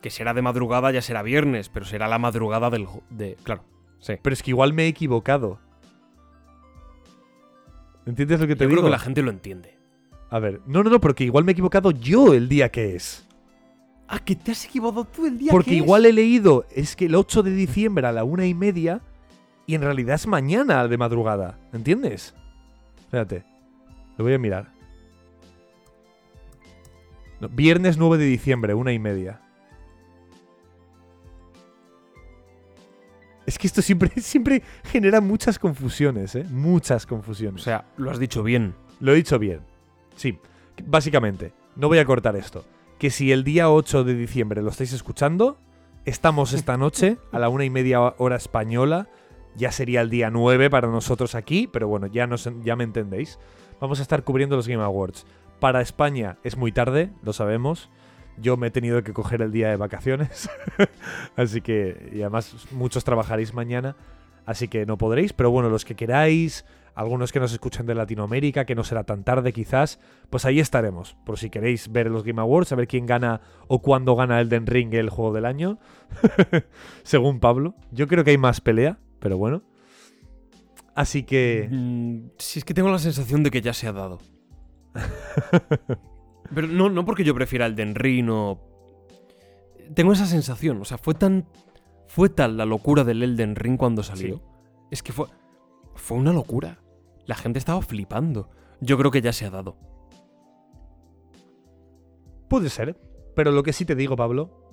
que 0.00 0.10
será 0.10 0.32
de 0.32 0.42
madrugada, 0.42 0.92
ya 0.92 1.02
será 1.02 1.22
viernes, 1.24 1.70
pero 1.70 1.84
será 1.86 2.06
la 2.06 2.20
madrugada 2.20 2.70
del... 2.70 2.86
De, 3.10 3.36
claro, 3.42 3.64
sí. 3.98 4.14
Pero 4.22 4.32
es 4.32 4.44
que 4.44 4.52
igual 4.52 4.74
me 4.74 4.84
he 4.84 4.88
equivocado. 4.88 5.58
¿Entiendes 8.06 8.40
lo 8.40 8.46
que 8.46 8.56
te 8.56 8.64
Yo 8.64 8.68
digo? 8.68 8.80
creo 8.80 8.88
que 8.88 8.96
la 8.96 8.98
gente 8.98 9.22
lo 9.22 9.30
entiende. 9.30 9.78
A 10.30 10.38
ver, 10.38 10.60
no, 10.66 10.82
no, 10.82 10.90
no, 10.90 11.00
porque 11.00 11.24
igual 11.24 11.44
me 11.44 11.52
he 11.52 11.54
equivocado 11.54 11.90
yo 11.90 12.34
el 12.34 12.48
día 12.48 12.68
que 12.70 12.96
es. 12.96 13.26
Ah, 14.08 14.18
que 14.18 14.36
te 14.36 14.52
has 14.52 14.64
equivocado 14.66 15.04
tú 15.06 15.26
el 15.26 15.38
día 15.38 15.50
Porque 15.50 15.70
que 15.70 15.76
igual 15.76 16.04
es. 16.04 16.10
he 16.10 16.14
leído, 16.14 16.66
es 16.70 16.94
que 16.96 17.06
el 17.06 17.14
8 17.14 17.42
de 17.42 17.52
diciembre 17.52 18.06
a 18.06 18.12
la 18.12 18.24
una 18.24 18.46
y 18.46 18.52
media 18.54 19.00
y 19.66 19.74
en 19.74 19.80
realidad 19.82 20.16
es 20.16 20.26
mañana 20.26 20.86
de 20.88 20.98
madrugada. 20.98 21.58
¿Entiendes? 21.72 22.34
Espérate. 22.98 23.44
Lo 24.18 24.24
voy 24.24 24.34
a 24.34 24.38
mirar. 24.38 24.72
No, 27.40 27.48
viernes 27.48 27.96
9 27.96 28.18
de 28.18 28.24
diciembre, 28.26 28.74
una 28.74 28.92
y 28.92 28.98
media. 28.98 29.40
Es 33.46 33.58
que 33.58 33.66
esto 33.66 33.82
siempre, 33.82 34.10
siempre 34.20 34.62
genera 34.84 35.20
muchas 35.20 35.58
confusiones, 35.58 36.34
¿eh? 36.34 36.44
Muchas 36.50 37.04
O 37.04 37.08
confusiones. 37.08 37.62
sea, 37.62 37.84
lo 37.96 38.10
has 38.10 38.18
dicho 38.18 38.42
bien. 38.42 38.74
Lo 39.00 39.12
he 39.12 39.16
dicho 39.16 39.38
bien. 39.38 39.60
Sí, 40.16 40.38
básicamente, 40.84 41.52
no 41.76 41.88
voy 41.88 41.98
a 41.98 42.04
cortar 42.04 42.36
esto. 42.36 42.64
Que 42.98 43.10
si 43.10 43.32
el 43.32 43.44
día 43.44 43.70
8 43.70 44.04
de 44.04 44.14
diciembre 44.14 44.62
lo 44.62 44.70
estáis 44.70 44.92
escuchando, 44.92 45.58
estamos 46.04 46.52
esta 46.52 46.76
noche 46.78 47.18
a 47.32 47.38
la 47.38 47.48
una 47.48 47.64
y 47.64 47.70
media 47.70 48.00
hora 48.00 48.36
española. 48.36 49.08
Ya 49.56 49.70
sería 49.70 50.00
el 50.00 50.10
día 50.10 50.30
9 50.30 50.70
para 50.70 50.88
nosotros 50.88 51.34
aquí, 51.34 51.68
pero 51.72 51.86
bueno, 51.86 52.06
ya, 52.06 52.26
nos, 52.26 52.48
ya 52.64 52.76
me 52.76 52.84
entendéis. 52.84 53.38
Vamos 53.80 53.98
a 53.98 54.02
estar 54.02 54.24
cubriendo 54.24 54.56
los 54.56 54.66
Game 54.68 54.82
Awards. 54.82 55.26
Para 55.60 55.80
España 55.80 56.38
es 56.42 56.56
muy 56.56 56.72
tarde, 56.72 57.10
lo 57.22 57.32
sabemos. 57.32 57.90
Yo 58.36 58.56
me 58.56 58.68
he 58.68 58.70
tenido 58.70 59.02
que 59.02 59.12
coger 59.12 59.42
el 59.42 59.52
día 59.52 59.68
de 59.70 59.76
vacaciones. 59.76 60.48
así 61.36 61.60
que, 61.60 62.10
y 62.12 62.20
además 62.22 62.66
muchos 62.72 63.04
trabajaréis 63.04 63.54
mañana. 63.54 63.96
Así 64.46 64.68
que 64.68 64.86
no 64.86 64.98
podréis, 64.98 65.32
pero 65.32 65.50
bueno, 65.50 65.70
los 65.70 65.84
que 65.84 65.94
queráis, 65.94 66.64
algunos 66.94 67.32
que 67.32 67.40
nos 67.40 67.52
escuchan 67.52 67.86
de 67.86 67.94
Latinoamérica, 67.94 68.64
que 68.64 68.74
no 68.74 68.84
será 68.84 69.04
tan 69.04 69.24
tarde 69.24 69.52
quizás, 69.52 69.98
pues 70.30 70.44
ahí 70.44 70.60
estaremos. 70.60 71.16
Por 71.24 71.38
si 71.38 71.50
queréis 71.50 71.90
ver 71.90 72.10
los 72.10 72.24
Game 72.24 72.40
Awards, 72.40 72.68
saber 72.68 72.86
quién 72.86 73.06
gana 73.06 73.40
o 73.68 73.80
cuándo 73.80 74.14
gana 74.16 74.40
Elden 74.40 74.66
Ring 74.66 74.92
el 74.94 75.10
juego 75.10 75.32
del 75.32 75.46
año. 75.46 75.78
Según 77.02 77.40
Pablo. 77.40 77.74
Yo 77.90 78.06
creo 78.06 78.22
que 78.22 78.30
hay 78.30 78.38
más 78.38 78.60
pelea, 78.60 78.98
pero 79.18 79.38
bueno. 79.38 79.62
Así 80.94 81.24
que... 81.24 81.68
Mm, 81.70 82.28
si 82.38 82.58
es 82.60 82.64
que 82.64 82.74
tengo 82.74 82.90
la 82.90 82.98
sensación 82.98 83.42
de 83.42 83.50
que 83.50 83.60
ya 83.60 83.72
se 83.72 83.88
ha 83.88 83.92
dado. 83.92 84.20
Pero 86.52 86.66
no, 86.66 86.90
no 86.90 87.04
porque 87.04 87.24
yo 87.24 87.34
prefiera 87.34 87.66
el 87.66 87.94
Ring 87.94 88.28
o... 88.30 88.60
Tengo 89.94 90.12
esa 90.12 90.26
sensación, 90.26 90.80
o 90.80 90.84
sea, 90.84 90.98
fue 90.98 91.14
tan... 91.14 91.46
Fue 92.06 92.28
tal 92.28 92.56
la 92.56 92.64
locura 92.64 93.04
del 93.04 93.22
Elden 93.22 93.56
Ring 93.56 93.76
cuando 93.76 94.02
salió. 94.02 94.36
Sí. 94.36 94.42
Es 94.90 95.02
que 95.02 95.12
fue... 95.12 95.26
Fue 95.94 96.18
una 96.18 96.32
locura. 96.32 96.80
La 97.26 97.34
gente 97.34 97.58
estaba 97.58 97.80
flipando. 97.82 98.50
Yo 98.80 98.98
creo 98.98 99.10
que 99.10 99.22
ya 99.22 99.32
se 99.32 99.46
ha 99.46 99.50
dado. 99.50 99.76
Puede 102.48 102.68
ser. 102.68 102.98
Pero 103.34 103.50
lo 103.52 103.62
que 103.62 103.72
sí 103.72 103.84
te 103.84 103.94
digo, 103.94 104.16
Pablo, 104.16 104.63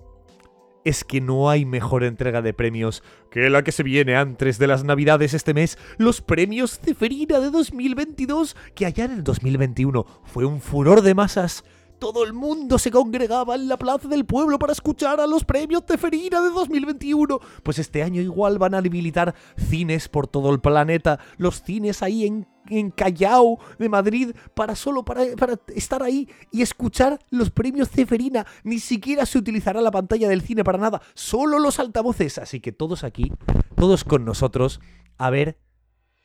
es 0.83 1.03
que 1.03 1.21
no 1.21 1.49
hay 1.49 1.65
mejor 1.65 2.03
entrega 2.03 2.41
de 2.41 2.53
premios 2.53 3.03
que 3.29 3.49
la 3.49 3.63
que 3.63 3.71
se 3.71 3.83
viene 3.83 4.15
antes 4.15 4.57
de 4.57 4.67
las 4.67 4.83
navidades 4.83 5.33
este 5.33 5.53
mes, 5.53 5.77
los 5.97 6.21
premios 6.21 6.79
Ceferina 6.79 7.39
de 7.39 7.49
2022, 7.49 8.55
que 8.75 8.85
allá 8.85 9.05
en 9.05 9.11
el 9.11 9.23
2021 9.23 10.05
fue 10.23 10.45
un 10.45 10.61
furor 10.61 11.01
de 11.01 11.13
masas. 11.13 11.63
Todo 12.01 12.23
el 12.23 12.33
mundo 12.33 12.79
se 12.79 12.89
congregaba 12.89 13.53
en 13.53 13.67
la 13.67 13.77
plaza 13.77 14.07
del 14.07 14.25
pueblo 14.25 14.57
para 14.57 14.73
escuchar 14.73 15.19
a 15.19 15.27
los 15.27 15.45
premios 15.45 15.83
Ceferina 15.87 16.41
de 16.41 16.49
2021. 16.49 17.39
Pues 17.61 17.77
este 17.77 18.01
año 18.01 18.23
igual 18.23 18.57
van 18.57 18.73
a 18.73 18.79
habilitar 18.79 19.35
cines 19.55 20.09
por 20.09 20.25
todo 20.27 20.51
el 20.51 20.59
planeta. 20.59 21.19
Los 21.37 21.61
cines 21.61 22.01
ahí 22.01 22.25
en, 22.25 22.47
en 22.69 22.89
Callao 22.89 23.59
de 23.77 23.87
Madrid 23.87 24.31
para 24.55 24.75
solo 24.75 25.05
para, 25.05 25.21
para 25.37 25.59
estar 25.75 26.01
ahí 26.01 26.27
y 26.51 26.63
escuchar 26.63 27.19
los 27.29 27.51
premios 27.51 27.91
Ceferina. 27.91 28.47
Ni 28.63 28.79
siquiera 28.79 29.27
se 29.27 29.37
utilizará 29.37 29.79
la 29.79 29.91
pantalla 29.91 30.27
del 30.27 30.41
cine 30.41 30.63
para 30.63 30.79
nada. 30.79 31.03
Solo 31.13 31.59
los 31.59 31.79
altavoces. 31.79 32.39
Así 32.39 32.61
que 32.61 32.71
todos 32.71 33.03
aquí, 33.03 33.31
todos 33.75 34.05
con 34.05 34.25
nosotros, 34.25 34.81
a 35.19 35.29
ver 35.29 35.59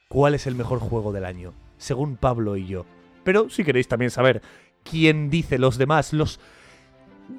cuál 0.08 0.34
es 0.34 0.46
el 0.46 0.54
mejor 0.54 0.78
juego 0.78 1.12
del 1.12 1.26
año. 1.26 1.52
Según 1.76 2.16
Pablo 2.16 2.56
y 2.56 2.66
yo. 2.66 2.86
Pero 3.26 3.50
si 3.50 3.64
queréis 3.64 3.88
también 3.88 4.12
saber 4.12 4.40
quién 4.88 5.30
dice 5.30 5.58
los 5.58 5.78
demás, 5.78 6.12
los 6.12 6.40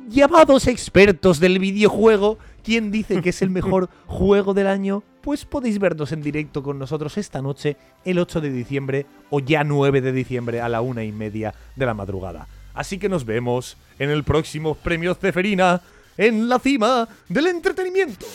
llamados 0.10 0.68
expertos 0.68 1.40
del 1.40 1.60
videojuego, 1.60 2.38
quién 2.64 2.92
dice 2.92 3.22
que 3.22 3.30
es 3.30 3.42
el 3.42 3.50
mejor 3.50 3.90
juego 4.06 4.54
del 4.54 4.68
año, 4.68 5.04
pues 5.22 5.46
podéis 5.46 5.80
vernos 5.80 6.12
en 6.12 6.22
directo 6.22 6.64
con 6.64 6.80
nosotros 6.80 7.18
esta 7.18 7.42
noche, 7.42 7.78
el 8.06 8.20
8 8.20 8.42
de 8.42 8.52
diciembre 8.52 9.06
o 9.30 9.40
ya 9.40 9.64
9 9.64 10.02
de 10.02 10.12
diciembre 10.12 10.62
a 10.62 10.70
la 10.70 10.82
una 10.82 11.04
y 11.04 11.12
media 11.12 11.54
de 11.76 11.86
la 11.86 11.94
madrugada. 11.94 12.48
Así 12.74 13.00
que 13.00 13.10
nos 13.10 13.26
vemos 13.26 13.78
en 13.98 14.10
el 14.10 14.24
próximo 14.24 14.76
Premio 14.76 15.16
Ceferina 15.16 15.82
en 16.18 16.48
la 16.48 16.60
cima 16.60 17.08
del 17.28 17.48
entretenimiento. 17.48 18.26